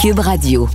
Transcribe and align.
Cube 0.00 0.20
Radio. 0.20 0.66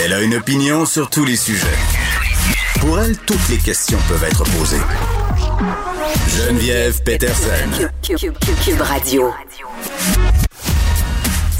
Elle 0.00 0.12
a 0.12 0.20
une 0.22 0.36
opinion 0.36 0.86
sur 0.86 1.10
tous 1.10 1.24
les 1.24 1.34
sujets. 1.34 1.66
Pour 2.78 3.00
elle, 3.00 3.18
toutes 3.18 3.48
les 3.48 3.58
questions 3.58 3.98
peuvent 4.06 4.22
être 4.22 4.44
posées. 4.44 4.80
Geneviève 6.28 7.02
Peterson. 7.02 7.88
Cube, 8.00 8.80
Radio. 8.80 9.32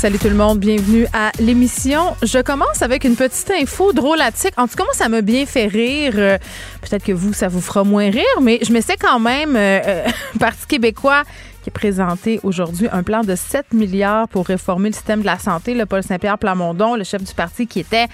Salut 0.03 0.19
tout 0.19 0.29
le 0.29 0.35
monde, 0.35 0.59
bienvenue 0.59 1.07
à 1.13 1.31
l'émission. 1.39 2.17
Je 2.25 2.43
commence 2.43 2.83
avec 2.83 3.05
une 3.05 3.15
petite 3.15 3.53
info 3.53 3.93
drôlatique. 3.93 4.53
En 4.57 4.67
tout 4.67 4.75
cas, 4.75 4.83
moi, 4.83 4.93
ça 4.95 5.09
m'a 5.09 5.21
bien 5.21 5.47
fait 5.47 5.69
rire. 5.69 6.15
Euh, 6.17 6.39
Peut-être 6.81 7.05
que 7.05 7.13
vous, 7.13 7.33
ça 7.33 7.47
vous 7.47 7.61
fera 7.61 7.85
moins 7.85 8.11
rire, 8.11 8.41
mais 8.41 8.59
je 8.63 8.73
me 8.73 8.81
sais 8.81 8.97
quand 8.97 9.21
même, 9.21 9.55
euh, 9.55 9.81
euh, 9.87 10.09
Parti 10.41 10.67
québécois 10.67 11.23
qui 11.63 11.71
a 11.71 11.73
présenté 11.73 12.41
aujourd'hui 12.43 12.89
un 12.91 13.05
plan 13.05 13.21
de 13.23 13.37
7 13.37 13.73
milliards 13.73 14.27
pour 14.27 14.47
réformer 14.47 14.89
le 14.89 14.95
système 14.95 15.21
de 15.21 15.27
la 15.27 15.39
santé. 15.39 15.73
Le 15.73 15.87
Paul 15.87 16.03
Saint-Pierre 16.03 16.37
Plamondon, 16.37 16.97
le 16.97 17.05
chef 17.05 17.23
du 17.23 17.33
parti 17.33 17.69
qui 17.69 17.79
était 17.79 18.09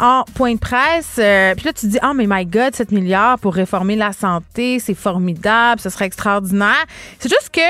en 0.00 0.24
point 0.34 0.54
de 0.54 0.58
presse. 0.58 1.16
Euh, 1.18 1.54
puis 1.54 1.66
là, 1.66 1.72
tu 1.72 1.86
dis, 1.86 1.98
oh 2.02 2.12
mais 2.14 2.26
my 2.28 2.46
God, 2.46 2.74
7 2.74 2.90
milliards 2.90 3.38
pour 3.38 3.54
réformer 3.54 3.96
la 3.96 4.12
santé, 4.12 4.78
c'est 4.78 4.94
formidable, 4.94 5.80
ce 5.80 5.90
serait 5.90 6.06
extraordinaire. 6.06 6.84
C'est 7.18 7.28
juste 7.28 7.50
que 7.52 7.60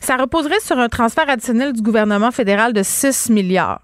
ça 0.00 0.16
reposerait 0.16 0.60
sur 0.60 0.78
un 0.78 0.88
transfert 0.88 1.28
additionnel 1.28 1.72
du 1.72 1.82
gouvernement 1.82 2.30
fédéral 2.30 2.72
de 2.72 2.82
6 2.82 3.30
milliards. 3.30 3.80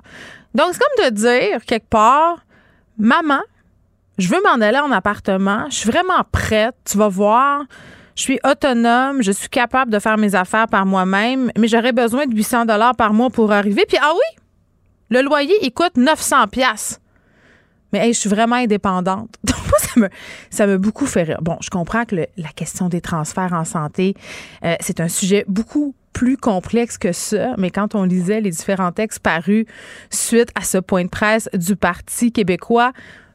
Donc, 0.54 0.68
c'est 0.72 0.80
comme 0.80 1.10
de 1.10 1.14
dire, 1.14 1.64
quelque 1.64 1.88
part, 1.88 2.38
maman, 2.98 3.40
je 4.18 4.28
veux 4.28 4.40
m'en 4.42 4.60
aller 4.60 4.78
en 4.78 4.90
appartement, 4.90 5.66
je 5.70 5.76
suis 5.76 5.90
vraiment 5.90 6.24
prête, 6.32 6.74
tu 6.84 6.98
vas 6.98 7.08
voir. 7.08 7.62
Je 8.14 8.22
suis 8.22 8.40
autonome, 8.50 9.22
je 9.22 9.30
suis 9.30 9.50
capable 9.50 9.92
de 9.92 9.98
faire 9.98 10.16
mes 10.16 10.34
affaires 10.34 10.68
par 10.68 10.86
moi-même, 10.86 11.52
mais 11.58 11.68
j'aurais 11.68 11.92
besoin 11.92 12.24
de 12.24 12.34
800 12.34 12.64
dollars 12.64 12.96
par 12.96 13.12
mois 13.12 13.28
pour 13.28 13.52
arriver. 13.52 13.84
Puis 13.86 13.98
ah 14.00 14.10
oui, 14.14 14.42
le 15.10 15.20
loyer 15.20 15.54
il 15.60 15.70
coûte 15.70 15.98
900 15.98 16.46
pièces. 16.46 16.98
Mais 17.92 18.00
hey, 18.06 18.12
je 18.14 18.18
suis 18.20 18.28
vraiment 18.28 18.56
indépendante. 18.56 19.30
Donc 19.44 19.56
moi 19.68 19.78
ça 19.78 20.00
me 20.00 20.08
ça 20.50 20.66
me 20.66 20.78
beaucoup 20.78 21.06
fait 21.06 21.22
rire. 21.24 21.38
Bon, 21.42 21.56
je 21.60 21.70
comprends 21.70 22.04
que 22.04 22.16
le- 22.16 22.26
la 22.36 22.48
question 22.50 22.88
des 22.88 23.00
transferts 23.00 23.52
en 23.52 23.64
santé, 23.64 24.14
euh, 24.64 24.74
c'est 24.80 25.00
un 25.00 25.08
sujet 25.08 25.44
beaucoup 25.48 25.94
plus 26.12 26.36
complexe 26.36 26.96
que 26.98 27.12
ça, 27.12 27.54
mais 27.58 27.70
quand 27.70 27.94
on 27.94 28.04
lisait 28.04 28.40
les 28.40 28.50
différents 28.50 28.90
textes 28.92 29.18
parus 29.20 29.66
suite 30.10 30.48
à 30.54 30.62
ce 30.62 30.78
point 30.78 31.04
de 31.04 31.10
presse 31.10 31.48
du 31.52 31.76
Parti 31.76 32.32
québécois, 32.32 32.92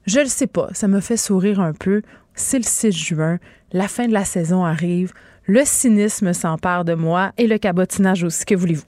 je 0.07 0.19
le 0.19 0.25
sais 0.25 0.47
pas, 0.47 0.67
ça 0.73 0.87
me 0.87 0.99
fait 0.99 1.17
sourire 1.17 1.59
un 1.59 1.73
peu. 1.73 2.01
C'est 2.33 2.57
le 2.57 2.63
6 2.63 2.91
juin, 2.91 3.37
la 3.71 3.87
fin 3.87 4.07
de 4.07 4.13
la 4.13 4.25
saison 4.25 4.65
arrive, 4.65 5.13
le 5.45 5.61
cynisme 5.63 6.33
s'empare 6.33 6.83
de 6.85 6.95
moi 6.95 7.33
et 7.37 7.45
le 7.45 7.57
cabotinage 7.59 8.23
aussi, 8.23 8.45
que 8.45 8.55
voulez-vous? 8.55 8.83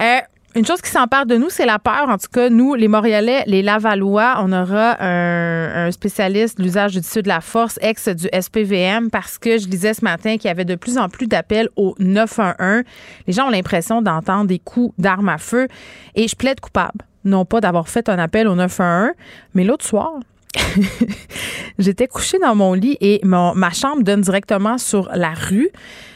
Euh, 0.00 0.18
une 0.54 0.66
chose 0.66 0.82
qui 0.82 0.90
s'empare 0.90 1.26
de 1.26 1.36
nous, 1.36 1.48
c'est 1.48 1.64
la 1.66 1.78
peur. 1.78 2.08
En 2.08 2.18
tout 2.18 2.28
cas, 2.32 2.50
nous, 2.50 2.74
les 2.74 2.88
Montréalais, 2.88 3.42
les 3.46 3.62
Lavallois, 3.62 4.36
on 4.40 4.52
aura 4.52 5.02
un, 5.02 5.90
spécialiste 5.90 6.58
de 6.58 6.62
l'usage 6.62 6.92
du 6.92 7.00
tissu 7.00 7.22
de 7.22 7.28
la 7.28 7.40
force, 7.40 7.78
ex 7.80 8.08
du 8.08 8.28
SPVM, 8.38 9.10
parce 9.10 9.38
que 9.38 9.58
je 9.58 9.66
lisais 9.68 9.94
ce 9.94 10.04
matin 10.04 10.36
qu'il 10.36 10.48
y 10.48 10.50
avait 10.50 10.64
de 10.64 10.74
plus 10.74 10.98
en 10.98 11.08
plus 11.08 11.26
d'appels 11.26 11.68
au 11.76 11.94
911. 11.98 12.82
Les 13.26 13.32
gens 13.32 13.46
ont 13.46 13.50
l'impression 13.50 14.02
d'entendre 14.02 14.46
des 14.46 14.58
coups 14.58 14.94
d'armes 14.98 15.28
à 15.30 15.38
feu 15.38 15.68
et 16.14 16.28
je 16.28 16.36
plaide 16.36 16.60
coupable. 16.60 17.04
Non 17.24 17.44
pas 17.44 17.60
d'avoir 17.60 17.88
fait 17.88 18.08
un 18.08 18.18
appel 18.18 18.46
au 18.48 18.54
911, 18.54 19.12
mais 19.54 19.64
l'autre 19.64 19.84
soir, 19.84 20.12
J'étais 21.78 22.06
couchée 22.06 22.38
dans 22.38 22.54
mon 22.54 22.74
lit 22.74 22.96
et 23.00 23.20
mon- 23.24 23.54
ma 23.54 23.70
chambre 23.70 24.02
donne 24.02 24.20
directement 24.20 24.76
sur 24.78 25.08
la 25.14 25.32
rue. 25.32 25.70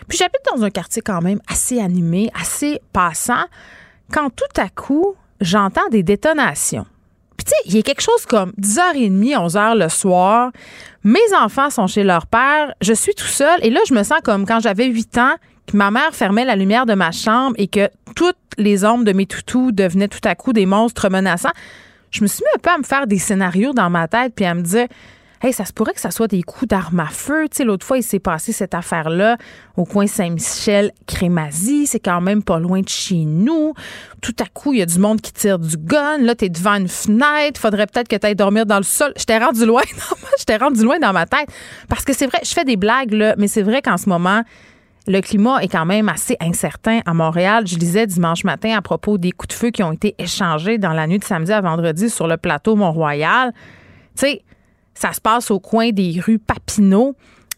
Puis 0.09 0.19
j'habite 0.19 0.41
dans 0.55 0.63
un 0.63 0.71
quartier 0.71 1.03
quand 1.03 1.23
même 1.23 1.41
assez 1.49 1.81
animé, 1.81 2.31
assez 2.39 2.81
passant, 2.93 3.45
quand 4.13 4.31
tout 4.31 4.61
à 4.61 4.69
coup, 4.69 5.15
j'entends 5.41 5.89
des 5.91 6.03
détonations. 6.03 6.87
Puis 7.37 7.45
tu 7.45 7.51
sais, 7.51 7.57
il 7.67 7.77
y 7.77 7.79
a 7.79 7.83
quelque 7.83 8.01
chose 8.01 8.25
comme 8.27 8.53
10h30, 8.61 9.49
11h 9.49 9.79
le 9.79 9.89
soir. 9.89 10.51
Mes 11.05 11.35
enfants 11.39 11.71
sont 11.71 11.87
chez 11.87 12.03
leur 12.03 12.27
père, 12.27 12.75
je 12.81 12.93
suis 12.93 13.15
tout 13.15 13.27
seul 13.27 13.59
et 13.63 13.71
là, 13.71 13.81
je 13.89 13.95
me 13.95 14.03
sens 14.03 14.21
comme 14.25 14.47
quand 14.47 14.61
j'avais 14.61 14.87
8 14.87 15.19
ans, 15.19 15.35
que 15.67 15.77
ma 15.77 15.91
mère 15.91 16.15
fermait 16.15 16.45
la 16.45 16.57
lumière 16.57 16.87
de 16.87 16.95
ma 16.95 17.13
chambre 17.13 17.55
et 17.59 17.67
que 17.67 17.91
toutes 18.15 18.37
les 18.57 18.85
ombres 18.85 19.05
de 19.05 19.13
mes 19.13 19.27
toutous 19.27 19.73
devenaient 19.73 20.09
tout 20.09 20.21
à 20.25 20.35
coup 20.35 20.53
des 20.53 20.65
monstres 20.65 21.11
menaçants 21.11 21.53
je 22.11 22.23
me 22.23 22.27
suis 22.27 22.43
mis 22.43 22.57
un 22.57 22.59
peu 22.59 22.71
à 22.71 22.79
me 22.79 22.83
faire 22.83 23.07
des 23.07 23.19
scénarios 23.19 23.73
dans 23.73 23.91
ma 23.91 24.09
tête 24.09 24.33
puis 24.35 24.45
à 24.45 24.55
me 24.55 24.63
dire 24.63 24.87
Hey, 25.43 25.53
ça 25.53 25.67
se 25.67 25.73
pourrait 25.73 25.93
que 25.93 26.01
ça 26.01 26.11
soit 26.11 26.29
des 26.29 26.43
coups 26.43 26.69
d'armes 26.69 27.01
à 27.01 27.07
feu. 27.07 27.47
Tu 27.51 27.59
sais, 27.59 27.65
l'autre 27.65 27.85
fois, 27.85 27.99
il 27.99 28.03
s'est 28.03 28.19
passé 28.19 28.53
cette 28.53 28.75
affaire-là 28.75 29.37
au 29.77 29.85
coin 29.85 30.07
Saint-Michel-Crémazie. 30.07 31.87
C'est 31.87 32.01
quand 32.01 32.23
même 32.23 32.43
pas 32.43 32.59
loin 32.59 32.81
de 32.81 32.89
chez 32.89 33.25
nous. 33.27 33.75
Tout 34.23 34.35
à 34.41 34.47
coup, 34.47 34.73
il 34.73 34.79
y 34.79 34.83
a 34.83 34.87
du 34.87 34.99
monde 34.99 35.21
qui 35.21 35.33
tire 35.33 35.59
du 35.59 35.77
gun. 35.77 36.19
Là, 36.19 36.35
t'es 36.35 36.49
devant 36.49 36.77
une 36.77 36.89
fenêtre. 36.89 37.61
Faudrait 37.61 37.87
peut-être 37.87 38.09
que 38.09 38.17
t'ailles 38.17 38.35
dormir 38.35 38.65
dans 38.65 38.79
le 38.79 38.83
sol. 38.83 39.13
J'étais 39.17 39.39
rendu 39.39 39.67
loin 39.67 39.83
ma, 39.83 40.29
j'étais 40.39 40.57
rendu 40.57 40.83
loin 40.83 40.99
dans 40.99 41.13
ma 41.13 41.27
tête. 41.27 41.49
Parce 41.89 42.05
que 42.05 42.15
c'est 42.15 42.27
vrai, 42.27 42.39
je 42.43 42.53
fais 42.53 42.65
des 42.65 42.77
blagues, 42.77 43.13
là, 43.13 43.35
mais 43.37 43.49
c'est 43.49 43.63
vrai 43.63 43.83
qu'en 43.83 43.99
ce 43.99 44.09
moment, 44.09 44.43
le 45.07 45.21
climat 45.21 45.63
est 45.63 45.69
quand 45.69 45.87
même 45.87 46.09
assez 46.09 46.37
incertain 46.41 47.01
à 47.05 47.15
Montréal. 47.15 47.67
Je 47.67 47.77
lisais 47.77 48.07
dimanche 48.07 48.43
matin 48.45 48.75
à 48.77 48.83
propos 48.83 49.19
des 49.19 49.33
coups 49.33 49.55
de 49.55 49.59
feu 49.59 49.71
qui 49.71 49.83
ont 49.83 49.93
été 49.93 50.15
échangés 50.19 50.79
dans 50.79 50.93
la 50.93 51.07
nuit 51.07 51.19
de 51.19 51.25
samedi 51.25 51.53
à 51.53 51.61
vendredi 51.61 52.11
sur 52.11 52.27
le 52.27 52.37
plateau 52.37 52.75
Mont-Royal. 52.75 53.53
Tu 54.17 54.27
sais, 54.27 54.43
ça 54.97 55.13
se 55.13 55.21
passe 55.21 55.51
au 55.51 55.61
coin 55.61 55.91
des 55.91 56.21
rues 56.21 56.39
Papineau 56.39 57.15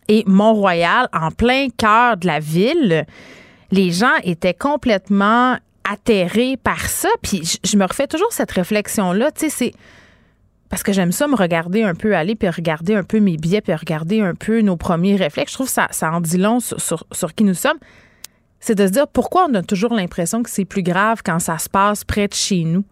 et 0.08 0.24
Mont-Royal, 0.26 1.08
en 1.12 1.30
plein 1.30 1.68
cœur 1.74 2.16
de 2.16 2.26
la 2.26 2.40
ville. 2.40 3.06
Les 3.70 3.92
gens 3.92 4.14
étaient 4.24 4.54
complètement 4.54 5.56
atterrés 5.88 6.56
par 6.56 6.80
ça. 6.88 7.08
Puis 7.22 7.58
je, 7.62 7.76
me 7.76 7.84
refais 7.84 8.06
toujours 8.06 8.32
cette 8.32 8.50
réflexion-là. 8.50 9.30
Tu 9.32 9.48
sais, 9.48 9.50
c'est 9.50 9.74
parce 10.68 10.82
que 10.82 10.92
j'aime 10.92 11.12
ça 11.12 11.28
me 11.28 11.36
regarder 11.36 11.82
un 11.82 11.94
peu 11.94 12.16
aller, 12.16 12.34
puis 12.34 12.48
regarder 12.48 12.94
un 12.94 13.04
peu 13.04 13.20
mes 13.20 13.36
billets, 13.36 13.60
puis 13.60 13.74
regarder 13.74 14.20
un 14.20 14.34
peu 14.34 14.60
nos 14.60 14.76
premiers 14.76 15.16
réflexes. 15.16 15.52
Je 15.52 15.56
trouve 15.56 15.66
que 15.68 15.72
ça, 15.72 16.10
en 16.10 16.20
dit 16.20 16.38
long 16.38 16.58
sur 16.60 17.34
qui 17.36 17.44
nous 17.44 17.54
sommes. 17.54 17.78
C'est 18.60 18.74
de 18.74 18.86
se 18.86 18.92
dire 18.92 19.06
pourquoi 19.06 19.46
on 19.48 19.54
a 19.54 19.62
toujours 19.62 19.94
l'impression 19.94 20.42
que 20.42 20.50
c'est 20.50 20.64
plus 20.64 20.82
grave 20.82 21.22
quand 21.24 21.38
ça 21.38 21.58
se 21.58 21.68
passe 21.68 22.02
près 22.02 22.26
de 22.26 22.34
chez 22.34 22.64
nous. 22.64 22.84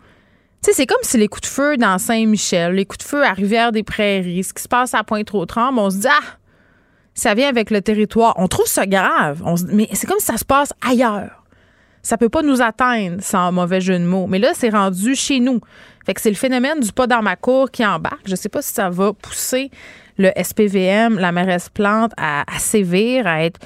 C'est 0.63 0.87
comme 0.87 0.99
si 1.03 1.17
les 1.17 1.29
coups 1.29 1.49
de 1.49 1.53
feu 1.53 1.77
dans 1.77 1.97
Saint-Michel, 1.99 2.75
les 2.75 2.85
coups 2.85 3.05
de 3.05 3.09
feu 3.09 3.25
à 3.25 3.33
Rivière-des-Prairies, 3.33 4.43
ce 4.43 4.53
qui 4.53 4.63
se 4.63 4.69
passe 4.69 4.95
à 4.95 5.05
Pointe-aux-Trembles, 5.05 5.79
on 5.79 5.91
se 5.91 5.99
dit, 5.99 6.09
ah, 6.09 6.37
ça 7.15 7.35
vient 7.35 7.49
avec 7.49 7.71
le 7.71 7.81
territoire. 7.81 8.35
On 8.37 8.49
trouve 8.49 8.67
ça 8.67 8.87
grave, 8.87 9.43
mais 9.69 9.89
c'est 9.93 10.07
comme 10.07 10.19
si 10.19 10.27
ça 10.27 10.37
se 10.37 10.45
passe 10.45 10.73
ailleurs. 10.87 11.45
Ça 12.03 12.19
peut 12.19 12.29
pas 12.29 12.43
nous 12.43 12.63
atteindre 12.63 13.23
sans 13.23 13.51
mauvais 13.53 13.81
jeu 13.81 13.99
de 13.99 14.05
mots. 14.05 14.27
Mais 14.27 14.39
là, 14.39 14.53
c'est 14.55 14.69
rendu 14.69 15.15
chez 15.17 15.41
nous. 15.41 15.61
Fait 16.05 16.17
c'est 16.19 16.31
le 16.31 16.37
phénomène 16.37 16.79
du 16.79 16.93
pas 16.93 17.09
dans 17.09 17.23
ma 17.23 17.35
cour 17.35 17.71
qui 17.71 17.85
embarque. 17.85 18.23
Je 18.27 18.37
sais 18.37 18.49
pas 18.49 18.63
si 18.63 18.73
ça 18.73 18.91
va 18.91 19.13
pousser 19.13 19.71
le 20.19 20.31
SPVM, 20.41 21.19
la 21.19 21.33
mairesse 21.33 21.69
Plante, 21.69 22.13
à, 22.17 22.43
à 22.43 22.59
sévir, 22.59 23.27
à 23.27 23.45
être 23.45 23.59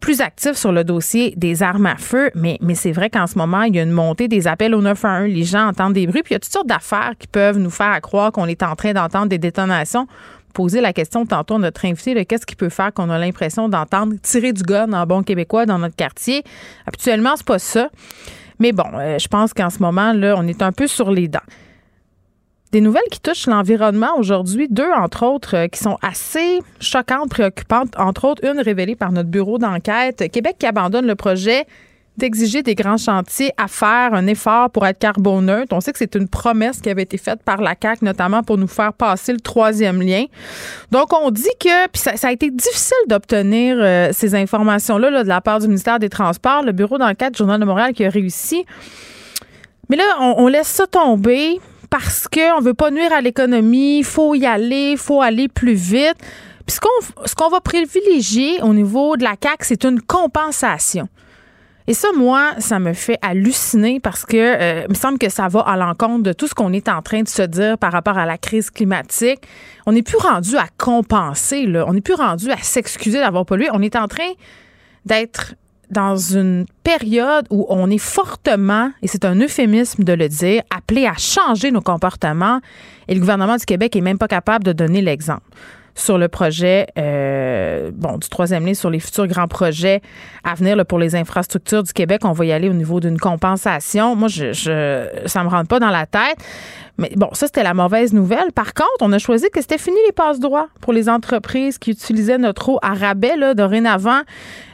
plus 0.00 0.20
actif 0.20 0.54
sur 0.54 0.72
le 0.72 0.84
dossier 0.84 1.34
des 1.36 1.62
armes 1.62 1.86
à 1.86 1.96
feu, 1.96 2.30
mais, 2.34 2.58
c'est 2.74 2.92
vrai 2.92 3.10
qu'en 3.10 3.26
ce 3.26 3.38
moment, 3.38 3.62
il 3.62 3.74
y 3.74 3.80
a 3.80 3.82
une 3.82 3.90
montée 3.90 4.28
des 4.28 4.46
appels 4.46 4.74
au 4.74 4.82
911. 4.82 5.32
Les 5.32 5.44
gens 5.44 5.68
entendent 5.68 5.94
des 5.94 6.06
bruits, 6.06 6.22
puis 6.22 6.32
il 6.32 6.34
y 6.34 6.36
a 6.36 6.40
toutes 6.40 6.52
sortes 6.52 6.66
d'affaires 6.66 7.14
qui 7.18 7.26
peuvent 7.26 7.58
nous 7.58 7.70
faire 7.70 8.00
croire 8.00 8.32
qu'on 8.32 8.46
est 8.46 8.62
en 8.62 8.76
train 8.76 8.92
d'entendre 8.92 9.26
des 9.26 9.38
détonations. 9.38 10.06
Poser 10.52 10.80
la 10.80 10.92
question 10.92 11.26
tantôt 11.26 11.56
à 11.56 11.58
notre 11.58 11.84
invité 11.84 12.24
qu'est-ce 12.24 12.46
qui 12.46 12.56
peut 12.56 12.70
faire 12.70 12.92
qu'on 12.92 13.10
a 13.10 13.18
l'impression 13.18 13.68
d'entendre 13.68 14.14
tirer 14.22 14.52
du 14.52 14.62
gun 14.62 14.92
en 14.92 15.06
bon 15.06 15.22
québécois 15.22 15.66
dans 15.66 15.78
notre 15.78 15.96
quartier. 15.96 16.44
Habituellement, 16.86 17.34
c'est 17.36 17.46
pas 17.46 17.58
ça. 17.58 17.90
Mais 18.58 18.72
bon, 18.72 18.86
euh, 18.94 19.18
je 19.18 19.28
pense 19.28 19.52
qu'en 19.52 19.68
ce 19.68 19.80
moment, 19.80 20.12
là, 20.12 20.34
on 20.38 20.46
est 20.46 20.62
un 20.62 20.72
peu 20.72 20.86
sur 20.86 21.10
les 21.10 21.28
dents. 21.28 21.40
Des 22.72 22.80
nouvelles 22.80 23.02
qui 23.10 23.20
touchent 23.20 23.46
l'environnement 23.46 24.18
aujourd'hui, 24.18 24.66
deux 24.68 24.90
entre 24.90 25.24
autres 25.24 25.56
euh, 25.56 25.68
qui 25.68 25.78
sont 25.78 25.98
assez 26.02 26.60
choquantes, 26.80 27.30
préoccupantes, 27.30 27.94
entre 27.96 28.26
autres 28.26 28.44
une 28.44 28.60
révélée 28.60 28.96
par 28.96 29.12
notre 29.12 29.28
bureau 29.28 29.58
d'enquête. 29.58 30.30
Québec 30.32 30.56
qui 30.58 30.66
abandonne 30.66 31.06
le 31.06 31.14
projet 31.14 31.64
d'exiger 32.16 32.62
des 32.62 32.74
grands 32.74 32.96
chantiers 32.96 33.52
à 33.56 33.68
faire 33.68 34.14
un 34.14 34.26
effort 34.26 34.70
pour 34.70 34.86
être 34.86 34.98
carboneutre. 34.98 35.74
On 35.74 35.80
sait 35.80 35.92
que 35.92 35.98
c'est 35.98 36.14
une 36.14 36.28
promesse 36.28 36.80
qui 36.80 36.88
avait 36.88 37.02
été 37.02 37.18
faite 37.18 37.42
par 37.44 37.60
la 37.60 37.74
CAQ, 37.80 38.04
notamment 38.04 38.42
pour 38.42 38.56
nous 38.58 38.66
faire 38.66 38.92
passer 38.92 39.32
le 39.32 39.40
troisième 39.40 40.00
lien. 40.00 40.24
Donc, 40.90 41.12
on 41.12 41.30
dit 41.30 41.44
que, 41.60 41.88
puis 41.88 42.00
ça, 42.00 42.28
a 42.28 42.32
été 42.32 42.50
difficile 42.50 42.96
d'obtenir 43.08 43.76
euh, 43.78 44.10
ces 44.12 44.34
informations-là 44.34 45.10
là, 45.10 45.22
de 45.24 45.28
la 45.28 45.40
part 45.40 45.60
du 45.60 45.66
ministère 45.66 45.98
des 45.98 46.08
Transports. 46.08 46.62
Le 46.62 46.72
bureau 46.72 46.98
d'enquête 46.98 47.36
Journal 47.36 47.60
de 47.60 47.66
Montréal 47.66 47.92
qui 47.92 48.04
a 48.04 48.08
réussi. 48.08 48.64
Mais 49.88 49.96
là, 49.96 50.04
on 50.20 50.48
laisse 50.48 50.66
ça 50.66 50.86
tomber 50.86 51.60
parce 51.90 52.28
qu'on 52.28 52.60
ne 52.60 52.64
veut 52.64 52.74
pas 52.74 52.90
nuire 52.90 53.12
à 53.12 53.20
l'économie. 53.20 53.98
Il 53.98 54.04
faut 54.04 54.34
y 54.34 54.46
aller, 54.46 54.92
il 54.92 54.98
faut 54.98 55.22
aller 55.22 55.48
plus 55.48 55.74
vite. 55.74 56.16
Puis 56.66 56.76
ce 56.76 57.34
qu'on, 57.34 57.48
va 57.48 57.60
privilégier 57.60 58.60
au 58.62 58.74
niveau 58.74 59.16
de 59.16 59.22
la 59.22 59.34
CAQ, 59.40 59.64
c'est 59.64 59.84
une 59.84 60.00
compensation. 60.00 61.08
Et 61.86 61.94
ça, 61.94 62.08
moi, 62.16 62.54
ça 62.58 62.80
me 62.80 62.92
fait 62.92 63.16
halluciner 63.22 64.00
parce 64.00 64.26
que 64.26 64.36
euh, 64.36 64.82
il 64.86 64.90
me 64.90 64.94
semble 64.94 65.18
que 65.18 65.28
ça 65.28 65.46
va 65.46 65.60
à 65.60 65.76
l'encontre 65.76 66.24
de 66.24 66.32
tout 66.32 66.48
ce 66.48 66.54
qu'on 66.54 66.72
est 66.72 66.88
en 66.88 67.00
train 67.00 67.22
de 67.22 67.28
se 67.28 67.42
dire 67.42 67.78
par 67.78 67.92
rapport 67.92 68.18
à 68.18 68.26
la 68.26 68.38
crise 68.38 68.70
climatique. 68.70 69.46
On 69.86 69.92
n'est 69.92 70.02
plus 70.02 70.16
rendu 70.16 70.56
à 70.56 70.66
compenser. 70.78 71.64
On 71.86 71.92
n'est 71.92 72.00
plus 72.00 72.14
rendu 72.14 72.50
à 72.50 72.56
s'excuser 72.56 73.20
d'avoir 73.20 73.46
pollué. 73.46 73.68
On 73.72 73.82
est 73.82 73.94
en 73.94 74.08
train 74.08 74.32
d'être 75.04 75.54
dans 75.90 76.16
une 76.16 76.66
période 76.82 77.46
où 77.50 77.66
on 77.68 77.90
est 77.90 77.98
fortement, 77.98 78.90
et 79.02 79.08
c'est 79.08 79.24
un 79.24 79.36
euphémisme 79.40 80.04
de 80.04 80.12
le 80.12 80.28
dire, 80.28 80.62
appelé 80.74 81.06
à 81.06 81.14
changer 81.14 81.70
nos 81.70 81.80
comportements, 81.80 82.60
et 83.08 83.14
le 83.14 83.20
gouvernement 83.20 83.56
du 83.56 83.64
Québec 83.64 83.94
est 83.96 84.00
même 84.00 84.18
pas 84.18 84.28
capable 84.28 84.64
de 84.64 84.72
donner 84.72 85.00
l'exemple 85.00 85.46
sur 85.96 86.18
le 86.18 86.28
projet 86.28 86.86
euh, 86.98 87.90
bon 87.92 88.18
du 88.18 88.28
troisième 88.28 88.66
lien 88.66 88.74
sur 88.74 88.90
les 88.90 89.00
futurs 89.00 89.26
grands 89.26 89.48
projets 89.48 90.02
à 90.44 90.54
venir 90.54 90.76
pour 90.84 90.98
les 90.98 91.16
infrastructures 91.16 91.82
du 91.82 91.92
Québec. 91.92 92.20
On 92.24 92.32
va 92.32 92.44
y 92.44 92.52
aller 92.52 92.68
au 92.68 92.74
niveau 92.74 93.00
d'une 93.00 93.18
compensation. 93.18 94.14
Moi, 94.14 94.28
je, 94.28 94.52
je 94.52 95.08
ça 95.24 95.42
me 95.42 95.48
rentre 95.48 95.68
pas 95.68 95.80
dans 95.80 95.90
la 95.90 96.04
tête. 96.04 96.36
Mais 96.98 97.10
bon, 97.14 97.28
ça, 97.32 97.46
c'était 97.46 97.62
la 97.62 97.74
mauvaise 97.74 98.12
nouvelle. 98.12 98.52
Par 98.54 98.72
contre, 98.72 99.00
on 99.00 99.12
a 99.12 99.18
choisi 99.18 99.50
que 99.50 99.60
c'était 99.60 99.78
fini 99.78 99.98
les 100.06 100.12
passe-droits 100.12 100.68
pour 100.80 100.92
les 100.92 101.08
entreprises 101.08 101.78
qui 101.78 101.90
utilisaient 101.90 102.38
notre 102.38 102.70
eau 102.70 102.78
à 102.82 102.94
rabais. 102.94 103.36
Là, 103.36 103.54
dorénavant, 103.54 104.22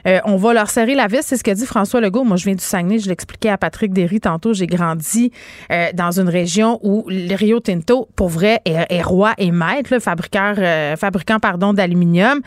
euh, 0.06 0.20
on 0.24 0.36
va 0.36 0.52
leur 0.52 0.70
serrer 0.70 0.94
la 0.94 1.08
vis. 1.08 1.22
C'est 1.22 1.36
ce 1.36 1.42
qu'a 1.42 1.54
dit 1.54 1.66
François 1.66 2.00
Legault. 2.00 2.24
Moi, 2.24 2.36
je 2.36 2.44
viens 2.44 2.54
du 2.54 2.62
Saguenay. 2.62 2.98
Je 3.00 3.08
l'expliquais 3.08 3.48
à 3.48 3.58
Patrick 3.58 3.92
Derry 3.92 4.20
tantôt. 4.20 4.52
J'ai 4.52 4.68
grandi 4.68 5.32
euh, 5.72 5.88
dans 5.94 6.20
une 6.20 6.28
région 6.28 6.78
où 6.82 7.04
le 7.08 7.34
Rio 7.34 7.58
Tinto, 7.58 8.08
pour 8.14 8.28
vrai, 8.28 8.60
est, 8.64 9.02
roi 9.02 9.34
et 9.38 9.50
maître, 9.50 9.92
là, 9.92 9.98
fabricant, 9.98 10.54
euh, 10.58 10.96
fabricant 10.96 11.40
pardon, 11.40 11.72
d'aluminium 11.72 12.40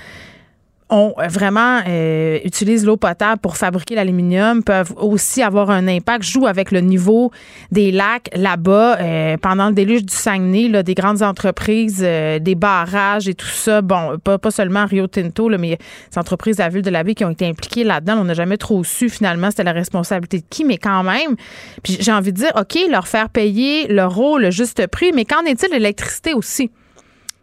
ont 0.90 1.14
vraiment 1.30 1.82
euh, 1.88 2.40
l'eau 2.84 2.98
potable 2.98 3.42
pour 3.42 3.58
fabriquer 3.58 3.96
l'aluminium 3.96 4.64
peuvent 4.64 4.94
aussi 4.98 5.42
avoir 5.42 5.72
un 5.72 5.88
impact 5.88 6.24
jouent 6.24 6.46
avec 6.46 6.72
le 6.72 6.82
niveau 6.82 7.32
des 7.72 7.92
lacs 7.92 8.30
là-bas 8.36 9.00
euh, 9.00 9.38
pendant 9.38 9.70
le 9.70 9.74
déluge 9.74 10.06
du 10.06 10.14
Saguenay 10.14 10.68
là, 10.68 10.84
des 10.84 10.94
grandes 10.94 11.24
entreprises 11.24 12.04
euh, 12.06 12.38
des 12.38 12.54
barrages 12.54 13.28
et 13.28 13.34
tout 13.34 13.48
ça. 13.48 13.82
Bon 13.82 14.20
pas, 14.20 14.52
seulement 14.52 14.86
Rio 14.86 15.08
Tinto 15.08 15.50
là, 15.50 15.58
mais 15.58 15.78
des 16.12 16.18
entreprises 16.18 16.60
la 16.60 16.70
ville 16.70 16.84
de 16.84 16.92
la 16.92 17.04
baie 17.04 17.16
qui 17.16 17.26
ont 17.26 17.32
été 17.32 17.48
impliquées 17.48 17.84
là-dedans. 17.84 18.18
On 18.20 18.26
n'a 18.26 18.36
jamais 18.36 18.58
trop 18.58 18.84
su 18.84 19.10
finalement 19.10 19.50
c'était 19.50 19.64
la 19.64 19.72
responsabilité 19.72 20.40
de 20.40 20.46
qui 20.50 20.66
mais 20.66 20.78
quand 20.78 21.04
même. 21.04 21.36
Puis 21.82 21.98
j'ai 22.00 22.12
envie 22.12 22.32
de 22.32 22.38
dire 22.38 22.52
OK 22.56 22.78
leur 22.92 23.08
faire 23.08 23.30
payer 23.30 23.88
leur 23.88 24.14
rôle 24.14 24.44
le 24.44 24.52
juste 24.52 24.86
prix 24.88 25.12
mais 25.14 25.26
qu'en 25.26 25.44
est-il 25.46 25.70
de 25.70 25.76
l'électricité 25.76 26.34
aussi? 26.36 26.70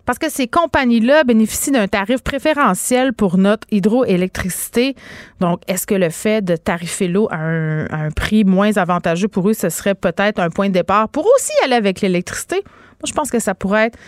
Parce 0.05 0.19
que 0.19 0.31
ces 0.31 0.49
compagnies-là 0.49 1.25
bénéficient 1.25 1.71
d'un 1.71 1.89
tarif 1.89 2.23
préférentiel 2.23 3.13
pour 3.13 3.39
notre 3.39 3.67
hydroélectricité. 3.71 4.95
Donc, 5.41 5.63
est-ce 5.69 5.87
que 5.87 5.95
le 5.95 6.11
fait 6.11 6.45
de 6.45 6.57
tarifer 6.57 7.09
l'eau 7.09 7.29
à 7.31 7.37
un, 7.37 8.11
prix 8.11 8.45
moins 8.45 8.77
avantageux 8.77 9.29
pour 9.29 9.49
eux, 9.49 9.55
ce 9.55 9.69
serait 9.69 9.95
peut-être 9.95 10.41
un 10.41 10.51
point 10.51 10.69
de 10.69 10.75
départ 10.75 11.09
pour 11.09 11.27
aussi 11.27 11.53
aller 11.65 11.75
avec 11.75 12.01
l'électricité? 12.01 12.63
Je 13.07 13.13
pense 13.13 13.31
que 13.31 13.39
ça 13.39 13.55
pourrait 13.55 13.87
être 13.87 13.99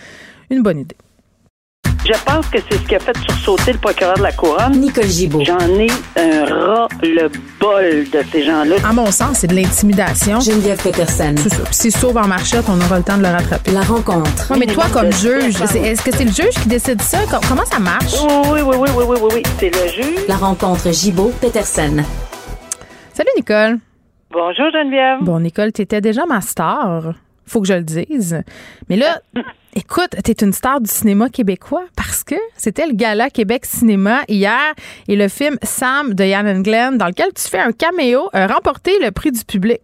une 0.50 0.62
bonne 0.62 0.81
idée. 0.81 0.96
Je 2.06 2.12
pense 2.27 2.47
que 2.49 2.59
c'est 2.69 2.77
ce 2.77 2.87
qui 2.87 2.95
a 2.97 2.99
fait 2.99 3.17
sursauter 3.17 3.73
le 3.73 3.79
procureur 3.79 4.19
de 4.19 4.23
la 4.23 4.33
Couronne. 4.33 4.73
Nicole 4.79 5.06
Gibault. 5.06 5.43
J'en 5.43 5.59
ai 5.59 5.87
un 6.17 6.45
ras 6.45 6.89
le 7.03 7.29
bol 7.59 8.05
de 8.12 8.23
ces 8.31 8.45
gens-là. 8.45 8.77
À 8.87 8.93
mon 8.93 9.11
sens, 9.11 9.39
c'est 9.39 9.47
de 9.47 9.55
l'intimidation. 9.55 10.39
Geneviève 10.39 10.83
Peterson. 10.83 11.35
C'est 11.39 11.49
ça. 11.49 11.62
S'il 11.71 11.93
sauve 11.97 12.19
en 12.19 12.27
marchette, 12.27 12.67
on 12.69 12.79
aura 12.79 12.99
le 12.99 13.05
temps 13.05 13.17
de 13.17 13.23
le 13.23 13.29
rattraper. 13.29 13.71
La 13.71 13.81
rencontre. 13.81 14.53
mais 14.59 14.67
toi, 14.67 14.85
comme 14.93 15.11
juge, 15.12 15.59
est-ce 15.62 16.03
que 16.03 16.15
c'est 16.15 16.25
le 16.25 16.31
juge 16.31 16.55
qui 16.62 16.69
décide 16.69 17.01
ça? 17.01 17.21
Comment 17.49 17.65
ça 17.65 17.79
marche? 17.79 18.12
Oui, 18.23 18.61
oui, 18.62 18.77
oui, 18.79 18.89
oui, 18.95 19.05
oui, 19.09 19.17
oui, 19.23 19.31
oui. 19.37 19.43
C'est 19.59 19.71
le 19.71 19.89
juge. 19.91 20.27
La 20.29 20.37
rencontre 20.37 20.93
Gibault-Peterson. 20.93 22.03
Salut, 23.15 23.31
Nicole. 23.37 23.79
Bonjour, 24.31 24.67
Geneviève. 24.73 25.19
Bon, 25.23 25.41
Nicole, 25.41 25.73
tu 25.73 25.81
étais 25.81 26.03
déjà 26.03 26.27
ma 26.27 26.43
star. 26.43 27.15
Faut 27.46 27.61
que 27.61 27.69
je 27.69 27.75
le 27.75 27.82
dise. 27.82 28.43
Mais 28.88 28.96
là, 28.96 29.20
Écoute, 29.76 30.14
tu 30.25 30.31
es 30.31 30.35
une 30.35 30.52
star 30.52 30.81
du 30.81 30.88
cinéma 30.88 31.29
québécois 31.29 31.82
parce 31.96 32.23
que 32.23 32.37
c'était 32.56 32.87
le 32.87 32.93
Gala 32.93 33.29
Québec 33.29 33.64
Cinéma 33.64 34.20
hier 34.29 34.73
et 35.08 35.17
le 35.17 35.26
film 35.26 35.56
Sam 35.62 36.14
de 36.14 36.23
Yann 36.23 36.62
Glenn, 36.62 36.96
dans 36.96 37.08
lequel 37.08 37.32
tu 37.35 37.43
fais 37.49 37.58
un 37.58 37.73
caméo, 37.73 38.29
a 38.32 38.46
remporté 38.46 38.93
le 39.02 39.11
prix 39.11 39.32
du 39.32 39.44
public. 39.44 39.81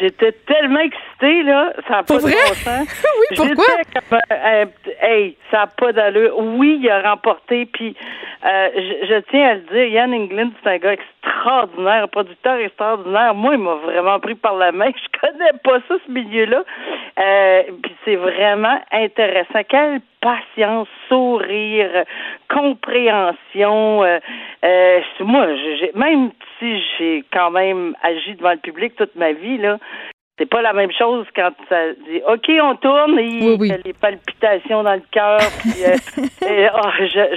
J'étais 0.00 0.32
tellement 0.46 0.80
excitée, 0.80 1.02
là. 1.42 1.72
Ça 1.88 1.94
n'a 1.94 2.02
pas 2.02 2.18
vrai? 2.18 2.32
de 2.32 2.36
bon 2.36 2.54
sens. 2.54 3.04
oui, 3.20 3.36
pourquoi? 3.36 3.74
Comme, 3.92 4.18
euh, 4.32 4.64
hey, 5.00 5.36
ça 5.50 5.58
n'a 5.58 5.66
pas 5.66 5.92
d'allure. 5.92 6.38
Oui, 6.38 6.78
il 6.82 6.90
a 6.90 7.02
remporté, 7.10 7.66
puis 7.66 7.96
euh, 8.44 8.68
je, 9.08 9.20
tiens 9.30 9.48
à 9.48 9.54
le 9.54 9.60
dire, 9.60 9.86
Yann 9.86 10.12
England, 10.12 10.50
c'est 10.62 10.70
un 10.70 10.78
gars 10.78 10.92
extraordinaire, 10.92 12.04
un 12.04 12.08
producteur 12.08 12.56
extraordinaire. 12.56 13.34
Moi, 13.34 13.54
il 13.54 13.60
m'a 13.60 13.74
vraiment 13.74 14.20
pris 14.20 14.34
par 14.34 14.54
la 14.56 14.70
main. 14.72 14.90
Je 14.94 15.20
connais 15.20 15.52
pas 15.62 15.78
ça, 15.88 15.94
ce 16.06 16.10
milieu-là. 16.12 16.62
Euh, 17.18 17.62
puis 17.82 17.94
c'est 18.04 18.16
vraiment 18.16 18.78
intéressant. 18.92 19.62
Quelle 19.68 20.00
patience, 20.20 20.88
sourire, 21.08 22.04
compréhension. 22.48 24.02
Euh, 24.02 24.18
euh, 24.64 25.00
moi, 25.20 25.46
j'ai, 25.78 25.92
même 25.94 26.30
si 26.58 26.82
j'ai 26.98 27.24
quand 27.32 27.50
même 27.50 27.94
agi 28.02 28.34
devant 28.34 28.52
le 28.52 28.58
public 28.58 28.96
toute 28.96 29.14
ma 29.16 29.32
vie, 29.32 29.58
là, 29.58 29.78
c'est 30.38 30.46
pas 30.46 30.62
la 30.62 30.72
même 30.72 30.90
chose 30.90 31.26
quand 31.36 31.52
ça 31.68 31.92
dit 31.92 32.20
OK, 32.28 32.50
on 32.60 32.74
tourne 32.76 33.18
et 33.18 33.24
il 33.24 33.66
y 33.66 33.72
a 33.72 33.78
les 33.84 33.92
palpitations 33.92 34.82
dans 34.82 34.94
le 34.94 35.02
cœur. 35.12 35.40
Euh, 36.42 36.68
oh, 36.74 36.88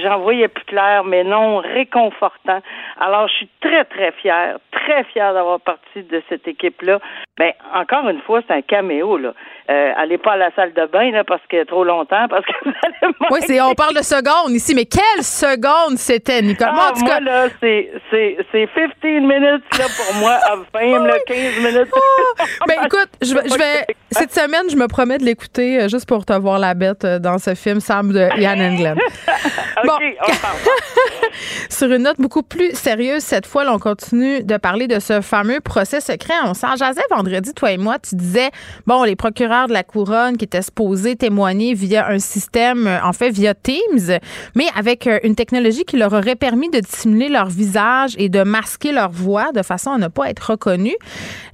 j'en 0.02 0.18
voyais 0.18 0.48
plus 0.48 0.64
clair, 0.64 1.04
mais 1.04 1.22
non, 1.22 1.58
réconfortant. 1.58 2.60
Alors, 2.98 3.28
je 3.28 3.34
suis 3.34 3.48
très, 3.60 3.84
très 3.84 4.12
fière, 4.12 4.58
très 4.72 5.04
fière 5.04 5.32
d'avoir 5.32 5.60
parti 5.60 6.02
de 6.02 6.22
cette 6.28 6.48
équipe-là. 6.48 6.98
Ben, 7.38 7.52
encore 7.72 8.08
une 8.08 8.20
fois, 8.22 8.40
c'est 8.46 8.54
un 8.54 8.62
caméo, 8.62 9.16
là. 9.16 9.32
Euh, 9.70 9.92
allez 9.96 10.18
pas 10.18 10.32
à 10.32 10.36
la 10.36 10.50
salle 10.56 10.72
de 10.72 10.86
bain, 10.86 11.10
là, 11.10 11.24
parce 11.24 11.42
que 11.48 11.62
trop 11.64 11.84
longtemps, 11.84 12.26
parce 12.28 12.44
que 12.44 12.52
vous 12.64 12.72
allez 12.82 13.14
Oui, 13.30 13.40
c'est, 13.42 13.60
on 13.60 13.74
parle 13.74 13.94
de 13.94 14.02
secondes 14.02 14.50
ici, 14.50 14.74
mais 14.74 14.86
quelle 14.86 15.22
seconde 15.22 15.98
c'était, 15.98 16.42
Nicolas? 16.42 16.72
Ah, 16.74 16.92
moi, 16.98 17.20
là, 17.20 17.48
c'est, 17.60 17.92
c'est, 18.10 18.38
c'est 18.50 18.68
15 18.74 18.90
minutes, 19.02 19.64
là, 19.78 19.84
pour 19.96 20.14
moi, 20.20 20.32
à 20.32 20.56
fame, 20.72 21.06
là, 21.06 21.18
15 21.26 21.58
minutes. 21.58 21.88
Oh, 21.94 22.44
ben, 22.66 22.74
écoute, 22.86 23.10
je, 23.22 23.28
je 23.28 23.58
vais, 23.58 23.86
cette 24.10 24.32
semaine, 24.32 24.68
je 24.70 24.76
me 24.76 24.88
promets 24.88 25.18
de 25.18 25.24
l'écouter 25.24 25.82
euh, 25.82 25.88
juste 25.88 26.08
pour 26.08 26.24
te 26.24 26.32
voir 26.32 26.58
la 26.58 26.74
bête 26.74 27.04
euh, 27.04 27.18
dans 27.18 27.38
ce 27.38 27.54
film, 27.54 27.80
Sam 27.80 28.10
de 28.10 28.40
Yann 28.40 28.60
Englund. 28.60 28.98
bon. 29.84 29.92
on 30.26 30.32
Sur 31.70 31.92
une 31.92 32.02
note 32.02 32.18
beaucoup 32.18 32.42
plus 32.42 32.74
sérieuse, 32.74 33.22
cette 33.22 33.46
fois, 33.46 33.64
là, 33.64 33.74
on 33.74 33.78
continue 33.78 34.42
de 34.42 34.56
parler 34.56 34.88
de 34.88 34.98
ce 34.98 35.20
fameux 35.20 35.60
procès 35.60 36.00
secret. 36.00 36.34
On 36.44 36.54
s'en 36.54 36.74
jasait 36.74 37.02
vendredi, 37.10 37.27
toi 37.54 37.72
et 37.72 37.76
moi. 37.76 37.98
Tu 37.98 38.14
disais, 38.16 38.50
bon, 38.86 39.04
les 39.04 39.16
procureurs 39.16 39.68
de 39.68 39.72
la 39.72 39.82
couronne 39.82 40.36
qui 40.36 40.44
était 40.44 40.62
supposé 40.62 41.16
témoigner 41.16 41.74
via 41.74 42.08
un 42.08 42.18
système, 42.18 42.86
euh, 42.86 42.98
en 43.02 43.12
fait, 43.12 43.30
via 43.30 43.54
Teams, 43.54 44.18
mais 44.54 44.66
avec 44.76 45.06
euh, 45.06 45.18
une 45.22 45.34
technologie 45.34 45.84
qui 45.84 45.96
leur 45.96 46.12
aurait 46.12 46.36
permis 46.36 46.70
de 46.70 46.80
dissimuler 46.80 47.28
leur 47.28 47.48
visage 47.48 48.14
et 48.18 48.28
de 48.28 48.42
masquer 48.42 48.92
leur 48.92 49.10
voix 49.10 49.52
de 49.52 49.62
façon 49.62 49.92
à 49.92 49.98
ne 49.98 50.08
pas 50.08 50.30
être 50.30 50.50
reconnus. 50.50 50.96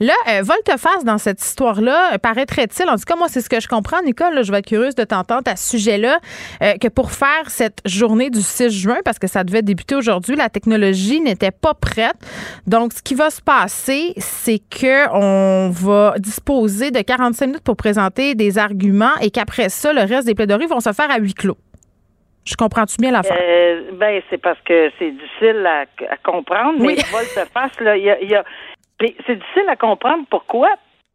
Là, 0.00 0.14
euh, 0.28 0.42
volte-face 0.42 1.04
dans 1.04 1.18
cette 1.18 1.42
histoire-là, 1.42 2.18
paraîtrait-il, 2.18 2.88
en 2.88 2.96
tout 2.96 3.04
cas, 3.06 3.16
moi, 3.16 3.28
c'est 3.28 3.40
ce 3.40 3.48
que 3.48 3.60
je 3.60 3.68
comprends, 3.68 4.02
Nicole, 4.02 4.44
je 4.44 4.50
vais 4.50 4.58
être 4.58 4.66
curieuse 4.66 4.94
de 4.94 5.04
t'entendre 5.04 5.50
à 5.50 5.56
ce 5.56 5.70
sujet-là, 5.70 6.18
que 6.80 6.88
pour 6.88 7.12
faire 7.12 7.48
cette 7.48 7.80
journée 7.84 8.30
du 8.30 8.40
6 8.42 8.70
juin, 8.70 8.98
parce 9.04 9.18
que 9.18 9.26
ça 9.26 9.44
devait 9.44 9.62
débuter 9.62 9.94
aujourd'hui, 9.94 10.36
la 10.36 10.48
technologie 10.48 11.20
n'était 11.20 11.50
pas 11.50 11.74
prête. 11.74 12.16
Donc, 12.66 12.92
ce 12.92 13.02
qui 13.02 13.14
va 13.14 13.30
se 13.30 13.40
passer, 13.40 14.14
c'est 14.18 14.58
que 14.58 15.08
on 15.12 15.63
va 15.70 16.14
disposer 16.18 16.90
de 16.90 17.00
45 17.00 17.46
minutes 17.46 17.64
pour 17.64 17.76
présenter 17.76 18.34
des 18.34 18.58
arguments 18.58 19.14
et 19.20 19.30
qu'après 19.30 19.68
ça, 19.68 19.92
le 19.92 20.00
reste 20.00 20.26
des 20.26 20.34
plaidoiries 20.34 20.66
vont 20.66 20.80
se 20.80 20.92
faire 20.92 21.10
à 21.10 21.18
huis 21.18 21.34
clos. 21.34 21.56
Je 22.44 22.56
comprends-tu 22.56 22.96
bien 23.00 23.12
l'affaire? 23.12 23.38
Euh, 23.40 23.92
ben, 23.92 24.20
c'est 24.28 24.38
parce 24.38 24.60
que 24.60 24.90
c'est 24.98 25.10
difficile 25.10 25.66
à, 25.66 25.86
comprendre, 26.18 26.78
mais 26.78 26.96
là, 27.80 27.96
il 27.96 28.04
y 28.04 28.34
a. 28.34 28.44
c'est 29.00 29.36
difficile 29.36 29.68
à 29.68 29.76
comprendre. 29.76 30.24
Pourquoi? 30.30 30.68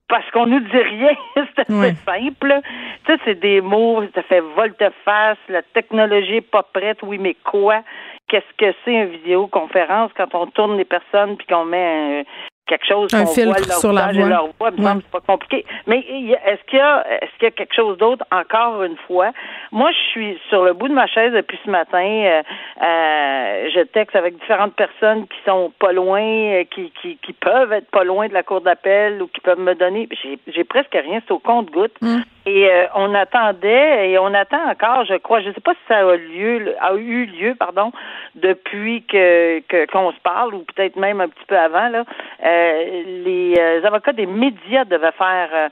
Parce 0.07 0.29
qu'on 0.31 0.47
nous 0.47 0.59
dit 0.59 0.77
rien. 0.77 1.15
c'est 1.35 1.69
assez 1.69 1.95
simple. 2.03 2.61
Tu 3.05 3.13
sais, 3.13 3.19
c'est 3.25 3.39
des 3.39 3.61
mots, 3.61 4.03
ça 4.15 4.23
fait 4.23 4.39
volte-face, 4.39 5.37
la 5.49 5.61
technologie 5.61 6.33
n'est 6.33 6.41
pas 6.41 6.63
prête, 6.63 6.97
oui, 7.03 7.19
mais 7.19 7.35
quoi? 7.43 7.83
Qu'est-ce 8.27 8.57
que 8.57 8.75
c'est 8.83 8.93
une 8.93 9.09
vidéoconférence 9.09 10.11
quand 10.17 10.33
on 10.33 10.47
tourne 10.47 10.77
les 10.77 10.85
personnes 10.85 11.37
puis 11.37 11.45
qu'on 11.47 11.65
met 11.65 12.21
un, 12.21 12.23
quelque 12.69 12.85
chose 12.87 13.09
filtre 13.33 13.67
leur 13.67 13.79
sur 13.79 13.91
la 13.91 14.11
voix. 14.11 14.29
leur 14.29 14.47
voix, 14.59 14.71
c'est 14.77 15.11
pas 15.11 15.21
compliqué. 15.25 15.65
Mais 15.87 15.99
est-ce 15.99 16.63
qu'il 16.69 16.77
y 16.77 16.81
a 16.81 17.03
est-ce 17.21 17.31
qu'il 17.37 17.43
y 17.43 17.47
a 17.47 17.51
quelque 17.51 17.75
chose 17.75 17.97
d'autre 17.97 18.23
encore 18.31 18.83
une 18.83 18.97
fois? 19.07 19.31
Moi, 19.71 19.91
je 19.91 20.09
suis 20.11 20.39
sur 20.49 20.63
le 20.63 20.73
bout 20.73 20.87
de 20.87 20.93
ma 20.93 21.07
chaise 21.07 21.33
depuis 21.33 21.59
ce 21.65 21.69
matin. 21.69 22.03
Euh, 22.03 22.41
euh, 22.81 23.69
je 23.73 23.81
texte 23.81 24.15
avec 24.15 24.39
différentes 24.39 24.75
personnes 24.75 25.27
qui 25.27 25.37
sont 25.45 25.71
pas 25.79 25.91
loin, 25.91 26.21
euh, 26.21 26.63
qui, 26.73 26.91
qui, 27.01 27.17
qui 27.17 27.33
peuvent 27.33 27.73
être 27.73 27.89
pas 27.89 28.03
loin 28.03 28.27
de 28.27 28.33
la 28.33 28.43
cour 28.43 28.61
d'appel 28.61 29.21
ou 29.21 29.27
qui 29.27 29.41
peuvent 29.41 29.59
me 29.59 29.73
donner. 29.73 30.07
J'ai 30.47 30.63
presque 30.63 30.93
rien, 30.93 31.21
c'est 31.25 31.33
au 31.33 31.39
compte-goutte. 31.39 31.95
Hum. 32.01 32.23
Et 32.45 32.65
euh, 32.65 32.85
on 32.95 33.13
attendait 33.13 34.11
et 34.11 34.17
on 34.17 34.33
attend 34.33 34.69
encore, 34.69 35.05
je 35.05 35.17
crois, 35.17 35.41
je 35.41 35.49
ne 35.49 35.53
sais 35.53 35.61
pas 35.61 35.73
si 35.73 35.79
ça 35.89 35.97
a 35.97 36.15
lieu, 36.15 36.73
a 36.79 36.93
eu 36.95 37.25
lieu, 37.25 37.53
pardon, 37.59 37.91
depuis 38.35 39.03
que 39.03 39.59
qu'on 39.91 40.11
se 40.11 40.19
parle 40.23 40.55
ou 40.55 40.59
peut-être 40.59 40.95
même 40.95 41.19
un 41.19 41.27
petit 41.27 41.45
peu 41.47 41.57
avant 41.57 41.89
là. 41.89 42.05
Euh, 42.45 43.03
les 43.25 43.55
euh, 43.59 43.85
avocats 43.85 44.13
des 44.13 44.25
médias 44.25 44.85
devaient 44.85 45.11
faire 45.17 45.69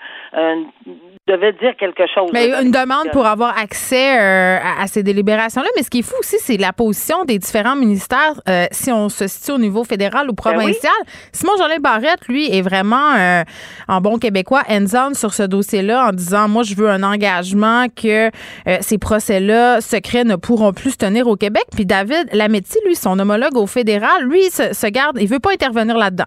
devaient 1.28 1.54
dire 1.54 1.76
quelque 1.78 2.04
chose. 2.14 2.30
Mais 2.34 2.50
une 2.62 2.72
demande 2.72 3.12
pour 3.12 3.26
avoir 3.26 3.58
accès 3.58 4.18
à, 4.18 4.88
ces 4.88 5.04
délibérations-là. 5.04 5.68
Mais 5.76 5.84
ce 5.84 5.90
qui 5.90 6.00
est 6.00 6.02
fou 6.10 6.16
aussi, 6.20 6.38
c'est 6.40 6.58
la 6.58 6.72
position 6.74 7.26
des 7.26 7.38
différents 7.38 7.76
ministères 7.76 8.34
si 8.72 8.92
on 8.92 9.10
se 9.10 9.28
situe 9.28 9.52
au 9.52 9.58
niveau 9.58 9.84
fédéral 9.84 10.30
ou 10.30 10.34
ben 10.34 10.52
provincial. 10.52 10.94
Simon 11.32 11.54
Jolin 11.58 11.80
Barrette, 11.80 12.28
lui, 12.28 12.56
est 12.56 12.62
vraiment 12.62 13.44
en 13.88 14.02
bon 14.02 14.18
québécois 14.20 14.62
hands-on 14.70 15.14
sur 15.14 15.34
ce 15.34 15.44
dossier-là 15.44 16.08
en 16.08 16.12
disant 16.12 16.48
moi 16.48 16.64
je 16.68 16.76
veux 16.76 16.90
un 16.90 17.04
engagement 17.04 17.88
que 17.90 18.28
euh, 18.28 18.78
ces 18.82 18.98
procès-là 18.98 19.82
secrets 19.82 20.24
ne 20.24 20.36
pourront 20.36 20.74
plus 20.74 20.92
se 20.92 20.98
tenir 20.98 21.28
au 21.28 21.36
Québec. 21.36 21.64
Puis 21.76 21.86
David 21.86 22.30
Lametti, 22.34 22.78
lui, 22.86 22.96
son 22.96 23.18
homologue 23.20 23.56
au 23.56 23.68
fédéral, 23.68 24.24
lui, 24.24 24.42
se, 24.44 24.90
garde, 24.90 25.18
il 25.20 25.28
veut 25.28 25.40
pas 25.40 25.52
intervenir 25.52 25.98
là-dedans. 25.98 26.26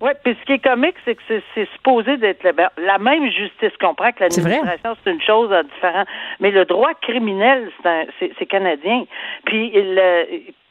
Oui, 0.00 0.12
puis 0.24 0.34
ce 0.40 0.46
qui 0.46 0.52
est 0.52 0.64
comique, 0.64 0.94
c'est 1.04 1.14
que 1.14 1.22
c'est 1.54 1.68
supposé 1.74 2.16
d'être 2.16 2.42
la, 2.78 2.98
même 2.98 3.30
justice. 3.30 3.70
Je 3.72 3.86
comprends 3.86 4.12
que 4.12 4.20
l'administration, 4.20 4.96
c'est 5.04 5.10
une 5.10 5.20
chose 5.20 5.50
différente. 5.74 6.08
Mais 6.40 6.50
le 6.50 6.64
droit 6.64 6.94
criminel, 7.02 7.70
c'est 8.18 8.46
canadien. 8.46 9.04
Puis 9.44 9.72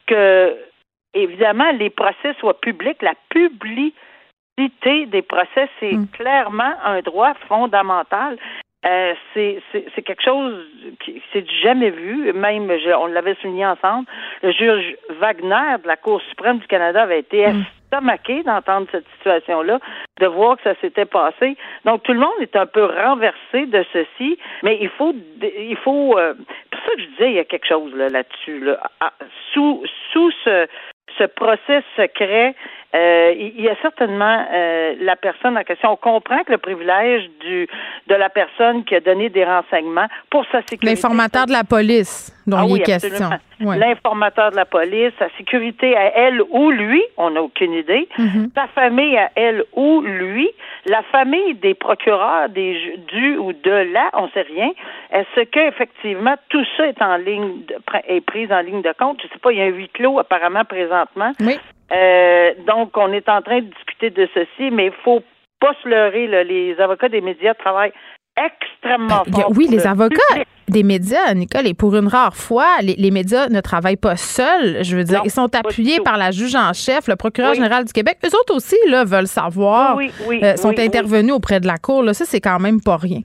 que, 0.08 0.56
évidemment, 1.14 1.70
les 1.78 1.90
procès 1.90 2.34
soient 2.40 2.60
publics, 2.60 3.00
la 3.02 3.14
publicité 3.28 3.94
des 5.06 5.22
procès, 5.22 5.68
c'est 5.78 5.92
mm. 5.92 6.08
clairement 6.12 6.74
un 6.84 7.00
droit 7.00 7.34
fondamental. 7.48 8.36
Euh, 8.86 9.12
c'est 9.34 10.02
quelque 10.06 10.22
chose 10.22 10.66
qui 11.04 11.22
c'est 11.32 11.46
jamais 11.62 11.90
vu. 11.90 12.32
Même, 12.32 12.70
on 12.98 13.06
l'avait 13.06 13.34
souligné 13.34 13.66
ensemble, 13.66 14.06
le 14.42 14.52
juge 14.52 14.96
Wagner 15.20 15.76
de 15.82 15.86
la 15.86 15.96
Cour 15.96 16.22
suprême 16.22 16.58
du 16.58 16.66
Canada 16.66 17.02
avait 17.02 17.20
été 17.20 17.46
mm. 17.46 17.64
estomaqué 17.84 18.42
d'entendre 18.42 18.86
cette 18.90 19.06
situation-là, 19.16 19.80
de 20.18 20.26
voir 20.26 20.56
que 20.56 20.62
ça 20.62 20.74
s'était 20.80 21.04
passé. 21.04 21.58
Donc 21.84 22.04
tout 22.04 22.14
le 22.14 22.20
monde 22.20 22.40
est 22.40 22.56
un 22.56 22.66
peu 22.66 22.84
renversé 22.84 23.66
de 23.66 23.84
ceci, 23.92 24.38
mais 24.62 24.78
il 24.80 24.88
faut, 24.88 25.14
il 25.42 25.76
faut. 25.76 26.18
Euh, 26.18 26.32
pour 26.70 26.80
ça 26.80 26.94
que 26.96 27.02
je 27.02 27.06
disais, 27.08 27.30
il 27.30 27.36
y 27.36 27.38
a 27.38 27.44
quelque 27.44 27.68
chose 27.68 27.94
là, 27.94 28.08
là-dessus. 28.08 28.60
Là, 28.60 28.80
ah, 29.00 29.12
sous 29.52 29.84
sous 30.12 30.30
ce 30.44 30.66
ce 31.18 31.24
procès 31.24 31.82
secret 31.96 32.54
euh, 32.94 33.32
il 33.36 33.60
y 33.60 33.68
a 33.68 33.76
certainement 33.82 34.46
euh, 34.52 34.94
la 35.00 35.14
personne 35.14 35.56
en 35.56 35.62
question. 35.62 35.92
On 35.92 35.96
comprend 35.96 36.42
que 36.42 36.50
le 36.50 36.58
privilège 36.58 37.30
du 37.40 37.68
de 38.08 38.14
la 38.14 38.28
personne 38.28 38.84
qui 38.84 38.96
a 38.96 39.00
donné 39.00 39.28
des 39.28 39.44
renseignements 39.44 40.08
pour 40.28 40.44
sa 40.50 40.60
sécurité. 40.62 40.86
L'informateur 40.86 41.46
de 41.46 41.52
la 41.52 41.62
police 41.62 42.34
dont 42.48 42.56
ah 42.58 42.64
il 42.68 42.80
est 42.80 42.82
question. 42.82 43.30
L'informateur 43.60 44.50
de 44.50 44.56
la 44.56 44.64
police, 44.64 45.12
sa 45.18 45.28
sécurité 45.36 45.96
à 45.96 46.16
elle 46.16 46.42
ou 46.50 46.70
lui, 46.70 47.02
on 47.16 47.30
n'a 47.30 47.42
aucune 47.42 47.74
idée. 47.74 48.08
Mm-hmm. 48.18 48.54
Sa 48.54 48.66
famille 48.68 49.16
à 49.16 49.30
elle 49.36 49.64
ou 49.74 50.00
lui, 50.00 50.50
la 50.86 51.02
famille 51.12 51.54
des 51.54 51.74
procureurs, 51.74 52.48
des 52.48 52.98
du 53.06 53.36
ou 53.36 53.52
de 53.52 53.92
là, 53.92 54.10
on 54.14 54.28
sait 54.30 54.42
rien. 54.42 54.70
Est-ce 55.12 55.44
que 55.44 55.68
effectivement 55.68 56.34
tout 56.48 56.64
ça 56.76 56.88
est 56.88 57.00
en 57.02 57.16
ligne 57.16 57.64
de, 57.68 57.76
est 58.08 58.20
pris 58.20 58.52
en 58.52 58.60
ligne 58.60 58.82
de 58.82 58.92
compte? 58.98 59.20
Je 59.22 59.28
sais 59.28 59.38
pas. 59.38 59.52
Il 59.52 59.58
y 59.58 59.62
a 59.62 59.66
un 59.66 59.68
huis 59.68 59.90
clos 59.90 60.18
apparemment 60.18 60.64
présentement. 60.64 61.32
Oui. 61.40 61.60
Euh, 61.92 62.52
donc, 62.66 62.96
on 62.96 63.12
est 63.12 63.28
en 63.28 63.42
train 63.42 63.60
de 63.60 63.66
discuter 63.66 64.10
de 64.10 64.28
ceci, 64.34 64.70
mais 64.70 64.86
il 64.86 64.92
faut 65.04 65.22
pas 65.60 65.72
se 65.82 65.88
leurrer. 65.88 66.26
Les 66.44 66.80
avocats 66.80 67.08
des 67.08 67.20
médias 67.20 67.54
travaillent 67.54 67.92
extrêmement 68.36 69.22
ben, 69.26 69.32
fort. 69.32 69.52
Oui, 69.56 69.66
les 69.68 69.86
avocats 69.86 70.44
des 70.68 70.82
médias, 70.82 71.34
Nicole, 71.34 71.66
et 71.66 71.74
pour 71.74 71.96
une 71.96 72.06
rare 72.06 72.36
fois, 72.36 72.76
les, 72.80 73.10
médias 73.10 73.48
ne 73.48 73.60
travaillent 73.60 73.96
pas 73.96 74.16
seuls. 74.16 74.84
Je 74.84 74.96
veux 74.96 75.04
dire, 75.04 75.20
ils 75.24 75.30
sont 75.30 75.54
appuyés 75.54 76.00
par 76.00 76.16
la 76.16 76.30
juge 76.30 76.54
en 76.54 76.72
chef, 76.72 77.08
le 77.08 77.16
procureur 77.16 77.54
général 77.54 77.84
du 77.84 77.92
Québec. 77.92 78.18
Eux 78.24 78.36
autres 78.38 78.54
aussi 78.54 78.76
là, 78.88 79.04
veulent 79.04 79.26
savoir, 79.26 79.96
oui, 79.96 80.12
euh, 80.42 80.56
sont 80.56 80.78
intervenus 80.78 81.34
auprès 81.34 81.60
de 81.60 81.66
la 81.66 81.78
Cour. 81.78 82.02
Là. 82.02 82.14
Ça, 82.14 82.24
c'est 82.24 82.40
quand 82.40 82.60
même 82.60 82.80
pas 82.80 82.96
rien. 82.96 83.20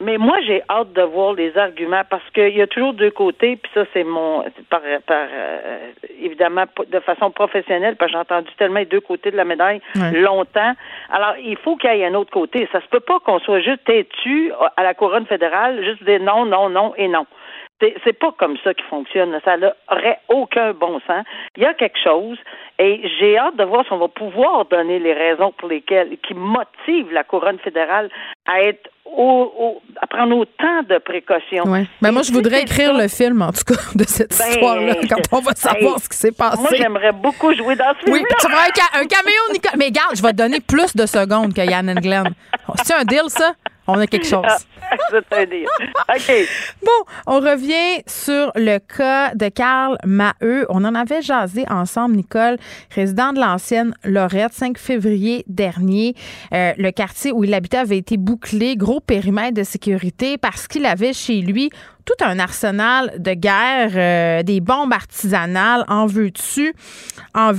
Mais 0.00 0.16
moi, 0.16 0.40
j'ai 0.46 0.62
hâte 0.70 0.94
de 0.94 1.02
voir 1.02 1.34
les 1.34 1.56
arguments 1.58 2.02
parce 2.08 2.28
qu'il 2.30 2.56
y 2.56 2.62
a 2.62 2.66
toujours 2.66 2.94
deux 2.94 3.10
côtés, 3.10 3.56
puis 3.56 3.70
ça, 3.74 3.84
c'est 3.92 4.02
mon 4.02 4.44
par, 4.70 4.80
par 5.06 5.26
euh, 5.30 5.78
évidemment 6.18 6.64
de 6.90 7.00
façon 7.00 7.30
professionnelle, 7.30 7.96
parce 7.96 8.10
que 8.10 8.16
j'ai 8.16 8.20
entendu 8.20 8.48
tellement 8.56 8.78
les 8.78 8.86
deux 8.86 9.00
côtés 9.00 9.30
de 9.30 9.36
la 9.36 9.44
médaille 9.44 9.80
longtemps. 10.14 10.72
Alors, 11.10 11.34
il 11.44 11.56
faut 11.58 11.76
qu'il 11.76 11.90
y 11.94 12.00
ait 12.00 12.06
un 12.06 12.14
autre 12.14 12.30
côté. 12.30 12.66
Ça 12.72 12.80
se 12.80 12.86
peut 12.86 13.00
pas 13.00 13.18
qu'on 13.20 13.40
soit 13.40 13.60
juste 13.60 13.84
têtu 13.84 14.52
à 14.76 14.82
la 14.82 14.94
couronne 14.94 15.26
fédérale, 15.26 15.84
juste 15.84 16.02
dire 16.04 16.20
non, 16.20 16.46
non, 16.46 16.70
non 16.70 16.94
et 16.96 17.08
non. 17.08 17.26
C'est 18.04 18.18
pas 18.18 18.32
comme 18.38 18.56
ça 18.62 18.74
qui 18.74 18.82
fonctionne. 18.84 19.38
Ça 19.44 19.56
n'aurait 19.56 20.20
aucun 20.28 20.72
bon 20.72 21.00
sens. 21.06 21.24
Il 21.56 21.62
y 21.62 21.66
a 21.66 21.74
quelque 21.74 21.98
chose 22.02 22.38
et 22.78 23.00
j'ai 23.18 23.38
hâte 23.38 23.56
de 23.56 23.64
voir 23.64 23.84
si 23.86 23.92
on 23.92 23.98
va 23.98 24.08
pouvoir 24.08 24.64
donner 24.66 24.98
les 24.98 25.12
raisons 25.12 25.52
pour 25.58 25.68
lesquelles, 25.68 26.16
qui 26.26 26.34
motivent 26.34 27.12
la 27.12 27.24
couronne 27.24 27.58
fédérale 27.58 28.10
à 28.46 28.62
être 28.62 28.90
au, 29.04 29.80
à 30.00 30.06
prendre 30.06 30.36
autant 30.36 30.82
de 30.88 30.98
précautions. 30.98 31.64
Ouais. 31.64 31.86
Ben 32.00 32.12
moi, 32.12 32.22
je 32.22 32.32
voudrais 32.32 32.62
écrire 32.62 32.94
le 32.94 33.08
film, 33.08 33.42
en 33.42 33.52
tout 33.52 33.64
cas, 33.66 33.80
de 33.94 34.04
cette 34.04 34.38
ben, 34.38 34.48
histoire-là, 34.48 34.94
quand 35.08 35.38
on 35.38 35.40
va 35.40 35.52
savoir 35.54 35.98
ce 35.98 36.08
qui 36.08 36.16
s'est 36.16 36.32
passé. 36.32 36.60
Moi, 36.60 36.70
j'aimerais 36.76 37.12
beaucoup 37.12 37.52
jouer 37.54 37.76
dans 37.76 37.92
ce 37.98 38.04
film-là. 38.04 38.22
Oui, 38.22 38.36
tu 38.40 38.48
vas 38.48 38.58
un, 38.58 39.02
un 39.02 39.06
caméo, 39.06 39.40
Nicole. 39.52 39.78
Mais 39.78 39.90
garde, 39.90 40.16
je 40.16 40.22
vais 40.22 40.32
te 40.32 40.36
donner 40.36 40.60
plus 40.60 40.94
de 40.94 41.06
secondes 41.06 41.52
que 41.54 41.60
Yann 41.60 41.92
Glenn. 41.94 42.28
C'est 42.84 42.94
un 42.94 43.04
deal, 43.04 43.28
ça? 43.28 43.52
On 43.90 44.00
a 44.00 44.06
quelque 44.06 44.26
chose. 44.26 44.44
OK. 45.12 46.32
Bon, 46.82 47.04
on 47.26 47.40
revient 47.40 48.02
sur 48.06 48.52
le 48.54 48.78
cas 48.78 49.34
de 49.34 49.48
Carl 49.48 49.96
Maheu. 50.04 50.66
On 50.68 50.84
en 50.84 50.94
avait 50.94 51.22
jasé 51.22 51.64
ensemble, 51.68 52.16
Nicole, 52.16 52.56
résident 52.94 53.32
de 53.32 53.40
l'ancienne 53.40 53.94
Lorette, 54.04 54.52
5 54.52 54.78
février 54.78 55.44
dernier. 55.46 56.14
Euh, 56.52 56.72
le 56.76 56.90
quartier 56.90 57.32
où 57.32 57.44
il 57.44 57.54
habitait 57.54 57.78
avait 57.78 57.98
été 57.98 58.16
bouclé, 58.16 58.76
gros 58.76 59.00
périmètre 59.00 59.54
de 59.54 59.62
sécurité 59.62 60.38
parce 60.38 60.66
qu'il 60.66 60.86
avait 60.86 61.12
chez 61.12 61.40
lui 61.40 61.70
tout 62.10 62.24
un 62.24 62.38
arsenal 62.38 63.12
de 63.18 63.34
guerre, 63.34 63.90
euh, 63.94 64.42
des 64.42 64.60
bombes 64.60 64.92
artisanales, 64.92 65.84
en 65.88 66.06
veux-tu, 66.06 66.74
en. 67.34 67.52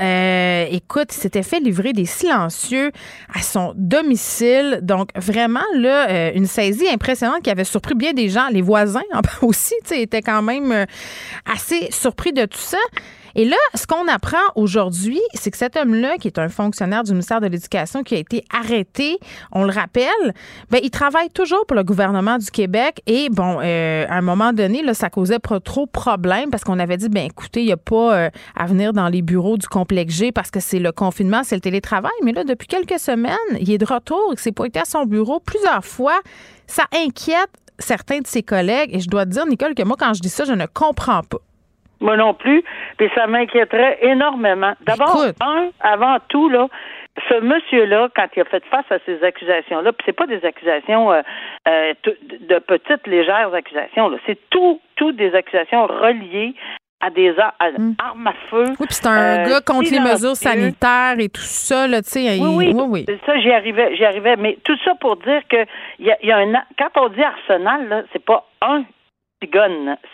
Euh, 0.00 0.66
écoute, 0.70 1.14
il 1.14 1.20
s'était 1.20 1.42
fait 1.42 1.60
livrer 1.60 1.92
des 1.92 2.06
silencieux 2.06 2.90
à 3.32 3.42
son 3.42 3.74
domicile. 3.76 4.80
Donc, 4.82 5.10
vraiment, 5.14 5.60
là, 5.74 6.08
euh, 6.08 6.32
une 6.34 6.46
saisie 6.46 6.88
impressionnante 6.88 7.42
qui 7.42 7.50
avait 7.50 7.64
surpris 7.64 7.94
bien 7.94 8.12
des 8.12 8.28
gens. 8.28 8.48
Les 8.50 8.62
voisins 8.62 9.02
aussi, 9.42 9.74
tu 9.82 9.90
sais, 9.90 10.02
étaient 10.02 10.22
quand 10.22 10.42
même 10.42 10.86
assez 11.52 11.88
surpris 11.90 12.32
de 12.32 12.44
tout 12.44 12.58
ça. 12.58 12.78
Et 13.34 13.44
là, 13.44 13.56
ce 13.74 13.86
qu'on 13.86 14.08
apprend 14.08 14.42
aujourd'hui, 14.56 15.20
c'est 15.34 15.50
que 15.50 15.56
cet 15.56 15.76
homme-là, 15.76 16.16
qui 16.18 16.28
est 16.28 16.38
un 16.38 16.48
fonctionnaire 16.48 17.02
du 17.02 17.12
ministère 17.12 17.40
de 17.40 17.46
l'Éducation, 17.46 18.02
qui 18.02 18.14
a 18.14 18.18
été 18.18 18.44
arrêté, 18.52 19.18
on 19.52 19.64
le 19.64 19.72
rappelle, 19.72 20.06
ben, 20.70 20.80
il 20.82 20.90
travaille 20.90 21.30
toujours 21.30 21.66
pour 21.66 21.76
le 21.76 21.84
gouvernement 21.84 22.38
du 22.38 22.50
Québec. 22.50 23.02
Et 23.06 23.28
bon, 23.30 23.58
euh, 23.62 24.06
à 24.08 24.16
un 24.16 24.22
moment 24.22 24.52
donné, 24.52 24.82
là, 24.82 24.94
ça 24.94 25.10
causait 25.10 25.38
pas 25.38 25.60
trop 25.60 25.86
de 25.86 25.90
problèmes 25.90 26.50
parce 26.50 26.64
qu'on 26.64 26.78
avait 26.78 26.96
dit, 26.96 27.08
ben 27.08 27.26
écoutez, 27.26 27.60
il 27.60 27.66
n'y 27.66 27.72
a 27.72 27.76
pas 27.76 28.14
euh, 28.14 28.30
à 28.56 28.66
venir 28.66 28.92
dans 28.92 29.08
les 29.08 29.22
bureaux 29.22 29.56
du 29.56 29.68
complexe 29.68 30.14
G 30.14 30.32
parce 30.32 30.50
que 30.50 30.60
c'est 30.60 30.78
le 30.78 30.92
confinement, 30.92 31.42
c'est 31.44 31.54
le 31.54 31.60
télétravail. 31.60 32.12
Mais 32.22 32.32
là, 32.32 32.44
depuis 32.44 32.68
quelques 32.68 32.98
semaines, 32.98 33.36
il 33.60 33.70
est 33.70 33.78
de 33.78 33.86
retour, 33.86 34.30
il 34.32 34.38
s'est 34.38 34.52
pointé 34.52 34.80
à 34.80 34.84
son 34.84 35.04
bureau 35.04 35.40
plusieurs 35.40 35.84
fois. 35.84 36.20
Ça 36.66 36.84
inquiète 36.92 37.50
certains 37.78 38.20
de 38.20 38.26
ses 38.26 38.42
collègues. 38.42 38.90
Et 38.94 39.00
je 39.00 39.08
dois 39.08 39.24
te 39.24 39.30
dire, 39.30 39.46
Nicole, 39.46 39.74
que 39.74 39.82
moi, 39.82 39.96
quand 39.98 40.14
je 40.14 40.20
dis 40.20 40.28
ça, 40.28 40.44
je 40.44 40.52
ne 40.52 40.66
comprends 40.66 41.22
pas. 41.22 41.38
Moi 42.02 42.16
non 42.16 42.34
plus. 42.34 42.62
Puis 42.98 43.08
ça 43.14 43.26
m'inquiéterait 43.26 43.98
énormément. 44.02 44.72
D'abord, 44.82 45.24
un, 45.40 45.68
avant 45.80 46.18
tout, 46.28 46.48
là, 46.48 46.68
ce 47.28 47.40
monsieur-là, 47.40 48.08
quand 48.14 48.26
il 48.36 48.40
a 48.40 48.44
fait 48.44 48.64
face 48.66 48.90
à 48.90 48.98
ces 49.06 49.22
accusations-là, 49.22 49.92
puis 49.92 50.02
c'est 50.06 50.12
pas 50.12 50.26
des 50.26 50.44
accusations 50.44 51.12
euh, 51.12 51.22
euh, 51.68 51.94
de 52.40 52.58
petites 52.58 53.06
légères 53.06 53.52
accusations, 53.54 54.08
là, 54.08 54.18
c'est 54.26 54.38
tout, 54.50 54.80
tout 54.96 55.12
des 55.12 55.34
accusations 55.34 55.86
reliées 55.86 56.54
à 57.02 57.10
des 57.10 57.30
hmm. 57.32 57.94
armes 57.98 58.26
à 58.26 58.32
feu. 58.48 58.64
Oui, 58.78 58.86
puis 58.86 58.94
c'est 58.94 59.08
un 59.08 59.40
euh, 59.40 59.48
gars 59.48 59.60
contre 59.60 59.90
les 59.90 59.98
mesures 59.98 60.36
sanitaires 60.36 61.16
et 61.18 61.28
tout 61.28 61.42
ça, 61.42 61.88
là, 61.88 62.00
tu 62.00 62.10
sais. 62.10 62.38
Oui, 62.40 62.72
oui, 62.72 62.84
oui. 62.88 63.06
Ça, 63.26 63.38
j'y 63.40 63.50
arrivais, 63.50 63.96
j'y 63.96 64.04
arrivais. 64.04 64.36
Mais 64.36 64.56
tout 64.64 64.76
ça 64.84 64.94
pour 65.00 65.16
dire 65.16 65.42
que 65.48 65.66
il 65.98 66.06
y 66.06 66.12
a, 66.12 66.16
y 66.24 66.30
a 66.30 66.38
un, 66.38 66.52
quand 66.78 67.02
on 67.02 67.08
dit 67.08 67.22
arsenal, 67.22 67.88
là, 67.88 68.02
c'est 68.12 68.24
pas 68.24 68.46
un 68.62 68.84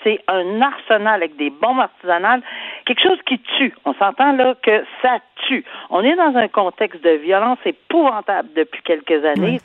c'est 0.04 0.20
un 0.28 0.60
arsenal 0.60 1.22
avec 1.22 1.36
des 1.36 1.50
bombes 1.50 1.80
artisanales, 1.80 2.42
quelque 2.86 3.02
chose 3.02 3.18
qui 3.26 3.38
tue. 3.58 3.74
On 3.84 3.94
s'entend 3.94 4.32
là 4.32 4.54
que 4.62 4.84
ça 5.02 5.18
tue. 5.46 5.64
On 5.90 6.02
est 6.02 6.16
dans 6.16 6.36
un 6.36 6.48
contexte 6.48 7.02
de 7.02 7.10
violence 7.10 7.58
épouvantable 7.64 8.48
depuis 8.56 8.82
quelques 8.82 9.24
années. 9.24 9.58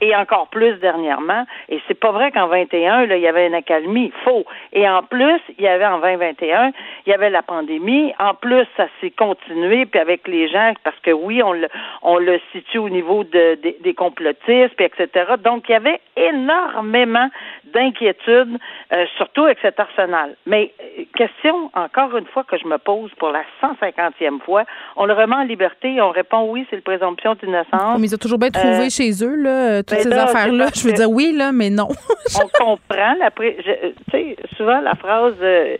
Et 0.00 0.14
encore 0.14 0.48
plus 0.48 0.74
dernièrement. 0.78 1.44
Et 1.68 1.80
c'est 1.88 1.98
pas 1.98 2.12
vrai 2.12 2.30
qu'en 2.32 2.48
21, 2.48 3.06
là, 3.06 3.16
il 3.16 3.22
y 3.22 3.28
avait 3.28 3.46
une 3.46 3.54
accalmie. 3.54 4.12
Faux. 4.24 4.44
Et 4.72 4.88
en 4.88 5.02
plus, 5.02 5.40
il 5.58 5.64
y 5.64 5.68
avait 5.68 5.86
en 5.86 5.98
2021, 5.98 6.72
il 7.06 7.10
y 7.10 7.12
avait 7.12 7.30
la 7.30 7.42
pandémie. 7.42 8.12
En 8.18 8.34
plus, 8.34 8.66
ça 8.76 8.86
s'est 9.00 9.10
continué, 9.10 9.86
puis 9.86 10.00
avec 10.00 10.26
les 10.28 10.48
gens, 10.48 10.72
parce 10.84 10.98
que 11.00 11.10
oui, 11.10 11.42
on 11.42 11.52
le, 11.52 11.68
on 12.02 12.18
le 12.18 12.40
situe 12.52 12.78
au 12.78 12.88
niveau 12.88 13.24
de, 13.24 13.58
des 13.80 13.94
complotistes, 13.94 14.74
puis 14.76 14.86
etc. 14.86 15.34
Donc, 15.42 15.64
il 15.68 15.72
y 15.72 15.74
avait 15.74 16.00
énormément 16.16 17.28
d'inquiétudes, 17.72 18.58
euh, 18.92 19.06
surtout 19.16 19.44
avec 19.44 19.58
cet 19.60 19.78
arsenal. 19.78 20.36
Mais 20.46 20.72
euh, 20.80 21.04
question, 21.16 21.70
encore 21.74 22.16
une 22.16 22.26
fois, 22.26 22.44
que 22.44 22.58
je 22.58 22.66
me 22.66 22.78
pose 22.78 23.10
pour 23.18 23.30
la 23.30 23.42
150e 23.62 24.40
fois, 24.40 24.64
on 24.96 25.06
le 25.06 25.14
remet 25.14 25.36
en 25.36 25.44
liberté 25.44 25.94
et 25.94 26.00
on 26.00 26.10
répond 26.10 26.50
oui, 26.50 26.66
c'est 26.70 26.76
le 26.76 26.82
présomption 26.82 27.34
d'innocence. 27.34 27.98
Mais 27.98 28.06
ils 28.06 28.14
ont 28.14 28.18
toujours 28.18 28.38
bien 28.38 28.50
trouvé 28.50 28.86
Euh, 28.86 28.90
chez 28.90 29.10
eux, 29.24 29.36
là, 29.36 29.50
toutes 29.78 29.96
ben 29.98 30.02
ces 30.02 30.08
là, 30.10 30.24
affaires-là. 30.24 30.68
Je 30.74 30.82
veux 30.86 30.92
dire 30.92 31.10
oui, 31.10 31.32
là, 31.36 31.52
mais 31.52 31.70
non. 31.70 31.88
on 32.36 32.48
comprend 32.64 33.14
la 33.18 33.30
pré- 33.30 33.56
je- 33.64 33.88
tu 33.88 33.94
sais 34.10 34.36
souvent 34.56 34.80
la 34.80 34.94
phrase 34.94 35.34
euh, 35.42 35.76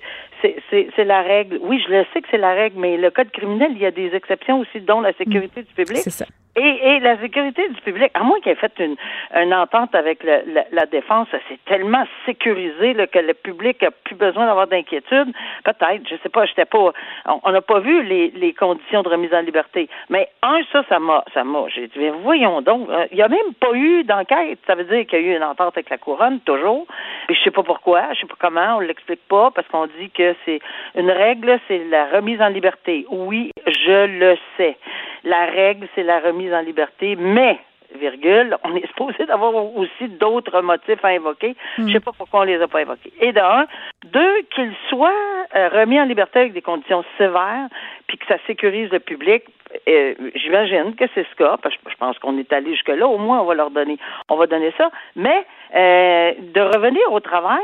c'est 0.96 1.04
la 1.04 1.22
règle. 1.22 1.58
Oui, 1.62 1.82
je 1.86 1.92
le 1.92 2.04
sais 2.12 2.20
que 2.22 2.28
c'est 2.30 2.38
la 2.38 2.52
règle, 2.54 2.78
mais 2.78 2.96
le 2.96 3.10
code 3.10 3.30
criminel, 3.30 3.72
il 3.72 3.78
y 3.82 3.86
a 3.86 3.90
des 3.90 4.14
exceptions 4.14 4.60
aussi, 4.60 4.80
dont 4.80 5.00
la 5.00 5.12
sécurité 5.14 5.62
du 5.62 5.72
public. 5.74 5.98
C'est 5.98 6.10
ça. 6.10 6.26
Et, 6.56 6.62
et 6.96 6.98
la 6.98 7.16
sécurité 7.20 7.68
du 7.68 7.80
public, 7.80 8.10
à 8.14 8.24
moins 8.24 8.40
qu'il 8.40 8.50
ait 8.50 8.56
fait 8.56 8.72
une, 8.80 8.96
une 9.40 9.54
entente 9.54 9.94
avec 9.94 10.24
le- 10.24 10.42
la, 10.52 10.64
la 10.72 10.84
défense, 10.86 11.28
c'est 11.48 11.64
tellement 11.64 12.04
sécurisé 12.26 12.92
là, 12.92 13.06
que 13.06 13.20
le 13.20 13.34
public 13.34 13.80
a 13.84 13.92
plus 13.92 14.16
besoin 14.16 14.46
d'avoir 14.46 14.66
d'inquiétude. 14.66 15.32
Peut-être, 15.64 16.08
je 16.10 16.16
sais 16.22 16.28
pas, 16.28 16.46
j'étais 16.46 16.64
pas, 16.64 16.92
on- 17.26 17.40
on 17.44 17.52
n'a 17.52 17.60
pas 17.60 17.78
vu 17.78 18.02
les, 18.02 18.32
les 18.32 18.52
conditions 18.52 19.02
de 19.02 19.08
remise 19.08 19.32
en 19.32 19.42
liberté. 19.42 19.88
Mais 20.08 20.28
un, 20.42 20.60
ça, 20.72 20.82
ça 20.88 20.98
m'a, 20.98 21.24
ça 21.32 21.44
m'a, 21.44 21.68
j'ai 21.68 21.86
dit, 21.86 21.98
mais 21.98 22.10
voyons 22.10 22.62
donc, 22.62 22.88
euh, 22.90 23.06
il 23.12 23.16
n'y 23.16 23.22
a 23.22 23.28
même 23.28 23.54
pas 23.60 23.72
eu 23.74 24.02
d'enquête. 24.02 24.58
Ça 24.66 24.74
veut 24.74 24.84
dire 24.84 25.06
qu'il 25.06 25.20
y 25.20 25.28
a 25.30 25.32
eu 25.32 25.36
une 25.36 25.44
entente 25.44 25.74
avec 25.76 25.88
la 25.88 25.98
couronne, 25.98 26.40
toujours. 26.40 26.84
Et 27.28 27.34
je 27.34 27.40
sais 27.42 27.52
pas 27.52 27.62
pourquoi, 27.62 28.12
je 28.14 28.22
sais 28.22 28.26
pas 28.26 28.34
comment, 28.40 28.76
on 28.78 28.80
l'explique 28.80 29.22
pas, 29.28 29.52
parce 29.52 29.68
qu'on 29.68 29.86
dit 29.86 30.10
que 30.10 30.29
c'est 30.44 30.60
une 30.96 31.10
règle, 31.10 31.58
c'est 31.68 31.84
la 31.84 32.06
remise 32.06 32.40
en 32.40 32.48
liberté. 32.48 33.06
Oui, 33.10 33.50
je 33.66 34.06
le 34.06 34.36
sais. 34.56 34.76
La 35.24 35.46
règle, 35.46 35.88
c'est 35.94 36.02
la 36.02 36.20
remise 36.20 36.52
en 36.52 36.60
liberté, 36.60 37.16
mais 37.16 37.58
virgule, 37.98 38.56
on 38.64 38.76
est 38.76 38.86
supposé 38.88 39.24
d'avoir 39.26 39.54
aussi 39.76 40.08
d'autres 40.08 40.60
motifs 40.62 41.04
à 41.04 41.08
invoquer. 41.08 41.56
Je 41.78 41.92
sais 41.92 42.00
pas 42.00 42.12
pourquoi 42.16 42.40
on 42.40 42.44
les 42.44 42.60
a 42.60 42.68
pas 42.68 42.80
invoqués. 42.80 43.12
Et 43.20 43.32
d'un, 43.32 43.66
deux, 44.04 44.42
qu'il 44.54 44.72
soit 44.88 45.12
euh, 45.54 45.68
remis 45.68 46.00
en 46.00 46.04
liberté 46.04 46.40
avec 46.40 46.52
des 46.52 46.62
conditions 46.62 47.04
sévères, 47.18 47.68
puis 48.06 48.18
que 48.18 48.26
ça 48.26 48.36
sécurise 48.46 48.90
le 48.90 49.00
public. 49.00 49.44
Euh, 49.88 50.14
J'imagine 50.34 50.94
que 50.94 51.04
c'est 51.14 51.26
ce 51.28 51.36
cas, 51.36 51.56
parce 51.62 51.74
que 51.76 51.90
je 51.90 51.96
pense 51.96 52.18
qu'on 52.18 52.38
est 52.38 52.52
allé 52.52 52.72
jusque 52.72 52.88
là. 52.88 53.06
Au 53.06 53.18
moins, 53.18 53.40
on 53.40 53.44
va 53.44 53.54
leur 53.54 53.70
donner, 53.70 53.98
on 54.28 54.36
va 54.36 54.46
donner 54.46 54.72
ça. 54.76 54.90
Mais 55.16 55.44
euh, 55.74 56.32
de 56.38 56.60
revenir 56.60 57.02
au 57.12 57.20
travail, 57.20 57.62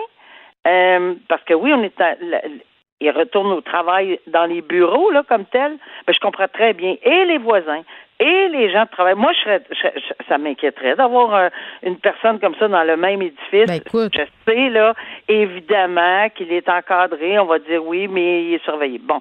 euh, 0.66 1.14
parce 1.28 1.42
que 1.44 1.54
oui, 1.54 1.72
on 1.72 1.82
est 1.82 2.00
à, 2.00 2.14
la- 2.20 2.42
ils 3.00 3.10
retournent 3.10 3.52
au 3.52 3.60
travail 3.60 4.18
dans 4.26 4.46
les 4.46 4.62
bureaux, 4.62 5.10
là, 5.10 5.22
comme 5.28 5.44
tel, 5.44 5.72
ben, 6.06 6.12
je 6.14 6.18
comprends 6.18 6.48
très 6.48 6.72
bien. 6.72 6.96
Et 7.02 7.24
les 7.26 7.36
voisins, 7.38 7.82
et 8.18 8.48
les 8.48 8.70
gens 8.70 8.84
de 8.84 8.88
travail. 8.90 9.14
Moi, 9.14 9.32
je 9.34 9.40
serais, 9.40 9.62
je- 9.70 10.00
je- 10.00 10.24
ça 10.26 10.38
m'inquiéterait 10.38 10.96
d'avoir 10.96 11.34
un- 11.34 11.50
une 11.82 11.98
personne 11.98 12.40
comme 12.40 12.54
ça 12.54 12.66
dans 12.68 12.84
le 12.84 12.96
même 12.96 13.20
édifice. 13.20 13.66
Ben, 13.66 13.74
écoute. 13.86 14.14
Je 14.16 14.22
sais, 14.50 14.70
là, 14.70 14.94
évidemment 15.28 16.28
qu'il 16.30 16.50
est 16.52 16.68
encadré, 16.68 17.38
on 17.38 17.44
va 17.44 17.58
dire 17.58 17.84
oui, 17.84 18.08
mais 18.08 18.44
il 18.44 18.54
est 18.54 18.64
surveillé. 18.64 18.98
Bon. 18.98 19.20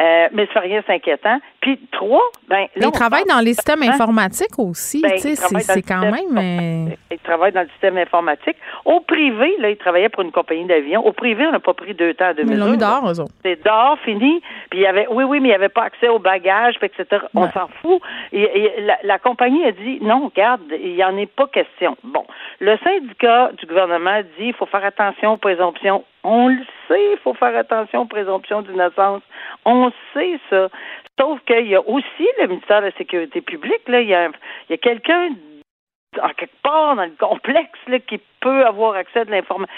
Euh, 0.00 0.28
mais 0.32 0.48
ça 0.54 0.60
rien, 0.60 0.82
c'est 0.86 0.94
inquiétant. 0.94 1.38
Puis, 1.60 1.78
trois, 1.92 2.22
ben, 2.48 2.66
là, 2.76 2.86
Ils 2.86 2.90
travaillent 2.90 3.26
dans 3.26 3.40
les 3.40 3.52
systèmes 3.52 3.82
Hein? 3.82 3.90
informatiques 3.92 4.58
aussi. 4.58 5.02
Ben, 5.02 5.12
tu 5.12 5.18
sais, 5.18 5.30
ils 5.32 5.36
c'est 5.36 5.58
travaillent 5.58 5.82
quand 5.82 6.14
système 6.14 6.34
même. 6.34 6.88
euh, 6.90 6.94
Il 7.10 7.18
travaille 7.18 7.52
dans 7.52 7.60
le 7.60 7.68
système 7.68 7.98
informatique. 7.98 8.56
Au 8.86 9.00
privé, 9.00 9.56
là, 9.58 9.68
il 9.68 9.76
travaillait 9.76 10.08
pour 10.08 10.22
une 10.22 10.32
compagnie 10.32 10.64
d'avion. 10.64 11.04
Au 11.06 11.12
privé, 11.12 11.46
on 11.46 11.52
n'a 11.52 11.60
pas 11.60 11.74
pris 11.74 11.92
deux 11.94 12.14
temps 12.14 12.26
à 12.28 12.34
deux 12.34 12.44
mais 12.44 12.54
ils 12.54 12.58
l'ont 12.58 12.70
mis 12.70 12.78
dehors, 12.78 13.06
eux 13.10 13.20
autres. 13.20 13.32
C'est 13.44 13.62
dehors, 13.62 13.98
fini. 14.04 14.40
Puis 14.70 14.80
il 14.80 14.82
y 14.82 14.86
avait, 14.86 15.06
oui, 15.10 15.24
oui, 15.24 15.38
mais 15.40 15.48
il 15.48 15.50
n'y 15.50 15.54
avait 15.54 15.68
pas 15.68 15.82
accès 15.82 16.08
aux 16.08 16.18
bagages, 16.18 16.76
puis 16.80 16.86
etc. 16.88 17.22
On 17.34 17.50
s'en 17.50 17.68
fout. 17.82 18.00
Et, 18.32 18.40
et 18.42 18.80
la, 18.80 18.96
la 19.04 19.18
compagnie 19.18 19.64
a 19.66 19.72
dit, 19.72 19.98
non, 20.00 20.30
regarde, 20.34 20.62
il 20.82 20.94
n'y 20.94 21.04
en 21.04 21.16
est 21.18 21.26
pas 21.30 21.46
question. 21.46 21.96
Bon, 22.04 22.24
le 22.60 22.78
syndicat 22.78 23.50
du 23.58 23.66
gouvernement 23.66 24.20
dit, 24.38 24.46
il 24.46 24.54
faut 24.54 24.66
faire 24.66 24.84
attention 24.84 25.32
aux 25.34 25.36
présomptions. 25.36 26.04
On 26.24 26.48
le 26.48 26.58
sait, 26.88 27.12
il 27.12 27.18
faut 27.24 27.34
faire 27.34 27.56
attention 27.56 28.02
aux 28.02 28.06
présomptions 28.06 28.62
d'innocence. 28.62 29.22
On 29.64 29.90
sait 30.14 30.38
ça. 30.50 30.68
Sauf 31.18 31.40
qu'il 31.46 31.66
y 31.66 31.74
a 31.74 31.80
aussi 31.80 32.28
le 32.40 32.46
ministère 32.48 32.80
de 32.80 32.86
la 32.86 32.92
Sécurité 32.92 33.40
publique, 33.40 33.88
là, 33.88 34.00
il 34.00 34.08
y 34.08 34.14
a, 34.14 34.24
un- 34.24 34.32
il 34.68 34.72
y 34.72 34.74
a 34.74 34.78
quelqu'un 34.78 35.30
en 36.22 36.28
quelque 36.30 36.56
part 36.62 36.96
dans 36.96 37.04
le 37.04 37.12
complexe 37.18 37.78
là, 37.86 37.98
qui 38.00 38.20
peut 38.40 38.66
avoir 38.66 38.94
accès 38.96 39.20
à 39.20 39.24
de 39.24 39.30
l'information. 39.30 39.72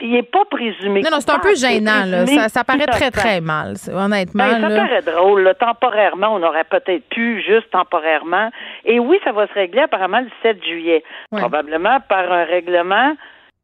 Il 0.00 0.10
n'est 0.10 0.22
pas 0.24 0.44
présumé. 0.46 1.00
Non, 1.02 1.10
non, 1.12 1.20
c'est 1.20 1.30
un 1.30 1.38
peu 1.38 1.54
gênant, 1.54 2.04
là. 2.06 2.26
Ça, 2.26 2.48
ça 2.48 2.64
paraît 2.64 2.84
très, 2.86 3.10
très 3.12 3.40
mal, 3.40 3.74
honnêtement. 3.92 4.44
Ben, 4.44 4.60
ça 4.60 4.68
là. 4.68 4.76
paraît 4.86 5.02
drôle. 5.02 5.42
là. 5.42 5.54
Temporairement, 5.54 6.28
on 6.34 6.42
aurait 6.42 6.64
peut-être 6.64 7.08
pu, 7.08 7.40
juste 7.42 7.70
temporairement. 7.70 8.50
Et 8.84 8.98
oui, 8.98 9.18
ça 9.24 9.32
va 9.32 9.46
se 9.46 9.52
régler 9.52 9.82
apparemment 9.82 10.20
le 10.20 10.30
7 10.42 10.62
juillet. 10.64 11.02
Ouais. 11.32 11.40
Probablement 11.40 12.00
par 12.08 12.30
un 12.30 12.44
règlement, 12.44 13.14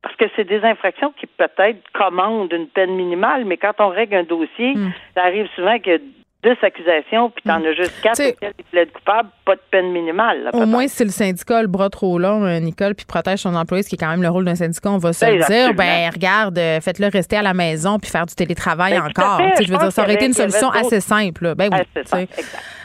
parce 0.02 0.16
que 0.16 0.24
c'est 0.34 0.44
des 0.44 0.62
infractions 0.64 1.12
qui 1.18 1.26
peut-être 1.26 1.82
commandent 1.92 2.52
une 2.52 2.68
peine 2.68 2.94
minimale, 2.94 3.44
mais 3.44 3.56
quand 3.56 3.74
on 3.80 3.88
règle 3.88 4.14
un 4.16 4.22
dossier, 4.24 4.74
Mm. 4.74 4.92
ça 5.14 5.24
arrive 5.24 5.46
souvent 5.54 5.78
que 5.78 6.00
10 6.42 6.52
accusations, 6.62 7.28
puis 7.30 7.42
t'en 7.44 7.62
as 7.62 7.74
juste 7.74 7.92
4 8.02 8.14
T'sais- 8.14 8.30
auxquelles 8.32 8.54
il 8.58 8.64
plaide 8.64 8.90
coupable, 8.92 9.28
pas 9.44 9.56
de 9.56 9.60
peine 9.70 9.92
minimale. 9.92 10.44
là, 10.44 10.50
Au 10.54 10.64
moins, 10.64 10.88
si 10.88 11.04
le 11.04 11.10
syndicat 11.10 11.58
a 11.58 11.62
le 11.62 11.68
bras 11.68 11.90
trop 11.90 12.18
long, 12.18 12.44
euh, 12.46 12.58
Nicole, 12.60 12.94
puis 12.94 13.04
protège 13.04 13.40
son 13.40 13.54
employé, 13.54 13.82
ce 13.82 13.90
qui 13.90 13.96
est 13.96 13.98
quand 13.98 14.08
même 14.08 14.22
le 14.22 14.28
rôle 14.30 14.46
d'un 14.46 14.54
syndicat, 14.54 14.90
on 14.90 14.96
va 14.96 15.12
se 15.12 15.22
Ben, 15.22 15.38
le 15.38 15.44
dire. 15.44 15.74
Ben, 15.74 16.08
regarde, 16.10 16.58
euh, 16.58 16.80
faites-le 16.80 17.08
rester 17.08 17.36
à 17.36 17.42
la 17.42 17.52
maison 17.52 17.98
puis 17.98 18.10
faire 18.10 18.24
du 18.24 18.34
télétravail 18.34 18.92
Ben, 18.94 19.02
encore. 19.06 19.36
fait. 19.38 19.64
Je 19.64 19.70
veux 19.70 19.76
dire, 19.78 19.92
ça 19.92 20.02
aurait 20.02 20.14
été 20.14 20.24
une 20.26 20.32
solution 20.32 20.70
assez 20.70 21.00
simple. 21.00 21.44
là. 21.44 21.54
Ben 21.54 21.68
oui. 21.70 21.78
Exact, 21.94 22.30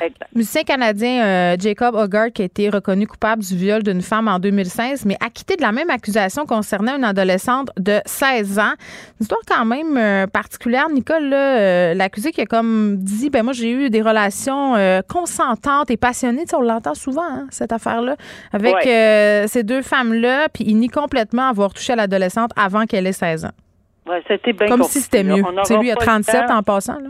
exact. 0.02 0.22
Musicien 0.36 0.64
canadien 0.64 1.24
euh, 1.26 1.56
Jacob 1.58 1.96
Hogarth 1.96 2.34
qui 2.34 2.42
a 2.42 2.46
été 2.46 2.70
reconnu 2.70 3.08
coupable 3.08 3.42
du 3.42 3.56
viol 3.56 3.84
d'une 3.84 4.02
femme 4.02 4.28
en 4.28 4.40
2016, 4.40 5.06
mais 5.06 5.16
acquitté 5.26 5.56
de 5.56 5.62
la 5.62 5.72
même 5.72 5.90
accusation 5.90 6.46
concernant 6.46 6.98
une 6.98 7.06
adolescente 7.06 7.70
de 7.78 8.02
16 8.06 8.60
ans. 8.60 8.74
Une 9.20 9.22
histoire 9.24 9.40
quand 9.48 9.64
même 9.64 9.96
euh, 9.98 10.28
particulière. 10.28 10.90
Nicole, 10.90 11.32
euh, 11.34 11.94
l'accusé 11.94 12.32
qui 12.34 12.42
a 12.42 12.46
comme 12.46 12.98
dit, 12.98 13.30
ben 13.30 13.45
moi 13.46 13.54
j'ai 13.54 13.72
eu 13.72 13.90
des 13.90 14.02
relations 14.02 14.76
euh, 14.76 15.02
consentantes 15.08 15.90
et 15.90 15.98
passionnées. 15.98 16.44
Tu 16.44 16.50
sais, 16.50 16.56
on 16.58 16.62
l'entend 16.62 16.94
souvent, 16.96 17.24
hein, 17.24 17.48
cette 17.52 17.72
affaire-là, 17.72 18.16
avec 18.52 18.76
Ouais. 18.76 18.88
euh, 18.88 19.48
ces 19.48 19.64
deux 19.64 19.82
femmes-là, 19.82 20.50
puis 20.54 20.66
il 20.68 20.76
nie 20.78 20.90
complètement 20.90 21.48
avoir 21.48 21.74
touché 21.74 21.94
à 21.94 21.96
l'adolescente 21.96 22.52
avant 22.58 22.86
qu'elle 22.86 23.08
ait 23.08 23.14
16 23.14 23.46
ans. 23.46 23.52
Ouais, 24.08 24.22
c'était 24.28 24.54
bien 24.54 24.68
Comme 24.68 24.82
compliqué, 24.82 25.00
si 25.00 25.04
c'était 25.06 25.24
mieux. 25.24 25.42
N'aura 25.42 25.64
lui, 25.80 25.88
il 25.88 25.92
a 25.92 25.96
pas 25.96 26.02
le 26.02 26.06
37 26.24 26.46
temps. 26.48 26.58
en 26.58 26.62
passant. 26.64 27.00
Là. 27.00 27.10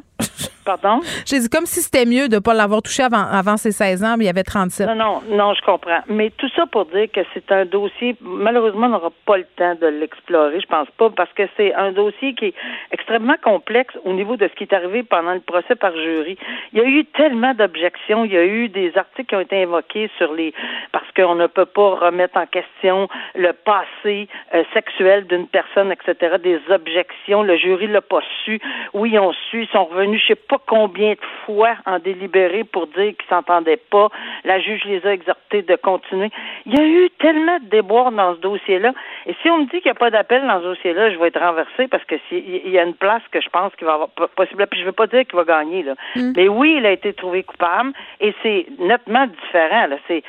Pardon? 0.66 1.02
J'ai 1.28 1.40
dit 1.40 1.50
comme 1.50 1.68
si 1.68 1.82
c'était 1.82 2.06
mieux 2.06 2.28
de 2.28 2.36
ne 2.36 2.40
pas 2.40 2.56
l'avoir 2.56 2.82
touché 2.82 3.04
avant, 3.04 3.24
avant 3.24 3.56
ses 3.56 3.72
16 3.72 4.04
ans, 4.04 4.16
mais 4.18 4.24
il 4.24 4.28
y 4.28 4.32
avait 4.32 4.44
37. 4.44 4.88
Non, 4.88 4.96
non, 4.96 5.22
non, 5.30 5.54
je 5.54 5.62
comprends. 5.62 6.00
Mais 6.08 6.32
tout 6.32 6.50
ça 6.56 6.66
pour 6.66 6.86
dire 6.88 7.08
que 7.14 7.22
c'est 7.36 7.52
un 7.52 7.66
dossier, 7.66 8.16
malheureusement, 8.22 8.88
on 8.88 8.90
n'aura 8.90 9.12
pas 9.28 9.38
le 9.38 9.46
temps 9.56 9.76
de 9.80 9.86
l'explorer, 9.86 10.60
je 10.60 10.66
pense 10.66 10.88
pas, 10.98 11.12
parce 11.12 11.32
que 11.34 11.44
c'est 11.56 11.74
un 11.76 11.92
dossier 11.92 12.34
qui 12.34 12.46
est 12.46 12.54
extrêmement 12.92 13.36
complexe 13.44 13.94
au 14.06 14.14
niveau 14.14 14.38
de 14.38 14.48
ce 14.48 14.54
qui 14.56 14.64
est 14.64 14.74
arrivé 14.74 15.04
pendant 15.04 15.34
le 15.34 15.40
procès 15.40 15.76
par 15.76 15.92
jury. 15.94 16.36
Il 16.74 16.80
y 16.80 16.82
a 16.82 16.86
eu 16.86 17.06
tellement 17.06 17.54
d'objections, 17.54 18.26
il 18.26 18.34
y 18.34 18.38
a 18.38 18.46
eu 18.46 18.68
des 18.70 18.98
articles 18.98 19.30
qui 19.30 19.36
ont 19.36 19.42
été 19.42 19.62
invoqués 19.62 20.10
sur 20.18 20.34
les, 20.34 20.52
parce 20.92 21.06
qu'on 21.16 21.36
ne 21.36 21.46
peut 21.46 21.66
pas 21.66 21.96
remettre 21.96 22.38
en 22.38 22.48
question 22.48 23.08
le 23.36 23.54
passé 23.54 24.28
euh, 24.56 24.64
sexuel 24.74 25.28
d'une 25.28 25.48
personne, 25.48 25.92
etc., 25.92 26.38
des 26.42 26.60
objections. 26.70 27.44
Le 27.44 27.56
jury 27.58 27.88
l'a 27.88 28.02
pas 28.02 28.22
su. 28.44 28.60
Oui, 28.94 29.12
ils 29.14 29.20
ont 29.20 29.34
su, 29.52 29.64
ils 29.64 29.70
sont 29.70 29.86
revenus, 29.86 30.05
je 30.14 30.26
sais 30.28 30.36
pas 30.36 30.58
combien 30.68 31.12
de 31.14 31.20
fois 31.46 31.76
en 31.86 32.00
délibéré 32.00 32.64
pour 32.64 32.88
dire 32.88 33.14
qu'ils 33.18 33.30
s'entendaient 33.30 33.82
pas. 33.90 34.10
La 34.44 34.60
juge 34.60 34.84
les 34.86 35.06
a 35.06 35.14
exhortés 35.14 35.62
de 35.64 35.76
continuer. 35.76 36.30
Il 36.66 36.78
y 36.78 36.80
a 36.82 36.86
eu 36.86 37.10
tellement 37.20 37.60
de 37.60 37.66
déboires 37.66 38.12
dans 38.12 38.36
ce 38.36 38.40
dossier-là. 38.42 38.94
Et 39.26 39.34
si 39.42 39.50
on 39.50 39.60
me 39.60 39.64
dit 39.64 39.82
qu'il 39.82 39.86
n'y 39.86 39.92
a 39.92 39.96
pas 39.96 40.12
d'appel 40.12 40.46
dans 40.46 40.60
ce 40.60 40.66
dossier-là, 40.66 41.12
je 41.12 41.18
vais 41.18 41.28
être 41.30 41.40
renversé 41.40 41.88
parce 41.88 42.04
que 42.06 42.16
s'il 42.30 42.46
il 42.66 42.70
y 42.70 42.78
a 42.80 42.84
une 42.84 42.94
place 42.94 43.24
que 43.32 43.42
je 43.42 43.50
pense 43.50 43.74
qu'il 43.76 43.88
va 43.88 43.94
avoir 43.94 44.10
po- 44.10 44.28
possible. 44.36 44.66
Puis 44.68 44.80
je 44.82 44.86
veux 44.86 44.92
pas 44.92 45.08
dire 45.08 45.26
qu'il 45.26 45.36
va 45.36 45.44
gagner, 45.46 45.84
là. 45.84 45.94
Mais 46.36 46.48
oui, 46.48 46.76
il 46.78 46.86
a 46.86 46.92
été 46.92 47.14
trouvé 47.14 47.44
coupable 47.44 47.94
et 48.20 48.34
c'est 48.44 48.66
nettement 48.80 49.26
différent, 49.28 49.88
là. 49.88 49.96
C'est 50.08 50.24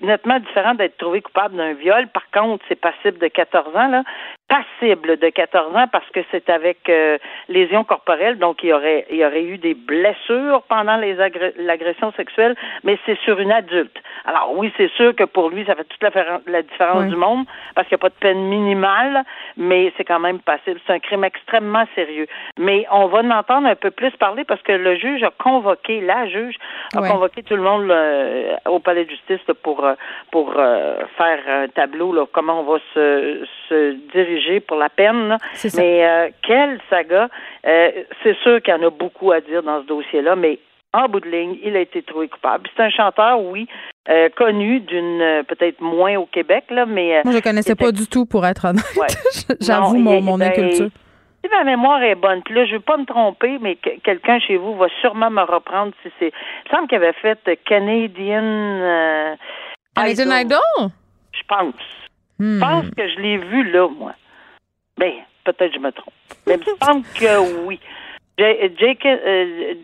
nettement 0.00 0.38
différent 0.38 0.74
d'être 0.74 0.96
trouvé 0.96 1.20
coupable 1.20 1.56
d'un 1.56 1.74
viol. 1.74 2.06
Par 2.08 2.24
contre, 2.32 2.64
c'est 2.68 2.80
passible 2.80 3.18
de 3.18 3.28
14 3.28 3.76
ans, 3.76 3.88
là. 3.88 4.02
Passible 4.48 5.16
de 5.16 5.28
14 5.30 5.74
ans 5.74 5.86
parce 5.90 6.08
que 6.10 6.20
c'est 6.30 6.50
avec 6.50 6.88
euh, 6.88 7.18
lésion 7.48 7.82
corporelle, 7.82 8.38
donc 8.38 8.62
il 8.62 8.68
y 8.68 8.72
aurait 8.72 9.06
il 9.10 9.16
y 9.16 9.24
aurait 9.24 9.42
eu 9.42 9.58
des 9.58 9.74
blessures 9.74 10.62
pendant 10.68 10.96
les 10.96 11.14
l'agression 11.56 12.12
sexuelle, 12.12 12.54
mais 12.82 12.98
c'est 13.06 13.18
sur 13.20 13.40
une 13.40 13.52
adulte. 13.52 13.96
Alors 14.26 14.52
oui, 14.56 14.72
c'est 14.76 14.90
sûr 14.92 15.14
que 15.14 15.24
pour 15.24 15.48
lui, 15.48 15.64
ça 15.64 15.74
fait 15.74 15.84
toute 15.84 16.02
la, 16.02 16.40
la 16.46 16.62
différence 16.62 17.06
du 17.06 17.16
monde 17.16 17.46
parce 17.74 17.88
qu'il 17.88 17.96
n'y 17.96 18.00
a 18.00 18.04
pas 18.04 18.08
de 18.10 18.20
peine 18.20 18.44
minimale, 18.44 19.24
mais 19.56 19.92
c'est 19.96 20.04
quand 20.04 20.20
même 20.20 20.40
passible. 20.40 20.78
C'est 20.86 20.92
un 20.92 20.98
crime 20.98 21.24
extrêmement 21.24 21.84
sérieux. 21.94 22.26
Mais 22.58 22.86
on 22.90 23.06
va 23.06 23.20
en 23.20 23.30
entendre 23.30 23.66
un 23.66 23.76
peu 23.76 23.90
plus 23.90 24.10
parler 24.12 24.44
parce 24.44 24.62
que 24.62 24.72
le 24.72 24.96
juge 24.96 25.22
a 25.22 25.30
convoqué, 25.30 26.00
la 26.00 26.28
juge 26.28 26.56
a 26.94 27.08
convoqué 27.08 27.42
tout 27.42 27.56
le 27.56 27.62
monde 27.62 27.92
au 28.66 28.78
palais 28.78 29.04
de 29.04 29.10
justice 29.10 29.40
pour 29.62 29.86
pour 30.30 30.52
euh, 30.56 31.04
faire 31.16 31.38
un 31.48 31.68
tableau 31.68 32.12
là, 32.12 32.26
comment 32.30 32.60
on 32.60 32.64
va 32.64 32.78
se, 32.94 33.46
se 33.68 33.92
diriger 34.12 34.33
pour 34.66 34.76
la 34.76 34.88
peine. 34.88 35.36
Mais 35.76 36.04
euh, 36.04 36.28
quelle 36.42 36.80
saga. 36.90 37.28
Euh, 37.66 37.90
c'est 38.22 38.36
sûr 38.38 38.60
qu'il 38.62 38.74
y 38.74 38.76
en 38.76 38.86
a 38.86 38.90
beaucoup 38.90 39.32
à 39.32 39.40
dire 39.40 39.62
dans 39.62 39.82
ce 39.82 39.86
dossier-là, 39.86 40.36
mais 40.36 40.58
en 40.92 41.08
bout 41.08 41.20
de 41.20 41.28
ligne, 41.28 41.58
il 41.62 41.76
a 41.76 41.80
été 41.80 42.02
trouvé 42.02 42.28
coupable. 42.28 42.68
C'est 42.76 42.82
un 42.82 42.90
chanteur, 42.90 43.40
oui, 43.40 43.66
euh, 44.08 44.28
connu 44.36 44.80
d'une 44.80 45.42
peut-être 45.48 45.80
moins 45.80 46.16
au 46.16 46.26
Québec, 46.26 46.64
là, 46.70 46.86
mais. 46.86 47.22
Moi, 47.24 47.34
je 47.34 47.40
connaissais 47.40 47.74
pas 47.74 47.90
du 47.90 48.06
tout, 48.06 48.26
pour 48.26 48.46
être 48.46 48.66
honnête. 48.66 48.84
J'avoue 49.60 49.96
mon, 49.96 50.20
mon 50.20 50.38
ben, 50.38 50.48
inculture. 50.48 50.90
Si 51.42 51.50
ma 51.50 51.64
mémoire 51.64 52.02
est 52.02 52.14
bonne, 52.14 52.42
puis 52.42 52.54
là, 52.54 52.64
je 52.64 52.74
veux 52.74 52.80
pas 52.80 52.96
me 52.96 53.04
tromper, 53.04 53.58
mais 53.60 53.76
quelqu'un 53.76 54.38
chez 54.38 54.56
vous 54.56 54.76
va 54.76 54.86
sûrement 55.00 55.30
me 55.30 55.42
reprendre 55.42 55.92
si 56.02 56.10
c'est. 56.18 56.32
Il 56.64 56.70
semble 56.70 56.88
qu'il 56.88 56.96
avait 56.96 57.12
fait 57.14 57.38
Canadian. 57.64 59.36
Canadian 59.94 60.36
Idol? 60.38 60.90
Je 61.32 61.42
pense. 61.48 61.74
Je 62.38 62.58
pense 62.58 62.86
hmm. 62.86 62.94
que 62.96 63.08
je 63.08 63.20
l'ai 63.20 63.36
vu 63.38 63.70
là, 63.70 63.88
moi. 63.88 64.12
Ben, 64.98 65.12
peut-être 65.44 65.72
que 65.72 65.74
je 65.74 65.80
me 65.80 65.92
trompe. 65.92 66.14
Mais 66.46 66.54
il 66.54 66.60
me 66.60 66.86
semble 66.86 67.04
que 67.14 67.64
oui. 67.66 67.80
Jake, 68.36 69.06
euh, 69.06 69.74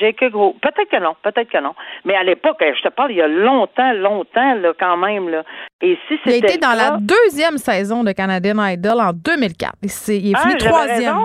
peut-être 0.61 0.91
que 0.91 1.01
non, 1.01 1.15
peut-être 1.23 1.49
que 1.49 1.63
non. 1.63 1.75
Mais 2.05 2.17
à 2.17 2.25
l'époque, 2.25 2.57
je 2.61 2.83
te 2.83 2.89
parle, 2.89 3.13
il 3.13 3.19
y 3.19 3.23
a 3.23 3.29
longtemps, 3.29 3.93
longtemps, 3.93 4.55
là, 4.55 4.73
quand 4.79 4.97
même, 4.97 5.29
là. 5.29 5.45
Et 5.81 5.97
si. 6.09 6.19
Il 6.27 6.33
a 6.33 6.37
été 6.37 6.59
dans 6.59 6.73
la 6.73 6.99
deuxième 6.99 7.59
saison 7.59 8.03
de 8.03 8.11
Canadian 8.11 8.65
Idol 8.67 9.01
en 9.01 9.13
2004. 9.13 9.75
Il, 9.83 9.87
est, 9.87 10.09
il 10.09 10.31
est 10.31 10.35
ah, 10.37 10.55
troisième. 10.59 11.17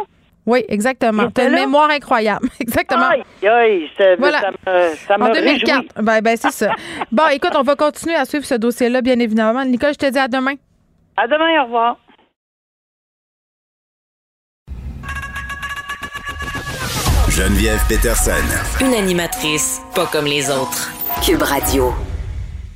Oui, 0.45 0.63
exactement. 0.69 1.31
Tu 1.31 1.41
as 1.41 1.47
une 1.47 1.55
mémoire 1.55 1.89
incroyable. 1.89 2.47
Exactement. 2.59 3.09
Aïe, 3.09 3.23
aïe, 3.47 3.89
voilà. 4.19 4.51
ça 4.93 5.17
me, 5.17 5.23
En 5.23 5.31
2004. 5.31 6.03
Ben, 6.03 6.21
ben 6.21 6.37
c'est 6.37 6.51
ça. 6.51 6.71
bon, 7.11 7.23
écoute, 7.33 7.53
on 7.55 7.63
va 7.63 7.75
continuer 7.75 8.13
à 8.13 8.25
suivre 8.25 8.45
ce 8.45 8.53
dossier-là, 8.53 9.01
bien 9.01 9.17
évidemment. 9.17 9.65
Nicole, 9.65 9.93
je 9.93 9.97
te 9.97 10.11
dis 10.11 10.19
à 10.19 10.27
demain. 10.27 10.53
À 11.17 11.27
demain, 11.27 11.61
au 11.61 11.63
revoir. 11.63 11.97
Geneviève 17.35 17.81
Peterson. 17.89 18.31
Une 18.79 18.93
animatrice 18.93 19.81
pas 19.93 20.05
comme 20.05 20.23
les 20.23 20.49
autres. 20.49 20.89
Cube 21.21 21.41
Radio. 21.41 21.93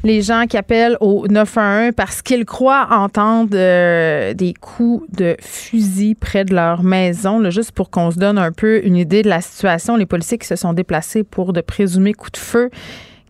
Les 0.04 0.22
gens 0.22 0.48
qui 0.50 0.58
appellent 0.58 0.98
au 1.00 1.26
911 1.30 1.94
parce 1.96 2.22
qu'ils 2.22 2.44
croient 2.44 2.90
entendre 2.92 3.52
euh, 3.54 4.34
des 4.34 4.54
coups 4.54 5.10
de 5.14 5.38
fusil 5.40 6.14
près 6.14 6.44
de 6.44 6.54
leur 6.54 6.84
maison. 6.84 7.40
Là, 7.40 7.52
juste 7.52 7.72
pour 7.72 7.90
qu'on 7.90 8.12
se 8.12 8.20
donne 8.20 8.38
un 8.38 8.52
peu 8.52 8.86
une 8.86 8.98
idée 8.98 9.22
de 9.22 9.30
la 9.30 9.40
situation, 9.40 9.96
les 9.96 10.06
policiers 10.06 10.38
qui 10.38 10.48
se 10.48 10.58
sont 10.58 10.74
déplacés 10.74 11.24
pour 11.24 11.54
de 11.54 11.62
présumés 11.62 12.14
coups 12.14 12.34
de 12.34 12.38
feu 12.38 12.70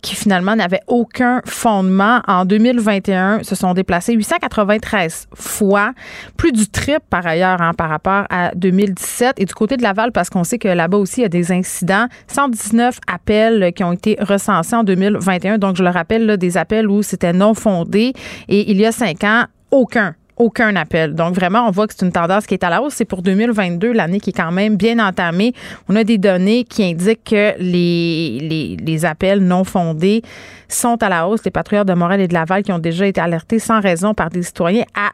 qui 0.02 0.14
finalement 0.14 0.56
n'avaient 0.56 0.80
aucun 0.86 1.42
fondement. 1.44 2.20
En 2.26 2.44
2021, 2.44 3.42
se 3.42 3.54
sont 3.54 3.74
déplacés 3.74 4.14
893 4.14 5.28
fois, 5.34 5.92
plus 6.36 6.52
du 6.52 6.68
triple 6.68 7.04
par 7.10 7.26
ailleurs 7.26 7.60
hein, 7.60 7.74
par 7.74 7.88
rapport 7.88 8.24
à 8.30 8.52
2017. 8.54 9.34
Et 9.38 9.44
du 9.44 9.54
côté 9.54 9.76
de 9.76 9.82
Laval, 9.82 10.12
parce 10.12 10.30
qu'on 10.30 10.44
sait 10.44 10.58
que 10.58 10.68
là-bas 10.68 10.98
aussi, 10.98 11.20
il 11.20 11.22
y 11.22 11.26
a 11.26 11.28
des 11.28 11.52
incidents, 11.52 12.06
119 12.28 12.98
appels 13.06 13.72
qui 13.74 13.84
ont 13.84 13.92
été 13.92 14.16
recensés 14.20 14.76
en 14.76 14.84
2021. 14.84 15.58
Donc, 15.58 15.76
je 15.76 15.82
le 15.82 15.90
rappelle, 15.90 16.26
là, 16.26 16.36
des 16.36 16.56
appels 16.56 16.88
où 16.88 17.02
c'était 17.02 17.32
non 17.32 17.54
fondé. 17.54 18.12
Et 18.48 18.70
il 18.70 18.78
y 18.78 18.86
a 18.86 18.92
cinq 18.92 19.24
ans, 19.24 19.44
aucun 19.70 20.14
aucun 20.40 20.74
appel. 20.74 21.14
Donc 21.14 21.34
vraiment, 21.34 21.68
on 21.68 21.70
voit 21.70 21.86
que 21.86 21.94
c'est 21.96 22.04
une 22.04 22.12
tendance 22.12 22.46
qui 22.46 22.54
est 22.54 22.64
à 22.64 22.70
la 22.70 22.82
hausse. 22.82 22.94
C'est 22.94 23.04
pour 23.04 23.22
2022, 23.22 23.92
l'année 23.92 24.18
qui 24.20 24.30
est 24.30 24.32
quand 24.32 24.50
même 24.50 24.76
bien 24.76 24.98
entamée. 24.98 25.52
On 25.88 25.96
a 25.96 26.02
des 26.02 26.18
données 26.18 26.64
qui 26.64 26.82
indiquent 26.82 27.24
que 27.24 27.54
les, 27.58 28.38
les, 28.40 28.76
les 28.76 29.04
appels 29.04 29.40
non 29.40 29.64
fondés 29.64 30.22
sont 30.68 31.00
à 31.02 31.08
la 31.08 31.28
hausse. 31.28 31.44
Les 31.44 31.50
patrouilleurs 31.50 31.84
de 31.84 31.92
Montréal 31.92 32.22
et 32.22 32.28
de 32.28 32.34
Laval 32.34 32.62
qui 32.62 32.72
ont 32.72 32.78
déjà 32.78 33.06
été 33.06 33.20
alertés 33.20 33.58
sans 33.58 33.80
raison 33.80 34.14
par 34.14 34.30
des 34.30 34.42
citoyens 34.42 34.84
à 34.94 35.10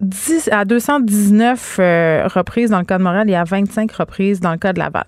10 0.00 0.50
à 0.52 0.64
219 0.64 1.76
euh, 1.78 2.28
reprises 2.28 2.70
dans 2.70 2.78
le 2.78 2.84
cas 2.84 2.98
de 2.98 3.02
Montréal 3.02 3.28
et 3.30 3.34
à 3.34 3.44
25 3.44 3.90
reprises 3.92 4.40
dans 4.40 4.52
le 4.52 4.58
cas 4.58 4.72
de 4.72 4.78
Laval. 4.78 5.04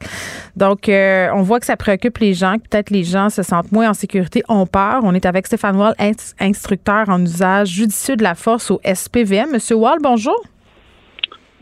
Donc, 0.56 0.88
euh, 0.88 1.28
on 1.34 1.42
voit 1.42 1.60
que 1.60 1.66
ça 1.66 1.76
préoccupe 1.76 2.18
les 2.18 2.34
gens. 2.34 2.56
Peut-être 2.58 2.90
les 2.90 3.04
gens 3.04 3.30
se 3.30 3.42
sentent 3.42 3.72
moins 3.72 3.90
en 3.90 3.94
sécurité, 3.94 4.42
ont 4.48 4.66
peur. 4.66 5.00
On 5.02 5.14
est 5.14 5.26
avec 5.26 5.46
Stéphane 5.46 5.76
Wall, 5.76 5.94
instructeur 6.40 7.08
en 7.08 7.20
usage 7.22 7.68
judicieux 7.68 8.16
de 8.16 8.22
la 8.22 8.34
force 8.34 8.70
au 8.70 8.80
SPVM. 8.84 9.50
Monsieur 9.52 9.76
Wall, 9.76 9.98
bonjour. 10.02 10.40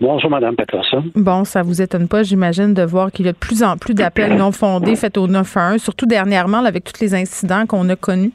Bonjour, 0.03 0.31
Mme 0.31 0.57
Peterson. 0.57 1.05
Bon, 1.15 1.45
ça 1.45 1.63
vous 1.63 1.81
étonne 1.81 2.09
pas, 2.09 2.25
j'imagine, 2.25 2.75
de 2.75 2.83
voir 2.83 3.13
qu'il 3.13 3.27
y 3.27 3.29
a 3.29 3.33
de 3.33 3.39
plus 3.39 3.63
en 3.63 3.77
plus 3.77 3.95
d'appels 3.95 4.37
non 4.37 4.51
fondés 4.51 4.97
faits 4.97 5.17
au 5.17 5.29
911, 5.29 5.81
surtout 5.81 6.07
dernièrement 6.07 6.65
avec 6.65 6.83
tous 6.83 7.01
les 7.01 7.15
incidents 7.15 7.67
qu'on 7.67 7.89
a 7.89 7.95
connus? 7.95 8.33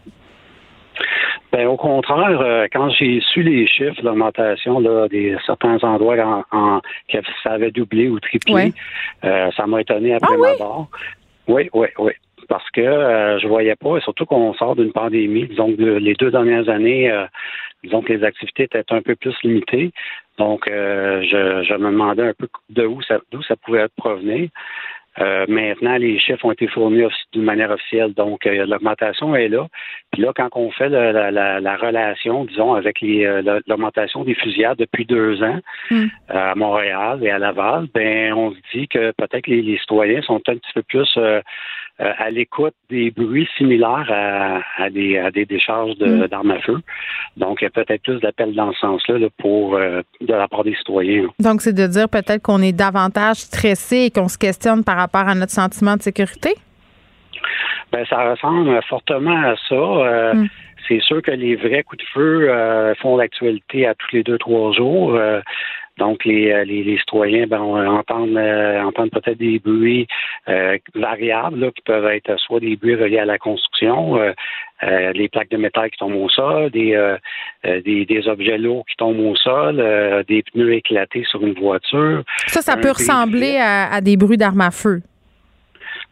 Ben, 1.51 1.65
au 1.67 1.77
contraire, 1.77 2.41
euh, 2.41 2.67
quand 2.71 2.89
j'ai 2.89 3.21
su 3.21 3.41
les 3.41 3.67
chiffres, 3.67 4.01
l'augmentation 4.03 4.81
des 5.07 5.38
certains 5.45 5.81
endroits 5.83 6.43
en, 6.51 6.81
que 7.07 7.17
ça 7.43 7.51
avait 7.51 7.71
doublé 7.71 8.10
ou 8.10 8.19
triplé, 8.19 8.73
euh, 9.23 9.49
ça 9.55 9.65
m'a 9.65 9.81
étonné 9.81 10.13
après 10.13 10.36
ah, 10.36 10.38
ma 10.38 10.57
barre. 10.57 10.88
Oui, 11.47 11.69
oui, 11.73 11.88
oui. 11.99 12.12
Parce 12.49 12.69
que 12.71 12.81
euh, 12.81 13.39
je 13.39 13.47
voyais 13.47 13.75
pas, 13.75 13.97
et 13.97 14.01
surtout 14.01 14.25
qu'on 14.25 14.53
sort 14.53 14.75
d'une 14.75 14.91
pandémie, 14.91 15.47
disons 15.47 15.75
que 15.75 15.81
les 15.81 16.13
deux 16.15 16.31
dernières 16.31 16.69
années, 16.69 17.12
disons 17.83 18.01
que 18.01 18.13
les 18.13 18.23
activités 18.23 18.63
étaient 18.63 18.83
un 18.89 19.01
peu 19.01 19.15
plus 19.15 19.36
limitées. 19.43 19.91
Donc, 20.38 20.65
je, 20.67 21.63
je 21.67 21.73
me 21.73 21.91
demandais 21.91 22.27
un 22.27 22.33
peu 22.33 22.47
de 22.69 22.86
où 22.86 23.01
ça, 23.01 23.19
d'où 23.31 23.41
ça 23.41 23.55
pouvait 23.55 23.88
provenir. 23.97 24.49
Euh, 25.19 25.45
maintenant, 25.47 25.97
les 25.97 26.19
chiffres 26.19 26.45
ont 26.45 26.51
été 26.51 26.67
fournis 26.67 27.03
d'une 27.34 27.43
manière 27.43 27.71
officielle, 27.71 28.13
donc 28.13 28.45
euh, 28.45 28.65
l'augmentation 28.65 29.36
est 29.36 29.47
là. 29.47 29.67
Puis 30.12 30.21
là, 30.21 30.32
quand 30.36 30.49
on 30.53 30.71
fait 30.71 30.89
la, 30.89 31.77
relation, 31.77 32.45
disons, 32.45 32.73
avec 32.73 33.01
euh, 33.03 33.62
l'augmentation 33.67 34.23
des 34.23 34.36
fusillades 34.36 34.77
depuis 34.77 35.06
deux 35.06 35.41
ans 35.43 35.60
hmm. 35.89 36.06
à 36.30 36.56
Montréal 36.56 37.19
et 37.23 37.30
à 37.30 37.39
Laval, 37.39 37.88
ben 37.93 38.34
on 38.34 38.51
se 38.51 38.58
dit 38.73 38.88
que 38.88 39.12
peut-être 39.17 39.47
les, 39.47 39.62
les 39.62 39.77
citoyens 39.80 40.21
sont 40.21 40.41
un 40.47 40.56
petit 40.56 40.73
peu 40.73 40.84
plus 40.84 41.17
euh, 41.99 42.12
à 42.19 42.29
l'écoute 42.29 42.75
des 42.91 43.10
bruits 43.10 43.49
similaires 43.57 44.05
à, 44.77 44.89
des, 44.91 45.17
à 45.17 45.31
des 45.31 45.45
décharges 45.45 45.95
mm. 45.99 46.27
d'armes 46.27 46.51
à 46.51 46.60
feu. 46.60 46.77
Donc, 47.38 47.57
il 47.60 47.63
y 47.63 47.67
a 47.67 47.71
peut-être 47.71 48.03
plus 48.03 48.19
d'appels 48.19 48.53
dans 48.53 48.71
ce 48.73 48.79
sens-là 48.81 49.27
pour 49.39 49.75
euh, 49.75 50.03
de 50.21 50.31
la 50.31 50.47
part 50.47 50.63
des 50.63 50.75
citoyens. 50.75 51.27
Donc, 51.39 51.62
c'est 51.62 51.73
de 51.73 51.88
dire 51.88 52.07
peut-être 52.07 52.43
qu'on 52.43 52.62
est 52.62 52.71
davantage 52.71 53.38
stressé 53.38 53.97
et 53.97 54.12
qu'on 54.12 54.27
se 54.27 54.38
questionne 54.38 54.83
par 54.83 54.95
rapport 54.95 55.27
à 55.27 55.33
notre 55.33 55.51
sentiment 55.51 55.95
de 55.95 56.03
sécurité? 56.03 56.53
Ben, 57.91 58.05
ça 58.05 58.29
ressemble 58.29 58.79
fortement 58.83 59.41
à 59.41 59.55
ça. 59.67 59.75
Euh, 59.75 60.33
mm. 60.36 60.49
C'est 60.88 61.01
sûr 61.01 61.23
que 61.23 61.31
les 61.31 61.55
vrais 61.55 61.81
coups 61.81 62.03
de 62.03 62.10
feu 62.13 62.95
font 63.01 63.17
l'actualité 63.17 63.88
à 63.88 63.95
tous 63.95 64.07
les 64.13 64.23
deux, 64.23 64.38
trois 64.38 64.71
jours. 64.71 65.19
Donc, 65.97 66.25
les, 66.25 66.51
euh, 66.51 66.63
les, 66.63 66.83
les 66.83 66.97
citoyens 66.99 67.47
ben, 67.47 67.60
entendent, 67.60 68.38
euh, 68.38 68.81
entendent 68.83 69.10
peut-être 69.10 69.38
des 69.38 69.60
bruits 69.60 70.07
euh, 70.47 70.77
variables 70.93 71.60
là, 71.60 71.71
qui 71.71 71.81
peuvent 71.81 72.05
être 72.05 72.38
soit 72.39 72.60
des 72.60 72.75
bruits 72.75 72.95
reliés 72.95 73.19
à 73.19 73.25
la 73.25 73.39
construction, 73.39 74.17
euh, 74.17 75.12
les 75.13 75.27
plaques 75.27 75.49
de 75.49 75.57
métal 75.57 75.89
qui 75.89 75.97
tombent 75.97 76.15
au 76.15 76.29
sol, 76.29 76.69
des, 76.69 77.15
des, 77.63 78.05
des, 78.05 78.27
objets 78.27 78.60
lourds 78.60 78.86
qui 78.88 78.95
tombent 78.95 79.19
au 79.19 79.36
sol, 79.36 79.77
des 80.27 80.43
pneus 80.43 80.73
éclatés 80.73 81.23
sur 81.23 81.41
une 81.41 81.53
voiture. 81.53 82.23
Ça, 82.45 82.62
ça 82.62 82.77
peut 82.77 82.91
ressembler 82.91 83.57
à, 83.57 83.91
à, 83.91 84.01
des 84.01 84.17
bruits 84.17 84.38
d'armes 84.38 84.62
à 84.62 84.69
feu. 84.69 85.01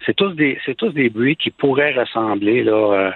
C'est 0.06 0.16
tous 0.16 0.32
des 0.32 0.58
c'est 0.66 0.76
tous 0.76 0.90
des 0.90 1.10
bruits 1.10 1.36
qui 1.36 1.52
pourraient 1.52 1.94
ressembler 1.94 2.64
là 2.64 3.14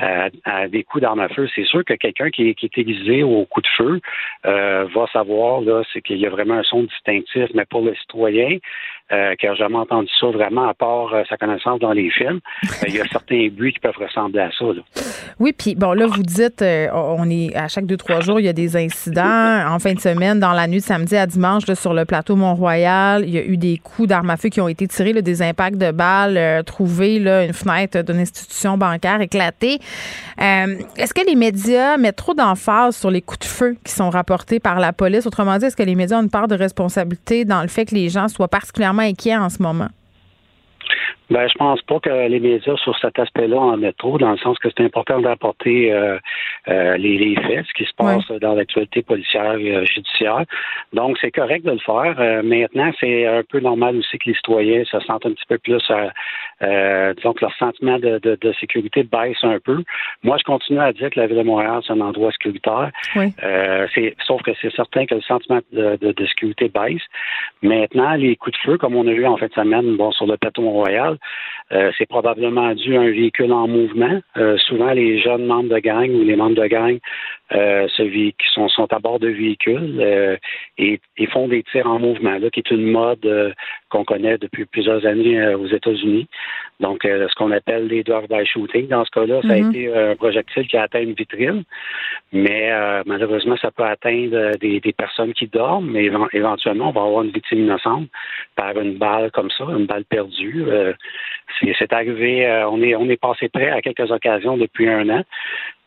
à, 0.00 0.68
des 0.68 0.82
coups 0.84 1.02
d'armes 1.02 1.20
à 1.20 1.28
feu. 1.28 1.48
C'est 1.54 1.64
sûr 1.64 1.84
que 1.84 1.94
quelqu'un 1.94 2.30
qui, 2.30 2.54
qui, 2.54 2.66
est 2.66 2.78
aiguisé 2.78 3.22
au 3.22 3.44
coup 3.44 3.60
de 3.60 3.68
feu 3.76 4.00
euh, 4.46 4.86
va 4.94 5.06
savoir 5.12 5.60
là, 5.60 5.82
c'est 5.92 6.00
qu'il 6.00 6.18
y 6.18 6.26
a 6.26 6.30
vraiment 6.30 6.54
un 6.54 6.62
son 6.62 6.82
distinctif, 6.84 7.48
mais 7.54 7.64
pour 7.66 7.82
le 7.82 7.94
citoyen, 7.94 8.58
euh, 9.12 9.34
qui 9.34 9.46
n'a 9.46 9.54
jamais 9.54 9.76
entendu 9.76 10.08
ça 10.20 10.28
vraiment 10.28 10.68
à 10.68 10.74
part 10.74 11.12
euh, 11.12 11.24
sa 11.28 11.36
connaissance 11.36 11.80
dans 11.80 11.92
les 11.92 12.10
films, 12.10 12.40
ben, 12.62 12.88
il 12.88 12.94
y 12.94 13.00
a 13.00 13.04
certains 13.10 13.48
bruits 13.50 13.72
qui 13.72 13.80
peuvent 13.80 13.98
ressembler 13.98 14.40
à 14.40 14.50
ça. 14.56 14.64
Oui, 15.40 15.52
puis 15.52 15.74
bon, 15.74 15.92
là, 15.92 16.06
vous 16.06 16.22
dites, 16.22 16.64
on 16.92 17.28
est 17.28 17.54
à 17.56 17.68
chaque 17.68 17.86
deux, 17.86 17.96
trois 17.96 18.20
jours, 18.20 18.40
il 18.40 18.46
y 18.46 18.48
a 18.48 18.52
des 18.52 18.76
incidents. 18.76 19.66
En 19.68 19.78
fin 19.78 19.94
de 19.94 20.00
semaine, 20.00 20.38
dans 20.38 20.52
la 20.52 20.66
nuit 20.66 20.78
de 20.78 20.82
samedi 20.82 21.16
à 21.16 21.26
dimanche, 21.26 21.66
là, 21.66 21.74
sur 21.74 21.92
le 21.92 22.04
plateau 22.04 22.36
Mont-Royal, 22.36 23.24
il 23.26 23.30
y 23.30 23.38
a 23.38 23.44
eu 23.44 23.56
des 23.56 23.78
coups 23.78 24.08
d'armes 24.08 24.30
à 24.30 24.36
feu 24.36 24.48
qui 24.48 24.60
ont 24.60 24.68
été 24.68 24.86
tirés, 24.86 25.12
là, 25.12 25.22
des 25.22 25.42
impacts 25.42 25.78
de 25.78 25.90
balles 25.90 26.62
trouvés, 26.64 27.18
là, 27.18 27.44
une 27.44 27.52
fenêtre 27.52 28.02
d'une 28.02 28.20
institution 28.20 28.76
bancaire 28.78 29.20
éclatée. 29.20 29.78
Est-ce 30.38 31.12
que 31.12 31.26
les 31.26 31.34
médias 31.34 31.96
mettent 31.96 32.16
trop 32.16 32.34
d'emphase 32.34 32.96
sur 32.96 33.10
les 33.10 33.20
coups 33.20 33.40
de 33.40 33.44
feu 33.44 33.76
qui 33.84 33.92
sont 33.92 34.10
rapportés 34.10 34.58
par 34.58 34.80
la 34.80 34.92
police? 34.92 35.26
Autrement 35.26 35.58
dit, 35.58 35.66
est-ce 35.66 35.76
que 35.76 35.82
les 35.82 35.94
médias 35.94 36.18
ont 36.18 36.22
une 36.22 36.30
part 36.30 36.48
de 36.48 36.54
responsabilité 36.54 37.44
dans 37.44 37.62
le 37.62 37.68
fait 37.68 37.84
que 37.84 37.94
les 37.94 38.08
gens 38.08 38.28
soient 38.28 38.48
particulièrement 38.48 39.02
inquiets 39.02 39.36
en 39.36 39.50
ce 39.50 39.62
moment? 39.62 39.88
Ben, 41.30 41.46
je 41.48 41.54
pense 41.54 41.80
pas 41.82 42.00
que 42.00 42.10
les 42.10 42.40
médias 42.40 42.76
sur 42.76 42.98
cet 42.98 43.16
aspect-là 43.16 43.56
en 43.56 43.76
mettent 43.76 43.98
trop, 43.98 44.18
dans 44.18 44.32
le 44.32 44.38
sens 44.38 44.58
que 44.58 44.68
c'est 44.68 44.84
important 44.84 45.20
d'apporter 45.20 45.92
euh, 45.92 46.18
euh, 46.68 46.96
les, 46.96 47.36
faits, 47.36 47.66
ce 47.68 47.72
qui 47.74 47.84
se 47.84 47.94
passe 47.94 48.26
dans 48.40 48.54
l'actualité 48.54 49.02
policière 49.02 49.54
et 49.54 49.76
euh, 49.76 49.84
judiciaire. 49.84 50.44
Donc, 50.92 51.18
c'est 51.20 51.30
correct 51.30 51.64
de 51.64 51.70
le 51.70 51.78
faire. 51.78 52.42
maintenant, 52.42 52.90
c'est 52.98 53.28
un 53.28 53.44
peu 53.44 53.60
normal 53.60 53.96
aussi 53.96 54.18
que 54.18 54.28
les 54.28 54.34
citoyens 54.34 54.82
se 54.84 54.98
sentent 55.00 55.24
un 55.24 55.32
petit 55.32 55.46
peu 55.48 55.58
plus, 55.58 55.82
disons 57.16 57.32
que 57.32 57.44
leur 57.44 57.54
sentiment 57.58 57.98
de, 58.00 58.18
de, 58.18 58.52
sécurité 58.54 59.04
baisse 59.04 59.38
un 59.44 59.60
peu. 59.60 59.84
Moi, 60.24 60.36
je 60.38 60.44
continue 60.44 60.80
à 60.80 60.92
dire 60.92 61.10
que 61.10 61.20
la 61.20 61.28
ville 61.28 61.38
de 61.38 61.42
Montréal, 61.44 61.80
c'est 61.86 61.92
un 61.92 62.00
endroit 62.00 62.32
sécuritaire. 62.32 62.90
c'est, 63.94 64.16
sauf 64.26 64.42
que 64.42 64.50
c'est 64.60 64.74
certain 64.74 65.06
que 65.06 65.14
le 65.14 65.20
sentiment 65.20 65.60
de, 65.72 65.96
de, 65.96 66.26
sécurité 66.26 66.68
baisse. 66.68 67.02
Maintenant, 67.62 68.14
les 68.14 68.34
coups 68.34 68.58
de 68.58 68.62
feu, 68.64 68.78
comme 68.78 68.96
on 68.96 69.06
a 69.06 69.12
eu 69.12 69.26
en 69.26 69.36
fin 69.36 69.46
de 69.46 69.52
semaine, 69.52 69.96
bon, 69.96 70.10
sur 70.10 70.26
le 70.26 70.36
plateau 70.36 70.62
Montréal, 70.62 71.18
euh, 71.72 71.92
c'est 71.96 72.06
probablement 72.06 72.74
dû 72.74 72.96
à 72.96 73.00
un 73.00 73.10
véhicule 73.10 73.52
en 73.52 73.68
mouvement. 73.68 74.20
Euh, 74.36 74.56
souvent, 74.58 74.92
les 74.92 75.20
jeunes 75.20 75.46
membres 75.46 75.68
de 75.68 75.78
gang 75.78 76.10
ou 76.10 76.22
les 76.22 76.36
membres 76.36 76.60
de 76.60 76.66
gang 76.66 76.98
euh, 77.52 77.86
qui 77.88 78.34
sont, 78.52 78.68
sont 78.68 78.92
à 78.92 78.98
bord 78.98 79.18
de 79.18 79.28
véhicules 79.28 80.38
et, 80.78 81.00
font 81.32 81.48
des 81.48 81.62
tirs 81.64 81.86
en 81.86 81.98
mouvement, 81.98 82.38
là, 82.38 82.50
qui 82.50 82.60
est 82.60 82.70
une 82.70 82.90
mode 82.90 83.54
qu'on 83.88 84.04
connaît 84.04 84.36
depuis 84.38 84.64
plusieurs 84.64 85.06
années 85.06 85.54
aux 85.54 85.66
États-Unis. 85.66 86.26
Donc, 86.80 87.00
ce 87.04 87.34
qu'on 87.36 87.52
appelle 87.52 87.86
les 87.86 88.02
drive-by 88.02 88.44
shooting. 88.46 88.88
Dans 88.88 89.04
ce 89.04 89.10
cas-là, 89.10 89.42
ça 89.42 89.52
a 89.52 89.56
mm-hmm. 89.56 89.70
été 89.70 89.94
un 89.94 90.16
projectile 90.16 90.66
qui 90.66 90.76
a 90.76 90.82
atteint 90.82 91.02
une 91.02 91.12
vitrine, 91.12 91.62
mais 92.32 92.72
malheureusement, 93.06 93.56
ça 93.58 93.70
peut 93.70 93.84
atteindre 93.84 94.56
des, 94.58 94.80
personnes 94.96 95.32
qui 95.32 95.46
dorment, 95.46 95.90
mais 95.90 96.10
éventuellement, 96.32 96.88
on 96.88 96.92
va 96.92 97.02
avoir 97.02 97.22
une 97.22 97.30
victime 97.30 97.60
innocente 97.60 98.08
par 98.56 98.76
une 98.80 98.96
balle 98.96 99.30
comme 99.30 99.50
ça, 99.50 99.64
une 99.64 99.86
balle 99.86 100.04
perdue. 100.04 100.64
C'est 101.78 101.92
arrivé, 101.92 102.46
euh, 102.46 102.68
on 102.68 102.82
est 102.82 102.94
on 102.94 103.08
est 103.08 103.20
passé 103.20 103.48
près 103.48 103.70
à 103.70 103.80
quelques 103.80 104.10
occasions 104.10 104.56
depuis 104.56 104.88
un 104.88 105.08
an. 105.10 105.22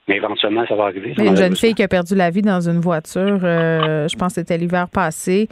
Mais 0.08 0.18
éventuellement, 0.18 0.66
ça 0.68 0.76
va 0.76 0.86
arriver. 0.86 1.14
une 1.18 1.38
jeune 1.38 1.56
fille 1.56 1.74
qui 1.74 1.84
a 1.84 1.88
perdu 1.88 2.14
la 2.14 2.30
vie 2.30 2.42
dans 2.42 2.60
une 2.68 2.80
voiture, 2.80 3.40
euh, 3.44 4.08
je 4.10 4.16
pense 4.18 4.34
que 4.34 4.42
c'était 4.42 4.58
l'hiver 4.58 4.90
passé, 4.90 5.48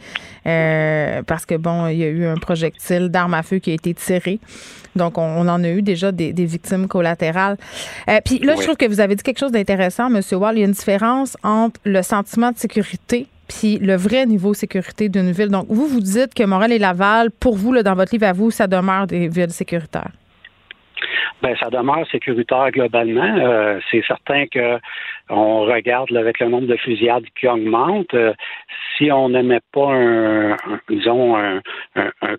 euh, 0.46 1.22
parce 1.26 1.46
que, 1.46 1.54
bon, 1.54 1.86
il 1.86 1.96
y 1.96 2.04
a 2.04 2.08
eu 2.08 2.26
un 2.26 2.36
projectile 2.36 3.08
d'arme 3.08 3.32
à 3.32 3.42
feu 3.42 3.58
qui 3.58 3.70
a 3.70 3.74
été 3.74 3.94
tiré. 3.94 4.40
Donc, 4.94 5.16
on, 5.16 5.48
en 5.48 5.64
a 5.64 5.68
eu 5.68 5.80
déjà 5.80 6.12
des, 6.12 6.32
victimes 6.32 6.86
collatérales. 6.86 7.56
puis 8.26 8.40
là, 8.40 8.54
je 8.56 8.62
trouve 8.62 8.76
que 8.76 8.86
vous 8.86 9.00
avez 9.00 9.14
dit 9.14 9.22
quelque 9.22 9.38
chose 9.38 9.52
d'intéressant, 9.52 10.14
M. 10.14 10.20
Wall. 10.32 10.56
Il 10.56 10.60
y 10.60 10.62
a 10.64 10.66
une 10.66 10.72
différence 10.72 11.38
entre 11.42 11.80
le 11.84 12.02
sentiment 12.02 12.52
de 12.52 12.58
sécurité 12.58 13.26
puis 13.48 13.78
le 13.78 13.96
vrai 13.96 14.26
niveau 14.26 14.52
de 14.52 14.56
sécurité 14.56 15.08
d'une 15.08 15.32
ville. 15.32 15.48
Donc, 15.48 15.66
vous, 15.68 15.86
vous 15.86 16.00
dites 16.00 16.34
que 16.34 16.42
Montréal 16.44 16.72
et 16.72 16.78
Laval, 16.78 17.30
pour 17.30 17.56
vous, 17.56 17.72
là, 17.72 17.82
dans 17.82 17.94
votre 17.94 18.12
livre 18.12 18.26
à 18.26 18.32
vous, 18.32 18.50
ça 18.50 18.66
demeure 18.66 19.06
des 19.06 19.28
villes 19.28 19.50
sécuritaires. 19.50 20.12
Ben, 21.42 21.56
ça 21.56 21.70
demeure 21.70 22.06
sécuritaire 22.10 22.70
globalement. 22.70 23.36
Euh, 23.38 23.80
c'est 23.90 24.04
certain 24.06 24.46
que 24.46 24.78
on 25.28 25.60
regarde 25.62 26.14
avec 26.16 26.40
le 26.40 26.48
nombre 26.48 26.66
de 26.66 26.76
fusillades 26.76 27.24
qui 27.38 27.48
augmente. 27.48 28.12
Euh, 28.14 28.32
si 28.96 29.10
on 29.10 29.28
met 29.28 29.60
pas 29.72 29.92
un, 29.92 30.56
disons 30.88 31.36
un, 31.36 31.60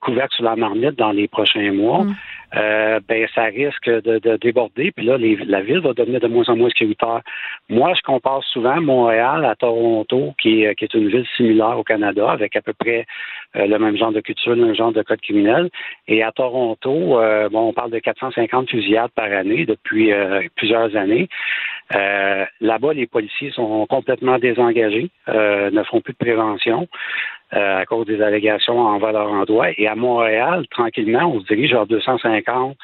couvercle 0.02 0.36
sur 0.36 0.46
la 0.46 0.56
marmite 0.56 0.96
dans 0.96 1.12
les 1.12 1.28
prochains 1.28 1.72
mois, 1.72 2.04
mm. 2.04 2.16
Euh, 2.56 3.00
ben 3.08 3.28
ça 3.34 3.44
risque 3.46 3.90
de, 3.90 4.38
déborder. 4.38 4.92
Puis 4.92 5.06
là, 5.06 5.18
la 5.18 5.62
ville 5.62 5.80
va 5.80 5.94
devenir 5.94 6.20
de 6.20 6.28
moins 6.28 6.48
en 6.48 6.56
moins 6.56 6.70
sécuritaire. 6.70 7.22
Moi, 7.70 7.94
je 7.96 8.02
compare 8.02 8.44
souvent 8.44 8.80
Montréal 8.82 9.46
à 9.46 9.56
Toronto, 9.56 10.34
qui 10.42 10.64
est, 10.64 10.76
qui 10.76 10.86
est 10.86 10.94
une 10.94 11.10
ville 11.10 11.26
similaire 11.36 11.78
au 11.78 11.84
Canada, 11.84 12.30
avec 12.30 12.56
à 12.56 12.62
peu 12.62 12.74
près 12.74 13.06
le 13.56 13.78
même 13.78 13.98
genre 13.98 14.12
de 14.12 14.22
culture, 14.22 14.56
le 14.56 14.66
même 14.66 14.76
genre 14.76 14.92
de 14.92 15.02
code 15.04 15.22
criminel. 15.22 15.70
Et 16.08 16.24
à 16.24 16.32
Toronto, 16.32 17.20
bon, 17.52 17.70
on 17.70 17.74
parle 17.74 17.92
de 17.92 18.00
450 18.00 18.70
fusillades 18.70 19.12
par 19.16 19.32
année 19.32 19.66
depuis 19.66 20.12
plusieurs 20.56 20.96
années. 20.96 21.30
Euh, 21.96 22.46
là-bas, 22.62 22.94
les 22.94 23.08
policiers 23.08 23.52
sont 23.52 23.86
complètement 23.88 24.40
désengagés, 24.40 25.10
euh, 25.30 25.70
ne 25.70 25.84
font 25.84 26.02
plus 26.02 26.14
de 26.14 26.18
prévention 26.18 26.88
euh, 27.56 27.82
à 27.82 27.86
cause 27.86 28.06
des 28.06 28.22
allégations 28.22 28.80
envers 28.80 29.12
leur 29.12 29.32
endroit. 29.32 29.68
Et 29.78 29.88
à 29.88 29.96
Montréal, 29.96 30.66
tranquillement, 30.70 31.32
on 31.34 31.42
se 31.42 31.46
dirige 31.46 31.72
vers 31.72 31.86
250 31.86 32.78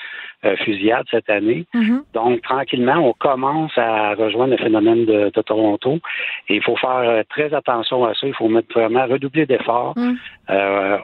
fusillades 0.64 1.06
cette 1.12 1.30
année. 1.30 1.66
Mm-hmm. 1.76 2.02
Donc, 2.14 2.42
tranquillement, 2.44 2.96
on 2.96 3.12
commence 3.12 3.78
à 3.78 4.14
rejoindre 4.16 4.52
le 4.52 4.58
phénomène 4.58 5.06
de, 5.06 5.30
Toronto. 5.42 6.00
Et 6.48 6.56
il 6.56 6.64
faut 6.64 6.78
faire 6.78 7.24
très 7.30 7.54
attention 7.54 8.06
à 8.06 8.14
ça. 8.14 8.26
Il 8.26 8.34
faut 8.34 8.48
mettre 8.48 8.74
vraiment 8.74 9.06
redoubler 9.06 9.46
d'efforts 9.46 9.96
mm. 9.98 10.16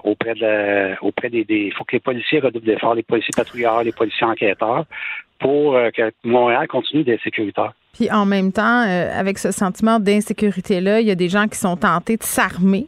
auprès 0.06 0.36
de 0.36 0.96
auprès 1.02 1.30
des, 1.30 1.46
Il 1.50 1.74
faut 1.74 1.84
que 1.84 1.98
les 1.98 2.00
policiers 2.00 2.40
redoublent 2.40 2.66
d'efforts, 2.66 2.96
les 2.96 3.04
policiers 3.04 3.34
patrouilleurs, 3.36 3.84
les 3.84 3.92
policiers 3.92 4.26
enquêteurs, 4.26 4.86
pour 5.40 5.74
que 5.94 6.12
Montréal 6.24 6.68
continue 6.68 7.04
d'être 7.04 7.22
sécuritaire. 7.22 7.74
Puis 7.96 8.12
en 8.12 8.26
même 8.26 8.52
temps, 8.52 8.84
euh, 8.84 9.10
avec 9.18 9.38
ce 9.38 9.52
sentiment 9.52 10.00
d'insécurité-là, 10.00 11.00
il 11.00 11.08
y 11.08 11.12
a 11.12 11.16
des 11.16 11.30
gens 11.30 11.48
qui 11.48 11.58
sont 11.58 11.78
tentés 11.78 12.18
de 12.18 12.24
s'armer 12.24 12.88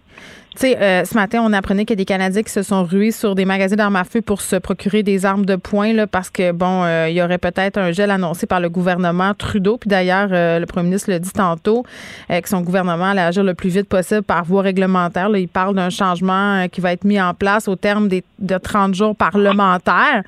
tu 0.58 0.62
sais, 0.62 0.78
euh, 0.82 1.06
ce 1.06 1.14
matin, 1.14 1.44
on 1.44 1.54
apprenait 1.54 1.86
qu'il 1.86 1.92
y 1.92 2.00
a 2.00 2.04
des 2.04 2.06
Canadiens 2.06 2.42
qui 2.42 2.52
se 2.52 2.64
sont 2.64 2.84
rués 2.84 3.12
sur 3.12 3.36
des 3.36 3.46
magasins 3.46 3.76
d'armes 3.76 3.96
à 3.96 4.04
feu 4.04 4.22
pour 4.22 4.42
se 4.42 4.56
procurer 4.56 5.04
des 5.04 5.24
armes 5.24 5.46
de 5.46 5.56
poing, 5.56 5.94
là, 5.94 6.08
parce 6.08 6.32
que, 6.32 6.52
bon, 6.52 6.84
euh, 6.84 7.10
il 7.10 7.16
y 7.16 7.22
aurait 7.22 7.38
peut-être 7.38 7.78
un 7.78 7.92
gel 7.92 8.10
annoncé 8.10 8.48
par 8.48 8.60
le 8.60 8.68
gouvernement 8.68 9.36
Trudeau. 9.36 9.78
Puis 9.78 9.88
d'ailleurs, 9.88 10.30
euh, 10.32 10.58
le 10.58 10.66
premier 10.66 10.86
ministre 10.86 11.12
le 11.12 11.20
dit 11.20 11.32
tantôt, 11.32 11.86
que 12.28 12.50
son 12.50 12.62
gouvernement 12.62 13.12
allait 13.12 13.22
agir 13.22 13.44
le 13.44 13.54
plus 13.54 13.70
vite 13.70 13.88
possible 13.88 14.24
par 14.24 14.46
voie 14.46 14.64
réglementaire. 14.64 15.30
Là, 15.30 15.38
il 15.38 15.48
parle 15.48 15.76
d'un 15.76 15.92
changement 15.92 16.68
qui 16.72 16.82
va 16.82 16.92
être 16.92 17.04
mis 17.04 17.22
en 17.22 17.36
place 17.36 17.68
au 17.68 17.76
terme 17.76 18.08
des, 18.08 18.24
de 18.40 18.58
30 18.58 18.96
jours 18.96 19.16
parlementaires. 19.16 20.24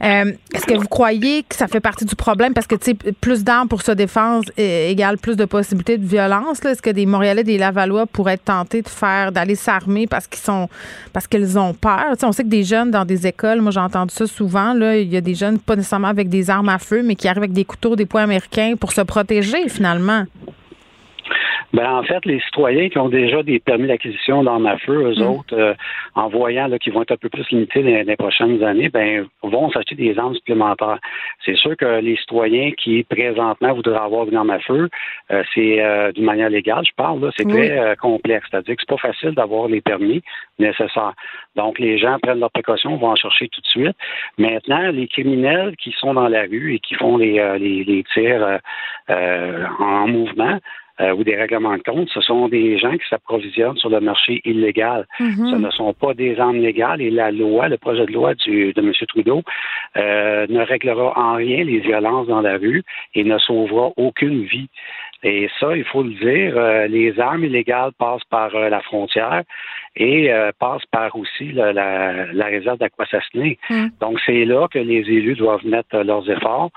Est-ce 0.00 0.66
que 0.66 0.74
vous 0.74 0.88
croyez 0.88 1.44
que 1.44 1.54
ça 1.54 1.68
fait 1.68 1.80
partie 1.80 2.04
du 2.04 2.16
problème? 2.16 2.54
Parce 2.54 2.66
que, 2.66 2.74
tu 2.74 2.92
sais, 2.92 3.12
plus 3.20 3.44
d'armes 3.44 3.68
pour 3.68 3.82
se 3.82 3.92
défendre 3.92 4.50
égale 4.56 5.18
plus 5.18 5.36
de 5.36 5.44
possibilités 5.44 5.98
de 5.98 6.06
violence. 6.06 6.64
Est-ce 6.64 6.82
que 6.82 6.90
des 6.90 7.06
Montréalais, 7.06 7.44
des 7.44 7.58
Lavallois 7.58 8.06
pourraient 8.06 8.34
être 8.34 8.44
tentés 8.44 8.82
de 8.82 8.88
faire, 8.88 9.30
d'aller 9.30 9.54
s'armer 9.60 10.06
parce 10.06 10.26
qu'ils 10.26 10.42
sont 10.42 10.68
parce 11.12 11.26
qu'ils 11.26 11.58
ont 11.58 11.74
peur. 11.74 12.16
on 12.22 12.32
sait 12.32 12.44
que 12.44 12.48
des 12.48 12.64
jeunes 12.64 12.90
dans 12.90 13.04
des 13.04 13.26
écoles, 13.26 13.60
moi 13.60 13.70
j'ai 13.70 13.80
entendu 13.80 14.14
ça 14.14 14.26
souvent, 14.26 14.74
il 14.74 15.08
y 15.08 15.16
a 15.16 15.20
des 15.20 15.34
jeunes 15.34 15.58
pas 15.58 15.76
nécessairement 15.76 16.08
avec 16.08 16.28
des 16.28 16.50
armes 16.50 16.68
à 16.68 16.78
feu, 16.78 17.02
mais 17.04 17.14
qui 17.14 17.28
arrivent 17.28 17.42
avec 17.42 17.52
des 17.52 17.64
couteaux, 17.64 17.96
des 17.96 18.06
poings 18.06 18.22
américains 18.22 18.74
pour 18.78 18.92
se 18.92 19.02
protéger 19.02 19.68
finalement. 19.68 20.24
Ben, 21.72 21.88
en 21.92 22.02
fait, 22.02 22.24
les 22.26 22.40
citoyens 22.40 22.88
qui 22.88 22.98
ont 22.98 23.08
déjà 23.08 23.42
des 23.42 23.60
permis 23.60 23.86
d'acquisition 23.86 24.42
d'armes 24.42 24.66
à 24.66 24.76
feu, 24.78 25.12
eux 25.12 25.14
mm. 25.22 25.26
autres, 25.26 25.54
euh, 25.56 25.74
en 26.14 26.28
voyant 26.28 26.68
qu'ils 26.78 26.92
vont 26.92 27.02
être 27.02 27.12
un 27.12 27.16
peu 27.16 27.28
plus 27.28 27.48
limités 27.50 27.82
dans 27.82 28.06
les 28.06 28.16
prochaines 28.16 28.62
années, 28.64 28.88
ben, 28.88 29.26
vont 29.42 29.70
s'acheter 29.70 29.94
des 29.94 30.18
armes 30.18 30.34
supplémentaires. 30.34 30.98
C'est 31.44 31.56
sûr 31.56 31.76
que 31.76 32.00
les 32.00 32.16
citoyens 32.16 32.72
qui, 32.72 33.04
présentement, 33.04 33.72
voudraient 33.72 33.98
avoir 33.98 34.26
une 34.28 34.36
arme 34.36 34.50
à 34.50 34.58
feu, 34.58 34.88
euh, 35.30 35.42
c'est 35.54 35.82
euh, 35.82 36.10
d'une 36.12 36.24
manière 36.24 36.50
légale, 36.50 36.84
je 36.84 36.94
parle, 36.96 37.30
c'est 37.36 37.48
très 37.48 37.96
complexe. 38.00 38.46
C'est-à-dire 38.50 38.74
que 38.74 38.82
c'est 38.82 38.96
pas 38.96 39.08
facile 39.08 39.30
d'avoir 39.30 39.68
les 39.68 39.80
permis 39.80 40.22
nécessaires. 40.58 41.14
Donc, 41.56 41.78
les 41.78 41.98
gens 41.98 42.18
prennent 42.20 42.40
leurs 42.40 42.50
précautions, 42.50 42.96
vont 42.96 43.10
en 43.10 43.16
chercher 43.16 43.48
tout 43.48 43.60
de 43.60 43.66
suite. 43.66 43.96
Maintenant, 44.38 44.90
les 44.90 45.06
criminels 45.06 45.76
qui 45.76 45.92
sont 45.92 46.14
dans 46.14 46.28
la 46.28 46.42
rue 46.42 46.74
et 46.74 46.78
qui 46.80 46.94
font 46.94 47.16
les, 47.16 47.58
les, 47.58 47.84
les 47.84 48.04
tirs 48.12 48.58
en 49.08 50.08
mouvement, 50.08 50.58
euh, 51.00 51.12
ou 51.14 51.24
des 51.24 51.34
règlements 51.34 51.76
de 51.76 51.82
compte, 51.82 52.10
ce 52.10 52.20
sont 52.20 52.48
des 52.48 52.78
gens 52.78 52.92
qui 52.92 53.08
s'approvisionnent 53.08 53.76
sur 53.76 53.88
le 53.88 54.00
marché 54.00 54.42
illégal. 54.44 55.06
Mm-hmm. 55.18 55.50
Ce 55.50 55.56
ne 55.56 55.70
sont 55.70 55.94
pas 55.94 56.12
des 56.12 56.38
armes 56.38 56.58
légales 56.58 57.00
et 57.00 57.10
la 57.10 57.30
loi, 57.30 57.68
le 57.68 57.78
projet 57.78 58.04
de 58.04 58.12
loi 58.12 58.34
du, 58.34 58.72
de 58.74 58.80
M. 58.80 58.92
Trudeau 59.08 59.42
euh, 59.96 60.46
ne 60.48 60.60
réglera 60.60 61.12
en 61.16 61.36
rien 61.36 61.64
les 61.64 61.78
violences 61.78 62.26
dans 62.26 62.42
la 62.42 62.58
rue 62.58 62.82
et 63.14 63.24
ne 63.24 63.38
sauvera 63.38 63.92
aucune 63.96 64.44
vie. 64.44 64.68
Et 65.22 65.48
ça, 65.58 65.76
il 65.76 65.84
faut 65.84 66.02
le 66.02 66.10
dire, 66.10 66.54
euh, 66.56 66.86
les 66.86 67.18
armes 67.18 67.44
illégales 67.44 67.92
passent 67.98 68.24
par 68.30 68.50
la 68.52 68.80
frontière 68.80 69.42
et 69.96 70.30
passent 70.58 70.86
par 70.90 71.14
aussi 71.16 71.52
la, 71.52 71.72
la, 71.72 72.46
réserve 72.46 72.78
d'Aquassassiné. 72.78 73.58
Mm. 73.68 73.86
Donc, 74.00 74.18
c'est 74.24 74.44
là 74.44 74.66
que 74.68 74.78
les 74.78 75.00
élus 75.00 75.34
doivent 75.34 75.66
mettre 75.66 75.98
leurs 75.98 76.30
efforts. 76.30 76.70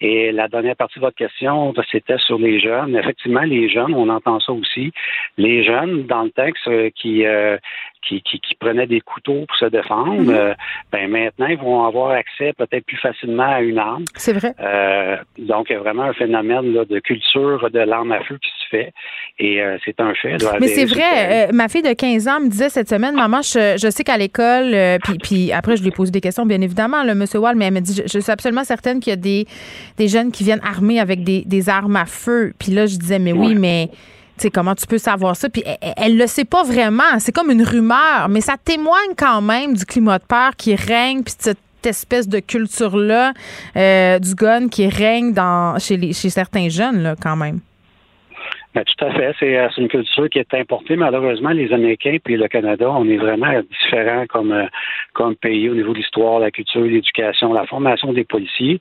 Et 0.00 0.30
la 0.30 0.48
dernière 0.48 0.76
partie 0.76 0.98
de 0.98 1.04
votre 1.04 1.16
question, 1.16 1.72
c'était 1.90 2.18
sur 2.18 2.38
les 2.38 2.60
jeunes. 2.60 2.96
Effectivement, 2.96 3.40
les 3.40 3.70
jeunes, 3.70 3.94
on 3.94 4.10
entend 4.10 4.40
ça 4.40 4.52
aussi. 4.52 4.92
Les 5.38 5.64
jeunes, 5.64 6.04
dans 6.04 6.24
le 6.24 6.30
texte, 6.30 6.68
euh, 6.68 6.90
qui, 6.94 7.24
euh, 7.24 7.56
qui, 8.02 8.20
qui, 8.22 8.54
prenaient 8.60 8.86
des 8.86 9.00
couteaux 9.00 9.44
pour 9.48 9.56
se 9.56 9.64
défendre, 9.64 10.20
mhm. 10.20 10.30
euh, 10.30 10.54
ben 10.92 11.10
maintenant, 11.10 11.46
ils 11.46 11.58
vont 11.58 11.84
avoir 11.84 12.10
accès 12.10 12.52
peut-être 12.52 12.84
plus 12.84 12.98
facilement 12.98 13.50
à 13.50 13.62
une 13.62 13.78
arme. 13.78 14.04
C'est 14.14 14.34
vrai. 14.34 14.54
donc, 15.38 15.70
il 15.70 15.72
y 15.72 15.76
a 15.76 15.80
vraiment 15.80 16.04
un 16.04 16.12
phénomène 16.12 16.72
de 16.72 16.98
culture 17.00 17.68
de 17.70 17.80
l'arme 17.80 18.12
à 18.12 18.20
feu 18.20 18.38
qui 18.40 18.50
se 18.50 18.68
fait. 18.68 18.92
Et 19.38 19.60
c'est 19.84 19.98
un 20.00 20.14
fait. 20.14 20.36
Mais 20.60 20.68
c'est 20.68 20.84
vrai. 20.84 21.50
ma 21.52 21.68
fille 21.68 21.82
de 21.82 21.92
15 21.92 22.28
ans 22.28 22.40
me 22.40 22.48
disait 22.48 22.68
cette 22.68 22.88
semaine, 22.88 23.14
maman, 23.14 23.42
je, 23.42 23.76
je 23.80 23.90
sais 23.90 24.04
qu'à 24.04 24.18
l'école, 24.18 24.74
puis, 25.02 25.18
puis 25.18 25.52
après, 25.52 25.76
je 25.76 25.82
lui 25.82 25.88
ai 25.88 25.92
posé 25.92 26.12
des 26.12 26.20
questions, 26.20 26.46
bien 26.46 26.60
évidemment, 26.60 27.02
le 27.02 27.14
monsieur 27.14 27.40
Wall, 27.40 27.56
mais 27.56 27.66
elle 27.66 27.74
me 27.74 27.80
dit, 27.80 27.94
je, 27.94 28.02
je 28.02 28.20
suis 28.20 28.32
absolument 28.32 28.64
certaine 28.64 29.00
qu'il 29.00 29.10
y 29.10 29.14
a 29.14 29.16
des 29.16 29.46
des 29.96 30.08
jeunes 30.08 30.30
qui 30.30 30.44
viennent 30.44 30.60
armés 30.62 31.00
avec 31.00 31.24
des, 31.24 31.42
des 31.44 31.68
armes 31.68 31.96
à 31.96 32.06
feu. 32.06 32.52
Puis 32.58 32.72
là, 32.72 32.86
je 32.86 32.96
disais, 32.96 33.18
mais 33.18 33.32
oui, 33.32 33.54
mais 33.54 33.90
tu 34.36 34.42
sais, 34.42 34.50
comment 34.50 34.74
tu 34.74 34.86
peux 34.86 34.98
savoir 34.98 35.34
ça? 35.36 35.48
Puis 35.48 35.64
elle, 35.96 36.14
ne 36.14 36.18
le 36.18 36.26
sait 36.26 36.44
pas 36.44 36.62
vraiment. 36.62 37.18
C'est 37.18 37.32
comme 37.32 37.50
une 37.50 37.62
rumeur, 37.62 38.28
mais 38.28 38.42
ça 38.42 38.56
témoigne 38.62 39.14
quand 39.16 39.40
même 39.40 39.74
du 39.74 39.84
climat 39.86 40.18
de 40.18 40.24
peur 40.24 40.56
qui 40.56 40.74
règne, 40.74 41.22
puis 41.22 41.34
cette 41.38 41.58
espèce 41.84 42.28
de 42.28 42.40
culture-là 42.40 43.32
euh, 43.76 44.18
du 44.18 44.34
gun 44.34 44.68
qui 44.68 44.88
règne 44.88 45.32
dans, 45.32 45.78
chez, 45.78 45.96
les, 45.96 46.12
chez 46.12 46.28
certains 46.30 46.68
jeunes, 46.68 47.02
là, 47.02 47.14
quand 47.20 47.36
même. 47.36 47.60
Ben, 48.76 48.84
tout 48.84 49.06
à 49.06 49.10
fait. 49.10 49.56
Euh, 49.56 49.68
c'est 49.74 49.80
une 49.80 49.88
culture 49.88 50.28
qui 50.28 50.38
est 50.38 50.52
importée. 50.52 50.96
Malheureusement, 50.96 51.48
les 51.48 51.72
Américains 51.72 52.18
puis 52.22 52.36
le 52.36 52.46
Canada, 52.46 52.90
on 52.90 53.08
est 53.08 53.16
vraiment 53.16 53.50
différents 53.70 54.26
comme, 54.26 54.52
euh, 54.52 54.66
comme 55.14 55.34
pays 55.34 55.70
au 55.70 55.74
niveau 55.74 55.94
de 55.94 55.98
l'histoire, 55.98 56.40
la 56.40 56.50
culture, 56.50 56.82
l'éducation, 56.82 57.54
la 57.54 57.64
formation 57.64 58.12
des 58.12 58.24
policiers. 58.24 58.78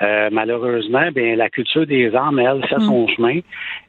Euh, 0.00 0.30
malheureusement, 0.32 1.10
bien, 1.14 1.36
la 1.36 1.50
culture 1.50 1.84
des 1.86 2.14
armes, 2.14 2.38
elle, 2.38 2.66
fait 2.66 2.80
son 2.80 3.04
mm. 3.04 3.08
chemin 3.10 3.40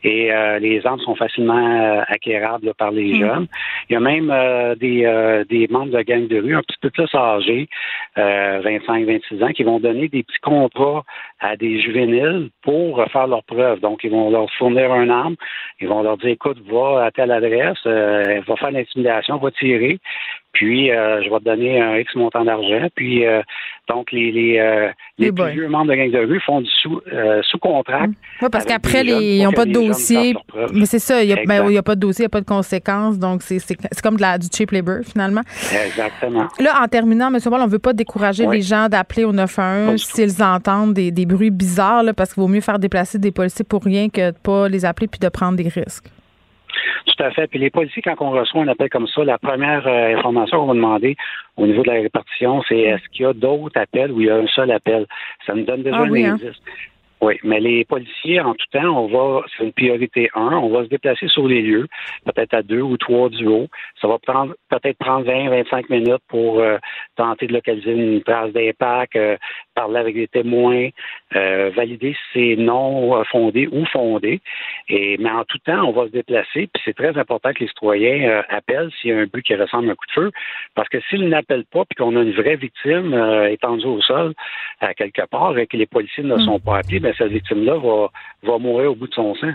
et 0.03 0.29
les 0.59 0.81
armes 0.85 0.99
sont 0.99 1.15
facilement 1.15 2.03
acquérables 2.09 2.73
par 2.77 2.91
les 2.91 3.13
mm. 3.13 3.19
jeunes. 3.21 3.47
Il 3.89 3.93
y 3.93 3.95
a 3.95 4.01
même 4.01 4.27
des, 4.75 5.43
des 5.49 5.67
membres 5.69 5.97
de 5.97 6.01
gang 6.01 6.27
de 6.27 6.37
rue 6.41 6.55
un 6.55 6.61
petit 6.63 6.77
peu 6.81 6.89
plus 6.89 7.07
âgés, 7.15 7.69
25-26 8.17 9.43
ans, 9.43 9.53
qui 9.53 9.63
vont 9.63 9.79
donner 9.79 10.09
des 10.09 10.23
petits 10.23 10.39
contrats 10.41 11.03
à 11.39 11.55
des 11.55 11.79
juvéniles 11.79 12.49
pour 12.61 13.03
faire 13.11 13.27
leurs 13.27 13.43
preuves. 13.45 13.79
Donc, 13.79 14.03
ils 14.03 14.11
vont 14.11 14.29
leur 14.29 14.51
fournir 14.51 14.91
un 14.91 15.09
arme 15.09 15.35
ils 15.79 15.87
vont 15.87 16.03
leur 16.03 16.17
dire, 16.17 16.29
écoute, 16.29 16.57
va 16.69 17.05
à 17.05 17.11
telle 17.11 17.31
adresse, 17.31 17.77
euh, 17.85 18.41
va 18.47 18.55
faire 18.55 18.71
l'intimidation, 18.71 19.37
va 19.37 19.51
tirer, 19.51 19.99
puis 20.55 20.89
euh, 20.89 21.21
je 21.21 21.29
vais 21.29 21.39
te 21.39 21.43
donner 21.43 21.79
un 21.79 21.97
X 21.97 22.15
montant 22.15 22.43
d'argent. 22.43 22.87
Puis 22.95 23.25
euh, 23.25 23.41
donc 23.87 24.11
les 24.11 24.31
les, 24.31 24.89
les 25.19 25.31
plus 25.31 25.51
vieux 25.51 25.67
membres 25.67 25.91
de 25.91 25.95
gang 25.95 26.09
de 26.09 26.25
rue 26.25 26.39
font 26.39 26.61
du 26.61 26.69
sous 26.81 27.01
sous 27.43 27.59
contrat. 27.59 28.07
Oui, 28.41 28.47
parce 28.51 28.65
qu'après 28.65 29.05
ils 29.05 29.43
n'ont 29.43 29.51
pas 29.51 29.65
de 29.65 29.71
dossier. 29.71 30.35
Mais 30.73 30.85
c'est 30.85 30.99
ça, 30.99 31.21
il 31.21 31.27
n'y 31.27 31.33
a, 31.33 31.43
ben, 31.45 31.77
a, 31.77 31.83
pas 31.83 31.95
de 31.95 31.99
dossier, 31.99 32.23
il 32.23 32.25
n'y 32.25 32.27
a 32.27 32.29
pas 32.29 32.41
de 32.41 32.45
conséquences. 32.45 33.19
Donc 33.19 33.43
c'est 33.43 33.61
comme 34.01 34.15
de 34.15 34.21
la, 34.21 34.37
du 34.37 34.47
cheap 34.51 34.71
labor 34.71 34.99
finalement. 35.03 35.41
Exactement. 35.85 36.47
Là, 36.59 36.81
en 36.81 36.87
terminant, 36.87 37.27
M. 37.27 37.39
Wall, 37.45 37.61
on 37.61 37.65
ne 37.65 37.71
veut 37.71 37.79
pas 37.79 37.93
décourager 37.93 38.47
les 38.47 38.61
gens 38.61 38.87
d'appeler 38.89 39.23
au 39.25 39.31
911 39.31 40.01
s'ils 40.01 40.43
entendent 40.43 40.93
des, 40.93 41.11
des, 41.11 41.25
bruits 41.25 41.51
bizarres, 41.51 42.03
là, 42.03 42.13
parce 42.13 42.33
qu'il 42.33 42.41
vaut 42.41 42.47
mieux 42.47 42.61
faire 42.61 42.79
déplacer 42.79 43.19
des 43.19 43.31
policiers 43.31 43.65
pour 43.65 43.83
rien 43.83 44.09
que 44.09 44.31
de 44.31 44.37
pas 44.37 44.69
les 44.69 44.85
appeler 44.85 45.07
puis 45.07 45.19
de 45.19 45.29
prendre 45.29 45.57
des 45.57 45.67
risques. 45.69 46.05
Tout 47.05 47.23
à 47.23 47.31
fait. 47.31 47.47
Puis 47.47 47.59
les 47.59 47.69
policiers, 47.69 48.01
quand 48.01 48.15
on 48.19 48.31
reçoit 48.31 48.63
un 48.63 48.67
appel 48.67 48.89
comme 48.89 49.07
ça, 49.07 49.23
la 49.23 49.37
première 49.37 49.87
euh, 49.87 50.17
information 50.17 50.59
qu'on 50.59 50.67
va 50.67 50.73
demander 50.73 51.15
au 51.57 51.65
niveau 51.65 51.83
de 51.83 51.87
la 51.87 52.01
répartition, 52.01 52.61
c'est 52.67 52.79
est-ce 52.79 53.07
qu'il 53.09 53.23
y 53.23 53.25
a 53.25 53.33
d'autres 53.33 53.79
appels 53.79 54.11
ou 54.11 54.21
il 54.21 54.27
y 54.27 54.29
a 54.29 54.35
un 54.35 54.47
seul 54.47 54.71
appel? 54.71 55.05
Ça 55.45 55.53
nous 55.53 55.63
donne 55.63 55.83
déjà 55.83 55.97
ah 55.97 56.03
un 56.03 56.13
hein. 56.13 56.33
indice. 56.33 56.61
Oui, 57.21 57.39
mais 57.43 57.59
les 57.59 57.85
policiers, 57.85 58.41
en 58.41 58.53
tout 58.53 58.65
temps, 58.71 59.03
on 59.03 59.07
va, 59.07 59.45
c'est 59.57 59.63
une 59.63 59.71
priorité 59.71 60.29
1, 60.35 60.41
on 60.57 60.69
va 60.69 60.83
se 60.83 60.89
déplacer 60.89 61.27
sur 61.29 61.47
les 61.47 61.61
lieux, 61.61 61.87
peut-être 62.25 62.53
à 62.53 62.61
deux 62.61 62.81
ou 62.81 62.97
trois 62.97 63.29
duos. 63.29 63.67
Ça 64.01 64.07
va 64.07 64.19
prendre 64.19 64.53
peut-être 64.69 64.97
prendre 64.97 65.25
20, 65.25 65.49
25 65.49 65.89
minutes 65.89 66.21
pour 66.27 66.59
euh, 66.59 66.77
tenter 67.15 67.47
de 67.47 67.53
localiser 67.53 67.93
une 67.93 68.21
trace 68.21 68.51
d'impact, 68.51 69.15
euh, 69.15 69.37
parler 69.75 69.99
avec 69.99 70.15
des 70.15 70.27
témoins, 70.27 70.89
euh, 71.35 71.69
valider 71.75 72.13
si 72.13 72.55
c'est 72.55 72.61
non 72.61 73.23
fondé 73.25 73.67
ou 73.71 73.85
fondé. 73.85 74.41
Et, 74.89 75.17
mais 75.19 75.29
en 75.29 75.43
tout 75.43 75.59
temps, 75.59 75.83
on 75.83 75.91
va 75.91 76.05
se 76.05 76.11
déplacer, 76.11 76.67
puis 76.73 76.81
c'est 76.83 76.95
très 76.95 77.17
important 77.17 77.51
que 77.53 77.59
les 77.59 77.67
citoyens 77.67 78.43
appellent 78.49 78.89
s'il 78.99 79.11
y 79.11 79.13
a 79.13 79.17
un 79.17 79.25
but 79.25 79.43
qui 79.43 79.55
ressemble 79.55 79.89
à 79.89 79.91
un 79.91 79.95
coup 79.95 80.05
de 80.07 80.21
feu, 80.21 80.31
parce 80.73 80.89
que 80.89 80.99
s'ils 81.09 81.27
n'appellent 81.29 81.65
pas, 81.65 81.85
puis 81.85 81.95
qu'on 81.95 82.15
a 82.15 82.21
une 82.21 82.33
vraie 82.33 82.55
victime 82.55 83.13
étendue 83.49 83.85
au 83.85 84.01
sol, 84.01 84.33
à 84.81 84.93
quelque 84.93 85.25
part, 85.27 85.57
et 85.57 85.67
que 85.67 85.77
les 85.77 85.85
policiers 85.85 86.23
ne 86.23 86.37
sont 86.39 86.59
pas 86.59 86.79
appelés, 86.79 86.99
ben, 86.99 87.13
cette 87.17 87.31
victime-là 87.31 87.77
va, 87.77 88.09
va 88.43 88.57
mourir 88.57 88.91
au 88.91 88.95
bout 88.95 89.07
de 89.07 89.13
son 89.13 89.35
sang. 89.35 89.53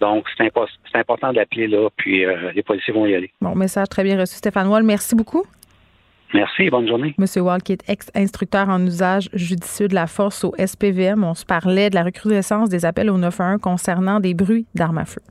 Donc, 0.00 0.26
c'est 0.36 0.50
important 0.94 1.32
d'appeler 1.32 1.66
là, 1.66 1.88
puis 1.96 2.24
euh, 2.24 2.52
les 2.54 2.62
policiers 2.62 2.92
vont 2.92 3.06
y 3.06 3.14
aller. 3.14 3.30
Bon, 3.40 3.54
message 3.54 3.88
très 3.88 4.02
bien 4.02 4.18
reçu, 4.18 4.36
Stéphane 4.36 4.68
Wall. 4.68 4.82
Merci 4.82 5.14
beaucoup. 5.14 5.44
Merci, 6.34 6.70
bonne 6.70 6.86
journée. 6.86 7.14
Monsieur 7.18 7.42
Wall, 7.42 7.62
qui 7.62 7.72
est 7.72 7.82
ex-instructeur 7.88 8.68
en 8.68 8.84
usage 8.84 9.28
judicieux 9.32 9.88
de 9.88 9.94
la 9.94 10.06
force 10.06 10.44
au 10.44 10.54
SPVM, 10.58 11.24
on 11.24 11.34
se 11.34 11.44
parlait 11.44 11.90
de 11.90 11.94
la 11.94 12.04
recrudescence 12.04 12.68
des 12.68 12.84
appels 12.84 13.10
au 13.10 13.18
911 13.18 13.60
concernant 13.60 14.20
des 14.20 14.34
bruits 14.34 14.66
d'armes 14.74 14.98
à 14.98 15.04
feu. 15.04 15.22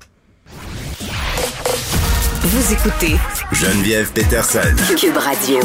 Vous 2.42 2.74
écoutez 2.74 3.16
Geneviève 3.52 4.12
Peterson. 4.14 4.76
Cube 4.98 5.18
Radio. 5.18 5.60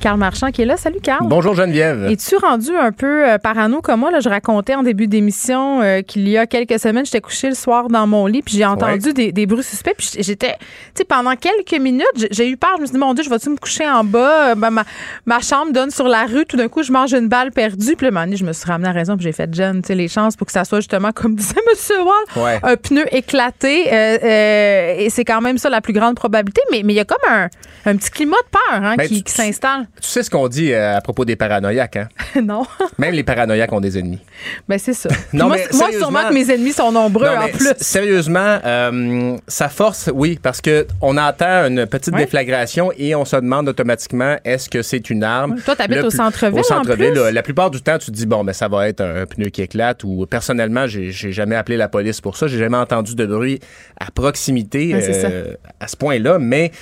Carl 0.00 0.18
Marchand 0.18 0.50
qui 0.50 0.62
est 0.62 0.64
là. 0.64 0.76
Salut 0.76 1.00
Carl. 1.02 1.26
Bonjour 1.26 1.54
Geneviève. 1.54 2.06
Es-tu 2.10 2.36
rendu 2.36 2.70
un 2.76 2.92
peu 2.92 3.28
euh, 3.28 3.38
parano 3.38 3.80
comme 3.80 4.00
moi? 4.00 4.10
Là, 4.10 4.20
je 4.20 4.28
racontais 4.28 4.74
en 4.74 4.82
début 4.82 5.08
d'émission 5.08 5.82
euh, 5.82 6.02
qu'il 6.02 6.28
y 6.28 6.38
a 6.38 6.46
quelques 6.46 6.78
semaines, 6.78 7.04
j'étais 7.04 7.20
couché 7.20 7.48
le 7.48 7.54
soir 7.54 7.88
dans 7.88 8.06
mon 8.06 8.26
lit 8.26 8.42
puis 8.42 8.56
j'ai 8.56 8.64
entendu 8.64 9.12
des, 9.12 9.32
des, 9.32 9.46
bruits 9.46 9.64
suspects 9.64 9.94
puis 9.96 10.08
j'étais, 10.18 10.56
tu 10.58 10.98
sais, 10.98 11.04
pendant 11.04 11.34
quelques 11.34 11.80
minutes, 11.80 12.28
j'ai 12.30 12.48
eu 12.48 12.56
peur. 12.56 12.74
Je 12.76 12.82
me 12.82 12.86
suis 12.86 12.92
dit, 12.92 12.98
mon 12.98 13.12
Dieu, 13.14 13.24
je 13.24 13.30
vais-tu 13.30 13.50
me 13.50 13.56
coucher 13.56 13.88
en 13.88 14.04
bas? 14.04 14.54
Ben, 14.54 14.70
ma, 14.70 14.84
ma, 15.26 15.40
chambre 15.40 15.72
donne 15.72 15.90
sur 15.90 16.06
la 16.06 16.26
rue. 16.26 16.44
Tout 16.46 16.56
d'un 16.56 16.68
coup, 16.68 16.82
je 16.82 16.92
mange 16.92 17.12
une 17.12 17.28
balle 17.28 17.50
perdue. 17.50 17.96
Puis 17.96 18.08
là, 18.08 18.26
je 18.32 18.44
me 18.44 18.52
suis 18.52 18.66
ramené 18.66 18.88
à 18.88 18.92
raison 18.92 19.16
puis 19.16 19.24
j'ai 19.24 19.32
fait, 19.32 19.52
Jen, 19.52 19.82
tu 19.82 19.88
sais, 19.88 19.94
les 19.94 20.08
chances 20.08 20.36
pour 20.36 20.46
que 20.46 20.52
ça 20.52 20.64
soit 20.64 20.78
justement, 20.78 21.10
comme 21.12 21.34
disait 21.36 21.56
M. 21.56 22.06
Wall, 22.06 22.60
un 22.62 22.76
pneu 22.76 23.04
éclaté. 23.12 23.88
et 23.88 25.10
c'est 25.10 25.24
quand 25.24 25.40
même 25.40 25.58
ça 25.58 25.70
la 25.70 25.80
plus 25.80 25.92
grande 25.92 26.14
probabilité. 26.14 26.60
Mais 26.70 26.80
il 26.80 26.92
y 26.92 27.00
a 27.00 27.04
comme 27.04 27.18
un, 27.28 27.48
un 27.86 27.96
petit 27.96 28.10
climat 28.10 28.36
de 28.36 28.50
peur 28.50 28.84
hein, 28.84 28.94
ben, 28.96 29.08
qui, 29.08 29.22
qui 29.22 29.32
s'installe. 29.32 29.88
Tu 30.00 30.08
sais 30.08 30.22
ce 30.22 30.30
qu'on 30.30 30.48
dit 30.48 30.72
euh, 30.72 30.96
à 30.96 31.00
propos 31.00 31.24
des 31.24 31.36
paranoïaques, 31.36 31.96
hein? 31.96 32.08
non. 32.42 32.64
Même 32.98 33.14
les 33.14 33.22
paranoïaques 33.22 33.72
ont 33.72 33.80
des 33.80 33.98
ennemis. 33.98 34.20
Ben, 34.68 34.78
c'est 34.78 34.92
ça. 34.92 35.08
non, 35.32 35.48
moi, 35.48 35.56
moi 35.72 35.88
sûrement 35.92 36.28
que 36.28 36.34
mes 36.34 36.50
ennemis 36.50 36.72
sont 36.72 36.92
nombreux 36.92 37.28
en 37.28 37.48
plus. 37.48 37.72
Sérieusement, 37.78 38.58
euh, 38.64 39.36
ça 39.46 39.68
force, 39.68 40.10
oui, 40.12 40.38
parce 40.42 40.60
que 40.60 40.86
on 41.00 41.16
entend 41.16 41.66
une 41.66 41.86
petite 41.86 42.14
déflagration 42.14 42.92
et 42.96 43.14
on 43.14 43.24
se 43.24 43.36
demande 43.36 43.68
automatiquement 43.68 44.36
est-ce 44.44 44.68
que 44.68 44.82
c'est 44.82 45.10
une 45.10 45.24
arme? 45.24 45.60
Toi, 45.64 45.76
tu 45.76 45.82
habites 45.82 46.04
au 46.04 46.10
centre-ville. 46.10 46.60
Au 46.60 46.62
centre-ville, 46.62 47.14
la 47.32 47.42
plupart 47.42 47.70
du 47.70 47.82
temps, 47.82 47.98
tu 47.98 48.06
te 48.06 48.16
dis 48.16 48.26
bon, 48.26 48.44
ben 48.44 48.52
ça 48.52 48.68
va 48.68 48.88
être 48.88 49.00
un, 49.00 49.26
pneu 49.26 49.50
qui 49.50 49.62
éclate 49.62 50.04
ou 50.04 50.26
personnellement, 50.26 50.86
j'ai 50.86 51.12
jamais 51.12 51.56
appelé 51.56 51.76
la 51.76 51.88
police 51.88 52.20
pour 52.20 52.36
ça. 52.36 52.46
J'ai 52.46 52.58
jamais 52.58 52.76
entendu 52.76 53.14
de 53.14 53.26
bruit 53.26 53.60
à 53.98 54.10
proximité 54.10 54.92
euh, 54.94 55.54
à 55.80 55.88
ce 55.88 55.96
point-là, 55.96 56.38
mais 56.38 56.72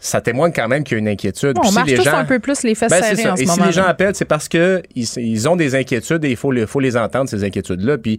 ça 0.00 0.20
témoigne 0.20 0.52
quand 0.52 0.66
même 0.66 0.82
qu'il 0.82 0.96
y 0.96 0.98
a 0.98 1.00
une 1.00 1.08
inquiétude. 1.08 1.56
on 1.62 1.70
marche 1.72 1.94
tous 1.94 2.08
un 2.08 2.24
peu 2.24 2.38
plus 2.38 2.62
les 2.62 2.74
fesses 2.74 2.90
ben, 2.90 3.02
serrées 3.02 3.30
en 3.30 3.36
ce 3.36 3.42
et 3.42 3.46
moment. 3.46 3.62
si 3.62 3.68
les 3.68 3.72
gens 3.72 3.84
appellent, 3.84 4.14
c'est 4.14 4.24
parce 4.24 4.48
que 4.48 4.82
ils, 4.96 5.48
ont 5.48 5.56
des 5.56 5.74
inquiétudes 5.74 6.24
et 6.24 6.30
il 6.30 6.36
faut, 6.36 6.52
faut 6.66 6.80
les 6.80 6.96
entendre, 6.96 7.28
ces 7.28 7.44
inquiétudes-là. 7.44 7.98
Puis 7.98 8.18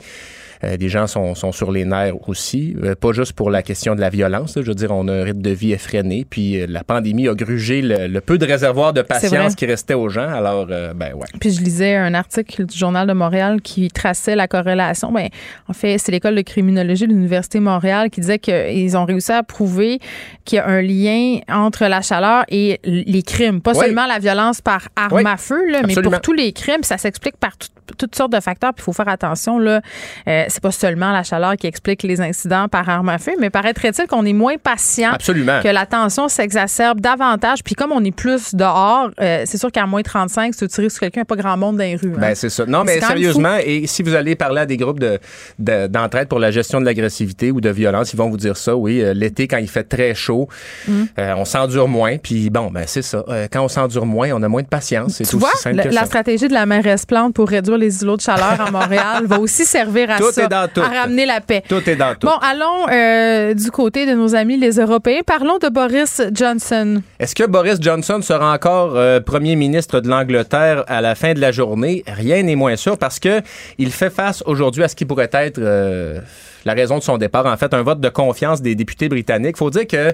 euh, 0.64 0.78
des 0.78 0.90
gens 0.90 1.08
sont, 1.08 1.36
sont, 1.36 1.52
sur 1.52 1.72
les 1.72 1.86
nerfs 1.86 2.28
aussi, 2.28 2.76
euh, 2.84 2.96
pas 2.96 3.12
juste 3.12 3.34
pour 3.34 3.50
la 3.50 3.64
question 3.64 3.96
de 3.96 4.02
la 4.02 4.10
violence. 4.10 4.54
je 4.56 4.62
veux 4.62 4.76
dire, 4.76 4.92
on 4.92 5.08
a 5.08 5.14
un 5.14 5.24
rythme 5.24 5.42
de 5.42 5.50
vie 5.50 5.72
effréné, 5.72 6.26
puis 6.30 6.62
euh, 6.62 6.66
la 6.70 6.84
pandémie 6.84 7.28
a 7.28 7.34
grugé 7.34 7.82
le, 7.82 8.20
peu 8.22 8.38
de 8.38 8.46
réservoir 8.46 8.94
de 8.94 9.02
patience 9.02 9.56
qui 9.56 9.66
restait 9.66 9.94
aux 9.94 10.10
gens. 10.10 10.30
Alors, 10.30 10.68
ben 10.68 11.14
ouais. 11.16 11.28
Puis 11.40 11.52
je 11.52 11.62
lisais 11.62 11.96
un 11.96 12.14
article 12.14 12.66
du 12.66 12.78
Journal 12.78 13.08
de 13.08 13.14
Montréal 13.14 13.62
qui 13.62 13.90
traçait 13.90 14.36
la 14.36 14.48
corrélation. 14.48 15.12
Ben, 15.12 15.30
en 15.68 15.74
fait, 15.74 15.98
c'est 15.98 16.12
l'école 16.12 16.36
de 16.36 16.42
criminologie 16.42 17.08
de 17.08 17.14
l'Université 17.14 17.60
Montréal 17.60 18.10
qui 18.10 18.22
disait 18.22 18.40
qu'ils 18.40 18.96
ont 18.96 19.06
réussi 19.06 19.32
à 19.32 19.44
prouver 19.44 20.00
qu'il 20.46 20.58
y 20.58 20.60
a 20.60 20.68
un 20.68 20.82
lien 20.82 21.40
entre 21.50 21.86
la 21.88 22.02
chaleur 22.02 22.44
et 22.50 22.80
les 22.84 23.24
crimes. 23.24 23.62
Pas 23.62 23.74
seulement 23.74 24.06
la 24.06 24.20
violence 24.20 24.62
par 24.62 24.90
arme 24.96 25.26
à 25.26 25.38
feu, 25.38 25.60
là, 25.72 25.82
mais 25.86 25.96
pour 25.96 26.22
tous 26.22 26.34
les 26.34 26.52
crimes. 26.54 26.84
Ça 26.84 26.98
s'explique 26.98 27.38
par 27.38 27.58
toutes 27.58 27.72
sortes 28.14 28.32
de 28.32 28.40
facteurs. 28.40 28.74
Puis 28.74 28.82
il 28.82 28.86
faut 28.86 28.94
faire 28.94 29.10
attention, 29.10 29.60
là 29.60 29.82
c'est 30.26 30.62
pas 30.62 30.72
seulement 30.72 31.12
la 31.12 31.24
chaleur 31.24 31.56
qui 31.56 31.68
explique 31.68 32.04
les 32.04 32.22
incidents 32.22 32.68
par 32.68 32.88
arme 32.90 33.10
à 33.10 33.18
feu, 33.18 33.34
mais 33.40 33.50
paraîtrait-il 33.50 34.08
qu'on 34.08 34.26
est 34.26 34.34
moins 34.34 34.58
patient, 34.58 35.12
Absolument. 35.14 35.62
que 35.62 35.68
la 35.68 35.86
tension 35.86 36.28
s'exacerbe 36.28 37.00
davantage? 37.00 37.64
Puis 37.64 37.76
comme 37.76 37.92
on 37.92 38.04
est 38.04 38.16
plus 38.16 38.54
dehors, 38.56 39.10
euh, 39.20 39.44
c'est 39.46 39.58
sûr 39.58 39.72
qu'à 39.72 39.86
moins 39.86 40.02
35, 40.02 40.54
si 40.54 40.60
tu 40.60 40.68
tires 40.68 40.92
sur 40.92 41.00
quelqu'un, 41.00 41.22
il 41.22 41.24
n'y 41.24 41.34
a 41.34 41.36
pas 41.36 41.36
grand 41.36 41.58
monde 41.58 41.78
dans 41.78 41.84
les 41.84 41.96
rues. 41.96 42.14
Hein. 42.16 42.20
Ben, 42.20 42.36
c'est 42.36 42.50
ça. 42.50 42.66
Non, 42.66 42.84
mais 42.84 43.00
sérieusement, 43.00 43.58
et 43.64 43.88
si 43.88 44.04
vous 44.04 44.16
allez 44.16 44.36
parler 44.36 44.62
à 44.62 44.66
des 44.66 44.78
groupes 44.78 45.00
de, 45.00 45.20
d'entraide 45.60 46.28
pour 46.28 46.40
la 46.40 46.52
gestion 46.52 46.80
de 46.80 46.86
l'agressivité 46.86 47.52
ou 47.52 47.62
de 47.62 47.70
violence, 47.70 48.14
ils 48.14 48.18
vont 48.18 48.30
vous 48.30 48.38
dire 48.38 48.58
ça, 48.58 48.76
oui. 48.76 49.02
Euh, 49.02 49.14
l'été, 49.14 49.48
quand 49.48 49.58
il 49.58 49.70
fait 49.70 49.84
très 49.84 50.14
chaud, 50.14 50.48
mm. 50.88 51.04
euh, 51.20 51.34
on 51.38 51.46
s'endure 51.46 51.88
moins. 51.88 52.18
Puis 52.18 52.50
bon, 52.50 52.70
ben 52.72 52.84
c'est 52.88 53.02
ça. 53.02 53.24
quand 53.52 53.64
on 53.64 53.68
s'endure 53.68 54.06
moins, 54.06 54.32
on 54.32 54.44
a 54.44 54.48
moins 54.48 54.62
de 54.62 54.68
patience. 54.68 55.16
C'est 55.16 55.28
tout 55.28 55.40
vois, 55.40 55.50
simple 55.56 55.82
que 55.84 55.90
la 55.90 56.06
stratégie 56.06 56.48
de 56.48 56.54
la 56.54 56.66
mairesse 56.66 57.06
Plante 57.06 57.34
pour 57.34 57.50
réduire 57.50 57.78
les 57.82 58.02
îlots 58.04 58.18
de 58.18 58.22
chaleur 58.22 58.62
à 58.62 58.72
Montréal 58.72 59.26
va 59.26 59.40
aussi 59.40 59.66
servir 59.66 60.10
à 60.12 60.20
ça 60.20 60.48
à 60.48 61.02
ramener 61.02 61.26
la 61.26 61.42
paix. 61.42 61.64
Tout 61.68 61.90
est 61.90 61.96
dans 61.96 62.16
tout. 62.16 62.28
Bon, 62.28 62.38
allons 62.42 62.88
euh, 62.90 63.54
du 63.54 63.72
côté 63.72 64.06
de 64.06 64.14
nos 64.14 64.36
amis 64.36 64.58
les 64.58 64.80
Européens. 64.80 65.22
Parlons 65.26 65.58
de 65.58 65.68
Boris 65.68 66.22
Johnson. 66.32 67.02
Est-ce 67.20 67.36
que 67.36 67.44
Boris 67.44 67.80
Johnson 67.82 68.22
sera 68.22 68.54
encore 68.54 68.96
euh, 68.96 69.20
premier 69.20 69.56
ministre 69.56 70.00
de 70.00 70.08
l'Angleterre 70.08 70.84
à 70.88 71.02
la 71.02 71.16
fin 71.16 71.34
de 71.34 71.40
la 71.40 71.52
journée? 71.52 72.04
Rien 72.08 72.44
n'est 72.44 72.56
moins 72.56 72.76
sûr 72.76 72.98
parce 72.98 73.20
que 73.20 73.42
il 73.78 73.92
fait 73.92 74.12
face 74.12 74.44
aujourd'hui 74.46 74.84
à 74.84 74.88
ce 74.88 74.96
qui 74.96 75.06
pourrait 75.06 75.30
être 75.34 75.60
euh, 75.60 76.20
la 76.66 76.74
raison 76.74 77.00
de 77.00 77.04
son 77.04 77.18
départ. 77.18 77.46
En 77.46 77.58
fait, 77.58 77.74
un 77.74 77.82
vote 77.82 78.00
de 78.00 78.10
confiance 78.10 78.62
des 78.62 78.76
députés 78.76 79.10
britanniques. 79.10 79.58
Faut 79.58 79.72
dire 79.72 79.88
que 79.88 80.14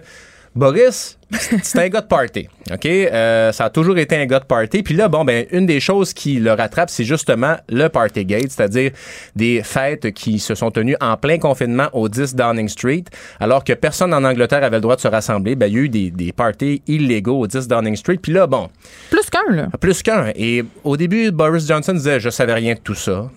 Boris, 0.58 1.20
c'est 1.62 1.78
un 1.78 1.88
gars 1.88 2.02
de 2.02 2.08
party, 2.08 2.50
OK? 2.72 2.86
Euh, 2.86 3.52
ça 3.52 3.65
a 3.65 3.70
toujours 3.70 3.98
été 4.00 4.15
un 4.15 4.26
gars 4.26 4.39
de 4.39 4.46
party. 4.46 4.82
Puis 4.82 4.96
là, 4.96 5.08
bon, 5.08 5.24
ben, 5.24 5.46
une 5.52 5.67
des 5.67 5.80
choses 5.80 6.13
qui 6.13 6.39
le 6.39 6.52
rattrape, 6.52 6.89
c'est 6.89 7.04
justement 7.04 7.58
le 7.70 7.89
Partygate, 7.89 8.50
c'est-à-dire 8.50 8.91
des 9.36 9.62
fêtes 9.63 10.12
qui 10.13 10.39
se 10.39 10.56
sont 10.56 10.72
tenues 10.72 10.96
en 11.00 11.15
plein 11.15 11.38
confinement 11.38 11.89
au 11.93 12.10
10 12.10 12.34
Downing 12.34 12.70
Street, 12.70 13.04
alors 13.39 13.63
que 13.63 13.74
personne 13.74 14.13
en 14.15 14.24
Angleterre 14.24 14.63
avait 14.63 14.78
le 14.78 14.82
droit 14.82 14.96
de 14.96 15.02
se 15.02 15.08
rassembler. 15.08 15.56
Ben, 15.56 15.67
il 15.67 15.74
y 15.74 15.78
a 15.78 15.82
eu 15.82 15.89
des, 15.89 16.10
des 16.10 16.32
parties 16.32 16.82
illégaux 16.88 17.39
au 17.41 17.46
10 17.46 17.67
Downing 17.67 17.96
Street. 17.96 18.17
Puis 18.20 18.34
là, 18.34 18.48
bon... 18.48 18.70
Plus 19.12 19.30
qu'un, 19.30 19.54
là. 19.54 19.67
Plus 19.80 20.02
qu'un. 20.02 20.32
Et 20.36 20.65
au 20.84 20.98
début, 20.98 21.30
Boris 21.32 21.67
Johnson 21.67 21.93
disait, 21.93 22.20
je 22.20 22.32
savais 22.32 22.56
rien 22.56 22.74
de 22.74 22.80
tout 22.80 22.96
ça. 22.96 23.30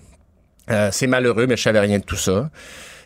Euh, 0.70 0.88
c'est 0.90 1.06
malheureux, 1.06 1.46
mais 1.46 1.58
je 1.58 1.62
savais 1.62 1.80
rien 1.80 1.98
de 1.98 2.04
tout 2.04 2.16
ça. 2.16 2.48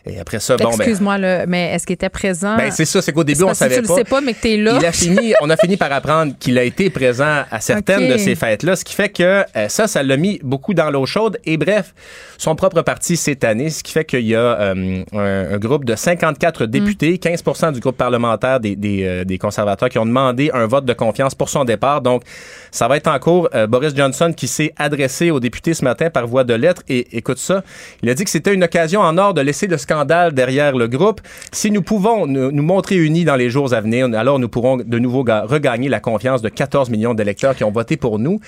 Et 0.07 0.19
après 0.19 0.39
ça, 0.39 0.55
bon, 0.57 0.69
ben. 0.69 0.75
Excuse-moi, 0.75 1.17
là, 1.17 1.45
mais 1.47 1.73
est-ce 1.73 1.85
qu'il 1.87 1.95
était 1.95 2.09
présent? 2.09 2.55
Ben, 2.57 2.69
c'est 2.71 2.85
ça, 2.85 3.01
c'est 3.01 3.11
qu'au 3.11 3.23
début, 3.23 3.43
on 3.43 3.53
savait 3.53 3.81
tu 3.81 3.87
pas. 3.87 3.93
le 3.93 3.97
sais 3.97 4.03
pas, 4.03 4.21
mais 4.21 4.33
que 4.33 4.41
t'es 4.41 4.57
là? 4.57 4.77
Il 4.79 4.85
a 4.85 4.91
fini, 4.91 5.33
on 5.41 5.49
a 5.49 5.57
fini 5.57 5.77
par 5.77 5.91
apprendre 5.91 6.33
qu'il 6.39 6.57
a 6.59 6.63
été 6.63 6.91
présent 6.91 7.43
à 7.49 7.59
certaines 7.59 8.07
de 8.07 8.17
ces 8.17 8.35
fêtes-là, 8.35 8.75
ce 8.75 8.85
qui 8.85 8.93
fait 8.93 9.09
que 9.09 9.43
euh, 9.55 9.67
ça, 9.67 9.87
ça 9.87 10.03
l'a 10.03 10.17
mis 10.17 10.39
beaucoup 10.43 10.75
dans 10.75 10.91
l'eau 10.91 11.07
chaude. 11.07 11.39
Et 11.45 11.57
bref, 11.57 11.93
son 12.37 12.55
propre 12.55 12.81
parti 12.83 13.17
cette 13.17 13.43
année, 13.43 13.71
ce 13.71 13.81
qui 13.83 13.91
fait 13.91 14.05
qu'il 14.05 14.27
y 14.27 14.35
a 14.35 14.39
euh, 14.39 15.03
un, 15.13 15.53
un 15.53 15.57
groupe 15.57 15.85
de 15.85 15.95
54 15.95 16.67
députés, 16.67 17.15
15% 17.17 17.73
du 17.73 17.79
groupe 17.79 17.97
parlementaire 17.97 18.59
des, 18.59 18.75
des, 18.75 19.03
euh, 19.03 19.23
des 19.23 19.39
conservateurs 19.39 19.89
qui 19.89 19.97
ont 19.97 20.05
demandé 20.05 20.51
un 20.53 20.67
vote 20.67 20.85
de 20.85 20.93
confiance 20.93 21.33
pour 21.33 21.49
son 21.49 21.65
départ. 21.65 22.01
Donc, 22.01 22.21
ça 22.69 22.87
va 22.87 22.97
être 22.97 23.07
en 23.07 23.17
cours. 23.17 23.49
Euh, 23.55 23.65
Boris 23.65 23.95
Johnson 23.95 24.33
qui 24.35 24.47
s'est 24.47 24.71
adressé 24.77 25.31
aux 25.31 25.39
députés 25.39 25.73
ce 25.73 25.83
matin 25.83 26.11
par 26.11 26.27
voie 26.27 26.43
de 26.43 26.53
lettre. 26.53 26.83
Et 26.89 27.17
écoute 27.17 27.39
ça, 27.39 27.63
il 28.03 28.09
a 28.09 28.13
dit 28.13 28.23
que 28.23 28.29
c'était 28.29 28.53
une 28.53 28.63
occasion 28.63 29.01
en 29.01 29.17
or 29.17 29.33
de 29.33 29.41
laisser 29.41 29.65
le 29.65 29.77
scandale 29.77 29.94
derrière 30.03 30.75
le 30.75 30.87
groupe. 30.87 31.21
Si 31.53 31.71
nous 31.71 31.81
pouvons 31.83 32.27
nous, 32.27 32.51
nous 32.51 32.63
montrer 32.63 32.97
unis 32.97 33.23
dans 33.23 33.35
les 33.37 33.49
jours 33.49 33.73
à 33.73 33.79
venir, 33.79 34.09
alors 34.15 34.39
nous 34.39 34.49
pourrons 34.49 34.77
de 34.77 34.99
nouveau 34.99 35.23
ga- 35.23 35.45
regagner 35.47 35.87
la 35.87 35.99
confiance 36.01 36.41
de 36.41 36.49
14 36.49 36.89
millions 36.89 37.13
d'électeurs 37.13 37.55
qui 37.55 37.63
ont 37.63 37.71
voté 37.71 37.95
pour 37.95 38.19
nous. 38.19 38.39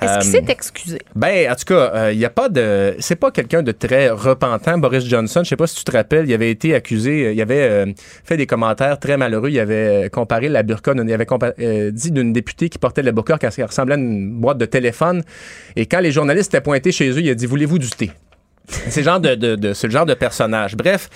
Est-ce 0.00 0.20
qu'il 0.20 0.28
Euh, 0.28 0.46
s'est 0.46 0.52
excusé? 0.52 0.98
Ben, 1.16 1.50
en 1.50 1.56
tout 1.56 1.64
cas, 1.74 2.12
il 2.12 2.18
y 2.20 2.24
a 2.24 2.30
pas 2.30 2.48
de. 2.48 2.94
C'est 3.00 3.16
pas 3.16 3.32
quelqu'un 3.32 3.64
de 3.64 3.72
très 3.72 4.08
repentant, 4.10 4.78
Boris 4.78 5.04
Johnson. 5.04 5.40
Je 5.42 5.48
sais 5.48 5.56
pas 5.56 5.66
si 5.66 5.74
tu 5.74 5.82
te 5.82 5.90
rappelles, 5.90 6.28
il 6.28 6.32
avait 6.32 6.52
été 6.52 6.72
accusé, 6.72 7.26
euh, 7.26 7.32
il 7.32 7.40
avait 7.42 7.62
euh, 7.68 7.86
fait 8.22 8.36
des 8.36 8.46
commentaires 8.46 9.00
très 9.00 9.16
malheureux. 9.16 9.50
Il 9.50 9.58
avait 9.58 10.06
euh, 10.06 10.08
comparé 10.08 10.48
la 10.48 10.62
burqa, 10.62 10.92
il 10.94 11.12
avait 11.12 11.24
compa- 11.24 11.52
euh, 11.58 11.90
dit 11.90 12.12
d'une 12.12 12.32
députée 12.32 12.68
qui 12.68 12.78
portait 12.78 13.02
la 13.02 13.10
burqa 13.10 13.38
qu'elle 13.38 13.50
ressemblait 13.64 13.96
à 13.96 13.98
une 13.98 14.30
boîte 14.38 14.58
de 14.58 14.66
téléphone. 14.66 15.24
Et 15.74 15.86
quand 15.86 15.98
les 15.98 16.12
journalistes 16.12 16.54
étaient 16.54 16.62
pointés 16.62 16.92
chez 16.92 17.10
eux, 17.10 17.18
il 17.20 17.28
a 17.30 17.34
dit 17.34 17.46
Voulez-vous 17.46 17.80
du 17.80 17.90
thé? 17.90 18.12
C'est 18.68 19.00
le 19.00 19.04
genre 19.04 19.20
de, 19.20 19.34
de, 19.34 19.56
de- 19.56 19.74
le 19.82 19.90
genre 19.90 20.06
de 20.06 20.14
personnage. 20.14 20.76
Bref, 20.76 21.08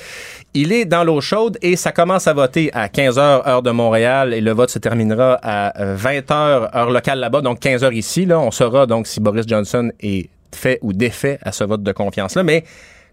il 0.54 0.72
est 0.72 0.84
dans 0.84 1.04
l'eau 1.04 1.20
chaude 1.20 1.58
et 1.62 1.76
ça 1.76 1.92
commence 1.92 2.26
à 2.26 2.32
voter 2.34 2.70
à 2.72 2.88
15h 2.88 3.48
heure 3.48 3.62
de 3.62 3.70
Montréal 3.70 4.34
et 4.34 4.40
le 4.40 4.52
vote 4.52 4.70
se 4.70 4.78
terminera 4.78 5.38
à 5.42 5.94
20h 5.96 6.76
heure 6.76 6.90
locale 6.90 7.18
là-bas, 7.20 7.40
donc 7.40 7.60
15h 7.60 7.92
ici. 7.94 8.26
Là, 8.26 8.38
on 8.40 8.50
saura 8.50 8.86
donc 8.86 9.06
si 9.06 9.20
Boris 9.20 9.46
Johnson 9.46 9.90
est 10.00 10.28
fait 10.54 10.78
ou 10.82 10.92
défait 10.92 11.38
à 11.42 11.52
ce 11.52 11.64
vote 11.64 11.82
de 11.82 11.92
confiance-là, 11.92 12.42
mais 12.42 12.64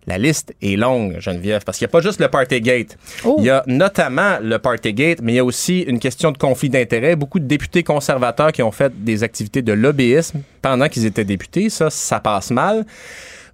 la 0.07 0.17
liste 0.17 0.53
est 0.61 0.75
longue, 0.75 1.17
Geneviève, 1.19 1.63
parce 1.63 1.77
qu'il 1.77 1.85
n'y 1.85 1.89
a 1.89 1.91
pas 1.91 2.01
juste 2.01 2.19
le 2.19 2.29
Partygate. 2.29 2.97
Oh. 3.25 3.35
Il 3.39 3.45
y 3.45 3.49
a 3.49 3.63
notamment 3.67 4.37
le 4.41 4.57
Partygate, 4.57 5.19
mais 5.21 5.33
il 5.33 5.35
y 5.35 5.39
a 5.39 5.45
aussi 5.45 5.81
une 5.81 5.99
question 5.99 6.31
de 6.31 6.37
conflit 6.37 6.69
d'intérêts. 6.69 7.15
Beaucoup 7.15 7.39
de 7.39 7.45
députés 7.45 7.83
conservateurs 7.83 8.51
qui 8.51 8.63
ont 8.63 8.71
fait 8.71 8.91
des 9.03 9.23
activités 9.23 9.61
de 9.61 9.71
lobbyisme 9.73 10.41
pendant 10.61 10.87
qu'ils 10.87 11.05
étaient 11.05 11.25
députés. 11.25 11.69
Ça, 11.69 11.89
ça 11.89 12.19
passe 12.19 12.49
mal. 12.49 12.85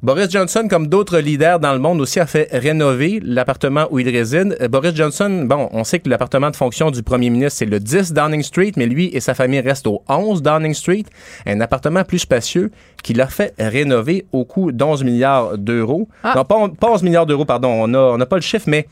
Boris 0.06 0.30
Johnson, 0.30 0.68
comme 0.70 0.86
d'autres 0.86 1.18
leaders 1.18 1.60
dans 1.60 1.74
le 1.74 1.80
monde 1.80 2.00
aussi, 2.00 2.20
a 2.20 2.28
fait 2.28 2.48
rénover 2.52 3.20
l'appartement 3.24 3.88
où 3.90 3.98
il 3.98 4.08
réside. 4.08 4.56
Euh, 4.62 4.68
Boris 4.68 4.94
Johnson, 4.94 5.48
bon, 5.50 5.68
on 5.72 5.84
sait 5.84 5.98
que 5.98 6.08
l'appartement 6.08 6.52
de 6.52 6.56
fonction 6.56 6.92
du 6.92 7.02
premier 7.02 7.32
ministre, 7.32 7.58
c'est 7.58 7.66
le 7.66 7.80
10 7.80 8.14
Downing 8.14 8.44
Street, 8.44 8.74
mais 8.78 8.86
lui 8.86 9.10
et 9.14 9.20
sa 9.20 9.34
famille 9.34 9.62
restent 9.62 9.88
au 9.88 10.04
11 10.08 10.44
Downing 10.44 10.76
Street, 10.76 11.06
un 11.48 11.60
appartement 11.60 12.04
plus 12.04 12.20
spacieux 12.20 12.70
qu'il 13.02 13.20
a 13.20 13.26
fait 13.26 13.56
rénover 13.58 14.28
au 14.32 14.46
coût 14.46 14.72
d'11 14.72 15.04
milliards 15.04 15.58
d'euros. 15.58 16.08
Ah. 16.24 16.34
Non, 16.36 16.46
pas, 16.46 16.70
pas 16.80 16.92
11 16.92 17.02
milliards 17.02 17.26
d'euros, 17.26 17.46
pardon, 17.46 17.70
on 17.70 17.88
n'a 17.88 18.00
on 18.00 18.18
n'a 18.20 18.28
pas 18.28 18.36
le 18.36 18.44
chiffre, 18.44 18.66
mais 18.68 18.86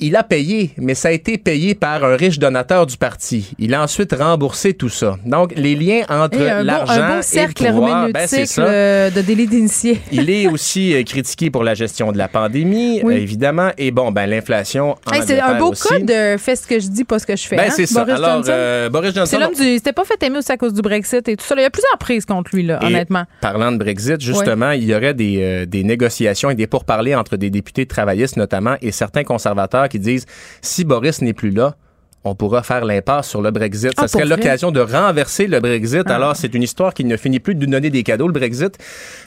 il 0.00 0.16
a 0.16 0.22
payé, 0.24 0.72
mais 0.76 0.94
ça 0.94 1.08
a 1.08 1.10
été 1.12 1.38
payé 1.38 1.74
par 1.74 2.04
un 2.04 2.16
riche 2.16 2.38
donateur 2.38 2.84
du 2.86 2.96
parti. 2.96 3.52
Il 3.58 3.74
a 3.74 3.82
ensuite 3.82 4.12
remboursé 4.12 4.74
tout 4.74 4.88
ça. 4.88 5.16
Donc, 5.24 5.52
les 5.56 5.74
liens 5.76 6.02
entre 6.08 6.38
l'argent 6.62 6.92
un 7.02 7.12
beau 7.14 7.18
et 7.20 7.22
cercle 7.22 7.64
le 7.64 7.70
pouvoir, 7.70 8.08
ben, 8.10 8.26
ça. 8.26 9.10
de 9.10 9.20
délit 9.20 9.46
d'initié. 9.46 10.00
Il 10.12 10.28
est 10.30 10.48
aussi 10.48 10.94
euh, 10.94 11.02
critiqué 11.04 11.50
pour 11.50 11.62
la 11.64 11.74
gestion 11.74 12.10
de 12.12 12.18
la 12.18 12.28
pandémie, 12.28 13.00
Oui. 13.04 13.14
euh, 13.14 13.18
évidemment. 13.18 13.70
Et 13.78 13.90
bon, 13.92 14.10
ben 14.10 14.26
l'inflation. 14.26 14.96
en 15.06 15.12
Hey, 15.12 15.22
c'est 15.26 15.40
un 15.40 15.58
beau 15.58 15.70
aussi. 15.70 15.88
cas 15.88 15.98
de 16.00 16.38
fais 16.38 16.56
ce 16.56 16.66
que 16.66 16.80
je 16.80 16.88
dis, 16.88 17.04
pas 17.04 17.18
ce 17.18 17.26
que 17.26 17.36
je 17.36 17.46
fais. 17.46 17.56
Ben 17.56 17.68
hein, 17.68 17.72
c'est 17.74 17.86
ça. 17.86 18.04
Boris 18.04 18.16
Alors, 18.16 18.36
Johnson. 18.36 18.50
euh, 18.52 18.88
Boris 18.90 19.14
Johnson. 19.14 19.30
c'est 19.30 19.38
l'homme 19.40 19.54
du. 19.54 19.74
C'était 19.76 19.92
pas 19.92 20.04
fait 20.04 20.20
aimer 20.24 20.38
aussi 20.38 20.52
à 20.52 20.56
cause 20.56 20.72
du 20.74 20.82
Brexit 20.82 21.26
et 21.28 21.36
tout 21.36 21.44
ça. 21.44 21.54
Il 21.56 21.62
y 21.62 21.64
a 21.64 21.70
plusieurs 21.70 21.98
prises 21.98 22.24
contre 22.24 22.50
lui, 22.54 22.64
là, 22.64 22.78
Et 22.82 22.86
honnêtement. 22.86 23.24
Parlant 23.40 23.70
de 23.72 23.78
Brexit, 23.78 24.20
justement, 24.20 24.72
il 24.72 24.84
y 24.84 24.94
aurait 24.94 25.14
des, 25.14 25.38
euh, 25.40 25.66
des 25.66 25.84
négociations 25.84 26.50
et 26.50 26.54
des 26.56 26.66
pourparlers 26.66 27.14
entre 27.14 27.36
des 27.36 27.50
députés 27.50 27.86
travaillistes 27.86 28.36
notamment 28.36 28.74
et 28.82 28.90
certains 28.90 29.22
conservateurs 29.24 29.83
qui 29.88 29.98
disent 29.98 30.26
si 30.62 30.84
Boris 30.84 31.22
n'est 31.22 31.32
plus 31.32 31.50
là, 31.50 31.76
on 32.24 32.34
pourra 32.34 32.62
faire 32.62 32.84
l'impasse 32.84 33.28
sur 33.28 33.42
le 33.42 33.50
Brexit. 33.50 33.92
Ah, 33.96 34.02
Ça 34.02 34.08
serait 34.08 34.24
l'occasion 34.24 34.70
de 34.70 34.80
renverser 34.80 35.46
le 35.46 35.60
Brexit. 35.60 36.02
Ah. 36.06 36.14
Alors, 36.16 36.36
c'est 36.36 36.54
une 36.54 36.62
histoire 36.62 36.94
qui 36.94 37.04
ne 37.04 37.16
finit 37.16 37.40
plus 37.40 37.54
de 37.54 37.64
nous 37.66 37.70
donner 37.72 37.90
des 37.90 38.02
cadeaux, 38.02 38.26
le 38.26 38.32
Brexit. 38.32 38.78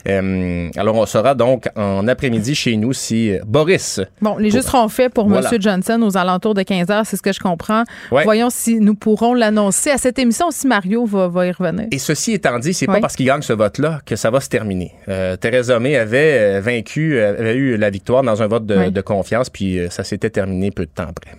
Euh, 0.08 0.68
alors, 0.76 0.96
on 0.96 1.06
saura 1.06 1.34
donc 1.34 1.68
en 1.76 2.06
après-midi 2.08 2.54
chez 2.54 2.76
nous 2.76 2.92
si 2.92 3.32
euh, 3.32 3.40
Boris 3.46 4.00
Bon, 4.20 4.36
les 4.36 4.50
jeux 4.50 4.62
seront 4.62 4.88
faits 4.88 5.12
pour 5.12 5.28
Voilà. 5.28 5.48
M. 5.52 5.60
Johnson 5.60 6.00
aux 6.02 6.16
alentours 6.16 6.54
de 6.54 6.62
15 6.62 6.90
heures, 6.90 7.06
c'est 7.06 7.16
ce 7.16 7.22
que 7.22 7.32
je 7.32 7.40
comprends. 7.40 7.84
Ouais. 8.10 8.24
Voyons 8.24 8.50
si 8.50 8.80
nous 8.80 8.94
pourrons 8.94 9.34
l'annoncer. 9.34 9.90
À 9.90 9.98
cette 9.98 10.18
émission 10.18 10.48
aussi, 10.48 10.66
Mario 10.66 11.04
va, 11.04 11.28
va 11.28 11.46
y 11.46 11.52
revenir. 11.52 11.86
Et 11.90 11.98
ceci 11.98 12.32
étant 12.32 12.58
dit, 12.58 12.74
c'est 12.74 12.88
Oui. 12.88 12.94
pas 12.94 13.00
parce 13.00 13.16
qu'il 13.16 13.26
gagne 13.26 13.42
ce 13.42 13.52
vote-là 13.52 14.00
que 14.04 14.16
ça 14.16 14.30
va 14.30 14.40
se 14.40 14.48
terminer. 14.48 14.92
Euh, 15.08 15.36
Theresa 15.36 15.78
May 15.78 15.96
avait 15.96 16.60
vaincu, 16.60 17.18
avait 17.20 17.54
eu 17.54 17.76
la 17.76 17.90
victoire 17.90 18.22
dans 18.22 18.42
un 18.42 18.46
vote 18.46 18.66
de, 18.66 18.90
de 18.90 19.00
confiance, 19.00 19.50
puis 19.50 19.78
ça 19.90 20.04
s'était 20.04 20.30
terminé 20.30 20.70
peu 20.70 20.84
de 20.86 20.90
temps 20.90 21.06
après. 21.08 21.32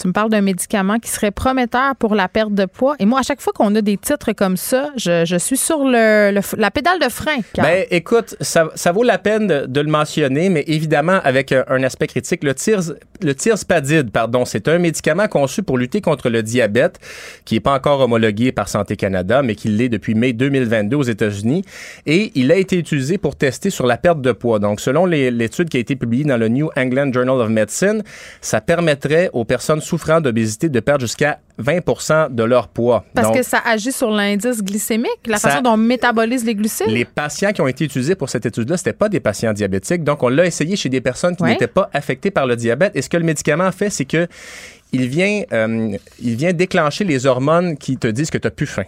Tu 0.00 0.08
me 0.08 0.12
parles 0.12 0.30
d'un 0.30 0.40
médicament 0.40 0.98
qui 1.02 1.10
serait 1.10 1.30
prometteur 1.30 1.96
pour 1.96 2.14
la 2.14 2.28
perte 2.28 2.54
de 2.54 2.64
poids. 2.64 2.94
Et 2.98 3.06
moi, 3.06 3.20
à 3.20 3.22
chaque 3.22 3.40
fois 3.40 3.52
qu'on 3.52 3.74
a 3.74 3.82
des 3.82 3.96
titres 3.96 4.32
comme 4.32 4.56
ça, 4.56 4.90
je, 4.96 5.36
suis 5.38 5.56
sur 5.56 5.84
la 5.84 6.70
pédale 6.72 6.98
de 7.00 7.08
frein. 7.10 7.38
Ben, 7.56 7.84
écoute, 7.90 8.36
ça, 8.40 8.92
vaut 8.92 9.02
la 9.02 9.18
peine 9.18 9.46
de, 9.46 9.80
le 9.80 9.90
mentionner, 9.90 10.48
mais 10.48 10.64
évidemment 10.68 11.18
avec 11.24 11.52
un, 11.52 11.64
un 11.68 11.82
aspect 11.82 12.06
critique. 12.06 12.44
Le, 12.44 12.54
tirs, 12.54 12.80
le 13.20 14.02
pardon, 14.10 14.44
c'est 14.44 14.68
un 14.68 14.78
médicament 14.78 15.26
conçu 15.26 15.62
pour 15.62 15.76
lutter 15.76 16.00
contre 16.00 16.30
le 16.30 16.42
diabète, 16.42 16.98
qui 17.44 17.54
n'est 17.54 17.60
pas 17.60 17.74
encore 17.74 18.00
homologué 18.00 18.52
par 18.52 18.68
Santé 18.68 18.96
Canada, 18.96 19.42
mais 19.42 19.56
qui 19.56 19.68
l'est 19.68 19.88
depuis 19.88 20.14
mai 20.14 20.32
2022 20.32 20.96
aux 20.96 21.02
États-Unis. 21.02 21.64
Et 22.06 22.30
il 22.36 22.52
a 22.52 22.56
été 22.56 22.76
utilisé 22.76 23.18
pour 23.18 23.34
tester 23.34 23.70
sur 23.70 23.86
la 23.86 23.96
perte 23.96 24.20
de 24.20 24.32
poids. 24.32 24.60
Donc, 24.60 24.80
selon 24.80 25.06
l'étude 25.06 25.68
qui 25.68 25.78
a 25.78 25.80
été 25.80 25.96
publiée 25.96 26.24
dans 26.24 26.36
le 26.36 26.48
New 26.48 26.70
England 26.76 27.12
Journal 27.12 27.40
of 27.40 27.48
Medicine, 27.48 28.02
ça 28.40 28.60
permettrait 28.60 29.30
aux 29.32 29.44
personnes 29.44 29.80
souffrant 29.80 30.20
d'obésité 30.20 30.68
de 30.68 30.80
perdre 30.80 30.91
jusqu'à 31.00 31.38
20 31.58 32.28
de 32.30 32.42
leur 32.42 32.68
poids. 32.68 33.04
Parce 33.14 33.28
Donc, 33.28 33.36
que 33.36 33.42
ça 33.42 33.60
agit 33.64 33.92
sur 33.92 34.10
l'indice 34.10 34.62
glycémique, 34.62 35.10
la 35.26 35.38
Ça- 35.38 35.50
façon 35.50 35.62
dont 35.62 35.72
on 35.72 35.76
métabolise 35.76 36.44
les 36.44 36.54
glucides? 36.54 36.88
les 36.88 37.04
patients 37.04 37.52
qui 37.52 37.60
ont 37.60 37.66
été 37.68 37.84
utilisés 37.84 38.14
pour 38.14 38.28
cette 38.30 38.46
étude-là, 38.46 38.76
c'était 38.76 38.92
pas 38.92 39.08
des 39.08 39.20
patients 39.20 39.52
diabétiques. 39.52 40.04
Donc, 40.04 40.22
on 40.22 40.28
l'a 40.28 40.46
essayé 40.46 40.76
chez 40.76 40.88
des 40.88 41.00
personnes 41.00 41.36
qui 41.36 41.42
Ouais. 41.42 41.50
n'étaient 41.50 41.66
pas 41.66 41.88
affectées 41.92 42.30
par 42.30 42.46
le 42.46 42.56
diabète. 42.56 42.96
Et 42.96 43.02
ce 43.02 43.08
que 43.08 43.16
le 43.16 43.24
médicament 43.24 43.70
fait, 43.72 43.90
c'est 43.90 44.04
que 44.06 44.26
il 44.92 45.08
vient, 45.08 45.42
euh, 45.52 45.96
il 46.20 46.36
vient 46.36 46.52
déclencher 46.52 47.04
les 47.04 47.26
hormones 47.26 47.76
qui 47.76 47.96
te 47.96 48.06
disent 48.08 48.30
que 48.30 48.38
tu 48.38 48.46
n'as 48.46 48.50
plus 48.50 48.66
faim. 48.66 48.84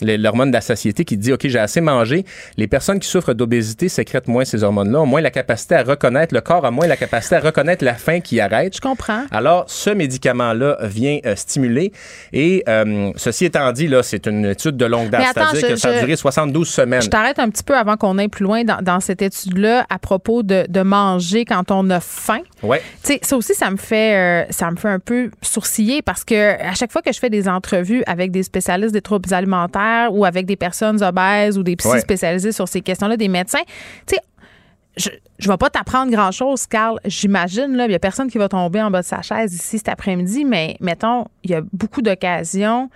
L'hormone 0.00 0.50
de 0.50 0.54
la 0.54 0.60
satiété 0.60 1.04
qui 1.04 1.16
dit, 1.16 1.32
OK, 1.32 1.46
j'ai 1.46 1.58
assez 1.58 1.80
mangé. 1.80 2.24
Les 2.56 2.66
personnes 2.66 3.00
qui 3.00 3.08
souffrent 3.08 3.34
d'obésité 3.34 3.88
sécrètent 3.88 4.28
moins 4.28 4.44
ces 4.44 4.62
hormones-là, 4.62 5.00
ont 5.00 5.06
moins 5.06 5.20
la 5.20 5.30
capacité 5.30 5.74
à 5.74 5.82
reconnaître, 5.82 6.34
le 6.34 6.40
corps 6.40 6.64
a 6.64 6.70
moins 6.70 6.86
la 6.86 6.96
capacité 6.96 7.36
à 7.36 7.40
reconnaître 7.40 7.84
la 7.84 7.94
faim 7.94 8.20
qui 8.20 8.40
arrête. 8.40 8.76
Je 8.76 8.80
comprends. 8.80 9.24
Alors, 9.30 9.64
ce 9.68 9.90
médicament-là 9.90 10.78
vient 10.82 11.18
euh, 11.24 11.34
stimuler. 11.36 11.92
Et 12.32 12.62
euh, 12.68 13.10
ceci 13.16 13.46
étant 13.46 13.72
dit, 13.72 13.88
là, 13.88 14.02
c'est 14.02 14.26
une 14.26 14.46
étude 14.46 14.76
de 14.76 14.84
longue 14.84 15.10
date, 15.10 15.26
c'est-à-dire 15.34 15.68
que 15.68 15.76
ça 15.76 15.88
a 15.90 16.00
duré 16.00 16.16
72 16.16 16.68
semaines. 16.68 17.02
Je 17.02 17.08
t'arrête 17.08 17.38
un 17.38 17.48
petit 17.48 17.64
peu 17.64 17.76
avant 17.76 17.96
qu'on 17.96 18.18
aille 18.18 18.28
plus 18.28 18.44
loin 18.44 18.64
dans, 18.64 18.82
dans 18.82 19.00
cette 19.00 19.22
étude-là 19.22 19.86
à 19.88 19.98
propos 19.98 20.42
de, 20.42 20.66
de 20.68 20.80
manger 20.82 21.44
quand 21.44 21.70
on 21.70 21.88
a 21.90 22.00
faim. 22.00 22.40
Ouais. 22.62 22.82
Tu 23.02 23.12
sais, 23.14 23.20
ça 23.22 23.36
aussi, 23.36 23.54
ça 23.54 23.70
me 23.70 23.76
fait, 23.76 24.16
euh, 24.16 24.46
ça 24.50 24.70
me 24.70 24.76
fait 24.76 24.88
un 24.88 24.98
peu 24.98 25.30
sourciller 25.42 26.02
parce 26.02 26.24
que 26.24 26.60
à 26.62 26.74
chaque 26.74 26.92
fois 26.92 27.02
que 27.02 27.12
je 27.12 27.18
fais 27.18 27.30
des 27.30 27.48
entrevues 27.48 28.02
avec 28.06 28.30
des 28.30 28.42
spécialistes 28.42 28.92
des 28.92 29.00
troubles 29.00 29.32
alimentaires 29.32 29.85
ou 30.12 30.24
avec 30.24 30.46
des 30.46 30.56
personnes 30.56 31.02
obèses 31.02 31.58
ou 31.58 31.62
des 31.62 31.76
psy 31.76 31.88
Ouais. 31.88 32.00
spécialisés 32.00 32.52
sur 32.52 32.68
ces 32.68 32.80
questions-là, 32.80 33.16
des 33.16 33.28
médecins, 33.28 33.62
tu 34.06 34.14
sais, 34.14 34.20
je 34.96 35.10
je 35.38 35.50
vais 35.50 35.56
pas 35.58 35.68
t'apprendre 35.68 36.10
grand-chose, 36.10 36.66
Carl. 36.66 36.98
J'imagine, 37.04 37.76
là, 37.76 37.84
il 37.84 37.92
y 37.92 37.94
a 37.94 37.98
personne 37.98 38.30
qui 38.30 38.38
va 38.38 38.48
tomber 38.48 38.80
en 38.80 38.90
bas 38.90 39.02
de 39.02 39.06
sa 39.06 39.20
chaise 39.20 39.52
ici 39.54 39.76
cet 39.76 39.90
après-midi, 39.90 40.46
mais 40.46 40.76
mettons, 40.80 41.26
il 41.44 41.50
y 41.50 41.54
a 41.54 41.60
beaucoup 41.74 42.00
d'occasions 42.00 42.88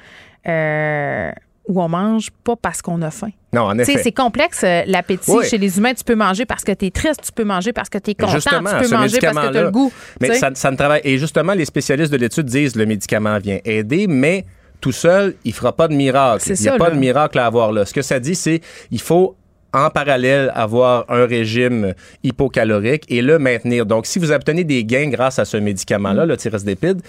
euh, 0.49 1.31
ou 1.69 1.83
on 1.83 1.89
mange 1.89 2.31
pas 2.43 2.57
parce 2.57 2.81
qu'on 2.81 3.03
a 3.03 3.11
faim. 3.11 3.31
Non, 3.53 3.63
en 3.63 3.79
effet. 3.79 3.99
C'est 4.03 4.13
complexe, 4.13 4.63
euh, 4.65 4.83
l'appétit. 4.87 5.31
Chez 5.49 5.59
les 5.59 5.77
humains, 5.77 5.93
tu 5.93 6.03
peux 6.03 6.15
manger 6.15 6.47
parce 6.47 6.65
que 6.65 6.73
tu 6.73 6.87
es 6.87 6.91
triste, 6.91 7.21
tu 7.27 7.33
peux 7.33 7.45
manger 7.45 7.73
parce 7.75 7.91
que 7.91 7.99
tu 7.99 8.13
es 8.13 8.15
content, 8.15 8.39
tu 8.39 8.49
peux 8.49 8.61
manger 8.97 9.19
parce 9.21 9.37
que 9.37 9.53
tu 9.53 9.59
as 9.59 9.63
le 9.63 9.71
goût. 9.71 9.93
Mais 10.21 10.35
ça, 10.35 10.51
ça, 10.55 10.71
ne 10.71 10.77
travaille. 10.77 11.03
Et 11.05 11.19
justement, 11.19 11.53
les 11.53 11.67
spécialistes 11.67 12.13
de 12.13 12.17
l'étude 12.17 12.47
disent 12.47 12.73
que 12.73 12.79
le 12.79 12.87
médicament 12.87 13.39
vient 13.39 13.59
aider, 13.65 14.07
mais 14.09 14.47
tout 14.81 14.93
seul, 14.93 15.35
il 15.45 15.53
fera 15.53 15.75
pas 15.75 15.89
de 15.89 15.95
miracle. 15.95 16.45
Il 16.49 16.61
n'y 16.61 16.69
a 16.69 16.77
pas 16.77 16.91
de 16.91 16.99
miracle 16.99 17.39
à 17.39 17.47
avoir 17.47 17.73
là. 17.73 17.85
Ce 17.85 17.95
que 17.95 18.03
ça 18.03 18.21
dit, 18.21 18.35
c'est 18.35 18.61
il 18.91 19.01
faut 19.01 19.37
en 19.73 19.91
parallèle 19.91 20.51
avoir 20.55 21.05
un 21.09 21.27
régime 21.27 21.95
hypocalorique 22.23 23.05
et 23.09 23.23
le 23.23 23.39
maintenir. 23.39 23.87
Donc, 23.87 24.07
si 24.07 24.19
vous 24.19 24.33
obtenez 24.33 24.65
des 24.65 24.85
gains 24.85 25.09
grâce 25.09 25.39
à 25.39 25.45
ce 25.45 25.57
médicament-là, 25.57 26.27
le 26.27 26.37
tirsdépide, 26.37 27.01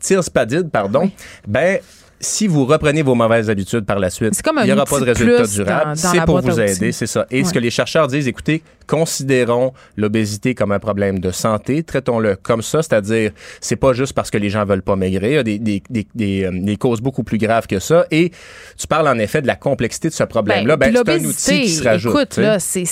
tirspadide, 0.00 0.70
pardon, 0.70 1.10
ben 1.46 1.80
si 2.20 2.46
vous 2.46 2.64
reprenez 2.64 3.02
vos 3.02 3.14
mauvaises 3.14 3.48
habitudes 3.50 3.84
par 3.84 3.98
la 3.98 4.10
suite, 4.10 4.40
il 4.44 4.64
n'y 4.64 4.72
aura 4.72 4.84
pas 4.84 5.00
de 5.00 5.04
résultat 5.04 5.46
durable. 5.46 5.96
C'est 5.96 6.24
pour 6.24 6.40
vous 6.40 6.60
aider, 6.60 6.92
c'est 6.92 7.06
ça. 7.06 7.26
Et 7.30 7.44
ce 7.44 7.52
que 7.52 7.58
les 7.58 7.70
chercheurs 7.70 8.08
disent, 8.08 8.28
écoutez, 8.28 8.62
considérons 8.86 9.72
l'obésité 9.96 10.54
comme 10.54 10.72
un 10.72 10.78
problème 10.78 11.18
de 11.20 11.30
santé, 11.30 11.82
traitons-le 11.82 12.36
comme 12.36 12.62
ça, 12.62 12.82
c'est-à-dire 12.82 13.32
c'est 13.60 13.76
pas 13.76 13.92
juste 13.92 14.14
parce 14.14 14.30
que 14.30 14.38
les 14.38 14.50
gens 14.50 14.64
veulent 14.64 14.82
pas 14.82 14.96
maigrir, 14.96 15.30
il 15.30 15.34
y 15.34 15.38
a 15.38 15.42
des, 15.42 15.58
des, 15.58 15.82
des, 16.14 16.44
euh, 16.44 16.50
des, 16.52 16.76
causes 16.76 17.00
beaucoup 17.00 17.22
plus 17.22 17.38
graves 17.38 17.66
que 17.66 17.78
ça. 17.78 18.06
Et 18.10 18.32
tu 18.78 18.86
parles 18.86 19.08
en 19.08 19.18
effet 19.18 19.42
de 19.42 19.46
la 19.46 19.56
complexité 19.56 20.08
de 20.08 20.14
ce 20.14 20.24
problème-là. 20.24 20.76
Ben, 20.76 20.92
ben 20.92 21.02
c'est 21.04 21.12
un 21.12 21.24
outil 21.24 21.60
qui 21.62 21.68
se 21.68 21.84
rajoute. 21.84 22.14
Écoute, 22.14 22.36
là, 22.38 22.58
c'est 22.58 22.84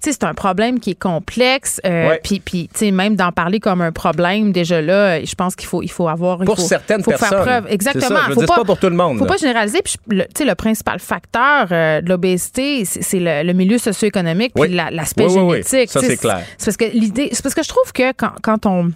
c'est 0.00 0.24
un 0.24 0.34
problème 0.34 0.80
qui 0.80 0.90
est 0.90 0.98
complexe. 0.98 1.80
Euh, 1.84 2.16
puis, 2.22 2.40
puis 2.40 2.68
même 2.92 3.16
d'en 3.16 3.32
parler 3.32 3.60
comme 3.60 3.80
un 3.80 3.92
problème, 3.92 4.52
déjà 4.52 4.80
là, 4.80 5.22
je 5.24 5.34
pense 5.34 5.56
qu'il 5.56 5.68
faut, 5.68 5.82
il 5.82 5.90
faut 5.90 6.08
avoir. 6.08 6.38
Pour 6.38 6.60
certaines 6.60 7.02
faut 7.02 7.10
personnes. 7.10 7.28
Faire 7.28 7.42
preuve. 7.42 7.66
Exactement. 7.68 8.20
Il 8.28 8.34
faut 8.34 8.40
pas, 8.42 8.56
pas, 8.56 8.64
pour 8.64 8.78
tout 8.78 8.88
le 8.88 8.96
monde. 8.96 9.18
faut 9.18 9.26
pas 9.26 9.36
généraliser. 9.36 9.80
Puis, 9.82 9.96
le, 10.08 10.24
le 10.38 10.54
principal 10.54 10.98
facteur 10.98 11.68
euh, 11.70 12.00
de 12.00 12.08
l'obésité, 12.08 12.84
c'est 12.84 13.18
le, 13.18 13.42
le, 13.42 13.52
milieu 13.52 13.78
socio-économique 13.78 14.52
puis 14.54 14.68
l'aspect 14.68 15.28
génétique. 15.28 15.90
Ça, 15.90 16.00
c'est 16.00 16.16
clair. 16.16 16.42
C'est 16.58 16.66
parce 16.66 16.76
que 16.76 16.96
l'idée, 16.96 17.30
c'est 17.32 17.42
parce 17.42 17.54
que 17.54 17.62
je 17.62 17.68
trouve 17.68 17.92
que 17.92 18.12
quand, 18.12 18.32
quand 18.42 18.66
on. 18.66 18.90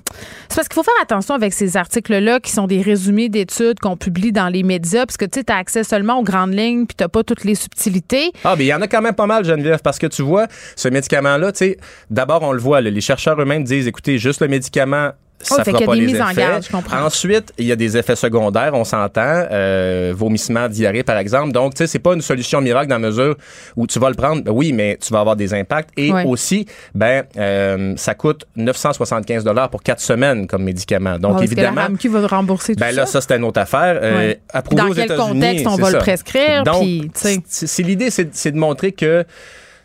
C'est 0.48 0.56
parce 0.56 0.68
qu'il 0.68 0.74
faut 0.74 0.82
faire 0.82 1.02
attention 1.02 1.34
avec 1.34 1.52
ces 1.52 1.76
articles-là 1.76 2.40
qui 2.40 2.50
sont 2.50 2.66
des 2.66 2.82
résumés 2.82 3.28
d'études 3.28 3.78
qu'on 3.80 3.96
publie 3.96 4.32
dans 4.32 4.48
les 4.48 4.62
médias, 4.62 5.06
parce 5.06 5.16
que 5.16 5.24
tu 5.24 5.40
as 5.48 5.56
accès 5.56 5.84
seulement 5.84 6.18
aux 6.18 6.22
grandes 6.22 6.54
lignes 6.54 6.86
puis 6.86 6.96
tu 6.96 7.08
pas 7.08 7.24
toutes 7.24 7.44
les 7.44 7.54
subtilités. 7.54 8.32
Ah, 8.44 8.54
mais 8.56 8.64
il 8.64 8.68
y 8.68 8.74
en 8.74 8.82
a 8.82 8.88
quand 8.88 9.02
même 9.02 9.14
pas 9.14 9.26
mal, 9.26 9.44
Geneviève, 9.44 9.80
parce 9.82 9.98
que 9.98 10.06
tu 10.06 10.22
vois, 10.22 10.46
ce 10.76 10.88
médicament-là, 10.90 11.52
tu 11.52 11.58
sais, 11.58 11.78
d'abord, 12.10 12.42
on 12.42 12.52
le 12.52 12.60
voit, 12.60 12.80
les 12.80 13.00
chercheurs 13.00 13.40
eux-mêmes 13.40 13.64
disent, 13.64 13.86
écoutez, 13.86 14.18
juste 14.18 14.40
le 14.40 14.48
médicament, 14.48 15.12
ça 15.42 15.56
oh, 15.58 15.64
fera 15.64 15.80
pas 15.80 15.94
les 15.94 16.10
effets. 16.10 16.22
En 16.22 16.32
garde. 16.32 16.64
Ensuite, 16.92 17.52
il 17.58 17.66
y 17.66 17.72
a 17.72 17.76
des 17.76 17.96
effets 17.96 18.16
secondaires, 18.16 18.72
on 18.74 18.84
s'entend, 18.84 19.46
euh, 19.50 20.12
vomissement, 20.14 20.68
diarrhée 20.68 21.02
par 21.02 21.16
exemple. 21.16 21.52
Donc, 21.52 21.74
tu 21.74 21.78
sais, 21.78 21.86
c'est 21.86 21.98
pas 21.98 22.14
une 22.14 22.20
solution 22.20 22.60
miracle 22.60 22.88
dans 22.88 22.96
la 22.96 23.08
mesure 23.08 23.36
où 23.76 23.86
tu 23.86 23.98
vas 23.98 24.10
le 24.10 24.16
prendre, 24.16 24.42
ben 24.42 24.52
oui, 24.52 24.72
mais 24.72 24.98
tu 25.00 25.12
vas 25.12 25.20
avoir 25.20 25.36
des 25.36 25.54
impacts. 25.54 25.90
Et 25.96 26.12
aussi, 26.26 26.66
ben, 26.94 27.24
euh, 27.36 27.94
ça 27.96 28.14
coûte 28.14 28.44
975 28.56 29.44
dollars 29.44 29.70
pour 29.70 29.82
quatre 29.82 30.00
semaines 30.00 30.46
comme 30.46 30.62
médicament. 30.62 31.18
Donc, 31.18 31.42
évidemment, 31.42 31.94
qui 31.98 32.08
va 32.08 32.26
rembourser 32.26 32.74
tout 32.74 32.80
ben, 32.80 32.94
là, 32.94 33.06
ça 33.06 33.20
c'est 33.20 33.36
une 33.36 33.44
autre 33.44 33.60
affaire. 33.60 33.98
Euh, 34.02 34.34
dans 34.72 34.90
quel 34.90 35.16
contexte 35.16 35.66
on 35.66 35.76
va 35.76 35.90
le 35.90 35.98
prescrire 35.98 36.64
Donc, 36.64 36.86
c'est 37.14 37.82
l'idée, 37.82 38.10
c'est 38.10 38.52
de 38.52 38.58
montrer 38.58 38.92
que 38.92 39.24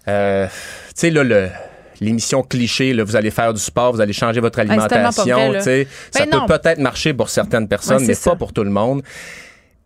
euh, 0.07 0.47
tu 0.47 0.53
sais, 0.95 1.09
là, 1.09 1.23
le 1.23 1.49
l'émission 2.01 2.43
cliché, 2.43 2.93
là, 2.93 3.03
vous 3.03 3.15
allez 3.15 3.31
faire 3.31 3.53
du 3.53 3.61
sport, 3.61 3.93
vous 3.93 4.01
allez 4.01 4.13
changer 4.13 4.41
votre 4.41 4.59
alimentation. 4.59 5.53
sais 5.61 5.87
ça 6.11 6.25
ben 6.25 6.41
peut 6.45 6.57
peut-être 6.59 6.79
marcher 6.79 7.13
pour 7.13 7.29
certaines 7.29 7.67
personnes, 7.67 8.05
mais 8.05 8.15
pas 8.15 8.35
pour 8.35 8.53
tout 8.53 8.63
le 8.63 8.69
monde. 8.69 9.01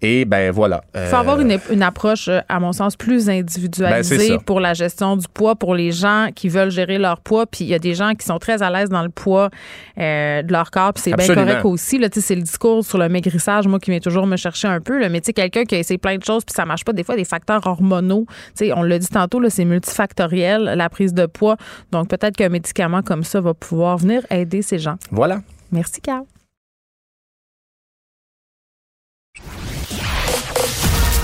Et 0.02 0.24
ben 0.24 0.52
voilà. 0.52 0.82
Il 0.96 1.02
faut 1.08 1.18
avoir 1.18 1.42
une, 1.42 1.60
une, 1.70 1.84
approche, 1.84 2.30
euh, 2.30 2.40
à 2.48 2.62
mon 2.62 2.72
sens, 2.72 2.96
plus 2.96 3.30
individualisée 3.30 4.30
ben, 4.30 4.40
pour 4.40 4.62
la 4.62 4.74
gestion 4.74 5.18
du 5.18 5.28
poids, 5.28 5.56
pour 5.56 5.76
les 5.76 5.92
gens 5.92 6.30
qui 6.34 6.48
veulent 6.48 6.72
gérer 6.72 6.98
leur 6.98 7.20
poids. 7.20 7.46
Puis 7.46 7.66
il 7.66 7.68
y 7.68 7.74
a 7.74 7.80
des 7.80 7.96
gens 7.96 8.14
qui 8.14 8.26
sont 8.26 8.40
très 8.40 8.64
à 8.64 8.70
l'aise 8.70 8.88
dans 8.88 9.04
le 9.04 9.10
poids 9.10 9.50
euh, 9.98 10.42
de 10.42 10.52
leur 10.54 10.72
corps. 10.72 10.94
Puis 10.94 11.04
c'est 11.04 11.14
bien 11.14 11.28
correct 11.28 11.66
aussi. 11.66 12.00
C'est 12.12 12.36
le 12.36 12.42
discours 12.42 12.86
sur 12.86 12.98
le 12.98 13.10
maigrissage, 13.10 13.68
moi, 13.68 13.80
qui 13.80 13.92
vient 13.92 14.00
toujours 14.00 14.26
me 14.26 14.38
chercher 14.38 14.70
un 14.70 14.80
peu. 14.80 14.98
Là. 15.00 15.10
Mais 15.10 15.20
tu 15.20 15.28
sais, 15.28 15.34
quelqu'un 15.34 15.66
qui 15.66 15.76
a 15.76 15.80
essayé 15.80 15.98
plein 15.98 16.18
de 16.18 16.24
choses 16.24 16.46
puis 16.46 16.54
ça 16.54 16.66
marche 16.66 16.86
pas, 16.86 16.94
des 16.94 17.04
fois, 17.04 17.18
des 17.18 17.26
facteurs 17.26 17.66
hormonaux. 17.68 18.26
sais 18.54 18.72
on 18.72 18.84
l'a 18.84 19.00
dit 19.00 19.08
tantôt, 19.08 19.42
c'est 19.50 19.66
multifactoriel, 19.66 20.64
la 20.64 20.90
prise 20.90 21.14
de 21.14 21.26
poids. 21.26 21.58
Donc 21.92 22.08
peut-être 22.08 22.38
qu'un 22.38 22.50
médicament 22.50 23.02
comme 23.02 23.24
ça 23.24 23.42
va 23.42 23.54
pouvoir 23.54 23.98
venir 23.98 24.26
aider 24.30 24.62
ces 24.62 24.80
gens. 24.80 24.96
Voilà. 25.12 25.42
Merci, 25.72 26.00
Carl. 26.00 26.24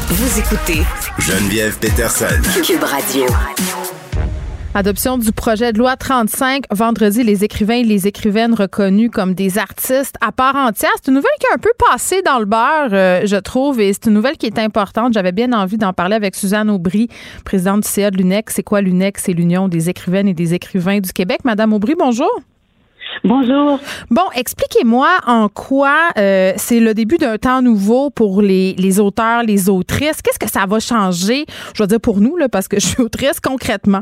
Vous 0.08 0.39
écoutez 0.39 0.84
Geneviève 1.18 1.80
Peterson. 1.80 2.28
Cube 2.64 2.84
Radio. 2.84 3.26
Adoption 4.76 5.18
du 5.18 5.32
projet 5.32 5.74
de 5.74 5.80
loi 5.80 5.95
35. 5.97 6.66
Vendredi, 6.70 7.24
les 7.24 7.43
écrivains 7.43 7.78
et 7.78 7.84
les 7.84 8.06
écrivaines 8.06 8.53
reconnus 8.53 9.10
comme 9.12 9.34
des 9.34 9.58
artistes 9.58 10.16
à 10.22 10.32
part 10.32 10.56
entière. 10.56 10.91
C'est 10.97 11.08
une 11.10 11.16
nouvelle 11.16 11.32
qui 11.39 11.47
est 11.47 11.56
un 11.56 11.58
peu 11.58 11.72
passée 11.89 12.22
dans 12.22 12.38
le 12.38 12.45
beurre, 12.45 12.89
euh, 12.93 13.22
je 13.26 13.38
trouve, 13.38 13.82
et 13.82 13.93
c'est 13.93 14.06
une 14.06 14.14
nouvelle 14.14 14.38
qui 14.38 14.45
est 14.45 14.60
importante. 14.60 15.14
J'avais 15.14 15.32
bien 15.32 15.51
envie 15.53 15.80
d'en 15.80 15.91
parler 15.91 16.16
avec 16.16 16.36
Suzanne 16.36 16.70
Aubry, 16.70 17.08
présidente 17.43 17.82
du 17.82 17.89
CA 17.89 18.12
de 18.12 18.18
l'UNEC. 18.18 18.51
C'est 18.51 18.64
quoi 18.64 18.82
l'UNEC? 18.82 19.18
C'est 19.18 19.34
l'Union 19.34 19.68
des 19.68 19.89
écrivaines 19.89 20.28
et 20.28 20.36
des 20.36 20.53
écrivains 20.53 20.99
du 20.99 21.12
Québec. 21.14 21.39
Madame 21.45 21.74
Aubry, 21.74 21.95
bonjour. 21.97 22.30
Bonjour. 23.24 23.80
Bon, 24.11 24.24
expliquez-moi 24.36 25.07
en 25.26 25.49
quoi 25.49 26.09
euh, 26.18 26.53
c'est 26.57 26.80
le 26.80 26.93
début 26.93 27.18
d'un 27.18 27.38
temps 27.38 27.61
nouveau 27.61 28.09
pour 28.09 28.41
les, 28.41 28.74
les 28.78 28.99
auteurs, 28.99 29.43
les 29.43 29.70
autrices. 29.70 30.22
Qu'est-ce 30.22 30.39
que 30.39 30.49
ça 30.49 30.66
va 30.68 30.80
changer, 30.80 31.45
je 31.74 31.84
veux 31.84 31.88
dire 31.88 31.99
pour 31.99 32.20
nous, 32.20 32.38
là, 32.38 32.49
parce 32.49 32.68
que 32.68 32.80
je 32.80 32.86
suis 32.86 33.01
autrice 33.01 33.39
concrètement? 33.39 34.01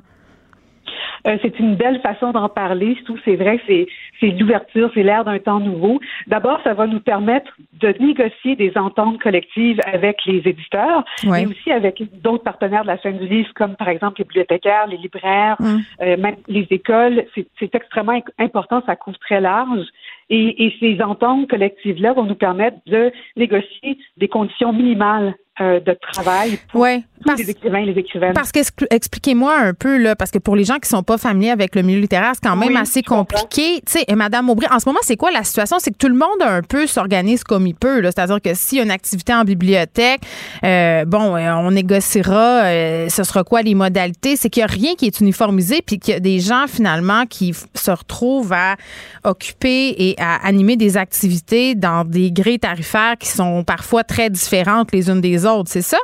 Euh, 1.28 1.38
c'est 1.42 1.60
une 1.60 1.76
belle 1.76 2.02
façon 2.02 2.32
d'en 2.32 2.50
parler. 2.50 2.96
Surtout, 2.96 3.18
c'est 3.24 3.36
vrai 3.36 3.60
c'est, 3.68 3.88
c'est 4.20 4.28
l'ouverture, 4.28 4.92
c'est 4.94 5.04
l'ère 5.04 5.24
d'un 5.24 5.40
temps 5.40 5.60
nouveau. 5.60 6.00
D'abord, 6.28 6.60
ça 6.64 6.74
va 6.74 6.88
nous 6.88 7.00
permettre 7.00 7.52
de 7.74 7.94
négocier 8.00 8.56
des 8.56 8.74
ententes 8.78 9.22
collectives 9.22 9.80
avec 9.86 10.18
les 10.26 10.42
éditeurs, 10.46 11.04
mais 11.24 11.46
aussi 11.46 11.72
avec 11.72 12.02
d'autres 12.22 12.44
partenaires 12.44 12.84
de 12.84 12.88
la 12.88 12.98
chaîne 12.98 13.18
du 13.18 13.28
livre, 13.28 13.50
comme 13.56 13.76
par 13.76 13.90
exemple 13.90 14.20
les 14.20 14.26
bibliothécaires, 14.26 14.88
les 14.88 14.98
libraires, 14.98 15.56
hum. 15.60 15.82
euh, 16.02 16.18
même 16.18 16.36
les 16.48 16.68
écoles. 16.70 17.26
C'est, 17.36 17.48
c'est 17.60 17.74
extrêmement 17.74 18.22
important, 18.40 18.84
ça 18.86 18.96
couvre 18.96 19.20
très 19.20 19.42
large. 19.42 19.86
Et, 20.30 20.66
et 20.66 20.76
ces 20.80 21.02
ententes 21.02 21.50
collectives-là 21.50 22.14
vont 22.14 22.24
nous 22.24 22.36
permettre 22.36 22.78
de 22.88 23.12
négocier 23.36 23.98
des 24.18 24.28
conditions 24.28 24.74
minimales 24.74 25.36
euh, 25.62 25.80
de 25.80 25.96
travail 26.12 26.58
pour 26.72 26.82
ouais, 26.82 27.04
tous 27.24 27.36
les 27.36 27.52
écrivains 27.52 27.78
et 27.78 27.86
les 27.86 28.00
écrivaines. 28.00 28.34
Parce 28.34 28.52
que 28.52 28.60
expliquez-moi 28.90 29.56
un 29.56 29.76
peu 29.76 30.00
là, 30.00 30.16
parce 30.16 30.32
que 30.32 30.40
pour 30.40 30.56
les 30.56 30.64
gens 30.64 30.80
qui 30.80 30.90
sont 30.90 31.04
pas 31.04 31.20
familiers 31.20 31.52
avec 31.52 31.76
le 31.76 31.84
milieu 31.84 32.00
littéraire, 32.00 32.32
c'est 32.34 32.50
quand 32.50 32.56
même 32.56 32.76
assez 32.76 33.04
compliqué. 33.04 33.80
Tu 33.86 34.00
sais, 34.00 34.16
Madame 34.16 34.50
Aubry, 34.50 34.66
en 34.72 34.80
ce 34.80 34.90
moment, 34.90 35.02
c'est 35.04 35.16
quoi 35.16 35.30
la 35.30 35.44
situation? 35.44 35.78
C'est 35.78 35.92
que 35.92 35.98
tout 35.98 36.08
le 36.08 36.16
monde 36.16 36.42
un 36.42 36.64
peu 36.64 36.88
s'organise 36.88 37.44
comme 37.44 37.68
il 37.68 37.76
peut. 37.76 38.02
C'est-à-dire 38.02 38.42
que 38.42 38.56
s'il 38.56 38.80
y 38.80 38.82
a 38.82 38.84
une 38.84 38.90
activité 38.90 39.32
en 39.32 39.44
bibliothèque, 39.44 40.22
euh, 40.64 41.06
bon, 41.06 41.36
euh, 41.36 41.54
on 41.54 41.70
négociera. 41.70 42.64
ce 43.10 43.24
sera 43.24 43.44
quoi 43.44 43.62
les 43.62 43.76
modalités? 43.76 44.36
C'est 44.36 44.50
qu'il 44.50 44.62
y 44.62 44.64
a 44.64 44.68
rien 44.68 44.96
qui 44.96 45.06
est 45.06 45.20
uniformisé, 45.20 45.84
puis 45.86 46.00
qu'il 46.00 46.16
y 46.16 46.18
a 46.18 46.20
des 46.20 46.40
gens 46.40 46.66
finalement 46.68 47.28
qui 47.28 47.54
se 47.76 47.92
retrouvent 47.92 48.54
à 48.54 48.76
occuper 49.24 49.94
et 50.00 50.16
à 50.18 50.44
animer 50.48 50.78
des 50.78 50.98
activités 50.98 51.76
dans 51.76 52.06
des 52.06 52.32
grilles 52.32 52.58
tarifaires 52.58 53.18
qui 53.20 53.28
sont 53.28 53.64
parfois 53.64 54.04
très 54.04 54.32
différentes 54.32 54.92
les 54.92 55.12
unes 55.12 55.22
des 55.22 55.43
autres, 55.46 55.70
c'est 55.70 55.82
ça? 55.82 55.98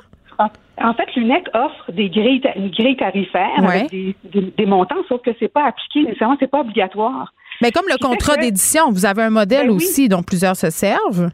En 0.82 0.94
fait, 0.94 1.14
l'UNEC 1.16 1.50
offre 1.54 1.92
des 1.92 2.10
grilles, 2.10 2.42
une 2.56 2.70
grille 2.70 2.96
tarifaire 2.96 3.50
avec 3.58 3.92
des, 3.92 4.66
montants, 4.66 5.04
sauf 5.10 5.22
que 5.22 5.32
c'est 5.38 5.50
pas 5.50 5.66
appliqué 5.66 6.04
nécessairement, 6.04 6.38
c'est 6.40 6.50
pas 6.50 6.62
obligatoire. 6.62 7.34
Mais 7.62 7.72
comme 7.72 7.88
le 7.90 7.98
contrat 7.98 8.38
d'édition, 8.38 8.90
vous 8.90 9.06
avez 9.06 9.24
un 9.24 9.30
modèle 9.30 9.68
ben 9.68 9.74
aussi 9.74 10.08
dont 10.08 10.24
plusieurs 10.24 10.56
se 10.56 10.70
servent? 10.70 11.30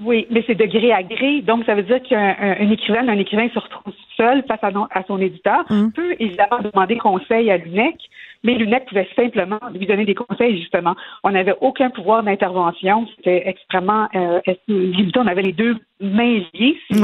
Oui, 0.00 0.26
mais 0.30 0.42
c'est 0.46 0.54
de 0.54 0.64
gré 0.64 0.92
à 0.92 1.02
gré. 1.02 1.42
Donc, 1.42 1.64
ça 1.66 1.74
veut 1.74 1.82
dire 1.82 2.02
qu'un 2.02 2.70
écrivain, 2.70 3.06
un 3.08 3.18
écrivain 3.18 3.48
se 3.52 3.58
retrouve 3.58 3.92
seul 4.16 4.42
face 4.48 4.60
à, 4.62 5.02
son 5.06 5.20
éditeur, 5.20 5.64
hum. 5.68 5.92
peut 5.92 6.14
évidemment 6.18 6.60
demander 6.62 6.96
conseil 6.96 7.50
à 7.50 7.58
l'UNEC, 7.58 7.96
mais 8.44 8.54
l'UNEC 8.54 8.86
pouvait 8.86 9.08
simplement 9.16 9.58
lui 9.74 9.86
donner 9.86 10.04
des 10.04 10.14
conseils, 10.14 10.58
justement. 10.58 10.94
On 11.24 11.30
n'avait 11.30 11.56
aucun 11.60 11.90
pouvoir 11.90 12.22
d'intervention. 12.22 13.06
C'était 13.16 13.42
extrêmement 13.46 14.08
euh, 14.14 14.40
On 14.68 15.26
avait 15.26 15.42
les 15.42 15.52
deux 15.52 15.76
mains 16.00 16.42
liées, 16.54 16.78
si 16.90 17.00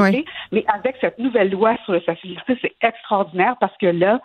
Mais 0.51 0.65
avec 0.67 0.95
cette 1.01 1.19
nouvelle 1.19 1.51
loi 1.51 1.75
sur 1.83 1.93
le 1.93 1.99
facilité, 1.99 2.57
c'est 2.61 2.73
extraordinaire 2.81 3.55
parce 3.59 3.75
que 3.77 3.87
là, 3.87 4.19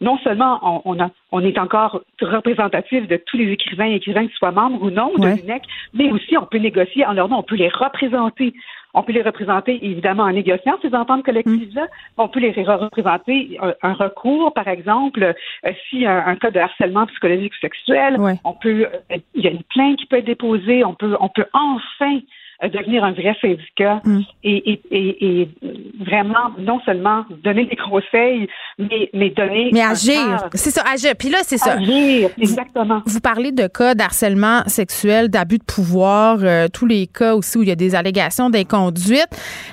non 0.00 0.18
seulement 0.18 0.82
on, 0.84 1.00
a, 1.00 1.10
on, 1.32 1.40
est 1.40 1.58
encore 1.58 2.02
représentatif 2.20 3.08
de 3.08 3.16
tous 3.26 3.38
les 3.38 3.50
écrivains 3.52 3.86
et 3.86 3.94
écrivains 3.94 4.26
qui 4.26 4.34
soient 4.34 4.52
membres 4.52 4.82
ou 4.82 4.90
non 4.90 5.12
de 5.16 5.28
l'UNEC, 5.28 5.62
mais 5.94 6.12
aussi 6.12 6.36
on 6.36 6.44
peut 6.44 6.58
négocier 6.58 7.06
en 7.06 7.14
leur 7.14 7.28
nom, 7.28 7.38
on 7.38 7.42
peut 7.42 7.56
les 7.56 7.68
représenter. 7.68 8.52
On 8.96 9.02
peut 9.02 9.12
les 9.12 9.22
représenter 9.22 9.78
évidemment 9.84 10.22
en 10.22 10.32
négociant 10.32 10.78
ces 10.80 10.94
ententes 10.94 11.22
collectives-là. 11.22 11.84
Mm. 11.84 11.88
On 12.16 12.28
peut 12.28 12.40
les 12.40 12.50
représenter 12.50 13.58
un, 13.82 13.92
recours, 13.92 14.54
par 14.54 14.68
exemple, 14.68 15.22
euh, 15.22 16.06
a 16.06 16.28
un, 16.30 16.36
cas 16.36 16.50
de 16.50 16.58
harcèlement 16.58 17.06
psychologique 17.06 17.52
ou 17.52 17.60
sexuel. 17.60 18.16
On 18.42 18.54
peut, 18.54 18.88
euh, 19.12 19.16
il 19.34 19.44
y 19.44 19.48
a 19.48 19.50
une 19.50 19.62
plainte 19.64 19.98
qui 19.98 20.06
peut 20.06 20.16
être 20.16 20.24
déposée. 20.24 20.82
On 20.82 20.94
peut, 20.94 21.14
on 21.20 21.28
peut 21.28 21.44
enfin 21.52 22.20
devenir 22.62 23.04
un 23.04 23.12
vrai 23.12 23.36
syndicat 23.40 24.00
mm. 24.04 24.20
et, 24.44 24.72
et, 24.72 24.82
et, 24.90 25.40
et, 25.40 25.48
vraiment 26.00 26.50
non 26.58 26.80
seulement 26.84 27.24
donner 27.44 27.66
des 27.66 27.76
conseils, 27.76 28.48
mais, 28.78 29.10
mais 29.12 29.30
donner. 29.30 29.70
Mais 29.72 29.82
agir. 29.82 30.48
C'est 30.54 30.70
ça, 30.70 30.82
agir. 30.90 31.12
Puis 31.18 31.28
là, 31.28 31.38
c'est 31.42 31.58
ça. 31.58 31.72
Agir, 31.72 32.30
exactement. 32.38 33.02
Vous, 33.06 33.20
parlez 33.20 33.52
de 33.52 33.66
cas 33.66 33.94
d'harcèlement 33.94 34.62
sexuel, 34.66 35.28
d'abus 35.28 35.58
de 35.58 35.64
pouvoir, 35.64 36.38
euh, 36.42 36.68
tous 36.72 36.86
les 36.86 37.06
cas 37.06 37.34
aussi 37.34 37.58
où 37.58 37.62
il 37.62 37.68
y 37.68 37.72
a 37.72 37.76
des 37.76 37.94
allégations 37.94 38.50
d'inconduite. 38.50 39.28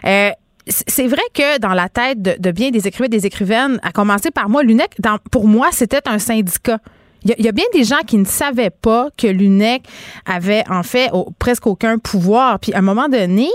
Euh, 0.05 0.29
c'est 0.65 1.07
vrai 1.07 1.21
que 1.33 1.59
dans 1.59 1.73
la 1.73 1.89
tête 1.89 2.21
de, 2.21 2.51
bien 2.51 2.69
des 2.69 2.87
écrivains 2.87 3.07
et 3.07 3.09
des 3.09 3.25
écrivaines, 3.25 3.79
à 3.83 3.91
commencer 3.91 4.31
par 4.31 4.49
moi, 4.49 4.63
l'UNEC, 4.63 4.95
pour 5.31 5.47
moi, 5.47 5.69
c'était 5.71 6.07
un 6.07 6.19
syndicat. 6.19 6.79
Il 7.25 7.45
y, 7.45 7.47
a 7.47 7.51
bien 7.53 7.65
des 7.73 7.85
gens 7.85 8.01
qui 8.05 8.17
ne 8.17 8.25
savaient 8.25 8.69
pas 8.69 9.09
que 9.17 9.27
l'UNEC 9.27 9.83
avait 10.25 10.63
en 10.69 10.83
fait 10.83 11.09
presque 11.39 11.67
aucun 11.67 11.97
pouvoir. 11.97 12.59
Puis 12.59 12.73
à 12.73 12.79
un 12.79 12.81
moment 12.81 13.07
donné, 13.07 13.49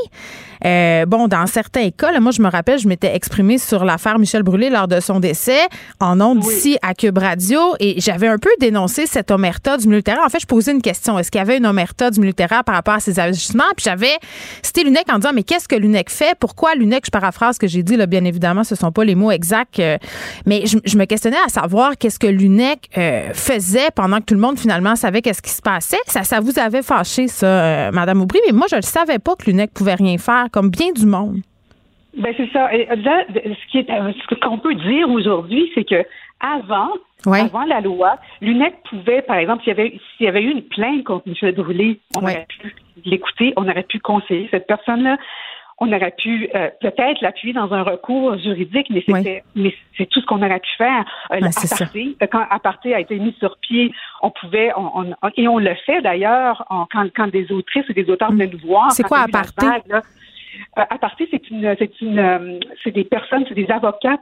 euh, 0.65 1.07
bon, 1.07 1.29
dans 1.29 1.47
certains 1.47 1.91
cas, 1.91 2.19
moi, 2.21 2.33
je 2.33 2.43
me 2.43 2.49
rappelle, 2.49 2.79
je 2.79 2.89
m'étais 2.89 3.15
exprimée 3.15 3.59
sur 3.59 3.85
l'affaire 3.85 4.19
Michel 4.19 4.43
Brûlé 4.43 4.71
lors 4.71 4.89
de 4.89 5.01
son 5.01 5.21
décès 5.21 5.61
en 6.01 6.21
ondes 6.21 6.45
ici 6.45 6.79
à 6.83 6.95
Cube 6.95 7.19
Radio 7.19 7.61
et 7.81 8.01
j'avais 8.01 8.29
un 8.29 8.39
peu 8.39 8.51
dénoncé 8.61 9.07
cette 9.07 9.31
omerta 9.31 9.77
du 9.77 9.89
militaire. 9.89 10.19
En 10.25 10.29
fait, 10.29 10.41
je 10.41 10.47
posais 10.47 10.73
une 10.73 10.83
question. 10.83 11.19
Est-ce 11.19 11.31
qu'il 11.31 11.39
y 11.39 11.43
avait 11.43 11.59
une 11.59 11.67
omerta 11.67 12.11
du 12.11 12.21
militaire 12.21 12.49
par 12.65 12.75
rapport 12.75 12.95
à 12.95 13.01
ses 13.01 13.21
agissements? 13.21 13.65
Puis 13.77 13.85
j'avais 13.85 14.17
c'était 14.63 14.83
l'UNEC 14.83 15.05
en 15.13 15.19
disant, 15.19 15.33
mais 15.35 15.43
qu'est-ce 15.43 15.69
que 15.69 15.77
l'UNEC 15.77 16.11
fait? 16.11 16.35
Pourquoi 16.39 16.75
l'UNEC, 16.75 17.05
je 17.07 17.11
paraphrase 17.11 17.57
ce 17.57 17.61
que 17.61 17.67
j'ai 17.67 17.83
dit, 17.83 17.97
là, 17.97 18.07
bien 18.07 18.25
évidemment, 18.25 18.65
ce 18.65 18.75
sont 18.75 18.93
pas 18.93 19.05
les 19.05 19.15
mots 19.15 19.31
exacts, 19.31 19.79
euh, 19.81 19.99
mais 20.47 20.65
je, 20.67 20.99
me 20.99 21.05
questionnais 21.05 21.39
à 21.47 21.49
savoir 21.49 21.97
qu'est-ce 21.97 22.19
que 22.19 22.27
l'UNEC 22.27 22.91
euh, 22.97 23.31
faisait 23.33 23.89
pendant 23.95 24.19
que 24.19 24.25
tout 24.25 24.35
le 24.35 24.41
monde 24.41 24.59
finalement 24.59 24.97
savait 24.97 25.23
qu'est-ce 25.23 25.43
qui 25.43 25.51
se 25.51 25.63
passait. 25.63 25.99
Ça, 26.07 26.25
ça 26.25 26.41
vous 26.41 26.59
avait 26.59 26.83
fâché, 26.83 27.29
ça, 27.29 27.91
Madame 27.93 28.21
Aubry, 28.21 28.41
mais 28.47 28.53
moi, 28.53 28.67
je 28.71 28.77
ne 28.77 28.83
savais 28.83 29.19
pas 29.19 29.37
que 29.37 29.47
l'UNEC 29.47 29.73
pouvait 29.73 29.95
rien 29.95 30.19
faire 30.19 30.48
comme 30.51 30.71
bien 30.71 30.93
du 30.93 31.07
monde. 31.07 31.41
Ben 32.17 32.35
c'est 32.37 32.51
ça. 32.53 32.75
Et 32.75 32.87
là, 32.87 33.25
ce 33.29 33.71
qui 33.71 33.79
est, 33.79 33.87
ce 33.89 34.35
qu'on 34.41 34.59
peut 34.59 34.75
dire 34.75 35.09
aujourd'hui, 35.09 35.71
c'est 35.75 35.85
que 35.85 36.05
avant, 36.41 36.91
avant 37.27 37.65
la 37.65 37.81
loi, 37.81 38.17
l'UNEC 38.41 38.75
pouvait, 38.89 39.23
par 39.23 39.37
exemple, 39.37 39.63
s'il 39.63 39.77
y 39.77 39.81
avait, 39.81 40.01
s'il 40.17 40.27
y 40.27 40.29
avait 40.29 40.43
eu 40.43 40.51
une 40.51 40.63
plainte 40.63 41.05
contre 41.05 41.29
M. 41.29 41.53
Brûlé, 41.53 42.01
on 42.17 42.23
aurait 42.23 42.47
pu 42.61 42.75
l'écouter, 43.05 43.53
on 43.57 43.69
aurait 43.69 43.83
pu 43.85 43.99
conseiller 43.99 44.49
cette 44.51 44.67
personne-là, 44.67 45.17
on 45.81 45.93
aurait 45.93 46.15
pu 46.17 46.49
euh, 46.55 46.69
peut-être 46.81 47.21
l'appuyer 47.21 47.55
dans 47.55 47.73
un 47.73 47.83
recours 47.83 48.37
juridique, 48.39 48.89
mais 48.91 49.03
c'était, 49.07 49.45
mais 49.55 49.73
c'est 49.97 50.07
tout 50.07 50.21
ce 50.21 50.27
qu'on 50.27 50.43
aurait 50.43 50.59
pu 50.59 50.71
faire. 50.77 51.05
Euh, 51.33 51.41
euh, 51.41 52.27
quand 52.31 52.45
Aparté 52.51 52.95
a 52.95 53.01
été 53.01 53.17
mis 53.19 53.35
sur 53.39 53.57
pied, 53.59 53.93
on 54.23 54.31
pouvait, 54.31 54.73
on, 54.77 55.15
et 55.37 55.47
on 55.47 55.59
le 55.59 55.75
fait 55.87 56.01
d'ailleurs 56.03 56.65
quand, 56.93 57.09
quand 57.15 57.29
des 57.29 57.51
autrices 57.53 57.89
ou 57.89 57.93
des 57.93 58.11
auteurs 58.11 58.33
mm. 58.33 58.37
viennent 58.37 58.51
nous 58.51 58.69
voir. 58.69 58.91
C'est 58.91 59.05
quoi 59.05 59.21
Aparté? 59.21 59.67
Euh, 59.67 60.01
à 60.77 60.99
partir, 60.99 61.27
c'est 61.31 61.51
une, 61.51 61.75
c'est 61.79 62.01
une, 62.01 62.19
euh, 62.19 62.59
c'est 62.83 62.91
des 62.91 63.05
personnes, 63.05 63.45
c'est 63.49 63.55
des 63.55 63.71
avocates 63.71 64.21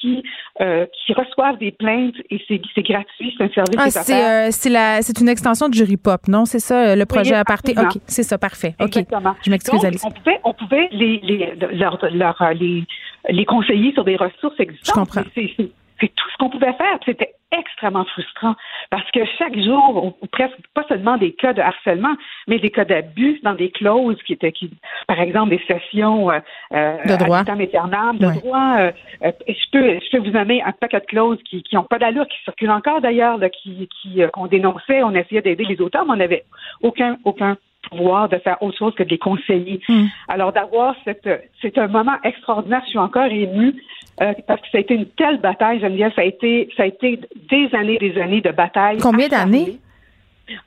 qui 0.00 0.22
euh, 0.60 0.86
qui 1.06 1.12
reçoivent 1.12 1.58
des 1.58 1.72
plaintes 1.72 2.16
et 2.30 2.42
c'est, 2.46 2.60
c'est 2.74 2.82
gratuit, 2.82 3.34
c'est 3.36 3.44
un 3.44 3.48
service. 3.50 3.76
Ah, 3.78 3.90
c'est, 3.90 4.50
c'est 4.52 4.70
la, 4.70 5.02
c'est 5.02 5.20
une 5.20 5.28
extension 5.28 5.68
de 5.68 5.74
Jury 5.74 5.96
Pop, 5.96 6.28
non? 6.28 6.44
C'est 6.44 6.58
ça 6.58 6.96
le 6.96 7.06
projet 7.06 7.34
à 7.34 7.44
partir. 7.44 7.78
Ok, 7.78 8.00
c'est 8.06 8.22
ça, 8.22 8.38
parfait. 8.38 8.74
Ok, 8.80 8.96
Exactement. 8.96 9.34
je 9.42 9.50
m'excuse, 9.50 9.84
Alice. 9.84 10.04
On 10.04 10.10
pouvait, 10.10 10.40
on 10.44 10.52
pouvait 10.54 10.88
les, 10.92 11.18
les, 11.22 11.54
leur, 11.72 11.98
leur, 12.12 12.42
les, 12.54 12.84
les 13.28 13.44
conseiller 13.44 13.92
sur 13.92 14.04
des 14.04 14.16
ressources 14.16 14.58
existantes. 14.58 14.86
Je 14.86 14.92
comprends. 14.92 15.22
C'est, 15.34 15.70
c'est 16.00 16.08
tout 16.14 16.30
ce 16.30 16.36
qu'on 16.38 16.50
pouvait 16.50 16.72
faire. 16.72 16.98
C'était 17.04 17.34
extrêmement 17.52 18.04
frustrant 18.04 18.54
parce 18.90 19.10
que 19.10 19.20
chaque 19.38 19.58
jour, 19.58 20.14
ou 20.20 20.26
presque 20.26 20.56
pas 20.74 20.84
seulement 20.88 21.16
des 21.16 21.32
cas 21.32 21.52
de 21.52 21.60
harcèlement, 21.60 22.14
mais 22.46 22.58
des 22.58 22.70
cas 22.70 22.84
d'abus 22.84 23.40
dans 23.42 23.54
des 23.54 23.70
clauses 23.70 24.20
qui 24.24 24.34
étaient, 24.34 24.52
qui, 24.52 24.70
par 25.06 25.20
exemple, 25.20 25.50
des 25.50 25.62
sessions 25.66 26.30
euh, 26.30 26.38
euh 26.72 26.96
de 27.04 27.16
droit, 27.16 27.42
éternel, 27.58 28.18
de 28.18 28.38
droit. 28.38 28.76
Euh, 28.78 28.92
euh, 29.24 29.32
je 29.48 29.70
peux, 29.72 29.98
je 30.00 30.10
peux 30.10 30.18
vous 30.18 30.30
nommer 30.30 30.62
un 30.62 30.72
paquet 30.72 31.00
de 31.00 31.06
clauses 31.06 31.42
qui 31.44 31.62
qui 31.62 31.76
ont 31.76 31.84
pas 31.84 31.98
d'allure, 31.98 32.26
qui 32.28 32.38
circulent 32.44 32.70
encore 32.70 33.00
d'ailleurs, 33.00 33.38
qui 33.62 33.88
qui 34.00 34.22
qu'on 34.32 34.46
dénonçait, 34.46 35.02
on 35.02 35.14
essayait 35.14 35.42
d'aider 35.42 35.64
les 35.64 35.80
auteurs, 35.80 36.04
mais 36.04 36.12
on 36.12 36.16
n'avait 36.16 36.44
aucun 36.82 37.18
aucun 37.24 37.56
pouvoir 37.90 38.28
de 38.28 38.38
faire 38.38 38.62
autre 38.62 38.76
chose 38.76 38.94
que 38.94 39.02
de 39.02 39.08
les 39.08 39.18
conseiller. 39.18 39.80
Hmm. 39.88 40.06
Alors 40.28 40.52
d'avoir 40.52 40.94
cette, 41.04 41.28
c'est 41.60 41.78
un 41.78 41.88
moment 41.88 42.16
extraordinaire. 42.22 42.82
Je 42.84 42.90
suis 42.90 42.98
encore 42.98 43.24
émue 43.24 43.74
euh, 44.22 44.34
parce 44.46 44.60
que 44.60 44.66
ça 44.70 44.78
a 44.78 44.80
été 44.80 44.94
une 44.94 45.06
telle 45.06 45.38
bataille, 45.38 45.80
Geneviève. 45.80 46.12
Ça 46.14 46.22
a 46.22 46.24
été, 46.24 46.68
ça 46.76 46.82
a 46.82 46.86
été 46.86 47.20
des 47.50 47.74
années, 47.74 47.98
des 47.98 48.20
années 48.20 48.40
de 48.40 48.50
bataille. 48.50 48.98
Combien 48.98 49.28
d'années? 49.28 49.78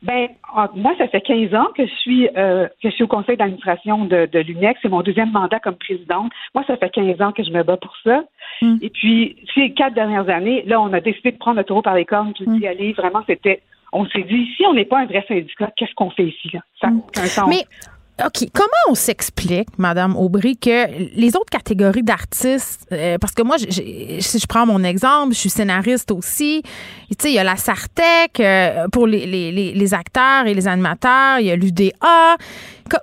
Ben, 0.01 0.30
moi, 0.76 0.93
ça 0.97 1.08
fait 1.10 1.22
15 1.22 1.54
ans 1.56 1.68
que 1.76 1.86
je 1.86 1.93
suis 1.95 2.30
euh, 2.38 2.68
que 2.82 2.89
je 2.89 2.95
suis 2.95 3.04
au 3.04 3.08
conseil 3.08 3.36
d'administration 3.36 4.06
de, 4.06 4.30
de 4.32 4.39
l'UNEX. 4.39 4.80
C'est 4.82 4.89
mon 4.89 5.01
deuxième 5.01 5.32
mandat 5.32 5.60
comme 5.60 5.76
présidente. 5.76 6.32
Moi, 6.56 6.64
ça 6.68 6.78
fait 6.78 6.89
15 6.89 7.22
ans 7.22 7.32
que 7.34 7.43
je 7.43 7.51
me 7.51 7.64
bats 7.64 7.78
pour 7.78 7.93
ça. 8.04 8.24
Hmm. 8.62 8.78
Et 8.82 8.89
puis, 8.89 9.36
ces 9.54 9.72
quatre 9.72 9.93
dernières 9.93 10.30
années, 10.30 10.64
là, 10.66 10.80
on 10.80 10.93
a 10.93 11.01
décidé 11.01 11.32
de 11.32 11.38
prendre 11.38 11.58
le 11.58 11.66
taureau 11.66 11.82
par 11.82 11.95
les 11.95 12.06
cornes, 12.06 12.34
puis 12.34 12.45
d'y 12.45 12.66
hmm. 12.66 12.70
aller. 12.70 12.93
Vraiment, 12.93 13.24
c'était 13.28 13.62
on 13.93 14.08
s'est 14.08 14.24
dit, 14.24 14.51
si 14.58 14.66
on 14.66 14.74
n'est 14.74 14.86
pas 14.86 14.99
un 14.99 15.06
vrai 15.06 15.24
syndicat, 15.28 15.72
qu'est-ce 15.78 15.93
qu'on 15.93 16.10
fait 16.10 16.26
ici? 16.26 16.49
Là? 16.51 16.62
Ça 16.82 16.88
n'a 16.88 16.97
aucun 16.97 17.26
sens. 17.26 17.47
Mais 17.47 17.64
OK. 18.20 18.47
Comment 18.53 18.68
on 18.89 18.95
s'explique, 18.95 19.70
Madame 19.80 20.16
Aubry, 20.16 20.55
que 20.55 20.88
les 21.16 21.36
autres 21.36 21.49
catégories 21.49 22.03
d'artistes, 22.03 22.86
euh, 22.91 23.18
parce 23.18 23.34
que 23.34 23.41
moi, 23.41 23.57
si 23.57 24.39
je 24.39 24.45
prends 24.47 24.68
mon 24.68 24.84
exemple, 24.84 25.34
je 25.34 25.39
suis 25.39 25.49
scénariste 25.49 26.11
aussi. 26.11 26.61
Tu 27.09 27.16
sais, 27.20 27.32
il 27.32 27.34
y 27.34 27.39
a 27.39 27.43
la 27.43 27.55
Sartec 27.55 28.39
euh, 28.39 28.88
pour 28.89 29.07
les, 29.07 29.26
les, 29.26 29.51
les, 29.74 29.93
acteurs 29.95 30.45
et 30.45 30.53
les 30.53 30.68
animateurs, 30.68 31.39
il 31.39 31.47
y 31.47 31.51
a 31.51 31.55
l'UDA. 31.55 32.38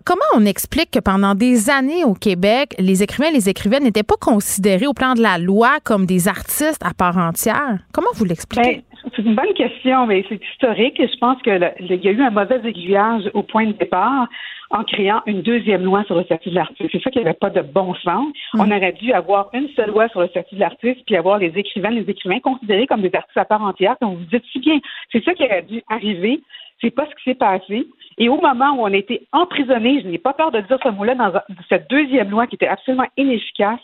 comment 0.04 0.20
on 0.36 0.44
explique 0.44 0.92
que 0.92 1.00
pendant 1.00 1.34
des 1.34 1.70
années 1.70 2.04
au 2.04 2.14
Québec, 2.14 2.76
les 2.78 3.02
écrivains 3.02 3.30
et 3.30 3.34
les 3.34 3.48
écrivaines 3.48 3.82
n'étaient 3.82 4.04
pas 4.04 4.16
considérés 4.20 4.86
au 4.86 4.94
plan 4.94 5.14
de 5.14 5.22
la 5.22 5.38
loi 5.38 5.78
comme 5.82 6.06
des 6.06 6.28
artistes 6.28 6.82
à 6.84 6.94
part 6.94 7.18
entière? 7.18 7.78
Comment 7.92 8.10
vous 8.14 8.24
l'expliquez? 8.24 8.84
C'est 9.14 9.22
une 9.22 9.34
bonne 9.34 9.54
question, 9.54 10.06
mais 10.06 10.24
c'est 10.28 10.42
historique. 10.42 11.00
Je 11.00 11.18
pense 11.18 11.40
qu'il 11.42 12.02
y 12.02 12.08
a 12.08 12.10
eu 12.10 12.22
un 12.22 12.30
mauvais 12.30 12.60
aiguillage 12.64 13.30
au 13.34 13.42
point 13.42 13.66
de 13.66 13.72
départ 13.72 14.28
en 14.70 14.84
créant 14.84 15.20
une 15.26 15.42
deuxième 15.42 15.84
loi 15.84 16.04
sur 16.04 16.16
le 16.16 16.24
statut 16.24 16.50
de 16.50 16.54
l'artiste. 16.54 16.90
C'est 16.92 17.02
ça 17.02 17.10
qui 17.10 17.18
n'avait 17.18 17.34
pas 17.34 17.50
de 17.50 17.60
bon 17.60 17.94
sens. 17.94 18.28
Mm. 18.54 18.60
On 18.60 18.70
aurait 18.70 18.92
dû 18.92 19.12
avoir 19.12 19.50
une 19.52 19.68
seule 19.70 19.90
loi 19.90 20.08
sur 20.08 20.20
le 20.20 20.28
statut 20.28 20.54
de 20.54 20.60
l'artiste, 20.60 21.00
puis 21.06 21.16
avoir 21.16 21.38
les 21.38 21.52
écrivains, 21.56 21.90
les 21.90 22.08
écrivains 22.08 22.40
considérés 22.40 22.86
comme 22.86 23.02
des 23.02 23.14
artistes 23.14 23.36
à 23.36 23.44
part 23.44 23.62
entière, 23.62 23.96
comme 24.00 24.14
vous 24.14 24.24
dites 24.24 24.44
si 24.52 24.60
bien. 24.60 24.78
C'est 25.10 25.24
ça 25.24 25.34
qui 25.34 25.44
aurait 25.44 25.62
dû 25.62 25.82
arriver. 25.88 26.40
C'est 26.80 26.90
pas 26.90 27.06
ce 27.06 27.14
qui 27.16 27.30
s'est 27.30 27.34
passé. 27.34 27.86
Et 28.18 28.28
au 28.28 28.40
moment 28.40 28.72
où 28.72 28.82
on 28.82 28.92
a 28.92 28.96
été 28.96 29.26
emprisonnés, 29.32 30.02
je 30.02 30.08
n'ai 30.08 30.18
pas 30.18 30.32
peur 30.32 30.50
de 30.50 30.60
dire 30.60 30.78
ce 30.82 30.88
mot-là, 30.88 31.14
dans 31.14 31.32
cette 31.68 31.90
deuxième 31.90 32.30
loi 32.30 32.46
qui 32.46 32.54
était 32.54 32.68
absolument 32.68 33.06
inefficace, 33.16 33.80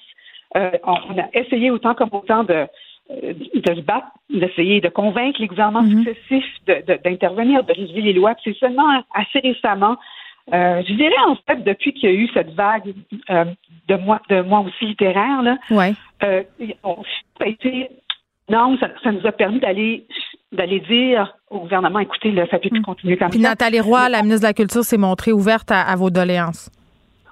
euh, 0.56 0.70
on, 0.84 1.18
a 1.18 1.26
essayé 1.34 1.70
autant 1.70 1.94
comme 1.94 2.10
autant 2.12 2.44
de, 2.44 2.66
de 3.08 3.74
se 3.74 3.80
battre, 3.80 4.08
d'essayer 4.30 4.80
de 4.80 4.88
convaincre 4.88 5.40
les 5.40 5.46
gouvernements 5.46 5.82
mhm. 5.82 6.04
successifs 6.04 6.64
d'intervenir, 7.04 7.62
de, 7.62 7.72
de, 7.72 7.78
réviser 7.78 8.00
les 8.00 8.12
lois. 8.12 8.34
c'est 8.42 8.56
seulement 8.56 9.02
assez 9.14 9.38
récemment, 9.38 9.96
euh, 10.52 10.82
je 10.86 10.94
dirais 10.94 11.12
en 11.26 11.34
fait 11.46 11.64
depuis 11.64 11.92
qu'il 11.92 12.08
y 12.08 12.12
a 12.12 12.14
eu 12.14 12.28
cette 12.32 12.54
vague 12.54 12.94
euh, 13.30 13.44
de 13.88 13.96
moi 13.96 14.20
de 14.28 14.42
moi 14.42 14.60
aussi 14.60 14.86
littéraire 14.86 15.42
là, 15.42 15.56
ouais. 15.70 15.92
euh, 16.22 16.44
on 16.84 17.02
a 17.40 17.46
été 17.46 17.90
non, 18.48 18.78
ça, 18.78 18.88
ça, 19.02 19.10
nous 19.10 19.26
a 19.26 19.32
permis 19.32 19.58
d'aller 19.58 20.06
d'aller 20.52 20.78
dire 20.78 21.36
au 21.50 21.60
gouvernement, 21.60 21.98
écoutez, 21.98 22.30
là, 22.30 22.46
ça 22.48 22.60
peut 22.60 22.68
plus 22.68 22.78
mhm. 22.78 22.84
continuer 22.84 23.16
comme 23.16 23.30
Puis 23.30 23.40
Nathalie 23.40 23.80
Roy, 23.80 24.08
la 24.08 24.22
ministre 24.22 24.42
de 24.42 24.46
la 24.46 24.54
Culture, 24.54 24.84
s'est 24.84 24.96
montrée 24.96 25.32
ouverte 25.32 25.70
à, 25.72 25.94
vos 25.96 26.10
doléances. 26.10 26.70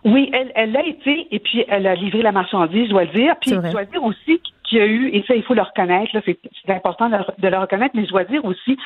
Oui, 0.05 0.29
elle, 0.33 0.51
elle 0.57 0.72
l'a 0.72 0.85
été, 0.85 1.29
et 1.31 1.39
puis 1.39 1.64
elle 1.68 1.87
a 1.87 1.95
livré 1.95 2.20
la 2.22 2.33
marchandise, 2.33 2.87
je 2.87 2.91
dois 2.91 3.05
le 3.05 3.12
dire. 3.12 3.37
Puis 3.41 3.53
je 3.53 3.70
dois 3.70 3.85
dire 3.85 4.03
aussi 4.03 4.41
qu'il 4.64 4.78
y 4.78 4.80
a 4.80 4.86
eu, 4.86 5.08
et 5.08 5.24
ça, 5.26 5.34
il 5.34 5.42
faut 5.42 5.54
le 5.54 5.62
reconnaître, 5.62 6.10
c'est 6.24 6.72
important 6.72 7.08
de 7.08 7.48
le, 7.48 7.58
reconnaître, 7.58 7.94
mais 7.94 8.04
je 8.04 8.10
dois 8.10 8.24
dire 8.24 8.44
aussi, 8.44 8.76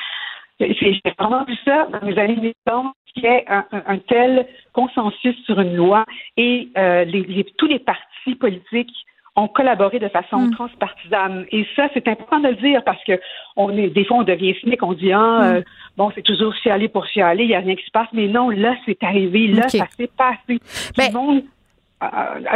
j'ai 0.59 1.01
vraiment 1.17 1.43
vu 1.45 1.55
ça 1.65 1.87
dans 1.91 2.05
mes 2.05 2.17
années 2.17 2.35
militantes, 2.35 2.93
qu'il 3.13 3.23
y 3.23 3.27
ait 3.27 3.45
un, 3.47 3.65
un, 3.71 3.97
tel 3.97 4.45
consensus 4.73 5.35
sur 5.45 5.59
une 5.59 5.75
loi 5.75 6.05
et 6.37 6.69
euh, 6.77 7.05
les, 7.05 7.45
tous 7.57 7.65
les 7.65 7.79
partis 7.79 8.35
politiques 8.35 8.93
ont 9.35 9.47
collaboré 9.47 9.99
de 9.99 10.09
façon 10.09 10.39
mm. 10.39 10.51
transpartisane. 10.51 11.45
Et 11.51 11.65
ça, 11.75 11.87
c'est 11.93 12.07
important 12.07 12.39
de 12.39 12.49
le 12.49 12.55
dire 12.55 12.83
parce 12.83 13.03
que 13.03 13.19
on 13.55 13.75
est, 13.77 13.87
des 13.89 14.05
fois, 14.05 14.17
on 14.17 14.23
devient 14.23 14.55
cynique, 14.59 14.83
on 14.83 14.93
dit, 14.93 15.11
ah, 15.11 15.39
mm. 15.39 15.55
euh, 15.55 15.61
bon, 15.97 16.11
c'est 16.13 16.21
toujours 16.21 16.53
chialer 16.55 16.89
pour 16.89 17.05
chialer, 17.07 17.43
il 17.43 17.49
n'y 17.49 17.55
a 17.55 17.59
rien 17.59 17.75
qui 17.75 17.85
se 17.85 17.91
passe. 17.91 18.07
Mais 18.13 18.27
non, 18.27 18.49
là, 18.49 18.75
c'est 18.85 19.01
arrivé, 19.03 19.47
là, 19.47 19.67
ça 19.69 19.87
s'est 19.97 20.11
passé. 20.15 20.59
Ben, 20.97 21.11
Tout 21.11 21.13
le 21.13 21.13
monde 21.13 21.43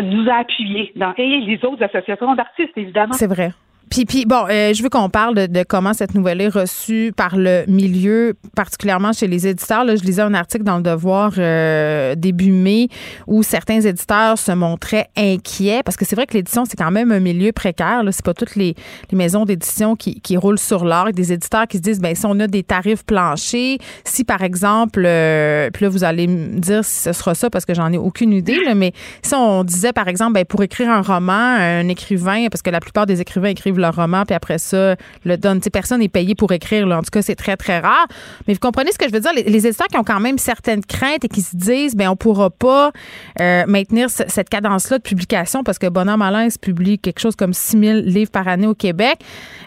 nous 0.01 0.29
a 0.29 0.35
appuyés 0.35 0.91
dans, 0.95 1.13
les 1.17 1.59
autres 1.63 1.83
associations 1.83 2.35
d'artistes, 2.35 2.77
évidemment. 2.77 3.13
C'est 3.13 3.27
vrai. 3.27 3.51
Puis, 3.93 4.05
puis 4.05 4.25
bon, 4.25 4.47
euh, 4.49 4.73
je 4.73 4.81
veux 4.81 4.89
qu'on 4.89 5.07
parle 5.07 5.35
de, 5.35 5.63
comment 5.63 5.93
cette 5.93 6.15
nouvelle 6.15 6.41
est 6.41 6.47
reçue 6.47 7.13
par 7.15 7.37
le 7.37 7.63
milieu, 7.67 8.33
particulièrement 8.55 9.13
chez 9.13 9.27
les 9.27 9.45
éditeurs. 9.45 9.83
Là, 9.83 9.95
je 9.95 10.01
lisais 10.01 10.23
un 10.23 10.33
article 10.33 10.63
dans 10.63 10.77
le 10.77 10.81
Devoir 10.81 11.33
euh, 11.37 12.15
début 12.15 12.51
mai 12.51 12.87
où 13.27 13.43
certains 13.43 13.81
éditeurs 13.81 14.39
se 14.39 14.51
montraient 14.51 15.09
inquiets 15.15 15.83
parce 15.85 15.95
que 15.95 16.05
c'est 16.05 16.15
vrai 16.15 16.25
que 16.25 16.33
l'édition, 16.33 16.65
c'est 16.65 16.75
quand 16.75 16.89
même 16.89 17.11
un 17.11 17.19
milieu 17.19 17.51
précaire. 17.51 18.01
C'est 18.09 18.25
pas 18.25 18.33
toutes 18.33 18.55
les, 18.55 18.73
les 19.11 19.15
maisons 19.15 19.45
d'édition 19.45 19.95
qui, 19.95 20.19
qui, 20.21 20.37
roulent 20.37 20.57
sur 20.57 20.85
l'or. 20.85 21.11
Des 21.13 21.31
éditeurs 21.31 21.67
qui 21.67 21.77
se 21.77 21.83
disent, 21.83 21.99
ben 21.99 22.15
si 22.15 22.25
on 22.25 22.39
a 22.39 22.47
des 22.47 22.63
tarifs 22.63 23.05
planchers, 23.05 23.77
si 24.05 24.23
par 24.23 24.41
exemple, 24.41 25.03
euh, 25.05 25.69
puis 25.71 25.85
là, 25.85 25.89
vous 25.89 26.03
allez 26.03 26.25
me 26.25 26.57
dire 26.57 26.83
si 26.83 27.03
ce 27.03 27.13
sera 27.13 27.35
ça 27.35 27.51
parce 27.51 27.65
que 27.65 27.75
j'en 27.75 27.93
ai 27.93 27.99
aucune 27.99 28.33
idée, 28.33 28.57
là, 28.65 28.73
mais 28.73 28.91
si 29.21 29.35
on 29.35 29.63
disait, 29.63 29.93
par 29.93 30.07
exemple, 30.07 30.33
ben, 30.33 30.45
pour 30.45 30.63
écrire 30.63 30.89
un 30.89 31.03
roman, 31.03 31.33
un 31.33 31.87
écrivain, 31.89 32.47
parce 32.49 32.63
que 32.63 32.71
la 32.71 32.79
plupart 32.79 33.05
des 33.05 33.21
écrivains 33.21 33.49
écrivent 33.49 33.82
leur 33.83 33.95
roman, 33.95 34.25
puis 34.25 34.35
après 34.35 34.57
ça, 34.57 34.95
le 35.23 35.37
donnent. 35.37 35.61
personne 35.61 35.99
n'est 35.99 36.07
payé 36.07 36.35
pour 36.35 36.51
écrire. 36.51 36.87
Là. 36.87 36.97
En 36.97 37.01
tout 37.01 37.11
cas, 37.11 37.21
c'est 37.21 37.35
très, 37.35 37.57
très 37.57 37.79
rare. 37.79 38.07
Mais 38.47 38.53
vous 38.53 38.59
comprenez 38.59 38.91
ce 38.91 38.97
que 38.97 39.07
je 39.07 39.13
veux 39.13 39.19
dire? 39.19 39.31
Les, 39.33 39.67
éditeurs 39.67 39.87
qui 39.87 39.97
ont 39.97 40.03
quand 40.03 40.19
même 40.19 40.37
certaines 40.37 40.83
craintes 40.83 41.23
et 41.23 41.29
qui 41.29 41.41
se 41.41 41.55
disent, 41.55 41.95
ben 41.95 42.09
on 42.09 42.15
pourra 42.15 42.49
pas 42.49 42.91
euh, 43.39 43.63
maintenir 43.67 44.09
cette 44.09 44.49
cadence-là 44.49 44.97
de 44.97 45.03
publication 45.03 45.63
parce 45.63 45.79
que 45.79 45.87
Bonhomme 45.87 46.21
Alain 46.21 46.47
publie 46.61 46.99
quelque 46.99 47.19
chose 47.19 47.35
comme 47.35 47.53
6 47.53 47.79
000 47.79 47.99
livres 47.99 48.31
par 48.31 48.47
année 48.47 48.67
au 48.67 48.75
Québec. 48.75 49.19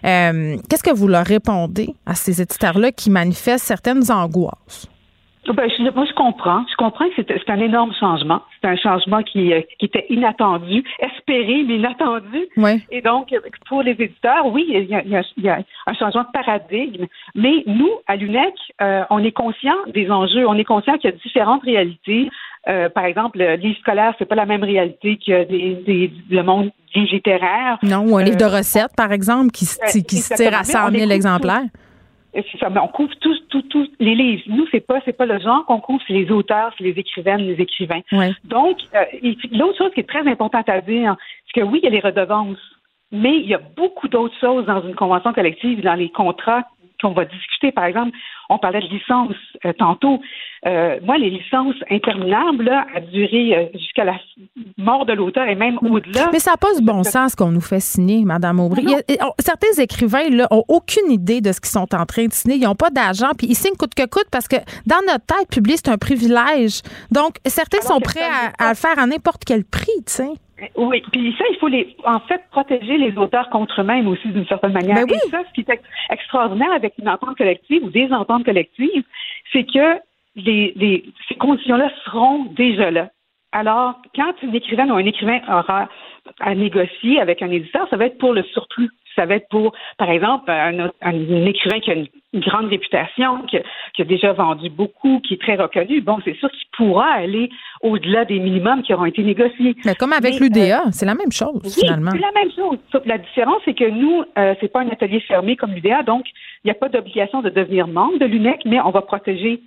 Euh, 0.04 0.56
qu'est-ce 0.68 0.82
que 0.82 0.94
vous 0.94 1.08
leur 1.08 1.24
répondez 1.24 1.94
à 2.04 2.14
ces 2.14 2.42
éditeurs-là 2.42 2.92
qui 2.92 3.10
manifestent 3.10 3.66
certaines 3.66 4.10
angoisses? 4.10 4.88
Ben, 5.54 5.70
je, 5.70 5.90
moi, 5.94 6.04
je 6.04 6.14
comprends. 6.14 6.64
Je 6.70 6.76
comprends 6.76 7.06
que 7.08 7.14
c'est 7.16 7.50
un 7.50 7.60
énorme 7.60 7.92
changement. 7.98 8.42
C'est 8.60 8.68
un 8.68 8.76
changement 8.76 9.22
qui, 9.22 9.52
euh, 9.52 9.60
qui 9.78 9.86
était 9.86 10.06
inattendu, 10.10 10.82
espéré, 10.98 11.64
mais 11.66 11.76
inattendu. 11.76 12.46
Oui. 12.56 12.82
Et 12.90 13.02
donc, 13.02 13.34
pour 13.68 13.82
les 13.82 13.92
éditeurs, 13.92 14.46
oui, 14.46 14.66
il 14.68 14.84
y 14.84 14.94
a, 14.94 15.02
il 15.02 15.44
y 15.44 15.48
a, 15.48 15.58
un 15.86 15.94
changement 15.94 16.22
de 16.22 16.32
paradigme. 16.32 17.06
Mais 17.34 17.62
nous, 17.66 17.90
à 18.06 18.16
l'UNEC, 18.16 18.54
euh, 18.80 19.04
on 19.10 19.22
est 19.22 19.32
conscient 19.32 19.76
des 19.92 20.10
enjeux. 20.10 20.46
On 20.46 20.54
est 20.54 20.64
conscient 20.64 20.96
qu'il 20.98 21.10
y 21.10 21.12
a 21.12 21.16
différentes 21.16 21.62
réalités. 21.62 22.30
Euh, 22.68 22.88
par 22.88 23.04
exemple, 23.04 23.38
le 23.38 23.54
livre 23.54 23.78
scolaire, 23.78 24.14
c'est 24.18 24.24
pas 24.24 24.34
la 24.34 24.46
même 24.46 24.64
réalité 24.64 25.18
que 25.24 25.44
des, 25.44 25.74
des, 25.86 26.12
le 26.30 26.42
monde 26.42 26.70
littéraire. 26.94 27.78
Non, 27.82 28.04
ou 28.08 28.16
un 28.16 28.24
livre 28.24 28.38
de 28.38 28.44
recettes, 28.44 28.96
par 28.96 29.12
exemple, 29.12 29.50
qui, 29.50 29.66
qui 30.02 30.16
se 30.16 30.34
tire 30.34 30.58
à 30.58 30.64
100 30.64 30.90
000 30.90 31.10
exemplaires 31.10 31.66
ça, 32.58 32.70
on 32.82 32.88
couvre 32.88 33.14
tous, 33.20 33.38
tous, 33.48 33.62
tous 33.62 33.88
les 33.98 34.14
livres. 34.14 34.42
Nous, 34.46 34.66
c'est 34.70 34.80
pas, 34.80 35.00
c'est 35.04 35.16
pas 35.16 35.26
le 35.26 35.38
genre 35.38 35.64
qu'on 35.66 35.80
couvre, 35.80 36.02
c'est 36.06 36.12
les 36.12 36.30
auteurs, 36.30 36.72
c'est 36.76 36.84
les 36.84 36.98
écrivaines, 36.98 37.40
les 37.40 37.60
écrivains. 37.60 38.00
Donc, 38.44 38.78
euh, 38.94 39.04
l'autre 39.52 39.78
chose 39.78 39.92
qui 39.94 40.00
est 40.00 40.08
très 40.08 40.26
importante 40.26 40.68
à 40.68 40.80
dire, 40.80 41.16
c'est 41.46 41.60
que 41.60 41.66
oui, 41.66 41.80
il 41.82 41.84
y 41.84 41.88
a 41.88 41.90
les 41.90 42.00
redevances, 42.00 42.58
mais 43.12 43.36
il 43.36 43.46
y 43.46 43.54
a 43.54 43.60
beaucoup 43.76 44.08
d'autres 44.08 44.38
choses 44.40 44.66
dans 44.66 44.82
une 44.82 44.94
convention 44.94 45.32
collective, 45.32 45.82
dans 45.82 45.94
les 45.94 46.10
contrats 46.10 46.64
qu'on 47.00 47.12
va 47.12 47.24
discuter. 47.24 47.72
Par 47.72 47.84
exemple, 47.84 48.16
on 48.48 48.58
parlait 48.58 48.80
de 48.80 48.86
licence 48.86 49.34
euh, 49.64 49.72
tantôt. 49.78 50.20
Euh, 50.66 50.98
moi, 51.02 51.18
les 51.18 51.30
licences 51.30 51.76
interminables, 51.90 52.64
là, 52.64 52.86
à 52.94 53.00
durer 53.00 53.56
euh, 53.56 53.78
jusqu'à 53.78 54.04
la 54.04 54.16
mort 54.78 55.06
de 55.06 55.12
l'auteur 55.12 55.46
et 55.46 55.54
même 55.54 55.78
au-delà. 55.82 56.30
Mais 56.32 56.38
ça 56.38 56.52
n'a 56.52 56.56
pas 56.56 56.74
ce 56.74 56.82
bon 56.82 57.02
sens 57.02 57.34
qu'on 57.34 57.50
nous 57.50 57.60
fait 57.60 57.80
signer, 57.80 58.24
Madame 58.24 58.60
Aubry. 58.60 58.86
certains 59.38 59.82
écrivains 59.82 60.28
là, 60.30 60.46
ont 60.50 60.64
aucune 60.68 61.10
idée 61.10 61.40
de 61.40 61.52
ce 61.52 61.60
qu'ils 61.60 61.70
sont 61.70 61.94
en 61.94 62.06
train 62.06 62.26
de 62.26 62.32
signer. 62.32 62.56
Ils 62.56 62.64
n'ont 62.64 62.74
pas 62.74 62.90
d'argent, 62.90 63.30
puis 63.36 63.46
ils 63.48 63.56
signent 63.56 63.76
coûte 63.76 63.94
que 63.94 64.06
coûte 64.06 64.28
parce 64.30 64.48
que 64.48 64.56
dans 64.86 65.00
notre 65.06 65.26
tête, 65.26 65.48
publier, 65.50 65.76
c'est 65.76 65.90
un 65.90 65.98
privilège. 65.98 66.82
Donc, 67.10 67.36
certains 67.46 67.80
sont 67.80 68.00
prêts 68.00 68.20
à, 68.20 68.64
à, 68.64 68.70
le 68.70 68.76
faire 68.76 68.98
à 68.98 69.06
n'importe 69.06 69.44
quel 69.44 69.64
prix, 69.64 69.92
tu 70.06 70.12
sais. 70.12 70.30
Oui, 70.76 71.02
puis 71.12 71.34
ça, 71.38 71.44
il 71.50 71.56
faut 71.58 71.68
les, 71.68 71.96
en 72.04 72.20
fait, 72.20 72.42
protéger 72.50 72.96
les 72.96 73.16
auteurs 73.18 73.50
contre 73.50 73.80
eux-mêmes 73.80 74.08
aussi 74.08 74.28
d'une 74.28 74.46
certaine 74.46 74.72
manière. 74.72 75.06
Ben 75.06 75.14
Et 75.14 75.30
ça, 75.30 75.42
ce 75.46 75.52
qui 75.52 75.60
est 75.60 75.80
extraordinaire 76.10 76.72
avec 76.72 76.94
une 76.98 77.08
entente 77.08 77.36
collective 77.36 77.84
ou 77.84 77.90
des 77.90 78.10
ententes 78.10 78.44
collectives, 78.44 79.04
c'est 79.52 79.64
que 79.64 80.00
les, 80.34 80.72
les, 80.76 81.04
ces 81.28 81.34
conditions-là 81.34 81.90
seront 82.04 82.44
déjà 82.56 82.90
là. 82.90 83.10
Alors, 83.52 84.00
quand 84.14 84.32
une 84.42 84.54
écrivaine 84.54 84.90
ou 84.90 84.96
un 84.96 85.04
écrivain 85.04 85.40
aura 85.48 85.88
à 86.40 86.54
négocier 86.54 87.20
avec 87.20 87.42
un 87.42 87.50
éditeur, 87.50 87.86
ça 87.90 87.96
va 87.96 88.06
être 88.06 88.18
pour 88.18 88.32
le 88.32 88.42
surplus 88.42 88.90
ça 89.16 89.26
va 89.26 89.36
être 89.36 89.48
pour, 89.48 89.72
par 89.98 90.10
exemple, 90.10 90.50
un, 90.50 91.46
écrivain 91.46 91.80
qui 91.80 91.90
a 91.90 91.94
une, 91.94 92.06
grande 92.34 92.68
réputation, 92.68 93.42
qui, 93.46 93.56
a 93.56 94.04
déjà 94.04 94.32
vendu 94.32 94.68
beaucoup, 94.68 95.20
qui 95.20 95.34
est 95.34 95.40
très 95.40 95.56
reconnu. 95.56 96.00
Bon, 96.00 96.18
c'est 96.24 96.36
sûr 96.36 96.50
qu'il 96.50 96.68
pourra 96.76 97.06
aller 97.06 97.50
au-delà 97.82 98.24
des 98.24 98.38
minimums 98.38 98.82
qui 98.82 98.92
auront 98.92 99.06
été 99.06 99.22
négociés. 99.22 99.76
Mais 99.84 99.94
comme 99.94 100.12
avec 100.12 100.38
l'UDA, 100.38 100.80
euh, 100.86 100.90
c'est 100.90 101.06
la 101.06 101.14
même 101.14 101.32
chose, 101.32 101.62
finalement. 101.74 102.10
C'est 102.10 102.18
la 102.18 102.32
même 102.32 102.50
chose. 102.52 102.78
La 103.04 103.18
différence, 103.18 103.62
c'est 103.64 103.74
que 103.74 103.88
nous, 103.88 104.24
euh, 104.38 104.54
c'est 104.60 104.68
pas 104.68 104.80
un 104.80 104.88
atelier 104.88 105.20
fermé 105.20 105.56
comme 105.56 105.72
l'UDA, 105.72 106.02
donc 106.02 106.26
il 106.64 106.66
n'y 106.66 106.70
a 106.70 106.74
pas 106.74 106.88
d'obligation 106.88 107.42
de 107.42 107.50
devenir 107.50 107.86
membre 107.86 108.18
de 108.18 108.26
l'UNEC, 108.26 108.62
mais 108.64 108.80
on 108.80 108.90
va 108.90 109.02
protéger 109.02 109.62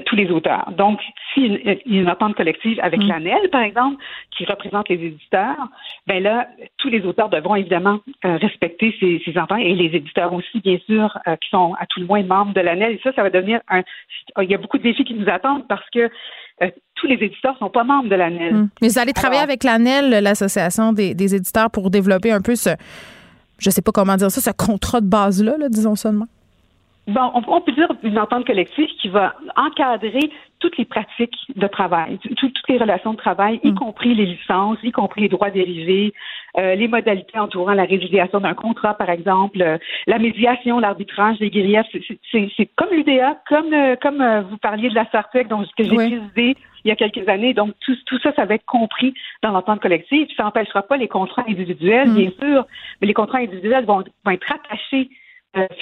tous 0.00 0.16
les 0.16 0.30
auteurs. 0.30 0.70
Donc, 0.76 1.00
s'il 1.32 1.60
y 1.64 1.70
a 1.70 2.00
une 2.00 2.08
entente 2.08 2.34
collective 2.34 2.78
avec 2.82 3.00
mm. 3.00 3.08
l'ANEL, 3.08 3.50
par 3.50 3.62
exemple, 3.62 4.02
qui 4.36 4.44
représente 4.44 4.88
les 4.88 4.96
éditeurs, 4.96 5.68
ben 6.06 6.22
là, 6.22 6.48
tous 6.78 6.88
les 6.88 7.04
auteurs 7.04 7.28
devront 7.28 7.56
évidemment 7.56 8.00
euh, 8.24 8.36
respecter 8.36 8.94
ces, 9.00 9.20
ces, 9.24 9.38
ententes 9.38 9.60
et 9.60 9.74
les 9.74 9.96
éditeurs 9.96 10.32
aussi, 10.32 10.60
bien 10.60 10.78
sûr, 10.86 11.16
euh, 11.26 11.36
qui 11.36 11.48
sont 11.50 11.74
à 11.78 11.86
tout 11.86 12.00
le 12.00 12.06
moins 12.06 12.22
membres 12.22 12.54
de 12.54 12.60
l'ANEL. 12.60 12.92
Et 12.92 13.00
ça, 13.02 13.12
ça 13.12 13.22
va 13.22 13.30
devenir 13.30 13.60
un. 13.68 13.82
Il 14.40 14.50
y 14.50 14.54
a 14.54 14.58
beaucoup 14.58 14.78
de 14.78 14.82
défis 14.82 15.04
qui 15.04 15.14
nous 15.14 15.28
attendent 15.28 15.66
parce 15.68 15.88
que 15.90 16.10
tous 16.94 17.08
les 17.08 17.14
éditeurs 17.14 17.58
sont 17.58 17.70
pas 17.70 17.82
membres 17.82 18.08
de 18.08 18.14
l'ANEL. 18.14 18.54
Mm. 18.54 18.68
Mais 18.80 18.88
vous 18.88 18.98
allez 18.98 19.12
travailler 19.12 19.42
avec 19.42 19.64
l'ANEL, 19.64 20.22
l'association 20.22 20.92
des, 20.92 21.14
des, 21.14 21.34
éditeurs, 21.34 21.70
pour 21.70 21.90
développer 21.90 22.30
un 22.30 22.40
peu 22.40 22.54
ce, 22.54 22.70
je 23.58 23.70
sais 23.70 23.82
pas 23.82 23.92
comment 23.92 24.16
dire 24.16 24.30
ça, 24.30 24.40
ce 24.40 24.50
contrat 24.56 25.00
de 25.00 25.08
base-là, 25.08 25.56
là, 25.58 25.68
disons 25.68 25.96
seulement. 25.96 26.26
Bon, 27.08 27.32
on, 27.34 27.60
peut 27.60 27.72
dire 27.72 27.88
une 28.04 28.16
entente 28.16 28.46
collective 28.46 28.88
qui 29.00 29.08
va 29.08 29.34
encadrer 29.56 30.30
toutes 30.60 30.78
les 30.78 30.84
pratiques 30.84 31.34
de 31.56 31.66
travail, 31.66 32.20
toutes 32.36 32.54
les 32.68 32.78
relations 32.78 33.12
de 33.12 33.16
travail, 33.16 33.58
y 33.64 33.72
mm. 33.72 33.74
compris 33.74 34.14
les 34.14 34.24
licences, 34.24 34.78
y 34.84 34.92
compris 34.92 35.22
les 35.22 35.28
droits 35.28 35.50
dérivés, 35.50 36.12
euh, 36.58 36.76
les 36.76 36.86
modalités 36.86 37.40
entourant 37.40 37.72
la 37.72 37.86
résiliation 37.86 38.38
d'un 38.38 38.54
contrat, 38.54 38.94
par 38.94 39.10
exemple, 39.10 39.60
euh, 39.60 39.78
la 40.06 40.20
médiation, 40.20 40.78
l'arbitrage, 40.78 41.38
les 41.40 41.50
griefs. 41.50 41.86
C'est 42.30 42.66
comme 42.76 42.90
l'UDA, 42.92 43.36
comme 43.48 43.72
euh, 43.72 43.96
comme 44.00 44.22
vous 44.48 44.58
parliez 44.58 44.88
de 44.88 44.94
la 44.94 45.10
SARTEC, 45.10 45.48
donc 45.48 45.66
ce 45.66 45.82
que 45.82 45.88
j'ai 45.88 45.96
précisé 45.96 46.56
il 46.84 46.88
y 46.88 46.92
a 46.92 46.96
quelques 46.96 47.28
années. 47.28 47.54
Donc, 47.54 47.74
tout, 47.80 47.96
tout 48.06 48.18
ça, 48.20 48.32
ça 48.34 48.44
va 48.44 48.54
être 48.54 48.66
compris 48.66 49.14
dans 49.42 49.50
l'entente 49.50 49.80
collective. 49.80 50.28
Ça 50.36 50.44
n'empêchera 50.44 50.82
pas 50.82 50.96
les 50.96 51.08
contrats 51.08 51.44
individuels, 51.48 52.10
mm. 52.10 52.14
bien 52.14 52.30
sûr, 52.40 52.66
mais 53.00 53.06
les 53.06 53.14
contrats 53.14 53.38
individuels 53.38 53.84
vont, 53.84 54.04
vont 54.24 54.30
être 54.30 54.52
attachés 54.52 55.08
euh, 55.08 55.21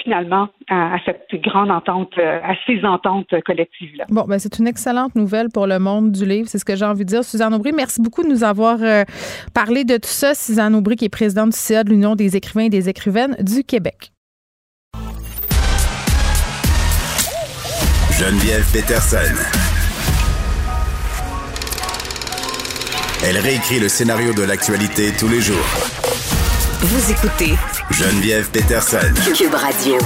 finalement 0.03 0.49
à, 0.69 0.97
cette 1.05 1.41
grande 1.41 1.71
entente, 1.71 2.11
euh, 2.17 2.39
à 2.43 2.53
ces 2.65 2.83
ententes 2.85 3.33
collectives-là. 3.45 4.05
Bon, 4.09 4.23
ben 4.27 4.39
c'est 4.39 4.59
une 4.59 4.67
excellente 4.67 5.15
nouvelle 5.15 5.47
pour 5.53 5.67
le 5.67 5.79
monde 5.79 6.11
du 6.11 6.25
livre, 6.25 6.47
c'est 6.47 6.57
ce 6.57 6.65
que 6.65 6.75
j'ai 6.75 6.85
envie 6.85 7.05
de 7.05 7.09
dire. 7.09 7.23
Suzanne 7.23 7.53
Aubry, 7.53 7.71
merci 7.71 8.01
beaucoup 8.01 8.23
de 8.23 8.27
nous 8.27 8.43
avoir 8.43 8.77
euh, 8.81 9.03
parlé 9.53 9.83
de 9.83 9.95
tout 9.95 10.09
ça. 10.09 10.33
Suzanne 10.33 10.75
Aubry, 10.75 10.95
qui 10.95 11.05
est 11.05 11.09
présidente 11.09 11.51
du 11.51 11.57
CA 11.57 11.83
de 11.83 11.89
l'Union 11.89 12.15
des 12.15 12.35
écrivains 12.35 12.65
et 12.65 12.69
des 12.69 12.89
écrivaines 12.89 13.35
du 13.39 13.63
Québec. 13.63 14.11
Geneviève 18.11 18.69
Peterson. 18.71 19.17
Elle 23.23 23.37
réécrit 23.37 23.79
le 23.79 23.87
scénario 23.87 24.33
de 24.33 24.43
l'actualité 24.43 25.11
tous 25.17 25.27
les 25.27 25.41
jours 25.41 26.00
vous 26.83 27.11
écoutez 27.11 27.53
Geneviève 27.91 28.49
Peterson. 28.49 29.13
Cube 29.35 29.53
Radio. 29.53 29.97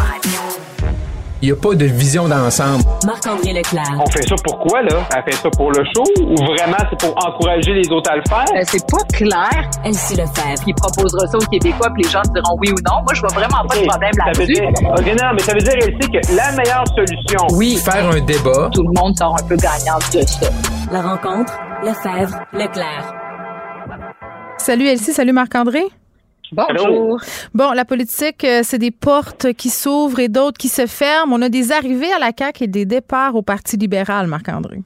Il 1.42 1.48
n'y 1.48 1.52
a 1.52 1.56
pas 1.56 1.74
de 1.74 1.86
vision 1.86 2.28
d'ensemble. 2.28 2.84
Marc-André 3.06 3.54
Leclerc. 3.54 3.96
On 3.98 4.10
fait 4.10 4.28
ça 4.28 4.36
pourquoi, 4.44 4.82
là? 4.82 5.08
Elle 5.16 5.24
fait 5.32 5.42
ça 5.42 5.50
pour 5.52 5.72
le 5.72 5.86
show 5.96 6.04
ou 6.22 6.36
vraiment 6.36 6.78
c'est 6.90 7.00
pour 7.00 7.16
encourager 7.26 7.72
les 7.74 7.90
autres 7.90 8.12
à 8.12 8.18
le 8.18 8.24
faire? 8.28 8.46
Euh, 8.54 8.64
c'est 8.64 8.86
pas 8.92 9.04
clair. 9.14 9.70
Elle 9.86 9.92
le 9.92 10.24
Lefebvre. 10.24 10.66
Qui 10.66 10.74
proposera 10.74 11.28
ça 11.28 11.38
aux 11.38 11.46
Québécois 11.50 11.90
puis 11.94 12.04
les 12.04 12.10
gens 12.10 12.22
diront 12.34 12.58
oui 12.60 12.72
ou 12.72 12.82
non. 12.90 13.02
Moi, 13.04 13.14
je 13.14 13.22
vois 13.22 13.34
vraiment 13.34 13.66
pas 13.70 13.78
de 13.78 13.86
problème 13.86 14.12
là-dessus. 14.26 14.64
OK, 14.66 15.22
non, 15.22 15.30
mais 15.34 15.44
ça 15.44 15.54
veut 15.54 15.62
dire, 15.62 15.76
elle 15.76 15.96
sait 16.02 16.10
que 16.12 16.36
la 16.36 16.52
meilleure 16.52 16.86
solution... 16.94 17.48
Oui, 17.58 17.78
faire 17.78 18.10
un 18.10 18.20
débat. 18.20 18.70
Tout 18.74 18.84
le 18.84 19.00
monde 19.00 19.18
sort 19.18 19.38
un 19.40 19.48
peu 19.48 19.56
gagnant 19.56 19.98
de 20.12 20.28
ça. 20.28 20.50
La 20.92 21.02
rencontre, 21.02 21.54
Lefebvre, 21.84 22.38
Leclerc. 22.52 23.14
Salut 24.58 24.88
Elsie, 24.88 25.14
salut 25.14 25.32
Marc-André. 25.32 25.84
Bonjour. 26.56 27.20
Bon, 27.54 27.72
la 27.74 27.84
politique, 27.84 28.44
euh, 28.46 28.62
c'est 28.64 28.78
des 28.78 28.92
portes 28.92 29.52
qui 29.54 29.70
s'ouvrent 29.70 30.20
et 30.20 30.30
d'autres 30.30 30.58
qui 30.58 30.70
se 30.70 30.86
ferment. 30.88 31.34
On 31.34 31.42
a 31.42 31.50
des 31.50 31.74
arrivées 31.74 32.14
à 32.14 32.20
la 32.20 32.32
CAQ 32.38 32.64
et 32.64 32.68
des 32.68 32.86
départs 32.86 33.36
au 33.36 33.42
Parti 33.42 33.76
libéral, 33.76 34.28
Marc-André. 34.28 34.78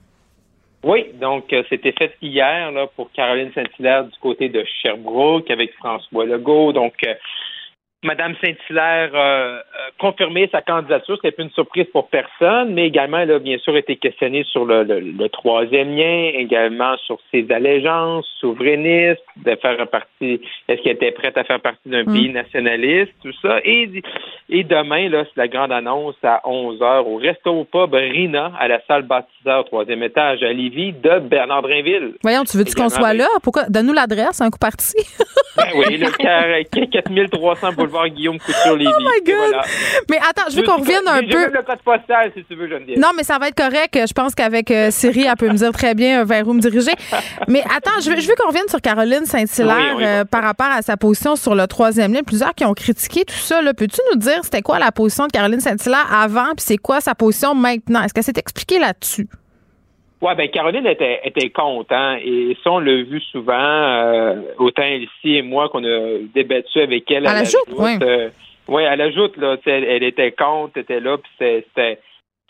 Oui, 0.84 1.06
donc 1.20 1.52
euh, 1.54 1.62
c'était 1.70 1.92
fait 1.92 2.14
hier 2.22 2.72
là, 2.72 2.88
pour 2.96 3.12
Caroline 3.12 3.52
Saint-Hilaire 3.54 4.06
du 4.06 4.18
côté 4.20 4.50
de 4.50 4.64
Sherbrooke 4.82 5.52
avec 5.52 5.74
François 5.76 6.26
Legault. 6.26 6.74
Donc, 6.74 6.94
euh, 7.06 7.14
Madame 8.04 8.34
Saint-Hilaire 8.42 9.12
confirmé 10.00 10.50
sa 10.52 10.62
candidature. 10.62 11.18
C'était 11.18 11.36
pas 11.36 11.44
une 11.44 11.50
surprise 11.52 11.86
pour 11.92 12.08
personne, 12.08 12.74
mais 12.74 12.88
également, 12.88 13.20
elle 13.20 13.32
a 13.32 13.40
bien 13.40 13.58
sûr 13.58 13.76
été 13.76 13.98
questionnée 13.98 14.46
sur 14.46 14.66
le, 14.66 14.84
le, 14.84 15.30
troisième 15.30 15.96
lien, 15.96 16.32
également 16.34 16.96
sur 17.06 17.18
ses 17.32 17.46
allégeances 17.52 18.26
souverainistes, 18.40 19.22
de 19.38 19.56
faire 19.56 19.86
partie, 19.90 20.42
est-ce 20.68 20.82
qu'elle 20.82 20.94
était 20.94 21.12
prête 21.12 21.38
à 21.38 21.44
faire 21.44 21.60
partie 21.60 21.90
d'un 21.90 22.04
mm. 22.04 22.14
pays 22.14 22.30
nationaliste, 22.30 23.12
tout 23.22 23.34
ça. 23.42 23.60
Et, 23.66 23.90
et 24.50 24.64
demain, 24.64 25.10
là, 25.10 25.26
c'est 25.26 25.38
la 25.38 25.48
grande 25.48 25.72
annonce 25.74 26.16
à 26.24 26.42
11 26.46 26.82
heures 26.82 27.08
au 27.08 27.18
Resto 27.18 27.66
Pub 27.66 27.94
Rina, 27.94 28.54
à 28.58 28.68
la 28.70 28.80
salle 28.88 29.04
baptiseur, 29.04 29.66
troisième 29.66 30.04
étage, 30.04 30.42
à 30.42 30.54
Lévis, 30.54 30.94
de 30.94 31.20
Bernard 31.20 31.64
Drinville. 31.64 32.14
Voyons, 32.24 32.46
tu 32.46 32.58
veux-tu 32.58 32.76
qu'on 32.76 32.90
soit 32.90 33.14
là? 33.14 33.28
Pourquoi? 33.44 33.64
Donne-nous 33.68 33.94
l'adresse, 33.94 34.40
un 34.40 34.50
coup 34.50 34.60
parti. 34.60 34.96
ben 35.58 35.66
oui, 35.76 35.98
le 35.98 36.10
4300 36.64 37.74
boulevard 37.74 37.89
Guillaume. 38.10 38.38
Oh 38.68 38.76
my 38.78 39.24
God! 39.26 39.56
Mais 40.10 40.18
attends, 40.18 40.50
je 40.50 40.58
veux 40.58 40.64
qu'on 40.64 40.78
revienne 40.78 41.08
un 41.08 41.22
peu. 41.22 41.52
le 41.52 41.64
code 41.64 41.82
postal, 41.84 42.32
si 42.36 42.44
tu 42.46 42.56
veux, 42.56 42.68
Geneviève. 42.68 43.00
Non, 43.00 43.10
mais 43.16 43.24
ça 43.24 43.38
va 43.38 43.48
être 43.50 43.56
correct. 43.56 43.98
Je 44.08 44.14
pense 44.14 44.36
qu'avec 44.36 44.72
euh, 44.72 44.92
Siri, 44.92 45.26
elle 45.26 45.36
peut 45.36 45.50
me 45.50 45.58
dire 45.58 45.72
très 45.72 45.96
bien 45.96 46.22
euh, 46.22 46.26
vers 46.26 46.48
où 46.48 46.54
me 46.54 46.62
diriger. 46.62 46.92
mais 47.48 47.64
attends, 47.76 48.00
je 48.02 48.12
veux, 48.12 48.20
je 48.20 48.28
veux 48.28 48.36
qu'on 48.36 48.50
revienne 48.50 48.68
sur 48.68 48.82
Caroline 48.82 49.26
Saint-Hilaire 49.26 49.98
euh, 50.00 50.26
par 50.26 50.44
rapport 50.44 50.68
à 50.72 50.82
sa 50.82 50.98
position 50.98 51.36
sur 51.36 51.56
le 51.56 51.68
troisième 51.68 52.14
lien. 52.14 52.24
Plusieurs 52.24 52.54
qui 52.54 52.66
ont 52.66 52.74
critiqué 52.74 53.26
tout 53.26 53.34
ça. 53.34 53.60
Peux-tu 53.76 54.02
nous 54.12 54.20
dire 54.20 54.40
c'était 54.44 54.62
quoi 54.62 54.80
la 54.80 54.92
position 54.92 55.28
de 55.28 55.32
Caroline 55.32 55.60
Saint-Hilaire 55.60 56.08
avant, 56.12 56.54
puis 56.56 56.66
c'est 56.66 56.78
quoi 56.78 57.02
sa 57.02 57.16
position 57.16 57.56
maintenant? 57.56 58.02
Est-ce 58.04 58.14
qu'elle 58.14 58.24
s'est 58.24 58.34
expliquée 58.38 58.80
là-dessus? 58.80 59.28
Oui, 60.22 60.36
ben 60.36 60.50
Caroline 60.50 60.86
était, 60.86 61.22
était 61.24 61.50
content 61.50 61.96
hein, 61.96 62.18
et 62.24 62.58
ça, 62.64 62.72
on 62.72 62.80
l'a 62.80 63.04
vu 63.04 63.22
souvent, 63.32 64.36
autant 64.58 64.84
ici 64.84 65.38
et 65.38 65.42
moi 65.42 65.70
qu'on 65.70 65.84
a 65.86 66.18
débattu 66.34 66.82
avec 66.82 67.10
elle. 67.10 67.26
À, 67.26 67.34
la 67.34 67.44
joute, 67.46 67.62
oui. 67.78 67.98
Oui, 68.70 68.84
elle 68.84 69.02
ajoute, 69.02 69.36
là, 69.38 69.58
elle, 69.66 69.84
elle 69.84 70.04
était 70.04 70.32
contre, 70.32 70.78
était 70.78 71.00
là, 71.00 71.18
puis 71.18 71.32
c'était 71.40 72.00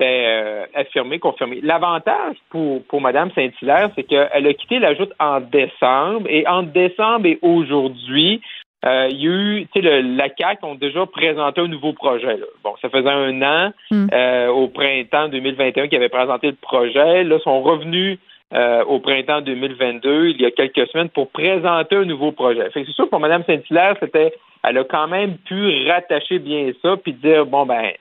euh, 0.01 0.65
affirmé, 0.76 1.17
confirmé. 1.17 1.59
L'avantage 1.63 2.36
pour, 2.49 2.84
pour 2.88 2.99
Mme 2.99 3.32
Saint-Hilaire, 3.32 3.89
c'est 3.95 4.03
qu'elle 4.03 4.47
a 4.47 4.53
quitté 4.53 4.80
la 4.80 4.95
joute 4.95 5.13
en 5.20 5.39
décembre, 5.39 6.28
et 6.30 6.45
entre 6.45 6.74
décembre 6.74 7.26
et 7.26 7.39
aujourd'hui, 7.41 8.41
euh, 8.86 9.08
il 9.12 9.22
y 9.22 9.28
a 9.28 9.32
eu, 9.32 9.68
tu 9.74 9.82
sais, 9.82 10.02
la 10.02 10.30
CAQ 10.30 10.64
ont 10.64 10.76
déjà 10.76 11.06
présenté 11.06 11.60
un 11.60 11.68
nouveau 11.68 11.94
projet. 11.94 12.40
Bon, 12.64 12.76
ça 12.82 12.90
faisait 12.90 13.10
un 13.10 13.42
an, 13.42 13.74
hmm. 13.92 14.08
euh, 14.14 14.48
au 14.48 14.70
printemps 14.70 15.28
2021, 15.28 15.88
qu'ils 15.88 15.98
avaient 15.98 16.10
présenté 16.10 16.48
le 16.48 16.58
projet. 16.62 17.24
Là, 17.26 17.40
sont 17.40 17.62
revenus 17.62 18.20
euh, 18.54 18.84
au 18.86 19.00
printemps 19.00 19.42
2022, 19.42 20.30
il 20.30 20.42
y 20.42 20.46
a 20.46 20.52
quelques 20.52 20.88
semaines, 20.88 21.10
pour 21.10 21.30
présenter 21.30 21.98
un 21.98 22.06
nouveau 22.06 22.32
projet. 22.32 22.70
Fait 22.72 22.84
c'est 22.86 22.94
sûr 22.94 23.06
que 23.06 23.10
pour 23.10 23.20
Mme 23.20 23.44
Saint-Hilaire, 23.46 23.96
c'était 24.00 24.34
elle 24.64 24.78
a 24.78 24.84
quand 24.84 25.08
même 25.08 25.38
pu 25.38 25.88
rattacher 25.88 26.40
bien 26.40 26.72
ça 26.82 26.98
puis 26.98 27.14
dire 27.14 27.46
bon 27.46 27.66
ben 27.66 27.92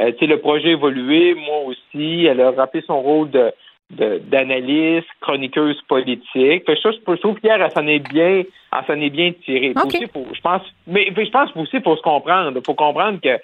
euh, 0.00 0.12
tu 0.12 0.18
sais 0.18 0.26
le 0.26 0.38
projet 0.38 0.70
évolué, 0.70 1.34
moi 1.34 1.60
aussi, 1.66 2.26
elle 2.26 2.40
a 2.40 2.52
rappelé 2.52 2.84
son 2.86 3.00
rôle 3.00 3.30
de 3.30 3.52
d'analyste, 3.90 5.08
chroniqueuse 5.20 5.80
politique. 5.88 6.66
Fait 6.66 6.78
ça, 6.82 6.90
je 6.90 7.14
trouve 7.14 7.38
qu'hier, 7.38 7.60
elle 7.60 7.70
s'en 7.70 7.86
est 7.86 8.00
bien, 8.00 8.42
elle 8.42 8.84
s'en 8.86 9.00
est 9.00 9.10
bien 9.10 9.32
tirée. 9.44 9.74
je 10.34 10.40
pense, 10.40 10.62
mais 10.86 11.12
je 11.16 11.30
pense 11.30 11.50
aussi 11.56 11.80
pour 11.80 11.96
se 11.96 12.02
comprendre. 12.02 12.60
faut 12.64 12.74
comprendre 12.74 13.20
que 13.20 13.38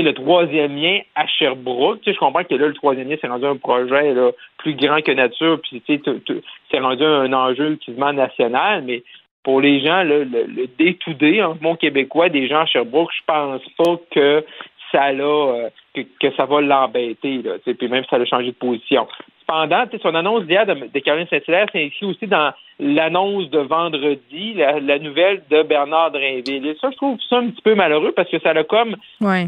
le 0.00 0.14
troisième 0.14 0.76
lien 0.76 1.00
à 1.14 1.26
Sherbrooke, 1.26 2.00
je 2.06 2.18
comprends 2.18 2.44
que 2.44 2.54
là, 2.54 2.68
le 2.68 2.74
troisième 2.74 3.10
lien, 3.10 3.16
c'est 3.20 3.28
rendu 3.28 3.44
un 3.44 3.56
projet 3.56 4.14
là, 4.14 4.30
plus 4.56 4.74
grand 4.74 5.02
que 5.02 5.12
nature, 5.12 5.60
puis 5.60 5.82
c'est 5.86 6.78
rendu 6.78 7.04
un 7.04 7.32
enjeu 7.32 7.76
quasiment 7.84 8.14
national, 8.14 8.82
mais 8.86 9.02
pour 9.42 9.60
les 9.60 9.80
gens, 9.84 10.04
le 10.04 10.66
day-to-day, 10.78 11.42
en 11.42 11.56
mon 11.60 11.76
québécois, 11.76 12.28
des 12.28 12.48
gens 12.48 12.60
à 12.60 12.66
Sherbrooke, 12.66 13.10
je 13.12 13.24
pense 13.26 13.62
pas 13.76 13.96
que 14.10 14.44
ça 14.92 15.08
euh, 15.10 15.70
que, 15.94 16.30
ça 16.36 16.44
va 16.44 16.60
l'embêter, 16.60 17.42
là, 17.42 17.52
puis 17.64 17.88
même 17.88 18.04
ça 18.08 18.16
a 18.16 18.24
changé 18.24 18.48
de 18.48 18.52
position. 18.52 19.06
Cependant, 19.46 19.84
son 20.00 20.14
annonce 20.14 20.44
d'hier 20.44 20.66
de, 20.66 20.74
de 20.74 20.98
Caroline 21.00 21.26
Saint-Hilaire 21.28 21.66
s'inscrit 21.72 22.06
aussi 22.06 22.26
dans 22.26 22.52
l'annonce 22.78 23.50
de 23.50 23.58
vendredi, 23.58 24.54
la, 24.54 24.98
nouvelle 24.98 25.42
de 25.50 25.62
Bernard 25.62 26.10
Drinville. 26.10 26.66
Et 26.66 26.76
ça, 26.80 26.90
je 26.90 26.96
trouve 26.96 27.18
ça 27.28 27.38
un 27.38 27.48
petit 27.50 27.62
peu 27.62 27.74
malheureux 27.74 28.12
parce 28.12 28.28
que 28.28 28.38
ça 28.40 28.50
a 28.50 28.64
comme... 28.64 28.96
Ouais. 29.20 29.46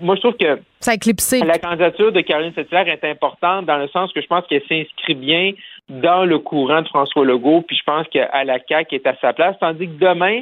Moi, 0.00 0.14
je 0.16 0.20
trouve 0.20 0.36
que... 0.36 0.58
Ça 0.80 0.92
a 0.92 0.94
éclipsé. 0.94 1.40
La 1.40 1.58
candidature 1.58 2.12
de 2.12 2.20
Caroline 2.20 2.52
Saint-Hilaire 2.54 2.88
est 2.88 3.04
importante 3.04 3.66
dans 3.66 3.78
le 3.78 3.88
sens 3.88 4.12
que 4.12 4.20
je 4.20 4.26
pense 4.26 4.46
qu'elle 4.46 4.62
s'inscrit 4.68 5.14
bien 5.14 5.52
dans 5.88 6.24
le 6.24 6.38
courant 6.38 6.82
de 6.82 6.88
François 6.88 7.24
Legault, 7.24 7.62
puis 7.62 7.76
je 7.76 7.84
pense 7.84 8.06
qu'à 8.08 8.44
la 8.44 8.58
CAQ 8.66 8.96
est 8.96 9.06
à 9.06 9.16
sa 9.20 9.32
place, 9.32 9.56
tandis 9.60 9.86
que 9.86 9.98
demain, 10.04 10.40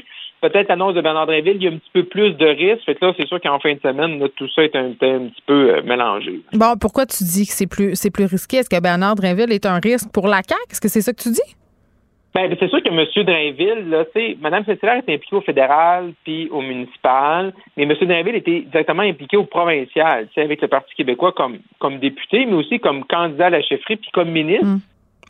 peut-être 0.48 0.68
l'annonce 0.68 0.94
de 0.94 1.00
Bernard 1.00 1.26
Drinville, 1.26 1.56
il 1.56 1.62
y 1.62 1.68
a 1.68 1.70
un 1.70 1.78
petit 1.78 1.90
peu 1.92 2.04
plus 2.04 2.32
de 2.32 2.46
risques. 2.46 2.84
Fait 2.84 2.94
que 2.94 3.04
là, 3.04 3.12
c'est 3.16 3.26
sûr 3.26 3.40
qu'en 3.40 3.58
fin 3.58 3.72
de 3.72 3.80
semaine, 3.80 4.22
tout 4.36 4.48
ça 4.54 4.62
est 4.62 4.76
un, 4.76 4.90
petit 4.90 5.42
peu 5.46 5.74
euh, 5.74 5.82
mélangé. 5.82 6.40
Bon, 6.52 6.76
pourquoi 6.78 7.06
tu 7.06 7.24
dis 7.24 7.46
que 7.46 7.52
c'est 7.52 7.66
plus 7.66 7.94
c'est 7.96 8.10
plus 8.10 8.26
risqué? 8.26 8.58
Est-ce 8.58 8.68
que 8.68 8.80
Bernard 8.80 9.14
Drinville 9.14 9.52
est 9.52 9.66
un 9.66 9.78
risque 9.78 10.10
pour 10.12 10.28
la 10.28 10.40
CAQ? 10.46 10.60
Est-ce 10.70 10.80
que 10.80 10.88
c'est 10.88 11.00
ça 11.00 11.12
que 11.12 11.22
tu 11.22 11.30
dis? 11.30 11.56
Ben, 12.34 12.52
c'est 12.58 12.68
sûr 12.68 12.82
que 12.82 12.88
M. 12.88 13.24
Drainville, 13.24 13.90
là, 13.90 14.04
tu 14.12 14.36
Mme 14.40 14.64
Saint-Hilaire 14.64 14.96
est 15.06 15.14
impliquée 15.14 15.36
au 15.36 15.40
fédéral 15.40 16.12
puis 16.24 16.48
au 16.50 16.60
municipal, 16.62 17.52
mais 17.76 17.84
M. 17.84 17.94
Drainville 18.02 18.34
était 18.34 18.60
directement 18.62 19.04
impliqué 19.04 19.36
au 19.36 19.44
provincial, 19.44 20.26
tu 20.34 20.40
avec 20.40 20.60
le 20.60 20.66
Parti 20.66 20.92
québécois 20.96 21.30
comme, 21.30 21.58
comme 21.78 22.00
député, 22.00 22.44
mais 22.44 22.54
aussi 22.54 22.80
comme 22.80 23.04
candidat 23.04 23.46
à 23.46 23.50
la 23.50 23.62
chefferie 23.62 23.96
puis 23.96 24.10
comme 24.12 24.30
ministre. 24.30 24.66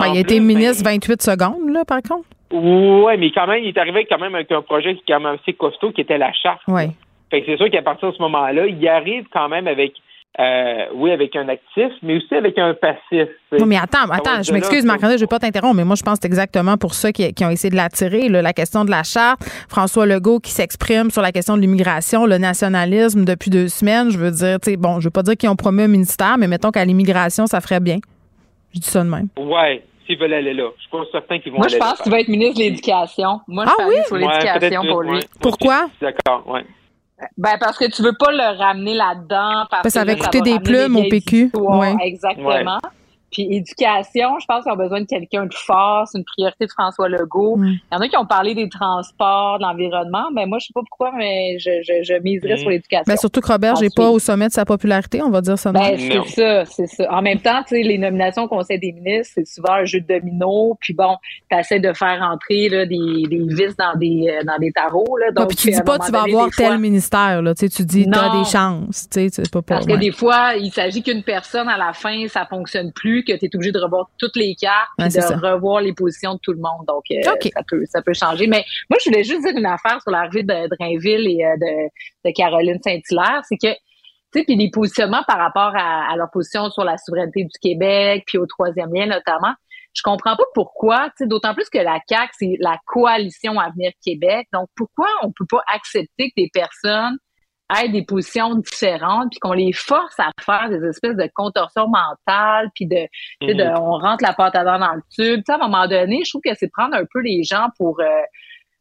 Hmm. 0.01 0.13
il 0.13 0.17
a 0.19 0.21
été 0.21 0.41
ministre 0.41 0.85
28 0.85 1.09
ben, 1.09 1.21
secondes, 1.21 1.71
là, 1.71 1.85
par 1.85 2.03
contre. 2.03 2.29
Oui, 2.51 3.13
mais 3.19 3.31
quand 3.33 3.47
même, 3.47 3.63
il 3.63 3.69
est 3.69 3.79
arrivé 3.79 4.07
quand 4.09 4.19
même 4.19 4.35
avec 4.35 4.53
un 4.53 4.63
projet 4.63 4.95
qui 4.95 5.01
est 5.01 5.15
quand 5.15 5.21
même 5.21 5.39
assez 5.41 5.55
costaud, 5.55 5.93
qui 5.93 6.01
était 6.01 6.19
la 6.19 6.33
charte. 6.33 6.61
Oui. 6.69 6.85
Fait 7.31 7.41
que 7.41 7.47
c'est 7.47 7.57
sûr 7.57 7.71
qu'à 7.71 7.83
partir 7.83 8.11
de 8.11 8.15
ce 8.15 8.23
moment-là, 8.23 8.67
il 8.67 8.89
arrive 8.89 9.25
quand 9.33 9.49
même 9.49 9.67
avec 9.67 9.95
euh, 10.41 10.87
oui, 10.95 11.13
avec 11.13 11.37
un 11.37 11.49
actif, 11.49 11.93
mais 12.03 12.17
aussi 12.17 12.35
avec 12.35 12.59
un 12.59 12.75
passif. 12.75 13.29
Non, 13.57 13.67
mais 13.67 13.77
attends, 13.77 14.11
attends, 14.11 14.43
je 14.43 14.53
m'excuse, 14.53 14.85
Marc-André, 14.85 15.13
je 15.13 15.19
ne 15.19 15.21
vais 15.21 15.27
pas 15.29 15.39
t'interrompre, 15.39 15.77
mais 15.77 15.85
moi, 15.85 15.95
je 15.95 16.03
pense 16.03 16.15
que 16.15 16.23
c'est 16.23 16.29
exactement 16.29 16.77
pour 16.77 16.95
ça 16.95 17.13
qui, 17.13 17.33
ont 17.45 17.51
essayé 17.51 17.71
de 17.71 17.77
l'attirer, 17.77 18.29
la 18.29 18.53
question 18.53 18.85
de 18.85 18.91
la 18.91 19.05
charte. 19.05 19.45
François 19.69 20.07
Legault 20.07 20.41
qui 20.41 20.51
s'exprime 20.51 21.11
sur 21.11 21.23
la 21.23 21.31
question 21.31 21.57
de 21.57 21.61
l'immigration, 21.61 22.27
le 22.27 22.39
nationalisme 22.39 23.25
depuis 23.25 23.51
deux 23.51 23.69
semaines. 23.69 24.11
Je 24.11 24.19
veux 24.19 24.33
dire, 24.33 24.59
tu 24.61 24.73
sais, 24.73 24.77
bon, 24.77 24.99
je 24.99 25.05
veux 25.05 25.13
pas 25.13 25.23
dire 25.23 25.37
qu'ils 25.37 25.49
ont 25.51 25.57
promis 25.57 25.85
un 25.85 25.89
ministère, 25.89 26.37
mais 26.37 26.49
mettons 26.49 26.73
qu'à 26.73 26.85
l'immigration, 26.85 27.47
ça 27.47 27.61
ferait 27.61 27.81
bien. 27.81 27.99
Je 28.75 28.81
dis 28.81 28.89
ça 28.89 29.05
de 29.05 29.09
même. 29.09 29.29
Oui, 29.39 29.81
s'ils 30.07 30.19
veulent 30.19 30.35
aller 30.35 30.55
là. 30.55 30.71
Je 30.77 30.83
suis 30.83 30.91
pas 30.91 31.05
certain 31.13 31.39
qu'ils 31.39 31.53
vont 31.53 31.59
Moi, 31.59 31.67
aller 31.67 31.79
là. 31.79 31.85
Moi, 31.85 31.87
je 31.87 31.97
pense 31.97 32.03
qu'il 32.03 32.13
va 32.13 32.21
être 32.21 32.29
ministre 32.29 32.59
de 32.59 32.65
l'Éducation. 32.65 33.41
Moi, 33.47 33.65
je 33.67 33.71
ah, 33.71 33.87
oui? 33.89 33.95
sur 34.07 34.17
l'éducation 34.17 34.83
pour 34.87 35.03
lui. 35.03 35.21
Pourquoi? 35.41 35.89
D'accord, 36.01 36.43
oui. 36.47 36.61
Ben 37.39 37.57
parce 37.59 37.79
que 37.79 37.91
tu 37.91 38.03
veux 38.03 38.17
pas 38.19 38.33
le 38.33 38.59
ramener 38.59 38.95
là-dedans 38.95 39.67
parce, 39.71 39.89
ça 39.89 40.05
va 40.05 40.17
coûter 40.17 40.41
des 40.41 40.59
plumes 40.59 40.97
au 40.97 41.05
PQ. 41.05 41.51
Ouais. 41.55 41.95
Exactement. 42.03 42.79
Puis 43.35 43.49
éducation, 43.51 44.39
je 44.39 44.47
pense 44.47 44.63
qu'ils 44.63 44.73
ont 44.73 44.77
besoin 44.77 45.01
de 45.01 45.07
quelqu'un 45.07 45.47
de 45.47 45.55
fort. 45.55 46.07
C'est 46.07 46.19
une 46.19 46.25
priorité 46.25 46.67
de 46.67 46.71
François 46.71 47.09
Legault. 47.09 47.59
Il 47.63 47.81
y 47.93 47.97
en 47.97 47.99
a 47.99 48.09
qui 48.09 48.17
ont 48.17 48.27
parlé 48.27 48.55
des 48.55 48.69
transports, 48.69 49.59
de 49.59 49.65
l'environnement. 49.65 50.29
Mais 50.33 50.47
moi, 50.47 50.59
je 50.61 50.67
sais 50.67 50.73
pas 50.73 50.83
pourquoi, 50.89 51.13
mais 51.17 51.59
je, 51.59 51.71
je, 51.83 52.03
je 52.03 52.23
miserais 52.23 52.57
sur 52.57 52.69
mm. 52.69 52.73
l'éducation. 52.73 53.05
Ben 53.07 53.17
surtout 53.17 53.41
que 53.41 53.49
Robert 53.49 53.81
n'est 53.81 53.89
pas 53.95 54.09
au 54.09 54.19
sommet 54.19 54.47
de 54.49 54.53
sa 54.53 54.65
popularité, 54.65 55.21
on 55.23 55.31
va 55.31 55.41
dire 55.41 55.59
ça. 55.59 55.73
Ben, 55.73 55.97
c'est 55.99 56.29
ça, 56.31 56.65
c'est 56.65 56.87
ça. 56.87 57.13
En 57.13 57.23
même 57.23 57.41
temps, 57.41 57.63
tu 57.67 57.75
sais, 57.75 57.83
les 57.83 57.99
nominations 57.99 58.45
au 58.45 58.49
Conseil 58.49 58.79
des 58.79 58.93
ministres, 58.93 59.33
c'est 59.35 59.47
souvent 59.47 59.75
un 59.75 59.85
jeu 59.85 60.01
de 60.01 60.07
domino. 60.07 60.77
Puis 60.81 60.95
bon, 60.95 61.17
tu 61.51 61.59
essaies 61.59 61.81
de 61.81 61.93
faire 61.93 62.23
entrer 62.23 62.69
là, 62.69 62.87
des, 62.87 63.25
des 63.29 63.47
vis 63.49 63.77
dans 63.77 63.97
des, 63.97 64.27
euh, 64.29 64.45
dans 64.45 64.59
des 64.59 64.71
tarots. 64.71 65.17
Là. 65.19 65.33
Donc, 65.33 65.49
puis 65.49 65.57
tu 65.57 65.71
dis 65.71 65.83
pas 65.83 65.99
tu 65.99 66.13
vas 66.13 66.23
avoir 66.23 66.49
tel 66.57 66.79
ministère. 66.79 67.43
Là. 67.43 67.55
Tu, 67.55 67.67
sais, 67.67 67.69
tu 67.69 67.85
dis 67.85 68.07
tu 68.09 68.19
as 68.19 68.31
des 68.31 68.45
chances. 68.45 69.09
Tu 69.11 69.29
sais, 69.29 69.43
pas 69.51 69.63
Parce 69.63 69.87
que 69.87 69.97
des 69.97 70.13
fois, 70.13 70.55
il 70.57 70.73
s'agit 70.73 71.03
qu'une 71.03 71.23
personne, 71.23 71.69
à 71.69 71.77
la 71.77 71.93
fin, 71.93 72.27
ça 72.29 72.47
fonctionne 72.47 72.93
plus 72.93 73.24
que 73.25 73.33
tu 73.33 73.47
es 73.47 73.57
obligé 73.57 73.73
de 73.73 73.79
revoir 73.79 74.11
toutes 74.19 74.37
les 74.37 74.55
cartes 74.55 74.91
et 74.99 75.09
de 75.09 75.47
revoir 75.47 75.81
les 75.81 75.93
positions 75.93 76.35
de 76.35 76.41
tout 76.41 76.53
le 76.53 76.59
monde. 76.59 76.87
Donc, 76.87 77.05
euh, 77.11 77.23
ça, 77.23 77.63
peut, 77.67 77.85
ça 77.87 78.03
peut 78.03 78.15
changer. 78.15 78.47
Mais 78.47 78.65
moi, 78.91 78.99
je 79.03 79.11
voulais 79.11 79.25
juste 79.25 79.43
dire 79.43 79.57
une 79.57 79.67
affaire 79.67 80.01
sur 80.03 80.11
l'arrivée 80.11 80.43
de 80.43 80.69
Drainville 80.77 81.29
et 81.29 81.45
euh, 81.45 81.57
de, 81.57 82.29
de 82.29 82.35
Caroline 82.35 82.79
Saint-Hilaire. 82.83 83.43
C'est 83.49 83.57
que 83.57 83.73
tu 84.35 84.41
sais, 84.41 84.45
puis 84.45 84.57
les 84.57 84.71
positionnements 84.71 85.23
par 85.29 85.39
rapport 85.39 85.73
à, 85.77 86.17
leur 86.17 86.29
position 86.31 86.69
sur 86.71 86.83
la 86.83 86.99
souveraineté 86.99 87.45
du 87.45 87.59
Québec, 87.61 88.25
puis 88.27 88.37
au 88.37 88.47
troisième 88.47 88.93
lien 88.93 89.07
notamment, 89.07 89.55
je 89.95 90.03
comprends 90.03 90.35
pas 90.35 90.45
pourquoi, 90.55 91.05
tu 91.11 91.19
sais, 91.19 91.27
d'autant 91.29 91.55
plus 91.55 91.69
que 91.69 91.79
la 91.79 92.01
CAQ, 92.09 92.33
c'est 92.37 92.57
la 92.59 92.77
coalition 92.85 93.61
Avenir 93.61 93.93
Québec. 94.05 94.49
Donc, 94.53 94.69
pourquoi 94.75 95.07
on 95.23 95.31
peut 95.31 95.47
pas 95.49 95.63
accepter 95.73 96.31
que 96.31 96.35
des 96.37 96.51
personnes 96.53 97.17
aient 97.79 97.89
des 97.89 98.05
positions 98.05 98.55
différentes, 98.57 99.31
puis 99.31 99.41
qu'on 99.41 99.53
les 99.53 99.73
force 99.73 100.19
à 100.19 100.31
faire 100.41 100.69
des 100.69 100.85
espèces 100.87 101.17
de 101.17 101.29
contorsions 101.35 101.89
mentales, 101.89 102.71
puis 102.75 102.87
de, 102.87 103.07
de 103.41 103.55
mhm. 103.55 103.79
on 103.79 103.99
rentre 103.99 104.23
la 104.23 104.33
pâte 104.33 104.55
à 104.55 104.65
dents 104.65 104.79
dans 104.79 104.95
le 104.95 105.03
tube. 105.15 105.43
à 105.49 105.55
un 105.55 105.59
moment 105.59 105.87
donné, 105.87 106.23
je 106.25 106.31
trouve 106.31 106.43
que 106.45 106.55
c'est 106.55 106.71
prendre 106.71 106.95
un 106.95 107.05
peu 107.11 107.21
les 107.21 107.43
gens 107.43 107.69
pour 107.79 108.01
euh, 108.01 108.05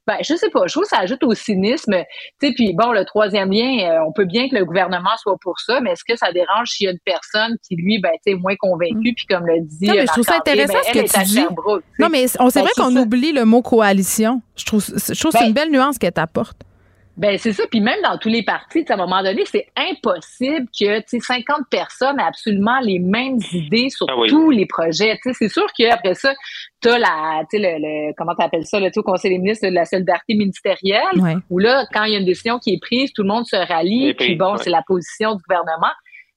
ben, 0.05 0.17
je 0.21 0.35
sais 0.35 0.49
pas. 0.49 0.67
Je 0.67 0.73
trouve 0.73 0.83
que 0.83 0.89
ça 0.89 0.99
ajoute 0.99 1.23
au 1.23 1.33
cynisme. 1.33 1.95
Tu 2.41 2.47
sais, 2.47 2.53
puis 2.53 2.73
bon, 2.73 2.91
le 2.91 3.05
troisième 3.05 3.51
lien, 3.51 3.89
euh, 3.89 4.05
on 4.05 4.11
peut 4.11 4.25
bien 4.25 4.49
que 4.49 4.55
le 4.55 4.65
gouvernement 4.65 5.15
soit 5.17 5.37
pour 5.41 5.59
ça, 5.59 5.79
mais 5.79 5.91
est-ce 5.91 6.03
que 6.03 6.17
ça 6.17 6.31
dérange 6.33 6.69
s'il 6.71 6.85
y 6.85 6.87
a 6.89 6.91
une 6.91 6.99
personne 7.05 7.55
qui, 7.65 7.75
lui, 7.75 7.99
ben, 7.99 8.11
tu 8.25 8.33
sais, 8.33 8.37
moins 8.37 8.55
convaincu, 8.57 9.11
mm. 9.11 9.15
puis 9.15 9.25
comme 9.29 9.45
le 9.45 9.61
dit. 9.61 9.87
Non, 9.87 9.93
mais 9.95 10.01
je 10.01 10.07
trouve 10.07 10.25
ça 10.25 10.35
intéressant 10.35 10.73
ben, 10.73 11.07
ce 11.07 11.13
que 11.13 11.19
tu 11.19 11.25
dis. 11.25 11.45
non, 11.99 12.09
mais 12.11 12.25
on 12.39 12.49
c'est 12.49 12.59
ben, 12.59 12.65
vrai 12.65 12.71
qu'on 12.75 12.95
oublie 12.97 13.31
le 13.31 13.45
mot 13.45 13.61
coalition. 13.61 14.41
Je 14.57 14.65
trouve, 14.65 14.85
je 14.85 15.19
trouve 15.19 15.31
que 15.31 15.39
c'est 15.39 15.47
une 15.47 15.53
belle 15.53 15.71
nuance 15.71 15.97
qu'elle 15.97 16.11
t'apporte. 16.11 16.57
Ben 17.15 17.37
c'est 17.37 17.53
ça. 17.53 17.63
Puis 17.69 17.79
même 17.79 18.01
dans 18.01 18.17
tous 18.17 18.29
les 18.29 18.43
partis, 18.43 18.83
à 18.89 18.93
un 18.93 18.97
moment 18.97 19.21
donné, 19.21 19.43
c'est 19.45 19.67
impossible 19.77 20.67
que 20.77 20.99
50 21.07 21.67
personnes 21.69 22.19
aient 22.19 22.23
absolument 22.23 22.79
les 22.81 22.97
mêmes 22.97 23.37
idées 23.51 23.89
sur 23.89 24.07
ah 24.09 24.15
tous 24.27 24.49
les 24.49 24.65
projets. 24.65 25.19
C'est 25.33 25.47
sûr 25.47 25.67
qu'après 25.77 26.15
ça, 26.15 26.33
tu 26.81 26.89
as 26.89 26.97
la, 26.97 27.43
le, 27.53 27.59
le, 27.79 28.13
comment 28.17 28.33
tu 28.33 28.43
appelles 28.43 28.65
ça, 28.65 28.79
le 28.79 28.89
au 28.95 29.03
Conseil 29.03 29.31
des 29.31 29.37
ministres 29.37 29.67
de 29.67 29.73
la 29.73 29.85
solidarité 29.85 30.33
ministérielle, 30.33 31.41
où 31.51 31.59
là, 31.59 31.85
quand 31.93 32.03
il 32.05 32.13
y 32.13 32.15
a 32.15 32.19
une 32.19 32.25
décision 32.25 32.57
qui 32.57 32.73
est 32.73 32.81
prise, 32.81 33.13
tout 33.13 33.21
le 33.21 33.27
monde 33.27 33.45
se 33.45 33.55
rallie, 33.55 34.15
puis 34.15 34.35
bon, 34.35 34.57
c'est 34.57 34.71
la 34.71 34.81
position 34.81 35.35
du 35.35 35.43
gouvernement. 35.47 35.93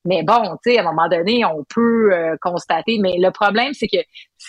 Mais 0.06 0.22
bon, 0.22 0.56
tu 0.62 0.70
sais, 0.70 0.78
à 0.78 0.82
un 0.82 0.84
moment 0.84 1.08
donné, 1.08 1.44
on 1.44 1.64
peut 1.68 2.12
euh, 2.12 2.36
constater. 2.40 2.98
Mais 3.00 3.16
le 3.18 3.30
problème, 3.32 3.72
c'est 3.72 3.88
que 3.88 3.98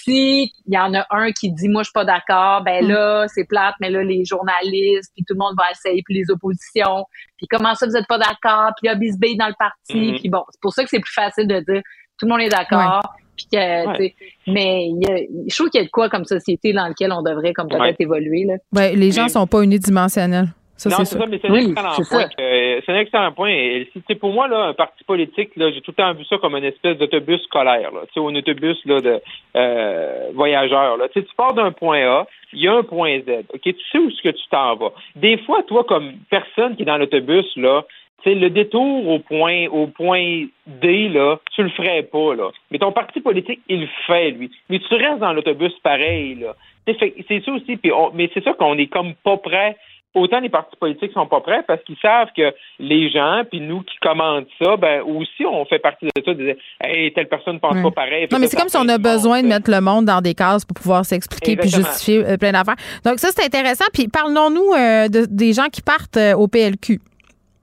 si 0.07 0.53
il 0.65 0.73
y 0.73 0.77
en 0.77 0.93
a 0.93 1.05
un 1.09 1.31
qui 1.31 1.51
dit 1.51 1.67
moi 1.67 1.83
je 1.83 1.87
suis 1.87 1.93
pas 1.93 2.05
d'accord, 2.05 2.63
ben 2.63 2.85
mm. 2.85 2.87
là 2.87 3.27
c'est 3.27 3.43
plate, 3.43 3.75
mais 3.81 3.89
là 3.89 4.03
les 4.03 4.23
journalistes 4.23 5.11
puis 5.13 5.25
tout 5.27 5.33
le 5.33 5.39
monde 5.39 5.55
va 5.57 5.65
essayer 5.71 6.01
puis 6.03 6.15
les 6.15 6.31
oppositions, 6.31 7.05
puis 7.37 7.47
comment 7.47 7.75
ça 7.75 7.85
vous 7.85 7.95
êtes 7.95 8.07
pas 8.07 8.17
d'accord, 8.17 8.71
puis 8.77 8.83
il 8.83 8.87
y 8.87 8.89
a 8.89 8.95
bisbille 8.95 9.37
dans 9.37 9.47
le 9.47 9.55
parti, 9.59 9.93
mm-hmm. 9.93 10.19
puis 10.19 10.29
bon, 10.29 10.43
c'est 10.49 10.61
pour 10.61 10.73
ça 10.73 10.83
que 10.83 10.89
c'est 10.89 10.99
plus 10.99 11.13
facile 11.13 11.47
de 11.47 11.59
dire 11.59 11.81
tout 12.17 12.25
le 12.25 12.31
monde 12.31 12.41
est 12.41 12.49
d'accord. 12.49 13.01
Puis 13.35 13.45
que, 13.51 14.51
mais 14.51 14.87
y 14.87 15.11
a, 15.11 15.17
je 15.47 15.55
trouve 15.55 15.69
qu'il 15.69 15.79
y 15.79 15.83
a 15.83 15.85
de 15.85 15.91
quoi 15.91 16.09
comme 16.09 16.25
société 16.25 16.73
dans 16.73 16.87
lequel 16.87 17.11
on 17.11 17.21
devrait 17.21 17.53
comme 17.53 17.67
peut-être 17.67 18.01
évoluer 18.01 18.45
là. 18.45 18.55
Ouais, 18.73 18.95
les 18.95 19.11
gens 19.11 19.27
sont 19.27 19.45
pas 19.45 19.61
unidimensionnels 19.61 20.47
non, 20.85 20.97
c'est 20.99 21.05
ça. 21.05 21.25
mais 21.25 21.39
c'est 21.41 21.49
un 21.49 21.55
excellent 21.55 21.95
point. 22.09 22.27
C'est 22.37 22.89
un 22.89 22.99
excellent 22.99 23.31
point. 23.31 23.49
Et, 23.49 23.89
pour 24.19 24.31
moi, 24.31 24.47
là, 24.47 24.65
un 24.65 24.73
parti 24.73 25.03
politique, 25.03 25.55
là, 25.55 25.71
j'ai 25.71 25.81
tout 25.81 25.91
le 25.91 26.03
temps 26.03 26.13
vu 26.13 26.23
ça 26.25 26.37
comme 26.37 26.55
une 26.55 26.63
espèce 26.63 26.97
d'autobus 26.97 27.41
scolaire, 27.43 27.91
là, 27.91 28.01
un 28.15 28.35
autobus 28.35 28.77
là, 28.85 29.01
de 29.01 29.21
euh, 29.55 30.29
voyageurs. 30.33 30.97
Là. 30.97 31.07
Tu 31.09 31.23
pars 31.35 31.53
d'un 31.53 31.71
point 31.71 32.01
A, 32.01 32.27
il 32.53 32.61
y 32.61 32.67
a 32.67 32.75
un 32.75 32.83
point 32.83 33.19
Z. 33.19 33.45
Ok, 33.53 33.61
tu 33.61 33.75
sais 33.91 33.97
où 33.97 34.09
est-ce 34.09 34.21
que 34.21 34.29
tu 34.29 34.47
t'en 34.49 34.75
vas. 34.75 34.93
Des 35.15 35.37
fois, 35.39 35.63
toi, 35.63 35.83
comme 35.83 36.13
personne 36.29 36.75
qui 36.75 36.83
est 36.83 36.85
dans 36.85 36.97
l'autobus, 36.97 37.45
là, 37.55 37.83
tu 38.23 38.33
le 38.33 38.49
détour 38.49 39.07
au 39.07 39.19
point 39.19 39.67
au 39.67 39.87
point 39.87 40.45
D, 40.65 41.09
là, 41.09 41.37
tu 41.55 41.63
le 41.63 41.69
ferais 41.69 42.03
pas, 42.03 42.35
là. 42.35 42.49
Mais 42.71 42.79
ton 42.79 42.91
parti 42.91 43.21
politique, 43.21 43.61
il 43.69 43.81
le 43.81 43.87
fait, 44.05 44.31
lui. 44.31 44.51
Mais 44.69 44.79
tu 44.79 44.93
restes 44.95 45.19
dans 45.19 45.33
l'autobus 45.33 45.73
pareil, 45.83 46.35
là. 46.35 46.55
C'est 46.87 47.43
ça 47.43 47.51
aussi, 47.51 47.75
puis 47.75 47.91
mais 48.13 48.29
c'est 48.33 48.43
ça 48.43 48.53
qu'on 48.53 48.77
est 48.77 48.87
comme 48.87 49.13
pas 49.15 49.37
prêt 49.37 49.75
autant 50.17 50.39
les 50.39 50.49
partis 50.49 50.75
politiques 50.77 51.11
sont 51.13 51.27
pas 51.27 51.41
prêts 51.41 51.63
parce 51.67 51.81
qu'ils 51.83 51.97
savent 52.01 52.29
que 52.35 52.53
les 52.79 53.09
gens, 53.09 53.43
puis 53.49 53.61
nous 53.61 53.81
qui 53.81 53.97
commandent 54.01 54.47
ça, 54.61 54.77
ben 54.77 55.01
aussi 55.01 55.45
on 55.45 55.65
fait 55.65 55.79
partie 55.79 56.05
de 56.05 56.11
ça, 56.25 56.33
de 56.33 56.43
dire 56.43 56.55
hey, 56.81 57.13
telle 57.13 57.27
personne 57.27 57.59
pense 57.59 57.81
pas 57.81 57.91
pareil. 57.91 58.27
Non, 58.31 58.39
mais 58.39 58.47
c'est 58.47 58.57
comme 58.57 58.69
si 58.69 58.77
on 58.77 58.89
a 58.89 58.97
besoin 58.97 59.41
de 59.41 59.47
mettre 59.47 59.71
le 59.71 59.81
monde 59.81 60.05
dans 60.05 60.21
des 60.21 60.33
cases 60.33 60.65
pour 60.65 60.75
pouvoir 60.75 61.05
s'expliquer 61.05 61.55
puis 61.55 61.69
justifier 61.69 62.25
euh, 62.25 62.37
plein 62.37 62.51
d'affaires. 62.51 62.75
Donc 63.05 63.19
ça 63.19 63.29
c'est 63.31 63.45
intéressant. 63.45 63.85
Puis 63.93 64.07
parlons-nous 64.07 64.73
euh, 64.73 65.07
des 65.09 65.53
gens 65.53 65.67
qui 65.71 65.81
partent 65.81 66.17
euh, 66.17 66.35
au 66.35 66.47
PLQ, 66.47 66.99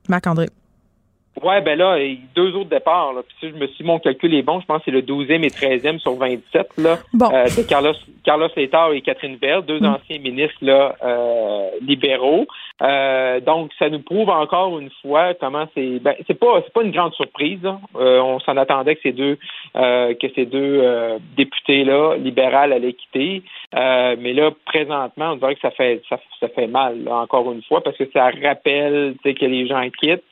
Marc-André. 0.08 0.46
Ouais, 1.42 1.60
ben 1.60 1.76
là, 1.76 1.98
deux 2.34 2.54
autres 2.54 2.70
départs. 2.70 3.12
Là. 3.12 3.22
Puis 3.26 3.36
si 3.40 3.50
je 3.50 3.56
me 3.56 3.66
suis 3.66 3.84
mon 3.84 3.98
calcul 3.98 4.34
est 4.34 4.42
bon, 4.42 4.60
je 4.60 4.66
pense 4.66 4.78
que 4.78 4.84
c'est 4.86 4.90
le 4.92 5.02
12e 5.02 5.42
et 5.42 5.48
13e 5.48 5.98
sur 5.98 6.14
27. 6.14 6.68
Là. 6.78 6.98
Bon. 7.12 7.28
Euh, 7.32 7.46
c'est 7.48 7.66
Carlos, 7.66 7.94
Carlos 8.24 8.48
Létard 8.56 8.92
et 8.92 9.00
Catherine 9.00 9.36
Vert, 9.36 9.62
deux 9.62 9.80
mm. 9.80 9.86
anciens 9.86 10.18
ministres 10.18 10.58
là, 10.62 10.94
euh, 11.02 11.70
libéraux. 11.80 12.46
Euh, 12.82 13.40
donc, 13.40 13.70
ça 13.78 13.88
nous 13.88 14.00
prouve 14.00 14.30
encore 14.30 14.78
une 14.78 14.90
fois 15.02 15.34
comment 15.34 15.66
c'est. 15.74 16.00
Ben, 16.00 16.14
c'est 16.26 16.38
pas, 16.38 16.60
c'est 16.64 16.72
pas 16.72 16.82
une 16.82 16.90
grande 16.90 17.14
surprise. 17.14 17.64
Euh, 17.96 18.20
on 18.20 18.40
s'en 18.40 18.56
attendait 18.56 18.96
que 18.96 19.02
ces 19.02 19.12
deux, 19.12 19.38
euh, 19.76 20.14
que 20.14 20.26
ces 20.34 20.46
deux 20.46 20.80
euh, 20.82 21.18
députés 21.36 21.84
là, 21.84 22.16
libérales 22.16 22.72
allaient 22.72 22.94
quitter. 22.94 23.42
mais 23.72 24.32
là, 24.32 24.50
présentement, 24.66 25.32
on 25.32 25.36
dirait 25.36 25.54
que 25.54 25.60
ça 25.60 25.70
fait, 25.70 26.02
ça, 26.08 26.18
ça 26.40 26.48
fait 26.48 26.66
mal 26.66 27.08
encore 27.08 27.50
une 27.52 27.62
fois 27.62 27.82
parce 27.82 27.96
que 27.96 28.08
ça 28.12 28.30
rappelle, 28.42 29.14
que 29.22 29.44
les 29.44 29.66
gens 29.66 29.88
quittent. 29.90 30.22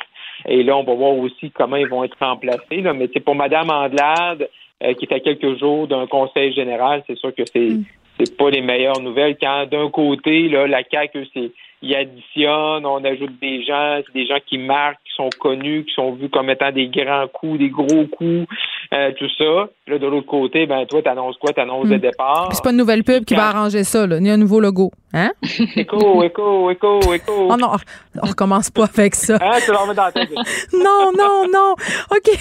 Et 0.49 0.63
là, 0.63 0.77
on 0.77 0.85
va 0.85 0.95
voir 0.95 1.17
aussi 1.17 1.51
comment 1.51 1.77
ils 1.77 1.89
vont 1.89 2.05
être 2.05 2.17
remplacés. 2.21 2.81
Là. 2.81 2.93
Mais 2.93 3.09
c'est 3.13 3.21
pour 3.21 3.35
Mme 3.35 3.71
Andelade, 3.71 4.49
euh, 4.83 4.95
qui 4.95 5.07
fait 5.07 5.21
quelques 5.21 5.59
jours 5.59 5.87
d'un 5.87 6.07
conseil 6.07 6.53
général, 6.53 7.05
c'est 7.07 7.17
sûr 7.17 7.35
que 7.35 7.45
c'est 7.45 7.61
mm. 7.61 7.85
c'est 8.19 8.37
pas 8.37 8.51
les 8.51 8.63
meilleures 8.63 9.01
nouvelles. 9.01 9.37
Quand 9.41 9.67
d'un 9.71 9.91
côté, 9.91 10.49
là, 10.49 10.67
la 10.67 10.83
CAQ, 10.83 11.27
c'est 11.33 11.53
il 11.83 11.95
additionne, 11.97 12.87
on 12.87 13.05
ajoute 13.05 13.39
des 13.41 13.65
gens, 13.65 14.01
des 14.15 14.27
gens 14.27 14.39
qui 14.47 14.59
marquent, 14.59 15.01
qui 15.05 15.13
sont 15.17 15.31
connus, 15.41 15.85
qui 15.85 15.93
sont 15.95 16.13
vus 16.13 16.29
comme 16.29 16.49
étant 16.49 16.71
des 16.71 16.87
grands 16.87 17.27
coups, 17.27 17.59
des 17.59 17.71
gros 17.71 18.07
coups, 18.07 18.47
euh, 18.95 19.11
tout 19.19 19.29
ça. 19.37 19.69
Là, 19.89 19.99
de 19.99 20.07
l'autre 20.07 20.29
côté, 20.29 20.67
ben 20.67 20.87
toi, 20.87 21.03
t'annonces 21.03 21.37
quoi? 21.39 21.53
T'annonces 21.53 21.89
le 21.89 21.97
hmm. 21.97 22.01
départ. 22.01 22.49
C'est 22.53 22.63
pas 22.63 22.71
une 22.71 22.77
nouvelle 22.77 23.03
pub 23.03 23.25
qui 23.25 23.35
va 23.35 23.49
arranger 23.49 23.83
ça, 23.83 24.07
là, 24.07 24.21
ni 24.21 24.31
un 24.31 24.37
nouveau 24.37 24.61
logo. 24.61 24.93
Hein? 25.15 25.33
écho, 25.77 26.23
écho, 26.23 26.71
écho, 26.71 27.01
écho. 27.13 27.49
Oh 27.51 27.57
non, 27.57 27.73
on 28.23 28.27
recommence 28.27 28.71
pas 28.71 28.85
avec 28.85 29.15
ça. 29.15 29.35
Hein, 29.35 29.59
tu 29.65 29.73
dans 29.73 29.93
la 29.93 30.13
tête. 30.13 30.31
non, 30.73 31.13
non, 31.17 31.47
non. 31.53 31.75
OK. 32.11 32.31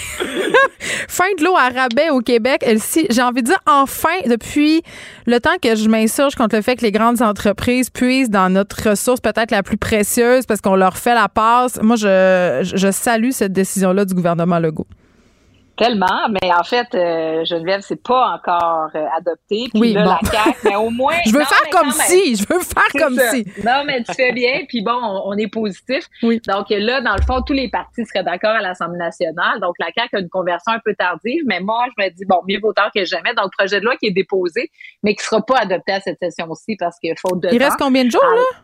fin 1.10 1.34
de 1.38 1.44
l'eau 1.44 1.56
à 1.58 1.70
rabais 1.70 2.10
au 2.12 2.20
Québec. 2.20 2.64
J'ai 3.10 3.22
envie 3.22 3.42
de 3.42 3.48
dire 3.48 3.60
enfin, 3.68 4.22
depuis 4.28 4.84
le 5.26 5.40
temps 5.40 5.58
que 5.62 5.76
je 5.76 5.90
m'insurge 5.90 6.36
contre 6.36 6.56
le 6.56 6.62
fait 6.62 6.78
que 6.78 6.84
les 6.84 6.92
grandes 6.92 7.22
entreprises 7.22 7.90
puissent 7.90 8.30
dans 8.30 8.50
notre 8.50 8.90
ressource 8.90 9.20
peut-être 9.32 9.52
la 9.52 9.64
plus 9.64 9.78
précieuse 9.78 10.46
parce 10.46 10.62
qu'on 10.62 10.76
leur 10.76 10.98
fait 10.98 11.16
la 11.16 11.30
passe. 11.30 11.82
Moi, 11.82 11.96
je, 11.96 12.62
je 12.64 12.92
salue 12.92 13.32
cette 13.32 13.54
décision-là 13.54 14.06
du 14.06 14.14
gouvernement 14.14 14.60
Legault. 14.60 14.88
Tellement, 15.78 16.30
mais 16.30 16.54
en 16.54 16.64
fait, 16.64 16.94
euh, 16.94 17.44
Geneviève, 17.46 17.82
c'est 17.82 18.04
pas 18.04 18.36
encore 18.36 18.90
euh, 18.94 19.06
adopté. 19.18 19.68
Puis 19.72 19.80
oui, 19.80 19.94
là, 19.94 20.20
la 20.22 20.30
CAQ, 20.30 20.58
mais 20.66 20.76
au 20.76 20.90
moins. 20.92 21.16
je 21.26 21.32
veux 21.32 21.44
faire 21.44 21.70
comme 21.72 21.92
si, 21.92 22.36
je 22.36 22.46
veux 22.48 22.60
faire 22.60 23.02
comme 23.02 23.18
si. 23.32 23.46
Non, 23.66 23.84
mais 23.88 24.04
tu 24.04 24.14
fais 24.14 24.32
bien, 24.32 24.60
puis 24.68 24.84
bon, 24.84 25.00
on, 25.02 25.36
est 25.38 25.48
positif. 25.48 26.06
Oui. 26.22 26.40
Donc 26.48 26.68
là, 26.70 27.02
dans 27.02 27.16
le 27.16 27.22
fond, 27.24 27.42
tous 27.42 27.54
les 27.54 27.70
partis 27.70 28.06
seraient 28.06 28.24
d'accord 28.24 28.52
à 28.52 28.62
l'Assemblée 28.62 29.00
nationale. 29.00 29.60
Donc 29.60 29.74
la 29.80 29.88
CAQ 29.96 30.18
a 30.18 30.20
une 30.20 30.30
conversion 30.30 30.74
un 30.74 30.80
peu 30.86 30.94
tardive, 30.94 31.42
mais 31.48 31.62
moi, 31.62 31.86
je 31.98 32.04
me 32.04 32.10
dis, 32.10 32.26
bon, 32.26 32.42
mieux 32.48 32.60
vaut 32.62 32.74
tard 32.74 32.92
que 32.94 33.04
jamais. 33.06 33.34
Donc, 33.34 33.52
projet 33.58 33.80
de 33.80 33.86
loi 33.86 33.96
qui 33.96 34.06
est 34.06 34.12
déposé, 34.12 34.70
mais 35.02 35.16
qui 35.16 35.24
sera 35.24 35.42
pas 35.42 35.60
adopté 35.62 35.94
à 35.94 36.00
cette 36.02 36.20
session-ci 36.22 36.76
parce 36.78 37.00
qu'il 37.00 37.16
faut 37.18 37.36
de 37.38 37.50
Il 37.52 37.64
reste 37.64 37.78
combien 37.80 38.06
de 38.06 38.12
jours, 38.12 38.22
là? 38.22 38.62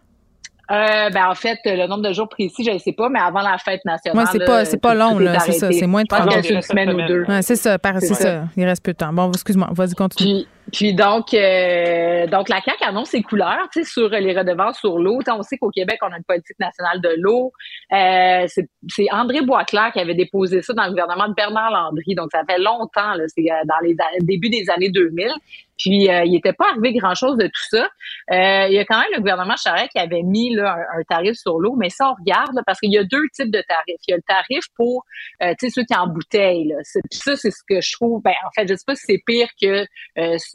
Euh, 0.69 1.09
ben 1.09 1.29
en 1.29 1.35
fait, 1.35 1.59
le 1.63 1.87
nombre 1.87 2.03
de 2.03 2.13
jours 2.13 2.27
précis, 2.27 2.63
je 2.65 2.71
ne 2.71 2.77
sais 2.77 2.91
pas, 2.91 3.07
mais 3.07 3.19
avant 3.19 3.41
la 3.41 3.57
fête 3.57 3.85
nationale. 3.85 4.25
Oui, 4.25 4.29
c'est 4.31 4.45
pas, 4.45 4.65
c'est 4.65 4.81
pas 4.81 4.93
long, 4.93 5.17
là. 5.17 5.39
C'est 5.39 5.53
ça. 5.53 5.71
C'est 5.71 5.87
moins 5.87 6.03
de 6.03 6.07
trois 6.07 6.29
jours. 6.29 6.41
une 6.49 6.61
semaine 6.61 6.89
ou 6.91 7.07
deux. 7.07 7.25
c'est 7.41 7.55
ça, 7.55 7.77
c'est 7.99 8.13
ça. 8.13 8.43
Il 8.55 8.65
reste 8.65 8.83
peu 8.83 8.91
de 8.91 8.97
temps. 8.97 9.13
Bon, 9.13 9.31
excuse-moi, 9.31 9.69
vas-y, 9.71 9.93
continue. 9.93 10.33
Puis 10.33 10.47
donc, 10.93 11.33
euh, 11.33 12.27
donc 12.27 12.49
la 12.49 12.61
CAQ 12.61 12.83
annonce 12.83 13.09
ses 13.09 13.21
couleurs, 13.21 13.67
sur 13.83 14.09
les 14.09 14.37
redevances 14.37 14.77
sur 14.79 14.99
l'eau. 14.99 15.19
On 15.27 15.41
sait 15.41 15.57
qu'au 15.57 15.69
Québec, 15.69 15.99
on 16.01 16.11
a 16.11 16.17
une 16.17 16.23
politique 16.23 16.59
nationale 16.59 17.01
de 17.01 17.15
l'eau. 17.17 17.51
Euh, 17.93 18.45
c'est 18.47 19.11
André 19.11 19.41
Boisclair 19.41 19.91
qui 19.93 19.99
avait 19.99 20.15
déposé 20.15 20.61
ça 20.61 20.73
dans 20.73 20.83
le 20.83 20.89
gouvernement 20.89 21.29
de 21.29 21.33
Bernard 21.33 21.71
Landry. 21.71 22.15
Donc, 22.15 22.29
ça 22.31 22.41
fait 22.49 22.59
longtemps, 22.59 23.13
c'est 23.27 23.51
euh, 23.51 23.55
dans 23.65 23.79
les 23.81 23.95
début 24.21 24.49
des 24.49 24.69
années 24.69 24.89
2000. 24.89 25.31
Puis, 25.77 26.09
euh, 26.09 26.23
il 26.25 26.31
n'était 26.31 26.53
pas 26.53 26.69
arrivé 26.71 26.93
grand-chose 26.93 27.37
de 27.37 27.45
tout 27.45 27.67
ça. 27.69 27.83
Euh, 28.31 28.67
il 28.67 28.73
y 28.73 28.79
a 28.79 28.85
quand 28.85 28.99
même 28.99 29.09
le 29.13 29.19
gouvernement 29.19 29.55
Charest 29.55 29.91
qui 29.91 29.99
avait 29.99 30.23
mis 30.23 30.53
là, 30.55 30.77
un, 30.97 31.03
tarif 31.03 31.35
sur 31.35 31.59
l'eau, 31.59 31.75
mais 31.75 31.89
ça, 31.89 32.09
on 32.09 32.15
regarde, 32.15 32.59
parce 32.65 32.79
qu'il 32.79 32.91
y 32.91 32.97
a 32.97 33.03
deux 33.03 33.23
types 33.33 33.51
de 33.51 33.63
tarifs. 33.67 34.01
Il 34.07 34.11
y 34.11 34.13
a 34.13 34.17
le 34.17 34.23
tarif 34.23 34.65
pour, 34.75 35.05
euh, 35.43 35.53
ceux 35.59 35.83
qui 35.83 35.95
en 35.95 36.07
bouteille. 36.07 36.69
Là. 36.69 36.75
Ça, 37.11 37.35
c'est 37.35 37.51
ce 37.51 37.61
que 37.67 37.81
je 37.81 37.91
trouve, 37.93 38.21
ben, 38.23 38.33
en 38.45 38.51
fait, 38.55 38.67
je 38.67 38.73
sais 38.73 38.83
pas 38.85 38.95
si 38.95 39.03
c'est 39.05 39.21
pire 39.25 39.49
que 39.61 39.85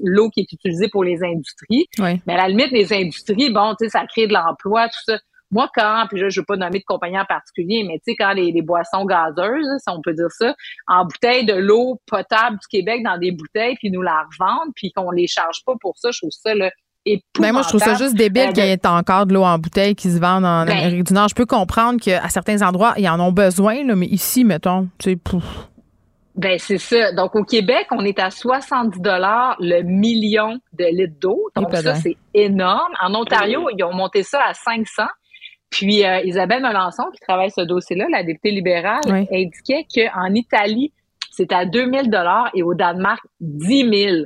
l'eau 0.03 0.28
qui 0.30 0.40
est 0.40 0.53
utilisée 0.53 0.88
pour 0.88 1.05
les 1.05 1.22
industries. 1.22 1.86
Mais 1.98 2.34
à 2.34 2.36
la 2.36 2.48
limite, 2.48 2.70
les 2.72 2.92
industries, 2.92 3.50
bon, 3.50 3.74
tu 3.78 3.84
sais, 3.84 3.90
ça 3.90 4.05
crée 4.07 4.26
de 4.26 4.32
l'emploi, 4.32 4.88
tout 4.88 5.00
ça. 5.07 5.18
Moi, 5.50 5.68
quand, 5.74 6.07
puis 6.09 6.18
là, 6.18 6.30
je 6.30 6.40
veux 6.40 6.46
pas 6.46 6.57
nommer 6.57 6.78
de 6.78 6.84
compagnie 6.86 7.18
en 7.18 7.26
particulier, 7.26 7.84
mais 7.86 7.98
tu 7.98 8.12
sais, 8.12 8.16
quand 8.18 8.32
les, 8.32 8.62
boissons 8.62 9.05
gazeuses, 9.05 9.66
si 9.78 9.90
on 9.90 10.00
peut 10.00 10.14
dire 10.14 10.30
ça, 10.30 10.55
en 10.88 11.05
bouteille 11.05 11.44
de 11.44 11.53
l'eau 11.53 12.00
potable 12.07 12.57
du 12.57 12.66
Québec 12.70 13.03
dans 13.05 13.18
des 13.18 13.32
bouteilles, 13.32 13.76
puis 13.76 13.90
nous 13.90 14.00
la 14.00 14.24
revendent, 14.32 14.72
puis 14.74 14.92
qu'on 14.92 15.11
les 15.11 15.26
charge 15.26 15.59
pas 15.66 15.74
pour 15.80 15.98
ça, 15.98 16.11
je 16.11 16.20
trouve 16.20 16.30
ça, 16.30 16.55
là, 16.55 16.70
ben 17.40 17.53
moi, 17.53 17.62
je 17.62 17.68
trouve 17.68 17.80
ça 17.82 17.94
juste 17.94 18.14
débile 18.14 18.50
euh, 18.50 18.53
qu'il 18.53 18.64
y 18.64 18.68
ait 18.68 18.86
encore 18.86 19.26
de 19.26 19.34
l'eau 19.34 19.42
en 19.42 19.59
bouteille 19.59 19.96
qui 19.96 20.09
se 20.09 20.18
vend 20.20 20.36
en 20.36 20.64
ben 20.64 20.70
Amérique 20.70 21.05
du 21.05 21.12
Nord. 21.12 21.28
Je 21.28 21.34
peux 21.34 21.46
comprendre 21.46 22.00
qu'à 22.00 22.28
certains 22.28 22.62
endroits, 22.62 22.94
ils 22.96 23.09
en 23.09 23.18
ont 23.18 23.32
besoin, 23.32 23.84
là, 23.84 23.96
mais 23.96 24.07
ici, 24.07 24.44
mettons, 24.44 24.88
tu 24.98 25.11
sais, 25.11 25.16
pouf. 25.16 25.68
Ben 26.35 26.59
c'est 26.59 26.78
ça. 26.78 27.12
Donc 27.12 27.37
au 27.37 27.45
Québec, 27.45 27.87
on 27.91 28.05
est 28.05 28.18
à 28.18 28.30
70 28.30 29.01
dollars 29.01 29.57
le 29.61 29.83
million 29.83 30.59
de 30.72 30.85
litres 30.85 31.18
d'eau. 31.20 31.51
Donc 31.55 31.72
ça 31.74 31.95
c'est 31.95 32.16
énorme. 32.33 32.93
En 33.03 33.14
Ontario, 33.14 33.68
ils 33.76 33.85
ont 33.85 33.93
monté 33.93 34.22
ça 34.22 34.41
à 34.45 34.55
500. 34.55 35.05
Puis 35.70 36.05
euh, 36.05 36.20
Isabelle 36.24 36.62
Melançon 36.62 37.05
qui 37.12 37.20
travaille 37.20 37.51
ce 37.51 37.62
dossier-là, 37.62 38.07
la 38.11 38.22
députée 38.22 38.51
libérale, 38.51 39.01
indiquait 39.07 39.87
qu'en 39.93 40.33
Italie, 40.35 40.93
c'est 41.30 41.51
à 41.53 41.64
2000 41.64 42.11
dollars 42.11 42.51
et 42.55 42.62
au 42.62 42.74
Danemark 42.74 43.22
10 43.41 43.91
000. 43.91 44.16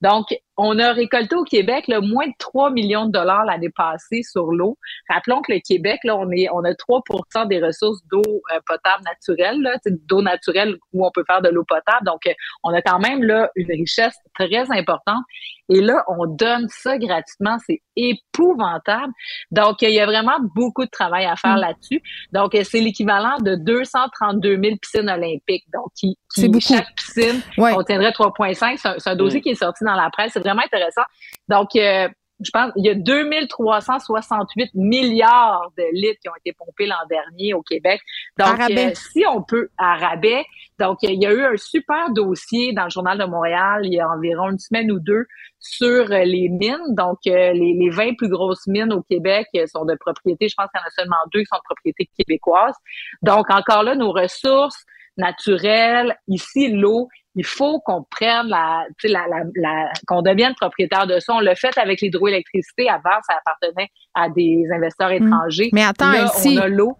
Donc 0.00 0.26
on 0.56 0.78
a 0.78 0.92
récolté 0.92 1.34
au 1.34 1.44
Québec 1.44 1.88
là, 1.88 2.00
moins 2.00 2.26
de 2.26 2.34
3 2.38 2.70
millions 2.70 3.06
de 3.06 3.12
dollars 3.12 3.44
l'année 3.44 3.70
passée 3.70 4.22
sur 4.22 4.46
l'eau. 4.46 4.78
Rappelons 5.08 5.42
que 5.42 5.52
le 5.52 5.60
Québec, 5.60 6.00
là, 6.04 6.16
on 6.16 6.30
est, 6.30 6.48
on 6.52 6.64
a 6.64 6.72
3% 6.72 7.48
des 7.48 7.60
ressources 7.60 8.00
d'eau 8.10 8.22
euh, 8.26 8.60
potable 8.66 9.02
naturelle, 9.04 9.78
d'eau 10.08 10.22
naturelle 10.22 10.76
où 10.92 11.06
on 11.06 11.10
peut 11.12 11.24
faire 11.26 11.42
de 11.42 11.48
l'eau 11.48 11.64
potable. 11.64 12.06
Donc, 12.06 12.26
euh, 12.26 12.32
on 12.62 12.72
a 12.72 12.82
quand 12.82 12.98
même 12.98 13.22
là 13.22 13.50
une 13.56 13.70
richesse 13.72 14.16
très 14.34 14.70
importante. 14.70 15.24
Et 15.68 15.80
là, 15.80 16.04
on 16.08 16.26
donne 16.26 16.66
ça 16.68 16.98
gratuitement. 16.98 17.56
C'est 17.66 17.80
épouvantable. 17.96 19.12
Donc, 19.50 19.82
il 19.82 19.90
y 19.90 20.00
a 20.00 20.06
vraiment 20.06 20.36
beaucoup 20.54 20.84
de 20.84 20.90
travail 20.90 21.24
à 21.24 21.36
faire 21.36 21.56
mm. 21.56 21.60
là-dessus. 21.60 22.02
Donc, 22.32 22.56
c'est 22.64 22.80
l'équivalent 22.80 23.38
de 23.40 23.54
232 23.56 24.60
000 24.62 24.76
piscines 24.76 25.08
olympiques. 25.08 25.64
Donc, 25.72 25.86
qui, 25.94 26.18
qui 26.34 26.60
chaque 26.60 26.94
piscine 26.96 27.40
contiendrait 27.56 28.10
3,5. 28.10 28.98
C'est 28.98 29.10
un, 29.10 29.16
dossier 29.16 29.40
mm. 29.40 29.42
qui 29.42 29.48
est 29.50 29.54
sorti 29.54 29.84
dans 29.84 29.94
la 29.94 30.10
presse. 30.10 30.36
Vraiment 30.44 30.62
intéressant. 30.62 31.02
Donc, 31.48 31.76
euh, 31.76 32.08
je 32.40 32.50
pense, 32.50 32.72
il 32.76 32.84
y 32.84 32.90
a 32.90 32.94
2368 32.94 34.70
milliards 34.74 35.70
de 35.78 35.84
litres 35.92 36.18
qui 36.20 36.28
ont 36.28 36.36
été 36.44 36.52
pompés 36.52 36.86
l'an 36.86 37.06
dernier 37.08 37.54
au 37.54 37.62
Québec. 37.62 38.00
Donc, 38.38 38.58
euh, 38.60 38.90
si 38.94 39.24
on 39.26 39.42
peut, 39.42 39.70
à 39.78 39.96
rabais. 39.96 40.44
Donc, 40.78 40.98
il 41.02 41.22
y 41.22 41.26
a 41.26 41.32
eu 41.32 41.44
un 41.44 41.56
super 41.56 42.10
dossier 42.10 42.72
dans 42.72 42.84
le 42.84 42.90
Journal 42.90 43.18
de 43.18 43.24
Montréal 43.24 43.82
il 43.84 43.94
y 43.94 44.00
a 44.00 44.08
environ 44.08 44.50
une 44.50 44.58
semaine 44.58 44.90
ou 44.90 44.98
deux 44.98 45.26
sur 45.60 46.10
euh, 46.10 46.24
les 46.24 46.48
mines. 46.48 46.94
Donc, 46.94 47.18
euh, 47.26 47.52
les, 47.52 47.74
les 47.74 47.90
20 47.90 48.16
plus 48.16 48.28
grosses 48.28 48.66
mines 48.66 48.92
au 48.92 49.02
Québec 49.02 49.46
sont 49.72 49.84
de 49.84 49.94
propriété, 49.94 50.48
je 50.48 50.54
pense 50.56 50.66
qu'il 50.70 50.80
y 50.80 50.84
en 50.84 50.86
a 50.86 50.90
seulement 50.90 51.16
deux 51.32 51.40
qui 51.40 51.46
sont 51.46 51.56
de 51.56 51.62
propriété 51.64 52.10
québécoise. 52.18 52.74
Donc, 53.22 53.48
encore 53.50 53.84
là, 53.84 53.94
nos 53.94 54.10
ressources 54.10 54.84
naturelles, 55.16 56.16
ici, 56.26 56.72
l'eau, 56.72 57.08
il 57.36 57.44
faut 57.44 57.80
qu'on 57.80 58.04
prenne 58.10 58.46
la, 58.48 58.84
la, 59.02 59.26
la, 59.28 59.44
la 59.56 59.92
qu'on 60.06 60.22
devienne 60.22 60.54
propriétaire 60.54 61.06
de 61.06 61.18
ça. 61.18 61.34
On 61.34 61.40
l'a 61.40 61.54
fait 61.54 61.76
avec 61.78 62.00
l'hydroélectricité. 62.00 62.88
Avant, 62.88 63.18
ça 63.28 63.36
appartenait 63.38 63.90
à 64.14 64.28
des 64.28 64.64
investisseurs 64.72 65.10
hmm. 65.10 65.26
étrangers. 65.26 65.70
Mais 65.72 65.82
attends, 65.82 66.12
ici, 66.12 66.58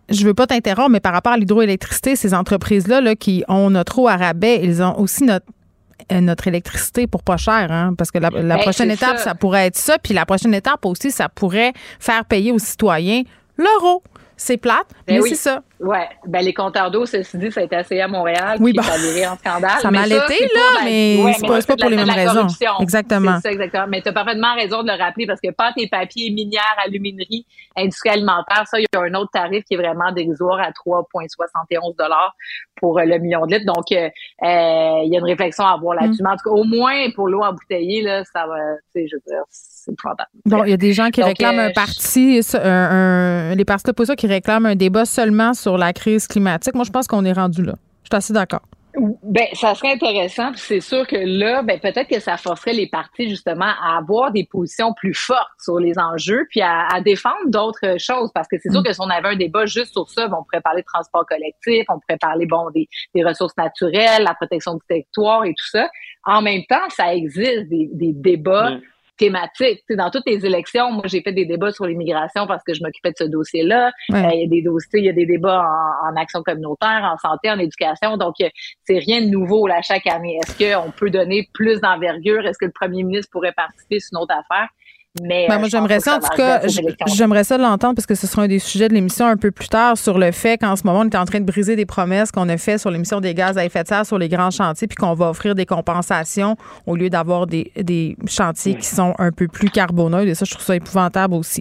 je 0.09 0.27
veux 0.27 0.35
pas 0.35 0.47
t'interrompre, 0.47 0.91
mais 0.91 1.01
par 1.01 1.13
rapport 1.13 1.33
à 1.33 1.37
l'hydroélectricité, 1.37 2.17
ces 2.17 2.35
entreprises-là 2.35 3.01
là, 3.01 3.15
qui 3.15 3.45
ont 3.49 3.71
notre 3.71 3.99
eau 3.99 4.09
à 4.09 4.17
rabais, 4.17 4.61
ils 4.63 4.83
ont 4.83 4.99
aussi 4.99 5.25
notre 5.25 5.47
euh, 6.13 6.21
notre 6.21 6.49
électricité 6.49 7.07
pour 7.07 7.23
pas 7.23 7.37
cher, 7.37 7.71
hein, 7.71 7.95
parce 7.97 8.11
que 8.11 8.19
la, 8.19 8.29
ben, 8.29 8.59
prochaine 8.59 8.91
étape, 8.91 9.17
ça. 9.17 9.25
ça 9.25 9.35
pourrait 9.35 9.67
être 9.67 9.77
ça, 9.77 9.97
puis 9.99 10.13
la 10.13 10.27
prochaine 10.27 10.53
étape 10.53 10.85
aussi, 10.85 11.11
ça 11.11 11.29
pourrait 11.29 11.73
faire 11.99 12.25
payer 12.27 12.53
aux 12.53 12.59
citoyens 12.59 13.23
l'euro. 13.57 14.03
C'est 14.37 14.57
plate, 14.57 14.89
ben 15.07 15.23
mais 15.23 15.29
c'est 15.29 15.37
ça. 15.37 15.63
Ouais, 15.85 16.09
ben 16.27 16.43
les 16.43 16.55
compteurs 16.55 16.91
d'eau, 16.91 17.05
ceci 17.05 17.37
dit, 17.37 17.53
ça 17.53 17.61
a 17.61 17.65
été 17.65 17.77
essayé 17.77 18.01
à 18.01 18.09
Montréal, 18.09 18.57
oui, 18.59 18.73
puis 18.73 18.85
ça 18.85 18.95
a 18.95 18.99
viré 18.99 19.27
en 19.27 19.37
scandale. 19.37 19.81
Ça 19.83 19.91
m'a 19.91 20.07
l'été, 20.07 20.49
là, 20.55 20.83
mais 20.83 21.33
c'est 21.35 21.47
pas, 21.47 21.61
pas, 21.61 21.77
pour 21.77 21.91
les 21.91 21.97
mêmes 21.97 22.09
raisons. 22.09 22.47
Exactement. 22.81 23.37
C'est 23.37 23.49
ça, 23.49 23.53
exactement. 23.53 23.87
Mais 23.89 24.01
tu 24.01 24.09
as 24.09 24.13
parfaitement 24.13 24.55
raison 24.55 24.83
de 24.83 24.89
le 24.89 24.99
rappeler 24.99 25.27
parce 25.27 25.41
que 25.41 25.51
pâte 25.51 25.75
et 25.77 25.89
papier, 25.89 26.31
minière, 26.31 26.63
aluminerie, 26.85 27.47
industrie 27.77 28.11
alimentaire, 28.11 28.67
ça, 28.67 28.81
il 28.81 28.87
y 28.93 28.97
a 28.97 29.01
un 29.01 29.15
autre 29.15 29.31
tarif 29.33 29.65
qui 29.65 29.75
est 29.75 29.77
vraiment 29.77 30.11
dérisoire 30.13 30.61
à 30.61 30.71
3,71 30.71 31.95
pour 32.77 32.99
euh, 32.99 33.05
le 33.05 33.19
million 33.19 33.47
de 33.47 33.55
litres. 33.55 33.67
Donc, 33.67 33.91
euh, 33.93 34.09
euh, 34.43 35.03
il 35.05 35.11
y 35.13 35.17
a 35.17 35.19
une 35.19 35.25
réflexion 35.25 35.65
à 35.65 35.73
avoir 35.73 35.95
là-dessus. 35.95 36.23
Mm. 36.23 36.27
en 36.27 36.37
tout 36.37 36.51
cas, 36.51 36.55
au 36.55 36.65
moins 36.65 37.11
pour 37.15 37.29
l'eau 37.29 37.43
embouteillée, 37.43 38.03
là, 38.03 38.25
ça 38.25 38.47
va, 38.47 38.57
tu 38.93 39.01
sais, 39.01 39.07
je 39.11 39.17
veux 39.17 39.23
dire, 39.27 39.43
c'est 39.49 39.93
Bon, 40.47 40.65
il 40.65 40.71
y 40.71 40.73
a 40.73 40.79
des 40.79 40.95
gens 40.95 41.11
qui 41.11 41.23
réclament 41.23 41.59
un 41.59 41.71
parti, 41.71 42.41
un, 42.55 43.55
les 43.55 43.65
partis 43.67 43.85
d'opposition 43.85 44.15
qui 44.15 44.27
réclament 44.27 44.67
un 44.67 44.77
débat 44.77 45.05
seulement 45.05 45.53
sur 45.53 45.74
la 45.79 45.93
crise 45.93 46.27
climatique. 46.27 46.75
Moi, 46.75 46.85
je 46.85 46.91
pense 46.91 47.07
qu'on 47.07 47.25
est 47.25 47.33
rendu 47.33 47.63
là. 47.63 47.75
Je 48.03 48.09
suis 48.09 48.17
assez 48.17 48.33
d'accord. 48.33 48.63
Ben, 48.97 49.47
ça 49.55 49.75
serait 49.75 49.93
intéressant. 49.93 50.53
C'est 50.55 50.81
sûr 50.81 51.07
que 51.07 51.17
là, 51.17 51.63
ben, 51.63 51.81
peut-être 51.81 52.09
que 52.09 52.21
ça 52.21 52.37
forcerait 52.37 52.75
les 52.75 52.87
partis 52.87 53.29
justement 53.29 53.73
à 53.83 53.99
avoir 53.99 54.31
des 54.31 54.45
positions 54.45 54.93
plus 54.93 55.15
fortes 55.15 55.51
sur 55.59 55.81
les 55.81 55.99
enjeux, 55.99 56.47
puis 56.51 56.61
à, 56.63 57.01
défendre 57.05 57.49
d'autres 57.49 57.99
choses. 57.99 58.31
Parce 58.33 58.47
que 58.47 58.57
c'est 58.59 58.71
sûr 58.71 58.83
mm. 58.83 58.85
que 58.85 58.93
si 58.93 59.01
on 59.01 59.11
avait 59.11 59.29
un 59.29 59.37
débat 59.37 59.67
juste 59.67 59.93
sur 59.93 60.09
ça, 60.09 60.27
on 60.27 60.45
pourrait 60.45 60.61
parler 60.63 60.83
de 60.83 60.87
transport 60.87 61.27
collectif, 61.27 61.85
on 61.89 61.99
pourrait 61.99 62.19
parler 62.21 62.47
bon 62.47 62.71
des, 62.71 62.89
ressources 63.25 63.57
naturelles, 63.57 64.23
la 64.23 64.35
protection 64.35 64.75
du 64.75 64.81
territoire 64.89 65.45
et 65.45 65.55
tout 65.55 65.69
ça. 65.71 65.89
En 66.25 66.41
même 66.41 66.63
temps, 66.69 66.89
ça 66.91 67.15
existe 67.15 67.69
des, 67.69 67.91
débats. 67.93 68.79
Mm 69.15 69.25
thématique. 69.25 69.83
dans 69.91 70.11
toutes 70.11 70.27
les 70.27 70.45
élections, 70.45 70.91
moi, 70.91 71.05
j'ai 71.07 71.23
fait 71.23 71.33
des 71.33 71.47
débats 71.47 71.73
sur 71.73 71.87
l'immigration 71.87 72.47
parce 72.47 72.63
que 72.65 72.75
je 72.75 72.83
m'occupais 72.83 73.11
de 73.11 73.17
ce 73.19 73.25
dossier-là. 73.25 73.93
Euh, 74.13 74.29
il 74.33 74.41
y 74.41 74.45
a 74.45 74.49
des 74.49 74.63
dossiers, 74.63 75.01
il 75.01 75.05
y 75.05 75.09
a 75.09 75.13
des 75.13 75.27
débats 75.27 75.65
en, 76.05 76.17
action 76.17 76.43
communautaire, 76.43 77.11
en 77.13 77.17
santé, 77.19 77.51
en 77.51 77.59
éducation. 77.59 78.17
Donc, 78.17 78.35
euh, 78.41 78.49
c'est 78.85 78.99
rien 78.99 79.23
de 79.23 79.29
nouveau 79.29 79.67
là 79.67 79.81
chaque 79.83 80.07
année. 80.07 80.39
Est-ce 80.43 80.59
qu'on 80.59 80.91
peut 80.91 81.11
donner 81.11 81.49
plus 81.55 81.81
d'envergure? 81.81 82.47
Est-ce 82.47 82.59
que 82.59 82.67
le 82.67 82.73
premier 82.73 83.03
ministre 83.03 83.31
pourrait 83.33 83.53
participer? 83.53 84.01
C'est 84.01 84.13
une 84.13 84.19
autre 84.19 84.35
affaire? 84.35 84.69
Mais 85.23 85.47
ben, 85.49 85.61
moi, 85.61 85.69
j'aimerais 85.69 86.01
ça, 86.01 86.17
en 86.17 86.19
tout 86.19 86.37
cas, 86.37 86.63
j'aimerais 87.07 87.45
ça 87.45 87.57
l'entendre 87.57 87.95
parce 87.95 88.07
que 88.07 88.17
ce 88.17 88.27
sera 88.27 88.43
un 88.43 88.49
des 88.49 88.59
sujets 88.59 88.89
de 88.89 88.95
l'émission 88.95 89.27
un 89.27 89.37
peu 89.37 89.53
plus 89.53 89.69
tard 89.69 89.97
sur 89.97 90.19
le 90.19 90.33
fait 90.33 90.59
qu'en 90.59 90.75
ce 90.75 90.83
moment, 90.85 91.01
on 91.01 91.05
est 91.05 91.15
en 91.15 91.25
train 91.25 91.39
de 91.39 91.45
briser 91.45 91.77
des 91.77 91.87
promesses 91.87 92.33
qu'on 92.33 92.49
a 92.49 92.57
faites 92.57 92.81
sur 92.81 92.91
l'émission 92.91 93.21
des 93.21 93.33
gaz 93.33 93.57
à 93.57 93.65
effet 93.65 93.85
de 93.85 93.89
serre 93.89 94.05
sur 94.05 94.19
les 94.19 94.29
grands 94.29 94.51
chantiers, 94.51 94.89
puis 94.89 94.97
qu'on 94.97 95.15
va 95.15 95.31
offrir 95.31 95.55
des 95.55 95.67
compensations 95.67 96.57
au 96.87 96.97
lieu 96.97 97.11
d'avoir 97.11 97.47
des, 97.47 97.71
des 97.77 98.17
chantiers 98.27 98.75
qui 98.75 98.87
sont 98.87 99.15
un 99.19 99.31
peu 99.31 99.47
plus 99.47 99.71
carboneux. 99.71 100.27
Et 100.27 100.35
ça, 100.35 100.45
je 100.45 100.51
trouve 100.51 100.65
ça 100.65 100.75
épouvantable 100.75 101.35
aussi. 101.35 101.61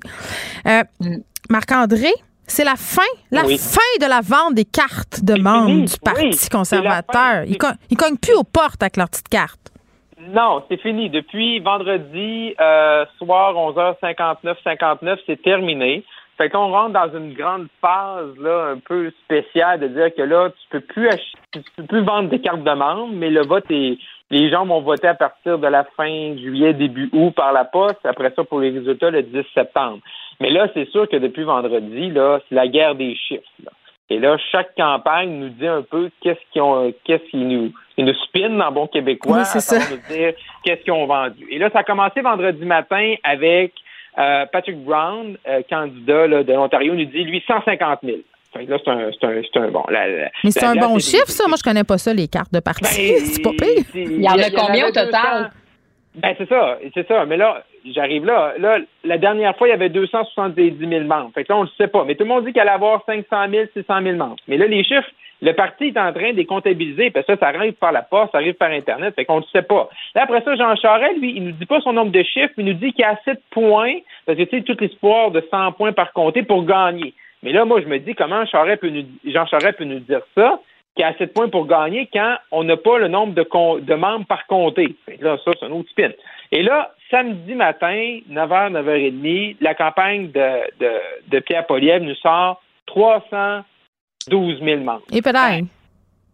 Euh, 0.66 0.84
mm. 1.00 1.18
Marc-André, 1.52 2.12
c'est 2.48 2.64
la 2.64 2.76
fin, 2.76 3.02
la 3.30 3.44
fin 3.44 3.80
de 4.02 4.08
la 4.08 4.22
vente 4.22 4.56
des 4.56 4.66
cartes 4.66 5.24
de 5.24 5.36
membres 5.40 5.86
du 5.86 5.94
Parti 6.04 6.50
conservateur. 6.50 7.44
Ils, 7.46 7.58
ne 7.92 7.96
cognent 7.96 8.18
plus 8.18 8.34
aux 8.34 8.44
portes 8.44 8.82
avec 8.82 8.98
leurs 8.98 9.10
petites 9.10 9.30
cartes. 9.30 9.73
Non, 10.30 10.64
c'est 10.70 10.82
fini. 10.82 11.10
Depuis 11.10 11.60
vendredi 11.60 12.56
euh, 12.60 13.06
soir 13.18 13.56
11h59, 13.56 14.56
59, 14.64 15.20
c'est 15.26 15.42
terminé. 15.42 16.04
Fait 16.38 16.50
qu'on 16.50 16.72
rentre 16.72 16.94
dans 16.94 17.16
une 17.16 17.34
grande 17.34 17.68
phase 17.80 18.36
là 18.40 18.72
un 18.72 18.80
peu 18.80 19.12
spéciale 19.24 19.80
de 19.80 19.88
dire 19.88 20.14
que 20.16 20.24
là 20.24 20.50
tu 20.50 20.68
peux 20.72 20.80
plus 20.80 21.10
tu 21.52 21.62
peux 21.78 21.84
plus 21.84 22.04
vendre 22.04 22.30
des 22.30 22.40
cartes 22.40 22.64
de 22.64 22.72
membres, 22.72 23.14
mais 23.14 23.30
le 23.30 23.46
vote 23.46 23.70
est 23.70 24.00
les 24.32 24.50
gens 24.50 24.66
vont 24.66 24.82
voter 24.82 25.08
à 25.08 25.14
partir 25.14 25.60
de 25.60 25.68
la 25.68 25.84
fin 25.96 26.36
juillet 26.38 26.74
début 26.74 27.10
août 27.14 27.34
par 27.36 27.54
la 27.54 27.66
poste. 27.66 28.04
Après 28.04 28.34
ça 28.36 28.44
pour 28.44 28.62
les 28.62 28.72
résultats 28.72 29.12
le 29.12 29.22
10 29.22 29.46
septembre. 29.54 30.00
Mais 30.40 30.50
là 30.50 30.68
c'est 30.74 30.90
sûr 30.90 31.08
que 31.08 31.18
depuis 31.18 31.44
vendredi 31.44 32.10
là 32.10 32.40
c'est 32.50 32.56
la 32.56 32.68
guerre 32.68 32.96
des 32.96 33.16
chiffres. 33.16 33.44
Et 34.10 34.20
là, 34.20 34.38
chaque 34.52 34.76
campagne 34.76 35.40
nous 35.40 35.50
dit 35.50 35.66
un 35.66 35.82
peu 35.82 36.12
qu'est-ce 36.22 36.40
qu'ils 36.52 36.62
ont, 36.62 36.94
qu'est-ce 37.04 37.24
qu'ils 37.30 37.48
nous, 37.48 37.72
nous 38.02 38.14
spin 38.26 38.60
en 38.60 38.72
bon 38.72 38.88
québécois, 38.88 39.40
oui, 39.40 39.46
ça. 39.46 39.78
nous 39.78 40.16
dire 40.16 40.34
qu'est-ce 40.64 40.82
qu'ils 40.82 40.94
ont 40.94 41.06
vendu. 41.06 41.46
Et 41.50 41.60
là, 41.60 41.70
ça 41.72 41.80
a 41.80 41.84
commencé 41.84 42.22
vendredi 42.22 42.66
matin 42.66 43.14
avec 43.24 43.74
euh, 44.18 44.46
Patrick 44.52 44.84
Brown, 44.84 45.38
euh, 45.48 45.62
candidat 45.70 46.28
de 46.44 46.54
l'Ontario, 46.54 46.94
nous 46.94 47.06
dit 47.06 47.24
lui 47.24 47.44
150 47.48 48.00
000. 48.04 48.18
là, 48.56 48.78
c'est 48.84 48.92
un, 48.92 49.12
c'est 49.12 49.28
un, 49.28 49.42
c'est 49.42 49.60
un 49.60 49.68
bon. 49.70 49.84
Mais 50.44 50.52
c'est 50.52 50.66
un 50.66 50.76
bon 50.76 51.00
chiffre, 51.00 51.30
ça. 51.30 51.48
Moi, 51.48 51.58
je 51.58 51.64
connais 51.64 51.84
pas 51.84 51.98
ça, 51.98 52.14
les 52.14 52.28
cartes 52.28 52.54
de 52.54 52.60
parti. 52.60 52.84
Ben, 52.84 53.20
c'est 53.26 53.42
pas 53.42 53.52
pire. 53.52 53.84
Il 53.96 54.22
y 54.22 54.30
en 54.30 54.38
a, 54.38 54.50
combien 54.50 54.88
au 54.88 54.92
total? 54.92 55.52
Ben, 56.16 56.36
c'est 56.38 56.48
ça, 56.48 56.78
c'est 56.94 57.08
ça. 57.08 57.26
Mais 57.26 57.38
là, 57.38 57.64
j'arrive 57.86 58.26
là. 58.26 58.54
Là, 58.60 58.78
la 59.04 59.18
dernière 59.18 59.58
fois, 59.58 59.68
il 59.68 59.72
y 59.72 59.74
avait 59.74 59.90
270 59.90 60.78
000 60.78 61.06
membres. 61.06 61.32
Fait 61.34 61.44
que 61.44 61.52
là, 61.52 61.58
on 61.58 61.64
le 61.64 61.70
sait 61.76 61.88
pas. 61.88 62.04
Mais 62.06 62.14
tout 62.14 62.24
le 62.24 62.30
monde 62.30 62.46
dit 62.46 62.54
qu'elle 62.54 62.68
allait 62.68 62.72
avoir 62.72 63.04
500 63.06 63.26
000, 63.50 63.66
600 63.74 64.02
000 64.04 64.16
membres. 64.16 64.36
Mais 64.48 64.58
là, 64.58 64.68
les 64.68 64.84
chiffres, 64.84 65.10
le 65.44 65.54
parti 65.54 65.88
est 65.88 66.00
en 66.00 66.14
train 66.14 66.32
de 66.32 66.38
les 66.38 66.46
comptabiliser, 66.46 67.12
parce 67.12 67.26
que 67.26 67.34
ça, 67.34 67.40
ça 67.40 67.48
arrive 67.50 67.74
par 67.74 67.92
la 67.92 68.02
poste, 68.02 68.32
ça 68.32 68.38
arrive 68.38 68.54
par 68.54 68.72
Internet, 68.72 69.14
fait 69.14 69.26
qu'on 69.26 69.42
ne 69.42 69.46
sait 69.52 69.62
pas. 69.62 69.90
Là, 70.16 70.24
après 70.24 70.42
ça, 70.42 70.56
Jean 70.56 70.76
Charest, 70.78 71.18
lui, 71.18 71.34
il 71.36 71.44
nous 71.44 71.52
dit 71.52 71.66
pas 71.66 71.82
son 71.82 71.94
nombre 71.94 72.12
de 72.12 72.24
chiffres, 72.24 72.54
il 72.58 72.66
nous 72.66 72.74
dit 72.74 72.94
qu'il 72.94 73.04
a 73.04 73.10
assez 73.10 73.34
de 73.34 73.42
points, 73.52 73.98
parce 74.26 74.38
que 74.38 74.44
tu 74.44 74.58
sais, 74.58 74.64
tout 74.64 74.78
l'espoir 74.80 75.32
de 75.32 75.46
100 75.52 75.74
points 75.74 75.92
par 75.92 76.14
comté 76.14 76.44
pour 76.44 76.64
gagner. 76.66 77.14
Mais 77.44 77.52
là, 77.52 77.66
moi, 77.66 77.82
je 77.82 77.88
me 77.88 78.00
dis, 78.00 78.16
comment 78.16 78.46
Charest 78.46 78.80
peut 78.80 78.90
nous, 78.90 79.04
Jean 79.26 79.46
Charest 79.46 79.78
peut 79.78 79.84
nous 79.84 80.00
dire 80.00 80.22
ça? 80.34 80.60
qu'il 80.96 81.02
y 81.02 81.06
a 81.06 81.10
assez 81.10 81.26
de 81.26 81.32
points 81.32 81.50
pour 81.50 81.66
gagner 81.66 82.08
quand 82.14 82.36
on 82.52 82.64
n'a 82.64 82.78
pas 82.78 83.00
le 83.00 83.08
nombre 83.08 83.34
de, 83.34 83.44
de 83.82 83.96
membres 83.96 84.28
par 84.28 84.46
comté. 84.46 84.96
là, 85.22 85.38
ça, 85.44 85.52
c'est 85.60 85.66
un 85.66 85.72
autre 85.72 85.90
spin. 85.90 86.12
Et 86.52 86.62
là, 86.62 86.92
samedi 87.10 87.56
matin, 87.56 88.20
9h, 88.30 88.72
9h30, 88.72 89.56
la 89.60 89.74
campagne 89.74 90.32
de, 90.32 90.90
de, 91.32 91.40
Pierre 91.40 91.66
Poliev 91.66 92.04
nous 92.04 92.16
sort 92.16 92.62
312 94.28 94.60
000 94.64 94.82
membres. 94.82 95.04
Et 95.12 95.22
pareil. 95.22 95.66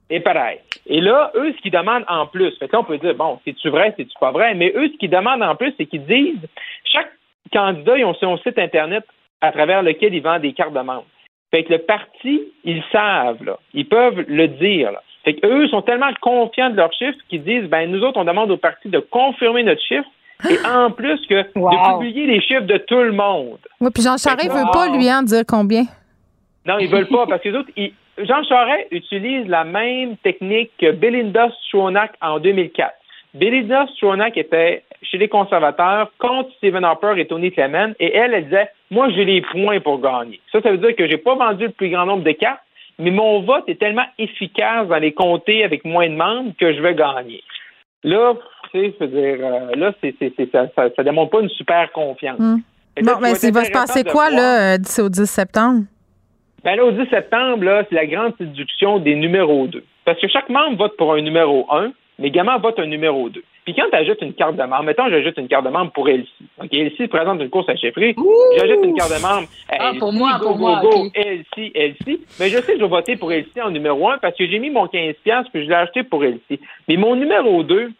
Et 0.09 0.19
pareil. 0.19 0.59
Et 0.87 1.01
là, 1.01 1.31
eux, 1.35 1.53
ce 1.55 1.61
qu'ils 1.61 1.71
demandent 1.71 2.05
en 2.07 2.25
plus, 2.25 2.51
fait 2.57 2.67
que 2.67 2.73
là, 2.73 2.79
on 2.79 2.83
peut 2.83 2.97
dire, 2.97 3.13
bon, 3.13 3.39
c'est-tu 3.45 3.69
vrai, 3.69 3.93
c'est-tu 3.95 4.13
pas 4.19 4.31
vrai, 4.31 4.55
mais 4.55 4.73
eux, 4.75 4.89
ce 4.91 4.97
qu'ils 4.97 5.09
demandent 5.09 5.43
en 5.43 5.55
plus, 5.55 5.73
c'est 5.77 5.85
qu'ils 5.85 6.05
disent, 6.05 6.47
chaque 6.83 7.11
candidat, 7.53 7.97
ils 7.97 8.05
ont 8.05 8.15
son 8.15 8.37
site 8.37 8.57
Internet 8.57 9.03
à 9.41 9.51
travers 9.51 9.83
lequel 9.83 10.13
ils 10.13 10.21
vendent 10.21 10.41
des 10.41 10.53
cartes 10.53 10.73
de 10.73 10.79
membres. 10.79 11.05
Fait 11.51 11.63
que 11.63 11.73
le 11.73 11.79
parti, 11.79 12.41
ils 12.63 12.83
savent, 12.91 13.43
là. 13.43 13.57
Ils 13.73 13.87
peuvent 13.87 14.23
le 14.27 14.47
dire, 14.47 14.91
là. 14.91 15.01
Fait 15.23 15.35
qu'eux 15.35 15.67
sont 15.67 15.81
tellement 15.81 16.11
confiants 16.21 16.69
de 16.69 16.75
leurs 16.75 16.93
chiffres 16.93 17.17
qu'ils 17.29 17.43
disent, 17.43 17.65
ben, 17.65 17.91
nous 17.91 18.01
autres, 18.01 18.19
on 18.19 18.23
demande 18.23 18.51
au 18.51 18.57
parti 18.57 18.89
de 18.89 18.99
confirmer 18.99 19.63
notre 19.63 19.81
chiffre 19.81 20.07
et 20.49 20.57
en 20.65 20.89
plus 20.91 21.19
que 21.27 21.35
de 21.35 21.99
publier 21.99 22.25
les 22.25 22.41
chiffres 22.41 22.65
de 22.65 22.77
tout 22.77 23.01
le 23.01 23.11
monde. 23.11 23.59
Oui, 23.81 23.89
puis 23.93 24.01
Jean 24.01 24.17
Charest 24.17 24.49
ne 24.49 24.53
veut 24.53 24.71
pas, 24.71 24.87
lui, 24.87 25.11
en 25.11 25.21
dire 25.21 25.43
combien? 25.47 25.83
Non, 26.69 26.77
ils 26.77 26.87
veulent 26.87 27.07
pas, 27.07 27.25
parce 27.25 27.41
que 27.41 27.49
les 27.49 27.55
autres, 27.55 27.71
Jean 28.19 28.43
Charest 28.43 28.87
utilise 28.91 29.47
la 29.47 29.63
même 29.63 30.17
technique 30.17 30.71
que 30.79 30.91
Belinda 30.91 31.49
Stronach 31.65 32.11
en 32.21 32.39
2004. 32.39 32.93
Belinda 33.33 33.87
Stronach 33.95 34.37
était 34.37 34.83
chez 35.01 35.17
les 35.17 35.29
conservateurs 35.29 36.11
contre 36.19 36.51
Stephen 36.57 36.83
Harper 36.83 37.13
et 37.17 37.25
Tony 37.25 37.51
Clement. 37.51 37.93
Et 37.99 38.15
elle, 38.15 38.35
elle 38.35 38.45
disait, 38.45 38.69
moi, 38.91 39.09
j'ai 39.09 39.25
les 39.25 39.41
points 39.41 39.79
pour 39.79 39.99
gagner. 39.99 40.39
Ça, 40.51 40.61
ça 40.61 40.69
veut 40.69 40.77
dire 40.77 40.95
que 40.95 41.07
j'ai 41.07 41.17
pas 41.17 41.35
vendu 41.35 41.65
le 41.65 41.71
plus 41.71 41.89
grand 41.89 42.05
nombre 42.05 42.23
de 42.23 42.31
cartes, 42.33 42.61
mais 42.99 43.11
mon 43.11 43.41
vote 43.41 43.63
est 43.67 43.79
tellement 43.79 44.05
efficace 44.19 44.87
dans 44.87 44.97
les 44.97 45.13
comtés 45.13 45.63
avec 45.63 45.85
moins 45.85 46.07
de 46.07 46.15
membres 46.15 46.53
que 46.59 46.73
je 46.73 46.81
vais 46.81 46.93
gagner. 46.93 47.41
Là, 48.03 48.33
tu 48.71 48.93
sais, 48.99 49.07
dire, 49.07 49.37
euh, 49.41 49.75
là, 49.75 49.93
c'est, 50.01 50.15
ça, 50.51 50.67
ça, 50.95 51.03
démontre 51.03 51.31
pas 51.31 51.41
une 51.41 51.49
super 51.49 51.91
confiance. 51.91 52.39
Hmm. 52.39 52.59
Bon, 53.01 53.13
mais 53.21 53.31
il 53.31 53.53
va 53.53 53.65
se 53.65 53.71
passer 53.71 54.03
quoi, 54.03 54.29
là, 54.29 54.77
d'ici 54.77 55.01
au 55.01 55.09
10 55.09 55.25
septembre? 55.25 55.83
Ben 56.63 56.75
là, 56.75 56.85
au 56.85 56.91
10 56.91 57.09
septembre, 57.09 57.85
c'est 57.89 57.95
la 57.95 58.05
grande 58.05 58.33
séduction 58.37 58.99
des 58.99 59.15
numéros 59.15 59.67
2. 59.67 59.83
Parce 60.05 60.19
que 60.19 60.27
chaque 60.27 60.49
membre 60.49 60.77
vote 60.77 60.97
pour 60.97 61.13
un 61.13 61.21
numéro 61.21 61.65
1, 61.71 61.91
mais 62.19 62.27
également 62.27 62.59
vote 62.59 62.79
un 62.79 62.85
numéro 62.85 63.29
2. 63.29 63.41
Puis 63.65 63.75
quand 63.75 63.89
tu 63.91 63.95
ajoutes 63.95 64.21
une 64.21 64.33
carte 64.33 64.55
de 64.55 64.63
membre, 64.63 64.83
mettons, 64.83 65.09
j'ajoute 65.09 65.37
une 65.37 65.47
carte 65.47 65.65
de 65.65 65.69
membre 65.69 65.91
pour 65.91 66.09
Elsie. 66.09 66.27
OK, 66.61 66.69
Elsie 66.73 67.07
présente 67.07 67.39
une 67.39 67.49
course 67.49 67.69
à 67.69 67.75
chefferie. 67.75 68.15
J'ajoute 68.57 68.83
une 68.83 68.95
carte 68.95 69.15
de 69.15 69.21
membre. 69.21 69.47
ah, 69.69 69.91
pour 69.99 70.11
moi, 70.11 70.39
pour 70.41 70.57
moi. 70.57 70.81
Elsie, 71.13 71.71
Elsie. 71.75 72.25
Mais 72.39 72.49
je 72.49 72.57
sais 72.57 72.73
que 72.73 72.79
je 72.79 72.83
vais 72.83 72.89
voter 72.89 73.15
pour 73.15 73.31
Elsie 73.31 73.61
en 73.61 73.69
numéro 73.69 74.09
1 74.09 74.17
parce 74.17 74.35
que 74.35 74.47
j'ai 74.47 74.59
mis 74.59 74.71
mon 74.71 74.87
15$ 74.87 75.15
puis 75.53 75.63
je 75.65 75.69
l'ai 75.69 75.75
acheté 75.75 76.03
pour 76.03 76.23
Elsie. 76.23 76.59
Mais 76.87 76.97
mon 76.97 77.15
numéro 77.15 77.63
2, 77.63 77.87
tu 77.87 77.93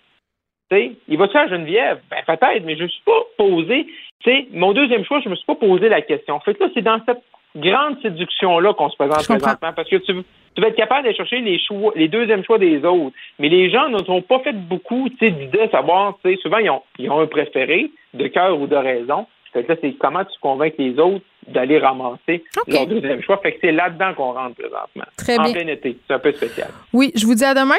sais, 0.72 0.91
il 1.07 1.18
va-tu 1.18 1.38
à 1.38 1.47
Geneviève? 1.47 1.99
Ben, 2.10 2.24
peut-être, 2.26 2.66
mais 2.66 2.76
je 2.76 2.84
ne 2.84 2.88
suis 2.88 3.03
pas 3.05 3.22
posé. 3.38 3.86
Tu 4.22 4.32
sais, 4.32 4.47
mon 4.51 4.74
deuxième 4.74 5.05
choix, 5.05 5.20
je 5.20 5.26
ne 5.26 5.32
me 5.32 5.36
suis 5.36 5.45
pas 5.45 5.55
posé 5.55 5.88
la 5.88 6.01
question. 6.01 6.39
Fait 6.39 6.55
que 6.55 6.64
là, 6.64 6.70
c'est 6.74 6.82
dans 6.82 6.99
cette 7.05 7.22
grande 7.55 8.01
séduction-là 8.01 8.73
qu'on 8.73 8.89
se 8.89 8.95
présente 8.95 9.25
présentement 9.25 9.73
parce 9.75 9.89
que 9.89 9.97
tu, 9.97 10.13
tu 10.55 10.61
vas 10.61 10.67
être 10.67 10.75
capable 10.75 11.07
de 11.07 11.13
chercher 11.13 11.39
les 11.41 11.59
choix, 11.59 11.91
les 11.95 12.07
deuxièmes 12.07 12.43
choix 12.43 12.57
des 12.57 12.83
autres. 12.83 13.15
Mais 13.39 13.49
les 13.49 13.69
gens 13.69 13.89
ne 13.89 14.03
sont 14.03 14.21
pas 14.21 14.39
fait 14.39 14.53
beaucoup 14.53 15.09
d'idées 15.09 15.61
à 15.61 15.69
savoir, 15.69 16.17
souvent 16.41 16.57
ils 16.57 16.69
ont, 16.69 16.81
ils 16.97 17.09
ont 17.09 17.19
un 17.19 17.27
préféré 17.27 17.91
de 18.13 18.27
cœur 18.27 18.59
ou 18.59 18.67
de 18.67 18.76
raison. 18.76 19.26
Fait 19.53 19.63
que 19.63 19.71
là, 19.71 19.80
c'est 19.81 19.93
comment 19.93 20.23
tu 20.26 20.39
convaincs 20.41 20.76
les 20.77 20.99
autres 20.99 21.26
d'aller 21.47 21.80
ramasser 21.80 22.43
leur 22.67 22.85
deuxième 22.85 23.21
choix. 23.23 23.39
Fait 23.41 23.53
que 23.53 23.57
c'est 23.61 23.71
là-dedans 23.71 24.13
qu'on 24.13 24.34
rentre 24.34 24.55
présentement. 24.55 25.05
Très 25.17 25.39
en 25.39 25.43
bien. 25.43 25.53
plein 25.53 25.67
été. 25.67 25.97
C'est 26.07 26.13
un 26.13 26.19
peu 26.19 26.31
spécial. 26.34 26.69
Oui, 26.93 27.11
je 27.15 27.26
vous 27.26 27.34
dis 27.34 27.43
à 27.43 27.55
demain. 27.55 27.76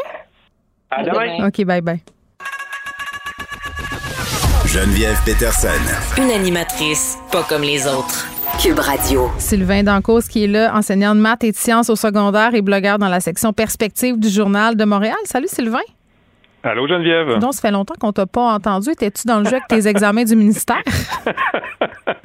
À 0.90 1.04
demain. 1.04 1.46
OK, 1.46 1.64
bye 1.64 1.80
bye. 1.80 2.00
Geneviève 4.66 5.18
Peterson. 5.24 5.68
Une 6.20 6.30
animatrice 6.30 7.18
pas 7.32 7.42
comme 7.42 7.62
les 7.62 7.86
autres. 7.86 8.39
Cube 8.62 8.78
Radio. 8.78 9.30
Sylvain 9.38 9.82
Dancos 9.84 10.28
qui 10.28 10.44
est 10.44 10.46
là, 10.46 10.74
enseignant 10.74 11.14
de 11.14 11.20
maths 11.20 11.44
et 11.44 11.50
de 11.50 11.56
sciences 11.56 11.88
au 11.88 11.96
secondaire 11.96 12.54
et 12.54 12.60
blogueur 12.60 12.98
dans 12.98 13.08
la 13.08 13.20
section 13.20 13.54
Perspective 13.54 14.20
du 14.20 14.28
Journal 14.28 14.76
de 14.76 14.84
Montréal. 14.84 15.16
Salut 15.24 15.48
Sylvain. 15.48 15.78
Allô 16.62 16.86
Geneviève. 16.86 17.38
Donc, 17.38 17.54
ça 17.54 17.62
fait 17.62 17.70
longtemps 17.70 17.94
qu'on 17.98 18.12
t'a 18.12 18.26
pas 18.26 18.52
entendu. 18.52 18.90
Étais-tu 18.90 19.26
dans 19.26 19.38
le 19.38 19.46
jeu 19.46 19.54
avec 19.54 19.66
tes 19.66 19.88
examens 19.88 20.24
du 20.24 20.36
ministère? 20.36 20.82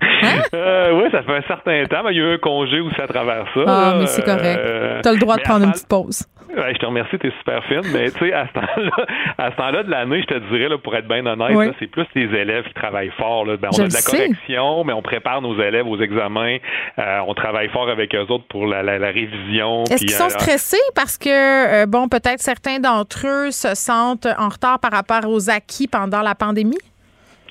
Euh, 0.54 0.92
oui, 0.94 1.10
ça 1.12 1.24
fait 1.24 1.36
un 1.38 1.42
certain 1.48 1.84
temps. 1.86 2.04
mais 2.06 2.12
il 2.14 2.18
y 2.18 2.22
a 2.22 2.24
eu 2.32 2.34
un 2.34 2.38
congé 2.38 2.80
aussi 2.80 3.00
à 3.02 3.08
travers 3.08 3.46
ça. 3.54 3.62
Ah, 3.68 3.96
mais 4.00 4.08
c'est 4.08 4.24
correct. 4.24 4.60
Euh, 4.60 5.02
tu 5.02 5.10
as 5.10 5.14
le 5.14 5.20
droit 5.20 5.36
de 5.38 5.42
prendre 5.42 5.66
une 5.66 5.72
petite 5.72 5.88
pause. 5.88 6.24
Ouais, 6.56 6.74
je 6.74 6.80
te 6.80 6.86
remercie, 6.86 7.18
t'es 7.18 7.32
super 7.40 7.62
fine, 7.66 7.82
mais 7.92 8.10
tu 8.12 8.20
sais, 8.20 8.32
à 8.34 8.48
ce 8.48 8.54
temps-là, 8.54 9.06
à 9.38 9.52
ce 9.52 9.56
temps-là 9.58 9.84
de 9.84 9.92
l'année, 9.92 10.22
je 10.22 10.28
te 10.36 10.40
dirais, 10.54 10.70
là, 10.70 10.78
pour 10.78 10.96
être 10.96 11.08
bien 11.08 11.26
honnête, 11.26 11.54
Oui. 11.54 11.68
là, 11.68 11.74
c'est 11.80 11.88
plus 11.88 12.06
les 12.16 12.34
élèves 12.34 12.64
qui 12.66 12.74
travaillent 12.76 13.12
fort. 13.18 13.46
Là. 13.46 13.58
Ben, 13.58 13.68
on 13.74 13.76
Je 13.76 13.82
a 13.82 13.88
de 13.88 13.94
la 13.94 14.00
sais. 14.00 14.16
correction, 14.18 14.84
mais 14.86 14.94
on 14.94 15.02
prépare 15.02 15.42
nos 15.42 15.60
élèves 15.62 15.86
aux 15.86 16.00
examens. 16.00 16.56
Euh, 16.98 17.20
on 17.28 17.34
travaille 17.34 17.68
fort 17.70 17.90
avec 17.90 18.16
eux 18.16 18.26
autres 18.30 18.46
pour 18.48 18.68
la, 18.68 18.84
la- 18.84 19.00
la 19.00 19.08
révision. 19.08 19.84
Est-ce 19.84 19.96
puis, 19.96 20.06
qu'ils 20.06 20.12
sont 20.16 20.26
euh, 20.28 20.30
stressés 20.30 20.78
parce 20.96 21.18
que, 21.18 21.86
bon, 21.88 22.08
peut-être 22.08 22.40
certains 22.40 22.80
d'entre 22.80 23.28
eux 23.28 23.52
se 23.52 23.76
sentent 23.76 24.28
en 24.38 24.48
retard 24.48 24.80
par 24.80 24.92
rapport 24.92 25.30
aux 25.30 25.50
acquis 25.50 25.88
pendant 25.90 26.22
la 26.22 26.36
pandémie? 26.36 26.78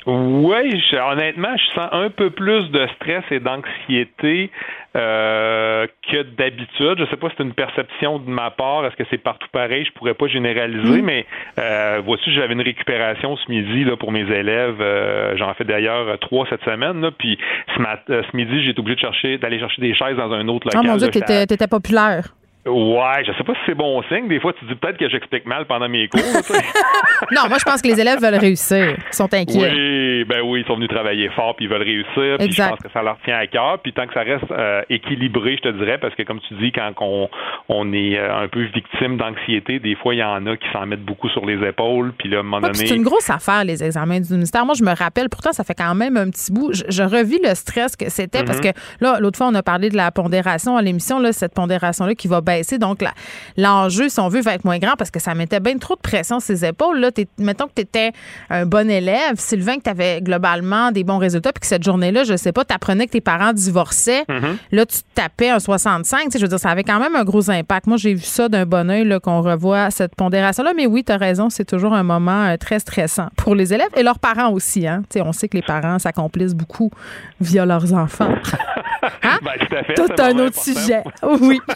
Oui, 0.06 0.82
je- 0.90 0.97
honnêtement, 0.97 1.56
je 1.56 1.74
sens 1.81 1.89
un 1.93 2.10
peu 2.10 2.31
plus 2.31 2.70
de 2.70 2.86
stress 2.97 3.24
et 3.31 3.40
d'anxiété 3.40 4.51
euh, 4.97 5.86
que 6.10 6.22
d'habitude. 6.22 6.97
Je 6.98 7.05
sais 7.10 7.16
pas 7.16 7.28
si 7.31 7.35
c'est 7.39 7.43
une 7.43 7.55
perception 7.55 8.18
de 8.18 8.28
ma 8.28 8.51
part. 8.51 8.85
Est-ce 8.86 8.97
que 8.97 9.05
c'est 9.10 9.18
partout 9.18 9.48
pareil? 9.51 9.85
Je 9.86 9.93
pourrais 9.93 10.14
pas 10.14 10.26
généraliser, 10.28 11.02
mais 11.02 11.26
euh, 11.59 12.01
voici, 12.05 12.32
j'avais 12.32 12.52
une 12.52 12.60
récupération 12.60 13.36
ce 13.36 13.51
midi 13.51 13.85
là, 13.85 13.97
pour 13.97 14.12
mes 14.12 14.20
élèves. 14.31 14.76
Euh, 14.81 15.36
J'en 15.36 15.52
fais 15.55 15.64
d'ailleurs 15.64 16.18
trois 16.20 16.47
cette 16.51 16.62
semaine. 16.64 17.01
Là, 17.01 17.10
puis 17.10 17.39
ce, 17.76 17.82
euh, 18.12 18.22
ce 18.31 18.36
midi, 18.36 18.62
j'ai 18.62 18.70
été 18.70 18.81
obligé 18.81 18.97
de 18.97 19.01
chercher 19.01 19.39
d'aller 19.39 19.59
chercher 19.59 19.81
des 19.82 19.94
chaises 19.94 20.16
dans 20.16 20.32
un 20.32 20.47
autre 20.48 20.68
Oh 20.72 20.76
local. 20.76 20.90
mon 20.90 20.97
Dieu, 20.97 21.09
t'étais 21.09 21.66
populaire. 21.66 22.28
Ouais, 22.66 23.24
je 23.26 23.32
sais 23.36 23.44
pas 23.44 23.52
si 23.54 23.60
c'est 23.66 23.74
bon 23.74 24.02
signe. 24.04 24.26
Des 24.28 24.40
fois, 24.40 24.52
tu 24.54 24.64
dis 24.64 24.74
peut-être 24.74 24.96
que 24.96 25.08
j'explique 25.08 25.44
mal 25.46 25.66
pendant 25.66 25.88
mes 25.88 26.08
cours. 26.08 26.20
Non, 27.30 27.42
moi, 27.48 27.58
je 27.58 27.64
pense 27.64 27.80
que 27.80 27.88
les 27.88 28.00
élèves 28.00 28.20
veulent 28.20 28.34
réussir. 28.34 28.96
Ils 28.98 29.14
sont 29.14 29.32
inquiets. 29.32 29.70
Oui, 29.72 30.24
ben 30.24 30.40
oui, 30.44 30.60
ils 30.60 30.66
sont 30.66 30.74
venus 30.74 30.88
travailler 30.88 31.30
fort 31.30 31.54
puis 31.56 31.64
ils 31.66 31.70
veulent 31.70 31.82
réussir. 31.82 32.36
Puis 32.38 32.52
je 32.52 32.62
pense 32.62 32.78
que 32.80 32.90
ça 32.92 33.02
leur 33.02 33.16
tient 33.24 33.36
à 33.38 33.46
cœur. 33.46 33.78
Puis 33.82 33.92
tant 33.92 34.06
que 34.06 34.14
ça 34.14 34.20
reste 34.20 34.50
euh, 34.50 34.82
équilibré, 34.90 35.56
je 35.56 35.68
te 35.70 35.78
dirais, 35.78 35.98
parce 35.98 36.14
que 36.14 36.22
comme 36.24 36.40
tu 36.40 36.54
dis, 36.54 36.72
quand 36.72 36.92
on, 37.00 37.28
on 37.68 37.92
est 37.92 38.18
euh, 38.18 38.42
un 38.42 38.48
peu 38.48 38.62
victime 38.74 39.16
d'anxiété, 39.16 39.78
des 39.78 39.94
fois 39.94 40.14
il 40.14 40.18
y 40.18 40.24
en 40.24 40.44
a 40.46 40.56
qui 40.56 40.66
s'en 40.72 40.86
mettent 40.86 41.04
beaucoup 41.04 41.28
sur 41.30 41.46
les 41.46 41.56
épaules. 41.66 42.12
Puis 42.18 42.28
là, 42.28 42.38
à 42.38 42.40
un 42.40 42.42
moment 42.42 42.56
Ouais, 42.66 42.72
donné, 42.72 42.86
c'est 42.86 42.96
une 42.96 43.04
grosse 43.04 43.30
affaire, 43.30 43.64
les 43.64 43.82
examens 43.82 44.20
du 44.20 44.32
ministère. 44.32 44.66
Moi, 44.66 44.74
je 44.78 44.84
me 44.84 44.94
rappelle, 44.94 45.28
pourtant, 45.28 45.52
ça 45.52 45.64
fait 45.64 45.74
quand 45.74 45.94
même 45.94 46.16
un 46.16 46.28
petit 46.30 46.52
bout. 46.52 46.72
Je, 46.72 46.82
je 46.88 47.02
revis 47.02 47.38
le 47.42 47.54
stress 47.54 47.96
que 47.96 48.10
c'était 48.10 48.44
parce 48.44 48.60
que 48.60 48.68
Mhm. 48.68 48.74
là, 49.00 49.16
l'autre 49.20 49.38
fois, 49.38 49.46
on 49.48 49.54
a 49.54 49.62
parlé 49.62 49.88
de 49.88 49.96
la 49.96 50.10
pondération 50.10 50.76
à 50.76 50.82
l'émission, 50.82 51.20
cette 51.32 51.54
pondération-là 51.54 52.14
qui 52.14 52.28
va 52.28 52.40
baisser. 52.56 52.78
Donc, 52.78 53.05
l'enjeu, 53.56 54.09
si 54.09 54.20
on 54.20 54.28
veut, 54.28 54.40
va 54.40 54.55
être 54.55 54.64
moins 54.64 54.78
grand 54.78 54.94
parce 54.97 55.10
que 55.10 55.20
ça 55.20 55.35
mettait 55.35 55.60
bien 55.60 55.76
trop 55.78 55.94
de 55.94 56.01
pression 56.01 56.40
sur 56.40 56.47
ses 56.47 56.64
épaules. 56.64 57.01
Là, 57.01 57.10
mettons 57.39 57.66
que 57.66 57.72
tu 57.76 57.82
étais 57.82 58.12
un 58.51 58.66
bon 58.66 58.89
élève, 58.90 59.35
Sylvain, 59.36 59.76
que 59.76 59.82
tu 59.85 59.90
avais 59.90 60.20
globalement 60.20 60.93
des 60.93 61.05
bons 61.05 61.18
résultats, 61.18 61.52
puis 61.52 61.60
que 61.60 61.66
cette 61.66 61.85
journée-là, 61.85 62.24
je 62.24 62.36
sais 62.36 62.52
pas, 62.52 62.64
tu 62.64 62.74
apprenais 62.74 63.06
que 63.06 63.12
tes 63.12 63.20
parents 63.20 63.52
divorçaient. 63.52 64.24
Mhm. 64.28 64.56
Là, 64.72 64.86
tu 64.86 64.98
tapais 65.14 65.51
un 65.51 65.59
65. 65.59 66.24
Tu 66.24 66.31
sais, 66.31 66.39
Je 66.39 66.44
veux 66.44 66.48
dire, 66.48 66.59
ça 66.59 66.70
avait 66.70 66.85
quand 66.85 67.01
même 67.01 67.16
un 67.16 67.24
gros 67.24 67.51
impact. 67.51 67.86
Moi, 67.86 67.97
j'ai 67.97 68.14
vu 68.14 68.24
ça 68.24 68.48
d'un 68.48 68.66
bon 68.66 68.90
oeil 68.90 69.18
qu'on 69.22 69.43
revoit 69.43 69.90
cette 69.90 70.14
pondération-là. 70.14 70.72
Mais 70.76 70.86
oui, 70.86 71.05
tu 71.05 71.12
as 71.12 71.16
raison, 71.16 71.51
c'est 71.51 71.64
toujours 71.64 71.94
un 71.94 72.02
moment 72.02 72.44
euh, 72.44 72.56
très 72.56 72.78
stressant 72.78 73.28
pour 73.36 73.55
les 73.55 73.72
élèves 73.72 73.90
et 73.97 74.02
leurs 74.02 74.18
parents 74.18 74.51
aussi. 74.51 74.86
Hein. 74.86 75.02
On 75.16 75.32
sait 75.32 75.48
que 75.48 75.56
les 75.56 75.62
parents 75.62 75.98
s'accomplissent 75.98 76.55
beaucoup 76.55 76.90
via 77.40 77.64
leurs 77.66 77.93
enfants. 77.94 78.35
ben, 79.22 79.52
tout 79.59 79.76
à 79.76 79.82
fait. 79.85 79.94
Tout 79.94 80.06
c'est 80.06 80.20
un 80.20 80.39
autre 80.39 80.59
important. 80.59 80.60
sujet. 80.62 81.02
Oui. 81.22 81.60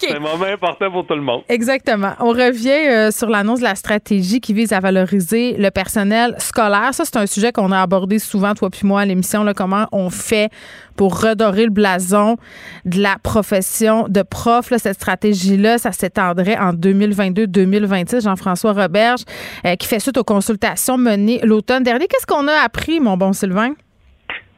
C'est 0.00 0.16
un 0.16 0.18
moment 0.18 0.44
important 0.44 0.90
pour 0.90 1.06
tout 1.06 1.14
le 1.14 1.20
monde. 1.20 1.42
Exactement. 1.48 2.12
On 2.18 2.30
revient 2.30 2.88
euh, 2.88 3.10
sur 3.10 3.28
l'annonce 3.28 3.58
de 3.60 3.64
la 3.64 3.74
stratégie 3.74 4.40
qui 4.40 4.52
vise 4.54 4.72
à 4.72 4.80
valoriser 4.80 5.56
le 5.58 5.70
personnel 5.70 6.34
scolaire. 6.38 6.92
Ça, 6.92 7.04
c'est 7.04 7.16
un 7.16 7.26
sujet 7.26 7.52
qu'on 7.52 7.70
a 7.70 7.80
abordé 7.80 8.18
souvent, 8.18 8.54
toi 8.54 8.70
puis 8.70 8.86
moi, 8.86 9.02
à 9.02 9.04
l'émission. 9.04 9.44
Comment 9.54 9.86
on 9.92 10.10
fait 10.10 10.50
pour 10.96 11.20
redorer 11.20 11.64
le 11.64 11.70
blason 11.70 12.36
de 12.84 13.00
la 13.00 13.16
profession 13.22 14.06
de 14.08 14.22
prof. 14.22 14.70
là. 14.70 14.78
cette 14.78 14.94
stratégie-là, 14.94 15.78
ça 15.78 15.92
s'étendrait 15.92 16.56
en 16.58 16.72
2022-2026. 16.72 18.22
Jean-François 18.22 18.72
Roberge, 18.72 19.22
euh, 19.66 19.76
qui 19.76 19.86
fait 19.86 20.00
suite 20.00 20.16
aux 20.18 20.24
consultations 20.24 20.96
menées 20.96 21.40
l'automne 21.42 21.82
dernier. 21.82 22.06
Qu'est-ce 22.06 22.26
qu'on 22.26 22.48
a 22.48 22.54
appris, 22.64 23.00
mon 23.00 23.16
bon 23.16 23.32
Sylvain? 23.32 23.74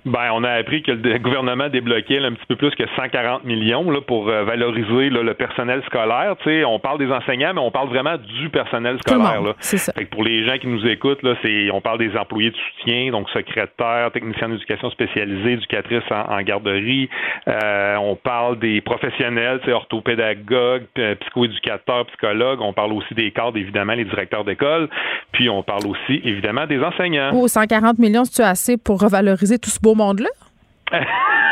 Ben, 0.07 0.31
on 0.33 0.45
a 0.45 0.51
appris 0.51 0.85
que 0.85 0.93
le 0.93 1.19
gouvernement 1.19 1.69
débloquait 1.69 2.21
là, 2.21 2.29
un 2.29 2.33
petit 2.33 2.47
peu 2.47 2.55
plus 2.55 2.71
que 2.71 2.85
140 2.95 3.43
millions 3.43 3.91
là, 3.91 4.01
pour 4.01 4.29
euh, 4.29 4.45
valoriser 4.45 5.11
là, 5.11 5.25
le 5.25 5.35
personnel 5.35 5.83
scolaire. 5.87 6.37
Tu 6.45 6.49
sais, 6.49 6.65
on 6.65 6.79
parle 6.79 7.01
des 7.01 7.11
enseignants, 7.11 7.53
mais 7.53 7.61
on 7.61 7.73
parle 7.73 7.89
vraiment 7.89 8.17
du 8.17 8.49
personnel 8.51 8.99
scolaire. 9.01 9.39
monde, 9.39 9.47
là. 9.49 9.55
c'est 9.59 9.79
ça. 9.79 9.93
Fait 9.93 10.05
que 10.05 10.11
pour 10.11 10.23
les 10.23 10.47
gens 10.47 10.59
qui 10.59 10.69
nous 10.69 10.87
écoutent, 10.87 11.25
là, 11.25 11.35
c'est, 11.43 11.73
on 11.73 11.81
parle 11.81 11.99
des 11.99 12.17
employés 12.17 12.53
de 12.53 12.57
soutien, 12.57 13.11
donc 13.11 13.29
secrétaires, 13.31 14.13
techniciens 14.13 14.49
d'éducation 14.49 14.91
spécialisée, 14.91 15.55
éducatrices 15.55 16.09
en, 16.13 16.39
en 16.39 16.43
garderie. 16.43 17.09
Euh, 17.49 17.97
on 17.97 18.15
parle 18.15 18.61
des 18.61 18.81
professionnels, 18.83 19.61
orthopédagogues, 19.67 20.85
psychoéducateurs, 20.95 22.07
psychologues. 22.07 22.61
On 22.61 22.73
parle 22.73 22.93
aussi 22.93 23.13
des 23.15 23.33
cadres, 23.33 23.59
évidemment, 23.59 23.95
les 23.95 24.05
directeurs 24.05 24.45
d'école. 24.45 24.89
Puis 25.33 25.49
on 25.51 25.65
parle 25.65 25.89
aussi, 25.89 26.21
évidemment, 26.23 26.67
des 26.67 26.79
enseignants. 26.79 27.31
Oh, 27.35 27.49
140 27.49 27.99
millions, 27.99 28.25
c'est-tu 28.25 28.43
assez 28.43 28.77
pour 28.77 29.01
revaloriser 29.01 29.59
tout 29.59 29.71
ce 29.71 29.81
beau 29.81 29.96
monde-là? 29.97 30.29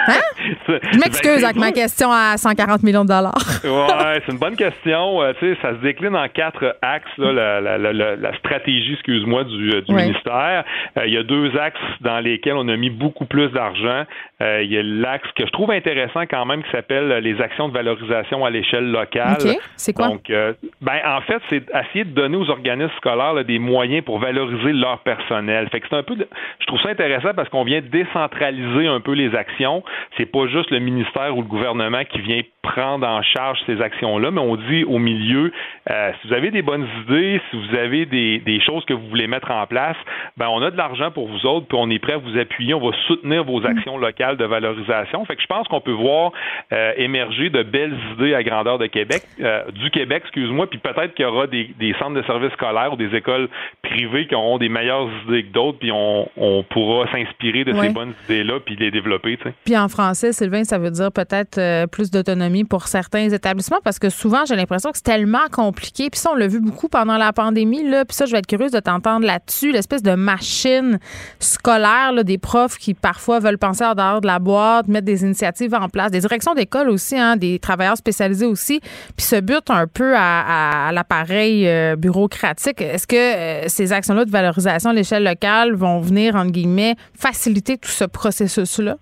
Hein? 0.07 0.21
Je 0.69 0.99
m'excuse 0.99 1.43
avec 1.43 1.57
ma 1.57 1.73
question 1.73 2.12
à 2.12 2.37
140 2.37 2.83
millions 2.83 3.05
de 3.05 3.09
dollars. 3.09 3.33
ouais, 3.65 4.21
c'est 4.27 4.33
une 4.33 4.39
bonne 4.39 4.55
question. 4.55 5.23
Euh, 5.23 5.33
ça 5.62 5.71
se 5.73 5.79
décline 5.81 6.15
en 6.15 6.29
quatre 6.29 6.77
axes, 6.83 7.07
là, 7.16 7.33
la, 7.33 7.61
la- 7.62 7.79
la- 7.79 7.93
la- 7.95 8.16
la 8.16 8.37
stratégie, 8.37 8.93
excuse-moi, 8.93 9.45
du, 9.45 9.73
euh, 9.73 9.81
du 9.81 9.95
Ouais. 9.95 10.03
ministère. 10.09 10.65
Euh, 10.99 11.07
Il 11.07 11.15
y 11.15 11.16
a 11.16 11.23
deux 11.23 11.57
axes 11.59 11.79
dans 12.03 12.21
lesquels 12.21 12.53
on 12.53 12.69
a 12.69 12.77
mis 12.77 12.91
beaucoup 12.91 13.25
plus 13.25 13.49
d'argent. 13.49 14.05
Euh, 14.43 14.62
il 14.62 14.73
y 14.73 14.78
a 14.78 14.82
l'axe 14.82 15.28
que 15.36 15.47
je 15.47 15.51
trouve 15.51 15.70
intéressant 15.70 16.23
quand 16.23 16.44
même 16.44 16.62
qui 16.62 16.70
s'appelle 16.70 17.09
les 17.23 17.40
actions 17.40 17.69
de 17.69 17.74
valorisation 17.74 18.44
à 18.44 18.51
l'échelle 18.51 18.90
locale. 18.90 19.39
C'est 19.77 19.93
quoi? 19.93 20.09
Donc, 20.09 20.28
ben, 20.28 21.01
en 21.06 21.20
fait, 21.23 21.40
c'est 21.48 21.62
essayer 21.70 22.05
de 22.05 22.15
donner 22.15 22.36
aux 22.36 22.51
organismes 22.51 22.93
scolaires 22.97 23.44
des 23.44 23.59
moyens 23.59 24.05
pour 24.05 24.19
valoriser 24.19 24.73
leur 24.73 24.98
personnel. 25.01 25.69
Fait 25.70 25.81
que 25.81 25.86
c'est 25.89 25.97
un 25.97 26.02
peu, 26.02 26.16
je 26.61 26.66
trouve 26.66 26.81
ça 26.81 26.90
intéressant 26.90 27.32
parce 27.35 27.48
qu'on 27.48 27.65
vient 27.65 27.81
décentraliser 27.81 28.86
un 28.86 29.01
peu 29.01 29.12
les 29.12 29.35
actions. 29.35 29.82
C'est 30.16 30.27
pas 30.27 30.47
juste 30.47 30.70
le 30.70 30.78
ministère 30.78 31.36
ou 31.36 31.43
le 31.43 31.48
gouvernement 31.48 32.05
qui 32.05 32.20
vient 32.20 32.40
prendre 32.62 33.06
en 33.06 33.23
charge 33.23 33.59
ces 33.66 33.81
actions-là, 33.81 34.31
mais 34.31 34.40
on 34.40 34.56
dit 34.56 34.85
au 34.85 34.98
milieu, 34.98 35.52
euh, 35.90 36.12
si 36.20 36.28
vous 36.28 36.35
avez 36.35 36.51
des 36.51 36.62
bonnes 36.62 36.89
idées, 37.02 37.40
si 37.51 37.56
vous 37.56 37.77
avez 37.77 38.06
des, 38.06 38.39
des, 38.39 38.61
choses 38.61 38.85
que 38.86 38.94
vous 38.94 39.06
voulez 39.09 39.27
mettre 39.27 39.51
en 39.51 39.66
place, 39.66 39.97
ben 40.36 40.48
on 40.48 40.62
a 40.62 40.70
de 40.70 40.77
l'argent 40.77 41.11
pour 41.11 41.28
vous 41.28 41.47
autres, 41.47 41.66
puis 41.66 41.78
on 41.81 41.90
est 41.90 41.98
prêt 41.98 42.15
à 42.15 42.19
vous 42.19 42.39
appuyer, 42.39 42.73
on 42.73 42.81
va 42.81 42.97
soutenir 43.06 43.44
vos 43.44 43.65
actions 43.66 43.98
locales 43.98 44.34
de 44.36 44.44
valorisation. 44.44 45.24
Fait 45.24 45.36
que 45.36 45.43
je 45.43 45.47
pense 45.47 45.66
qu'on 45.69 45.81
peut 45.81 45.93
voir 45.93 46.32
euh, 46.73 46.93
émerger 46.97 47.51
de 47.51 47.62
belles 47.62 47.97
idées 48.15 48.35
à 48.35 48.43
grandeur 48.43 48.78
de 48.78 48.86
Québec, 48.86 49.23
euh, 49.40 49.70
du 49.73 49.90
Québec, 49.90 50.23
excuse-moi, 50.24 50.69
puis 50.69 50.78
peut-être 50.78 51.15
qu'il 51.15 51.24
y 51.24 51.28
aura 51.28 51.47
des, 51.47 51.70
des, 51.78 51.94
centres 51.98 52.15
de 52.15 52.23
services 52.23 52.52
scolaires 52.52 52.93
ou 52.93 52.97
des 52.97 53.15
écoles 53.15 53.48
privées 53.82 54.27
qui 54.27 54.35
auront 54.35 54.59
des 54.59 54.69
meilleures 54.69 55.09
idées 55.27 55.44
que 55.44 55.52
d'autres, 55.52 55.78
puis 55.78 55.93
on, 55.93 56.28
on 56.36 56.62
pourra 56.65 57.11
s'inspirer 57.12 57.65
de 57.65 57.73
ces 57.73 57.89
bonnes 57.90 58.15
idées-là, 58.24 58.61
puis 58.65 58.77
les 58.77 58.90
développer. 58.90 59.39
Puis 59.65 59.77
en 59.77 59.89
français, 59.89 60.32
Sylvain, 60.32 60.65
ça 60.65 60.78
veut 60.78 60.90
dire 60.90 61.11
peut-être 61.12 61.86
plus 61.86 62.11
d'autonomie 62.11 62.65
pour 62.65 62.86
certains 62.86 63.28
établissements 63.31 63.81
parce 63.82 63.98
que 63.98 64.11
souvent, 64.11 64.44
j'ai 64.47 64.56
l'impression 64.56 64.90
que 64.90 64.97
c'est 64.97 65.05
tellement 65.05 65.47
compliqué. 65.51 66.11
Puis 66.11 66.20
ça, 66.20 66.31
on 66.32 66.35
l'a 66.35 66.47
vu 66.47 66.61
beaucoup 66.61 66.89
pendant 66.89 67.16
la 67.16 67.32
pandémie. 67.32 67.89
Là. 67.89 68.05
Puis 68.05 68.16
ça, 68.16 68.27
je 68.27 68.32
vais 68.32 68.39
être 68.39 68.47
curieuse 68.47 68.73
de 68.73 68.81
t'entendre 68.81 69.27
là-dessus. 69.27 69.73
L'espèce 69.73 70.02
de 70.02 70.15
machine 70.15 70.98
scolaire 71.39 72.12
là, 72.12 72.23
des 72.23 72.39
profs 72.39 72.78
qui 72.78 72.94
parfois 72.94 73.40
veulent 73.40 73.59
penser 73.59 73.85
en 73.85 73.94
dehors 73.94 74.14
de 74.20 74.27
la 74.27 74.39
boîte, 74.39 74.89
mettre 74.89 75.07
des 75.07 75.23
initiatives 75.23 75.74
en 75.74 75.89
place, 75.89 76.11
des 76.11 76.20
directions 76.20 76.55
d'école 76.55 76.89
aussi, 76.89 77.19
hein, 77.19 77.36
des 77.36 77.59
travailleurs 77.59 77.97
spécialisés 77.97 78.47
aussi, 78.47 78.81
puis 79.16 79.24
se 79.24 79.41
butent 79.41 79.70
un 79.70 79.86
peu 79.86 80.15
à, 80.16 80.91
l'appareil 80.93 81.69
euh, 81.69 81.97
bureaucratique. 81.97 82.81
Est-ce 82.81 83.07
que 83.07 83.16
euh, 83.16 83.69
ces 83.69 83.93
actions-là 83.93 84.24
de 84.24 84.31
valorisation 84.31 84.91
à 84.91 84.93
l'échelle 84.93 85.24
locale 85.24 85.74
vont 85.74 86.01
venir, 86.01 86.36
entre 86.36 86.53
guillemets, 86.53 86.95
faciliter 87.19 87.78
tout 87.78 87.91
ce 87.91 88.05
processus-là? 88.05 88.97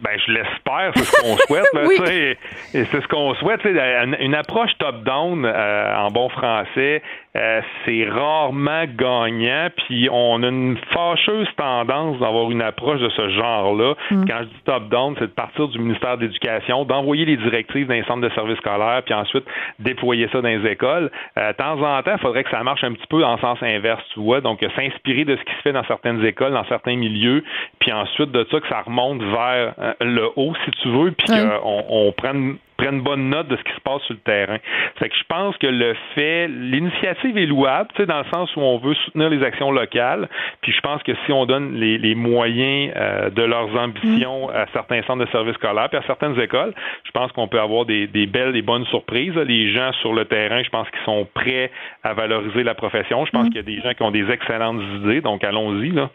Ben, 0.00 0.18
je 0.26 0.32
l'espère, 0.32 0.92
c'est 0.96 1.04
ce 1.04 1.20
qu'on 1.20 1.36
souhaite. 1.36 1.64
oui. 1.86 2.36
Et 2.74 2.84
c'est 2.90 3.02
ce 3.02 3.08
qu'on 3.08 3.34
souhaite. 3.34 3.60
Une 3.64 4.34
approche 4.34 4.70
top-down 4.78 5.44
euh, 5.44 5.96
en 5.96 6.10
bon 6.10 6.28
français, 6.30 7.02
euh, 7.34 7.60
c'est 7.84 8.04
rarement 8.04 8.84
gagnant, 8.84 9.68
puis 9.76 10.08
on 10.10 10.42
a 10.42 10.48
une 10.48 10.76
fâcheuse 10.92 11.48
tendance 11.56 12.18
d'avoir 12.18 12.50
une 12.50 12.60
approche 12.60 13.00
de 13.00 13.08
ce 13.08 13.30
genre-là. 13.30 13.94
Mm. 14.10 14.24
Quand 14.26 14.38
je 14.40 14.44
dis 14.44 14.62
top-down, 14.66 15.14
c'est 15.18 15.28
de 15.28 15.32
partir 15.32 15.68
du 15.68 15.78
ministère 15.78 16.18
de 16.18 16.26
l'Éducation, 16.26 16.84
d'envoyer 16.84 17.24
les 17.24 17.38
directives 17.38 17.86
dans 17.86 17.94
les 17.94 18.04
centres 18.04 18.20
de 18.20 18.28
services 18.34 18.58
scolaires, 18.58 19.02
puis 19.04 19.14
ensuite 19.14 19.44
déployer 19.78 20.28
ça 20.30 20.42
dans 20.42 20.48
les 20.48 20.70
écoles. 20.70 21.10
Euh, 21.38 21.52
de 21.52 21.56
temps 21.56 21.80
en 21.80 22.02
temps, 22.02 22.12
il 22.12 22.20
faudrait 22.20 22.44
que 22.44 22.50
ça 22.50 22.62
marche 22.62 22.84
un 22.84 22.92
petit 22.92 23.06
peu 23.08 23.20
dans 23.20 23.32
le 23.32 23.40
sens 23.40 23.58
inverse, 23.62 24.02
tu 24.12 24.20
vois. 24.20 24.42
Donc, 24.42 24.60
s'inspirer 24.76 25.24
de 25.24 25.36
ce 25.36 25.42
qui 25.42 25.52
se 25.54 25.62
fait 25.62 25.72
dans 25.72 25.84
certaines 25.84 26.22
écoles, 26.24 26.52
dans 26.52 26.66
certains 26.66 26.96
milieux, 26.96 27.42
puis 27.78 27.92
ensuite 27.92 28.30
de 28.30 28.46
ça, 28.50 28.60
que 28.60 28.68
ça 28.68 28.82
remonte 28.82 29.22
vers 29.22 29.74
euh, 29.78 29.94
le 30.00 30.28
haut, 30.36 30.52
si 30.64 30.70
tu 30.82 30.88
veux, 30.88 31.12
puis 31.12 31.28
qu'on 31.28 31.84
on 31.88 32.12
prenne 32.12 32.56
prennent 32.82 33.00
bonne 33.00 33.28
note 33.30 33.48
de 33.48 33.56
ce 33.56 33.62
qui 33.62 33.72
se 33.74 33.80
passe 33.80 34.02
sur 34.02 34.14
le 34.14 34.20
terrain. 34.20 34.58
Fait 34.98 35.08
que 35.08 35.14
je 35.14 35.24
pense 35.28 35.56
que 35.58 35.66
le 35.66 35.94
fait, 36.14 36.48
l'initiative 36.48 37.38
est 37.38 37.46
louable, 37.46 37.88
tu 37.94 38.02
sais, 38.02 38.06
dans 38.06 38.18
le 38.18 38.30
sens 38.32 38.54
où 38.56 38.60
on 38.60 38.78
veut 38.78 38.94
soutenir 39.04 39.30
les 39.30 39.42
actions 39.44 39.70
locales. 39.70 40.28
Puis 40.62 40.72
je 40.72 40.80
pense 40.80 41.02
que 41.02 41.12
si 41.24 41.32
on 41.32 41.46
donne 41.46 41.74
les, 41.74 42.14
moyens 42.14 42.92
euh, 42.96 43.30
de 43.30 43.42
leurs 43.42 43.74
ambitions 43.76 44.48
mm. 44.48 44.50
à 44.50 44.66
certains 44.72 45.02
centres 45.04 45.24
de 45.24 45.30
services 45.30 45.54
scolaires, 45.54 45.88
puis 45.88 45.98
à 45.98 46.02
certaines 46.06 46.38
écoles, 46.40 46.74
je 47.04 47.10
pense 47.12 47.30
qu'on 47.32 47.48
peut 47.48 47.60
avoir 47.60 47.84
des, 47.84 48.06
belles 48.26 48.56
et 48.56 48.62
bonnes 48.62 48.86
surprises. 48.86 49.34
Les 49.34 49.72
gens 49.72 49.92
sur 50.00 50.12
le 50.12 50.24
terrain, 50.24 50.62
je 50.62 50.70
pense 50.70 50.88
qu'ils 50.90 51.04
sont 51.04 51.26
prêts 51.34 51.70
à 52.02 52.14
valoriser 52.14 52.64
la 52.64 52.74
profession. 52.74 53.24
Je 53.24 53.30
pense 53.30 53.46
mm. 53.46 53.48
qu'il 53.50 53.56
y 53.56 53.60
a 53.60 53.62
des 53.62 53.80
gens 53.80 53.94
qui 53.94 54.02
ont 54.02 54.10
des 54.10 54.28
excellentes 54.30 54.82
idées, 54.96 55.20
donc 55.20 55.44
allons-y 55.44 55.90
là. 55.90 56.10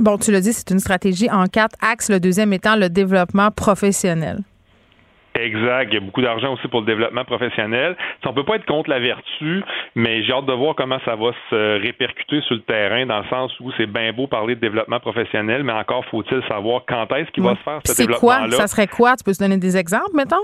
Bon, 0.00 0.18
tu 0.18 0.32
le 0.32 0.40
dis, 0.40 0.52
c'est 0.52 0.70
une 0.70 0.80
stratégie 0.80 1.30
en 1.30 1.46
quatre 1.46 1.76
axes, 1.80 2.10
le 2.10 2.18
deuxième 2.18 2.52
étant 2.52 2.74
le 2.74 2.88
développement 2.88 3.50
professionnel. 3.52 4.40
Exact. 5.34 5.88
Il 5.90 5.94
y 5.94 5.96
a 5.96 6.00
beaucoup 6.00 6.22
d'argent 6.22 6.52
aussi 6.54 6.68
pour 6.68 6.80
le 6.80 6.86
développement 6.86 7.24
professionnel. 7.24 7.96
On 8.24 8.32
peut 8.32 8.44
pas 8.44 8.56
être 8.56 8.66
contre 8.66 8.90
la 8.90 8.98
vertu, 8.98 9.62
mais 9.94 10.22
j'ai 10.22 10.32
hâte 10.32 10.46
de 10.46 10.52
voir 10.52 10.74
comment 10.74 10.98
ça 11.04 11.16
va 11.16 11.32
se 11.50 11.80
répercuter 11.80 12.40
sur 12.42 12.54
le 12.56 12.62
terrain, 12.62 13.06
dans 13.06 13.18
le 13.18 13.28
sens 13.28 13.52
où 13.60 13.72
c'est 13.76 13.86
bien 13.86 14.12
beau 14.12 14.26
parler 14.26 14.54
de 14.54 14.60
développement 14.60 15.00
professionnel, 15.00 15.62
mais 15.64 15.72
encore 15.72 16.04
faut-il 16.06 16.42
savoir 16.48 16.82
quand 16.86 17.06
est-ce 17.14 17.30
qu'il 17.30 17.42
va 17.42 17.54
se 17.56 17.62
faire 17.62 17.80
ce 17.84 17.96
développement-là. 17.96 18.50
C'est 18.50 18.56
quoi? 18.56 18.66
Ça 18.66 18.66
serait 18.66 18.86
quoi? 18.86 19.16
Tu 19.16 19.24
peux 19.24 19.32
te 19.32 19.42
donner 19.42 19.58
des 19.58 19.76
exemples, 19.76 20.14
mettons? 20.14 20.42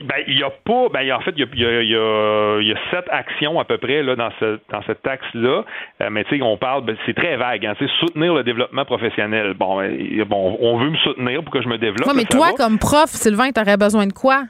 Ben, 0.00 0.16
il 0.26 0.38
y 0.38 0.42
a 0.42 0.50
pas. 0.50 0.88
Ben, 0.92 1.10
en 1.12 1.20
fait, 1.20 1.34
il 1.36 1.46
y 1.58 1.64
a, 1.64 1.82
y, 1.82 2.72
a, 2.72 2.76
sept 2.90 3.06
actions 3.10 3.58
à 3.58 3.64
peu 3.64 3.78
près 3.78 4.02
là, 4.02 4.14
dans, 4.14 4.30
ce, 4.38 4.58
dans 4.70 4.82
cette 4.82 5.02
taxe-là. 5.02 5.64
Euh, 6.02 6.10
mais 6.10 6.24
tu 6.24 6.36
sais, 6.36 6.42
on 6.42 6.58
parle, 6.58 6.84
ben, 6.84 6.96
c'est 7.06 7.14
très 7.14 7.36
vague. 7.36 7.64
Hein, 7.64 7.74
soutenir 8.00 8.34
le 8.34 8.44
développement 8.44 8.84
professionnel. 8.84 9.54
Bon, 9.54 9.78
ben, 9.78 10.24
bon, 10.24 10.58
on 10.60 10.76
veut 10.76 10.90
me 10.90 10.96
soutenir 10.98 11.42
pour 11.42 11.52
que 11.52 11.62
je 11.62 11.68
me 11.68 11.78
développe. 11.78 12.14
mais 12.14 12.24
toi, 12.24 12.50
comme 12.56 12.78
prof, 12.78 13.08
Sylvain, 13.08 13.50
tu 13.52 13.60
aurais 13.60 13.78
besoin 13.78 14.06
de 14.06 14.12
quoi? 14.12 14.42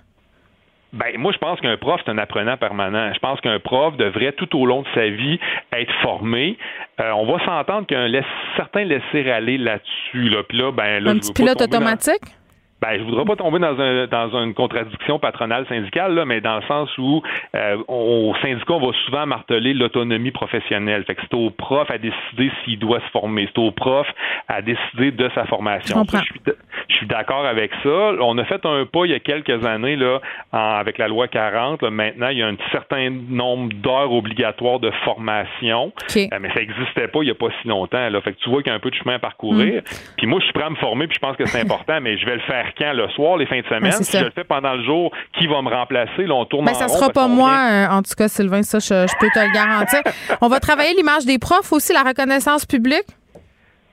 Ben, 0.93 1.19
moi, 1.19 1.33
je 1.33 1.39
pense 1.39 1.61
qu'un 1.61 1.77
prof, 1.77 2.01
c'est 2.05 2.11
un 2.11 2.19
apprenant 2.19 2.57
permanent. 2.57 3.13
Je 3.13 3.19
pense 3.19 3.41
qu'un 3.41 3.59
prof 3.59 3.97
devrait, 3.97 4.33
tout 4.33 4.59
au 4.59 4.67
long 4.67 4.83
de 4.83 4.89
sa 4.95 5.09
vie, 5.09 5.39
être 5.73 5.93
formé. 6.03 6.57
Euh, 7.01 7.11
on 7.13 7.27
va 7.27 7.45
s'entendre 7.45 7.87
qu'un 7.87 8.11
certain 8.57 8.85
laisser-aller 8.85 9.59
là-dessus. 9.59 10.29
Là. 10.29 10.43
Puis 10.49 10.59
là, 10.59 10.73
ben, 10.73 11.05
là, 11.05 11.11
un 11.11 11.19
petit 11.19 11.33
pilote 11.33 11.61
automatique? 11.61 12.23
Ben, 12.83 12.99
je 12.99 13.05
voudrais 13.05 13.25
pas 13.25 13.37
tomber 13.37 13.59
dans, 13.59 13.81
un, 13.81 14.07
dans 14.07 14.43
une 14.43 14.53
contradiction 14.53 15.19
patronale 15.19 15.67
syndicale, 15.67 16.15
là, 16.15 16.27
mais 16.27 16.43
dans 16.43 16.57
le 16.57 16.63
sens 16.63 16.91
où 16.99 17.23
euh, 17.55 17.79
au 17.89 18.35
syndicat, 18.43 18.75
on 18.75 18.87
va 18.87 18.93
souvent 19.07 19.27
marteler 19.27 19.73
l'autonomie 19.73 20.31
professionnelle. 20.31 21.05
Fait 21.05 21.15
que 21.15 21.23
c'est 21.23 21.35
au 21.35 21.51
prof 21.51 21.91
à 21.91 21.97
décider 21.97 22.51
s'il 22.65 22.79
doit 22.79 23.01
se 23.01 23.11
former. 23.13 23.49
C'est 23.55 23.61
au 23.61 23.71
prof 23.71 24.07
à 24.49 24.61
décider 24.61 25.11
de 25.11 25.31
sa 25.35 25.47
formation. 25.47 26.05
je, 26.05 26.19
suis, 26.19 26.41
je 26.89 26.97
suis 26.97 27.07
d'accord 27.07 27.47
avec 27.47 27.73
ça. 27.83 28.13
On 28.21 28.37
a 28.37 28.45
fait 28.45 28.65
un 28.67 28.85
pas 28.85 29.07
il 29.07 29.13
y 29.13 29.15
a 29.15 29.21
quelques 29.21 29.65
années 29.65 29.97
là, 29.97 30.21
avec 30.53 30.99
la 30.99 31.09
loi 31.09 31.29
40. 31.29 31.83
maintenant, 31.83 32.29
il 32.29 32.39
y 32.39 32.43
a 32.43 32.49
un 32.49 32.57
certain 32.73 33.11
nombre 33.11 33.73
d'heures 33.75 34.13
obligatoires 34.13 34.81
de 34.81 34.91
formation. 35.05 35.93
Euh, 36.17 36.27
mais 36.41 36.49
ça 36.49 36.61
n'existait 36.61 37.09
pas 37.09 37.21
il 37.23 37.27
n'y 37.27 37.31
a 37.31 37.35
pas 37.35 37.49
si 37.63 37.69
longtemps. 37.69 38.09
Là. 38.11 38.21
Fait 38.21 38.33
que 38.33 38.39
tu 38.39 38.51
vois 38.51 38.63
qu'il 38.63 38.71
y 38.71 38.73
a 38.73 38.77
un 38.77 38.81
peu 38.81 38.91
de 38.91 38.97
chemin 38.97 39.15
à 39.15 39.19
parcourir. 39.19 39.83
Mm. 39.83 40.15
Puis 40.19 40.27
moi, 40.27 40.41
je 40.41 40.45
suis 40.45 40.53
prêt 40.53 40.65
à 40.65 40.71
me 40.71 40.77
former, 40.77 41.07
puis 41.07 41.17
je 41.17 41.27
pense 41.27 41.37
que 41.37 41.47
c'est 41.47 41.61
important, 41.61 42.01
mais 42.01 42.19
je 42.19 42.27
vais 42.27 42.35
le 42.35 42.41
faire 42.43 42.66
le 42.81 43.09
soir, 43.11 43.37
les 43.37 43.47
fins 43.47 43.61
de 43.61 43.67
semaine. 43.67 43.93
si 43.93 44.19
je 44.19 44.25
le 44.25 44.31
fais 44.31 44.45
pendant 44.45 44.75
le 44.75 44.85
jour, 44.85 45.13
qui 45.39 45.47
va 45.47 45.63
me 45.63 45.71
remplacer? 45.71 46.27
Là, 46.27 46.35
on 46.35 46.45
tourne 46.45 46.65
ben, 46.65 46.75
ça 46.75 46.89
sera 46.89 47.11
pas 47.11 47.29
moi, 47.29 47.51
euh, 47.51 47.87
en 47.89 48.03
tout 48.03 48.15
cas, 48.17 48.29
Sylvain, 48.29 48.63
ça, 48.63 48.79
je, 48.79 49.19
peux 49.19 49.29
te 49.29 49.39
le 49.39 49.53
garantir. 49.53 50.01
on 50.41 50.49
va 50.49 50.61
travailler 50.61 50.95
l'image 50.95 51.25
des 51.25 51.39
profs 51.39 51.73
aussi, 51.73 51.93
la 51.93 52.03
reconnaissance 52.03 52.67
publique. 52.67 53.07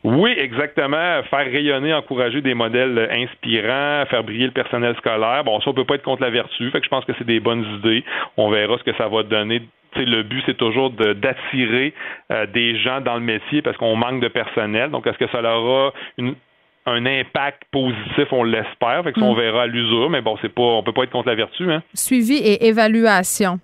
Oui, 0.03 0.33
exactement. 0.37 1.23
Faire 1.29 1.45
rayonner, 1.45 1.93
encourager 1.93 2.41
des 2.41 2.53
modèles 2.53 3.09
inspirants, 3.11 4.05
faire 4.09 4.23
briller 4.23 4.47
le 4.47 4.51
personnel 4.51 4.95
scolaire. 4.97 5.43
Bon, 5.45 5.61
ça, 5.61 5.69
on 5.69 5.73
peut 5.73 5.85
pas 5.85 5.95
être 5.95 6.03
contre 6.03 6.21
la 6.21 6.29
vertu. 6.29 6.69
Fait 6.71 6.79
que 6.79 6.85
je 6.85 6.89
pense 6.89 7.05
que 7.05 7.13
c'est 7.17 7.25
des 7.25 7.39
bonnes 7.39 7.65
idées. 7.79 8.03
On 8.35 8.49
verra 8.49 8.77
ce 8.77 8.83
que 8.83 8.95
ça 8.97 9.07
va 9.07 9.23
donner 9.23 9.61
le 9.95 10.23
but, 10.23 10.43
c'est 10.45 10.57
toujours 10.57 10.89
d'attirer 10.91 11.93
euh, 12.31 12.45
des 12.47 12.77
gens 12.77 13.01
dans 13.01 13.15
le 13.15 13.21
métier 13.21 13.61
parce 13.61 13.77
qu'on 13.77 13.95
manque 13.95 14.21
de 14.21 14.27
personnel. 14.27 14.89
Donc, 14.91 15.07
est-ce 15.07 15.17
que 15.17 15.27
ça 15.29 15.41
aura 15.41 15.93
une, 16.17 16.35
un 16.85 17.05
impact 17.05 17.63
positif, 17.71 18.27
on 18.31 18.43
l'espère. 18.43 19.03
Fait 19.03 19.13
que 19.13 19.21
on 19.21 19.33
mm. 19.33 19.37
verra 19.37 19.61
à 19.63 19.67
l'usure, 19.67 20.09
mais 20.09 20.21
bon, 20.21 20.37
c'est 20.41 20.53
pas, 20.53 20.61
on 20.61 20.83
peut 20.83 20.93
pas 20.93 21.03
être 21.03 21.11
contre 21.11 21.29
la 21.29 21.35
vertu. 21.35 21.71
Hein? 21.71 21.81
Suivi 21.93 22.35
et 22.35 22.67
évaluation. 22.67 23.59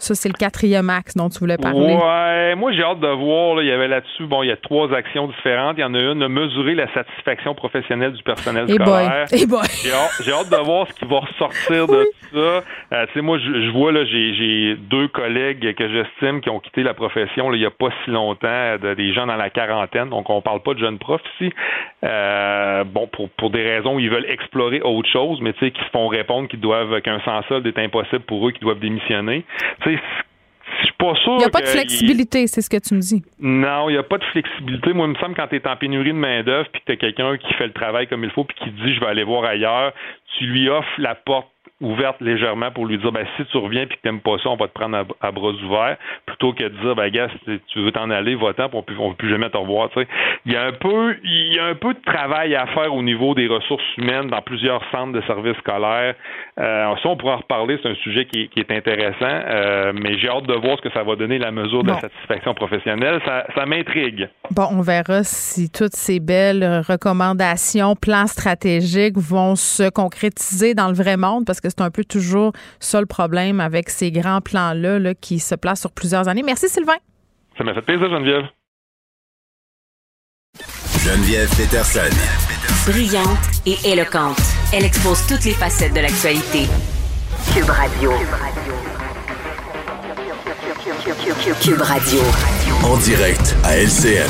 Ça, 0.00 0.14
c'est 0.14 0.30
le 0.30 0.34
quatrième 0.34 0.88
axe 0.88 1.14
dont 1.14 1.28
tu 1.28 1.40
voulais 1.40 1.58
parler. 1.58 1.94
Ouais, 1.94 2.54
moi, 2.54 2.72
j'ai 2.72 2.82
hâte 2.82 3.00
de 3.00 3.06
voir. 3.06 3.60
il 3.60 3.68
y 3.68 3.70
avait 3.70 3.86
là-dessus, 3.86 4.24
bon, 4.24 4.42
il 4.42 4.48
y 4.48 4.50
a 4.50 4.56
trois 4.56 4.90
actions 4.94 5.28
différentes. 5.28 5.76
Il 5.76 5.82
y 5.82 5.84
en 5.84 5.92
a 5.92 5.98
une 5.98 6.20
de 6.20 6.26
mesurer 6.26 6.74
la 6.74 6.90
satisfaction 6.94 7.54
professionnelle 7.54 8.14
du 8.14 8.22
personnel 8.22 8.66
scolaire. 8.66 9.26
J'ai 9.30 10.32
hâte, 10.32 10.50
de 10.50 10.64
voir 10.64 10.88
ce 10.88 10.94
qui 10.94 11.04
va 11.04 11.20
ressortir 11.20 11.86
de 11.86 12.06
ça. 12.32 12.38
Euh, 12.38 13.06
tu 13.08 13.12
sais, 13.12 13.20
moi, 13.20 13.38
je, 13.38 13.70
vois, 13.72 13.92
là, 13.92 14.06
j'ai 14.06 14.74
deux 14.78 15.08
collègues 15.08 15.74
que 15.74 15.88
j'estime 15.88 16.40
qui 16.40 16.48
ont 16.48 16.60
quitté 16.60 16.82
la 16.82 16.94
profession, 16.94 17.50
là, 17.50 17.56
il 17.56 17.60
n'y 17.60 17.66
a 17.66 17.70
pas 17.70 17.90
si 18.02 18.10
longtemps, 18.10 18.76
des 18.96 19.12
gens 19.12 19.26
dans 19.26 19.36
la 19.36 19.50
quarantaine. 19.50 20.08
Donc, 20.08 20.30
on 20.30 20.40
parle 20.40 20.62
pas 20.62 20.72
de 20.72 20.78
jeunes 20.78 20.98
profs 20.98 21.20
ici. 21.38 21.52
Euh, 22.02 22.84
bon, 22.84 23.06
pour, 23.08 23.28
pour 23.30 23.50
des 23.50 23.62
raisons 23.62 23.96
où 23.96 24.00
ils 24.00 24.10
veulent 24.10 24.28
explorer 24.28 24.80
autre 24.80 25.08
chose, 25.08 25.38
mais 25.42 25.52
tu 25.52 25.66
sais, 25.66 25.70
qui 25.70 25.80
se 25.82 25.90
font 25.90 26.08
répondre 26.08 26.48
qu'ils 26.48 26.60
doivent, 26.60 27.00
qu'un 27.02 27.20
sans 27.20 27.42
solde 27.42 27.66
est 27.66 27.78
impossible 27.78 28.20
pour 28.20 28.48
eux, 28.48 28.52
qu'ils 28.52 28.62
doivent 28.62 28.80
démissionner 28.80 29.44
je 30.78 30.86
suis 30.86 30.94
pas 30.98 31.14
sûr. 31.16 31.32
Il 31.34 31.38
n'y 31.38 31.44
a 31.44 31.50
pas 31.50 31.60
de 31.60 31.66
flexibilité, 31.66 32.46
c'est 32.46 32.60
ce 32.60 32.70
que 32.70 32.76
tu 32.76 32.94
me 32.94 33.00
dis. 33.00 33.22
Non, 33.40 33.88
il 33.88 33.92
n'y 33.92 33.98
a 33.98 34.02
pas 34.02 34.18
de 34.18 34.24
flexibilité. 34.24 34.92
Moi, 34.92 35.06
il 35.06 35.14
me 35.14 35.18
semble 35.18 35.34
quand 35.34 35.48
tu 35.48 35.56
es 35.56 35.68
en 35.68 35.76
pénurie 35.76 36.12
de 36.12 36.18
main-d'œuvre 36.18 36.68
puis 36.72 36.80
que 36.80 36.86
tu 36.86 36.92
as 36.92 36.96
quelqu'un 36.96 37.36
qui 37.36 37.52
fait 37.54 37.66
le 37.66 37.72
travail 37.72 38.06
comme 38.06 38.24
il 38.24 38.30
faut 38.30 38.44
puis 38.44 38.56
qui 38.56 38.70
dit 38.70 38.94
je 38.94 39.00
vais 39.00 39.06
aller 39.06 39.24
voir 39.24 39.44
ailleurs, 39.44 39.92
tu 40.38 40.44
lui 40.46 40.68
offres 40.68 40.88
la 40.98 41.14
porte 41.14 41.48
ouverte 41.80 42.20
légèrement 42.20 42.70
pour 42.70 42.86
lui 42.86 42.98
dire 42.98 43.10
ben 43.10 43.26
si 43.36 43.44
tu 43.46 43.56
reviens 43.56 43.86
puis 43.86 43.96
que 43.96 44.02
t'aimes 44.02 44.20
pas 44.20 44.36
ça, 44.42 44.50
on 44.50 44.56
va 44.56 44.68
te 44.68 44.72
prendre 44.72 44.98
à, 45.20 45.30
bras 45.32 45.52
ouverts, 45.52 45.96
plutôt 46.26 46.52
que 46.52 46.64
de 46.64 46.68
dire 46.68 46.94
ben 46.94 47.08
gars, 47.08 47.28
si 47.44 47.60
tu 47.68 47.82
veux 47.82 47.92
t'en 47.92 48.10
aller, 48.10 48.34
va-t'en, 48.34 48.68
on 48.72 48.78
ne 48.78 48.82
peut 48.82 49.14
plus 49.16 49.30
jamais 49.30 49.48
te 49.48 49.56
revoir. 49.56 49.88
Il 50.44 50.52
y 50.52 50.56
a 50.56 50.64
un 50.64 50.72
peu 50.72 51.16
il 51.24 51.54
y 51.54 51.58
a 51.58 51.66
un 51.66 51.74
peu 51.74 51.94
de 51.94 52.00
travail 52.04 52.54
à 52.54 52.66
faire 52.66 52.94
au 52.94 53.02
niveau 53.02 53.34
des 53.34 53.46
ressources 53.46 53.84
humaines 53.96 54.28
dans 54.28 54.42
plusieurs 54.42 54.82
centres 54.90 55.12
de 55.12 55.22
services 55.22 55.56
scolaires. 55.58 56.14
Euh, 56.58 56.94
ça, 57.02 57.08
on 57.08 57.16
pourra 57.16 57.34
en 57.34 57.38
reparler, 57.38 57.78
c'est 57.82 57.88
un 57.88 57.94
sujet 57.94 58.26
qui, 58.26 58.50
est 58.54 58.70
intéressant, 58.70 59.16
euh, 59.22 59.92
mais 59.94 60.18
j'ai 60.18 60.28
hâte 60.28 60.46
de 60.46 60.54
voir 60.54 60.76
ce 60.76 60.82
que 60.82 60.92
ça 60.92 61.02
va 61.02 61.16
donner 61.16 61.38
la 61.38 61.50
mesure 61.50 61.82
de 61.82 61.88
la 61.88 62.00
satisfaction 62.00 62.52
professionnelle. 62.54 63.20
Ça, 63.24 63.46
ça 63.54 63.64
m'intrigue. 63.64 64.28
Bon, 64.50 64.66
on 64.70 64.82
verra 64.82 65.24
si 65.24 65.70
toutes 65.70 65.94
ces 65.94 66.20
belles 66.20 66.82
recommandations, 66.86 67.94
plans 67.96 68.26
stratégiques 68.26 69.16
vont 69.16 69.56
se 69.56 69.88
concrétiser 69.88 70.19
dans 70.74 70.88
le 70.88 70.94
vrai 70.94 71.16
monde, 71.16 71.44
parce 71.46 71.60
que 71.60 71.68
c'est 71.68 71.80
un 71.80 71.90
peu 71.90 72.04
toujours 72.04 72.52
ça 72.78 73.00
le 73.00 73.06
problème 73.06 73.60
avec 73.60 73.90
ces 73.90 74.10
grands 74.10 74.40
plans-là 74.40 75.14
qui 75.14 75.38
se 75.38 75.54
placent 75.54 75.80
sur 75.80 75.92
plusieurs 75.92 76.28
années. 76.28 76.42
Merci, 76.42 76.68
Sylvain. 76.68 76.96
Ça 77.56 77.64
m'a 77.64 77.74
fait 77.74 77.82
plaisir, 77.82 78.08
Geneviève. 78.08 78.44
Geneviève 81.04 81.48
Peterson. 81.56 82.10
Brillante 82.86 83.26
et 83.66 83.76
éloquente, 83.90 84.40
elle 84.72 84.84
expose 84.84 85.26
toutes 85.26 85.44
les 85.44 85.52
facettes 85.52 85.94
de 85.94 86.00
l'actualité. 86.00 86.66
Cube 87.54 87.70
Radio. 87.70 88.10
Cube 91.62 91.80
Radio. 91.80 92.20
En 92.84 92.96
direct 92.98 93.56
à 93.64 93.76
LCN. 93.76 94.28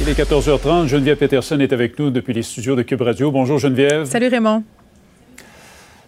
Il 0.00 0.08
est 0.08 0.18
14h30. 0.18 0.88
Geneviève 0.88 1.16
Peterson 1.16 1.58
est 1.60 1.72
avec 1.72 1.98
nous 1.98 2.10
depuis 2.10 2.32
les 2.32 2.42
studios 2.42 2.76
de 2.76 2.82
Cube 2.82 3.02
Radio. 3.02 3.30
Bonjour 3.30 3.58
Geneviève. 3.58 4.04
Salut 4.04 4.28
Raymond. 4.28 4.62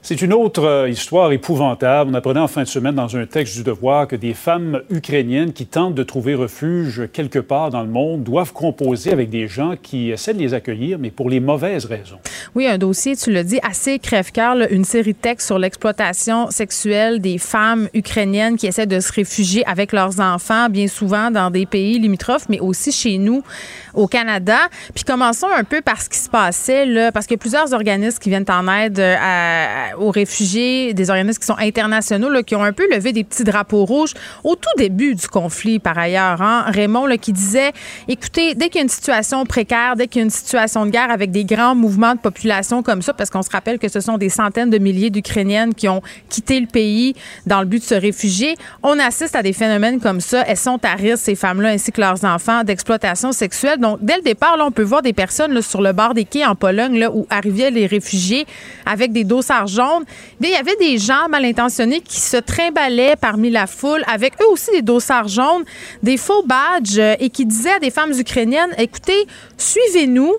C'est 0.08 0.22
une 0.22 0.32
autre 0.32 0.62
euh, 0.62 0.88
histoire 0.88 1.32
épouvantable. 1.32 2.12
On 2.12 2.14
apprenait 2.14 2.38
en 2.38 2.46
fin 2.46 2.62
de 2.62 2.68
semaine 2.68 2.94
dans 2.94 3.16
un 3.16 3.26
texte 3.26 3.56
du 3.56 3.64
Devoir 3.64 4.06
que 4.06 4.14
des 4.14 4.34
femmes 4.34 4.82
ukrainiennes 4.88 5.52
qui 5.52 5.66
tentent 5.66 5.96
de 5.96 6.04
trouver 6.04 6.36
refuge 6.36 7.08
quelque 7.12 7.40
part 7.40 7.70
dans 7.70 7.82
le 7.82 7.88
monde 7.88 8.22
doivent 8.22 8.52
composer 8.52 9.10
avec 9.10 9.30
des 9.30 9.48
gens 9.48 9.74
qui 9.74 10.12
essaient 10.12 10.32
de 10.32 10.38
les 10.38 10.54
accueillir, 10.54 11.00
mais 11.00 11.10
pour 11.10 11.28
les 11.28 11.40
mauvaises 11.40 11.86
raisons. 11.86 12.18
Oui, 12.54 12.68
un 12.68 12.78
dossier, 12.78 13.16
tu 13.16 13.32
le 13.32 13.42
dis, 13.42 13.58
assez 13.68 13.98
crève-cœur, 13.98 14.54
une 14.70 14.84
série 14.84 15.12
de 15.12 15.18
textes 15.18 15.48
sur 15.48 15.58
l'exploitation 15.58 16.52
sexuelle 16.52 17.20
des 17.20 17.38
femmes 17.38 17.88
ukrainiennes 17.92 18.56
qui 18.56 18.68
essaient 18.68 18.86
de 18.86 19.00
se 19.00 19.12
réfugier 19.12 19.66
avec 19.66 19.90
leurs 19.90 20.20
enfants, 20.20 20.68
bien 20.68 20.86
souvent 20.86 21.32
dans 21.32 21.50
des 21.50 21.66
pays 21.66 21.98
limitrophes, 21.98 22.48
mais 22.48 22.60
aussi 22.60 22.92
chez 22.92 23.18
nous 23.18 23.42
au 23.92 24.06
Canada. 24.06 24.68
Puis 24.94 25.02
commençons 25.02 25.48
un 25.52 25.64
peu 25.64 25.80
par 25.80 26.00
ce 26.00 26.08
qui 26.08 26.18
se 26.18 26.28
passait, 26.28 26.86
là, 26.86 27.10
parce 27.10 27.26
qu'il 27.26 27.34
y 27.34 27.40
a 27.40 27.42
plusieurs 27.42 27.72
organismes 27.72 28.18
qui 28.20 28.28
viennent 28.28 28.44
en 28.48 28.72
aide 28.72 29.00
à 29.00 29.95
aux 29.98 30.10
réfugiés, 30.10 30.94
des 30.94 31.10
organismes 31.10 31.40
qui 31.40 31.46
sont 31.46 31.58
internationaux, 31.58 32.30
là, 32.30 32.42
qui 32.42 32.54
ont 32.54 32.62
un 32.62 32.72
peu 32.72 32.86
levé 32.92 33.12
des 33.12 33.24
petits 33.24 33.44
drapeaux 33.44 33.84
rouges 33.84 34.14
au 34.44 34.54
tout 34.56 34.70
début 34.76 35.14
du 35.14 35.28
conflit, 35.28 35.78
par 35.78 35.98
ailleurs. 35.98 36.42
Hein? 36.42 36.64
Raymond, 36.68 37.06
là, 37.06 37.18
qui 37.18 37.32
disait, 37.32 37.72
écoutez, 38.08 38.54
dès 38.54 38.68
qu'il 38.68 38.76
y 38.76 38.78
a 38.80 38.82
une 38.82 38.88
situation 38.88 39.44
précaire, 39.44 39.96
dès 39.96 40.06
qu'il 40.06 40.20
y 40.20 40.22
a 40.22 40.24
une 40.24 40.30
situation 40.30 40.86
de 40.86 40.90
guerre 40.90 41.10
avec 41.10 41.30
des 41.30 41.44
grands 41.44 41.74
mouvements 41.74 42.14
de 42.14 42.20
population 42.20 42.82
comme 42.82 43.02
ça, 43.02 43.12
parce 43.12 43.30
qu'on 43.30 43.42
se 43.42 43.50
rappelle 43.50 43.78
que 43.78 43.88
ce 43.88 44.00
sont 44.00 44.18
des 44.18 44.28
centaines 44.28 44.70
de 44.70 44.78
milliers 44.78 45.10
d'Ukrainiennes 45.10 45.74
qui 45.74 45.88
ont 45.88 46.02
quitté 46.28 46.60
le 46.60 46.66
pays 46.66 47.14
dans 47.46 47.60
le 47.60 47.66
but 47.66 47.78
de 47.78 47.84
se 47.84 47.94
réfugier, 47.94 48.56
on 48.82 48.98
assiste 48.98 49.36
à 49.36 49.42
des 49.42 49.52
phénomènes 49.52 50.00
comme 50.00 50.20
ça. 50.20 50.42
Elles 50.46 50.56
sont 50.56 50.78
à 50.84 50.94
risque, 50.94 51.24
ces 51.24 51.34
femmes-là, 51.34 51.70
ainsi 51.70 51.92
que 51.92 52.00
leurs 52.00 52.24
enfants, 52.24 52.64
d'exploitation 52.64 53.32
sexuelle. 53.32 53.78
Donc, 53.78 53.98
dès 54.02 54.16
le 54.16 54.22
départ, 54.22 54.56
là, 54.56 54.66
on 54.66 54.70
peut 54.70 54.82
voir 54.82 55.02
des 55.02 55.12
personnes 55.12 55.60
sur 55.62 55.82
le 55.82 55.92
bord 55.92 56.14
des 56.14 56.24
quais 56.24 56.44
en 56.44 56.54
Pologne, 56.54 56.98
là, 56.98 57.10
où 57.10 57.26
arrivaient 57.30 57.70
les 57.70 57.86
réfugiés 57.86 58.46
avec 58.84 59.12
des 59.12 59.24
il 60.40 60.48
y 60.48 60.54
avait 60.54 60.76
des 60.76 60.98
gens 60.98 61.28
mal 61.28 61.44
intentionnés 61.44 62.00
qui 62.00 62.20
se 62.20 62.36
trimballaient 62.36 63.16
parmi 63.16 63.50
la 63.50 63.66
foule 63.66 64.02
avec 64.06 64.34
eux 64.40 64.46
aussi 64.50 64.70
des 64.70 64.82
dossards 64.82 65.28
jaunes, 65.28 65.64
des 66.02 66.16
faux 66.16 66.42
badges 66.44 66.98
euh, 66.98 67.14
et 67.18 67.30
qui 67.30 67.44
disaient 67.44 67.74
à 67.74 67.78
des 67.78 67.90
femmes 67.90 68.12
ukrainiennes 68.18 68.74
écoutez, 68.78 69.26
suivez-nous, 69.56 70.32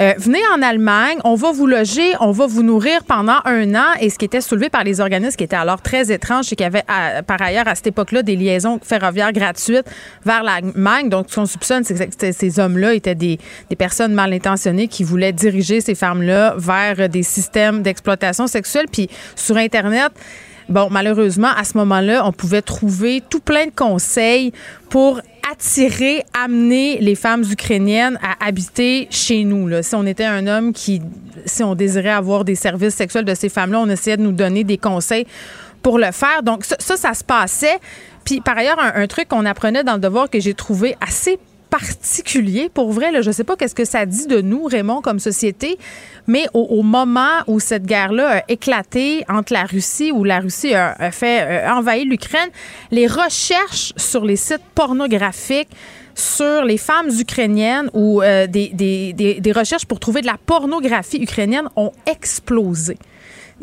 euh, 0.00 0.12
venez 0.18 0.40
en 0.54 0.62
Allemagne, 0.62 1.18
on 1.24 1.34
va 1.34 1.52
vous 1.52 1.66
loger, 1.66 2.12
on 2.20 2.32
va 2.32 2.46
vous 2.46 2.62
nourrir 2.62 3.04
pendant 3.04 3.38
un 3.44 3.74
an. 3.74 3.92
Et 4.00 4.10
ce 4.10 4.18
qui 4.18 4.24
était 4.24 4.40
soulevé 4.40 4.68
par 4.68 4.84
les 4.84 5.00
organismes 5.00 5.36
qui 5.36 5.44
étaient 5.44 5.56
alors 5.56 5.80
très 5.80 6.12
étranges, 6.12 6.46
c'est 6.46 6.56
qu'il 6.56 6.64
y 6.64 6.66
avait 6.66 6.84
par 7.26 7.40
ailleurs 7.40 7.68
à 7.68 7.74
cette 7.74 7.88
époque-là 7.88 8.22
des 8.22 8.36
liaisons 8.36 8.78
ferroviaires 8.82 9.32
gratuites 9.32 9.86
vers 10.24 10.42
l'Allemagne. 10.42 11.08
Donc, 11.08 11.26
ce 11.28 11.36
qu'on 11.36 11.46
soupçonne, 11.46 11.84
c'est 11.84 11.94
que 11.94 12.32
ces 12.32 12.58
hommes-là 12.58 12.94
étaient 12.94 13.14
des, 13.14 13.38
des 13.70 13.76
personnes 13.76 14.14
mal 14.14 14.32
intentionnées 14.32 14.88
qui 14.88 15.04
voulaient 15.04 15.32
diriger 15.32 15.80
ces 15.80 15.94
femmes-là 15.94 16.54
vers 16.56 17.08
des 17.08 17.22
systèmes 17.22 17.82
d'exploitation 17.82 18.46
sexuelle. 18.46 18.83
Puis 18.90 19.08
sur 19.36 19.56
Internet, 19.56 20.12
Bon, 20.68 20.88
malheureusement, 20.90 21.50
à 21.54 21.64
ce 21.64 21.76
moment-là, 21.76 22.26
on 22.26 22.32
pouvait 22.32 22.62
trouver 22.62 23.22
tout 23.28 23.40
plein 23.40 23.66
de 23.66 23.70
conseils 23.70 24.52
pour 24.88 25.20
attirer, 25.50 26.24
amener 26.32 26.98
les 27.00 27.14
femmes 27.14 27.44
ukrainiennes 27.50 28.18
à 28.22 28.46
habiter 28.46 29.06
chez 29.10 29.44
nous. 29.44 29.70
Si 29.82 29.94
on 29.94 30.06
était 30.06 30.24
un 30.24 30.46
homme 30.46 30.72
qui, 30.72 31.02
si 31.44 31.62
on 31.62 31.74
désirait 31.74 32.08
avoir 32.08 32.44
des 32.44 32.54
services 32.54 32.94
sexuels 32.94 33.26
de 33.26 33.34
ces 33.34 33.50
femmes-là, 33.50 33.80
on 33.80 33.90
essayait 33.90 34.16
de 34.16 34.22
nous 34.22 34.32
donner 34.32 34.64
des 34.64 34.78
conseils 34.78 35.26
pour 35.82 35.98
le 35.98 36.10
faire. 36.12 36.42
Donc 36.42 36.64
ça, 36.64 36.96
ça, 36.96 37.12
se 37.12 37.22
passait. 37.22 37.78
Puis 38.24 38.40
par 38.40 38.56
ailleurs, 38.56 38.78
un, 38.78 39.02
un 39.02 39.06
truc 39.06 39.28
qu'on 39.28 39.44
apprenait 39.44 39.84
dans 39.84 39.94
le 39.94 40.00
devoir 40.00 40.30
que 40.30 40.40
j'ai 40.40 40.54
trouvé 40.54 40.96
assez 41.06 41.38
particulier. 41.78 42.70
Pour 42.72 42.92
vrai, 42.92 43.10
je 43.20 43.26
ne 43.26 43.32
sais 43.32 43.42
pas 43.42 43.56
qu'est-ce 43.56 43.74
que 43.74 43.84
ça 43.84 44.06
dit 44.06 44.28
de 44.28 44.40
nous, 44.40 44.64
Raymond, 44.64 45.00
comme 45.00 45.18
société, 45.18 45.76
mais 46.28 46.46
au, 46.54 46.82
moment 46.82 47.42
où 47.48 47.58
cette 47.58 47.84
guerre-là 47.84 48.38
a 48.38 48.42
éclaté 48.48 49.24
entre 49.28 49.52
la 49.52 49.64
Russie, 49.64 50.12
où 50.12 50.22
la 50.22 50.38
Russie 50.38 50.72
a, 50.72 51.10
fait 51.10 51.42
euh, 51.42 51.72
envahir 51.72 52.06
l'Ukraine, 52.06 52.48
les 52.92 53.08
recherches 53.08 53.92
sur 53.96 54.24
les 54.24 54.36
sites 54.36 54.62
pornographiques 54.76 55.70
sur 56.14 56.64
les 56.64 56.78
femmes 56.78 57.08
ukrainiennes 57.10 57.90
ou 57.92 58.22
euh, 58.22 58.46
des 58.46 59.52
recherches 59.52 59.84
pour 59.84 59.98
trouver 59.98 60.20
de 60.20 60.26
la 60.26 60.38
pornographie 60.46 61.20
ukrainienne 61.20 61.68
ont 61.74 61.90
explosé. 62.06 62.96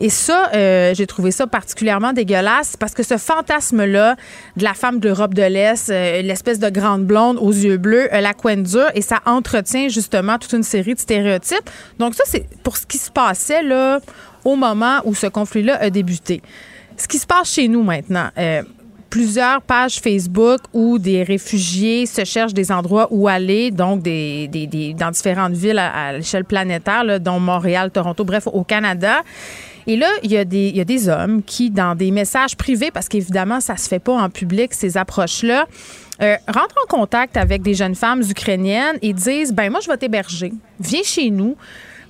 Et 0.02 0.10
ça, 0.10 0.50
euh, 0.56 0.96
j'ai 0.96 1.06
trouvé 1.06 1.30
ça 1.30 1.46
particulièrement 1.46 2.12
dégueulasse 2.12 2.76
parce 2.76 2.96
que 2.96 3.04
ce 3.04 3.18
fantasme-là 3.18 4.16
de 4.58 4.64
la 4.64 4.74
femme 4.74 5.00
de 5.00 5.08
l'Europe 5.08 5.36
de 5.36 5.44
l'Est, 5.44 5.92
euh, 5.92 6.24
l'espèce 6.24 6.58
de 6.58 6.70
grande 6.70 7.06
blonde 7.06 7.38
aux 7.40 7.52
yeux 7.52 7.78
bleus, 7.78 8.12
euh, 8.12 8.20
la 8.20 8.34
dure, 8.64 8.90
et 8.96 9.04
ça 9.04 9.20
entretient 9.28 9.90
justement 9.90 10.40
toute 10.40 10.54
une 10.54 10.64
série 10.64 10.96
de 10.96 11.00
stéréotypes. 11.00 11.70
Donc 12.00 12.16
ça, 12.16 12.24
c'est 12.26 12.48
pour 12.64 12.78
ce 12.78 12.88
qui 12.88 12.98
se 12.98 13.12
passait 13.12 13.62
là 13.62 14.00
au 14.44 14.56
moment 14.56 15.02
où 15.06 15.14
ce 15.14 15.28
conflit-là 15.28 15.78
a 15.80 15.92
débuté. 15.92 16.42
Ce 16.98 17.08
qui 17.08 17.20
se 17.20 17.28
passe 17.28 17.54
chez 17.54 17.68
nous 17.68 17.84
maintenant, 17.84 18.30
plusieurs 19.12 19.62
pages 19.62 20.00
Facebook 20.00 20.62
où 20.74 20.98
des 20.98 21.22
réfugiés 21.22 22.08
se 22.08 22.24
cherchent 22.26 22.54
des 22.54 22.72
endroits 22.72 23.08
où 23.12 23.28
aller, 23.28 23.70
donc 23.70 24.02
dans 24.02 25.12
différentes 25.12 25.54
villes 25.54 25.78
à, 25.78 26.14
l'échelle 26.14 26.46
planétaire, 26.46 27.20
dont 27.20 27.40
Montréal, 27.40 27.92
Toronto, 27.92 28.24
bref, 28.24 28.48
au 28.52 28.64
Canada. 28.64 29.22
Et 29.88 29.98
là, 29.98 30.08
il 30.24 30.32
y, 30.32 30.38
a 30.38 30.46
des, 30.46 31.10
a 31.10 31.24
hommes 31.24 31.42
qui, 31.44 31.70
dans 31.70 31.96
des 31.96 32.12
messages 32.12 32.56
privés, 32.56 32.92
parce 32.92 33.08
qu'évidemment, 33.10 33.60
ça 33.60 33.78
se 33.78 33.88
fait 33.88 34.00
pas 34.00 34.14
en 34.14 34.30
public, 34.30 34.74
ces 34.74 34.98
approches-là, 34.98 35.66
euh, 36.22 36.36
rentrent 36.48 36.76
en 36.84 36.88
contact 36.88 37.38
avec 37.38 37.62
des 37.62 37.74
jeunes 37.74 37.96
femmes 37.96 38.22
ukrainiennes 38.22 38.98
et 39.02 39.14
disent, 39.14 39.54
ben 39.54 39.72
moi, 39.72 39.80
je 39.82 39.90
vais 39.90 39.98
t'héberger. 39.98 40.54
Viens 40.80 41.04
chez 41.04 41.30
nous 41.32 41.56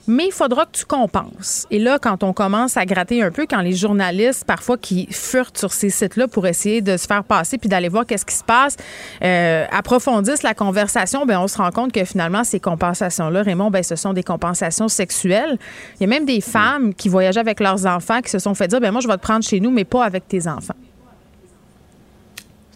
mais 0.08 0.28
il 0.28 0.32
faudra 0.32 0.66
que 0.66 0.72
tu 0.72 0.86
compenses. 0.86 1.68
Et 1.72 1.80
là, 1.80 2.00
quand 2.00 2.24
on 2.24 2.34
commence 2.34 2.78
à 2.78 2.86
gratter 2.86 3.22
un 3.22 3.32
peu, 3.32 3.46
quand 3.50 3.62
les 3.62 3.74
journalistes, 3.74 4.46
parfois, 4.46 4.78
qui 4.78 5.08
furent 5.12 5.52
sur 5.54 5.74
ces 5.74 5.90
sites-là 5.90 6.28
pour 6.28 6.48
essayer 6.48 6.82
de 6.82 6.98
se 6.98 7.08
faire 7.08 7.24
passer 7.24 7.58
puis 7.58 7.70
d'aller 7.70 7.90
voir 7.90 8.06
qu'est-ce 8.06 8.26
qui 8.26 8.36
se 8.36 8.44
passe, 8.44 8.78
euh, 9.24 9.66
approfondissent 9.72 10.44
la 10.44 10.54
conversation, 10.54 11.26
ben 11.26 11.40
on 11.40 11.48
se 11.48 11.58
rend 11.58 11.72
compte 11.72 11.92
que 11.92 12.04
finalement, 12.04 12.44
ces 12.44 12.60
compensations-là, 12.60 13.44
Raymond, 13.44 13.72
ben 13.72 13.84
ce 13.84 13.96
sont 13.96 14.14
des 14.14 14.24
compensations 14.24 14.88
sexuelles. 14.88 15.58
Il 16.00 16.04
y 16.04 16.06
a 16.06 16.08
même 16.08 16.26
des 16.26 16.42
femmes 16.42 16.94
qui 16.94 17.10
voyageaient 17.10 17.40
avec 17.40 17.60
leurs 17.60 17.86
enfants 17.86 18.22
qui 18.22 18.30
se 18.30 18.40
sont 18.40 18.54
fait 18.54 18.68
dire, 18.68 18.80
ben 18.80 18.92
moi, 18.92 19.02
je 19.02 19.08
vais 19.08 19.18
te 19.18 19.22
prendre 19.22 19.44
chez 19.44 19.60
nous, 19.60 19.72
mais 19.72 19.86
pas 19.86 20.04
avec 20.04 20.28
tes 20.28 20.48
enfants. 20.48 20.76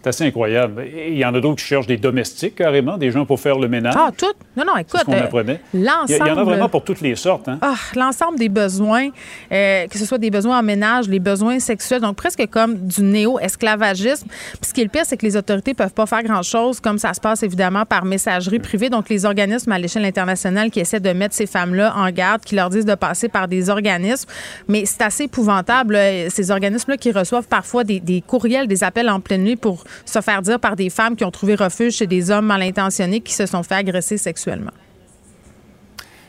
C'est 0.06 0.10
assez 0.10 0.24
incroyable. 0.26 0.84
Il 1.08 1.18
y 1.18 1.24
en 1.24 1.34
a 1.34 1.40
d'autres 1.40 1.56
qui 1.56 1.64
cherchent 1.64 1.88
des 1.88 1.96
domestiques, 1.96 2.54
carrément, 2.54 2.96
des 2.96 3.10
gens 3.10 3.26
pour 3.26 3.40
faire 3.40 3.58
le 3.58 3.66
ménage. 3.66 3.94
Ah, 3.98 4.12
tout? 4.16 4.32
Non, 4.56 4.64
non, 4.64 4.76
écoute. 4.76 5.00
Ce 5.00 5.04
qu'on 5.04 5.12
apprenait. 5.14 5.60
L'ensemble. 5.74 6.06
Il 6.10 6.16
y 6.18 6.30
en 6.30 6.38
a 6.38 6.44
vraiment 6.44 6.68
pour 6.68 6.84
toutes 6.84 7.00
les 7.00 7.16
sortes. 7.16 7.48
Hein? 7.48 7.58
Ah, 7.60 7.74
l'ensemble 7.96 8.38
des 8.38 8.48
besoins, 8.48 9.08
euh, 9.50 9.88
que 9.88 9.98
ce 9.98 10.04
soit 10.04 10.18
des 10.18 10.30
besoins 10.30 10.60
en 10.60 10.62
ménage, 10.62 11.08
les 11.08 11.18
besoins 11.18 11.58
sexuels, 11.58 12.02
donc 12.02 12.14
presque 12.14 12.46
comme 12.46 12.76
du 12.76 13.02
néo-esclavagisme. 13.02 14.28
Puis 14.28 14.68
ce 14.68 14.72
qui 14.72 14.82
est 14.82 14.84
le 14.84 14.90
pire, 14.90 15.02
c'est 15.04 15.16
que 15.16 15.26
les 15.26 15.36
autorités 15.36 15.74
peuvent 15.74 15.92
pas 15.92 16.06
faire 16.06 16.22
grand-chose, 16.22 16.78
comme 16.78 16.98
ça 16.98 17.12
se 17.12 17.20
passe 17.20 17.42
évidemment 17.42 17.84
par 17.84 18.04
messagerie 18.04 18.60
privée. 18.60 18.90
Donc 18.90 19.08
les 19.08 19.24
organismes 19.24 19.72
à 19.72 19.78
l'échelle 19.80 20.04
internationale 20.04 20.70
qui 20.70 20.78
essaient 20.78 21.00
de 21.00 21.12
mettre 21.12 21.34
ces 21.34 21.46
femmes-là 21.46 21.92
en 21.96 22.08
garde, 22.10 22.42
qui 22.42 22.54
leur 22.54 22.70
disent 22.70 22.86
de 22.86 22.94
passer 22.94 23.28
par 23.28 23.48
des 23.48 23.70
organismes. 23.70 24.30
Mais 24.68 24.84
c'est 24.86 25.02
assez 25.02 25.24
épouvantable, 25.24 25.98
ces 26.28 26.52
organismes-là 26.52 26.96
qui 26.96 27.10
reçoivent 27.10 27.48
parfois 27.48 27.82
des, 27.82 27.98
des 27.98 28.20
courriels, 28.20 28.68
des 28.68 28.84
appels 28.84 29.10
en 29.10 29.18
pleine 29.18 29.42
nuit 29.42 29.56
pour 29.56 29.82
se 30.04 30.20
faire 30.20 30.42
dire 30.42 30.60
par 30.60 30.76
des 30.76 30.90
femmes 30.90 31.16
qui 31.16 31.24
ont 31.24 31.30
trouvé 31.30 31.54
refuge 31.54 31.94
chez 31.94 32.06
des 32.06 32.30
hommes 32.30 32.46
mal 32.46 32.62
intentionnés 32.62 33.20
qui 33.20 33.32
se 33.32 33.46
sont 33.46 33.62
fait 33.62 33.76
agresser 33.76 34.18
sexuellement. 34.18 34.72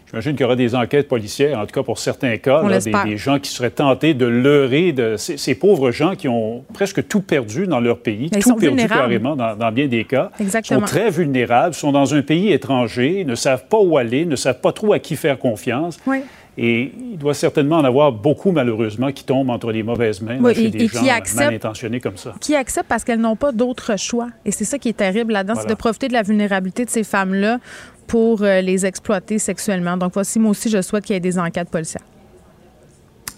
J'imagine 0.10 0.34
qu'il 0.34 0.42
y 0.42 0.46
aura 0.46 0.56
des 0.56 0.74
enquêtes 0.74 1.10
policières, 1.10 1.60
en 1.60 1.66
tout 1.66 1.74
cas 1.74 1.84
pour 1.84 2.00
certains 2.00 2.38
cas, 2.38 2.64
des, 3.04 3.18
gens 3.18 3.40
qui 3.40 3.52
seraient 3.52 3.72
tentés 3.72 4.14
de 4.14 4.26
leurrer 4.26 4.94
de 4.94 5.16
ces, 5.18 5.56
pauvres 5.56 5.92
gens 5.92 6.16
qui 6.16 6.30
ont 6.30 6.64
presque 6.74 7.06
tout 7.10 7.20
perdu 7.20 7.68
dans 7.68 7.82
leur 7.82 8.00
pays, 8.00 8.30
tout 8.30 8.56
perdu 8.56 8.88
carrément 8.88 9.36
dans, 9.36 9.72
bien 9.74 9.88
des 9.88 10.06
cas, 10.06 10.32
Exactement. 10.40 10.80
sont 10.80 10.86
très 10.86 11.10
vulnérables, 11.10 11.76
sont 11.76 11.92
dans 11.92 12.16
un 12.16 12.22
pays 12.22 12.54
étranger, 12.54 13.26
ne 13.26 13.36
savent 13.36 13.66
pas 13.68 13.80
où 13.80 13.98
aller, 13.98 14.26
ne 14.26 14.38
savent 14.38 14.62
pas 14.62 14.72
trop 14.72 14.94
à 14.94 15.00
qui 15.00 15.18
faire 15.18 15.38
confiance. 15.38 16.00
Oui. 16.08 16.20
Et 16.58 16.92
il 17.12 17.18
doit 17.18 17.36
certainement 17.36 17.78
en 17.78 17.84
avoir 17.84 18.12
beaucoup, 18.12 18.52
malheureusement, 18.52 19.12
qui 19.12 19.24
tombent 19.24 19.52
entre 19.52 19.72
les 19.72 19.84
mauvaises 19.84 20.22
mains 20.22 20.40
oui, 20.42 20.56
chez 20.56 20.70
des 20.70 20.88
gens 20.88 21.04
mal 21.36 21.54
intentionnés 21.54 22.00
comme 22.00 22.18
ça. 22.18 22.34
Qui 22.42 22.56
acceptent 22.56 22.88
parce 22.90 23.04
qu'elles 23.04 23.22
n'ont 23.22 23.36
pas 23.36 23.52
d'autre 23.52 23.98
choix. 23.98 24.30
Et 24.44 24.52
c'est 24.52 24.66
ça 24.66 24.80
qui 24.80 24.90
est 24.90 24.98
terrible 24.98 25.34
là-dedans, 25.34 25.54
c'est 25.56 25.70
de 25.70 25.76
profiter 25.76 26.08
de 26.08 26.14
la 26.14 26.24
vulnérabilité 26.24 26.84
de 26.86 26.90
ces 26.90 27.04
femmes-là 27.04 27.60
pour 28.08 28.42
euh, 28.42 28.62
les 28.62 28.86
exploiter 28.86 29.38
sexuellement. 29.38 29.98
Donc 29.98 30.14
voici, 30.14 30.40
moi 30.40 30.52
aussi, 30.52 30.70
je 30.70 30.82
souhaite 30.82 31.06
qu'il 31.06 31.14
y 31.14 31.18
ait 31.18 31.20
des 31.20 31.38
enquêtes 31.38 31.70
policières. 31.70 32.04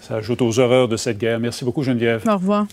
Ça 0.00 0.16
ajoute 0.16 0.40
aux 0.40 0.58
horreurs 0.58 0.88
de 0.88 0.96
cette 0.96 1.18
guerre. 1.18 1.38
Merci 1.38 1.64
beaucoup, 1.64 1.82
Geneviève. 1.82 2.22
Au 2.26 2.34
revoir. 2.34 2.66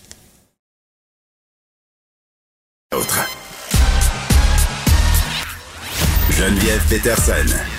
Geneviève 6.30 6.82
Peterson. 6.88 7.77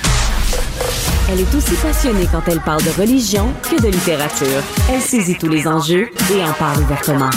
Elle 1.32 1.42
est 1.42 1.56
aussi 1.56 1.76
passionnée 1.76 2.28
quand 2.32 2.42
elle 2.48 2.60
parle 2.60 2.82
de 2.82 2.90
religion 3.00 3.54
que 3.62 3.80
de 3.80 3.88
littérature. 3.88 4.64
Elle 4.92 5.00
saisit 5.00 5.38
tous 5.38 5.48
les 5.48 5.68
enjeux 5.68 6.10
et 6.34 6.44
en 6.44 6.54
parle 6.54 6.82
ouvertement. 6.82 7.30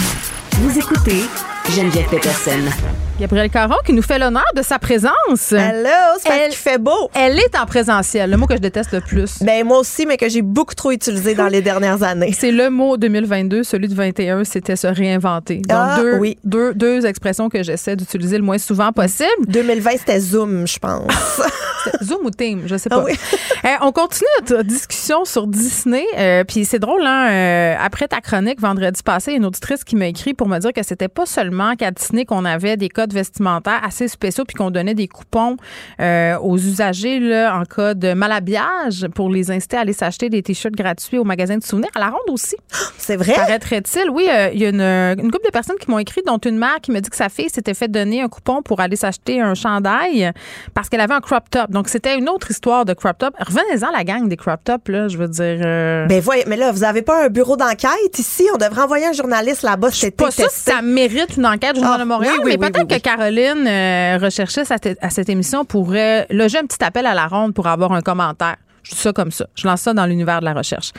Vous 0.53 0.79
écoutez 0.79 1.21
Geneviève 1.69 2.09
Peterson. 2.09 2.71
Gabrielle 3.19 3.51
Caron 3.51 3.75
qui 3.85 3.93
nous 3.93 4.01
fait 4.01 4.17
l'honneur 4.17 4.45
de 4.55 4.63
sa 4.63 4.79
présence. 4.79 5.51
Hello, 5.51 5.89
c'est 6.19 6.29
parce 6.29 6.41
qu'il 6.45 6.55
fait 6.55 6.79
beau. 6.79 7.11
Elle 7.13 7.37
est 7.37 7.55
en 7.55 7.67
présentiel, 7.67 8.31
le 8.31 8.37
mot 8.37 8.47
que 8.47 8.55
je 8.55 8.59
déteste 8.59 8.91
le 8.91 9.01
plus. 9.01 9.39
Ben 9.41 9.65
moi 9.65 9.79
aussi, 9.79 10.07
mais 10.07 10.17
que 10.17 10.27
j'ai 10.27 10.41
beaucoup 10.41 10.73
trop 10.73 10.91
utilisé 10.91 11.35
dans 11.35 11.47
les 11.47 11.61
dernières 11.61 12.01
années. 12.01 12.33
C'est 12.37 12.51
le 12.51 12.71
mot 12.71 12.97
2022, 12.97 13.63
celui 13.63 13.87
de 13.87 13.93
21, 13.93 14.43
c'était 14.45 14.75
se 14.75 14.87
réinventer. 14.87 15.57
Donc 15.57 15.77
ah, 15.79 15.97
deux, 15.99 16.17
oui. 16.17 16.37
deux, 16.43 16.73
deux 16.73 17.05
expressions 17.05 17.49
que 17.49 17.61
j'essaie 17.61 17.95
d'utiliser 17.95 18.37
le 18.37 18.43
moins 18.43 18.57
souvent 18.57 18.91
possible. 18.91 19.29
2020, 19.47 19.91
c'était 19.99 20.19
Zoom, 20.19 20.65
je 20.67 20.79
pense. 20.79 21.41
Zoom 22.01 22.25
ou 22.25 22.31
Team, 22.31 22.63
je 22.65 22.77
sais 22.77 22.89
pas. 22.89 22.97
Ah 22.99 23.03
oui. 23.05 23.13
Eh, 23.65 23.77
on 23.81 23.93
continue 23.93 24.27
notre 24.41 24.63
discussion 24.63 25.23
sur 25.23 25.47
Disney. 25.47 26.03
Euh, 26.17 26.43
puis 26.43 26.65
c'est 26.65 26.79
drôle, 26.79 27.05
hein, 27.05 27.29
euh, 27.29 27.75
après 27.79 28.09
ta 28.09 28.19
chronique 28.19 28.59
vendredi 28.59 29.01
passé, 29.01 29.31
une 29.31 29.45
auditrice 29.45 29.85
qui 29.85 29.95
m'a 29.95 30.07
écrit 30.07 30.33
pour 30.33 30.49
me 30.49 30.59
dire 30.59 30.73
que 30.73 30.83
c'était 30.83 31.07
pas 31.07 31.25
seulement 31.25 31.77
qu'à 31.77 31.91
Disney 31.91 32.25
qu'on 32.25 32.43
avait 32.43 32.75
des 32.75 32.89
codes 33.03 33.13
vestimentaires 33.13 33.81
assez 33.83 34.07
spéciaux 34.07 34.45
puis 34.45 34.55
qu'on 34.55 34.71
donnait 34.71 34.93
des 34.93 35.07
coupons 35.07 35.57
euh, 35.99 36.37
aux 36.39 36.57
usagers 36.57 37.19
là, 37.19 37.57
en 37.57 37.65
cas 37.65 37.93
de 37.93 38.13
malhabillage 38.13 39.07
pour 39.13 39.29
les 39.29 39.51
inciter 39.51 39.77
à 39.77 39.81
aller 39.81 39.93
s'acheter 39.93 40.29
des 40.29 40.41
t-shirts 40.41 40.75
gratuits 40.75 41.17
au 41.17 41.23
magasin 41.23 41.57
de 41.57 41.63
souvenirs. 41.63 41.89
À 41.95 41.99
la 41.99 42.07
ronde 42.07 42.29
aussi. 42.29 42.55
C'est 42.97 43.17
vrai? 43.17 43.33
Paraîtrait-il? 43.33 44.09
Oui, 44.09 44.27
il 44.53 44.61
y 44.61 44.65
a 44.65 44.69
une, 44.69 44.81
une 44.81 45.31
couple 45.31 45.45
de 45.45 45.51
personnes 45.51 45.75
qui 45.79 45.91
m'ont 45.91 45.99
écrit, 45.99 46.21
dont 46.25 46.37
une 46.37 46.57
mère 46.57 46.77
qui 46.81 46.91
me 46.91 46.99
dit 46.99 47.09
que 47.09 47.15
sa 47.15 47.29
fille 47.29 47.49
s'était 47.49 47.73
fait 47.73 47.89
donner 47.89 48.21
un 48.21 48.29
coupon 48.29 48.61
pour 48.61 48.79
aller 48.79 48.95
s'acheter 48.95 49.41
un 49.41 49.53
chandail 49.53 50.31
parce 50.73 50.87
qu'elle 50.89 51.01
avait 51.01 51.13
un 51.13 51.21
crop 51.21 51.49
top. 51.49 51.71
Donc, 51.71 51.89
c'était 51.89 52.17
une 52.17 52.29
autre 52.29 52.49
histoire 52.51 52.85
de 52.85 52.93
crop 52.93 53.17
top. 53.17 53.35
Revenez-en 53.39 53.91
la 53.91 54.03
gang 54.03 54.27
des 54.29 54.37
crop 54.37 54.63
top, 54.63 54.87
là, 54.87 55.07
je 55.09 55.17
veux 55.17 55.27
dire. 55.27 55.59
Euh... 55.65 56.05
Ben 56.07 56.21
voyez, 56.21 56.43
mais 56.47 56.55
là, 56.55 56.71
vous 56.71 56.83
avez 56.83 57.01
pas 57.01 57.25
un 57.25 57.29
bureau 57.29 57.57
d'enquête 57.57 58.17
ici? 58.17 58.47
On 58.53 58.57
devrait 58.57 58.83
envoyer 58.83 59.07
un 59.07 59.13
journaliste 59.13 59.63
là-bas. 59.63 59.89
Je 59.89 60.07
pas 60.09 60.31
ça 60.31 60.47
ça 60.49 60.81
mérite 60.81 61.37
une 61.37 61.45
enquête, 61.45 61.75
Journal 61.75 61.95
ah, 61.95 62.03
de 62.03 62.07
Montréal, 62.07 62.35
mais 62.45 62.57
peut-être 62.57 62.87
que 62.97 63.01
Caroline, 63.01 63.67
euh, 63.67 64.17
recherchiste 64.21 64.71
à, 64.71 65.09
cette 65.09 65.29
émission, 65.29 65.65
pourrait 65.65 66.27
loger 66.29 66.57
un 66.57 66.65
petit 66.65 66.83
appel 66.83 67.05
à 67.05 67.13
la 67.13 67.27
ronde 67.27 67.53
pour 67.53 67.67
avoir 67.67 67.91
un 67.93 68.01
commentaire. 68.01 68.57
Je 68.83 68.91
dis 68.91 68.97
ça 68.97 69.13
comme 69.13 69.31
ça. 69.31 69.47
Je 69.55 69.67
lance 69.67 69.81
ça 69.81 69.93
dans 69.93 70.05
l'univers 70.05 70.39
de 70.39 70.45
la 70.45 70.53
recherche. 70.53 70.91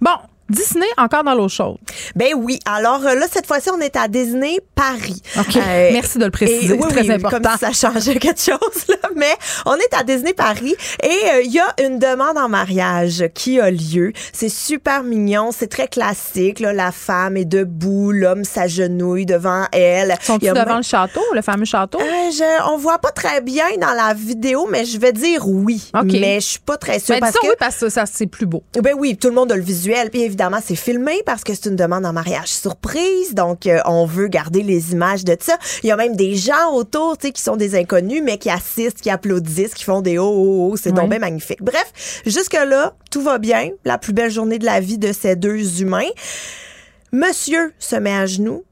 Bon, 0.00 0.10
Disney 0.48 0.86
encore 0.98 1.24
dans 1.24 1.34
l'eau 1.34 1.48
chaude. 1.48 1.78
Ben 2.14 2.34
oui. 2.36 2.58
Alors 2.66 3.04
euh, 3.06 3.14
là, 3.14 3.26
cette 3.30 3.46
fois-ci, 3.46 3.70
on 3.70 3.80
est 3.80 3.96
à 3.96 4.08
Disney 4.08 4.58
Paris. 4.74 5.22
OK. 5.38 5.56
Euh, 5.56 5.90
Merci 5.92 6.18
de 6.18 6.24
le 6.24 6.30
préciser. 6.30 6.78
C'est 6.80 6.88
très 6.88 7.10
important. 7.10 7.40
Comme 7.40 7.52
si 7.52 7.58
ça 7.58 7.72
changeait 7.72 8.14
quelque 8.18 8.40
chose, 8.40 8.86
là. 8.88 9.08
Mais 9.16 9.34
on 9.66 9.74
est 9.76 9.94
à 9.94 10.02
Disney 10.02 10.34
Paris 10.34 10.74
et 11.02 11.06
euh, 11.06 11.42
il 11.44 11.52
y 11.52 11.60
a 11.60 11.74
une 11.84 11.98
demande 11.98 12.36
en 12.36 12.48
mariage 12.48 13.24
qui 13.34 13.60
a 13.60 13.70
lieu. 13.70 14.12
C'est 14.32 14.48
super 14.48 15.02
mignon. 15.02 15.50
C'est 15.52 15.68
très 15.68 15.88
classique. 15.88 16.60
Là. 16.60 16.72
La 16.72 16.92
femme 16.92 17.36
est 17.36 17.44
debout. 17.44 18.12
L'homme 18.12 18.44
s'agenouille 18.44 19.26
devant 19.26 19.64
elle. 19.72 20.14
Sont-ils 20.20 20.52
devant 20.52 20.76
le 20.76 20.82
château, 20.82 21.22
le 21.34 21.42
fameux 21.42 21.64
château? 21.64 21.98
je, 21.98 22.72
on 22.72 22.76
voit 22.76 22.98
pas 22.98 23.10
très 23.10 23.40
bien 23.40 23.64
dans 23.80 23.92
la 23.92 24.14
vidéo, 24.14 24.66
mais 24.70 24.84
je 24.84 24.98
vais 24.98 25.12
dire 25.12 25.46
oui. 25.46 25.90
OK. 25.94 26.12
Mais 26.12 26.40
je 26.40 26.46
suis 26.46 26.58
pas 26.58 26.76
très 26.76 26.98
sûre. 26.98 27.14
Ben, 27.14 27.20
parce 27.20 27.34
que, 27.34 27.46
oui, 27.46 27.54
parce 27.58 27.78
que 27.78 27.88
ça, 27.88 28.06
c'est 28.06 28.26
plus 28.26 28.46
beau. 28.46 28.62
Ben 28.80 28.94
oui, 28.96 29.16
tout 29.16 29.28
le 29.28 29.34
monde 29.34 29.52
a 29.52 29.56
le 29.56 29.62
visuel. 29.62 30.10
Puis 30.10 30.22
évidemment, 30.32 30.60
c'est 30.64 30.76
filmé 30.76 31.22
parce 31.26 31.44
que 31.44 31.52
c'est 31.54 31.68
une 31.68 31.76
demande 31.76 32.06
en 32.06 32.12
mariage 32.14 32.48
surprise. 32.48 33.34
Donc, 33.34 33.66
euh, 33.66 33.80
on 33.84 34.06
veut 34.06 34.28
garder 34.28 34.62
les 34.62 34.92
images 34.92 35.24
de 35.24 35.36
ça. 35.38 35.58
Il 35.82 35.88
y 35.88 35.92
a 35.92 35.96
même 35.96 36.16
des 36.16 36.36
gens 36.36 36.72
autour, 36.72 37.18
tu 37.18 37.26
sais, 37.26 37.32
qui 37.32 37.42
sont 37.42 37.56
des 37.56 37.74
inconnus, 37.78 38.22
mais 38.24 38.38
qui 38.38 38.48
assistent, 38.48 39.02
qui 39.02 39.10
applaudissent, 39.10 39.74
qui 39.74 39.84
font 39.84 40.00
des 40.00 40.16
oh, 40.16 40.24
oh, 40.24 40.70
oh. 40.72 40.76
C'est 40.76 40.92
donc 40.92 41.10
bien 41.10 41.18
magnifique. 41.18 41.62
Bref, 41.62 42.22
jusque-là, 42.24 42.94
tout 43.10 43.20
va 43.20 43.36
bien. 43.36 43.70
La 43.84 43.98
plus 43.98 44.14
belle 44.14 44.30
journée 44.30 44.58
de 44.58 44.64
la 44.64 44.80
vie 44.80 44.96
de 44.96 45.12
ces 45.12 45.36
deux 45.36 45.82
humains. 45.82 46.10
Monsieur 47.12 47.74
se 47.78 47.96
met 47.96 48.14
à 48.14 48.24
genoux, 48.24 48.64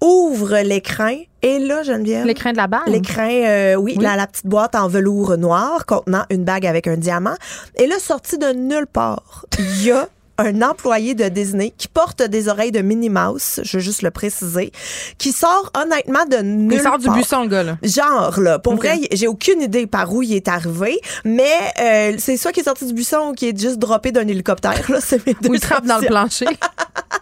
ouvre 0.00 0.58
l'écran 0.58 1.16
et 1.42 1.58
là, 1.58 1.82
Geneviève? 1.82 2.26
L'écran 2.26 2.52
de 2.52 2.56
la 2.56 2.68
bague. 2.68 2.86
L'écran, 2.86 3.28
euh, 3.28 3.74
oui, 3.74 3.96
La, 4.00 4.14
la, 4.14 4.28
petite 4.28 4.46
boîte 4.46 4.76
en 4.76 4.86
velours 4.86 5.36
noir 5.36 5.84
contenant 5.84 6.24
une 6.30 6.44
bague 6.44 6.66
avec 6.66 6.86
un 6.86 6.96
diamant. 6.96 7.34
Et 7.76 7.88
là, 7.88 7.98
sorti 7.98 8.38
de 8.38 8.52
nulle 8.52 8.86
part, 8.86 9.46
il 9.58 9.84
y 9.84 9.90
a 9.90 10.08
un 10.38 10.62
employé 10.62 11.14
de 11.14 11.28
Disney 11.28 11.72
qui 11.76 11.88
porte 11.88 12.22
des 12.22 12.48
oreilles 12.48 12.72
de 12.72 12.80
Minnie 12.80 13.10
Mouse, 13.10 13.60
je 13.62 13.76
veux 13.76 13.82
juste 13.82 14.02
le 14.02 14.10
préciser, 14.10 14.72
qui 15.18 15.32
sort 15.32 15.70
honnêtement 15.76 16.24
de 16.24 16.38
nulle 16.38 16.74
Il 16.74 16.80
sort 16.80 16.98
du 16.98 17.10
buisson, 17.10 17.42
le 17.42 17.48
gars, 17.48 17.62
là. 17.62 17.76
Genre, 17.82 18.40
là. 18.40 18.58
Pour 18.58 18.76
vrai, 18.76 19.00
j'ai 19.12 19.26
aucune 19.26 19.62
idée 19.62 19.86
par 19.86 20.12
où 20.12 20.22
il 20.22 20.34
est 20.34 20.48
arrivé, 20.48 21.00
mais 21.24 21.44
euh, 21.80 22.14
c'est 22.18 22.36
soit 22.36 22.52
qui 22.52 22.60
est 22.60 22.64
sorti 22.64 22.86
du 22.86 22.94
buisson 22.94 23.30
ou 23.30 23.32
qui 23.32 23.48
est 23.48 23.60
juste 23.60 23.78
droppé 23.78 24.12
d'un 24.12 24.26
hélicoptère, 24.28 24.90
là. 24.90 25.00
C'est 25.00 25.26
ou 25.48 25.54
il 25.54 25.60
trappe 25.60 25.86
dans 25.86 25.98
le 25.98 26.06
plancher. 26.06 26.46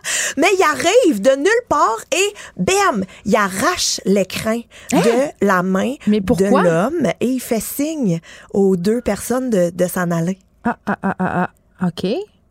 mais 0.36 0.48
il 0.58 0.62
arrive 0.62 1.20
de 1.20 1.36
nulle 1.36 1.66
part 1.68 1.98
et 2.12 2.34
bam, 2.56 3.04
il 3.24 3.36
arrache 3.36 4.00
l'écran 4.04 4.60
hein? 4.92 5.00
de 5.00 5.46
la 5.46 5.62
main 5.62 5.94
de 6.06 6.44
l'homme 6.44 7.10
et 7.20 7.26
il 7.26 7.40
fait 7.40 7.60
signe 7.60 8.20
aux 8.52 8.76
deux 8.76 9.00
personnes 9.00 9.50
de, 9.50 9.70
de 9.70 9.86
s'en 9.86 10.10
aller. 10.10 10.38
Ah, 10.64 10.76
ah, 10.86 10.98
ah, 11.02 11.14
ah, 11.18 11.50
ah. 11.80 11.86
OK. 11.88 12.06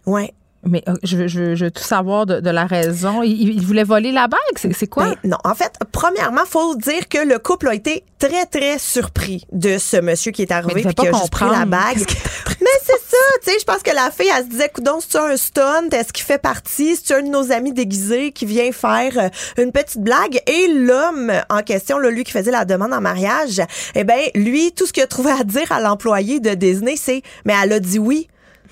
Ouais. 0.06 0.34
Mais 0.68 0.84
euh, 0.90 0.96
je, 1.04 1.18
veux, 1.18 1.28
je, 1.28 1.66
tout 1.68 1.84
savoir 1.84 2.26
de, 2.26 2.50
la 2.50 2.66
raison. 2.66 3.22
Il, 3.24 3.62
voulait 3.66 3.84
voler 3.84 4.12
la 4.12 4.28
bague? 4.28 4.40
C'est 4.74 4.88
quoi? 4.88 5.06
Ben, 5.06 5.16
non. 5.24 5.38
En 5.44 5.54
fait, 5.54 5.74
premièrement, 5.92 6.46
faut 6.46 6.76
dire 6.76 7.08
que 7.08 7.20
le 7.20 7.40
couple 7.40 7.68
a 7.68 7.76
été 7.76 8.04
très, 8.20 8.46
très 8.46 8.80
surpris 8.80 9.46
de 9.52 9.78
ce 9.78 9.98
monsieur 9.98 10.32
qui 10.32 10.42
est 10.42 10.52
arrivé 10.52 10.82
et 10.82 10.94
qui 10.94 11.08
a 11.08 11.12
juste 11.12 11.32
pris 11.32 11.46
la 11.50 11.66
bague. 11.66 12.00
Mais 12.62 12.68
c'est 12.84 12.94
ça, 12.94 13.18
tu 13.44 13.52
sais, 13.52 13.58
je 13.60 13.66
pense 13.66 13.84
que 13.84 13.94
la 13.94 14.10
fille, 14.10 14.32
elle 14.36 14.44
se 14.46 14.50
disait, 14.50 14.70
coudon, 14.70 15.00
c'est 15.00 15.18
un 15.18 15.38
stunt? 15.38 15.90
Est-ce 15.92 16.12
qu'il 16.12 16.26
fait 16.26 16.42
partie? 16.42 16.96
C'est 16.96 17.16
un 17.16 17.22
de 17.22 17.28
nos 17.28 17.52
amis 17.52 17.74
déguisés 17.74 18.32
qui 18.32 18.46
vient 18.46 18.72
faire 18.72 19.18
euh, 19.18 19.62
une 19.62 19.72
petite 19.72 20.02
blague? 20.02 20.40
Et 20.48 20.68
l'homme 20.68 21.32
en 21.50 21.62
question, 21.62 22.00
là, 22.00 22.10
lui 22.10 22.24
qui 22.24 22.32
faisait 22.32 22.52
la 22.52 22.66
demande 22.66 22.94
en 22.94 23.02
mariage, 23.02 23.62
eh 23.94 24.04
ben, 24.04 24.20
lui, 24.34 24.72
tout 24.72 24.88
ce 24.88 24.94
qu'il 24.94 25.04
a 25.04 25.08
trouvé 25.08 25.32
à 25.32 25.44
dire 25.44 25.72
à 25.72 25.80
l'employé 25.80 26.40
de 26.40 26.54
Disney, 26.56 26.96
c'est, 26.98 27.22
mais 27.46 27.54
elle 27.62 27.74
a 27.74 27.80
dit 27.80 28.00
oui 28.00 28.28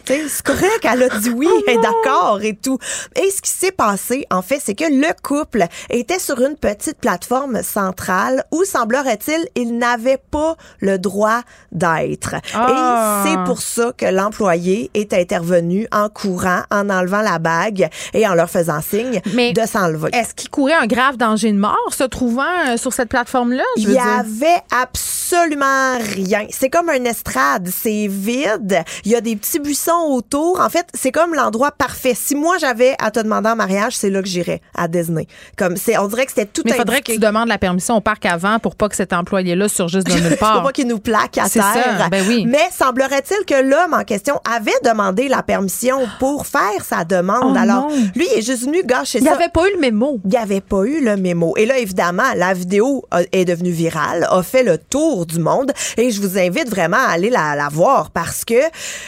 c'est 0.05 0.41
correct, 0.43 0.81
elle 0.83 1.03
a 1.03 1.19
dit 1.19 1.29
oui, 1.29 1.47
oh 1.49 1.63
elle 1.67 1.75
est 1.75 1.81
d'accord 1.81 2.41
et 2.41 2.55
tout. 2.55 2.77
Et 3.15 3.29
ce 3.29 3.41
qui 3.41 3.51
s'est 3.51 3.71
passé, 3.71 4.25
en 4.31 4.41
fait, 4.41 4.61
c'est 4.63 4.75
que 4.75 4.83
le 4.83 5.13
couple 5.21 5.65
était 5.89 6.19
sur 6.19 6.41
une 6.41 6.55
petite 6.55 6.97
plateforme 6.99 7.63
centrale 7.63 8.43
où, 8.51 8.63
semblerait-il, 8.63 9.47
il 9.55 9.77
n'avait 9.77 10.21
pas 10.31 10.55
le 10.79 10.97
droit 10.97 11.41
d'être. 11.71 12.35
Et 12.35 12.39
ah. 12.55 13.23
c'est 13.25 13.43
pour 13.45 13.61
ça 13.61 13.91
que 13.95 14.05
l'employé 14.05 14.91
est 14.93 15.13
intervenu 15.13 15.87
en 15.91 16.09
courant, 16.09 16.61
en 16.71 16.89
enlevant 16.89 17.21
la 17.21 17.39
bague 17.39 17.89
et 18.13 18.27
en 18.27 18.33
leur 18.33 18.49
faisant 18.49 18.81
signe 18.81 19.21
de 19.25 19.65
s'enlever. 19.65 20.09
Est-ce 20.13 20.33
qu'il 20.33 20.49
courait 20.49 20.73
un 20.73 20.87
grave 20.87 21.17
danger 21.17 21.51
de 21.51 21.57
mort 21.57 21.77
se 21.91 22.03
trouvant 22.03 22.43
euh, 22.67 22.77
sur 22.77 22.93
cette 22.93 23.09
plateforme-là? 23.09 23.63
Il 23.77 23.91
y 23.91 23.97
avait 23.97 24.61
absolument 24.71 25.22
rien. 25.31 26.47
C'est 26.49 26.69
comme 26.69 26.89
un 26.89 27.03
estrade, 27.05 27.69
c'est 27.69 28.07
vide. 28.07 28.83
Il 29.05 29.11
y 29.11 29.15
a 29.15 29.21
des 29.21 29.35
petits 29.35 29.59
buissons 29.59 30.07
autour. 30.09 30.59
En 30.59 30.69
fait, 30.69 30.87
c'est 30.93 31.11
comme 31.11 31.33
l'endroit 31.33 31.71
parfait. 31.71 32.13
Si 32.15 32.35
moi 32.35 32.57
j'avais 32.59 32.95
à 32.99 33.11
te 33.11 33.19
demander 33.19 33.49
en 33.49 33.55
mariage, 33.55 33.95
c'est 33.95 34.09
là 34.09 34.21
que 34.21 34.27
j'irais 34.27 34.61
à 34.75 34.87
Disney. 34.87 35.27
Comme 35.57 35.77
c'est, 35.77 35.97
on 35.97 36.07
dirait 36.07 36.25
que 36.25 36.31
c'était 36.31 36.45
tout. 36.45 36.61
Mais 36.65 36.71
il 36.71 36.77
faudrait 36.77 37.01
que 37.01 37.11
tu 37.11 37.19
demandes 37.19 37.47
la 37.47 37.57
permission 37.57 37.95
au 37.97 38.01
parc 38.01 38.25
avant 38.25 38.59
pour 38.59 38.75
pas 38.75 38.89
que 38.89 38.95
cet 38.95 39.13
employé-là 39.13 39.67
surgisse 39.67 40.03
de 40.03 40.13
nulle 40.13 40.37
part. 40.39 40.55
pour 40.55 40.63
pas 40.63 40.71
qu'il 40.71 40.87
nous 40.87 40.99
plaque 40.99 41.37
à 41.37 41.49
terre. 41.49 41.63
Ça, 41.73 42.09
ben 42.09 42.25
oui. 42.27 42.45
Mais 42.47 42.69
semblerait-il 42.71 43.45
que 43.45 43.61
l'homme 43.61 43.93
en 43.93 44.03
question 44.03 44.39
avait 44.49 44.71
demandé 44.83 45.27
la 45.27 45.43
permission 45.43 45.99
pour 46.19 46.45
faire 46.45 46.83
sa 46.83 47.03
demande. 47.03 47.55
Oh 47.55 47.59
Alors, 47.59 47.89
lui, 48.15 48.27
il 48.33 48.39
est 48.39 48.41
juste 48.41 48.63
venu 48.65 48.83
gâcher 48.83 49.19
ça. 49.19 49.25
Il 49.25 49.27
avait 49.29 49.49
pas 49.49 49.67
eu 49.67 49.73
le 49.73 49.79
mémo. 49.79 50.19
Il 50.25 50.35
avait 50.37 50.61
pas 50.61 50.83
eu 50.83 51.03
le 51.03 51.17
mémo. 51.17 51.53
Et 51.57 51.65
là, 51.65 51.77
évidemment, 51.77 52.23
la 52.35 52.53
vidéo 52.53 53.05
est 53.31 53.45
devenue 53.45 53.71
virale, 53.71 54.27
a 54.29 54.43
fait 54.43 54.63
le 54.63 54.77
tour 54.77 55.12
tour 55.13 55.25
du 55.27 55.39
monde. 55.39 55.71
Et 55.97 56.09
je 56.11 56.19
vous 56.21 56.37
invite 56.39 56.69
vraiment 56.69 56.97
à 56.97 57.11
aller 57.11 57.29
la, 57.29 57.55
la 57.55 57.69
voir 57.69 58.09
parce 58.11 58.43
que 58.45 58.55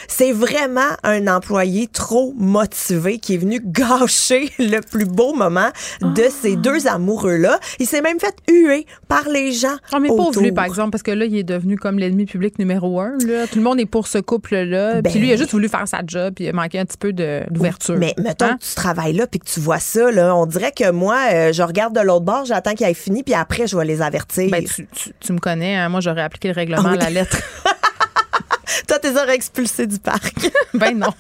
c'est 0.07 0.31
vraiment 0.31 0.81
un 1.03 1.25
employé 1.27 1.87
trop 1.87 2.33
motivé 2.37 3.17
qui 3.17 3.33
est 3.33 3.37
venu 3.37 3.59
gâcher 3.63 4.51
le 4.59 4.81
plus 4.81 5.05
beau 5.05 5.33
moment 5.33 5.69
de 6.01 6.23
ces 6.29 6.53
Ah. 6.53 6.61
deux 6.61 6.87
amoureux-là. 6.87 7.59
Il 7.79 7.87
s'est 7.87 8.01
même 8.01 8.19
fait 8.19 8.35
huer 8.49 8.85
par 9.07 9.27
les 9.29 9.51
gens. 9.51 9.75
Oh, 9.93 9.97
mais 9.99 10.09
autour. 10.09 10.41
lui, 10.43 10.51
par 10.51 10.65
exemple, 10.65 10.91
parce 10.91 11.01
que 11.03 11.11
là, 11.11 11.25
il 11.25 11.35
est 11.37 11.43
devenu 11.43 11.75
comme 11.77 11.97
l'ennemi 11.97 12.25
public 12.25 12.59
numéro 12.59 12.99
un. 12.99 13.13
Là. 13.25 13.47
Tout 13.47 13.57
le 13.57 13.63
monde 13.63 13.79
est 13.79 13.85
pour 13.85 14.07
ce 14.07 14.19
couple-là. 14.19 15.01
Ben- 15.01 15.09
Puis 15.11 15.19
lui, 15.19 15.29
il 15.29 15.33
a 15.33 15.37
juste 15.37 15.51
voulu 15.51 15.67
faire 15.69 15.87
sa 15.87 16.01
job, 16.05 16.33
puis 16.35 16.45
il 16.45 16.49
a 16.49 16.53
manqué 16.53 16.77
un 16.79 16.85
petit 16.85 16.97
peu 16.97 17.13
d'ouverture. 17.13 17.95
Mais 17.97 18.13
mettons 18.17 18.45
Hein? 18.45 18.57
que 18.59 18.65
tu 18.65 18.75
travailles 18.75 19.13
là 19.13 19.25
puis 19.27 19.39
que 19.39 19.45
tu 19.45 19.59
vois 19.59 19.79
ça, 19.79 20.11
là, 20.11 20.35
on 20.35 20.45
dirait 20.45 20.71
que 20.71 20.91
moi, 20.91 21.17
euh, 21.33 21.51
je 21.53 21.63
regarde 21.63 21.95
de 21.95 22.01
l'autre 22.01 22.25
bord, 22.25 22.45
j'attends 22.45 22.73
qu'il 22.73 22.85
ait 22.87 22.93
fini, 22.93 23.23
puis 23.23 23.33
après, 23.33 23.65
je 23.67 23.75
vais 23.75 23.85
les 23.85 24.01
avertir. 24.01 24.49
Ben, 24.51 24.63
tu, 24.63 24.87
tu- 24.93 25.11
tu 25.19 25.33
me 25.33 25.39
connais, 25.39 25.75
hein, 25.75 25.89
moi, 25.95 26.01
j'aurais 26.01 26.23
appliqué 26.23 26.49
le 26.49 26.53
règlement 26.53 26.89
oui. 26.89 26.97
à 26.97 27.03
la 27.05 27.09
lettre. 27.09 27.37
Toi, 28.87 28.99
t'es 28.99 29.11
aurais 29.11 29.35
expulsé 29.35 29.87
du 29.87 29.97
parc. 29.97 30.35
ben 30.73 30.97
non. 30.97 31.13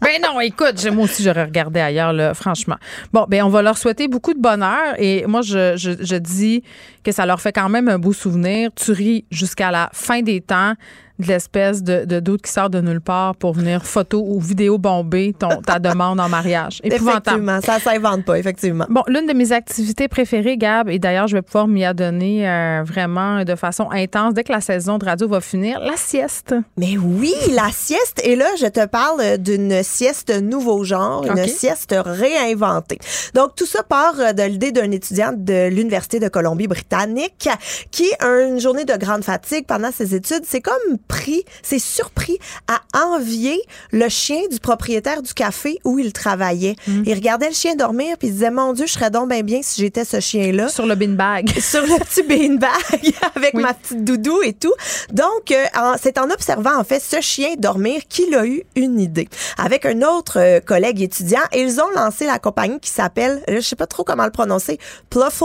Ben 0.00 0.22
non, 0.22 0.38
écoute, 0.40 0.74
j'ai- 0.80 0.90
moi 0.90 1.06
aussi, 1.06 1.24
j'aurais 1.24 1.42
regardé 1.42 1.80
ailleurs, 1.80 2.12
là, 2.12 2.34
franchement. 2.34 2.76
Bon, 3.12 3.26
ben 3.28 3.42
on 3.42 3.48
va 3.48 3.62
leur 3.62 3.76
souhaiter 3.76 4.06
beaucoup 4.06 4.32
de 4.32 4.38
bonheur. 4.38 4.94
Et 4.98 5.26
moi, 5.26 5.42
je, 5.42 5.76
je, 5.76 5.90
je 6.00 6.16
dis 6.16 6.62
que 7.02 7.10
ça 7.10 7.26
leur 7.26 7.40
fait 7.40 7.52
quand 7.52 7.68
même 7.68 7.88
un 7.88 7.98
beau 7.98 8.12
souvenir. 8.12 8.70
Tu 8.76 8.92
ris 8.92 9.24
jusqu'à 9.32 9.72
la 9.72 9.90
fin 9.92 10.22
des 10.22 10.40
temps 10.40 10.74
de 11.22 11.28
l'espèce 11.28 11.82
de, 11.82 12.04
de 12.04 12.20
doute 12.20 12.42
qui 12.42 12.52
sort 12.52 12.70
de 12.70 12.80
nulle 12.80 13.00
part 13.00 13.36
pour 13.36 13.52
venir 13.52 13.84
photo 13.84 14.22
ou 14.26 14.40
vidéo 14.40 14.78
bomber 14.78 15.34
ton, 15.38 15.60
ta 15.62 15.78
demande 15.78 16.20
en 16.20 16.28
mariage. 16.28 16.80
Effectivement, 16.84 17.60
ça 17.60 17.78
s'invente 17.78 18.24
pas, 18.24 18.38
effectivement. 18.38 18.86
Bon, 18.88 19.02
l'une 19.08 19.26
de 19.26 19.32
mes 19.32 19.52
activités 19.52 20.08
préférées, 20.08 20.56
Gab, 20.56 20.88
et 20.88 20.98
d'ailleurs, 20.98 21.28
je 21.28 21.36
vais 21.36 21.42
pouvoir 21.42 21.68
m'y 21.68 21.84
adonner 21.84 22.48
euh, 22.48 22.82
vraiment 22.84 23.44
de 23.44 23.54
façon 23.54 23.88
intense 23.90 24.34
dès 24.34 24.44
que 24.44 24.52
la 24.52 24.60
saison 24.60 24.98
de 24.98 25.04
radio 25.04 25.28
va 25.28 25.40
finir, 25.40 25.80
la 25.80 25.96
sieste. 25.96 26.54
Mais 26.76 26.96
oui, 26.96 27.34
la 27.52 27.70
sieste. 27.72 28.20
Et 28.24 28.36
là, 28.36 28.46
je 28.58 28.66
te 28.66 28.86
parle 28.86 29.38
d'une 29.38 29.82
sieste 29.82 30.30
nouveau 30.42 30.84
genre, 30.84 31.24
une 31.24 31.46
sieste 31.46 31.94
réinventée. 32.04 32.98
Donc, 33.34 33.54
tout 33.56 33.66
ça 33.66 33.82
part 33.82 34.14
euh, 34.18 34.32
de 34.32 34.42
l'idée 34.42 34.72
d'un 34.72 34.90
étudiant 34.90 35.32
de 35.36 35.68
l'Université 35.68 36.20
de 36.20 36.28
Colombie-Britannique 36.28 37.48
qui, 37.90 38.10
une 38.20 38.60
journée 38.60 38.84
de 38.84 38.96
grande 38.96 39.24
fatigue 39.24 39.66
pendant 39.66 39.90
ses 39.90 40.14
études, 40.14 40.44
c'est 40.46 40.60
comme 40.60 40.98
pris, 41.12 41.44
c'est 41.62 41.78
surpris 41.78 42.38
à 42.68 42.80
envier 42.98 43.60
le 43.90 44.08
chien 44.08 44.40
du 44.50 44.58
propriétaire 44.58 45.20
du 45.20 45.34
café 45.34 45.78
où 45.84 45.98
il 45.98 46.14
travaillait. 46.14 46.74
Mm. 46.86 47.02
Il 47.04 47.14
regardait 47.14 47.48
le 47.48 47.54
chien 47.54 47.74
dormir 47.74 48.16
puis 48.18 48.28
il 48.28 48.32
disait, 48.32 48.50
mon 48.50 48.72
Dieu, 48.72 48.86
je 48.86 48.92
serais 48.92 49.10
donc 49.10 49.28
bien 49.28 49.42
bien 49.42 49.60
si 49.62 49.82
j'étais 49.82 50.06
ce 50.06 50.20
chien-là. 50.20 50.68
Sur 50.68 50.86
le 50.86 50.94
beanbag. 50.94 51.50
sur 51.60 51.82
le 51.82 51.98
petit 51.98 52.22
beanbag 52.22 53.14
avec 53.36 53.52
ma 53.52 53.74
petite 53.74 54.04
doudou 54.04 54.40
et 54.42 54.54
tout. 54.54 54.72
Donc, 55.12 55.50
euh, 55.50 55.64
c'est 56.02 56.16
en 56.16 56.30
observant 56.30 56.78
en 56.78 56.84
fait 56.84 57.00
ce 57.00 57.20
chien 57.20 57.56
dormir 57.58 58.00
qu'il 58.08 58.34
a 58.34 58.46
eu 58.46 58.62
une 58.74 58.98
idée. 58.98 59.28
Avec 59.58 59.84
un 59.84 60.00
autre 60.00 60.38
euh, 60.40 60.60
collègue 60.60 61.02
étudiant, 61.02 61.42
ils 61.54 61.78
ont 61.78 61.90
lancé 61.94 62.24
la 62.24 62.38
compagnie 62.38 62.80
qui 62.80 62.90
s'appelle, 62.90 63.42
je 63.48 63.60
sais 63.60 63.76
pas 63.76 63.86
trop 63.86 64.02
comment 64.02 64.24
le 64.24 64.30
prononcer, 64.30 64.78
Pluffle. 65.10 65.44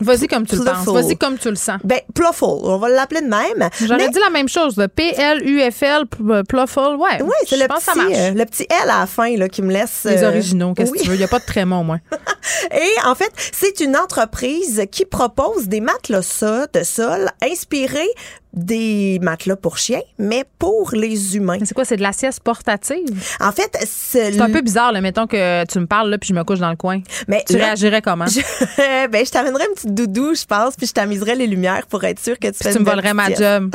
Vas-y 0.00 0.26
comme 0.28 0.46
tu 0.46 0.56
le 0.56 0.64
penses. 0.64 0.86
Vas-y 0.86 1.16
comme 1.16 1.38
tu 1.38 1.48
le 1.48 1.54
sens. 1.56 1.78
Ben, 1.82 2.00
Pluffle, 2.14 2.44
on 2.44 2.76
va 2.78 2.88
l'appeler 2.88 3.22
de 3.22 3.28
même. 3.28 3.70
J'aurais 3.80 3.96
Mais- 3.96 4.08
dit 4.10 4.18
la 4.18 4.30
même 4.30 4.48
chose, 4.48 4.76
le 4.76 4.88
P-L-U-F-L, 4.88 6.04
p- 6.06 6.42
Pluffle, 6.48 6.96
ouais. 6.98 7.22
Oui, 7.22 7.30
c'est 7.46 7.56
le 7.56 7.66
pense 7.66 7.84
petit, 7.84 8.14
euh, 8.14 8.30
le 8.32 8.44
petit 8.44 8.66
L 8.68 8.90
à 8.90 9.00
la 9.00 9.06
fin 9.06 9.34
là, 9.36 9.48
qui 9.48 9.62
me 9.62 9.72
laisse. 9.72 10.04
Les 10.04 10.22
euh, 10.22 10.28
originaux, 10.28 10.74
qu'est-ce 10.74 10.90
oui. 10.90 10.98
que 10.98 11.02
tu 11.04 11.08
veux? 11.08 11.14
Il 11.14 11.18
n'y 11.18 11.24
a 11.24 11.28
pas 11.28 11.38
de 11.38 11.44
trémont, 11.46 11.80
au 11.80 11.84
moins. 11.84 12.00
Et 12.72 13.06
en 13.06 13.14
fait, 13.14 13.30
c'est 13.52 13.80
une 13.80 13.96
entreprise 13.96 14.84
qui 14.90 15.04
propose 15.06 15.66
des 15.68 15.80
matelas 15.80 16.66
de 16.72 16.82
sol 16.82 17.30
inspirés 17.42 18.08
des 18.56 19.18
matelas 19.22 19.56
pour 19.56 19.78
chiens, 19.78 20.00
mais 20.18 20.44
pour 20.58 20.90
les 20.94 21.36
humains. 21.36 21.58
C'est 21.64 21.74
quoi, 21.74 21.84
c'est 21.84 21.96
de 21.96 22.02
la 22.02 22.12
sieste 22.12 22.40
portative? 22.40 23.06
En 23.40 23.52
fait, 23.52 23.70
c'est 23.86 24.32
C'est 24.32 24.40
un 24.40 24.50
peu 24.50 24.62
bizarre, 24.62 24.92
là, 24.92 25.00
mettons 25.00 25.26
que 25.26 25.64
tu 25.66 25.78
me 25.78 25.86
parles 25.86 26.10
là, 26.10 26.18
puis 26.18 26.28
je 26.30 26.34
me 26.34 26.42
couche 26.42 26.58
dans 26.58 26.70
le 26.70 26.76
coin. 26.76 27.00
Mais 27.28 27.44
tu 27.46 27.56
là- 27.58 27.66
réagirais 27.66 28.02
comment? 28.02 28.26
Je, 28.26 28.40
ben, 29.08 29.24
je 29.24 29.30
t'amènerais 29.30 29.66
une 29.68 29.74
petite 29.74 29.94
doudou, 29.94 30.34
je 30.34 30.44
pense, 30.46 30.74
puis 30.76 30.86
je 30.86 30.92
t'amuserais 30.92 31.34
les 31.34 31.46
lumières 31.46 31.86
pour 31.86 32.02
être 32.04 32.18
sûr 32.18 32.38
que 32.38 32.46
tu 32.48 32.52
Puis 32.54 32.62
fais 32.64 32.70
tu 32.72 32.78
une 32.78 32.84
me 32.84 32.90
volerais 32.90 33.14
ma 33.14 33.32
job. 33.32 33.74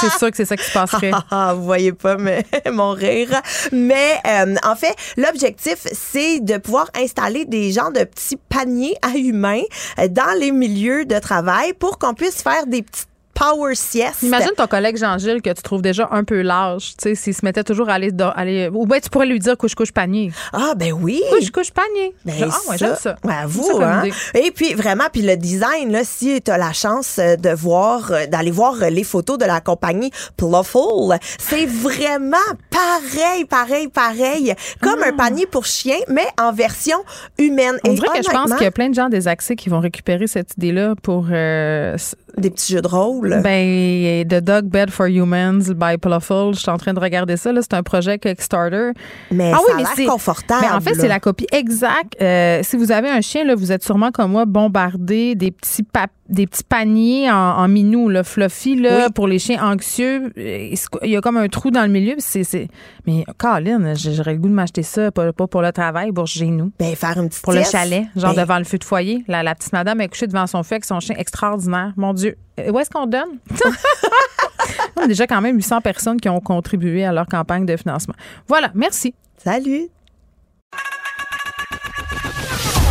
c'est 0.00 0.10
sûr 0.18 0.30
que 0.30 0.36
c'est 0.36 0.44
ça 0.46 0.56
qui 0.56 0.64
se 0.64 0.72
passerait. 0.72 1.10
Ah, 1.30 1.52
vous 1.54 1.64
voyez 1.64 1.92
pas 1.92 2.16
mais, 2.16 2.44
mon 2.72 2.90
rire. 2.92 3.28
Mais 3.72 4.14
euh, 4.26 4.54
en 4.64 4.74
fait, 4.76 4.94
l'objectif, 5.16 5.76
c'est 5.92 6.40
de 6.40 6.56
pouvoir 6.58 6.90
installer 6.98 7.44
des 7.44 7.72
genres 7.72 7.92
de 7.92 8.04
petits 8.04 8.36
paniers 8.48 8.96
à 9.02 9.16
humains 9.16 9.62
euh, 9.98 10.08
dans 10.08 10.38
les 10.38 10.50
milieux 10.52 11.04
de 11.04 11.18
travail 11.18 11.72
pour 11.74 11.98
qu'on 11.98 12.14
puisse 12.14 12.42
faire 12.42 12.66
des 12.66 12.82
petites 12.82 13.08
power 13.34 13.74
siestes. 13.74 14.22
Imagine 14.22 14.50
ton 14.56 14.66
collègue 14.66 14.96
Jean-Gilles 14.96 15.42
que 15.42 15.50
tu 15.50 15.62
trouves 15.62 15.82
déjà 15.82 16.08
un 16.12 16.24
peu 16.24 16.40
large, 16.42 16.94
tu 16.96 17.10
sais, 17.10 17.14
s'il 17.14 17.34
se 17.34 17.44
mettait 17.44 17.64
toujours 17.64 17.88
à 17.90 17.94
aller, 17.94 18.12
do- 18.12 18.30
aller 18.34 18.70
ou 18.72 18.86
ben 18.86 19.00
tu 19.00 19.10
pourrais 19.10 19.26
lui 19.26 19.38
dire 19.38 19.56
couche 19.56 19.74
couche 19.74 19.92
panier. 19.92 20.32
Ah 20.52 20.74
ben 20.76 20.92
oui. 20.92 21.22
Couche 21.30 21.50
couche 21.50 21.70
panier. 21.70 22.14
Ben, 22.24 22.34
ah 22.50 22.70
ouais, 22.70 22.78
j'aime 22.78 22.96
ça. 22.98 23.16
J'aime 23.24 23.46
vous, 23.46 23.78
ça 23.80 23.88
hein? 24.00 24.04
idée. 24.06 24.14
Et 24.46 24.50
puis 24.50 24.74
vraiment, 24.74 25.04
puis 25.12 25.22
le 25.22 25.36
design, 25.36 25.90
là, 25.92 26.04
si 26.04 26.40
tu 26.42 26.50
as 26.50 26.58
la 26.58 26.72
chance 26.72 27.16
euh, 27.18 27.36
de 27.36 27.50
voir, 27.50 28.10
euh, 28.12 28.26
d'aller 28.26 28.50
voir 28.50 28.74
euh, 28.82 28.88
les 28.90 29.04
photos 29.04 29.38
de 29.38 29.44
la 29.44 29.60
compagnie 29.60 30.10
Pluffle, 30.36 31.18
c'est 31.38 31.66
vraiment 31.66 32.36
pareil, 32.70 33.44
pareil, 33.44 33.88
pareil, 33.88 34.54
comme 34.80 35.02
un 35.02 35.12
panier 35.12 35.46
pour 35.46 35.66
chien, 35.66 35.96
mais 36.08 36.26
en 36.40 36.52
version 36.52 36.98
humaine. 37.38 37.74
Ah. 37.78 37.88
On 37.88 37.92
Et 37.92 37.94
dirait 37.94 38.18
que 38.18 38.24
je 38.24 38.30
pense 38.30 38.52
qu'il 38.52 38.62
y 38.62 38.66
a 38.66 38.70
plein 38.70 38.88
de 38.88 38.94
gens 38.94 39.08
désaxés 39.08 39.56
qui 39.56 39.68
vont 39.68 39.80
récupérer 39.80 40.26
cette 40.26 40.52
idée-là 40.56 40.94
pour 41.02 41.26
euh, 41.30 41.96
des 42.36 42.50
petits 42.50 42.72
jeux 42.72 42.82
de 42.82 42.88
rôle. 42.88 43.40
Ben, 43.42 44.26
The 44.26 44.40
Dog 44.42 44.64
Bed 44.66 44.90
for 44.90 45.06
Humans 45.06 45.72
by 45.74 45.96
Pluffle. 46.00 46.50
Je 46.54 46.60
suis 46.60 46.70
en 46.70 46.78
train 46.78 46.92
de 46.92 47.00
regarder 47.00 47.36
ça. 47.36 47.52
là. 47.52 47.60
C'est 47.62 47.74
un 47.74 47.82
projet 47.82 48.18
Kickstarter. 48.18 48.90
Mais 49.30 49.52
ah 49.54 49.58
ça 49.58 49.62
oui, 49.66 49.72
a 49.72 49.76
mais 49.76 49.82
l'air 49.82 49.92
c'est 49.96 50.04
confortable. 50.06 50.60
Mais 50.62 50.70
en 50.76 50.80
fait, 50.80 50.94
c'est 50.94 51.08
la 51.08 51.20
copie 51.20 51.46
exacte. 51.52 52.16
Euh, 52.20 52.60
si 52.62 52.76
vous 52.76 52.92
avez 52.92 53.08
un 53.08 53.20
chien, 53.20 53.44
là, 53.44 53.54
vous 53.54 53.72
êtes 53.72 53.84
sûrement 53.84 54.10
comme 54.10 54.32
moi 54.32 54.44
bombardé 54.46 55.34
des 55.34 55.50
petits 55.50 55.82
pa- 55.82 56.06
des 56.28 56.46
petits 56.46 56.64
paniers 56.64 57.30
en, 57.30 57.34
en 57.36 57.68
minou, 57.68 58.08
là, 58.08 58.24
fluffy, 58.24 58.76
là, 58.76 58.96
Oui. 59.06 59.12
pour 59.14 59.28
les 59.28 59.38
chiens 59.38 59.62
anxieux. 59.62 60.32
Il 60.36 60.74
y 61.02 61.16
a 61.16 61.20
comme 61.20 61.36
un 61.36 61.48
trou 61.48 61.70
dans 61.70 61.82
le 61.82 61.88
milieu. 61.88 62.14
c'est... 62.18 62.68
Mais 63.06 63.24
Colin, 63.36 63.94
j'aurais 63.94 64.32
le 64.32 64.38
goût 64.38 64.48
de 64.48 64.54
m'acheter 64.54 64.82
ça, 64.82 65.10
pas, 65.10 65.32
pas 65.32 65.46
pour 65.46 65.60
le 65.62 65.72
travail, 65.72 66.10
pour 66.12 66.26
chez 66.26 66.46
nous. 66.46 66.72
Ben, 66.78 66.94
faire 66.96 67.18
une 67.18 67.28
petite 67.28 67.42
Pour 67.42 67.52
le 67.52 67.62
chalet, 67.62 68.06
genre 68.16 68.34
Ben, 68.34 68.42
devant 68.42 68.58
le 68.58 68.64
feu 68.64 68.78
de 68.78 68.84
foyer. 68.84 69.24
La, 69.28 69.42
la 69.42 69.54
petite 69.54 69.72
madame 69.72 70.00
est 70.00 70.08
couchée 70.08 70.26
devant 70.26 70.46
son 70.46 70.62
feu 70.62 70.74
avec 70.76 70.84
son 70.84 71.00
chien 71.00 71.14
extraordinaire. 71.18 71.92
Mon 71.96 72.14
Dieu. 72.14 72.36
Euh, 72.60 72.70
Où 72.70 72.78
est-ce 72.78 72.90
qu'on 72.90 73.06
donne? 73.06 73.38
On 74.96 75.02
a 75.02 75.06
déjà 75.06 75.26
quand 75.26 75.40
même 75.40 75.56
800 75.56 75.80
personnes 75.82 76.20
qui 76.20 76.28
ont 76.28 76.40
contribué 76.40 77.04
à 77.04 77.12
leur 77.12 77.26
campagne 77.26 77.66
de 77.66 77.76
financement. 77.76 78.14
Voilà, 78.48 78.70
merci. 78.74 79.14
Salut. 79.36 79.88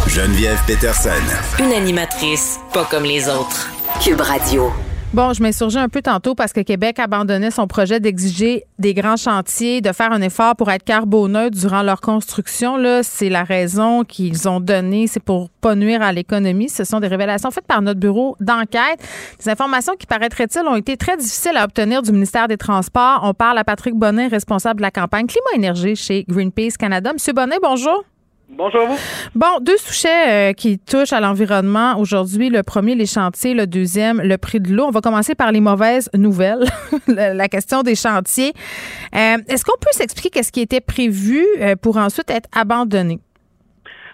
Geneviève 0.08 0.60
Peterson. 0.68 1.10
Une 1.60 1.72
animatrice 1.72 2.60
pas 2.72 2.86
comme 2.86 3.04
les 3.04 3.28
autres. 3.28 3.70
Cube 4.04 4.22
Radio. 4.22 4.72
Bon, 5.14 5.32
je 5.32 5.44
m'insurgeais 5.44 5.80
un 5.80 5.90
peu 5.90 6.02
tantôt 6.02 6.34
parce 6.34 6.54
que 6.54 6.62
Québec 6.62 6.98
abandonnait 6.98 7.52
son 7.52 7.68
projet 7.68 8.00
d'exiger 8.00 8.64
des 8.80 8.96
grands 8.96 9.16
chantiers, 9.16 9.80
de 9.80 9.92
faire 9.92 10.12
un 10.12 10.24
effort 10.24 10.56
pour 10.56 10.72
être 10.72 10.84
carboneutre 10.84 11.56
durant 11.56 11.84
leur 11.84 12.02
construction. 12.02 12.78
Là, 12.78 13.04
c'est 13.04 13.30
la 13.30 13.44
raison 13.44 14.04
qu'ils 14.04 14.50
ont 14.50 14.60
donnée, 14.60 15.06
c'est 15.06 15.22
pour 15.22 15.52
pas 15.62 15.76
nuire 15.76 16.02
à 16.02 16.12
l'économie. 16.12 16.68
Ce 16.68 16.84
sont 16.84 17.00
des 17.00 17.08
révélations 17.08 17.52
faites 17.52 17.68
par 17.68 17.84
notre 17.84 18.00
bureau 18.00 18.36
d'enquête. 18.40 19.08
Des 19.40 19.52
informations 19.52 19.94
qui, 20.00 20.08
paraîtrait-il, 20.08 20.64
ont 20.68 20.78
été 20.78 20.98
très 20.98 21.16
difficiles 21.16 21.58
à 21.58 21.66
obtenir 21.66 22.02
du 22.02 22.12
ministère 22.12 22.48
des 22.48 22.58
Transports. 22.58 23.20
On 23.22 23.36
parle 23.36 23.60
à 23.60 23.64
Patrick 23.64 23.94
Bonnet, 23.94 24.26
responsable 24.26 24.78
de 24.78 24.82
la 24.82 24.92
campagne 24.92 25.28
Climat-Énergie 25.28 25.96
chez 25.96 26.26
Greenpeace 26.28 26.76
Canada. 26.80 27.14
Monsieur 27.14 27.34
Bonnet, 27.34 27.58
bonjour. 27.62 28.04
Bonjour 28.56 28.82
à 28.82 28.86
vous. 28.86 28.98
Bon, 29.34 29.60
deux 29.62 29.78
sujets 29.78 30.50
euh, 30.50 30.54
qui 30.54 30.78
touchent 30.78 31.14
à 31.14 31.20
l'environnement 31.20 31.98
aujourd'hui. 31.98 32.50
Le 32.50 32.62
premier, 32.62 32.94
les 32.94 33.08
chantiers. 33.08 33.54
Le 33.56 33.66
deuxième, 33.66 34.22
le 34.22 34.38
prix 34.38 34.60
de 34.60 34.72
l'eau. 34.72 34.86
On 34.86 34.92
va 34.92 35.02
commencer 35.02 35.34
par 35.34 35.52
les 35.52 35.60
mauvaises 35.60 36.10
nouvelles. 36.14 36.64
la, 37.08 37.48
question 37.48 37.82
des 37.82 37.96
chantiers. 37.96 38.54
Euh, 39.16 39.38
Est-ce 39.50 39.66
qu'on 39.66 39.78
peut 39.80 39.92
s'expliquer 39.92 40.30
qu'est-ce 40.30 40.52
qui 40.52 40.62
était 40.62 40.82
prévu 40.82 41.44
euh, 41.62 41.76
pour 41.76 41.98
ensuite 41.98 42.30
être 42.30 42.48
abandonné? 42.56 43.20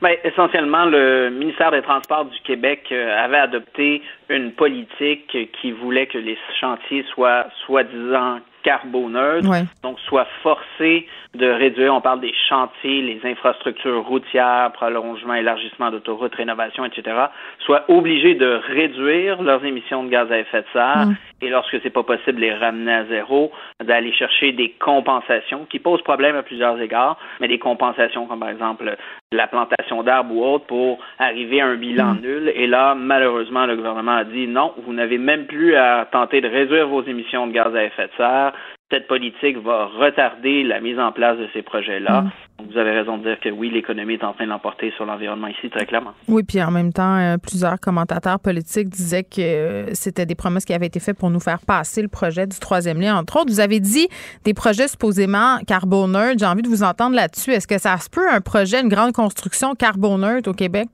Ben, 0.01 0.15
essentiellement, 0.23 0.85
le 0.85 1.29
ministère 1.31 1.71
des 1.71 1.81
Transports 1.81 2.23
du 2.25 2.39
Québec 2.45 2.89
avait 2.89 3.39
adopté 3.39 4.01
une 4.29 4.53
politique 4.53 5.37
qui 5.61 5.73
voulait 5.73 6.07
que 6.07 6.17
les 6.17 6.37
chantiers 6.61 7.03
soient 7.13 7.47
soi-disant 7.65 8.39
carboneutres, 8.63 9.49
Ouais. 9.49 9.63
donc 9.83 9.99
soient 10.07 10.27
forcés 10.41 11.05
de 11.35 11.47
réduire, 11.47 11.93
on 11.93 12.01
parle 12.01 12.21
des 12.21 12.33
chantiers, 12.47 13.01
les 13.01 13.21
infrastructures 13.23 14.03
routières, 14.03 14.71
prolongement, 14.73 15.35
élargissement 15.35 15.91
d'autoroutes, 15.91 16.35
rénovation, 16.35 16.85
etc., 16.85 17.15
soient 17.59 17.85
obligés 17.87 18.35
de 18.35 18.59
réduire 18.67 19.41
leurs 19.41 19.63
émissions 19.63 20.03
de 20.03 20.09
gaz 20.09 20.31
à 20.31 20.39
effet 20.39 20.61
de 20.61 20.67
serre 20.73 21.09
Mm. 21.09 21.15
et 21.41 21.49
lorsque 21.49 21.81
c'est 21.81 21.89
pas 21.89 22.03
possible, 22.03 22.41
les 22.41 22.53
ramener 22.53 22.93
à 22.93 23.05
zéro, 23.05 23.51
d'aller 23.83 24.11
chercher 24.13 24.51
des 24.51 24.71
compensations 24.79 25.65
qui 25.69 25.79
posent 25.79 26.01
problème 26.01 26.35
à 26.35 26.43
plusieurs 26.43 26.79
égards, 26.79 27.17
mais 27.39 27.47
des 27.47 27.59
compensations 27.59 28.25
comme 28.27 28.39
par 28.39 28.49
exemple 28.49 28.95
la 29.31 29.47
plantation 29.47 30.03
d'arbres 30.03 30.33
ou 30.33 30.43
autre 30.43 30.65
pour 30.65 30.99
arriver 31.19 31.61
à 31.61 31.67
un 31.67 31.75
bilan 31.75 32.15
mm. 32.15 32.21
nul. 32.21 32.51
Et 32.55 32.67
là, 32.67 32.95
malheureusement, 32.95 33.65
le 33.65 33.75
gouvernement 33.75 34.17
a 34.17 34.23
dit 34.23 34.47
non, 34.47 34.73
vous 34.85 34.93
n'avez 34.93 35.17
même 35.17 35.45
plus 35.45 35.75
à 35.75 36.07
tenter 36.11 36.41
de 36.41 36.47
réduire 36.47 36.87
vos 36.87 37.03
émissions 37.03 37.47
de 37.47 37.53
gaz 37.53 37.75
à 37.75 37.83
effet 37.83 38.07
de 38.07 38.11
serre 38.17 38.53
cette 38.91 39.07
politique 39.07 39.57
va 39.63 39.85
retarder 39.85 40.63
la 40.63 40.79
mise 40.81 40.97
en 40.97 41.11
place 41.11 41.37
de 41.37 41.47
ces 41.53 41.61
projets-là. 41.61 42.21
Mm. 42.21 42.31
Vous 42.71 42.77
avez 42.77 42.91
raison 42.91 43.17
de 43.17 43.23
dire 43.23 43.39
que 43.39 43.49
oui, 43.49 43.69
l'économie 43.69 44.15
est 44.15 44.23
en 44.23 44.33
train 44.33 44.45
de 44.45 44.49
l'emporter 44.49 44.91
sur 44.95 45.05
l'environnement 45.05 45.47
ici, 45.47 45.69
très 45.69 45.85
clairement. 45.85 46.11
Oui, 46.27 46.43
puis 46.43 46.61
en 46.61 46.71
même 46.71 46.91
temps, 46.91 47.17
euh, 47.17 47.37
plusieurs 47.37 47.79
commentateurs 47.79 48.39
politiques 48.39 48.89
disaient 48.89 49.23
que 49.23 49.39
euh, 49.39 49.93
c'était 49.93 50.25
des 50.25 50.35
promesses 50.35 50.65
qui 50.65 50.73
avaient 50.73 50.87
été 50.87 50.99
faites 50.99 51.17
pour 51.17 51.29
nous 51.29 51.39
faire 51.39 51.59
passer 51.65 52.01
le 52.01 52.07
projet 52.07 52.47
du 52.47 52.57
troisième 52.59 52.99
lien. 52.99 53.15
Entre 53.15 53.37
autres, 53.37 53.51
vous 53.51 53.59
avez 53.59 53.79
dit 53.79 54.07
des 54.43 54.53
projets 54.53 54.87
supposément 54.87 55.59
carboneux. 55.67 56.33
J'ai 56.37 56.45
envie 56.45 56.63
de 56.63 56.69
vous 56.69 56.83
entendre 56.83 57.15
là-dessus. 57.15 57.51
Est-ce 57.51 57.67
que 57.67 57.77
ça 57.77 57.95
se 57.97 58.09
peut 58.09 58.27
un 58.29 58.41
projet, 58.41 58.81
une 58.81 58.89
grande 58.89 59.13
construction 59.13 59.75
carboneutre 59.75 60.49
au 60.49 60.53
Québec? 60.53 60.89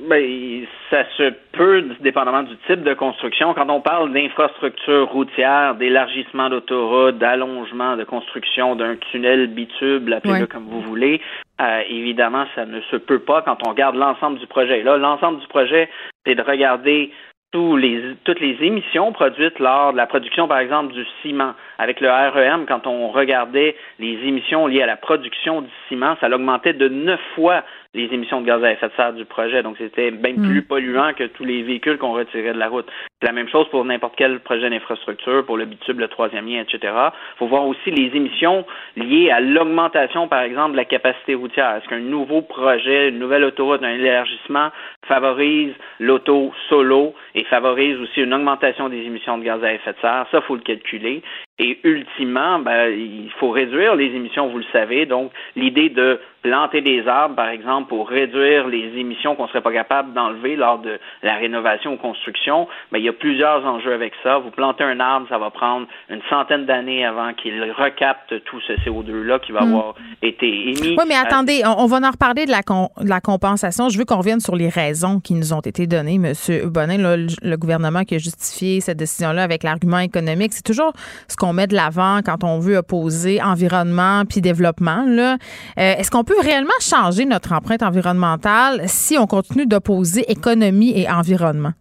Ben, 0.00 0.66
ça 0.90 1.04
se 1.16 1.32
peut, 1.52 1.84
dépendamment 2.00 2.42
du 2.42 2.56
type 2.66 2.82
de 2.82 2.94
construction. 2.94 3.54
Quand 3.54 3.70
on 3.70 3.80
parle 3.80 4.12
d'infrastructures 4.12 5.08
routières, 5.08 5.76
d'élargissement 5.76 6.50
d'autoroutes, 6.50 7.18
d'allongement 7.18 7.96
de 7.96 8.02
construction 8.02 8.74
d'un 8.74 8.96
tunnel 8.96 9.46
bitube, 9.46 10.12
appelez-le 10.12 10.46
comme 10.46 10.64
vous 10.64 10.80
voulez, 10.80 11.20
euh, 11.60 11.82
évidemment, 11.88 12.44
ça 12.56 12.66
ne 12.66 12.80
se 12.90 12.96
peut 12.96 13.20
pas 13.20 13.42
quand 13.42 13.56
on 13.64 13.70
regarde 13.70 13.94
l'ensemble 13.94 14.40
du 14.40 14.48
projet. 14.48 14.82
Là, 14.82 14.96
l'ensemble 14.96 15.38
du 15.38 15.46
projet, 15.46 15.88
c'est 16.26 16.34
de 16.34 16.42
regarder 16.42 17.12
tous 17.52 17.76
les, 17.76 18.16
toutes 18.24 18.40
les 18.40 18.58
émissions 18.62 19.12
produites 19.12 19.60
lors 19.60 19.92
de 19.92 19.96
la 19.96 20.08
production, 20.08 20.48
par 20.48 20.58
exemple, 20.58 20.92
du 20.92 21.04
ciment. 21.22 21.54
Avec 21.78 22.00
le 22.00 22.10
REM, 22.10 22.66
quand 22.66 22.88
on 22.88 23.10
regardait 23.10 23.76
les 24.00 24.18
émissions 24.26 24.66
liées 24.66 24.82
à 24.82 24.86
la 24.86 24.96
production 24.96 25.62
du 25.62 25.70
ciment, 25.88 26.16
ça 26.20 26.28
l'augmentait 26.28 26.72
de 26.72 26.88
neuf 26.88 27.20
fois 27.36 27.62
les 27.94 28.12
émissions 28.12 28.40
de 28.40 28.46
gaz 28.46 28.62
à 28.62 28.72
effet 28.72 28.88
de 28.88 28.92
serre 28.96 29.12
du 29.12 29.24
projet. 29.24 29.62
Donc, 29.62 29.76
c'était 29.78 30.10
bien 30.10 30.34
mm. 30.34 30.48
plus 30.48 30.62
polluant 30.62 31.12
que 31.14 31.24
tous 31.24 31.44
les 31.44 31.62
véhicules 31.62 31.98
qu'on 31.98 32.12
retirait 32.12 32.52
de 32.52 32.58
la 32.58 32.68
route. 32.68 32.86
C'est 33.20 33.28
la 33.28 33.32
même 33.32 33.48
chose 33.48 33.68
pour 33.70 33.84
n'importe 33.84 34.14
quel 34.16 34.40
projet 34.40 34.68
d'infrastructure, 34.68 35.46
pour 35.46 35.56
le 35.56 35.64
bitube, 35.64 36.00
le 36.00 36.08
troisième 36.08 36.46
lien, 36.46 36.62
etc. 36.62 36.78
Il 36.82 37.38
faut 37.38 37.46
voir 37.46 37.66
aussi 37.66 37.90
les 37.90 38.14
émissions 38.14 38.66
liées 38.96 39.30
à 39.30 39.40
l'augmentation, 39.40 40.28
par 40.28 40.42
exemple, 40.42 40.72
de 40.72 40.76
la 40.76 40.84
capacité 40.84 41.34
routière. 41.34 41.76
Est-ce 41.76 41.88
qu'un 41.88 42.00
nouveau 42.00 42.42
projet, 42.42 43.08
une 43.08 43.18
nouvelle 43.18 43.44
autoroute, 43.44 43.82
un 43.82 43.94
élargissement 43.94 44.70
favorise 45.06 45.72
l'auto 46.00 46.52
solo 46.68 47.14
et 47.34 47.44
favorise 47.44 47.98
aussi 48.00 48.22
une 48.22 48.34
augmentation 48.34 48.88
des 48.88 49.02
émissions 49.02 49.38
de 49.38 49.44
gaz 49.44 49.62
à 49.62 49.72
effet 49.72 49.92
de 49.92 49.98
serre? 50.00 50.26
Ça, 50.30 50.38
il 50.38 50.42
faut 50.42 50.56
le 50.56 50.62
calculer. 50.62 51.22
Et 51.60 51.78
ultimement, 51.84 52.58
ben, 52.58 52.88
il 52.88 53.30
faut 53.38 53.50
réduire 53.50 53.94
les 53.94 54.06
émissions, 54.06 54.48
vous 54.48 54.58
le 54.58 54.64
savez. 54.72 55.06
Donc, 55.06 55.30
l'idée 55.54 55.88
de 55.88 56.18
planter 56.42 56.82
des 56.82 57.06
arbres, 57.06 57.36
par 57.36 57.48
exemple, 57.48 57.88
pour 57.88 58.08
réduire 58.08 58.66
les 58.66 58.92
émissions 58.98 59.36
qu'on 59.36 59.44
ne 59.44 59.48
serait 59.48 59.62
pas 59.62 59.72
capable 59.72 60.12
d'enlever 60.12 60.56
lors 60.56 60.78
de 60.78 60.98
la 61.22 61.36
rénovation 61.36 61.94
ou 61.94 61.96
construction, 61.96 62.66
ben, 62.90 62.98
il 62.98 63.04
y 63.04 63.08
a 63.08 63.12
plusieurs 63.12 63.64
enjeux 63.64 63.92
avec 63.92 64.12
ça. 64.24 64.38
Vous 64.38 64.50
plantez 64.50 64.82
un 64.82 64.98
arbre, 64.98 65.26
ça 65.28 65.38
va 65.38 65.50
prendre 65.50 65.86
une 66.10 66.20
centaine 66.28 66.66
d'années 66.66 67.06
avant 67.06 67.32
qu'il 67.34 67.62
recapte 67.72 68.42
tout 68.44 68.60
ce 68.66 68.72
CO2-là 68.84 69.38
qui 69.38 69.52
va 69.52 69.60
hmm. 69.60 69.68
avoir 69.68 69.94
été 70.22 70.46
émis. 70.46 70.96
Oui, 70.98 71.04
mais 71.06 71.14
attendez, 71.14 71.62
on, 71.64 71.86
va 71.86 71.98
en 71.98 72.10
reparler 72.10 72.46
de 72.46 72.50
la, 72.50 72.60
de 72.60 73.08
la 73.08 73.20
compensation. 73.20 73.88
Je 73.90 73.96
veux 73.96 74.04
qu'on 74.04 74.18
revienne 74.18 74.40
sur 74.40 74.56
les 74.56 74.68
raisons 74.68 75.20
qui 75.20 75.34
nous 75.34 75.52
ont 75.52 75.60
été 75.60 75.86
données, 75.86 76.16
M. 76.16 76.32
Bonin, 76.68 76.98
le, 76.98 77.26
le, 77.42 77.56
gouvernement 77.56 78.02
qui 78.02 78.16
a 78.16 78.18
justifié 78.18 78.80
cette 78.80 78.98
décision-là 78.98 79.44
avec 79.44 79.62
l'argument 79.62 80.00
économique. 80.00 80.52
C'est 80.52 80.64
toujours 80.64 80.92
ce 81.28 81.36
qu'on 81.44 81.52
met 81.52 81.66
de 81.66 81.74
l'avant 81.74 82.20
quand 82.24 82.42
on 82.42 82.58
veut 82.58 82.76
opposer 82.76 83.42
environnement 83.42 84.22
puis 84.28 84.40
développement. 84.40 85.04
Là. 85.06 85.34
Euh, 85.78 85.98
est-ce 85.98 86.10
qu'on 86.10 86.24
peut 86.24 86.40
réellement 86.40 86.80
changer 86.80 87.26
notre 87.26 87.52
empreinte 87.52 87.82
environnementale 87.82 88.80
si 88.86 89.18
on 89.18 89.26
continue 89.26 89.66
d'opposer 89.66 90.22
économie 90.30 90.98
et 90.98 91.10
environnement? 91.10 91.72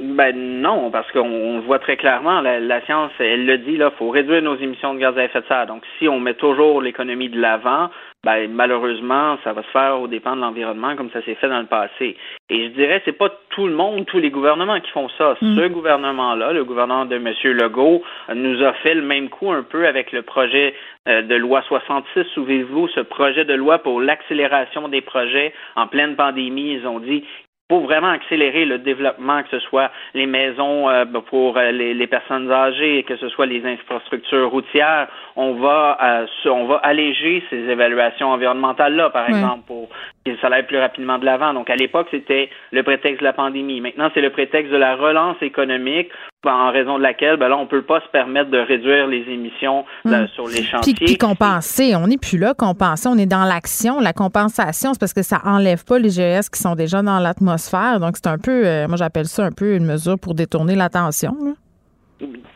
Ben 0.00 0.34
non, 0.34 0.90
parce 0.90 1.10
qu'on 1.12 1.58
le 1.58 1.60
voit 1.66 1.78
très 1.78 1.96
clairement, 1.96 2.40
la, 2.40 2.80
science, 2.86 3.10
elle 3.18 3.44
le 3.44 3.58
dit, 3.58 3.76
là, 3.76 3.90
faut 3.98 4.08
réduire 4.08 4.40
nos 4.40 4.56
émissions 4.56 4.94
de 4.94 5.00
gaz 5.00 5.18
à 5.18 5.24
effet 5.24 5.40
de 5.40 5.46
serre. 5.46 5.66
Donc, 5.66 5.82
si 5.98 6.08
on 6.08 6.20
met 6.20 6.34
toujours 6.34 6.80
l'économie 6.80 7.28
de 7.28 7.38
l'avant, 7.38 7.90
ben 8.22 8.50
malheureusement, 8.50 9.38
ça 9.44 9.54
va 9.54 9.62
se 9.62 9.68
faire 9.68 9.98
au 9.98 10.06
dépend 10.06 10.36
de 10.36 10.42
l'environnement, 10.42 10.94
comme 10.94 11.10
ça 11.10 11.22
s'est 11.22 11.36
fait 11.36 11.48
dans 11.48 11.60
le 11.60 11.66
passé. 11.66 12.16
Et 12.50 12.64
je 12.64 12.68
dirais, 12.68 13.00
c'est 13.06 13.16
pas 13.16 13.30
tout 13.50 13.66
le 13.66 13.72
monde, 13.72 14.04
tous 14.04 14.18
les 14.18 14.30
gouvernements 14.30 14.78
qui 14.80 14.90
font 14.90 15.08
ça. 15.16 15.36
Mm. 15.40 15.56
Ce 15.56 15.68
gouvernement-là, 15.68 16.52
le 16.52 16.64
gouvernement 16.64 17.06
de 17.06 17.16
M. 17.16 17.32
Legault, 17.44 18.02
nous 18.34 18.62
a 18.62 18.74
fait 18.74 18.94
le 18.94 19.02
même 19.02 19.30
coup 19.30 19.50
un 19.50 19.62
peu 19.62 19.86
avec 19.86 20.12
le 20.12 20.20
projet 20.20 20.74
euh, 21.08 21.22
de 21.22 21.34
loi 21.34 21.62
66. 21.66 22.24
Souvenez-vous, 22.34 22.88
ce 22.88 23.00
projet 23.00 23.46
de 23.46 23.54
loi 23.54 23.78
pour 23.78 24.02
l'accélération 24.02 24.88
des 24.88 25.00
projets 25.00 25.54
en 25.76 25.86
pleine 25.86 26.14
pandémie. 26.14 26.74
Ils 26.74 26.86
ont 26.86 27.00
dit 27.00 27.24
pour 27.70 27.84
vraiment 27.84 28.08
accélérer 28.10 28.64
le 28.64 28.78
développement, 28.78 29.44
que 29.44 29.50
ce 29.50 29.60
soit 29.60 29.92
les 30.12 30.26
maisons 30.26 30.90
euh, 30.90 31.04
pour 31.30 31.56
euh, 31.56 31.70
les, 31.70 32.06
personnes 32.08 32.50
âgées, 32.50 33.04
que 33.04 33.16
ce 33.16 33.28
soit 33.28 33.46
les 33.46 33.64
infrastructures 33.64 34.50
routières, 34.50 35.06
on 35.36 35.52
va 35.52 35.96
euh, 36.02 36.26
on 36.46 36.64
va 36.64 36.78
alléger 36.78 37.44
ces 37.48 37.58
évaluations 37.70 38.32
environnementales 38.32 38.96
là, 38.96 39.08
par 39.10 39.28
exemple, 39.28 39.68
pour 39.68 39.88
que 40.26 40.36
ça 40.38 40.48
aille 40.48 40.66
plus 40.66 40.78
rapidement 40.78 41.18
de 41.18 41.24
l'avant. 41.24 41.54
Donc 41.54 41.70
à 41.70 41.76
l'époque, 41.76 42.08
c'était 42.10 42.50
le 42.72 42.82
prétexte 42.82 43.20
de 43.20 43.24
la 43.24 43.34
pandémie. 43.34 43.80
Maintenant, 43.80 44.10
c'est 44.14 44.20
le 44.20 44.30
prétexte 44.30 44.72
de 44.72 44.76
la 44.76 44.96
relance 44.96 45.40
économique 45.40 46.10
en 46.48 46.70
raison 46.70 46.96
de 46.96 47.02
laquelle, 47.02 47.36
ben 47.36 47.48
là, 47.48 47.58
on 47.58 47.66
peut 47.66 47.82
pas 47.82 48.00
se 48.00 48.08
permettre 48.08 48.50
de 48.50 48.58
réduire 48.58 49.06
les 49.06 49.24
émissions 49.28 49.84
hmm. 50.04 50.26
sur 50.34 50.48
les 50.48 50.62
chantiers. 50.62 50.94
Puis, 50.94 51.16
compenser, 51.18 51.94
on 51.94 52.06
n'est 52.06 52.18
plus 52.18 52.38
là, 52.38 52.54
compenser, 52.54 53.08
on 53.08 53.18
est 53.18 53.26
dans 53.26 53.44
l'action. 53.44 54.00
La 54.00 54.12
compensation, 54.12 54.94
c'est 54.94 55.00
parce 55.00 55.12
que 55.12 55.22
ça 55.22 55.40
enlève 55.44 55.84
pas 55.84 55.98
les 55.98 56.08
GS 56.08 56.48
qui 56.50 56.60
sont 56.60 56.74
déjà 56.74 57.02
dans 57.02 57.18
l'atmosphère. 57.18 58.00
Donc, 58.00 58.16
c'est 58.16 58.28
un 58.28 58.38
peu, 58.38 58.66
euh, 58.66 58.88
moi, 58.88 58.96
j'appelle 58.96 59.26
ça 59.26 59.44
un 59.44 59.52
peu 59.52 59.74
une 59.76 59.84
mesure 59.84 60.18
pour 60.18 60.34
détourner 60.34 60.74
l'attention. 60.74 61.34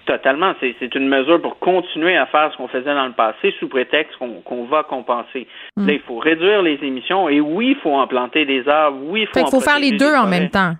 Totalement. 0.06 0.54
C'est 0.60 0.94
une 0.94 1.08
mesure 1.08 1.40
pour 1.40 1.58
continuer 1.58 2.16
à 2.16 2.26
faire 2.26 2.50
ce 2.52 2.56
qu'on 2.58 2.68
faisait 2.68 2.94
dans 2.94 3.06
le 3.06 3.12
passé 3.12 3.54
sous 3.58 3.68
prétexte 3.68 4.14
qu'on 4.18 4.64
va 4.64 4.82
compenser. 4.82 5.46
Hmm. 5.76 5.86
Là, 5.86 5.92
il 5.94 6.00
faut 6.00 6.18
réduire 6.18 6.62
les 6.62 6.78
émissions 6.82 7.28
et 7.28 7.40
oui, 7.40 7.74
il 7.76 7.82
faut 7.82 7.94
en 7.94 8.06
planter 8.06 8.46
des 8.46 8.66
arbres. 8.68 8.98
Oui, 9.04 9.26
il 9.34 9.40
faut, 9.40 9.46
faut 9.50 9.60
faire 9.60 9.78
les 9.78 9.92
deux 9.92 10.14
en 10.14 10.26
même 10.26 10.48
temps 10.48 10.74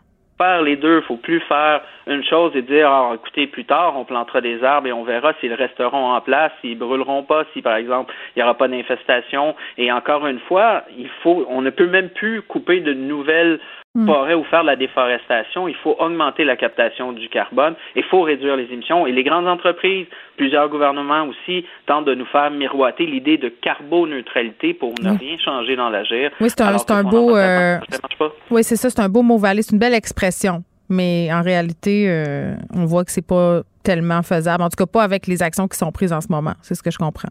faire 0.44 0.62
les 0.62 0.76
deux. 0.76 0.98
Il 0.98 1.02
faut 1.02 1.16
plus 1.16 1.40
faire 1.40 1.80
une 2.06 2.24
chose 2.24 2.52
et 2.54 2.62
dire, 2.62 2.88
ah, 2.90 3.12
écoutez, 3.14 3.46
plus 3.46 3.64
tard, 3.64 3.94
on 3.96 4.04
plantera 4.04 4.40
des 4.40 4.62
arbres 4.62 4.88
et 4.88 4.92
on 4.92 5.04
verra 5.04 5.32
s'ils 5.40 5.54
resteront 5.54 6.12
en 6.12 6.20
place, 6.20 6.52
s'ils 6.60 6.78
brûleront 6.78 7.22
pas, 7.22 7.44
si 7.52 7.62
par 7.62 7.76
exemple 7.76 8.12
il 8.34 8.38
n'y 8.38 8.42
aura 8.42 8.54
pas 8.54 8.68
d'infestation. 8.68 9.54
Et 9.78 9.90
encore 9.90 10.26
une 10.26 10.40
fois, 10.40 10.84
il 10.96 11.08
faut, 11.22 11.46
on 11.48 11.62
ne 11.62 11.70
peut 11.70 11.86
même 11.86 12.10
plus 12.10 12.42
couper 12.42 12.80
de 12.80 12.92
nouvelles 12.92 13.58
hmm. 13.94 14.06
forêts 14.06 14.34
ou 14.34 14.44
faire 14.44 14.62
de 14.62 14.66
la 14.66 14.76
déforestation. 14.76 15.68
Il 15.68 15.74
faut 15.76 15.96
augmenter 15.98 16.44
la 16.44 16.56
captation 16.56 17.12
du 17.12 17.28
carbone. 17.28 17.74
Il 17.96 18.04
faut 18.04 18.22
réduire 18.22 18.56
les 18.56 18.72
émissions. 18.72 19.06
Et 19.06 19.12
les 19.12 19.24
grandes 19.24 19.48
entreprises, 19.48 20.06
plusieurs 20.36 20.68
gouvernements 20.68 21.26
aussi 21.26 21.64
tentent 21.86 22.06
de 22.06 22.14
nous 22.14 22.26
faire 22.26 22.50
miroiter 22.50 23.06
l'idée 23.06 23.38
de 23.38 23.48
carboneutralité 23.48 24.74
pour 24.74 24.94
ne 25.00 25.16
rien 25.18 25.38
changer 25.38 25.76
dans 25.76 25.90
l'agir. 25.90 26.30
Oui, 26.40 26.48
c'est 26.50 26.60
un, 26.60 26.76
un 26.88 27.04
beau. 27.04 27.36
Euh, 27.36 27.78
oui, 28.50 28.62
c'est 28.64 28.76
ça, 28.76 28.90
c'est 28.90 29.00
un 29.00 29.08
beau 29.08 29.22
mot 29.22 29.38
valé, 29.38 29.62
c'est 29.62 29.72
une 29.72 29.80
belle 29.80 29.94
expression. 29.94 30.62
Mais 30.88 31.32
en 31.32 31.42
réalité, 31.42 32.06
euh, 32.08 32.54
on 32.74 32.84
voit 32.84 33.04
que 33.04 33.10
c'est 33.10 33.26
pas 33.26 33.62
tellement 33.82 34.22
faisable. 34.22 34.62
En 34.62 34.68
tout 34.68 34.76
cas, 34.76 34.86
pas 34.86 35.02
avec 35.02 35.26
les 35.26 35.42
actions 35.42 35.66
qui 35.68 35.78
sont 35.78 35.90
prises 35.92 36.12
en 36.12 36.20
ce 36.20 36.28
moment. 36.28 36.54
C'est 36.62 36.74
ce 36.74 36.82
que 36.82 36.90
je 36.90 36.98
comprends. 36.98 37.30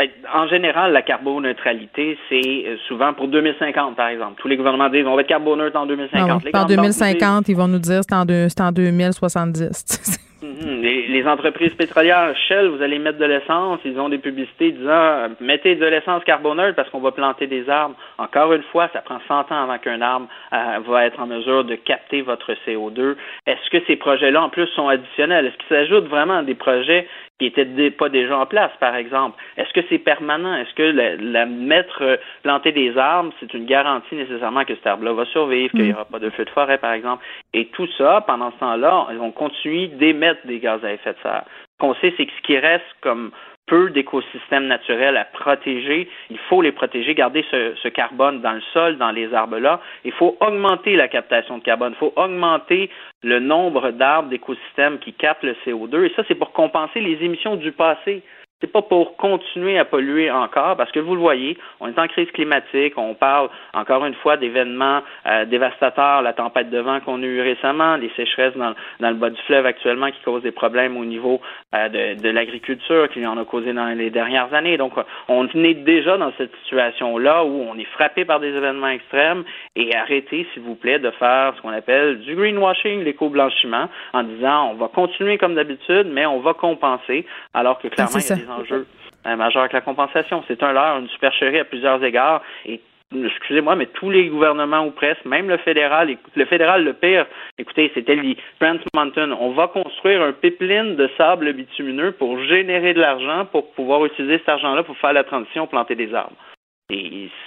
Ben, 0.00 0.08
en 0.34 0.48
général, 0.48 0.94
la 0.94 1.02
carboneutralité, 1.02 2.16
c'est 2.30 2.64
euh, 2.66 2.76
souvent 2.88 3.12
pour 3.12 3.28
2050, 3.28 3.96
par 3.96 4.08
exemple. 4.08 4.40
Tous 4.40 4.48
les 4.48 4.56
gouvernements 4.56 4.88
disent 4.88 5.04
on 5.06 5.14
va 5.14 5.20
être 5.20 5.28
carboneutre 5.28 5.78
en 5.78 5.84
2050. 5.84 6.42
Ah 6.54 6.62
en 6.62 6.64
2050, 6.64 7.50
ils 7.50 7.54
vont 7.54 7.68
nous 7.68 7.78
dire 7.78 8.00
c'est 8.08 8.14
en, 8.14 8.20
en 8.20 8.72
2070. 8.72 10.18
Mhm. 10.42 10.80
Les, 10.80 11.26
entreprises 11.26 11.74
pétrolières, 11.74 12.34
Shell, 12.48 12.68
vous 12.68 12.80
allez 12.80 12.98
mettre 12.98 13.18
de 13.18 13.26
l'essence, 13.26 13.78
ils 13.84 14.00
ont 14.00 14.08
des 14.08 14.16
publicités 14.16 14.72
disant 14.72 15.28
mettez 15.38 15.76
de 15.76 15.84
l'essence 15.84 16.24
carboneutre 16.24 16.76
parce 16.76 16.88
qu'on 16.88 17.00
va 17.00 17.12
planter 17.12 17.46
des 17.46 17.68
arbres. 17.68 17.94
Encore 18.16 18.54
une 18.54 18.62
fois, 18.72 18.88
ça 18.94 19.02
prend 19.02 19.18
100 19.28 19.52
ans 19.52 19.64
avant 19.64 19.76
qu'un 19.76 20.00
arbre 20.00 20.28
euh, 20.54 20.78
va 20.88 21.04
être 21.04 21.20
en 21.20 21.26
mesure 21.26 21.64
de 21.64 21.74
capter 21.74 22.22
votre 22.22 22.54
CO2. 22.66 23.16
Est-ce 23.46 23.68
que 23.70 23.84
ces 23.86 23.96
projets-là, 23.96 24.42
en 24.42 24.48
plus, 24.48 24.66
sont 24.68 24.88
additionnels? 24.88 25.46
Est-ce 25.46 25.56
qu'ils 25.58 25.76
s'ajoutent 25.76 26.08
vraiment 26.08 26.38
à 26.38 26.42
des 26.42 26.54
projets 26.54 27.06
qui 27.40 27.46
n'étaient 27.46 27.90
pas 27.90 28.10
déjà 28.10 28.38
en 28.38 28.44
place, 28.44 28.70
par 28.80 28.94
exemple. 28.94 29.42
Est-ce 29.56 29.72
que 29.72 29.80
c'est 29.88 29.98
permanent? 29.98 30.54
Est-ce 30.56 30.74
que 30.74 30.82
la, 30.82 31.46
mettre, 31.46 32.02
euh, 32.02 32.16
planter 32.42 32.72
des 32.72 32.96
arbres, 32.98 33.32
c'est 33.40 33.52
une 33.54 33.64
garantie 33.64 34.14
nécessairement 34.14 34.64
que 34.64 34.74
cet 34.74 34.86
arbre-là 34.86 35.14
va 35.14 35.24
survivre, 35.24 35.70
qu'il 35.70 35.84
n'y 35.84 35.90
mm. 35.90 35.94
aura 35.94 36.04
pas 36.04 36.18
de 36.18 36.28
feu 36.30 36.44
de 36.44 36.50
forêt, 36.50 36.76
par 36.76 36.92
exemple? 36.92 37.24
Et 37.54 37.66
tout 37.66 37.88
ça, 37.96 38.22
pendant 38.26 38.50
ce 38.52 38.58
temps-là, 38.58 39.06
on 39.20 39.30
continue 39.30 39.88
d'émettre 39.88 40.46
des 40.46 40.58
gaz 40.58 40.84
à 40.84 40.92
effet 40.92 41.14
de 41.14 41.18
serre. 41.22 41.44
Ce 41.46 41.78
qu'on 41.78 41.94
sait, 41.94 42.12
c'est 42.18 42.26
que 42.26 42.32
ce 42.36 42.42
qui 42.42 42.58
reste 42.58 42.84
comme 43.00 43.30
peu 43.70 43.88
d'écosystèmes 43.90 44.66
naturels 44.66 45.16
à 45.16 45.24
protéger. 45.24 46.08
Il 46.28 46.38
faut 46.48 46.60
les 46.60 46.72
protéger, 46.72 47.14
garder 47.14 47.44
ce, 47.52 47.88
carbone 47.88 48.40
dans 48.40 48.52
le 48.52 48.60
sol, 48.72 48.98
dans 48.98 49.12
les 49.12 49.32
arbres-là. 49.32 49.80
Il 50.04 50.10
faut 50.10 50.36
augmenter 50.40 50.96
la 50.96 51.06
captation 51.06 51.58
de 51.58 51.62
carbone. 51.62 51.92
Il 51.94 51.98
faut 51.98 52.12
augmenter 52.16 52.90
le 53.22 53.38
nombre 53.38 53.92
d'arbres 53.92 54.28
d'écosystèmes 54.28 54.98
qui 54.98 55.12
captent 55.12 55.44
le 55.44 55.54
CO2. 55.64 56.04
Et 56.04 56.12
ça, 56.16 56.24
c'est 56.26 56.34
pour 56.34 56.50
compenser 56.52 57.00
les 57.00 57.24
émissions 57.24 57.54
du 57.54 57.70
passé. 57.70 58.22
C'est 58.60 58.70
pas 58.70 58.82
pour 58.82 59.16
continuer 59.16 59.78
à 59.78 59.84
polluer 59.84 60.30
encore, 60.30 60.76
parce 60.76 60.92
que 60.92 61.00
vous 61.00 61.14
le 61.14 61.20
voyez, 61.20 61.56
on 61.80 61.88
est 61.88 61.98
en 61.98 62.08
crise 62.08 62.30
climatique, 62.32 62.92
on 62.96 63.14
parle 63.14 63.48
encore 63.72 64.04
une 64.04 64.14
fois 64.14 64.36
d'événements 64.36 65.00
euh, 65.26 65.46
dévastateurs, 65.46 66.20
la 66.22 66.34
tempête 66.34 66.68
de 66.68 66.78
vent 66.78 67.00
qu'on 67.00 67.22
a 67.22 67.26
eu 67.26 67.40
récemment, 67.40 67.96
les 67.96 68.10
sécheresses 68.16 68.56
dans, 68.56 68.74
dans, 69.00 69.08
le 69.08 69.16
bas 69.16 69.30
du 69.30 69.40
fleuve 69.42 69.64
actuellement 69.64 70.10
qui 70.10 70.20
causent 70.24 70.42
des 70.42 70.52
problèmes 70.52 70.96
au 70.96 71.04
niveau 71.04 71.40
euh, 71.74 71.88
de, 71.88 72.20
de 72.20 72.28
l'agriculture, 72.28 73.08
qui 73.08 73.26
en 73.26 73.38
a 73.38 73.44
causé 73.44 73.72
dans 73.72 73.86
les 73.86 74.10
dernières 74.10 74.52
années. 74.52 74.76
Donc, 74.76 74.92
on 75.28 75.46
est 75.46 75.74
déjà 75.74 76.18
dans 76.18 76.32
cette 76.36 76.54
situation-là 76.64 77.44
où 77.44 77.64
on 77.68 77.78
est 77.78 77.88
frappé 77.92 78.24
par 78.24 78.40
des 78.40 78.48
événements 78.48 78.88
extrêmes 78.88 79.44
et 79.76 79.94
arrêtez, 79.94 80.46
s'il 80.52 80.62
vous 80.62 80.74
plaît, 80.74 80.98
de 80.98 81.10
faire 81.12 81.54
ce 81.56 81.62
qu'on 81.62 81.70
appelle 81.70 82.20
du 82.20 82.34
greenwashing, 82.34 83.04
l'éco-blanchiment, 83.04 83.88
en 84.12 84.22
disant 84.22 84.70
on 84.70 84.74
va 84.74 84.88
continuer 84.88 85.38
comme 85.38 85.54
d'habitude, 85.54 86.08
mais 86.12 86.26
on 86.26 86.40
va 86.40 86.54
compenser, 86.54 87.26
alors 87.54 87.78
que 87.78 87.88
clairement, 87.88 88.18
enjeux 88.50 88.86
euh, 89.26 89.36
majeurs 89.36 89.62
avec 89.62 89.72
la 89.72 89.80
compensation. 89.80 90.42
C'est 90.48 90.62
un 90.62 90.72
leurre, 90.72 90.98
une 90.98 91.08
supercherie 91.08 91.58
à 91.58 91.64
plusieurs 91.64 92.02
égards 92.04 92.42
et 92.66 92.80
excusez-moi, 93.14 93.74
mais 93.74 93.86
tous 93.86 94.10
les 94.10 94.28
gouvernements 94.28 94.86
ou 94.86 94.90
presque, 94.92 95.24
même 95.24 95.48
le 95.48 95.56
fédéral, 95.58 96.16
le 96.36 96.44
fédéral 96.44 96.84
le 96.84 96.92
pire, 96.92 97.26
écoutez, 97.58 97.90
c'était 97.94 98.14
le 98.14 98.34
Trans 98.60 98.78
Mountain. 98.94 99.32
On 99.32 99.50
va 99.50 99.66
construire 99.66 100.22
un 100.22 100.32
pipeline 100.32 100.96
de 100.96 101.08
sable 101.16 101.52
bitumineux 101.52 102.12
pour 102.12 102.38
générer 102.44 102.94
de 102.94 103.00
l'argent 103.00 103.46
pour 103.46 103.72
pouvoir 103.72 104.04
utiliser 104.06 104.38
cet 104.38 104.48
argent-là 104.48 104.84
pour 104.84 104.96
faire 104.98 105.12
la 105.12 105.24
transition, 105.24 105.66
planter 105.66 105.96
des 105.96 106.14
arbres 106.14 106.36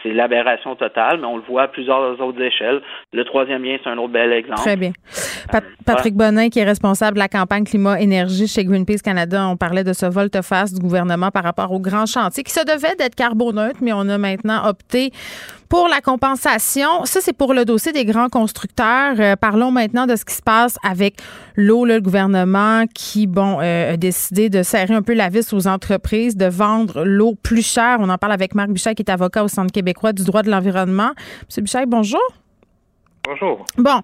c'est 0.02 0.12
l'aberration 0.12 0.76
totale, 0.76 1.20
mais 1.20 1.28
on 1.28 1.38
le 1.38 1.44
voit 1.44 1.64
à 1.64 1.68
plusieurs 1.68 2.20
autres 2.22 2.42
échelles. 2.42 2.82
Le 3.12 3.24
troisième 3.26 3.64
lien, 3.64 3.78
c'est 3.84 3.90
un 3.90 3.98
autre 3.98 4.14
bel 4.14 4.32
exemple. 4.32 4.62
Très 4.62 4.76
bien. 4.76 4.92
Euh, 5.54 5.60
Patrick 5.86 6.16
Bonin, 6.16 6.50
qui 6.50 6.60
est 6.60 6.64
responsable 6.64 7.16
de 7.16 7.20
la 7.20 7.28
campagne 7.28 7.64
climat-énergie 7.64 8.48
chez 8.48 8.64
Greenpeace 8.66 9.02
Canada, 9.04 9.48
on 9.48 9.58
parlait 9.58 9.84
de 9.84 9.94
ce 9.94 10.06
volte-face 10.06 10.74
du 10.74 10.80
gouvernement 10.80 11.30
par 11.32 11.44
rapport 11.44 11.72
au 11.72 11.80
grand 11.80 12.06
chantier 12.06 12.44
qui 12.44 12.54
se 12.54 12.66
devait 12.66 12.96
d'être 12.96 13.16
carboneutre, 13.16 13.80
mais 13.82 13.94
on 13.94 14.08
a 14.10 14.18
maintenant 14.18 14.68
opté 14.68 15.12
pour 15.74 15.88
la 15.88 16.02
compensation, 16.02 17.04
ça 17.06 17.20
c'est 17.20 17.34
pour 17.34 17.56
le 17.56 17.66
dossier 17.66 17.92
des 17.92 18.06
grands 18.06 18.30
constructeurs. 18.30 19.16
Euh, 19.18 19.36
parlons 19.36 19.72
maintenant 19.72 20.06
de 20.06 20.16
ce 20.16 20.24
qui 20.24 20.36
se 20.36 20.42
passe 20.44 20.78
avec 20.88 21.16
l'eau, 21.56 21.84
le 21.84 22.00
gouvernement 22.00 22.86
qui, 22.94 23.26
bon, 23.26 23.58
euh, 23.60 23.94
a 23.94 23.98
décidé 23.98 24.52
de 24.52 24.62
serrer 24.62 24.94
un 24.94 25.02
peu 25.02 25.16
la 25.16 25.30
vis 25.30 25.52
aux 25.52 25.66
entreprises, 25.66 26.38
de 26.38 26.46
vendre 26.46 27.04
l'eau 27.04 27.34
plus 27.34 27.66
chère. 27.66 27.98
On 28.02 28.10
en 28.10 28.20
parle 28.20 28.34
avec 28.34 28.54
Marc 28.54 28.70
Bichet, 28.70 28.94
qui 28.94 29.02
est 29.02 29.10
avocat 29.10 29.44
au 29.44 29.48
Centre 29.48 29.72
québécois 29.72 30.14
du 30.14 30.24
droit 30.24 30.44
de 30.44 30.52
l'environnement. 30.52 31.10
Monsieur 31.50 31.64
Bichet, 31.64 31.88
bonjour. 31.88 32.22
Bonjour. 33.26 33.66
Bon, 33.78 34.02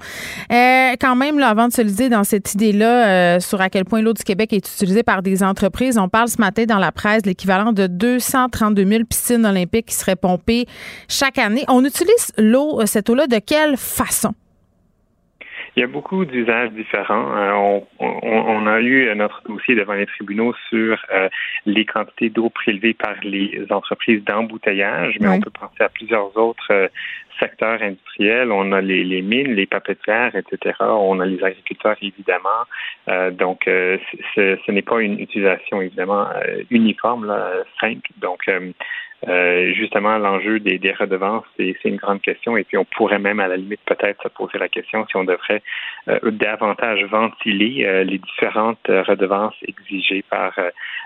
euh, 0.49 0.95
quand 0.99 1.15
même, 1.17 1.39
là, 1.39 1.49
avant 1.49 1.67
de 1.67 1.73
se 1.73 1.81
liser 1.81 2.07
dans 2.07 2.23
cette 2.23 2.53
idée-là 2.53 3.35
euh, 3.35 3.39
sur 3.41 3.59
à 3.59 3.69
quel 3.69 3.83
point 3.83 4.01
l'eau 4.01 4.13
du 4.13 4.23
Québec 4.23 4.53
est 4.53 4.65
utilisée 4.65 5.03
par 5.03 5.21
des 5.21 5.43
entreprises, 5.43 5.97
on 5.97 6.07
parle 6.07 6.29
ce 6.29 6.39
matin 6.39 6.63
dans 6.63 6.77
la 6.77 6.93
presse 6.93 7.25
l'équivalent 7.25 7.73
de 7.73 7.87
232 7.87 8.85
000 8.85 9.03
piscines 9.03 9.45
olympiques 9.45 9.87
qui 9.87 9.95
seraient 9.95 10.15
pompées 10.15 10.67
chaque 11.09 11.37
année. 11.37 11.65
On 11.67 11.83
utilise 11.83 12.31
l'eau, 12.37 12.79
euh, 12.79 12.85
cette 12.85 13.09
eau-là, 13.09 13.27
de 13.27 13.39
quelle 13.39 13.75
façon? 13.75 14.33
Il 15.75 15.81
y 15.81 15.83
a 15.83 15.87
beaucoup 15.87 16.25
d'usages 16.25 16.71
différents. 16.71 17.83
on, 17.99 18.67
a 18.67 18.81
eu 18.81 19.13
notre 19.15 19.41
dossier 19.47 19.75
devant 19.75 19.93
les 19.93 20.05
tribunaux 20.05 20.53
sur 20.69 20.97
les 21.65 21.85
quantités 21.85 22.29
d'eau 22.29 22.49
prélevées 22.49 22.93
par 22.93 23.15
les 23.23 23.65
entreprises 23.69 24.23
d'embouteillage, 24.23 25.17
mais 25.19 25.27
on 25.27 25.39
peut 25.39 25.51
penser 25.51 25.83
à 25.83 25.89
plusieurs 25.89 26.35
autres 26.37 26.89
secteur 27.39 27.81
industriel, 27.81 28.51
on 28.51 28.71
a 28.71 28.81
les, 28.81 29.03
les, 29.03 29.21
mines, 29.21 29.53
les 29.53 29.65
papetières, 29.65 30.35
etc. 30.35 30.75
On 30.81 31.19
a 31.19 31.25
les 31.25 31.43
agriculteurs, 31.43 31.97
évidemment. 32.01 32.63
Euh, 33.07 33.31
donc, 33.31 33.67
euh, 33.67 33.97
ce 34.35 34.71
n'est 34.71 34.81
pas 34.81 34.99
une 34.99 35.19
utilisation, 35.19 35.81
évidemment, 35.81 36.27
euh, 36.27 36.63
uniforme, 36.69 37.25
là, 37.25 37.51
simple. 37.79 38.09
Donc, 38.17 38.49
justement, 39.73 40.17
l'enjeu 40.17 40.59
des, 40.59 40.79
des 40.79 40.93
redevances, 40.93 41.45
c'est 41.57 41.75
une 41.85 41.97
grande 41.97 42.21
question. 42.21 42.57
Et 42.57 42.63
puis, 42.63 42.77
on 42.77 42.85
pourrait 42.85 43.19
même, 43.19 43.39
à 43.39 43.47
la 43.47 43.57
limite, 43.57 43.81
peut-être 43.85 44.23
se 44.23 44.29
poser 44.29 44.57
la 44.57 44.69
question 44.69 45.05
si 45.07 45.17
on 45.17 45.23
devrait 45.23 45.61
davantage 46.23 47.03
ventiler 47.05 48.03
les 48.05 48.17
différentes 48.17 48.87
redevances 48.87 49.55
exigées 49.67 50.23
par, 50.29 50.53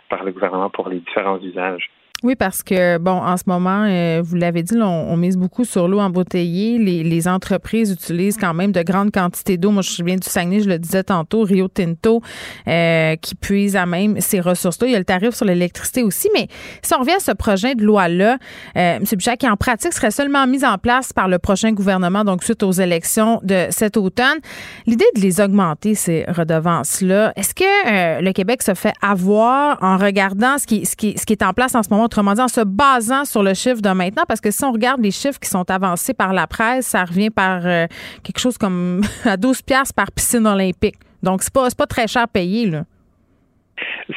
par 0.09 0.23
le 0.23 0.31
gouvernement 0.31 0.69
pour 0.69 0.89
les 0.89 0.99
différents 0.99 1.39
usages. 1.39 1.89
Oui, 2.23 2.35
parce 2.35 2.63
que, 2.63 2.97
bon, 2.99 3.11
en 3.11 3.35
ce 3.35 3.43
moment, 3.47 3.83
euh, 3.85 4.21
vous 4.23 4.37
l'avez 4.37 4.63
dit, 4.63 4.77
on, 4.81 5.17
mise 5.17 5.35
beaucoup 5.35 5.65
sur 5.65 5.89
l'eau 5.89 5.99
embouteillée. 5.99 6.77
Les, 6.79 7.03
les, 7.03 7.27
entreprises 7.27 7.91
utilisent 7.91 8.37
quand 8.37 8.53
même 8.53 8.71
de 8.71 8.81
grandes 8.81 9.11
quantités 9.11 9.57
d'eau. 9.57 9.71
Moi, 9.71 9.81
je 9.81 10.01
viens 10.01 10.15
du 10.15 10.27
Saguenay, 10.27 10.61
je 10.61 10.69
le 10.69 10.79
disais 10.79 11.03
tantôt, 11.03 11.43
Rio 11.43 11.67
Tinto, 11.67 12.21
euh, 12.69 13.17
qui 13.17 13.35
puise 13.35 13.75
à 13.75 13.85
même 13.85 14.21
ces 14.21 14.39
ressources-là. 14.39 14.87
Il 14.87 14.93
y 14.93 14.95
a 14.95 14.99
le 14.99 15.05
tarif 15.05 15.35
sur 15.35 15.45
l'électricité 15.45 16.01
aussi. 16.01 16.29
Mais 16.33 16.47
si 16.81 16.93
on 16.93 16.99
revient 16.99 17.15
à 17.17 17.19
ce 17.19 17.33
projet 17.33 17.75
de 17.75 17.83
loi-là, 17.83 18.37
euh, 18.77 18.97
M. 18.97 19.03
Bichat, 19.03 19.35
qui 19.35 19.49
en 19.49 19.57
pratique 19.57 19.91
serait 19.91 20.11
seulement 20.11 20.47
mis 20.47 20.63
en 20.63 20.77
place 20.77 21.11
par 21.11 21.27
le 21.27 21.39
prochain 21.39 21.73
gouvernement, 21.73 22.23
donc 22.23 22.43
suite 22.43 22.63
aux 22.63 22.71
élections 22.71 23.41
de 23.43 23.67
cet 23.69 23.97
automne, 23.97 24.39
l'idée 24.85 25.05
de 25.17 25.19
les 25.19 25.41
augmenter, 25.41 25.93
ces 25.93 26.23
redevances-là, 26.29 27.33
est-ce 27.35 27.53
que 27.53 27.63
euh, 27.63 28.21
le 28.21 28.31
Québec 28.31 28.61
se 28.63 28.75
fait 28.75 28.93
avoir 29.01 29.77
en 29.81 29.97
regardant 29.97 30.57
ce 30.57 30.65
qui, 30.65 30.85
ce, 30.85 30.95
qui, 30.95 31.15
ce 31.17 31.25
qui 31.25 31.33
est 31.33 31.43
en 31.43 31.51
place 31.51 31.75
en 31.75 31.83
ce 31.83 31.89
moment? 31.89 32.07
Autrement 32.13 32.33
dit, 32.33 32.41
en 32.41 32.47
se 32.47 32.61
basant 32.61 33.25
sur 33.25 33.41
le 33.41 33.55
chiffre 33.55 33.81
de 33.81 33.89
maintenant, 33.89 34.23
parce 34.27 34.39
que 34.39 34.51
si 34.51 34.63
on 34.63 34.71
regarde 34.71 35.01
les 35.01 35.09
chiffres 35.09 35.39
qui 35.39 35.49
sont 35.49 35.69
avancés 35.71 36.13
par 36.13 36.31
la 36.31 36.45
presse, 36.45 36.87
ça 36.87 37.05
revient 37.05 37.31
par 37.31 37.65
euh, 37.65 37.87
quelque 38.21 38.39
chose 38.39 38.57
comme 38.57 39.01
à 39.25 39.35
12 39.35 39.63
piastres 39.63 39.95
par 39.95 40.11
piscine 40.11 40.45
olympique. 40.45 40.95
Donc, 41.23 41.41
c'est 41.41 41.53
pas, 41.53 41.67
pas 41.75 41.87
très 41.87 42.07
cher 42.07 42.27
payé, 42.27 42.69
là. 42.69 42.83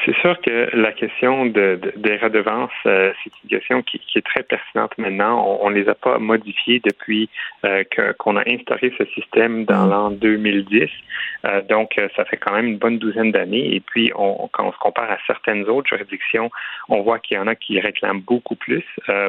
C'est 0.05 0.17
sûr 0.17 0.41
que 0.41 0.69
la 0.77 0.91
question 0.93 1.47
de, 1.47 1.79
des 1.97 2.17
redevances, 2.17 2.71
euh, 2.87 3.13
c'est 3.23 3.31
une 3.45 3.51
question 3.51 3.83
qui, 3.83 4.01
est 4.17 4.27
très 4.27 4.43
pertinente 4.43 4.97
maintenant. 4.99 5.59
On 5.61 5.71
ne 5.71 5.77
les 5.77 5.89
a 5.89 5.95
pas 5.95 6.19
modifiées 6.19 6.81
depuis 6.85 7.29
euh, 7.65 7.85
qu'on 8.19 8.37
a 8.37 8.43
instauré 8.49 8.93
ce 8.99 9.05
système 9.07 9.65
dans 9.65 9.87
mm. 9.87 9.91
l'an 9.91 10.11
2010. 10.11 10.89
Euh, 11.45 11.63
donc, 11.63 12.01
ça 12.17 12.25
fait 12.25 12.37
quand 12.37 12.53
même 12.53 12.67
une 12.67 12.79
bonne 12.79 12.99
douzaine 12.99 13.31
d'années. 13.31 13.77
Et 13.77 13.81
puis, 13.81 14.11
on, 14.17 14.49
quand 14.53 14.67
on 14.67 14.73
se 14.73 14.79
compare 14.79 15.11
à 15.11 15.19
certaines 15.27 15.65
autres 15.69 15.89
juridictions, 15.89 16.51
on 16.89 17.03
voit 17.03 17.21
qu'il 17.21 17.37
y 17.37 17.41
en 17.41 17.47
a 17.47 17.55
qui 17.55 17.79
réclament 17.79 18.21
beaucoup 18.21 18.57
plus 18.57 18.85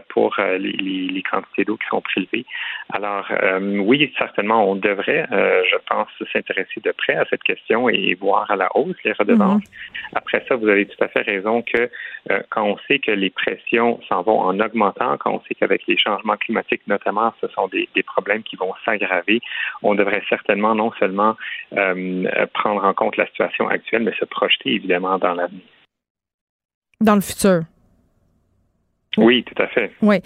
pour 0.09 0.35
les, 0.39 0.57
les, 0.57 1.23
quantités 1.23 1.65
d'eau 1.65 1.77
qui 1.77 1.87
sont 1.87 2.01
prélevées. 2.01 2.45
Alors, 2.89 3.29
oui, 3.61 4.13
certainement, 4.17 4.69
on 4.69 4.75
devrait, 4.75 5.27
je 5.31 5.77
pense, 5.89 6.09
s'intéresser 6.31 6.79
de 6.81 6.91
près 6.91 7.15
à 7.15 7.25
cette 7.29 7.43
question 7.43 7.89
et 7.89 8.15
voir 8.15 8.49
à 8.49 8.55
la 8.55 8.69
hausse 8.75 8.95
les 9.03 9.11
redevances. 9.13 9.63
Mm-hmm. 9.63 10.15
Après 10.15 10.43
ça, 10.47 10.55
vous 10.55 10.67
avez 10.67 10.85
tout 10.85 11.03
à 11.03 11.07
fait 11.07 11.21
raison 11.21 11.61
que 11.61 11.89
euh, 12.31 12.41
quand 12.49 12.63
on 12.63 12.77
sait 12.87 12.99
que 12.99 13.11
les 13.11 13.29
pressions 13.29 13.99
s'en 14.07 14.21
vont 14.21 14.39
en 14.39 14.59
augmentant, 14.59 15.17
quand 15.17 15.31
on 15.31 15.41
sait 15.47 15.55
qu'avec 15.55 15.85
les 15.87 15.97
changements 15.97 16.37
climatiques 16.37 16.81
notamment, 16.87 17.33
ce 17.41 17.47
sont 17.49 17.67
des, 17.67 17.87
problèmes 18.03 18.43
qui 18.43 18.55
vont 18.55 18.73
s'aggraver, 18.85 19.41
on 19.83 19.95
devrait 19.95 20.23
certainement 20.29 20.73
non 20.75 20.91
seulement 20.99 21.35
euh, 21.77 22.47
prendre 22.53 22.83
en 22.83 22.93
compte 22.93 23.17
la 23.17 23.27
situation 23.27 23.67
actuelle, 23.67 24.03
mais 24.03 24.13
se 24.19 24.25
projeter 24.25 24.71
évidemment 24.73 25.17
dans 25.17 25.33
l'avenir. 25.33 25.61
Dans 27.01 27.15
le 27.15 27.21
futur. 27.21 27.61
Oui, 29.17 29.43
tout 29.43 29.61
à 29.61 29.67
fait. 29.67 29.91
Oui. 30.01 30.17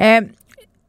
Euh, 0.00 0.20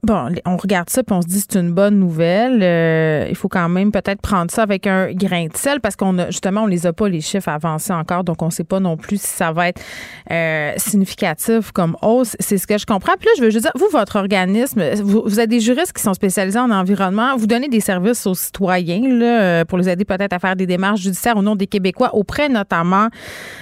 Bon, 0.04 0.30
on 0.46 0.58
regarde 0.58 0.92
ça 0.92 1.02
puis 1.02 1.16
on 1.16 1.24
se 1.24 1.28
dit 1.28 1.40
c'est 1.40 1.60
une 1.60 1.72
bonne 1.72 2.00
nouvelle. 2.00 2.60
Euh, 2.62 3.26
il 3.30 3.36
faut 3.36 3.48
quand 3.48 3.68
même 3.68 3.92
peut-être 3.92 4.22
prendre 4.22 4.52
ça 4.52 4.62
avec 4.62 4.86
un 4.86 5.12
grain 5.12 5.48
de 5.48 5.58
sel 5.58 5.82
parce 5.82 5.96
qu'on 5.96 6.20
a 6.20 6.28
justement 6.28 6.64
on 6.64 6.68
les 6.68 6.86
a 6.86 6.94
pas 6.94 7.10
les 7.10 7.20
chiffres 7.20 7.50
avancés 7.50 7.94
encore, 7.94 8.24
donc 8.24 8.44
on 8.44 8.52
sait 8.52 8.64
pas 8.64 8.80
non 8.80 8.96
plus 8.96 9.20
si 9.20 9.28
ça 9.28 9.52
va 9.52 9.70
être 9.70 9.82
euh, 10.30 10.72
significatif 10.78 11.72
comme 11.72 11.98
hausse. 12.04 12.36
C'est 12.40 12.60
ce 12.60 12.68
que 12.68 12.78
je 12.78 12.86
comprends. 12.86 13.14
Puis 13.20 13.26
là, 13.26 13.32
je 13.38 13.44
veux 13.44 13.50
juste 13.50 13.64
dire, 13.64 13.72
vous, 13.74 13.88
votre 13.92 14.18
organisme, 14.18 14.84
vous, 15.02 15.40
avez 15.40 15.48
des 15.48 15.60
juristes 15.60 15.94
qui 15.94 16.04
sont 16.04 16.14
spécialisés 16.14 16.60
en 16.60 16.70
environnement, 16.70 17.36
vous 17.36 17.48
donnez 17.48 17.68
des 17.68 17.80
services 17.80 18.28
aux 18.28 18.36
citoyens 18.36 19.02
euh, 19.04 19.66
pour 19.66 19.80
les 19.80 19.90
aider 19.90 20.06
peut-être 20.06 20.34
à 20.34 20.40
faire 20.40 20.56
des 20.56 20.68
démarches 20.68 21.02
judiciaires 21.02 21.38
au 21.38 21.42
nom 21.42 21.56
des 21.56 21.68
Québécois 21.68 22.14
auprès 22.14 22.50
notamment 22.50 23.08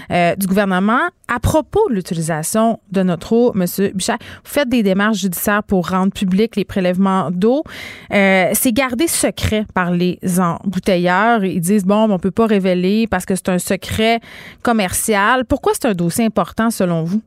du 0.10 0.48
gouvernement. 0.48 0.99
À 1.28 1.40
propos 1.40 1.90
de 1.90 1.95
l'utilisation 1.95 2.80
de 2.91 3.02
notre 3.02 3.34
eau, 3.34 3.53
M. 3.56 3.66
Bichat, 3.95 4.18
vous 4.20 4.52
faites 4.52 4.70
des 4.70 4.84
démarches 4.84 5.18
judiciaires 5.18 5.64
pour 5.64 5.90
rendre 5.90 6.12
public 6.12 6.25
les 6.34 6.66
prélèvements 6.66 7.30
d'eau. 7.32 7.64
Euh, 8.12 8.50
c'est 8.54 8.72
gardé 8.72 9.08
secret 9.08 9.66
par 9.74 9.92
les 9.92 10.20
embouteilleurs. 10.40 11.44
Ils 11.44 11.62
disent, 11.62 11.86
bon, 11.86 12.10
on 12.10 12.20
peut 12.20 12.32
pas 12.32 12.48
révéler 12.48 13.08
parce 13.08 13.26
que 13.26 13.36
c'est 13.36 13.50
un 13.50 13.60
secret 13.60 14.20
commercial. 14.64 15.46
Pourquoi 15.46 15.74
c'est 15.74 15.88
un 15.88 15.94
dossier 15.94 16.26
important 16.26 16.70
selon 16.70 17.04
vous? 17.04 17.22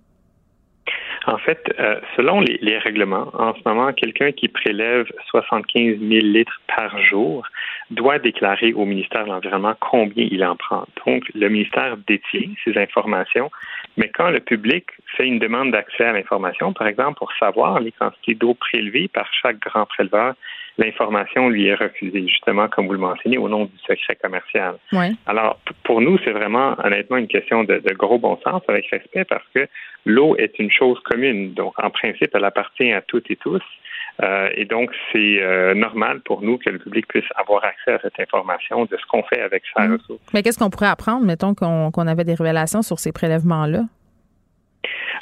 En 1.27 1.37
fait, 1.37 1.61
euh, 1.79 1.97
selon 2.16 2.41
les, 2.41 2.59
les, 2.62 2.79
règlements, 2.79 3.29
en 3.35 3.53
ce 3.55 3.61
moment, 3.66 3.93
quelqu'un 3.93 4.33
qui 4.33 4.49
prélève 4.49 5.05
75 5.27 5.99
000 5.99 6.09
litres 6.09 6.61
par 6.75 6.99
jour 7.03 7.45
doit 7.90 8.19
déclarer 8.19 8.73
au 8.73 8.85
ministère 8.85 9.24
de 9.24 9.31
l'Environnement 9.31 9.74
combien 9.81 10.27
il 10.31 10.44
en 10.44 10.56
prend. 10.56 10.85
Donc, 11.06 11.24
le 11.35 11.48
ministère 11.48 11.97
détient 12.06 12.51
ces 12.65 12.77
informations, 12.78 13.51
mais 13.97 14.09
quand 14.09 14.31
le 14.31 14.40
public 14.40 14.86
fait 15.16 15.27
une 15.27 15.39
demande 15.39 15.73
d'accès 15.73 16.05
à 16.05 16.12
l'information, 16.12 16.73
par 16.73 16.86
exemple, 16.86 17.19
pour 17.19 17.32
savoir 17.39 17.81
les 17.81 17.93
quantités 17.93 18.35
d'eau 18.35 18.55
prélevées 18.55 19.09
par 19.09 19.28
chaque 19.32 19.59
grand 19.59 19.86
préleveur, 19.86 20.35
l'information 20.78 21.48
lui 21.48 21.66
est 21.66 21.74
refusée, 21.74 22.27
justement, 22.28 22.69
comme 22.69 22.86
vous 22.86 22.93
le 22.93 22.98
mentionnez, 22.98 23.36
au 23.36 23.48
nom 23.48 23.65
du 23.65 23.78
secret 23.86 24.16
commercial. 24.16 24.77
Alors, 25.27 25.59
pour 25.82 26.01
nous, 26.01 26.19
c'est 26.24 26.31
vraiment, 26.31 26.77
honnêtement, 26.82 27.16
une 27.16 27.27
question 27.27 27.65
de, 27.65 27.82
gros 27.94 28.19
bon 28.19 28.39
sens, 28.44 28.62
avec 28.69 28.89
respect, 28.90 29.24
parce 29.24 29.44
que 29.55 29.66
l'eau 30.06 30.36
est 30.36 30.59
une 30.59 30.70
chose 30.70 30.98
commune. 31.01 31.52
Donc, 31.55 31.74
en 31.82 31.90
principe, 31.90 32.31
elle 32.32 32.44
appartient 32.44 32.93
à 32.93 33.02
toutes 33.02 33.31
et 33.31 33.36
tous. 33.36 33.62
Euh, 34.23 34.49
et 34.55 34.65
donc, 34.65 34.90
c'est 35.12 35.40
euh, 35.40 35.74
normal 35.74 36.20
pour 36.20 36.43
nous 36.43 36.59
que 36.59 36.70
le 36.70 36.78
public 36.78 37.07
puisse 37.07 37.24
avoir 37.36 37.65
accès 37.65 37.93
à 37.93 38.01
cette 38.01 38.19
information 38.19 38.85
de 38.85 38.97
ce 38.97 39.07
qu'on 39.07 39.23
fait 39.23 39.40
avec 39.40 39.62
sa 39.77 39.86
mm. 39.86 39.93
ressource. 39.93 40.20
Mais 40.35 40.43
qu'est-ce 40.43 40.59
qu'on 40.59 40.70
pourrait 40.70 40.89
apprendre, 40.89 41.24
mettons, 41.24 41.55
qu'on 41.55 42.07
avait 42.07 42.24
des 42.24 42.35
révélations 42.35 42.82
sur 42.82 42.99
ces 42.99 43.12
prélèvements-là? 43.12 43.85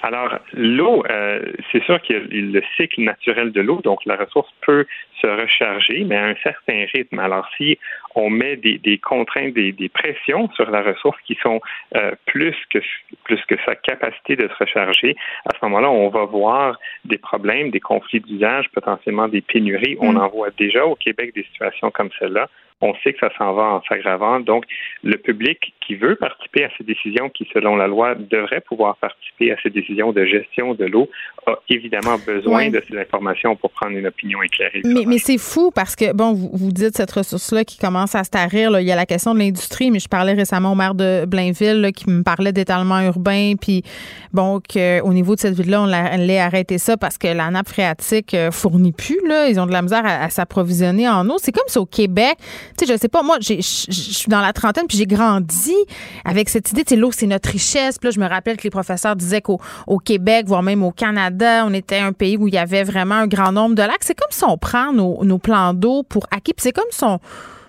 Alors, 0.02 0.38
l'eau, 0.52 1.04
euh, 1.10 1.52
c'est 1.72 1.82
sûr 1.84 2.00
qu'il 2.00 2.16
y 2.16 2.18
a 2.18 2.22
le 2.30 2.62
cycle 2.76 3.00
naturel 3.02 3.52
de 3.52 3.60
l'eau, 3.60 3.80
donc 3.82 4.04
la 4.04 4.16
ressource 4.16 4.48
peut 4.60 4.86
se 5.20 5.26
recharger, 5.26 6.04
mais 6.04 6.16
à 6.16 6.26
un 6.26 6.34
certain 6.42 6.84
rythme. 6.92 7.18
Alors, 7.18 7.48
si 7.56 7.78
on 8.14 8.30
met 8.30 8.56
des, 8.56 8.98
contraintes, 8.98 9.54
des, 9.54 9.90
pressions 9.92 10.50
sur 10.52 10.70
la 10.70 10.82
ressource 10.82 11.18
qui 11.26 11.36
sont 11.42 11.60
euh, 11.96 12.12
plus 12.26 12.56
que 12.70 12.78
plus 13.24 13.40
que 13.46 13.56
sa 13.64 13.74
capacité 13.74 14.36
de 14.36 14.48
se 14.48 14.54
recharger, 14.58 15.16
à 15.46 15.50
ce 15.54 15.64
moment-là, 15.64 15.90
on 15.90 16.08
va 16.08 16.24
voir 16.24 16.78
des 17.04 17.18
problèmes, 17.18 17.70
des 17.70 17.80
conflits 17.80 18.20
d'usage, 18.20 18.68
potentiellement 18.72 19.28
des 19.28 19.40
pénuries. 19.40 19.96
On 20.00 20.12
mm. 20.12 20.18
en 20.18 20.28
voit 20.28 20.50
déjà 20.50 20.84
au 20.86 20.94
Québec 20.94 21.34
des 21.34 21.44
situations 21.44 21.90
comme 21.90 22.10
celle-là 22.18 22.48
on 22.82 22.92
sait 23.02 23.14
que 23.14 23.20
ça 23.20 23.30
s'en 23.38 23.54
va 23.54 23.62
en 23.62 23.82
s'aggravant. 23.88 24.40
Donc, 24.40 24.64
le 25.02 25.16
public 25.16 25.72
qui 25.86 25.94
veut 25.94 26.16
participer 26.16 26.64
à 26.64 26.68
ces 26.76 26.84
décisions, 26.84 27.30
qui, 27.30 27.48
selon 27.54 27.76
la 27.76 27.86
loi, 27.86 28.14
devrait 28.14 28.60
pouvoir 28.60 28.96
participer 28.96 29.52
à 29.52 29.56
ces 29.62 29.70
décisions 29.70 30.12
de 30.12 30.24
gestion 30.26 30.74
de 30.74 30.84
l'eau, 30.84 31.08
a 31.46 31.54
évidemment 31.70 32.16
besoin 32.26 32.68
de 32.68 32.82
ces 32.86 32.98
informations 32.98 33.56
pour 33.56 33.70
prendre 33.70 33.96
une 33.96 34.06
opinion 34.06 34.42
éclairée. 34.42 34.82
Mais, 34.84 35.04
mais 35.06 35.18
c'est 35.18 35.38
fou 35.38 35.70
parce 35.74 35.96
que, 35.96 36.12
bon, 36.12 36.32
vous, 36.32 36.50
vous 36.52 36.72
dites 36.72 36.96
cette 36.96 37.12
ressource-là 37.12 37.64
qui 37.64 37.78
commence 37.78 38.14
à 38.14 38.24
se 38.24 38.30
tarir. 38.30 38.78
Il 38.78 38.86
y 38.86 38.92
a 38.92 38.96
la 38.96 39.06
question 39.06 39.32
de 39.32 39.38
l'industrie, 39.38 39.90
mais 39.90 40.00
je 40.00 40.08
parlais 40.08 40.34
récemment 40.34 40.72
au 40.72 40.74
maire 40.74 40.94
de 40.94 41.24
Blainville 41.24 41.92
qui 41.94 42.10
me 42.10 42.22
parlait 42.22 42.52
d'étalement 42.52 43.00
urbain, 43.00 43.54
puis, 43.58 43.84
bon, 44.32 44.60
qu'au 44.60 45.12
niveau 45.14 45.34
de 45.34 45.40
cette 45.40 45.54
ville-là, 45.54 45.82
on 45.82 45.92
allait 45.92 46.40
arrêter 46.40 46.76
ça 46.76 46.98
parce 46.98 47.16
que 47.16 47.28
la 47.28 47.50
nappe 47.50 47.68
phréatique 47.68 48.34
euh, 48.34 48.50
fournit 48.50 48.92
plus. 48.92 49.20
Là. 49.26 49.48
Ils 49.48 49.58
ont 49.60 49.66
de 49.66 49.72
la 49.72 49.82
misère 49.82 50.04
à, 50.04 50.24
à 50.24 50.30
s'approvisionner 50.30 51.08
en 51.08 51.28
eau. 51.30 51.36
C'est 51.38 51.52
comme 51.52 51.68
si 51.68 51.78
au 51.78 51.86
Québec, 51.86 52.36
tu 52.76 52.86
sais, 52.86 52.92
je 52.92 52.98
sais 52.98 53.08
pas, 53.08 53.22
moi, 53.22 53.38
je 53.40 53.60
suis 53.60 54.28
dans 54.28 54.40
la 54.40 54.52
trentaine, 54.52 54.86
puis 54.86 54.96
j'ai 54.96 55.06
grandi 55.06 55.74
avec 56.24 56.48
cette 56.48 56.70
idée, 56.70 56.84
tu 56.84 56.94
sais, 56.94 57.00
l'eau, 57.00 57.12
c'est 57.12 57.26
notre 57.26 57.50
richesse. 57.50 57.98
Puis 57.98 58.08
là, 58.08 58.10
je 58.12 58.20
me 58.20 58.28
rappelle 58.28 58.56
que 58.56 58.64
les 58.64 58.70
professeurs 58.70 59.16
disaient 59.16 59.40
qu'au 59.40 59.60
au 59.86 59.98
Québec, 59.98 60.46
voire 60.46 60.62
même 60.62 60.82
au 60.82 60.92
Canada, 60.92 61.64
on 61.66 61.72
était 61.72 61.98
un 61.98 62.12
pays 62.12 62.36
où 62.36 62.48
il 62.48 62.54
y 62.54 62.58
avait 62.58 62.84
vraiment 62.84 63.16
un 63.16 63.26
grand 63.26 63.52
nombre 63.52 63.74
de 63.74 63.82
lacs. 63.82 64.02
C'est 64.02 64.14
comme 64.14 64.30
si 64.30 64.44
on 64.44 64.58
prend 64.58 64.92
nos, 64.92 65.24
nos 65.24 65.38
plans 65.38 65.74
d'eau 65.74 66.02
pour 66.02 66.26
acquis, 66.30 66.54
c'est 66.58 66.72
comme 66.72 66.84
si 66.90 67.04
on 67.04 67.20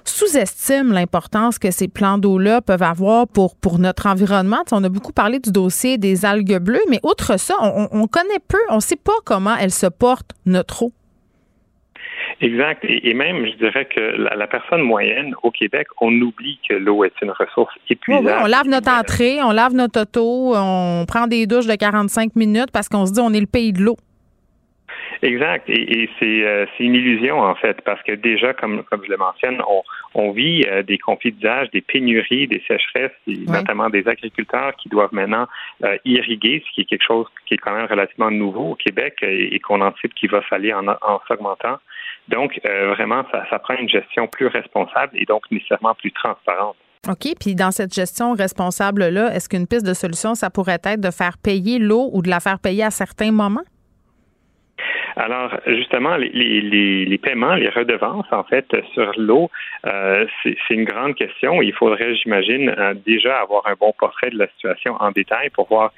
sous-estime 0.09 0.93
l'importance 0.93 1.59
que 1.59 1.71
ces 1.71 1.87
plans 1.87 2.17
d'eau-là 2.17 2.61
peuvent 2.61 2.83
avoir 2.83 3.27
pour, 3.27 3.55
pour 3.55 3.79
notre 3.79 4.05
environnement. 4.07 4.63
on 4.71 4.83
a 4.83 4.89
beaucoup 4.89 5.11
parlé 5.11 5.39
du 5.39 5.51
dossier 5.51 5.97
des 5.97 6.25
algues 6.25 6.59
bleues, 6.59 6.83
mais 6.89 6.99
outre 7.03 7.37
ça, 7.37 7.55
on, 7.61 7.89
on 7.91 8.07
connaît 8.07 8.39
peu, 8.47 8.59
on 8.69 8.77
ne 8.77 8.81
sait 8.81 8.95
pas 8.95 9.13
comment 9.25 9.55
elles 9.57 9.73
se 9.73 9.87
portent, 9.87 10.31
notre 10.45 10.83
eau. 10.83 10.93
Exact. 12.39 12.83
Et, 12.87 13.13
même, 13.13 13.45
je 13.47 13.55
dirais 13.55 13.85
que 13.85 13.99
la, 13.99 14.47
personne 14.47 14.81
moyenne 14.81 15.33
au 15.41 15.51
Québec, 15.51 15.87
on 15.99 16.11
oublie 16.21 16.59
que 16.67 16.75
l'eau 16.75 17.03
est 17.03 17.13
une 17.21 17.31
ressource 17.31 17.73
épuisable. 17.89 18.41
on 18.43 18.45
lave 18.45 18.67
notre 18.67 18.91
entrée, 18.91 19.41
on 19.41 19.51
lave 19.51 19.73
notre 19.73 20.01
auto, 20.01 20.53
on 20.55 21.05
prend 21.07 21.25
des 21.27 21.47
douches 21.47 21.65
de 21.65 21.75
45 21.75 22.35
minutes 22.35 22.71
parce 22.71 22.89
qu'on 22.89 23.05
se 23.05 23.13
dit 23.13 23.19
on 23.21 23.33
est 23.33 23.39
le 23.39 23.47
pays 23.47 23.73
de 23.73 23.81
l'eau. 23.81 23.97
Exact. 25.21 25.67
Et, 25.69 26.09
euh, 26.21 26.65
c'est 26.77 26.83
une 26.83 26.95
illusion, 26.95 27.39
en 27.39 27.55
fait, 27.55 27.81
parce 27.81 28.01
que 28.03 28.13
déjà, 28.13 28.53
comme, 28.53 28.83
comme 28.83 29.03
je 29.03 29.09
le 29.09 29.17
mentionne, 29.17 29.61
on, 29.67 29.81
on 30.13 30.31
vit 30.31 30.63
euh, 30.67 30.83
des 30.83 30.97
conflits 30.97 31.31
d'usage, 31.31 31.71
des 31.71 31.81
pénuries, 31.81 32.47
des 32.47 32.63
sécheresses, 32.67 33.11
notamment 33.25 33.89
des 33.89 34.07
agriculteurs 34.07 34.75
qui 34.75 34.89
doivent 34.89 35.13
maintenant 35.13 35.47
euh, 35.83 35.97
irriguer, 36.05 36.63
ce 36.67 36.73
qui 36.73 36.81
est 36.81 36.85
quelque 36.85 37.05
chose 37.05 37.25
qui 37.45 37.55
est 37.55 37.57
quand 37.57 37.73
même 37.73 37.87
relativement 37.87 38.31
nouveau 38.31 38.71
au 38.71 38.75
Québec 38.75 39.17
et, 39.21 39.59
qu'on 39.59 39.81
anticipe 39.81 40.13
qu'il 40.13 40.29
va 40.29 40.41
falloir 40.41 40.83
en, 40.83 40.87
en 40.87 41.19
s'augmentant. 41.27 41.77
Donc, 42.29 42.59
vraiment, 42.63 43.23
ça, 43.31 43.45
ça 43.49 43.59
prend 43.59 43.75
une 43.75 43.89
gestion 43.89 44.27
plus 44.27 44.47
responsable 44.47 45.13
et 45.15 45.25
donc 45.25 45.43
nécessairement 45.49 45.95
plus 45.95 46.11
transparente. 46.11 46.75
OK. 47.07 47.35
Puis 47.39 47.55
dans 47.55 47.71
cette 47.71 47.93
gestion 47.93 48.33
responsable-là, 48.33 49.33
est-ce 49.33 49.47
qu'une 49.47 49.67
piste 49.67 49.85
de 49.85 49.93
solution, 49.93 50.35
ça 50.35 50.49
pourrait 50.49 50.79
être 50.83 50.99
de 50.99 51.11
faire 51.11 51.37
payer 51.37 51.79
l'eau 51.79 52.09
ou 52.11 52.21
de 52.21 52.29
la 52.29 52.39
faire 52.39 52.59
payer 52.59 52.83
à 52.83 52.91
certains 52.91 53.31
moments? 53.31 53.63
Alors, 55.15 55.51
justement, 55.65 56.15
les, 56.15 56.29
les, 56.29 57.05
les, 57.05 57.17
paiements, 57.17 57.55
les 57.55 57.69
redevances, 57.69 58.27
en 58.31 58.43
fait, 58.43 58.67
sur 58.93 59.11
l'eau, 59.17 59.49
euh, 59.87 60.27
c'est 60.43 60.55
une 60.69 60.83
grande 60.83 61.15
question. 61.15 61.59
Il 61.63 61.73
faudrait, 61.73 62.13
j'imagine, 62.15 62.69
euh, 62.77 62.93
déjà 62.93 63.39
avoir 63.39 63.65
un 63.65 63.73
bon 63.73 63.93
portrait 63.97 64.29
de 64.29 64.37
la 64.37 64.47
situation 64.49 64.95
en 64.99 65.09
détail 65.09 65.49
pour 65.49 65.67
voir 65.69 65.91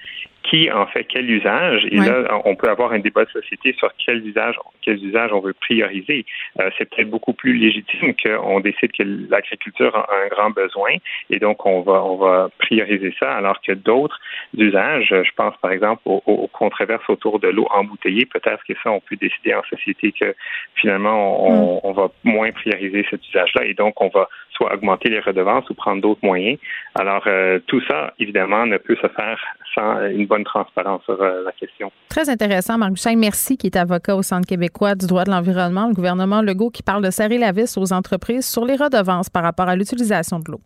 qui 0.50 0.72
en 0.72 0.88
fait 0.88 1.04
quel 1.04 1.30
usage. 1.30 1.86
Et 1.92 1.98
là, 1.98 2.42
on 2.46 2.56
peut 2.56 2.70
avoir 2.70 2.92
un 2.92 3.00
débat 3.00 3.26
de 3.26 3.30
société 3.30 3.74
sur 3.74 3.92
quels 4.04 4.26
usages, 4.26 4.56
quels 4.82 5.04
usages 5.04 5.32
on 5.32 5.40
veut 5.40 5.54
prioriser. 5.54 6.26
Euh, 6.60 6.70
c'est 6.78 6.90
peut-être 6.90 7.10
beaucoup 7.10 7.34
plus 7.34 7.54
légitime 7.54 8.14
qu'on 8.16 8.60
décide 8.60 8.92
que 8.92 9.04
l'agriculture 9.30 9.96
a 9.96 10.08
un 10.26 10.28
grand 10.28 10.50
besoin 10.50 10.92
et 11.30 11.40
donc 11.40 11.66
on 11.66 11.82
va 11.82 12.04
on 12.04 12.16
va 12.18 12.50
prioriser 12.58 13.14
ça, 13.20 13.32
alors 13.34 13.62
que 13.62 13.74
d'autres 13.74 14.20
usages, 14.58 15.10
je 15.10 15.32
pense 15.36 15.56
par 15.62 15.72
exemple 15.72 16.02
aux, 16.06 16.50
controverses 16.52 17.08
autour 17.10 17.40
de 17.40 17.48
l'eau 17.48 17.68
embouteillée, 17.72 18.26
peut-être 18.26 18.64
que 18.68 18.74
ça 18.84 18.92
on 18.92 19.00
peut 19.00 19.16
décider 19.16 19.54
en 19.54 19.64
société 19.64 20.12
que 20.12 20.34
finalement 20.76 21.46
on, 21.48 21.76
mm. 21.76 21.80
on 21.84 21.92
va 21.92 22.10
moins 22.24 22.52
prioriser 22.52 23.06
cet 23.10 23.28
usage-là 23.28 23.66
et 23.66 23.74
donc 23.74 24.02
on 24.02 24.10
va 24.10 24.28
soit 24.60 24.74
augmenter 24.74 25.10
les 25.10 25.20
redevances 25.20 25.70
ou 25.70 25.74
prendre 25.74 26.02
d'autres 26.02 26.24
moyens. 26.24 26.60
Alors, 26.96 27.24
euh, 27.28 27.60
tout 27.68 27.82
ça, 27.88 28.14
évidemment, 28.20 28.66
ne 28.66 28.78
peut 28.78 28.98
se 29.02 29.08
faire 29.08 29.40
sans 29.74 30.06
une 30.08 30.26
bonne 30.26 30.39
transparence 30.44 31.04
sur 31.04 31.22
euh, 31.22 31.44
la 31.44 31.52
question. 31.52 31.92
Très 32.10 32.30
intéressant, 32.30 32.78
Marc 32.78 32.92
Bouchard. 32.92 33.16
Merci, 33.16 33.58
qui 33.58 33.68
est 33.68 33.76
avocat 33.78 34.16
au 34.16 34.24
Centre 34.24 34.48
québécois 34.48 34.96
du 34.96 35.08
droit 35.08 35.24
de 35.24 35.32
l'environnement, 35.32 35.88
le 35.88 35.94
gouvernement 35.94 36.42
Legault, 36.42 36.70
qui 36.70 36.84
parle 36.84 37.04
de 37.04 37.12
serrer 37.12 37.38
la 37.38 37.52
vis 37.52 37.78
aux 37.78 37.94
entreprises 37.94 38.48
sur 38.48 38.66
les 38.66 38.76
redevances 38.76 39.30
par 39.30 39.44
rapport 39.44 39.68
à 39.68 39.76
l'utilisation 39.76 40.40
de 40.40 40.52
l'eau. 40.52 40.62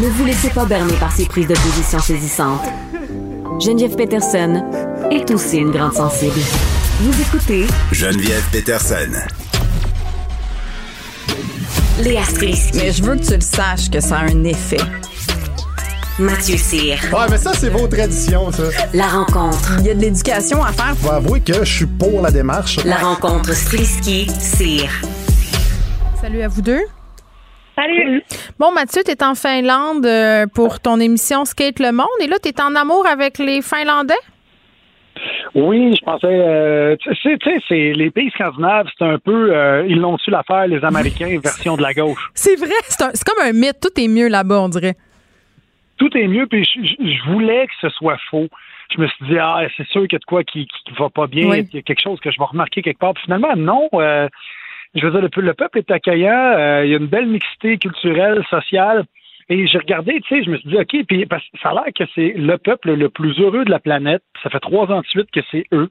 Ne 0.00 0.08
vous 0.08 0.24
laissez 0.24 0.48
pas 0.48 0.64
berner 0.64 0.94
par 0.98 1.12
ces 1.12 1.26
prises 1.26 1.46
de 1.46 1.54
position 1.54 1.98
saisissantes. 1.98 2.64
Geneviève 3.60 3.94
Peterson 3.94 4.62
est 5.10 5.30
aussi 5.30 5.58
une 5.58 5.70
grande 5.70 5.92
sensible. 5.92 6.40
Vous 7.00 7.20
écoutez 7.20 7.66
Geneviève 7.92 8.48
Peterson. 8.50 9.12
Léa 12.00 12.24
Strisky. 12.24 12.78
Mais 12.78 12.90
je 12.90 13.02
veux 13.02 13.16
que 13.16 13.24
tu 13.24 13.34
le 13.34 13.40
saches 13.40 13.90
que 13.90 14.00
ça 14.00 14.18
a 14.18 14.22
un 14.22 14.44
effet. 14.44 14.78
Mathieu 16.18 16.56
Cyr. 16.56 16.98
Ouais, 17.12 17.26
mais 17.30 17.36
ça, 17.36 17.52
c'est 17.52 17.68
vos 17.68 17.86
traditions, 17.86 18.50
ça. 18.50 18.64
La 18.94 19.08
rencontre. 19.08 19.76
Il 19.80 19.86
y 19.86 19.90
a 19.90 19.94
de 19.94 20.00
l'éducation 20.00 20.62
à 20.64 20.72
faire. 20.72 20.96
Faut 20.96 21.10
avouer 21.10 21.40
que 21.40 21.64
je 21.64 21.76
suis 21.76 21.86
pour 21.86 22.22
la 22.22 22.30
démarche. 22.30 22.82
La 22.84 22.96
rencontre 22.96 23.52
Strisky-Cyr. 23.52 24.90
Salut 26.20 26.42
à 26.42 26.48
vous 26.48 26.62
deux. 26.62 26.82
Salut. 27.76 28.22
Bon, 28.58 28.72
Mathieu, 28.72 29.02
tu 29.04 29.10
es 29.10 29.22
en 29.22 29.34
Finlande 29.34 30.04
euh, 30.06 30.46
pour 30.46 30.80
ton 30.80 30.98
émission 31.00 31.44
Skate 31.44 31.78
le 31.78 31.92
Monde 31.92 32.06
et 32.20 32.26
là, 32.26 32.36
tu 32.42 32.48
es 32.48 32.60
en 32.60 32.74
amour 32.74 33.06
avec 33.06 33.38
les 33.38 33.62
Finlandais? 33.62 34.14
Oui, 35.54 35.94
je 35.96 36.04
pensais. 36.04 36.26
Euh, 36.26 36.96
tu 36.96 37.14
sais, 37.16 37.38
c'est 37.68 37.92
les 37.92 38.10
pays 38.10 38.30
scandinaves, 38.30 38.88
c'est 38.98 39.04
un 39.04 39.18
peu. 39.18 39.54
Euh, 39.54 39.84
ils 39.88 40.00
l'ont 40.00 40.18
su 40.18 40.30
l'affaire, 40.30 40.66
les 40.66 40.84
Américains, 40.84 41.38
version 41.42 41.76
de 41.76 41.82
la 41.82 41.92
gauche. 41.92 42.30
C'est 42.34 42.56
vrai, 42.56 42.70
c'est 42.86 43.24
comme 43.24 43.44
un 43.44 43.52
mythe. 43.52 43.80
Tout 43.80 44.00
est 44.00 44.08
mieux 44.08 44.28
là-bas, 44.28 44.60
on 44.60 44.68
dirait. 44.68 44.94
Tout 45.98 46.16
est 46.16 46.26
mieux, 46.26 46.46
puis 46.46 46.64
je, 46.64 47.30
voulais 47.30 47.66
que 47.66 47.72
ce 47.80 47.88
soit 47.90 48.18
faux. 48.30 48.48
Je 48.94 49.00
me 49.00 49.06
suis 49.06 49.26
dit, 49.26 49.38
ah, 49.38 49.60
c'est 49.76 49.86
sûr 49.88 50.02
qu'il 50.02 50.14
y 50.14 50.16
a 50.16 50.18
de 50.18 50.24
quoi 50.24 50.42
qui, 50.42 50.66
qui 50.66 50.92
va 50.98 51.08
pas 51.10 51.26
bien, 51.26 51.54
il 51.54 51.74
y 51.74 51.78
a 51.78 51.82
quelque 51.82 52.02
chose 52.02 52.18
que 52.20 52.30
je 52.30 52.38
vais 52.38 52.44
remarquer 52.44 52.82
quelque 52.82 52.98
part. 52.98 53.14
Puis 53.14 53.24
finalement, 53.24 53.54
non. 53.56 53.88
Euh, 53.94 54.28
je 54.94 55.06
veux 55.06 55.12
dire, 55.12 55.22
le, 55.22 55.42
le 55.42 55.54
peuple 55.54 55.78
est 55.78 55.90
accueillant, 55.90 56.54
euh, 56.56 56.84
il 56.84 56.90
y 56.90 56.94
a 56.94 56.98
une 56.98 57.06
belle 57.06 57.26
mixité 57.26 57.78
culturelle, 57.78 58.42
sociale. 58.50 59.04
Et 59.48 59.66
j'ai 59.66 59.78
regardé, 59.78 60.20
tu 60.20 60.28
sais, 60.28 60.44
je 60.44 60.50
me 60.50 60.56
suis 60.58 60.68
dit, 60.68 60.76
OK, 60.76 61.06
puis 61.06 61.26
parce, 61.26 61.44
ça 61.62 61.70
a 61.70 61.74
l'air 61.74 61.92
que 61.94 62.04
c'est 62.14 62.34
le 62.36 62.58
peuple 62.58 62.92
le 62.92 63.08
plus 63.08 63.38
heureux 63.40 63.64
de 63.64 63.70
la 63.70 63.80
planète. 63.80 64.22
Ça 64.42 64.50
fait 64.50 64.60
trois 64.60 64.90
ans 64.90 65.00
de 65.00 65.06
suite 65.06 65.30
que 65.30 65.40
c'est 65.50 65.64
eux. 65.72 65.90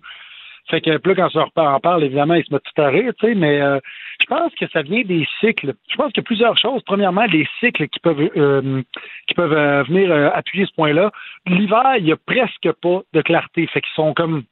Fait 0.70 0.82
que 0.82 0.90
là, 0.92 1.16
quand 1.16 1.30
on 1.36 1.62
en 1.62 1.80
parle, 1.80 2.04
évidemment, 2.04 2.36
ils 2.36 2.46
se 2.46 2.54
mettent 2.54 2.64
tout 2.64 2.82
à 2.82 2.88
rire, 2.88 3.12
tu 3.20 3.28
sais, 3.28 3.36
mais 3.36 3.62
euh, 3.62 3.80
Je 4.22 4.26
pense 4.28 4.54
que 4.56 4.68
ça 4.70 4.82
vient 4.82 5.02
des 5.02 5.28
cycles. 5.40 5.74
Je 5.90 5.96
pense 5.96 6.14
qu'il 6.14 6.22
y 6.22 6.26
a 6.26 6.30
plusieurs 6.30 6.58
choses. 6.58 6.82
Premièrement, 6.86 7.28
des 7.28 7.48
cycles 7.60 7.88
qui 7.88 8.00
peuvent 8.00 8.30
euh, 8.38 8.82
qui 9.28 9.34
peuvent 9.34 9.54
euh, 9.54 9.84
venir 9.84 10.12
euh, 10.12 10.30
appuyer 10.34 10.66
ce 10.66 10.74
point-là. 10.74 11.12
L'hiver, 11.48 11.96
il 11.98 12.06
n'y 12.06 12.12
a 12.12 12.18
presque 12.18 12.72
pas 12.82 13.02
de 13.14 13.22
clarté. 13.22 13.68
Fait 13.68 13.82
qu'ils 13.82 13.94
sont 13.96 14.14
comme 14.14 14.44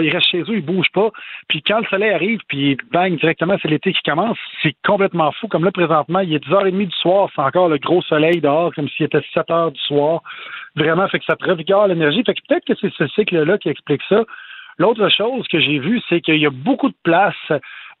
ils 0.00 0.10
restent 0.10 0.30
chez 0.30 0.40
eux, 0.42 0.56
ils 0.56 0.64
bougent 0.64 0.92
pas. 0.92 1.10
Puis 1.48 1.62
quand 1.62 1.78
le 1.78 1.86
soleil 1.86 2.10
arrive, 2.10 2.40
puis 2.48 2.76
bang, 2.92 3.18
directement, 3.18 3.56
c'est 3.60 3.68
l'été 3.68 3.92
qui 3.92 4.02
commence, 4.02 4.38
c'est 4.62 4.74
complètement 4.86 5.32
fou. 5.32 5.48
Comme 5.48 5.64
là, 5.64 5.72
présentement, 5.72 6.20
il 6.20 6.34
est 6.34 6.44
10h30 6.44 6.86
du 6.86 6.96
soir, 6.96 7.28
c'est 7.34 7.42
encore 7.42 7.68
le 7.68 7.78
gros 7.78 8.02
soleil 8.02 8.40
dehors, 8.40 8.74
comme 8.74 8.88
s'il 8.88 9.06
était 9.06 9.22
7 9.34 9.46
h 9.48 9.72
du 9.72 9.80
soir. 9.80 10.22
Vraiment, 10.76 11.08
fait 11.08 11.18
que 11.18 11.24
ça 11.24 11.36
te 11.36 11.44
revigore 11.44 11.86
l'énergie. 11.88 12.22
Fait 12.24 12.34
que 12.34 12.40
peut-être 12.48 12.64
que 12.64 12.74
c'est 12.80 12.92
ce 12.94 13.06
cycle-là 13.08 13.58
qui 13.58 13.68
explique 13.68 14.02
ça. 14.08 14.24
L'autre 14.78 15.08
chose 15.08 15.46
que 15.48 15.58
j'ai 15.58 15.78
vu, 15.78 16.00
c'est 16.08 16.20
qu'il 16.20 16.38
y 16.38 16.46
a 16.46 16.50
beaucoup 16.50 16.88
de 16.88 16.96
place 17.02 17.34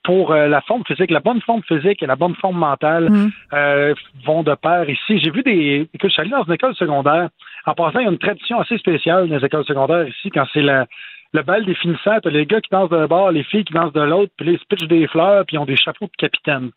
pour 0.04 0.32
euh, 0.32 0.46
la 0.46 0.60
forme 0.60 0.84
physique. 0.86 1.10
La 1.10 1.20
bonne 1.20 1.40
forme 1.40 1.62
physique 1.64 2.02
et 2.02 2.06
la 2.06 2.16
bonne 2.16 2.34
forme 2.36 2.58
mentale 2.58 3.10
mm. 3.10 3.30
euh, 3.52 3.94
vont 4.24 4.42
de 4.42 4.54
pair 4.54 4.88
ici. 4.88 5.18
J'ai 5.18 5.30
vu 5.30 5.42
des. 5.42 5.88
Écoute, 5.92 6.10
je 6.10 6.14
suis 6.14 6.20
allé 6.20 6.30
dans 6.30 6.44
une 6.44 6.52
école 6.52 6.74
secondaire. 6.76 7.28
En 7.66 7.74
passant, 7.74 7.98
il 7.98 8.04
y 8.04 8.08
a 8.08 8.10
une 8.10 8.18
tradition 8.18 8.60
assez 8.60 8.78
spéciale 8.78 9.28
dans 9.28 9.36
les 9.36 9.44
écoles 9.44 9.64
secondaires 9.64 10.06
ici, 10.08 10.30
quand 10.30 10.46
c'est 10.52 10.62
la, 10.62 10.86
le 11.32 11.42
bal 11.42 11.64
des 11.64 11.74
finissants, 11.74 12.18
t'as 12.22 12.30
les 12.30 12.46
gars 12.46 12.60
qui 12.60 12.70
dansent 12.70 12.90
d'un 12.90 13.06
bord, 13.06 13.30
les 13.30 13.44
filles 13.44 13.64
qui 13.64 13.74
dansent 13.74 13.92
de 13.92 14.00
l'autre, 14.00 14.32
puis 14.36 14.46
les 14.50 14.58
pitchent 14.68 14.88
des 14.88 15.06
fleurs, 15.08 15.44
puis 15.46 15.56
ils 15.56 15.58
ont 15.58 15.66
des 15.66 15.76
chapeaux 15.76 16.06
de 16.06 16.16
capitaine. 16.16 16.70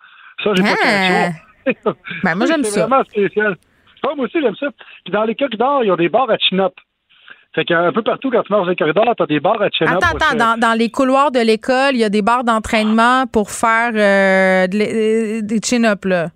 Ça, 0.43 0.51
j'ai 0.55 0.63
pas 0.63 0.75
ah! 0.83 1.93
ben, 2.23 2.35
moi, 2.35 2.47
j'aime 2.47 2.63
ça. 2.63 2.71
C'est 2.71 2.79
vraiment 2.81 3.03
spécial. 3.03 3.55
Ah, 4.03 4.09
moi 4.15 4.25
aussi, 4.25 4.41
j'aime 4.41 4.55
ça. 4.55 4.67
Puis 5.05 5.13
dans 5.13 5.23
les 5.23 5.35
corridors, 5.35 5.83
ils 5.83 5.91
ont 5.91 5.95
des 5.95 6.09
bars 6.09 6.29
à 6.29 6.37
chin-up. 6.37 6.73
Fait 7.53 7.65
qu'un 7.65 7.91
peu 7.91 8.01
partout, 8.01 8.31
quand 8.31 8.41
tu 8.43 8.51
marches 8.51 8.63
dans 8.63 8.69
les 8.69 8.75
corridors, 8.75 9.13
t'as 9.17 9.25
des 9.25 9.39
bars 9.39 9.61
à 9.61 9.69
chin-up. 9.69 9.97
Attends, 10.01 10.17
attends, 10.17 10.37
dans, 10.37 10.59
dans, 10.59 10.77
les 10.77 10.89
couloirs 10.89 11.31
de 11.31 11.39
l'école, 11.39 11.93
il 11.93 11.99
y 11.99 12.03
a 12.03 12.09
des 12.09 12.21
bars 12.21 12.43
d'entraînement 12.43 13.25
pour 13.27 13.51
faire 13.51 13.91
euh, 13.93 14.67
euh, 14.73 15.41
des 15.41 15.59
chin-up, 15.63 16.05
là. 16.05 16.29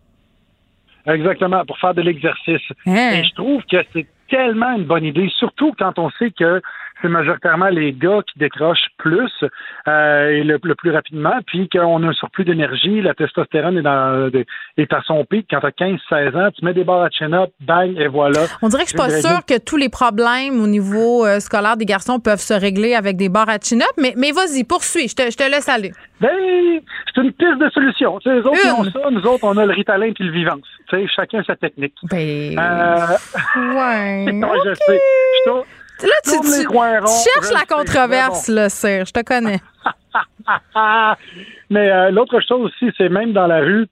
Exactement, 1.07 1.63
pour 1.65 1.77
faire 1.77 1.93
de 1.93 2.01
l'exercice. 2.01 2.61
Hein? 2.85 3.11
Et 3.13 3.23
je 3.23 3.33
trouve 3.35 3.63
que 3.69 3.77
c'est 3.93 4.07
tellement 4.29 4.75
une 4.75 4.85
bonne 4.85 5.05
idée, 5.05 5.29
surtout 5.37 5.73
quand 5.77 5.97
on 5.99 6.09
sait 6.11 6.31
que 6.31 6.61
c'est 7.01 7.09
majoritairement 7.09 7.67
les 7.67 7.93
gars 7.93 8.21
qui 8.25 8.39
décrochent 8.39 8.87
plus 8.97 9.31
euh, 9.87 10.29
et 10.29 10.43
le, 10.43 10.57
plus 10.59 10.91
rapidement, 10.91 11.35
puis 11.45 11.69
qu'on 11.69 12.03
a 12.03 12.07
un 12.07 12.13
surplus 12.13 12.45
d'énergie, 12.45 13.01
la 13.01 13.13
testostérone 13.13 13.77
est, 13.77 13.81
dans, 13.81 14.31
est 14.77 14.93
à 14.93 15.01
son 15.05 15.25
pic. 15.25 15.47
Quand 15.49 15.59
tu 15.59 15.65
as 15.65 15.69
15-16 15.71 16.37
ans, 16.37 16.49
tu 16.51 16.65
mets 16.65 16.73
des 16.73 16.83
barres 16.83 17.03
à 17.03 17.09
chin-up, 17.09 17.51
bang, 17.61 17.97
et 17.97 18.07
voilà. 18.07 18.41
On 18.61 18.69
dirait 18.69 18.83
que 18.83 18.89
je 18.89 18.97
suis 18.97 18.97
pas 18.97 19.21
sûre 19.21 19.45
que 19.45 19.59
tous 19.59 19.77
les 19.77 19.89
problèmes 19.89 20.61
au 20.61 20.67
niveau 20.67 21.25
euh, 21.25 21.39
scolaire 21.39 21.77
des 21.77 21.85
garçons 21.85 22.19
peuvent 22.19 22.39
se 22.39 22.53
régler 22.53 22.95
avec 22.95 23.17
des 23.17 23.29
barres 23.29 23.49
à 23.49 23.57
chin-up, 23.59 23.91
mais, 23.97 24.13
mais 24.17 24.31
vas-y, 24.31 24.63
poursuis, 24.63 25.07
je 25.07 25.15
te, 25.15 25.23
je 25.29 25.37
te 25.37 25.49
laisse 25.49 25.69
aller. 25.69 25.91
Ben, 26.21 26.29
c'est 27.13 27.21
une 27.21 27.33
piste 27.33 27.59
de 27.59 27.69
solution. 27.69 28.19
Tu 28.19 28.29
sais, 28.29 28.35
les 28.35 28.41
autres 28.41 28.79
ont 28.79 28.83
ça, 28.85 29.09
nous 29.11 29.25
autres, 29.27 29.43
on 29.43 29.57
a 29.57 29.65
le 29.65 29.73
ritalin 29.73 30.11
puis 30.13 30.23
le 30.23 30.31
vivance. 30.31 30.65
Tu 30.89 30.95
sais, 30.95 31.07
chacun 31.13 31.43
sa 31.43 31.55
technique. 31.55 31.93
Ben... 32.09 32.57
Euh... 32.57 33.17
Ouais. 33.75 34.25
je 34.27 34.73
sais. 34.73 34.99
Je 35.45 35.51
Là, 36.01 36.09
tu, 36.23 36.31
cherches 36.31 37.53
la 37.53 37.65
controverse, 37.65 38.47
là, 38.47 38.69
Serge. 38.69 39.09
Je 39.09 39.13
te 39.13 39.23
connais. 39.23 39.59
Mais 41.69 41.91
euh, 41.91 42.11
l'autre 42.11 42.39
chose 42.41 42.71
aussi, 42.71 42.91
c'est 42.97 43.09
même 43.09 43.33
dans 43.33 43.47
la 43.47 43.59
rue, 43.59 43.87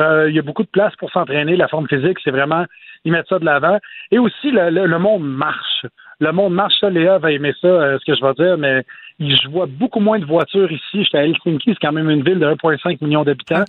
euh, 0.00 0.28
il 0.28 0.34
y 0.34 0.38
a 0.38 0.42
beaucoup 0.42 0.62
de 0.62 0.68
place 0.68 0.94
pour 0.96 1.10
s'entraîner. 1.10 1.56
La 1.56 1.68
forme 1.68 1.88
physique, 1.88 2.18
c'est 2.24 2.30
vraiment, 2.30 2.64
ils 3.04 3.12
mettent 3.12 3.28
ça 3.28 3.38
de 3.38 3.44
l'avant. 3.44 3.78
Et 4.10 4.18
aussi, 4.18 4.50
le, 4.50 4.98
monde 4.98 5.24
marche. 5.24 5.86
Le 6.20 6.32
monde 6.32 6.54
marche, 6.54 6.74
ça, 6.80 6.90
Léa 6.90 7.18
va 7.18 7.32
aimer 7.32 7.54
ça, 7.60 7.68
euh, 7.68 7.98
ce 7.98 8.04
que 8.04 8.16
je 8.16 8.24
vais 8.24 8.34
dire, 8.34 8.58
mais 8.58 8.84
je 9.20 9.48
vois 9.48 9.66
beaucoup 9.66 10.00
moins 10.00 10.18
de 10.18 10.24
voitures 10.24 10.70
ici. 10.70 11.04
J'étais 11.04 11.18
à 11.18 11.24
Helsinki, 11.24 11.70
c'est 11.72 11.78
quand 11.80 11.92
même 11.92 12.10
une 12.10 12.24
ville 12.24 12.38
de 12.38 12.46
1,5 12.46 12.98
million 13.04 13.22
d'habitants. 13.22 13.64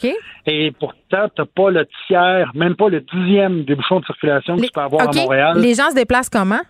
Et 0.47 0.71
pourtant, 0.71 1.29
tu 1.35 1.41
n'as 1.41 1.45
pas 1.45 1.69
le 1.69 1.87
tiers, 2.07 2.51
même 2.55 2.75
pas 2.75 2.89
le 2.89 3.01
dixième 3.01 3.63
des 3.63 3.75
bouchons 3.75 3.99
de 3.99 4.05
circulation 4.05 4.57
que 4.57 4.61
tu 4.63 4.71
peux 4.73 4.81
avoir 4.81 5.09
à 5.09 5.11
Montréal. 5.13 5.59
Les 5.59 5.75
gens 5.75 5.89
se 5.91 5.95
déplacent 5.95 6.29
comment? 6.29 6.61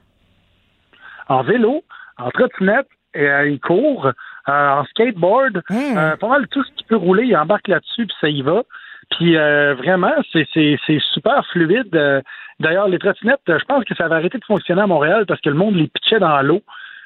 En 1.28 1.44
vélo, 1.44 1.84
en 2.18 2.30
trottinette, 2.32 2.88
et 3.16 3.28
euh, 3.28 3.50
il 3.50 3.60
court, 3.60 4.08
euh, 4.08 4.12
en 4.48 4.84
skateboard, 4.86 5.64
euh, 5.72 6.16
pas 6.18 6.28
mal 6.28 6.48
tout 6.50 6.64
ce 6.64 6.72
qui 6.76 6.84
peut 6.84 6.98
rouler, 6.98 7.24
il 7.24 7.38
embarque 7.38 7.68
là-dessus, 7.68 8.06
puis 8.06 8.16
ça 8.22 8.30
y 8.30 8.42
va. 8.42 8.64
Puis 9.12 9.36
vraiment, 9.36 10.14
c'est 10.34 11.00
super 11.14 11.46
fluide. 11.52 12.24
D'ailleurs, 12.60 12.88
les 12.88 12.98
trottinettes, 12.98 13.40
je 13.48 13.64
pense 13.66 13.84
que 13.86 13.94
ça 13.96 14.08
va 14.08 14.16
arrêter 14.16 14.40
de 14.40 14.46
fonctionner 14.46 14.82
à 14.82 14.88
Montréal 14.88 15.26
parce 15.28 15.40
que 15.42 15.50
le 15.50 15.56
monde 15.56 15.76
les 15.76 15.88
pitchait 15.88 16.20
dans 16.20 16.42
l'eau. 16.42 16.64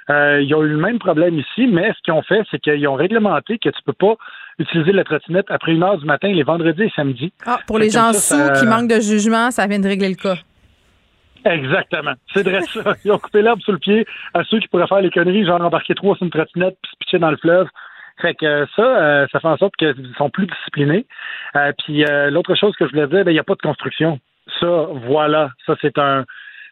ils 0.08 0.54
ont 0.56 0.64
eu 0.64 0.70
le 0.70 0.78
même 0.78 0.98
problème 0.98 1.38
ici, 1.38 1.68
mais 1.68 1.92
ce 1.92 2.02
qu'ils 2.02 2.14
ont 2.14 2.22
fait, 2.22 2.42
c'est 2.50 2.60
qu'ils 2.60 2.88
ont 2.88 2.96
réglementé 2.96 3.60
que 3.60 3.68
tu 3.68 3.82
peux 3.86 3.92
pas 3.92 4.16
utiliser 4.60 4.94
la 4.94 5.04
trottinette 5.04 5.48
après 5.50 5.74
une 5.74 5.84
heure 5.84 5.98
du 5.98 6.06
matin 6.06 6.30
les 6.30 6.44
vendredis 6.44 6.84
et 6.84 6.92
samedis. 6.96 7.34
Ah, 7.46 7.60
pour 7.68 7.80
les 7.80 7.90
gens 7.90 8.14
sous 8.14 8.54
qui 8.58 8.66
manquent 8.66 8.90
de 8.90 9.02
jugement, 9.02 9.52
ça 9.52 9.68
vient 9.68 9.80
de 9.80 9.88
régler 9.88 10.10
le 10.10 10.16
cas. 10.16 10.36
Exactement. 11.46 12.14
C'est 12.34 12.44
vrai 12.44 12.62
ça. 12.62 12.94
Ils 13.06 13.12
ont 13.12 13.20
coupé 13.20 13.42
l'herbe 13.42 13.62
sous 13.62 13.72
le 13.72 13.78
pied 13.78 14.06
à 14.34 14.44
ceux 14.44 14.60
qui 14.60 14.68
pourraient 14.68 14.88
faire 14.88 15.02
les 15.02 15.10
conneries, 15.10 15.46
genre 15.46 15.62
embarquer 15.62 15.96
trois 15.96 16.16
sur 16.16 16.26
une 16.26 16.32
trottinette 16.32 16.78
puis 16.82 16.92
se 16.92 16.98
pitcher 16.98 17.20
dans 17.20 17.32
le 17.32 17.38
fleuve. 17.38 17.68
Fait 18.22 18.34
que 18.36 18.66
ça, 18.76 18.82
euh, 18.82 19.28
ça 19.32 19.40
fait 19.40 19.48
en 19.48 19.58
sorte 19.58 19.76
qu'ils 19.78 20.14
sont 20.18 20.30
plus 20.30 20.46
disciplinés. 20.46 21.06
Euh, 21.56 21.72
puis 21.78 22.04
euh, 22.04 22.30
l'autre 22.30 22.56
chose 22.56 22.76
que 22.78 22.86
je 22.86 22.92
voulais 22.92 23.08
dire, 23.08 23.24
ben, 23.24 23.32
il 23.32 23.36
n'y 23.36 23.40
a 23.40 23.44
pas 23.44 23.56
de 23.56 23.62
construction. 23.62 24.20
Ça, 24.60 24.88
voilà. 25.08 25.52
Ça, 25.66 25.76
c'est 25.82 25.98
un 25.98 26.26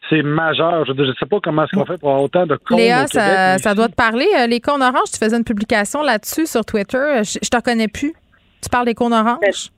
c'est 0.09 0.21
majeur. 0.21 0.85
Je 0.85 0.93
ne 0.93 1.13
sais 1.13 1.25
pas 1.25 1.39
comment 1.41 1.63
est-ce 1.63 1.75
qu'on 1.75 1.85
fait 1.85 1.99
pour 1.99 2.09
avoir 2.09 2.23
autant 2.23 2.45
de 2.45 2.55
cônes 2.55 2.77
Léa, 2.77 3.07
ça, 3.07 3.57
ça, 3.57 3.73
doit 3.73 3.89
te 3.89 3.95
parler. 3.95 4.27
Les 4.47 4.61
cônes 4.61 4.81
oranges, 4.81 5.11
tu 5.11 5.17
faisais 5.17 5.35
une 5.35 5.43
publication 5.43 6.01
là-dessus 6.01 6.45
sur 6.45 6.63
Twitter. 6.63 7.23
Je, 7.23 7.39
je 7.41 7.49
te 7.49 7.61
connais 7.61 7.87
plus. 7.87 8.13
Tu 8.61 8.69
parles 8.69 8.85
des 8.85 8.95
cônes 8.95 9.13
oranges? 9.13 9.69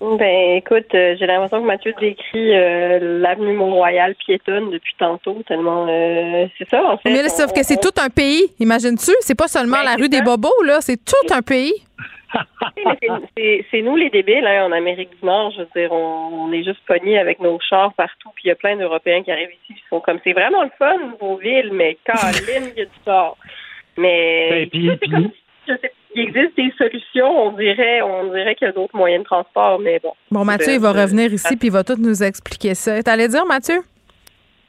Ben, 0.00 0.16
ben 0.18 0.56
écoute, 0.56 0.94
euh, 0.94 1.16
j'ai 1.18 1.26
l'impression 1.26 1.62
que 1.62 1.66
Mathieu 1.66 1.94
décrit 1.98 2.54
euh, 2.54 3.20
l'avenue 3.20 3.54
Mont-Royal 3.54 4.14
piétonne 4.14 4.70
depuis 4.70 4.94
tantôt, 4.98 5.42
tellement 5.48 5.86
euh, 5.88 6.46
c'est 6.58 6.68
ça 6.68 6.84
en 6.84 6.98
fait. 6.98 7.10
Mais 7.10 7.28
sauf 7.30 7.52
que 7.52 7.62
c'est 7.62 7.80
tout 7.80 7.94
un 7.98 8.10
pays, 8.10 8.52
imagines-tu? 8.60 9.12
C'est 9.20 9.34
pas 9.34 9.48
seulement 9.48 9.78
ben, 9.78 9.84
la 9.84 9.94
rue 9.94 10.10
des 10.10 10.20
Bobos, 10.20 10.62
là, 10.64 10.80
c'est 10.80 11.02
tout 11.02 11.34
un 11.34 11.40
pays. 11.40 11.72
c'est 13.36 13.82
nous 13.82 13.96
les 13.96 14.10
débiles 14.10 14.46
hein, 14.46 14.66
en 14.66 14.72
Amérique 14.72 15.10
du 15.18 15.24
Nord. 15.26 15.52
Je 15.52 15.60
veux 15.60 15.68
dire, 15.74 15.90
on, 15.92 16.52
est 16.52 16.62
juste 16.62 16.80
pognés 16.86 17.18
avec 17.18 17.40
nos 17.40 17.58
chars 17.60 17.94
partout, 17.94 18.30
puis 18.34 18.44
il 18.44 18.48
y 18.48 18.50
a 18.50 18.56
plein 18.56 18.76
d'Européens 18.76 19.22
qui 19.22 19.30
arrivent 19.30 19.48
ici, 19.48 19.74
qui 19.74 19.82
sont 19.88 20.00
comme 20.00 20.18
c'est 20.24 20.34
vraiment 20.34 20.62
le 20.62 20.70
fun, 20.78 20.98
vos 21.20 21.36
villes, 21.36 21.70
mais 21.72 21.96
Caroline, 22.04 22.70
il 22.74 22.78
y 22.78 22.82
a 22.82 22.84
du 22.84 22.98
tort. 23.04 23.38
Mais 23.96 24.68
ben, 24.70 25.30
je 25.66 25.72
sais 25.72 25.92
il 26.16 26.22
existe 26.22 26.56
des 26.56 26.72
solutions. 26.78 27.46
On 27.46 27.52
dirait, 27.52 28.02
on 28.02 28.32
dirait 28.32 28.54
qu'il 28.54 28.66
y 28.66 28.70
a 28.70 28.72
d'autres 28.72 28.96
moyens 28.96 29.22
de 29.22 29.26
transport, 29.26 29.78
mais 29.78 30.00
bon. 30.02 30.12
Bon, 30.30 30.44
Mathieu, 30.44 30.74
il 30.74 30.80
va 30.80 30.92
revenir 30.92 31.32
ici 31.32 31.56
puis 31.56 31.68
il 31.68 31.72
va 31.72 31.84
tout 31.84 31.96
nous 31.98 32.22
expliquer 32.22 32.74
ça. 32.74 33.02
T'allais 33.02 33.28
dire, 33.28 33.44
Mathieu? 33.46 33.82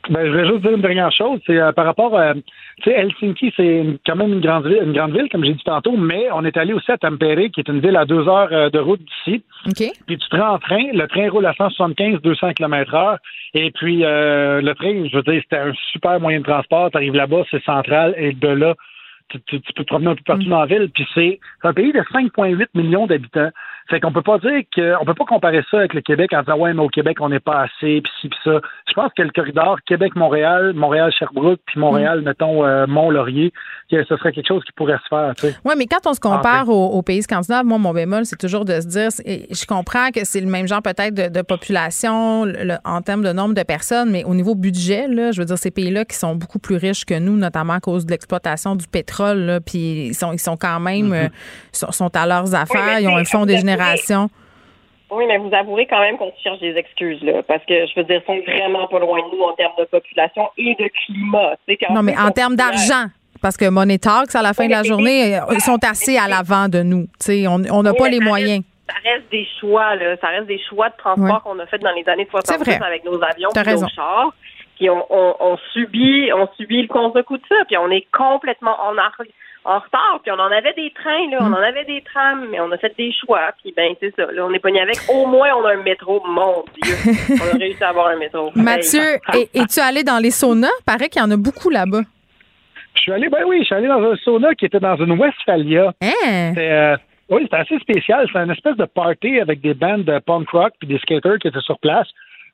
Ben, 0.10 0.26
je 0.26 0.32
voulais 0.32 0.48
juste 0.48 0.62
dire 0.62 0.72
une 0.72 0.82
dernière 0.82 1.12
chose. 1.12 1.40
C'est 1.46 1.58
euh, 1.58 1.72
par 1.74 1.86
rapport 1.86 2.18
à. 2.18 2.34
Tu 2.34 2.42
sais, 2.84 2.92
Helsinki, 2.92 3.54
c'est 3.58 3.86
quand 4.06 4.16
même 4.16 4.34
une 4.34 4.40
grande, 4.40 4.66
ville, 4.66 4.82
une 4.84 4.94
grande 4.94 5.12
ville, 5.12 5.28
comme 5.30 5.44
j'ai 5.44 5.54
dit 5.54 5.64
tantôt, 5.66 5.98
mais 5.98 6.28
on 6.34 6.46
est 6.46 6.56
allé 6.56 6.72
aussi 6.74 6.90
à 6.92 6.98
Tampere, 6.98 7.50
qui 7.54 7.60
est 7.60 7.68
une 7.68 7.82
ville 7.82 7.98
à 7.98 8.06
deux 8.06 8.28
heures 8.28 8.50
euh, 8.52 8.70
de 8.70 8.80
route 8.80 9.02
d'ici. 9.02 9.44
OK. 9.66 9.92
Puis 10.06 10.18
tu 10.18 10.30
te 10.30 10.36
rends 10.36 10.56
en 10.56 10.60
train, 10.60 10.92
le 10.94 11.08
train 11.08 11.30
roule 11.30 11.46
à 11.46 11.52
175-200 11.54 12.54
km/h. 12.54 13.18
Et 13.54 13.72
puis, 13.72 14.06
euh, 14.06 14.62
le 14.62 14.74
train, 14.76 15.08
je 15.12 15.16
veux 15.18 15.24
dire, 15.24 15.42
c'était 15.44 15.62
un 15.62 15.74
super 15.92 16.20
moyen 16.22 16.40
de 16.40 16.46
transport. 16.46 16.90
Tu 16.92 16.98
arrives 16.98 17.16
là-bas, 17.16 17.44
c'est 17.52 17.64
central, 17.64 18.14
et 18.18 18.32
de 18.32 18.48
là, 18.48 18.76
tu, 19.30 19.42
tu, 19.42 19.60
peux 19.74 19.84
te 19.84 19.88
promener 19.88 20.12
un 20.12 20.16
peu 20.16 20.24
partout 20.26 20.46
mm. 20.46 20.50
dans 20.50 20.60
la 20.60 20.66
ville. 20.66 20.90
Puis 20.94 21.08
c'est 21.14 21.40
un 21.64 21.74
pays 21.74 21.92
de 21.92 22.00
5,8 22.00 22.68
millions 22.74 23.08
d'habitants. 23.08 23.50
Fait 23.90 24.00
qu'on 24.00 24.12
peut 24.12 24.22
pas 24.22 24.38
dire 24.40 24.62
qu'on 24.76 25.06
peut 25.06 25.14
pas 25.14 25.26
comparer 25.26 25.64
ça 25.72 25.78
avec 25.78 25.94
le 25.94 26.02
Québec 26.02 26.34
en 26.34 26.42
disant 26.42 26.58
ouais 26.58 26.74
mais 26.74 26.82
au 26.82 26.90
Québec 26.90 27.18
on 27.22 27.30
n'est 27.30 27.40
pas 27.40 27.62
assez 27.62 28.02
puis 28.02 28.12
ci 28.22 28.30
puis 28.30 28.40
ça. 28.44 28.60
Je 28.88 28.94
pense 28.94 29.12
que 29.16 29.22
le 29.22 29.30
corridor 29.30 29.78
Québec-Montréal, 29.86 30.74
Montréal-Sherbrooke 30.74 31.62
puis 31.66 31.80
Montréal 31.80 32.22
mm. 32.22 32.24
mettons 32.26 32.66
euh, 32.66 32.86
Mont-Laurier, 32.88 33.54
ce 33.90 34.04
serait 34.04 34.32
quelque 34.32 34.48
chose 34.48 34.64
qui 34.66 34.74
pourrait 34.74 35.00
se 35.04 35.08
faire. 35.10 35.34
Tu 35.36 35.48
Oui, 35.64 35.74
mais 35.78 35.86
quand 35.86 36.06
on 36.06 36.14
se 36.14 36.20
compare 36.20 36.70
aux, 36.70 37.02
pays 37.02 37.24
scandinaves, 37.24 37.66
moi 37.66 37.78
mon 37.78 37.94
bémol 37.94 38.26
c'est 38.26 38.38
toujours 38.38 38.66
de 38.66 38.80
se 38.82 38.88
dire, 38.88 39.10
je 39.26 39.66
comprends 39.66 40.12
que 40.12 40.26
c'est 40.26 40.42
le 40.42 40.48
même 40.48 40.68
genre 40.68 40.82
peut-être 40.82 41.14
de, 41.14 41.42
population 41.42 42.46
en 42.84 43.02
termes 43.02 43.24
de 43.24 43.32
nombre 43.32 43.54
de 43.54 43.64
personnes, 43.64 44.12
mais 44.12 44.26
au 44.26 44.34
niveau 44.34 44.54
budget 44.54 45.08
là, 45.08 45.32
je 45.32 45.40
veux 45.40 45.46
dire 45.46 45.58
ces 45.58 45.72
pays-là 45.72 46.04
qui 46.04 46.16
sont 46.16 46.36
beaucoup 46.36 46.60
plus 46.60 46.76
riches 46.76 47.06
que 47.06 47.18
nous, 47.18 47.38
notamment 47.38 47.74
à 47.74 47.80
cause 47.80 48.06
de 48.06 48.12
l'exploitation 48.12 48.76
du 48.76 48.88
pétrole 48.88 49.40
là, 49.40 49.60
puis 49.62 50.08
ils 50.08 50.16
sont 50.16 50.34
ils 50.34 50.40
sont 50.40 50.58
quand 50.58 50.80
même 50.80 51.12
mm-hmm. 51.12 51.30
euh, 51.84 51.92
sont, 51.92 52.16
à 52.16 52.26
leurs 52.26 52.54
affaires, 52.54 53.00
ils 53.00 53.08
ont 53.08 53.16
un 53.16 53.24
fonds 53.24 53.46
des 53.46 53.64
oui, 55.10 55.24
mais 55.26 55.38
vous 55.38 55.54
avouerez 55.54 55.86
quand 55.86 56.02
même 56.02 56.18
qu'on 56.18 56.34
cherche 56.44 56.60
des 56.60 56.76
excuses, 56.76 57.24
là, 57.24 57.42
parce 57.44 57.64
que, 57.66 57.74
je 57.74 57.94
veux 57.96 58.04
dire, 58.04 58.22
ils 58.22 58.26
sont 58.26 58.42
vraiment 58.46 58.88
pas 58.88 59.00
loin 59.00 59.20
de 59.20 59.36
nous 59.36 59.42
en 59.42 59.54
termes 59.54 59.74
de 59.80 59.86
population 59.86 60.50
et 60.58 60.76
de 60.76 60.90
climat. 61.06 61.56
Non, 61.92 62.04
mais 62.04 62.18
en 62.18 62.32
termes 62.32 62.58
d'argent, 62.58 63.06
parce 63.42 63.56
que 63.56 63.70
Money 63.70 64.00
Talks, 64.00 64.36
à 64.36 64.42
la 64.42 64.54
fin 64.54 64.66
de 64.66 64.72
la 64.72 64.84
journée, 64.84 65.40
ils 65.52 65.62
sont 65.62 65.80
assez 65.90 66.18
à 66.18 66.28
l'avant 66.28 66.68
de 66.68 66.82
nous. 66.84 67.08
on 67.72 67.84
n'a 67.84 67.94
pas 67.94 68.10
les 68.10 68.20
moyens. 68.20 68.64
ça 68.88 68.96
reste 69.04 69.32
des 69.32 69.48
choix, 69.60 69.96
là. 69.96 70.18
Ça 70.18 70.28
reste 70.28 70.48
des 70.48 70.60
choix 70.70 70.90
de 70.90 70.98
transport 70.98 71.42
qu'on 71.44 71.60
a 71.60 71.66
fait 71.68 71.80
dans 71.80 71.94
les 71.94 72.08
années 72.10 72.28
60 72.30 72.68
avec 72.68 73.06
nos 73.06 73.22
avions 73.24 73.50
et 73.50 73.74
nos 73.76 73.88
chars. 73.88 74.34
Puis 74.78 74.90
on, 74.90 75.04
on, 75.10 75.58
subit, 75.74 76.32
on 76.34 76.48
subit 76.56 76.84
le 76.84 76.88
contre-coup 76.88 77.38
de 77.38 77.44
ça, 77.50 77.56
puis 77.68 77.78
on 77.78 77.90
est 77.90 78.06
complètement 78.12 78.78
en, 78.80 78.96
en 78.96 79.80
retard, 79.80 80.20
puis 80.22 80.32
on 80.32 80.40
en 80.40 80.52
avait 80.52 80.74
des 80.74 80.92
trains, 80.92 81.30
là, 81.32 81.40
on 81.42 81.52
en 81.52 81.62
avait 81.62 81.84
des 81.86 82.02
trams, 82.02 82.48
mais 82.52 82.60
on 82.60 82.72
a 82.72 82.78
fait 82.78 82.94
des 82.96 83.12
choix, 83.12 83.52
puis 83.62 83.74
ben 83.76 83.94
c'est 84.00 84.16
ça, 84.16 84.32
là, 84.32 84.46
on 84.46 84.54
est 84.54 84.60
pogné 84.60 84.82
avec. 84.82 84.98
Au 85.10 85.26
moins, 85.26 85.50
on 85.60 85.66
a 85.66 85.74
un 85.74 85.84
métro, 85.84 86.22
mon 86.28 86.64
Dieu, 86.82 86.96
on 87.42 87.56
a 87.56 87.58
réussi 87.58 87.84
à 87.84 87.90
avoir 87.90 88.08
un 88.08 88.18
métro. 88.18 88.52
Mathieu, 88.56 89.18
es-tu 89.34 89.80
allé 89.80 90.04
dans 90.04 90.20
les 90.20 90.32
saunas? 90.32 90.68
Paraît 90.86 91.10
qu'il 91.10 91.22
y 91.22 91.26
en 91.26 91.32
a 91.32 91.38
beaucoup 91.38 91.70
là-bas. 91.70 92.02
Je 92.96 93.02
suis 93.02 93.12
allé, 93.12 93.30
ben 93.30 93.44
oui, 93.46 93.60
je 93.60 93.66
suis 93.66 93.76
allé 93.76 93.88
dans 93.88 94.02
un 94.02 94.16
sauna 94.18 94.54
qui 94.56 94.66
était 94.66 94.80
dans 94.80 94.96
une 94.96 95.20
Westphalia. 95.20 95.94
Hein? 96.02 96.54
Euh, 96.58 96.98
oui, 97.30 97.42
c'était 97.44 97.58
assez 97.58 97.80
spécial. 97.80 98.26
C'était 98.28 98.44
une 98.44 98.52
espèce 98.52 98.78
de 98.78 98.86
party 98.86 99.40
avec 99.40 99.62
des 99.62 99.74
bandes 99.74 100.04
de 100.04 100.20
punk 100.20 100.50
rock 100.50 100.74
puis 100.80 100.88
des 100.88 100.98
skaters 101.00 101.38
qui 101.40 101.48
étaient 101.48 101.60
sur 101.62 101.78
place. 101.80 102.08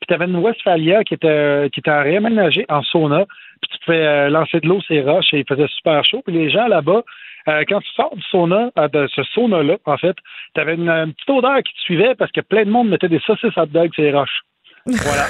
Puis 0.03 0.07
tu 0.07 0.21
avais 0.21 0.29
une 0.29 0.35
Westphalia 0.35 1.05
qui 1.05 1.13
était, 1.13 1.69
qui 1.71 1.79
était 1.79 2.01
réaménagée 2.01 2.65
en 2.67 2.81
sauna. 2.83 3.25
Puis 3.61 3.71
tu 3.71 3.85
pouvais 3.85 4.05
euh, 4.05 4.29
lancer 4.29 4.59
de 4.59 4.67
l'eau 4.67 4.81
sur 4.81 4.93
les 4.93 5.01
roches 5.01 5.33
et 5.33 5.39
il 5.39 5.45
faisait 5.47 5.67
super 5.77 6.03
chaud. 6.03 6.21
Puis 6.25 6.35
les 6.35 6.49
gens 6.49 6.67
là-bas, 6.67 7.03
euh, 7.47 7.63
quand 7.69 7.79
tu 7.79 7.89
sors 7.95 8.13
du 8.13 8.21
sauna, 8.23 8.69
de 8.75 9.07
ce 9.15 9.23
sauna-là, 9.23 9.77
en 9.85 9.97
fait, 9.97 10.17
tu 10.55 10.59
avais 10.59 10.75
une, 10.75 11.13
petite 11.13 11.29
odeur 11.29 11.57
qui 11.63 11.73
te 11.73 11.79
suivait 11.79 12.15
parce 12.15 12.33
que 12.33 12.41
plein 12.41 12.65
de 12.65 12.69
monde 12.69 12.89
mettait 12.89 13.07
des 13.07 13.21
saucisses 13.25 13.55
hot 13.55 13.67
dogs 13.67 13.93
sur 13.93 14.03
les 14.03 14.11
roches. 14.11 14.41
Voilà. 14.85 15.27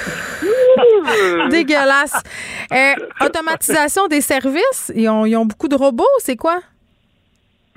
Dégueulasse. 1.50 2.20
automatisation 3.20 4.08
des 4.08 4.22
services, 4.22 4.92
ils 4.96 5.08
ont, 5.08 5.24
ils 5.24 5.36
ont 5.36 5.46
beaucoup 5.46 5.68
de 5.68 5.76
robots, 5.76 6.04
c'est 6.18 6.36
quoi? 6.36 6.58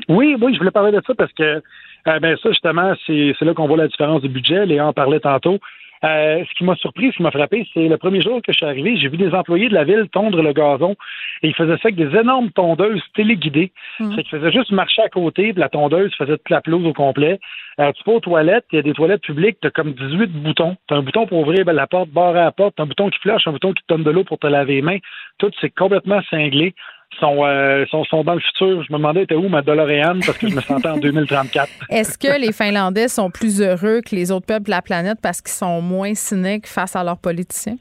Oui, 0.09 0.35
oui, 0.41 0.53
je 0.55 0.57
voulais 0.57 0.71
parler 0.71 0.91
de 0.91 1.01
ça 1.05 1.13
parce 1.13 1.33
que 1.33 1.61
euh, 2.07 2.19
ben 2.19 2.37
ça, 2.41 2.49
justement, 2.49 2.93
c'est 3.05 3.33
là 3.41 3.53
qu'on 3.53 3.67
voit 3.67 3.77
la 3.77 3.87
différence 3.87 4.21
de 4.21 4.27
budget. 4.27 4.65
Léon 4.65 4.87
en 4.87 4.93
parlait 4.93 5.19
tantôt. 5.19 5.59
Euh, 6.03 6.43
ce 6.47 6.53
qui 6.55 6.63
m'a 6.63 6.75
surpris, 6.75 7.11
ce 7.11 7.17
qui 7.17 7.23
m'a 7.23 7.31
frappé, 7.31 7.67
c'est 7.73 7.87
le 7.87 7.97
premier 7.97 8.21
jour 8.21 8.41
que 8.41 8.51
je 8.51 8.57
suis 8.57 8.65
arrivé, 8.65 8.97
j'ai 8.97 9.09
vu 9.09 9.17
des 9.17 9.33
employés 9.33 9.69
de 9.69 9.73
la 9.73 9.83
ville 9.83 10.07
tondre 10.11 10.41
le 10.41 10.53
gazon 10.53 10.95
et 11.41 11.47
ils 11.49 11.55
faisaient 11.55 11.77
ça 11.77 11.89
avec 11.89 11.95
des 11.95 12.15
énormes 12.17 12.51
tondeuses 12.51 13.01
téléguidées. 13.15 13.71
Mmh. 13.99 14.13
C'est 14.15 14.23
qu'ils 14.23 14.39
faisaient 14.39 14.51
juste 14.51 14.71
marcher 14.71 15.01
à 15.01 15.09
côté, 15.09 15.53
puis 15.53 15.59
la 15.59 15.69
tondeuse 15.69 16.13
faisait 16.15 16.37
toute 16.37 16.49
la 16.49 16.61
pelouse 16.61 16.85
au 16.85 16.93
complet. 16.93 17.39
Euh, 17.79 17.91
tu 17.93 18.03
vas 18.05 18.13
aux 18.13 18.19
toilettes, 18.19 18.65
il 18.71 18.77
y 18.77 18.79
a 18.79 18.81
des 18.81 18.93
toilettes 18.93 19.21
publiques, 19.21 19.57
tu 19.61 19.67
as 19.67 19.71
comme 19.71 19.93
18 19.93 20.27
boutons. 20.27 20.75
Tu 20.87 20.93
as 20.93 20.97
un 20.97 21.01
bouton 21.01 21.27
pour 21.27 21.39
ouvrir 21.39 21.65
ben, 21.65 21.73
la 21.73 21.87
porte, 21.87 22.09
barrer 22.09 22.39
la 22.39 22.51
porte, 22.51 22.79
un 22.79 22.85
bouton 22.85 23.09
qui 23.09 23.19
flash, 23.19 23.47
un 23.47 23.51
bouton 23.51 23.73
qui 23.73 23.83
te 23.83 23.93
donne 23.93 24.03
de 24.03 24.11
l'eau 24.11 24.23
pour 24.23 24.39
te 24.39 24.47
laver 24.47 24.75
les 24.75 24.81
mains. 24.81 24.97
Tout, 25.37 25.51
c'est 25.61 25.69
complètement 25.69 26.21
cinglé 26.29 26.73
sont, 27.19 27.45
euh, 27.45 27.85
sont, 27.87 28.03
sont, 28.05 28.23
dans 28.23 28.33
le 28.33 28.39
futur. 28.39 28.83
Je 28.83 28.91
me 28.91 28.97
demandais 28.97 29.23
était 29.23 29.35
où 29.35 29.47
ma 29.49 29.61
DeLorean 29.61 30.19
parce 30.25 30.37
que 30.37 30.47
je 30.47 30.55
me 30.55 30.61
sentais 30.61 30.89
en 30.89 30.97
2034. 30.99 31.69
Est-ce 31.89 32.17
que 32.17 32.39
les 32.39 32.51
Finlandais 32.51 33.07
sont 33.07 33.29
plus 33.29 33.61
heureux 33.61 34.01
que 34.01 34.15
les 34.15 34.31
autres 34.31 34.45
peuples 34.45 34.65
de 34.65 34.71
la 34.71 34.81
planète 34.81 35.17
parce 35.21 35.41
qu'ils 35.41 35.53
sont 35.53 35.81
moins 35.81 36.13
cyniques 36.13 36.67
face 36.67 36.95
à 36.95 37.03
leurs 37.03 37.19
politiciens? 37.19 37.77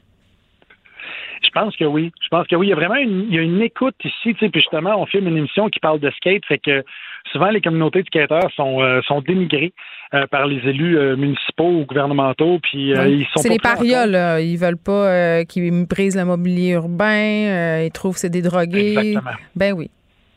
Je 1.43 1.49
pense 1.51 1.75
que 1.75 1.85
oui. 1.85 2.11
Je 2.21 2.27
pense 2.29 2.47
que 2.47 2.55
oui. 2.55 2.67
Il 2.67 2.69
y 2.69 2.73
a 2.73 2.75
vraiment 2.75 2.95
une, 2.95 3.25
il 3.29 3.35
y 3.35 3.39
a 3.39 3.41
une 3.41 3.61
écoute 3.61 3.95
ici. 4.03 4.33
Tu 4.33 4.37
sais, 4.39 4.49
puis 4.49 4.61
justement, 4.61 4.99
on 5.01 5.05
filme 5.05 5.27
une 5.27 5.37
émission 5.37 5.69
qui 5.69 5.79
parle 5.79 5.99
de 5.99 6.09
skate. 6.11 6.45
Fait 6.45 6.59
que 6.59 6.83
souvent, 7.31 7.49
les 7.49 7.61
communautés 7.61 8.01
de 8.01 8.07
skateurs 8.07 8.51
sont, 8.55 8.81
euh, 8.81 9.01
sont 9.07 9.21
dénigrées 9.21 9.73
euh, 9.73 9.96
par 10.31 10.47
les 10.47 10.57
élus 10.67 10.97
euh, 10.97 11.15
municipaux 11.15 11.69
ou 11.69 11.85
gouvernementaux. 11.85 12.59
Puis 12.61 12.91
ils 12.91 13.27
sont 13.33 13.41
C'est 13.41 13.49
les 13.49 13.59
parias, 13.59 14.05
là. 14.05 14.39
Ils 14.39 14.57
veulent 14.57 14.77
pas 14.77 15.43
qu'ils 15.45 15.85
brisent 15.85 16.17
le 16.17 16.25
mobilier 16.25 16.71
urbain. 16.71 17.83
ils 17.83 17.91
trouvent 17.91 18.13
que 18.13 18.19
c'est 18.19 18.29
des 18.29 18.41
drogués. 18.41 18.95
Exactement. 18.97 19.37
Ben 19.55 19.73
oui. 19.73 19.89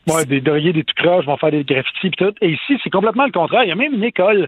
Ouais, 0.07 0.25
des 0.25 0.41
drogués, 0.41 0.73
des 0.73 0.83
tout 0.83 0.95
croches 0.95 1.25
vont 1.25 1.37
faire 1.37 1.51
des 1.51 1.63
graffitis 1.63 2.07
et 2.07 2.11
tout. 2.11 2.33
Et 2.41 2.49
ici, 2.49 2.77
c'est 2.83 2.89
complètement 2.89 3.25
le 3.25 3.31
contraire. 3.31 3.63
Il 3.63 3.69
y 3.69 3.71
a 3.71 3.75
même 3.75 3.93
une 3.93 4.03
école 4.03 4.47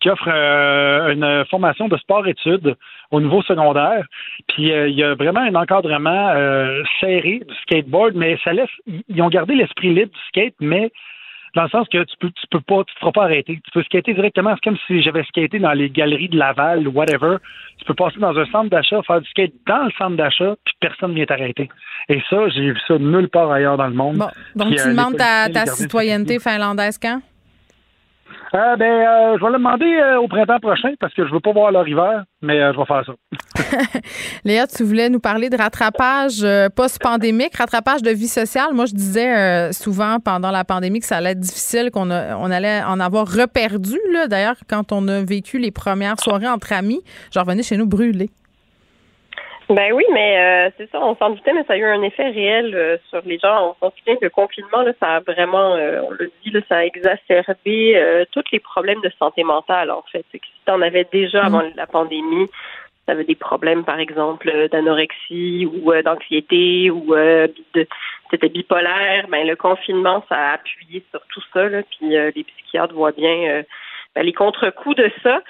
qui 0.00 0.10
offre 0.10 0.28
une 0.28 1.44
formation 1.50 1.88
de 1.88 1.96
sport-études 1.96 2.74
au 3.10 3.20
niveau 3.20 3.42
secondaire. 3.42 4.04
Puis 4.48 4.70
il 4.70 4.94
y 4.94 5.04
a 5.04 5.14
vraiment 5.14 5.40
un 5.40 5.54
encadrement 5.54 6.34
serré 7.00 7.42
du 7.46 7.54
skateboard, 7.62 8.14
mais 8.14 8.38
ça 8.42 8.52
laisse. 8.52 8.70
Ils 9.08 9.22
ont 9.22 9.28
gardé 9.28 9.54
l'esprit 9.54 9.94
libre 9.94 10.10
du 10.12 10.20
skate, 10.28 10.54
mais 10.58 10.90
dans 11.54 11.64
le 11.64 11.68
sens 11.68 11.88
que 11.88 12.02
tu 12.02 12.16
peux, 12.18 12.30
tu 12.30 12.46
peux 12.50 12.60
pas, 12.60 12.82
tu 12.84 12.94
te 12.94 13.00
feras 13.00 13.12
pas 13.12 13.24
arrêter. 13.24 13.60
Tu 13.64 13.70
peux 13.72 13.82
skater 13.82 14.14
directement. 14.14 14.54
C'est 14.54 14.70
comme 14.70 14.78
si 14.86 15.02
j'avais 15.02 15.22
skaté 15.24 15.58
dans 15.58 15.72
les 15.72 15.88
galeries 15.88 16.28
de 16.28 16.36
Laval 16.36 16.88
ou 16.88 16.92
whatever. 16.92 17.36
Tu 17.78 17.84
peux 17.84 17.94
passer 17.94 18.18
dans 18.18 18.36
un 18.36 18.46
centre 18.46 18.70
d'achat, 18.70 19.02
faire 19.02 19.20
du 19.20 19.28
skate 19.30 19.52
dans 19.66 19.84
le 19.84 19.90
centre 19.98 20.16
d'achat, 20.16 20.54
puis 20.64 20.74
personne 20.80 21.10
ne 21.10 21.16
vient 21.16 21.26
t'arrêter. 21.26 21.68
Et 22.08 22.20
ça, 22.28 22.48
j'ai 22.48 22.72
vu 22.72 22.80
ça 22.86 22.98
nulle 22.98 23.28
part 23.28 23.50
ailleurs 23.50 23.76
dans 23.76 23.86
le 23.86 23.94
monde. 23.94 24.16
Bon, 24.16 24.28
donc 24.56 24.74
tu 24.74 24.88
demandes 24.88 25.16
ta, 25.16 25.48
ta 25.48 25.66
citoyenneté 25.66 26.38
finlandaise 26.38 26.98
quand? 26.98 27.20
Euh, 28.54 28.76
ben, 28.76 28.86
euh, 28.86 29.36
je 29.36 29.44
vais 29.44 29.50
le 29.50 29.58
demander 29.58 29.84
euh, 29.84 30.20
au 30.20 30.28
printemps 30.28 30.60
prochain 30.60 30.90
parce 31.00 31.12
que 31.12 31.26
je 31.26 31.32
veux 31.32 31.40
pas 31.40 31.52
voir 31.52 31.72
leur 31.72 31.88
hiver, 31.88 32.22
mais 32.40 32.60
je 32.72 32.78
vais 32.78 32.84
faire 32.84 33.04
ça. 33.04 34.00
Léa, 34.44 34.68
tu 34.68 34.84
voulais 34.84 35.08
nous 35.08 35.18
parler 35.18 35.50
de 35.50 35.56
rattrapage 35.56 36.46
post-pandémique, 36.76 37.56
rattrapage 37.56 38.02
de 38.02 38.10
vie 38.10 38.28
sociale. 38.28 38.72
Moi, 38.72 38.86
je 38.86 38.94
disais 38.94 39.72
souvent 39.72 40.20
pendant 40.20 40.52
la 40.52 40.64
pandémie 40.64 41.00
que 41.00 41.06
ça 41.06 41.16
allait 41.16 41.32
être 41.32 41.40
difficile, 41.40 41.90
qu'on 41.90 42.10
on 42.12 42.50
allait 42.50 42.82
en 42.84 43.00
avoir 43.00 43.26
reperdu. 43.26 43.98
D'ailleurs, 44.28 44.56
quand 44.68 44.92
on 44.92 45.08
a 45.08 45.22
vécu 45.22 45.58
les 45.58 45.72
premières 45.72 46.20
soirées 46.20 46.48
entre 46.48 46.72
amis, 46.72 47.02
j'en 47.32 47.40
revenais 47.40 47.64
chez 47.64 47.76
nous 47.76 47.86
brûlés. 47.86 48.30
Ben 49.70 49.92
oui, 49.92 50.04
mais 50.12 50.38
euh, 50.38 50.70
c'est 50.76 50.90
ça, 50.90 51.00
on 51.00 51.16
s'en 51.16 51.30
doutait, 51.30 51.54
mais 51.54 51.64
ça 51.64 51.72
a 51.72 51.76
eu 51.76 51.84
un 51.84 52.02
effet 52.02 52.28
réel 52.28 52.74
euh, 52.74 52.98
sur 53.08 53.22
les 53.24 53.38
gens. 53.38 53.74
On 53.80 53.86
s'en 53.86 53.94
souvient 53.96 54.16
que 54.16 54.24
le 54.24 54.30
confinement, 54.30 54.82
là, 54.82 54.92
ça 55.00 55.16
a 55.16 55.20
vraiment, 55.20 55.74
euh, 55.74 56.02
on 56.02 56.10
le 56.10 56.30
dit, 56.42 56.50
là, 56.50 56.60
ça 56.68 56.78
a 56.78 56.84
exacerbé 56.84 58.26
tous 58.32 58.44
les 58.52 58.60
problèmes 58.60 59.00
de 59.00 59.10
santé 59.18 59.42
mentale, 59.42 59.90
en 59.90 60.02
fait. 60.12 60.24
si 60.32 60.40
tu 60.40 60.70
en 60.70 60.82
avais 60.82 61.06
déjà 61.10 61.44
avant 61.44 61.62
mm. 61.62 61.72
la 61.76 61.86
pandémie, 61.86 62.48
tu 63.06 63.12
avais 63.12 63.24
des 63.24 63.34
problèmes, 63.34 63.84
par 63.84 63.98
exemple, 63.98 64.68
d'anorexie 64.70 65.66
ou 65.66 65.92
d'anxiété 66.02 66.90
ou 66.90 67.14
de 67.14 67.86
c'était 68.30 68.48
bipolaire, 68.48 69.26
ben 69.28 69.46
le 69.46 69.54
confinement, 69.54 70.24
ça 70.28 70.34
a 70.34 70.52
appuyé 70.54 71.04
sur 71.10 71.20
tout 71.28 71.42
ça, 71.52 71.68
là, 71.68 71.82
puis 71.82 72.08
les 72.08 72.44
psychiatres 72.44 72.94
voient 72.94 73.12
bien 73.12 73.62
ben, 74.14 74.22
les 74.22 74.32
contre-coups 74.32 74.96
de 74.96 75.10
ça 75.22 75.40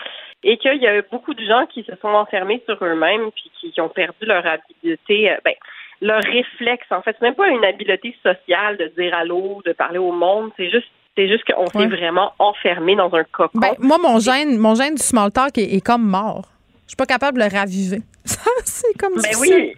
et 0.44 0.58
qu'il 0.58 0.80
y 0.80 0.86
a 0.86 1.02
beaucoup 1.10 1.34
de 1.34 1.44
gens 1.44 1.66
qui 1.66 1.82
se 1.82 1.96
sont 2.00 2.08
enfermés 2.08 2.62
sur 2.66 2.76
eux-mêmes 2.84 3.30
puis 3.34 3.50
qui, 3.72 3.80
ont 3.80 3.88
perdu 3.88 4.26
leur 4.26 4.44
habileté, 4.46 5.30
euh, 5.30 5.36
ben, 5.44 5.54
leur 6.02 6.22
réflexe. 6.22 6.86
En 6.90 7.00
fait, 7.02 7.16
c'est 7.18 7.24
même 7.24 7.34
pas 7.34 7.48
une 7.48 7.64
habileté 7.64 8.14
sociale 8.22 8.76
de 8.76 8.92
dire 8.96 9.14
allô, 9.14 9.62
de 9.64 9.72
parler 9.72 9.98
au 9.98 10.12
monde. 10.12 10.50
C'est 10.56 10.70
juste 10.70 10.88
c'est 11.16 11.28
juste 11.28 11.44
qu'on 11.44 11.66
s'est 11.68 11.86
vraiment 11.86 12.32
enfermé 12.40 12.96
dans 12.96 13.12
un 13.14 13.22
cocon. 13.22 13.58
Ben, 13.58 13.74
moi, 13.78 13.98
mon 13.98 14.18
gène, 14.18 14.58
mon 14.58 14.74
gène 14.74 14.96
du 14.96 15.02
small 15.02 15.30
talk 15.30 15.56
est, 15.56 15.80
comme 15.80 16.02
mort. 16.02 16.48
Je 16.86 16.90
suis 16.90 16.96
pas 16.96 17.06
capable 17.06 17.38
de 17.38 17.44
le 17.44 17.56
raviver. 17.56 18.00
c'est 18.24 18.98
comme 18.98 19.14
ben 19.14 19.30
oui, 19.40 19.74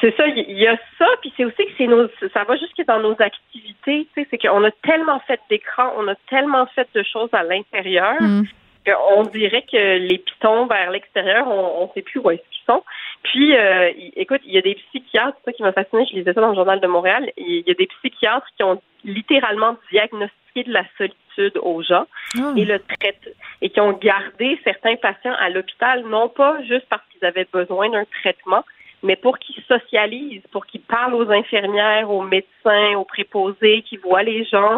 c'est 0.00 0.16
ça. 0.16 0.26
Il 0.26 0.58
y 0.58 0.66
a 0.66 0.76
ça, 0.98 1.06
puis 1.20 1.32
c'est 1.36 1.44
aussi 1.44 1.56
que 1.56 1.72
c'est 1.76 1.86
nos, 1.86 2.08
ça 2.32 2.44
va 2.44 2.56
jusque 2.56 2.82
dans 2.88 2.98
nos 3.00 3.14
activités. 3.20 4.08
C'est 4.14 4.38
qu'on 4.38 4.64
a 4.64 4.70
tellement 4.82 5.20
fait 5.26 5.38
d'écran, 5.50 5.92
on 5.98 6.08
a 6.08 6.14
tellement 6.30 6.66
fait 6.74 6.88
de 6.94 7.02
choses 7.02 7.30
à 7.32 7.42
l'intérieur. 7.42 8.20
Mm 8.20 8.44
on 9.16 9.22
dirait 9.24 9.64
que 9.70 9.98
les 9.98 10.18
pitons 10.18 10.66
vers 10.66 10.90
l'extérieur, 10.90 11.46
on 11.48 11.86
ne 11.86 11.92
sait 11.94 12.02
plus 12.02 12.20
où 12.20 12.30
est-ce 12.30 12.42
qu'ils 12.42 12.66
sont. 12.66 12.82
Puis, 13.22 13.56
euh, 13.56 13.90
écoute, 14.16 14.40
il 14.44 14.52
y 14.52 14.58
a 14.58 14.62
des 14.62 14.74
psychiatres, 14.74 15.36
ça 15.44 15.52
qui 15.52 15.62
m'a 15.62 15.72
fasciné, 15.72 16.06
je 16.10 16.16
lisais 16.16 16.32
ça 16.32 16.40
dans 16.40 16.50
le 16.50 16.56
journal 16.56 16.80
de 16.80 16.86
Montréal, 16.86 17.30
il 17.36 17.62
y 17.66 17.70
a 17.70 17.74
des 17.74 17.86
psychiatres 17.86 18.46
qui 18.56 18.64
ont 18.64 18.80
littéralement 19.04 19.76
diagnostiqué 19.90 20.64
de 20.64 20.72
la 20.72 20.84
solitude 20.98 21.58
aux 21.62 21.82
gens 21.82 22.06
ah. 22.38 22.52
et 22.56 22.64
le 22.64 22.78
traitent 22.78 23.34
et 23.60 23.70
qui 23.70 23.80
ont 23.80 23.92
gardé 23.92 24.58
certains 24.64 24.96
patients 24.96 25.34
à 25.38 25.48
l'hôpital, 25.48 26.04
non 26.06 26.28
pas 26.28 26.62
juste 26.64 26.86
parce 26.90 27.02
qu'ils 27.10 27.24
avaient 27.24 27.46
besoin 27.52 27.88
d'un 27.88 28.04
traitement, 28.22 28.64
mais 29.02 29.16
pour 29.16 29.38
qu'ils 29.38 29.62
socialisent, 29.64 30.46
pour 30.52 30.66
qu'ils 30.66 30.82
parlent 30.82 31.14
aux 31.14 31.30
infirmières, 31.30 32.10
aux 32.10 32.22
médecins, 32.22 32.96
aux 32.96 33.04
préposés, 33.04 33.82
qu'ils 33.82 34.00
voient 34.00 34.22
les 34.22 34.44
gens, 34.44 34.76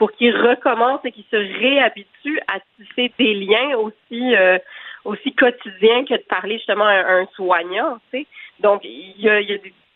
pour 0.00 0.12
qu'ils 0.12 0.34
recommencent 0.34 1.04
et 1.04 1.12
qu'ils 1.12 1.26
se 1.30 1.36
réhabituent 1.36 2.40
à 2.48 2.58
tisser 2.78 3.12
des 3.18 3.34
liens 3.34 3.76
aussi 3.76 4.34
euh, 4.34 4.56
aussi 5.04 5.34
quotidiens 5.34 6.06
que 6.06 6.14
de 6.14 6.24
parler 6.26 6.56
justement 6.56 6.86
à 6.86 7.04
un 7.04 7.26
soignant. 7.36 7.98
Tu 8.10 8.20
sais. 8.20 8.26
Donc, 8.60 8.80
il 8.82 9.20
y 9.20 9.28
a, 9.28 9.40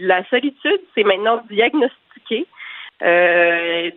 la 0.01 0.23
solitude, 0.29 0.81
c'est 0.95 1.05
maintenant 1.05 1.43
diagnostiqué. 1.51 2.47
Euh, 3.03 3.91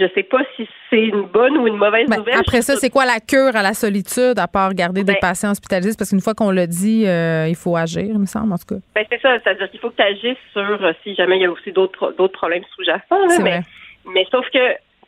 je 0.00 0.06
sais 0.12 0.24
pas 0.24 0.40
si 0.56 0.68
c'est 0.90 1.04
une 1.04 1.22
bonne 1.22 1.56
ou 1.56 1.68
une 1.68 1.76
mauvaise 1.76 2.08
ben, 2.08 2.16
nouvelle. 2.16 2.40
Après 2.40 2.62
ça, 2.62 2.74
c'est 2.74 2.90
quoi 2.90 3.06
la 3.06 3.20
cure 3.20 3.54
à 3.54 3.62
la 3.62 3.74
solitude, 3.74 4.40
à 4.40 4.48
part 4.48 4.74
garder 4.74 5.04
des 5.04 5.12
ben 5.12 5.20
patients 5.20 5.52
hospitalisés? 5.52 5.94
Parce 5.96 6.10
qu'une 6.10 6.20
fois 6.20 6.34
qu'on 6.34 6.50
l'a 6.50 6.66
dit, 6.66 7.06
euh, 7.06 7.46
il 7.46 7.54
faut 7.54 7.76
agir, 7.76 8.02
il 8.02 8.18
me 8.18 8.26
semble, 8.26 8.52
en 8.52 8.58
tout 8.58 8.74
cas. 8.74 8.80
Ben, 8.96 9.06
c'est 9.08 9.20
ça. 9.20 9.38
C'est-à-dire 9.38 9.70
qu'il 9.70 9.78
faut 9.78 9.90
que 9.90 9.96
tu 9.96 10.02
agisses 10.02 10.42
sur 10.52 10.84
euh, 10.84 10.92
si 11.04 11.14
jamais 11.14 11.36
il 11.36 11.42
y 11.42 11.46
a 11.46 11.50
aussi 11.52 11.70
d'autres 11.70 12.28
problèmes 12.32 12.64
sous-jacents. 12.74 13.40
Mais, 13.40 13.60
mais 14.04 14.26
sauf 14.32 14.44
que 14.50 14.58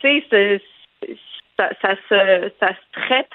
tu 0.05 0.29
sais, 0.29 0.61
ça, 1.57 1.69
ça, 1.81 1.95
se, 2.09 2.51
ça 2.59 2.69
se 2.69 3.01
traite 3.01 3.29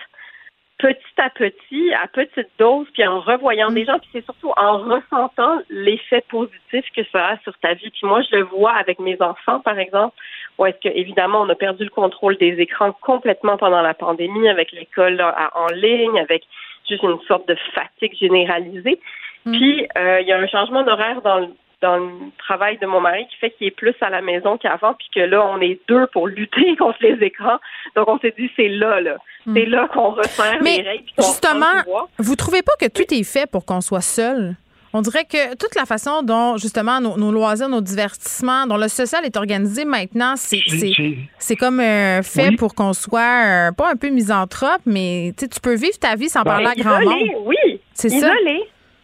petit 0.80 0.98
à 1.18 1.28
petit, 1.30 1.92
à 1.92 2.06
petite 2.08 2.48
dose, 2.58 2.86
puis 2.92 3.06
en 3.06 3.20
revoyant 3.20 3.70
des 3.70 3.84
gens, 3.84 3.98
puis 3.98 4.08
c'est 4.12 4.24
surtout 4.24 4.52
en 4.56 4.78
ressentant 4.78 5.60
l'effet 5.68 6.24
positif 6.28 6.84
que 6.96 7.02
ça 7.12 7.28
a 7.28 7.38
sur 7.40 7.56
ta 7.58 7.74
vie. 7.74 7.90
Puis 7.90 8.06
moi, 8.06 8.22
je 8.22 8.36
le 8.36 8.44
vois 8.44 8.72
avec 8.72 8.98
mes 8.98 9.20
enfants, 9.20 9.60
par 9.60 9.78
exemple, 9.78 10.16
où 10.58 10.66
est-ce 10.66 10.78
que, 10.78 10.94
évidemment, 10.94 11.42
on 11.42 11.48
a 11.50 11.54
perdu 11.54 11.84
le 11.84 11.90
contrôle 11.90 12.36
des 12.38 12.60
écrans 12.60 12.92
complètement 12.92 13.58
pendant 13.58 13.82
la 13.82 13.94
pandémie, 13.94 14.48
avec 14.48 14.72
l'école 14.72 15.22
en 15.54 15.66
ligne, 15.74 16.18
avec 16.18 16.44
juste 16.88 17.02
une 17.02 17.20
sorte 17.28 17.46
de 17.46 17.56
fatigue 17.74 18.16
généralisée. 18.18 18.98
Mm. 19.44 19.52
Puis, 19.52 19.86
euh, 19.98 20.20
il 20.20 20.28
y 20.28 20.32
a 20.32 20.38
un 20.38 20.48
changement 20.48 20.82
d'horaire 20.82 21.20
dans 21.22 21.40
le, 21.40 21.48
dans 21.82 21.96
le 21.96 22.10
travail 22.38 22.78
de 22.78 22.86
mon 22.86 23.00
mari 23.00 23.26
qui 23.30 23.36
fait 23.38 23.50
qu'il 23.52 23.66
est 23.66 23.70
plus 23.70 23.94
à 24.00 24.10
la 24.10 24.20
maison 24.20 24.58
qu'avant, 24.58 24.94
puis 24.94 25.08
que 25.14 25.20
là, 25.20 25.44
on 25.46 25.60
est 25.60 25.80
deux 25.88 26.06
pour 26.12 26.26
lutter 26.28 26.76
contre 26.78 26.98
les 27.00 27.16
écrans. 27.26 27.58
Donc, 27.96 28.08
on 28.08 28.18
s'est 28.18 28.34
dit, 28.38 28.50
c'est 28.56 28.68
là, 28.68 29.00
là. 29.00 29.16
Mm. 29.46 29.54
C'est 29.54 29.66
là 29.66 29.88
qu'on 29.92 30.10
resserre 30.10 30.62
les 30.62 30.82
règles. 30.82 31.04
Justement, 31.18 31.82
vous 32.18 32.36
trouvez 32.36 32.62
pas 32.62 32.72
que 32.80 32.86
tout 32.86 33.12
est 33.14 33.24
fait 33.24 33.50
pour 33.50 33.64
qu'on 33.64 33.80
soit 33.80 34.02
seul? 34.02 34.54
On 34.92 35.02
dirait 35.02 35.24
que 35.24 35.54
toute 35.56 35.76
la 35.76 35.84
façon 35.86 36.22
dont, 36.24 36.56
justement, 36.56 37.00
nos, 37.00 37.16
nos 37.16 37.30
loisirs, 37.30 37.68
nos 37.68 37.80
divertissements, 37.80 38.66
dont 38.66 38.76
le 38.76 38.88
social 38.88 39.24
est 39.24 39.36
organisé 39.36 39.84
maintenant, 39.84 40.34
c'est 40.36 40.62
c'est- 40.66 40.92
c'est 41.38 41.54
comme 41.54 41.78
euh, 41.78 42.22
fait 42.24 42.48
Oui. 42.48 42.56
pour 42.56 42.74
qu'on 42.74 42.92
soit 42.92 43.68
euh, 43.68 43.72
pas 43.72 43.88
un 43.92 43.94
peu 43.94 44.08
misanthrope, 44.08 44.80
mais 44.86 45.32
tu 45.38 45.46
peux 45.62 45.76
vivre 45.76 45.96
ta 46.00 46.16
vie 46.16 46.28
sans 46.28 46.42
parler 46.42 46.66
à 46.66 46.74
grand 46.74 46.98
Ben, 46.98 47.02
Isolé, 47.02 47.32
monde. 47.34 47.42
Oui. 47.46 47.80
C'est 47.94 48.08
ça. 48.08 48.32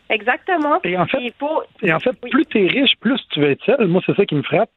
Exactement. 0.09 0.79
Et 0.85 0.97
en 0.97 1.07
fait, 1.07 1.19
Et 1.83 1.93
en 1.93 2.01
fait, 2.01 2.13
plus 2.13 2.47
tu 2.47 2.65
es 2.65 2.69
riche, 2.69 2.97
plus 3.01 3.21
tu 3.31 3.41
veux 3.41 3.51
être 3.51 3.65
seul. 3.65 3.87
Moi, 3.89 4.03
c'est 4.07 4.17
ça 4.17 4.25
qui 4.25 4.35
me 4.35 4.43
frappe. 4.43 4.71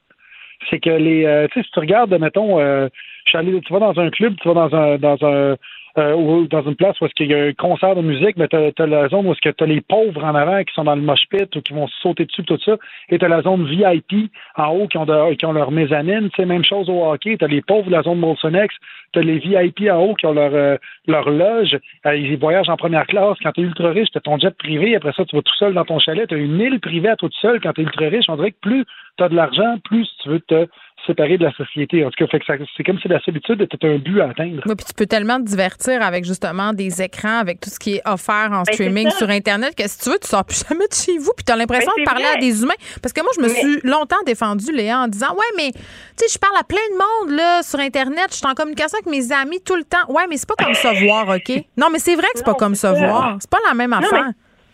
C'est 0.70 0.80
que 0.80 0.90
les. 0.90 1.26
euh, 1.26 1.48
tu 1.48 1.60
sais, 1.60 1.66
si 1.66 1.72
tu 1.72 1.80
regardes, 1.80 2.14
mettons, 2.20 2.60
euh, 2.60 2.88
je 3.26 3.30
suis 3.30 3.38
allé, 3.38 3.62
tu 3.62 3.72
vas 3.72 3.80
dans 3.80 3.98
un 4.00 4.10
club, 4.10 4.36
tu 4.42 4.48
vas 4.48 4.54
dans 4.56 4.76
un 4.76 4.98
dans 4.98 5.18
un 5.26 5.56
euh, 5.98 6.14
ou 6.16 6.48
dans 6.48 6.62
une 6.64 6.76
place 6.76 7.00
où 7.02 7.06
est-ce 7.06 7.14
qu'il 7.16 7.28
y 7.28 7.34
a 7.34 7.44
un 7.46 7.54
concert 7.54 7.96
de 7.96 8.02
musique, 8.02 8.38
mais 8.38 8.48
t'as 8.48 8.70
as 8.78 8.86
la 8.86 9.08
zone 9.10 9.26
où 9.28 9.32
est-ce 9.32 9.42
que 9.42 9.50
t'as 9.50 9.66
les 9.66 9.82
pauvres 9.82 10.24
en 10.24 10.36
avant 10.36 10.64
qui 10.64 10.74
sont 10.74 10.84
dans 10.84 10.96
le 10.96 11.02
mosh 11.02 11.28
pit 11.30 11.54
ou 11.56 11.62
qui 11.62 11.74
vont 11.74 11.88
sauter 12.02 12.26
dessus 12.26 12.44
tout 12.44 12.60
ça, 12.64 12.78
et 13.10 13.18
t'as 13.18 13.28
la 13.28 13.42
zone 13.42 13.66
VIP 13.66 14.30
en 14.56 14.70
haut 14.70 14.88
qui 14.88 14.98
ont 14.98 15.06
de- 15.06 15.34
qui 15.34 15.46
ont 15.46 15.52
leur 15.54 15.72
mezzanine. 15.72 16.30
Tu 16.30 16.42
sais, 16.42 16.46
même 16.46 16.64
chose 16.64 16.90
au 16.90 17.06
hockey. 17.06 17.38
T'as 17.38 17.48
les 17.48 17.62
pauvres 17.62 17.88
de 17.88 17.92
la 17.92 18.02
zone 18.04 18.20
Molson 18.20 18.54
X, 18.54 18.74
t'as 19.14 19.22
les 19.22 19.40
VIP 19.40 19.90
en 19.90 19.98
haut 19.98 20.14
qui 20.16 20.26
ont 20.26 20.34
leur 20.34 20.54
euh, 20.54 20.78
leur 21.08 21.30
loge. 21.30 21.78
Euh, 22.06 22.16
ils 22.16 22.38
voyagent 22.38 22.70
en 22.70 22.78
première 22.78 23.08
classe. 23.08 23.38
Quand 23.44 23.52
t'es 23.52 23.62
ultra 23.62 23.90
riche, 23.90 24.10
t'as 24.14 24.20
ton 24.20 24.38
jet 24.38 24.56
privé. 24.58 24.96
Après 24.96 25.14
ça, 25.14 25.26
tu 25.26 25.36
vas 25.36 25.42
tout 25.42 25.56
seul 25.56 25.74
dans 25.74 25.86
ton 25.86 26.00
chalet. 26.00 26.28
T'as 26.30 26.38
une 26.38 26.60
île 26.60 26.80
privée 26.80 27.10
à 27.10 27.16
toi 27.16 27.30
tout 27.30 27.40
seul. 27.42 27.60
Quand 27.62 27.74
t'es 27.74 27.82
ultra 27.82 28.08
riche, 28.08 28.26
on 28.30 28.36
dirait 28.36 28.52
que 28.52 28.60
plus 28.62 28.86
t'as 29.18 29.30
de 29.30 29.36
l'argent, 29.36 29.76
plus 29.84 30.08
tu 30.24 30.30
veux 30.30 30.40
te 30.40 30.68
séparer 31.06 31.38
de 31.38 31.44
la 31.44 31.52
société. 31.54 32.04
En 32.06 32.10
tout 32.12 32.24
cas, 32.24 32.30
fait 32.30 32.40
que 32.40 32.46
ça- 32.46 32.54
c'est 32.78 32.84
comme 32.84 33.00
si 33.00 33.08
la 33.08 33.20
solitude 33.22 33.62
était 33.62 33.88
un 33.88 33.98
but 33.98 34.22
à 34.22 34.30
atteindre. 34.30 34.62
Oui, 34.66 34.76
puis 34.76 34.86
tu 34.86 34.94
peux 34.94 35.06
tellement 35.06 35.38
te 35.38 35.44
divertir 35.46 36.02
avec 36.02 36.26
justement 36.26 36.74
des 36.74 37.02
écrans, 37.02 37.40
avec 37.40 37.60
tout 37.60 37.70
ce 37.70 37.80
qui 37.80 37.96
est 37.96 38.02
offert 38.08 38.50
en 38.52 38.64
Ben, 38.64 38.74
streaming 38.74 39.10
sur 39.12 39.30
Internet, 39.30 39.76
que 39.76 39.88
si 39.88 40.00
tu 40.00 40.10
veux, 40.10 40.20
tu 40.22 40.28
sors 40.28 40.46
plus 40.46 40.64
jamais 40.70 40.88
de 40.88 40.94
chez 40.94 41.18
vous, 41.18 41.32
puis 41.36 41.44
tu 41.46 41.52
as 41.52 41.56
l'impression 41.56 41.92
Ben, 41.96 42.04
de 42.04 42.06
parler 42.10 42.26
à 42.26 42.38
des 42.38 42.62
humains. 42.64 42.74
Parce 43.02 43.14
que 43.14 43.22
moi, 43.22 43.32
je 43.36 43.42
me 43.42 43.48
Mais- 43.48 43.54
suis 43.54 43.80
longtemps 43.90 44.22
défendue, 44.26 44.72
Léa, 44.72 45.00
en 45.00 45.08
disant 45.08 45.34
Ouais, 45.34 45.52
mais 45.58 45.72
tu 45.72 45.80
sais, 46.18 46.26
je 46.34 46.40
parle 46.40 46.56
à 46.60 46.64
plein 46.64 46.78
de 46.92 46.98
monde 46.98 47.38
là, 47.38 47.62
sur 47.64 47.80
Internet, 47.80 48.28
je 48.32 48.36
suis 48.36 48.48
en 48.48 48.54
communication 48.54 48.98
avec 49.00 49.06
mes 49.12 49.32
amis 49.32 49.62
tout 49.66 49.76
le 49.76 49.84
temps. 49.84 50.12
Ouais, 50.12 50.24
mais 50.30 50.38
c'est 50.38 50.48
pas 50.50 50.56
comme 50.64 50.74
ça 50.74 50.92
voir, 50.94 51.28
OK? 51.36 51.52
Non, 51.78 51.88
mais 51.92 52.00
c'est 52.00 52.16
vrai 52.16 52.28
que 52.34 52.40
c'est 52.40 52.46
pas 52.46 52.54
comme 52.56 52.76
ça 52.76 52.94
voir. 52.94 53.38
C'est 53.40 53.50
pas 53.50 53.60
la 53.68 53.74
même 53.74 53.92
Non, 53.92 53.98
affaire. 53.98 54.30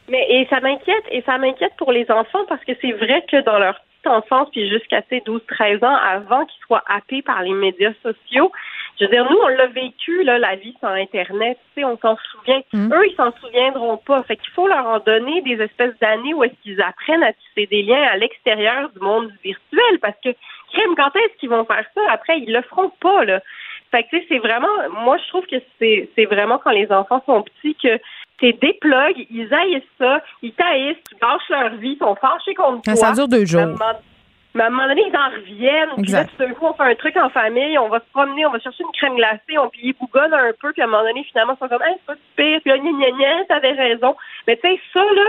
Mais 0.09 0.23
et 0.29 0.45
ça 0.51 0.59
m'inquiète 0.59 1.03
et 1.11 1.23
ça 1.25 1.37
m'inquiète 1.39 1.71
pour 1.79 1.91
les 1.91 2.05
enfants 2.11 2.45
parce 2.47 2.63
que 2.63 2.73
c'est 2.79 2.91
vrai 2.91 3.23
que 3.31 3.43
dans 3.43 3.57
leur 3.57 3.75
enfance 4.07 4.49
puis 4.51 4.69
jusqu'à 4.69 5.01
ces 5.09 5.19
12-13 5.19 5.85
ans 5.85 5.95
avant 5.95 6.45
qu'ils 6.45 6.61
soient 6.65 6.83
happés 6.87 7.21
par 7.21 7.41
les 7.41 7.53
médias 7.53 7.93
sociaux, 8.03 8.51
je 8.99 9.05
veux 9.05 9.11
dire 9.11 9.29
nous 9.29 9.37
on 9.37 9.47
l'a 9.47 9.67
vécu 9.67 10.23
là 10.23 10.37
la 10.37 10.55
vie 10.55 10.75
sans 10.81 10.89
internet, 10.89 11.57
tu 11.73 11.81
sais 11.81 11.85
on 11.85 11.97
s'en 11.97 12.17
souvient. 12.31 12.61
Eux 12.73 13.07
ils 13.07 13.15
s'en 13.15 13.31
souviendront 13.41 13.97
pas. 13.97 14.23
Fait 14.23 14.37
qu'il 14.37 14.51
faut 14.53 14.67
leur 14.67 14.85
en 14.85 14.99
donner 14.99 15.41
des 15.41 15.61
espèces 15.61 15.97
d'années 15.99 16.33
où 16.33 16.43
est-ce 16.43 16.55
qu'ils 16.63 16.81
apprennent 16.81 17.23
à 17.23 17.33
tisser 17.33 17.67
des 17.67 17.83
liens 17.83 18.03
à 18.03 18.17
l'extérieur 18.17 18.89
du 18.89 18.99
monde 18.99 19.31
virtuel 19.43 19.99
parce 20.01 20.17
que 20.23 20.29
crème 20.71 20.95
quand 20.95 21.15
est-ce 21.15 21.37
qu'ils 21.39 21.49
vont 21.49 21.65
faire 21.65 21.85
ça? 21.93 22.01
Après 22.09 22.39
ils 22.39 22.51
le 22.51 22.61
feront 22.61 22.91
pas 23.01 23.25
là. 23.25 23.41
Fait 23.91 24.03
que 24.03 24.09
tu 24.09 24.19
sais 24.19 24.25
c'est 24.29 24.39
vraiment 24.39 24.89
moi 25.03 25.17
je 25.17 25.27
trouve 25.29 25.45
que 25.45 25.57
c'est 25.79 26.09
c'est 26.15 26.25
vraiment 26.25 26.57
quand 26.57 26.71
les 26.71 26.91
enfants 26.91 27.23
sont 27.25 27.43
petits 27.43 27.75
que 27.75 27.99
c'est 28.39 28.59
des 28.61 28.73
plugs, 28.73 29.25
ils 29.29 29.53
haïssent 29.53 29.83
ça, 29.97 30.21
ils 30.41 30.53
taillissent, 30.53 30.97
ils 31.11 31.17
gâchent 31.19 31.49
leur 31.49 31.75
vie, 31.75 31.91
ils 31.93 31.97
sont 31.97 32.15
fâchés 32.15 32.53
contre 32.53 32.81
toi. 32.81 32.95
Ça 32.95 33.11
dure 33.13 33.27
deux 33.27 33.45
jours. 33.45 33.77
Mais 34.53 34.63
à 34.63 34.67
un 34.67 34.69
moment 34.69 34.87
donné, 34.87 35.03
ils 35.05 35.17
en 35.17 35.35
reviennent. 35.35 36.01
Puis 36.01 36.11
là, 36.13 36.23
tout 36.23 36.37
d'un 36.39 36.53
coup, 36.53 36.65
on 36.65 36.73
fait 36.73 36.91
un 36.91 36.95
truc 36.95 37.17
en 37.17 37.29
famille, 37.29 37.77
on 37.77 37.89
va 37.89 37.99
se 37.99 38.09
promener, 38.13 38.45
on 38.45 38.51
va 38.51 38.59
chercher 38.59 38.83
une 38.83 38.91
crème 38.93 39.15
glacée, 39.15 39.57
on 39.57 39.67
puis 39.67 39.81
ils 39.83 39.93
bougonnent 39.93 40.33
un 40.33 40.51
peu, 40.61 40.71
puis 40.71 40.81
à 40.81 40.85
un 40.85 40.87
moment 40.87 41.03
donné, 41.03 41.25
finalement, 41.25 41.55
ils 41.55 41.59
sont 41.59 41.67
comme, 41.67 41.83
hey, 41.83 41.95
c'est 41.97 42.05
pas 42.05 42.13
si 42.15 42.21
pire, 42.37 42.61
puis 42.61 42.71
là, 42.71 42.77
gna 42.77 42.91
gna 42.91 43.11
gna, 43.11 43.45
t'avais 43.49 43.71
raison. 43.73 44.15
Mais 44.47 44.55
tu 44.55 44.61
sais, 44.61 44.79
ça, 44.93 45.01
là, 45.01 45.25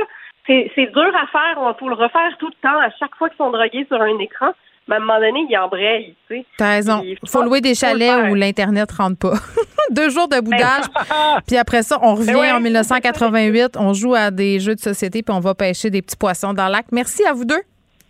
c'est 0.47 0.71
c'est 0.77 0.87
dur 0.93 1.13
à 1.17 1.27
faire, 1.27 1.57
on 1.59 1.75
faut 1.75 1.89
le 1.89 1.97
refaire 1.97 2.37
tout 2.39 2.47
le 2.47 2.69
temps, 2.69 2.79
à 2.79 2.91
chaque 3.01 3.17
fois 3.17 3.29
qu'ils 3.29 3.39
sont 3.39 3.51
drogués 3.51 3.85
sur 3.89 4.01
un 4.01 4.17
écran. 4.19 4.53
Mais 4.89 4.95
à 4.95 4.99
un 4.99 5.01
moment 5.01 5.19
donné, 5.19 5.47
ils 5.51 5.59
embrayent, 5.59 6.15
tu 6.29 6.37
sais. 6.37 6.47
T'as 6.57 6.71
raison. 6.71 7.01
Puis, 7.01 7.19
Faut 7.27 7.43
louer 7.43 7.61
des 7.61 7.75
chalets 7.75 8.31
où 8.31 8.35
l'Internet 8.35 8.91
rentre 8.93 9.19
pas. 9.19 9.35
Deux 9.91 10.11
jours 10.11 10.29
de 10.29 10.41
boudage. 10.41 10.85
puis 11.47 11.57
après 11.57 11.83
ça, 11.83 11.99
on 12.03 12.15
revient 12.15 12.33
Ben 12.33 12.39
ouais. 12.39 12.53
en 12.53 12.61
1988. 12.61 13.77
On 13.79 13.93
joue 13.93 14.15
à 14.15 14.31
des 14.31 14.61
jeux 14.61 14.75
de 14.77 14.81
société 14.81 15.23
puis 15.23 15.35
on 15.35 15.41
va 15.41 15.55
pêcher 15.55 15.91
des 15.91 16.03
petits 16.03 16.17
poissons 16.17 16.53
dans 16.53 16.67
le 16.67 16.73
lac. 16.73 16.87
Merci 16.93 17.25
à 17.25 17.33
vous 17.33 17.45
deux. 17.45 17.63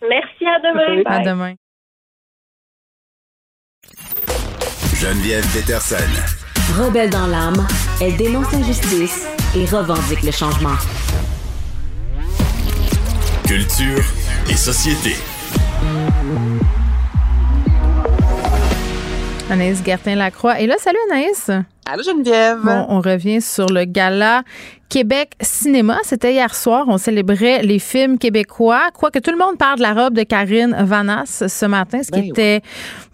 Merci, 0.06 0.44
à 0.46 0.60
demain. 0.60 1.02
À 1.06 1.20
demain. 1.20 1.54
Geneviève 4.94 5.44
Peterson. 5.52 5.96
Rebelle 6.78 7.10
dans 7.10 7.26
l'âme, 7.26 7.66
elle 8.02 8.16
dénonce 8.16 8.50
l'injustice 8.52 9.26
et 9.56 9.64
revendique 9.66 10.22
le 10.22 10.32
changement. 10.32 10.76
Culture 13.46 14.02
et 14.50 14.56
société. 14.56 15.14
Anaïs 19.50 19.82
Gertin-Lacroix. 19.84 20.60
Et 20.60 20.66
là, 20.66 20.76
salut 20.78 20.98
Anaïs. 21.10 21.50
Allô 21.88 22.02
Geneviève? 22.02 22.58
Bon, 22.64 22.84
on 22.88 23.00
revient 23.00 23.40
sur 23.40 23.66
le 23.66 23.84
gala 23.84 24.42
Québec 24.88 25.34
Cinéma. 25.40 25.98
C'était 26.02 26.32
hier 26.32 26.52
soir. 26.52 26.86
On 26.88 26.98
célébrait 26.98 27.62
les 27.62 27.78
films 27.78 28.18
québécois. 28.18 28.88
Quoique 28.92 29.20
tout 29.20 29.30
le 29.30 29.36
monde 29.36 29.56
parle 29.56 29.76
de 29.76 29.82
la 29.82 29.94
robe 29.94 30.14
de 30.14 30.24
Karine 30.24 30.76
Vanas 30.80 31.44
ce 31.46 31.66
matin, 31.66 32.02
ce 32.02 32.10
qui 32.10 32.22
Ben 32.22 32.30
était, 32.30 32.62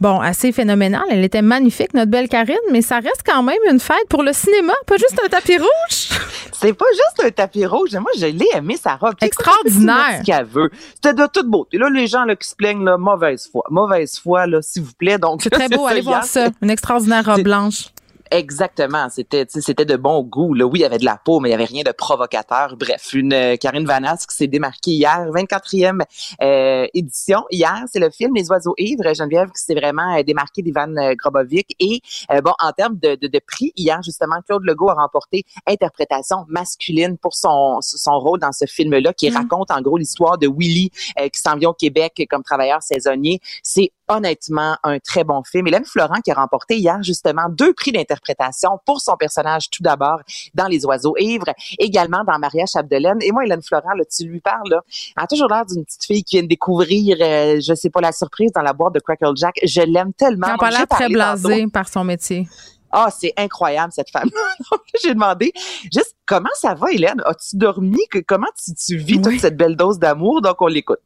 bon, 0.01 0.21
assez 0.21 0.53
phénoménal. 0.53 1.03
Elle 1.11 1.23
était 1.23 1.43
magnifique, 1.43 1.93
notre 1.93 2.11
belle 2.11 2.31
Karine, 2.31 2.57
mais 2.71 2.81
ça 2.81 2.97
reste 2.97 3.23
quand 3.27 3.43
même 3.43 3.59
une 3.71 3.79
fête 3.79 4.09
pour 4.09 4.23
le 4.23 4.33
cinéma, 4.33 4.73
pas 4.87 4.97
juste 4.97 5.21
un 5.23 5.29
tapis 5.29 5.59
rouge. 5.59 5.69
C'est 6.53 6.73
pas 6.73 6.87
juste 6.93 7.27
un 7.27 7.31
tapis 7.31 7.67
rouge. 7.67 7.93
Moi, 7.93 8.11
je 8.17 8.27
l'ai 8.27 8.47
aimé, 8.55 8.79
sa 8.83 8.95
robe. 8.95 9.15
Extraordinaire. 9.21 9.97
écoute, 9.97 10.07
c'est 10.25 10.33
ce 10.33 10.39
qu'elle 10.39 10.47
veut. 10.47 10.71
C'était 10.95 11.13
de 11.13 11.27
toute 11.27 11.47
beauté. 11.49 11.77
Là, 11.77 11.91
les 11.91 12.07
gens 12.07 12.25
là, 12.25 12.37
qui 12.37 12.49
se 12.49 12.55
plaignent, 12.55 12.85
là, 12.85 12.97
mauvaise 12.97 13.49
foi. 13.51 13.65
Mauvaise 13.69 14.19
foi, 14.19 14.47
là, 14.47 14.63
s'il 14.63 14.83
vous 14.83 14.95
plaît. 14.95 15.19
Donc, 15.19 15.43
C'est 15.43 15.51
très 15.51 15.69
beau. 15.77 15.87
Allez 15.87 16.03
voir 16.03 16.23
ça. 16.23 16.51
Une 16.63 16.71
extraordinaire 16.71 17.25
robe 17.27 17.43
blanche. 17.43 17.87
Exactement. 18.33 19.09
C'était, 19.11 19.45
c'était 19.49 19.85
de 19.85 19.97
bon 19.97 20.23
goût. 20.23 20.55
Là. 20.55 20.65
Oui, 20.65 20.79
il 20.79 20.83
y 20.83 20.85
avait 20.87 20.99
de 20.99 21.05
la 21.05 21.19
peau, 21.23 21.39
mais 21.39 21.51
il 21.51 21.53
y 21.53 21.55
avait 21.55 21.67
rien 21.67 21.83
de 21.83 21.93
provocateur. 21.93 22.77
Bref, 22.79 23.13
une 23.13 23.35
euh, 23.35 23.57
Karine 23.57 23.85
Vanas 23.85 24.25
qui 24.29 24.35
s'est 24.35 24.47
démarquée 24.47 24.93
hier, 24.93 25.27
24e 25.31 26.01
euh, 26.41 26.87
édition. 26.95 27.45
Hier, 27.51 27.85
c'est 27.93 27.99
le 27.99 28.09
film 28.11 28.35
Les 28.35 28.51
oiseaux 28.51 28.75
ivres. 28.79 29.13
Geneviève 29.15 29.51
qui 29.51 29.63
s'est 29.63 29.75
vraiment 29.75 30.17
euh, 30.17 30.23
démarquée 30.23 30.63
d'Ivan 30.63 30.97
euh, 30.97 31.15
Grobovic. 31.15 31.77
Et 31.79 32.01
euh, 32.31 32.41
bon, 32.41 32.53
en 32.59 32.73
termes 32.73 32.97
de, 32.97 33.17
de, 33.17 33.27
de 33.27 33.41
prix, 33.47 33.73
hier, 33.77 34.03
justement, 34.03 34.37
Claude 34.47 34.65
Legault 34.65 34.89
a 34.89 34.95
remporté 34.95 35.45
interprétation 35.67 36.47
masculine 36.49 37.19
pour 37.19 37.35
son, 37.35 37.81
son 37.83 38.19
rôle 38.19 38.39
dans 38.39 38.53
ce 38.53 38.65
film-là, 38.65 39.13
qui 39.13 39.29
raconte 39.29 39.71
en 39.71 39.83
gros 39.83 39.99
l'histoire 39.99 40.39
de 40.39 40.49
Willy 40.49 40.91
euh, 41.21 41.29
qui 41.29 41.41
s'en 41.41 41.57
vient 41.57 41.71
au 41.71 41.75
Québec 41.75 42.27
comme 42.31 42.43
travailleur 42.43 42.83
saisonnier. 42.83 43.41
C'est 43.63 43.93
honnêtement 44.09 44.77
un 44.83 44.99
très 44.99 45.25
bon 45.25 45.43
film. 45.43 45.67
Hélène 45.67 45.85
Florent 45.85 46.21
qui 46.25 46.31
a 46.31 46.35
remporté 46.35 46.77
hier 46.77 47.03
justement 47.03 47.49
deux 47.49 47.73
prix 47.73 47.93
d'interprétation 47.93 48.79
pour 48.85 49.01
son 49.01 49.17
personnage 49.17 49.71
tout 49.71 49.83
d'abord 49.83 50.21
dans 50.55 50.67
Les 50.67 50.85
Oiseaux 50.85 51.15
ivres, 51.19 51.53
également 51.79 52.25
dans 52.25 52.39
Maria 52.39 52.65
Chapdelaine. 52.67 53.19
Et 53.23 53.33
moi, 53.33 53.45
Hélène 53.45 53.63
Florent, 53.63 53.95
là, 53.95 54.05
tu 54.05 54.25
lui 54.25 54.41
parles, 54.41 54.69
là, 54.69 54.81
elle 55.17 55.25
a 55.25 55.27
toujours 55.27 55.49
l'air 55.49 55.67
d'une 55.67 55.85
petite 55.85 56.05
fille 56.05 56.25
qui 56.25 56.37
vient 56.37 56.43
de 56.43 56.49
découvrir, 56.49 57.17
euh, 57.21 57.61
je 57.61 57.75
sais 57.75 57.91
pas, 57.91 58.01
la 58.01 58.13
surprise 58.13 58.53
dans 58.53 58.63
la 58.63 58.73
boîte 58.73 58.95
de 58.95 59.01
Crackle 59.01 59.37
Jack. 59.37 59.59
Je 59.65 59.83
l'aime 59.83 60.13
tellement. 60.13 60.49
Elle 60.61 60.67
a 60.67 60.71
l'air 60.71 60.89
très 60.89 61.09
blasée 61.09 61.67
par 61.69 61.89
son 61.89 62.05
métier. 62.05 62.49
Ah, 62.93 63.09
c'est 63.11 63.33
incroyable, 63.39 63.91
cette 63.93 64.11
femme. 64.11 64.29
Donc, 64.71 64.83
j'ai 65.03 65.15
demandé, 65.15 65.53
juste, 65.85 66.15
comment 66.27 66.51
ça 66.55 66.75
va, 66.75 66.93
Hélène? 66.93 67.23
As-tu 67.25 67.57
dormi? 67.57 68.01
Comment 68.27 68.49
tu, 68.63 68.75
tu 68.75 68.97
vis 68.99 69.21
toute 69.21 69.41
cette 69.41 69.57
belle 69.57 69.77
dose 69.77 69.99
d'amour? 69.99 70.43
Donc, 70.43 70.61
on 70.61 70.67
l'écoute. 70.67 71.01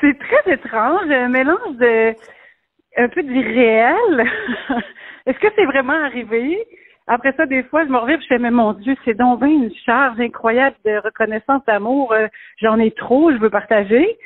C'est 0.00 0.18
très 0.18 0.54
étrange, 0.54 1.10
un 1.10 1.28
mélange 1.28 1.76
de 1.76 2.14
un 2.96 3.08
peu 3.08 3.22
d'irréel. 3.22 4.24
Est-ce 5.26 5.38
que 5.38 5.48
c'est 5.54 5.64
vraiment 5.66 6.04
arrivé? 6.04 6.58
Après 7.06 7.32
ça, 7.36 7.46
des 7.46 7.62
fois, 7.64 7.84
je 7.84 7.90
me 7.90 7.98
reviens 7.98 8.16
et 8.16 8.20
je 8.20 8.26
fais, 8.26 8.38
mais 8.38 8.50
mon 8.50 8.72
Dieu, 8.72 8.94
c'est 9.04 9.14
donc 9.14 9.42
une 9.42 9.70
charge 9.84 10.20
incroyable 10.20 10.76
de 10.84 10.98
reconnaissance 10.98 11.64
d'amour. 11.66 12.12
Euh, 12.12 12.28
J'en 12.58 12.78
ai 12.78 12.90
trop, 12.92 13.32
je 13.32 13.36
veux 13.36 13.50
partager. 13.50 14.16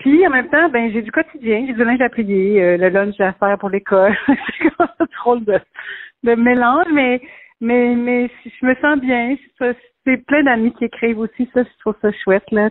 Puis 0.00 0.26
en 0.26 0.30
même 0.30 0.48
temps, 0.48 0.68
ben 0.68 0.92
j'ai 0.92 1.02
du 1.02 1.12
quotidien, 1.12 1.64
j'ai 1.66 1.72
du 1.72 1.84
linge 1.84 2.00
à 2.00 2.08
plier, 2.08 2.62
euh, 2.62 2.76
le 2.76 2.88
lunch 2.88 3.18
à 3.20 3.32
faire 3.34 3.58
pour 3.58 3.70
l'école. 3.70 4.16
c'est 4.26 4.70
comme 4.76 4.88
un 4.98 5.06
drôle 5.20 5.44
de, 5.44 5.58
de 6.24 6.34
mélange, 6.34 6.86
mais 6.92 7.20
mais 7.60 7.94
mais 7.94 8.30
je 8.44 8.66
me 8.66 8.74
sens 8.76 8.98
bien. 9.00 9.36
C'est 10.04 10.26
plein 10.26 10.42
d'amis 10.42 10.74
qui 10.74 10.84
écrivent 10.84 11.20
aussi 11.20 11.48
ça, 11.54 11.62
je 11.62 11.78
trouve 11.80 11.94
ça 12.02 12.10
chouette 12.24 12.50
là. 12.50 12.68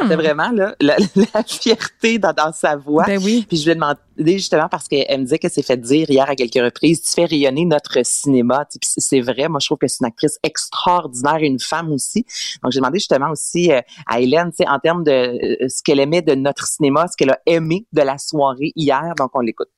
C'était 0.00 0.16
vraiment 0.16 0.50
là, 0.50 0.74
la, 0.80 0.96
fierté 1.46 2.18
dans, 2.18 2.52
sa 2.52 2.76
voix. 2.76 3.04
Ben 3.06 3.18
oui. 3.22 3.44
Puis 3.46 3.58
je 3.58 3.64
lui 3.64 3.72
ai 3.72 3.74
demandé 3.74 4.32
justement 4.32 4.68
parce 4.68 4.88
qu'elle 4.88 5.18
me 5.18 5.24
disait 5.24 5.38
que 5.38 5.48
s'est 5.48 5.62
fait 5.62 5.76
dire 5.76 6.08
hier 6.10 6.28
à 6.28 6.34
quelques 6.34 6.62
reprises, 6.62 7.02
tu 7.02 7.20
fais 7.20 7.26
rayonner 7.26 7.64
notre 7.64 7.98
cinéma. 8.04 8.64
c'est 8.80 9.20
vrai. 9.20 9.48
Moi, 9.48 9.60
je 9.60 9.66
trouve 9.66 9.78
que 9.78 9.86
c'est 9.86 10.02
une 10.02 10.08
actrice 10.08 10.38
extraordinaire 10.42 11.38
et 11.40 11.46
une 11.46 11.60
femme 11.60 11.92
aussi. 11.92 12.24
Donc, 12.62 12.72
j'ai 12.72 12.80
demandé 12.80 12.98
justement 12.98 13.30
aussi 13.30 13.72
euh, 13.72 13.80
à 14.06 14.20
Hélène, 14.20 14.50
en 14.66 14.78
termes 14.78 15.04
de 15.04 15.10
euh, 15.10 15.68
ce 15.68 15.82
qu'elle 15.82 16.00
aimait 16.00 16.22
de 16.22 16.34
notre 16.34 16.66
cinéma, 16.66 17.06
ce 17.08 17.16
qu'elle 17.16 17.32
a 17.32 17.38
aimé 17.46 17.84
de 17.92 18.02
la 18.02 18.18
soirée 18.18 18.72
hier. 18.76 19.14
Donc, 19.18 19.30
on 19.34 19.40
l'écoute. 19.40 19.68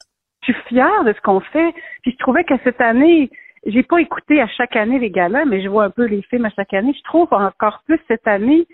Je 0.46 0.52
suis 0.52 0.62
fière 0.68 1.04
de 1.04 1.12
ce 1.12 1.20
qu'on 1.22 1.40
fait. 1.40 1.74
Puis 2.02 2.12
je 2.12 2.18
trouvais 2.18 2.44
que 2.44 2.54
cette 2.62 2.80
année, 2.80 3.30
j'ai 3.66 3.82
pas 3.82 4.00
écouté 4.00 4.40
à 4.40 4.46
chaque 4.46 4.76
année 4.76 4.98
les 4.98 5.10
galas, 5.10 5.44
mais 5.44 5.62
je 5.62 5.68
vois 5.68 5.84
un 5.84 5.90
peu 5.90 6.04
les 6.04 6.22
films 6.22 6.44
à 6.44 6.50
chaque 6.50 6.72
année. 6.72 6.94
Je 6.96 7.02
trouve 7.02 7.28
encore 7.32 7.82
plus 7.84 7.98
cette 8.06 8.26
année, 8.26 8.66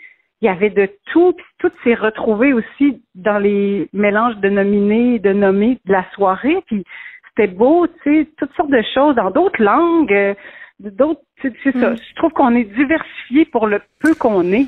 il 0.43 0.47
y 0.47 0.49
avait 0.49 0.71
de 0.71 0.91
tout, 1.13 1.33
puis 1.33 1.47
tout 1.59 1.71
s'est 1.85 1.95
retrouvé 1.95 2.53
aussi 2.53 3.01
dans 3.15 3.39
les 3.39 3.89
mélanges 3.93 4.37
de 4.39 4.49
nominés, 4.49 5.21
de 5.21 5.33
nommés 5.33 5.79
de 5.85 5.93
la 5.93 6.05
soirée, 6.15 6.63
puis 6.67 6.85
c'était 7.29 7.53
beau, 7.53 7.87
tu 7.87 7.95
sais, 8.05 8.29
toutes 8.37 8.53
sortes 8.55 8.71
de 8.71 8.83
choses 8.93 9.15
dans 9.15 9.31
d'autres 9.31 9.63
langues, 9.63 10.13
euh, 10.13 10.35
d'autres, 10.81 11.21
c'est 11.41 11.73
ça. 11.79 11.91
Mm. 11.91 11.97
Je 11.97 12.15
trouve 12.17 12.33
qu'on 12.33 12.57
est 12.57 12.65
diversifié 12.65 13.45
pour 13.47 13.69
le 13.69 13.81
peu 14.01 14.15
qu'on 14.17 14.53
est. 14.53 14.67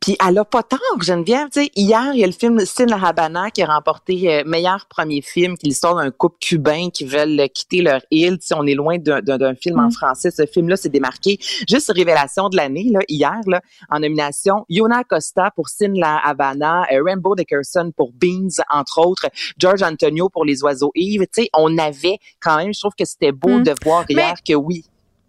Puis 0.00 0.16
elle 0.26 0.38
a 0.38 0.44
pas 0.44 0.62
tort, 0.62 0.80
Geneviève. 1.00 1.48
Sais, 1.52 1.70
hier, 1.76 2.12
il 2.14 2.20
y 2.20 2.24
a 2.24 2.26
le 2.26 2.32
film 2.32 2.58
Sin 2.64 2.86
la 2.86 2.96
Habana 2.96 3.50
qui 3.50 3.62
a 3.62 3.66
remporté 3.66 4.32
euh, 4.32 4.42
meilleur 4.46 4.86
premier 4.86 5.20
film, 5.20 5.56
qui 5.56 5.66
est 5.66 5.68
l'histoire 5.68 5.96
d'un 5.96 6.10
couple 6.10 6.36
cubain 6.40 6.88
qui 6.90 7.04
veulent 7.04 7.48
quitter 7.52 7.82
leur 7.82 8.00
île. 8.10 8.38
Tu 8.38 8.46
sais, 8.46 8.54
on 8.56 8.66
est 8.66 8.74
loin 8.74 8.96
d'un 8.98 9.54
film 9.54 9.78
en 9.78 9.88
mm. 9.88 9.92
français. 9.92 10.30
Ce 10.30 10.46
film-là 10.46 10.76
s'est 10.76 10.88
démarqué. 10.88 11.38
Juste 11.68 11.92
révélation 11.94 12.48
de 12.48 12.56
l'année, 12.56 12.88
là, 12.90 13.00
hier, 13.08 13.40
là, 13.46 13.60
en 13.90 14.00
nomination, 14.00 14.64
Yona 14.68 15.04
Costa 15.04 15.50
pour 15.54 15.68
Sin 15.68 15.92
la 15.94 16.18
Habana, 16.18 16.86
euh, 16.92 17.02
Rainbow 17.04 17.34
Dickerson 17.34 17.92
pour 17.94 18.12
Beans, 18.12 18.62
entre 18.70 19.06
autres, 19.06 19.28
George 19.58 19.82
Antonio 19.82 20.28
pour 20.28 20.44
Les 20.44 20.62
Oiseaux 20.62 20.92
Yves. 20.94 21.26
Sais, 21.32 21.50
on 21.54 21.76
avait 21.78 22.18
quand 22.40 22.56
même, 22.56 22.72
je 22.72 22.80
trouve 22.80 22.94
que 22.98 23.04
c'était 23.04 23.32
beau 23.32 23.58
mm. 23.58 23.62
de 23.64 23.74
voir 23.84 24.04
hier 24.08 24.34
que 24.46 24.54
oui, 24.54 24.84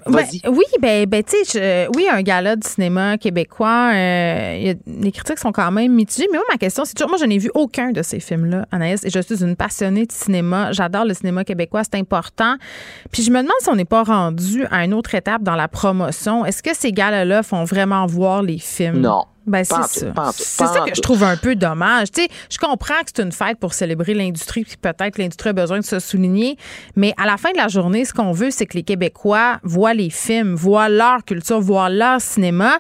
ben, 0.05 0.25
oui, 0.49 0.63
ben, 0.79 1.05
ben 1.05 1.23
tu 1.23 1.35
sais, 1.45 1.87
oui, 1.95 2.07
un 2.11 2.21
gala 2.21 2.55
de 2.55 2.63
cinéma 2.63 3.17
québécois, 3.17 3.91
euh, 3.93 4.73
les 4.87 5.11
critiques 5.11 5.39
sont 5.39 5.51
quand 5.51 5.71
même 5.71 5.93
mitigées. 5.93 6.27
Mais 6.31 6.37
moi, 6.37 6.45
ma 6.51 6.57
question, 6.57 6.85
c'est 6.85 6.93
toujours, 6.93 7.09
moi, 7.09 7.17
je 7.19 7.25
n'ai 7.25 7.37
vu 7.37 7.51
aucun 7.53 7.91
de 7.91 8.01
ces 8.01 8.19
films-là, 8.19 8.65
Anaïs, 8.71 9.03
et 9.05 9.09
je 9.09 9.19
suis 9.19 9.43
une 9.43 9.55
passionnée 9.55 10.05
de 10.05 10.11
cinéma. 10.11 10.71
J'adore 10.71 11.05
le 11.05 11.13
cinéma 11.13 11.43
québécois, 11.43 11.83
c'est 11.83 11.99
important. 11.99 12.55
Puis 13.11 13.23
je 13.23 13.31
me 13.31 13.37
demande 13.37 13.51
si 13.61 13.69
on 13.69 13.75
n'est 13.75 13.85
pas 13.85 14.03
rendu 14.03 14.65
à 14.71 14.83
une 14.85 14.93
autre 14.93 15.15
étape 15.15 15.43
dans 15.43 15.55
la 15.55 15.67
promotion. 15.67 16.45
Est-ce 16.45 16.63
que 16.63 16.75
ces 16.75 16.91
galas-là 16.91 17.43
font 17.43 17.63
vraiment 17.63 18.05
voir 18.05 18.41
les 18.41 18.57
films? 18.57 19.01
Non. 19.01 19.25
Ben, 19.45 19.63
c'est 19.63 19.73
ça. 19.73 20.31
C'est 20.33 20.67
ça 20.67 20.85
que 20.87 20.95
je 20.95 21.01
trouve 21.01 21.23
un 21.23 21.35
peu 21.35 21.55
dommage. 21.55 22.11
Tu 22.11 22.21
sais, 22.21 22.27
je 22.49 22.57
comprends 22.57 22.99
que 22.99 23.11
c'est 23.13 23.23
une 23.23 23.31
fête 23.31 23.59
pour 23.59 23.73
célébrer 23.73 24.13
l'industrie, 24.13 24.63
puis 24.63 24.77
peut-être 24.79 25.17
l'industrie 25.17 25.49
a 25.49 25.53
besoin 25.53 25.79
de 25.79 25.85
se 25.85 25.99
souligner, 25.99 26.57
mais 26.95 27.13
à 27.17 27.25
la 27.25 27.37
fin 27.37 27.51
de 27.51 27.57
la 27.57 27.67
journée, 27.67 28.05
ce 28.05 28.13
qu'on 28.13 28.31
veut, 28.31 28.51
c'est 28.51 28.65
que 28.65 28.77
les 28.77 28.83
Québécois 28.83 29.59
voient 29.63 29.93
les 29.93 30.09
films, 30.09 30.53
voient 30.53 30.89
leur 30.89 31.25
culture, 31.25 31.59
voient 31.59 31.89
leur 31.89 32.21
cinéma. 32.21 32.77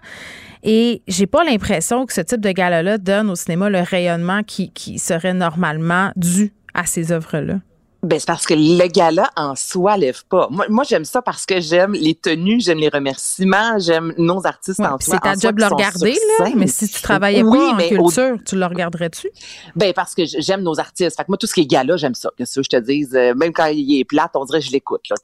Et 0.63 1.01
j'ai 1.07 1.25
pas 1.25 1.43
l'impression 1.43 2.05
que 2.05 2.13
ce 2.13 2.21
type 2.21 2.41
de 2.41 2.51
gala-là 2.51 2.99
donne 2.99 3.31
au 3.31 3.35
cinéma 3.35 3.69
le 3.69 3.79
rayonnement 3.79 4.43
qui, 4.43 4.71
qui 4.71 4.99
serait 4.99 5.33
normalement 5.33 6.11
dû 6.15 6.53
à 6.73 6.85
ces 6.85 7.11
œuvres-là. 7.11 7.55
Ben, 8.03 8.19
c'est 8.19 8.25
parce 8.25 8.47
que 8.47 8.55
le 8.55 8.87
gala 8.87 9.29
en 9.35 9.55
soi 9.55 9.95
lève 9.95 10.23
pas. 10.27 10.47
Moi, 10.49 10.65
moi 10.69 10.83
j'aime 10.83 11.05
ça 11.05 11.21
parce 11.21 11.45
que 11.45 11.61
j'aime 11.61 11.93
les 11.93 12.15
tenues, 12.15 12.59
j'aime 12.59 12.79
les 12.79 12.89
remerciements, 12.89 13.77
j'aime 13.77 14.13
nos 14.17 14.45
artistes 14.47 14.79
en 14.79 14.99
soi. 14.99 14.99
C'est 14.99 15.19
ta 15.19 15.35
job 15.35 15.55
de 15.55 15.61
le 15.61 15.67
regarder, 15.67 16.15
là. 16.39 16.49
Mais 16.55 16.67
si 16.67 16.89
tu 16.89 17.01
travaillais 17.01 17.43
pas 17.43 17.73
en 17.73 17.77
culture, 17.77 18.37
tu 18.45 18.55
le 18.55 18.65
regarderais-tu? 18.65 19.29
Ben, 19.75 19.93
parce 19.93 20.15
que 20.15 20.23
j'aime 20.25 20.61
nos 20.61 20.79
artistes. 20.79 21.15
Fait 21.15 21.23
que 21.23 21.29
moi, 21.29 21.37
tout 21.37 21.47
ce 21.47 21.53
qui 21.53 21.61
est 21.61 21.65
gala, 21.65 21.95
j'aime 21.97 22.15
ça. 22.15 22.31
Que 22.37 22.43
je 22.45 22.61
te 22.61 22.77
dise, 22.77 23.13
euh, 23.13 23.35
même 23.35 23.53
quand 23.53 23.67
il 23.67 23.99
est 23.99 24.05
plate, 24.05 24.31
on 24.33 24.45
dirait 24.45 24.61
que 24.61 24.65
je 24.65 24.71
l'écoute, 24.71 25.01
là. 25.09 25.15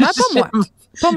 Ah, 0.00 0.10
pas 0.16 0.50
moi. 0.52 0.64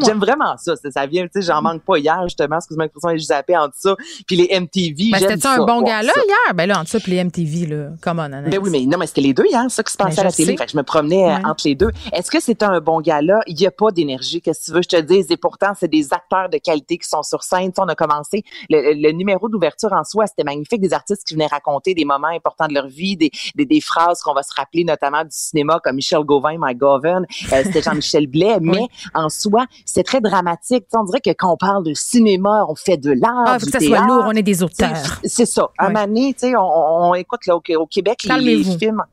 J'aime 0.06 0.20
vraiment 0.20 0.56
ça. 0.58 0.74
Ça 0.76 1.06
vient, 1.06 1.24
tu 1.24 1.30
sais, 1.34 1.42
j'en 1.42 1.62
manque 1.62 1.84
pas 1.84 1.98
hier, 1.98 2.22
justement, 2.24 2.58
excuse-moi 2.58 2.88
j'ai 3.16 3.26
zappé 3.26 3.58
en 3.58 3.70
ça. 3.74 3.96
Puis 4.28 4.36
les 4.36 4.60
MTV, 4.60 5.10
ben, 5.12 5.20
C'était 5.20 5.48
un 5.48 5.66
bon 5.66 5.82
gala 5.82 6.12
hier? 6.16 6.54
Ben 6.56 6.68
là, 6.68 6.82
en 6.82 6.86
ça, 6.86 7.00
puis 7.00 7.14
les 7.14 7.24
MTV, 7.24 7.66
là. 7.68 7.90
Come 8.02 8.20
on, 8.20 8.30
Ben 8.30 8.60
oui, 8.62 8.70
mais 8.72 8.86
non, 8.86 8.98
mais 8.98 9.08
c'était 9.08 9.22
les 9.22 9.34
deux 9.34 9.46
hier, 9.50 9.66
ça 9.70 9.84
qui 9.84 9.92
se 9.92 9.98
passait 9.98 10.22
à 10.22 10.26
la 10.26 10.32
télé. 10.32 10.56
Fait 10.58 10.66
que 10.66 10.72
je 10.72 10.78
me 10.78 10.84
euh, 11.12 11.36
entre 11.46 11.68
les 11.68 11.76
deux. 11.76 11.92
Est-ce 12.12 12.32
que 12.32 12.40
c'est 12.40 12.64
un 12.64 12.80
bon 12.80 13.02
gala? 13.02 13.42
Il 13.48 13.56
n'y 13.56 13.68
a 13.68 13.72
pas 13.72 13.92
d'énergie, 13.92 14.42
qu'est-ce 14.42 14.62
que 14.62 14.66
tu 14.66 14.72
veux, 14.72 14.82
je 14.82 14.90
te 14.90 15.02
dise. 15.02 15.28
Et 15.30 15.38
pourtant, 15.38 15.74
c'est 15.78 15.88
des 15.88 16.14
acteurs 16.14 16.50
de 16.50 16.58
qualité 16.58 16.98
qui 16.98 17.08
sont 17.08 17.24
sur 17.24 17.44
scène. 17.44 17.72
on 17.78 17.88
a 17.88 17.96
commencé, 17.96 18.44
le, 18.70 19.12
numéro 19.12 19.50
d'ouverture 19.50 19.94
en 19.94 20.04
soi, 20.04 20.28
c'était 20.28 20.44
magnifique. 20.44 20.82
Des 20.82 20.94
artistes 20.94 21.24
qui 21.28 21.34
venaient 21.34 21.48
raconter 21.48 21.94
des 21.94 22.06
moments 22.06 22.28
importants 22.28 22.68
de 22.68 22.74
leur 22.74 22.88
vie, 22.88 23.16
des, 23.18 23.32
des, 23.56 23.66
des 23.66 23.82
phrases 23.82 24.22
qu'on 24.22 24.34
va 24.34 24.44
se 24.44 24.54
rappeler, 24.56 24.84
notamment 24.84 25.24
du 25.24 25.30
cinéma, 25.32 25.80
comme 25.84 25.96
Michel 25.96 26.24
Gauvin, 26.24 26.58
Mike 26.58 26.78
Govan, 26.78 27.26
euh, 27.52 27.62
c'était 27.64 27.82
Jean-Michel 27.84 28.28
Blais. 28.28 28.58
Mais 28.62 28.88
en 29.14 29.30
soi, 29.30 29.66
c'est 29.86 30.04
très 30.04 30.22
dramatique. 30.22 30.86
on 30.94 31.04
dirait 31.04 31.22
que 31.22 31.32
quand 31.32 31.54
on 31.54 31.58
parle 31.58 31.84
de 31.84 31.94
cinéma, 31.94 32.66
on 32.68 32.76
fait 32.76 32.98
de 32.98 33.12
l'art. 33.12 33.44
Ah, 33.46 33.60
faut 33.60 33.66
que 33.66 33.72
ça 33.72 33.80
soit 33.80 34.06
lourd, 34.06 34.24
on 34.28 34.32
est 34.32 34.44
des 34.44 34.64
auteurs. 34.64 35.20
C'est 35.24 35.46
ça. 35.46 35.70
À 35.78 35.90
tu 36.08 36.34
sais, 36.38 36.56
on, 36.56 37.10
on, 37.10 37.14
écoute 37.14 37.46
là, 37.46 37.56
au, 37.56 37.88
Québec 37.88 38.24
les 38.40 38.64
films 38.64 39.04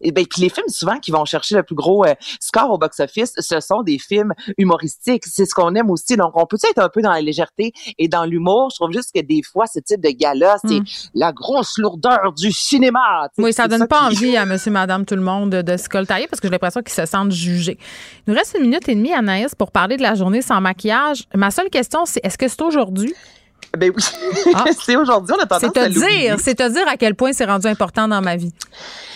et 0.00 0.12
ben, 0.12 0.24
puis 0.26 0.42
les 0.42 0.48
films 0.48 0.68
souvent 0.68 0.98
qui 0.98 1.10
vont 1.10 1.24
chercher 1.24 1.56
le 1.56 1.62
plus 1.62 1.74
gros 1.74 2.04
euh, 2.04 2.14
score 2.40 2.70
au 2.70 2.78
box-office, 2.78 3.32
ce 3.38 3.60
sont 3.60 3.82
des 3.82 3.98
films 3.98 4.32
humoristiques. 4.58 5.24
C'est 5.26 5.46
ce 5.46 5.54
qu'on 5.54 5.74
aime 5.74 5.90
aussi. 5.90 6.16
Donc, 6.16 6.32
on 6.34 6.46
peut 6.46 6.56
être 6.68 6.78
un 6.78 6.88
peu 6.88 7.02
dans 7.02 7.12
la 7.12 7.20
légèreté 7.20 7.72
et 7.98 8.08
dans 8.08 8.24
l'humour? 8.24 8.68
Je 8.70 8.76
trouve 8.76 8.92
juste 8.92 9.10
que 9.14 9.20
des 9.20 9.42
fois, 9.42 9.66
ce 9.66 9.78
type 9.80 10.00
de 10.00 10.10
gala, 10.10 10.56
c'est 10.66 10.80
hmm. 10.80 10.84
la 11.14 11.32
grosse 11.32 11.78
lourdeur 11.78 12.32
du 12.36 12.52
cinéma. 12.52 13.28
Oui, 13.38 13.52
ça 13.52 13.68
donne 13.68 13.86
pas 13.86 14.02
envie 14.02 14.36
à 14.36 14.46
monsieur, 14.46 14.70
madame, 14.70 15.04
tout 15.04 15.16
le 15.16 15.22
monde 15.22 15.50
de 15.50 15.76
se 15.76 15.88
coltailler 15.88 16.26
parce 16.28 16.40
que 16.40 16.48
j'ai 16.48 16.52
l'impression 16.52 16.82
qu'ils 16.82 16.94
se 16.94 17.06
sentent 17.06 17.32
jugés. 17.32 17.78
Il 18.26 18.32
nous 18.32 18.38
reste 18.38 18.56
une 18.58 18.64
minute 18.64 18.88
et 18.88 18.94
demie, 18.94 19.12
Anaïs, 19.12 19.54
pour 19.54 19.70
parler 19.70 19.96
de 19.96 20.02
la 20.02 20.14
journée 20.14 20.42
sans 20.42 20.60
maquillage. 20.60 21.24
Ma 21.34 21.50
seule 21.50 21.70
question, 21.70 22.04
c'est 22.04 22.24
est-ce 22.24 22.38
que 22.38 22.48
c'est 22.48 22.62
aujourd'hui? 22.62 23.14
Ben 23.78 23.92
oui. 23.94 24.02
Ah. 24.54 24.64
c'est 24.84 24.96
aujourd'hui, 24.96 25.32
on 25.38 25.42
a 25.42 25.46
tendance 25.46 25.72
te 25.72 25.88
dire, 25.88 26.36
c'est 26.40 26.56
te 26.56 26.68
dire 26.68 26.88
à 26.88 26.96
quel 26.96 27.14
point 27.14 27.32
c'est 27.32 27.44
rendu 27.44 27.68
important 27.68 28.08
dans 28.08 28.20
ma 28.20 28.36
vie. 28.36 28.52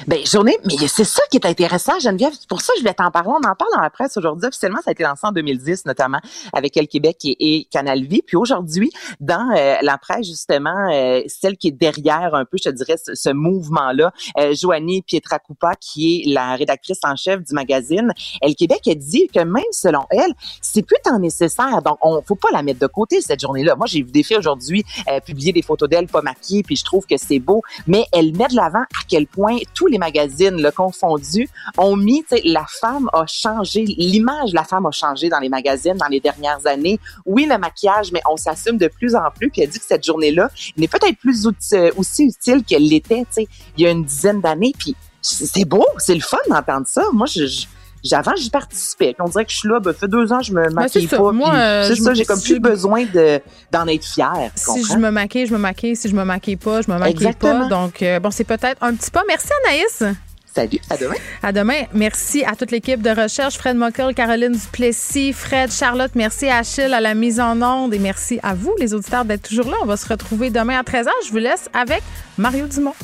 Ben 0.06 0.24
journée, 0.24 0.56
mais 0.64 0.86
c'est 0.86 1.05
ça 1.05 1.22
qui 1.31 1.39
est 1.39 1.47
intéressant, 1.47 1.98
Geneviève. 1.98 2.32
C'est 2.39 2.48
pour 2.48 2.60
ça 2.60 2.72
que 2.74 2.78
je 2.78 2.85
vais 2.85 2.94
t'en 2.94 3.10
parler. 3.10 3.31
On 3.31 3.48
en 3.48 3.55
parle 3.55 3.70
dans 3.74 3.81
la 3.81 3.90
presse 3.90 4.16
aujourd'hui. 4.16 4.47
Officiellement, 4.47 4.78
ça 4.85 4.90
a 4.90 4.93
été 4.93 5.02
lancé 5.02 5.22
en 5.24 5.32
2010, 5.32 5.86
notamment 5.86 6.20
avec 6.52 6.76
El 6.76 6.86
Québec 6.86 7.16
et, 7.24 7.66
Canal 7.70 8.05
Vie. 8.05 8.22
Puis 8.24 8.36
aujourd'hui, 8.36 8.93
dans 9.18 9.51
euh, 9.56 9.76
la 9.82 9.98
presse, 9.98 10.26
justement, 10.26 10.90
euh, 10.93 11.22
celle 11.26 11.56
qui 11.56 11.68
est 11.68 11.72
derrière 11.72 12.35
un 12.35 12.44
peu, 12.44 12.56
je 12.56 12.70
te 12.70 12.74
dirais, 12.74 12.97
ce, 12.97 13.31
mouvement-là, 13.31 14.12
euh, 14.39 14.55
Joanie 14.55 15.02
Pietracoupa, 15.02 15.74
qui 15.81 16.22
est 16.22 16.32
la 16.32 16.55
rédactrice 16.55 17.01
en 17.02 17.16
chef 17.16 17.43
du 17.43 17.55
magazine 17.55 18.12
El 18.40 18.55
Québec, 18.55 18.82
a 18.86 18.94
dit 18.94 19.28
que 19.35 19.40
même 19.40 19.64
selon 19.72 20.05
elle, 20.10 20.32
c'est 20.60 20.82
plus 20.82 20.98
tant 21.02 21.18
nécessaire. 21.18 21.82
Donc, 21.82 21.98
on 22.02 22.22
faut 22.22 22.36
pas 22.36 22.51
la 22.52 22.62
mettre 22.62 22.81
de 22.81 22.86
côté 22.86 23.20
cette 23.20 23.40
journée-là. 23.40 23.74
Moi, 23.74 23.86
j'ai 23.86 24.02
vu 24.02 24.12
des 24.12 24.22
filles 24.22 24.43
euh, 24.46 25.20
publier 25.20 25.52
des 25.52 25.62
photos 25.62 25.88
d'elle 25.88 26.06
pas 26.06 26.22
maquillée, 26.22 26.62
puis 26.62 26.76
je 26.76 26.84
trouve 26.84 27.06
que 27.06 27.16
c'est 27.16 27.38
beau. 27.38 27.62
Mais 27.86 28.04
elle 28.12 28.36
met 28.36 28.48
de 28.48 28.56
l'avant 28.56 28.80
à 28.80 29.04
quel 29.08 29.26
point 29.26 29.56
tous 29.74 29.86
les 29.86 29.98
magazines, 29.98 30.60
le 30.60 30.70
confondu, 30.70 31.48
ont 31.78 31.96
mis, 31.96 32.24
la 32.44 32.66
femme 32.80 33.08
a 33.12 33.26
changé, 33.26 33.84
l'image 33.84 34.50
de 34.50 34.56
la 34.56 34.64
femme 34.64 34.86
a 34.86 34.90
changé 34.90 35.28
dans 35.28 35.40
les 35.40 35.48
magazines 35.48 35.96
dans 35.96 36.08
les 36.08 36.20
dernières 36.20 36.66
années. 36.66 36.98
Oui, 37.26 37.46
le 37.46 37.58
maquillage, 37.58 38.12
mais 38.12 38.20
on 38.30 38.36
s'assume 38.36 38.78
de 38.78 38.88
plus 38.88 39.14
en 39.14 39.30
plus. 39.36 39.50
Puis 39.50 39.62
elle 39.62 39.68
dit 39.68 39.78
que 39.78 39.86
cette 39.86 40.04
journée-là 40.04 40.50
n'est 40.76 40.88
peut-être 40.88 41.18
plus 41.18 41.46
euh, 41.72 41.90
aussi 41.96 42.24
utile 42.24 42.64
qu'elle 42.64 42.86
l'était, 42.86 43.20
tu 43.20 43.42
sais, 43.42 43.48
il 43.76 43.84
y 43.84 43.86
a 43.86 43.90
une 43.90 44.04
dizaine 44.04 44.40
d'années. 44.40 44.72
Puis 44.78 44.94
c'est 45.20 45.64
beau, 45.64 45.86
c'est 45.98 46.14
le 46.14 46.20
fun 46.20 46.38
d'entendre 46.48 46.86
ça. 46.86 47.02
Moi, 47.12 47.26
je 47.26 47.66
avant, 48.12 48.36
j'y 48.36 48.51
participais. 48.51 49.14
on 49.18 49.28
dirait 49.28 49.44
que 49.44 49.51
je 49.51 49.56
suis 49.56 49.68
là, 49.68 49.81
ben, 49.81 49.94
fait 49.94 50.09
deux 50.09 50.32
ans, 50.32 50.40
je 50.43 50.52
me 50.52 50.64
ben, 50.64 50.74
maquille 50.74 51.06
pas. 51.06 51.32
Moi, 51.32 51.55
euh, 51.55 51.89
c'est 51.89 51.97
ça, 51.97 52.12
j'ai 52.12 52.24
comme 52.24 52.40
plus 52.40 52.60
besoin 52.60 53.05
de, 53.05 53.40
d'en 53.72 53.86
être 53.86 54.05
fière. 54.05 54.51
Si 54.55 54.85
je 54.85 54.97
me 54.97 55.10
maquille, 55.10 55.47
je 55.47 55.52
me 55.52 55.59
maquille. 55.59 55.97
Si 55.97 56.09
je 56.09 56.14
me 56.14 56.24
maquille 56.24 56.56
pas, 56.56 56.82
je 56.82 56.90
me 56.90 56.98
maquille 56.98 57.32
pas. 57.32 57.66
Donc, 57.68 58.02
euh, 58.02 58.20
bon, 58.20 58.31
c'est 58.31 58.44
peut-être 58.44 58.82
un 58.82 58.94
petit 58.94 59.10
pas. 59.10 59.22
Merci, 59.26 59.48
Anaïs. 59.64 60.16
Salut, 60.55 60.78
à 60.89 60.97
demain. 60.97 61.14
À 61.43 61.51
demain. 61.51 61.82
Merci 61.93 62.44
à 62.44 62.55
toute 62.55 62.70
l'équipe 62.70 63.02
de 63.02 63.10
recherche, 63.10 63.56
Fred 63.56 63.76
Mockel, 63.76 64.14
Caroline 64.14 64.52
Duplessis, 64.52 65.32
Fred, 65.32 65.72
Charlotte, 65.72 66.12
merci 66.14 66.47
à 66.47 66.59
Achille 66.59 66.94
à 66.94 67.01
la 67.01 67.14
mise 67.14 67.40
en 67.40 67.60
onde 67.60 67.93
et 67.93 67.98
merci 67.98 68.39
à 68.44 68.55
vous, 68.55 68.72
les 68.78 68.94
auditeurs, 68.94 69.24
d'être 69.24 69.48
toujours 69.48 69.68
là. 69.68 69.76
On 69.82 69.86
va 69.86 69.97
se 69.97 70.06
retrouver 70.06 70.51
demain 70.51 70.78
à 70.78 70.82
13h. 70.82 71.09
Je 71.26 71.32
vous 71.32 71.39
laisse 71.39 71.68
avec 71.72 72.05
Mario 72.39 72.68
Dumont. 72.68 72.94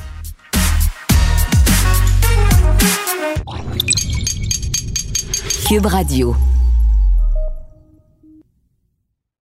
Cube 5.70 5.86
Radio. 5.86 6.34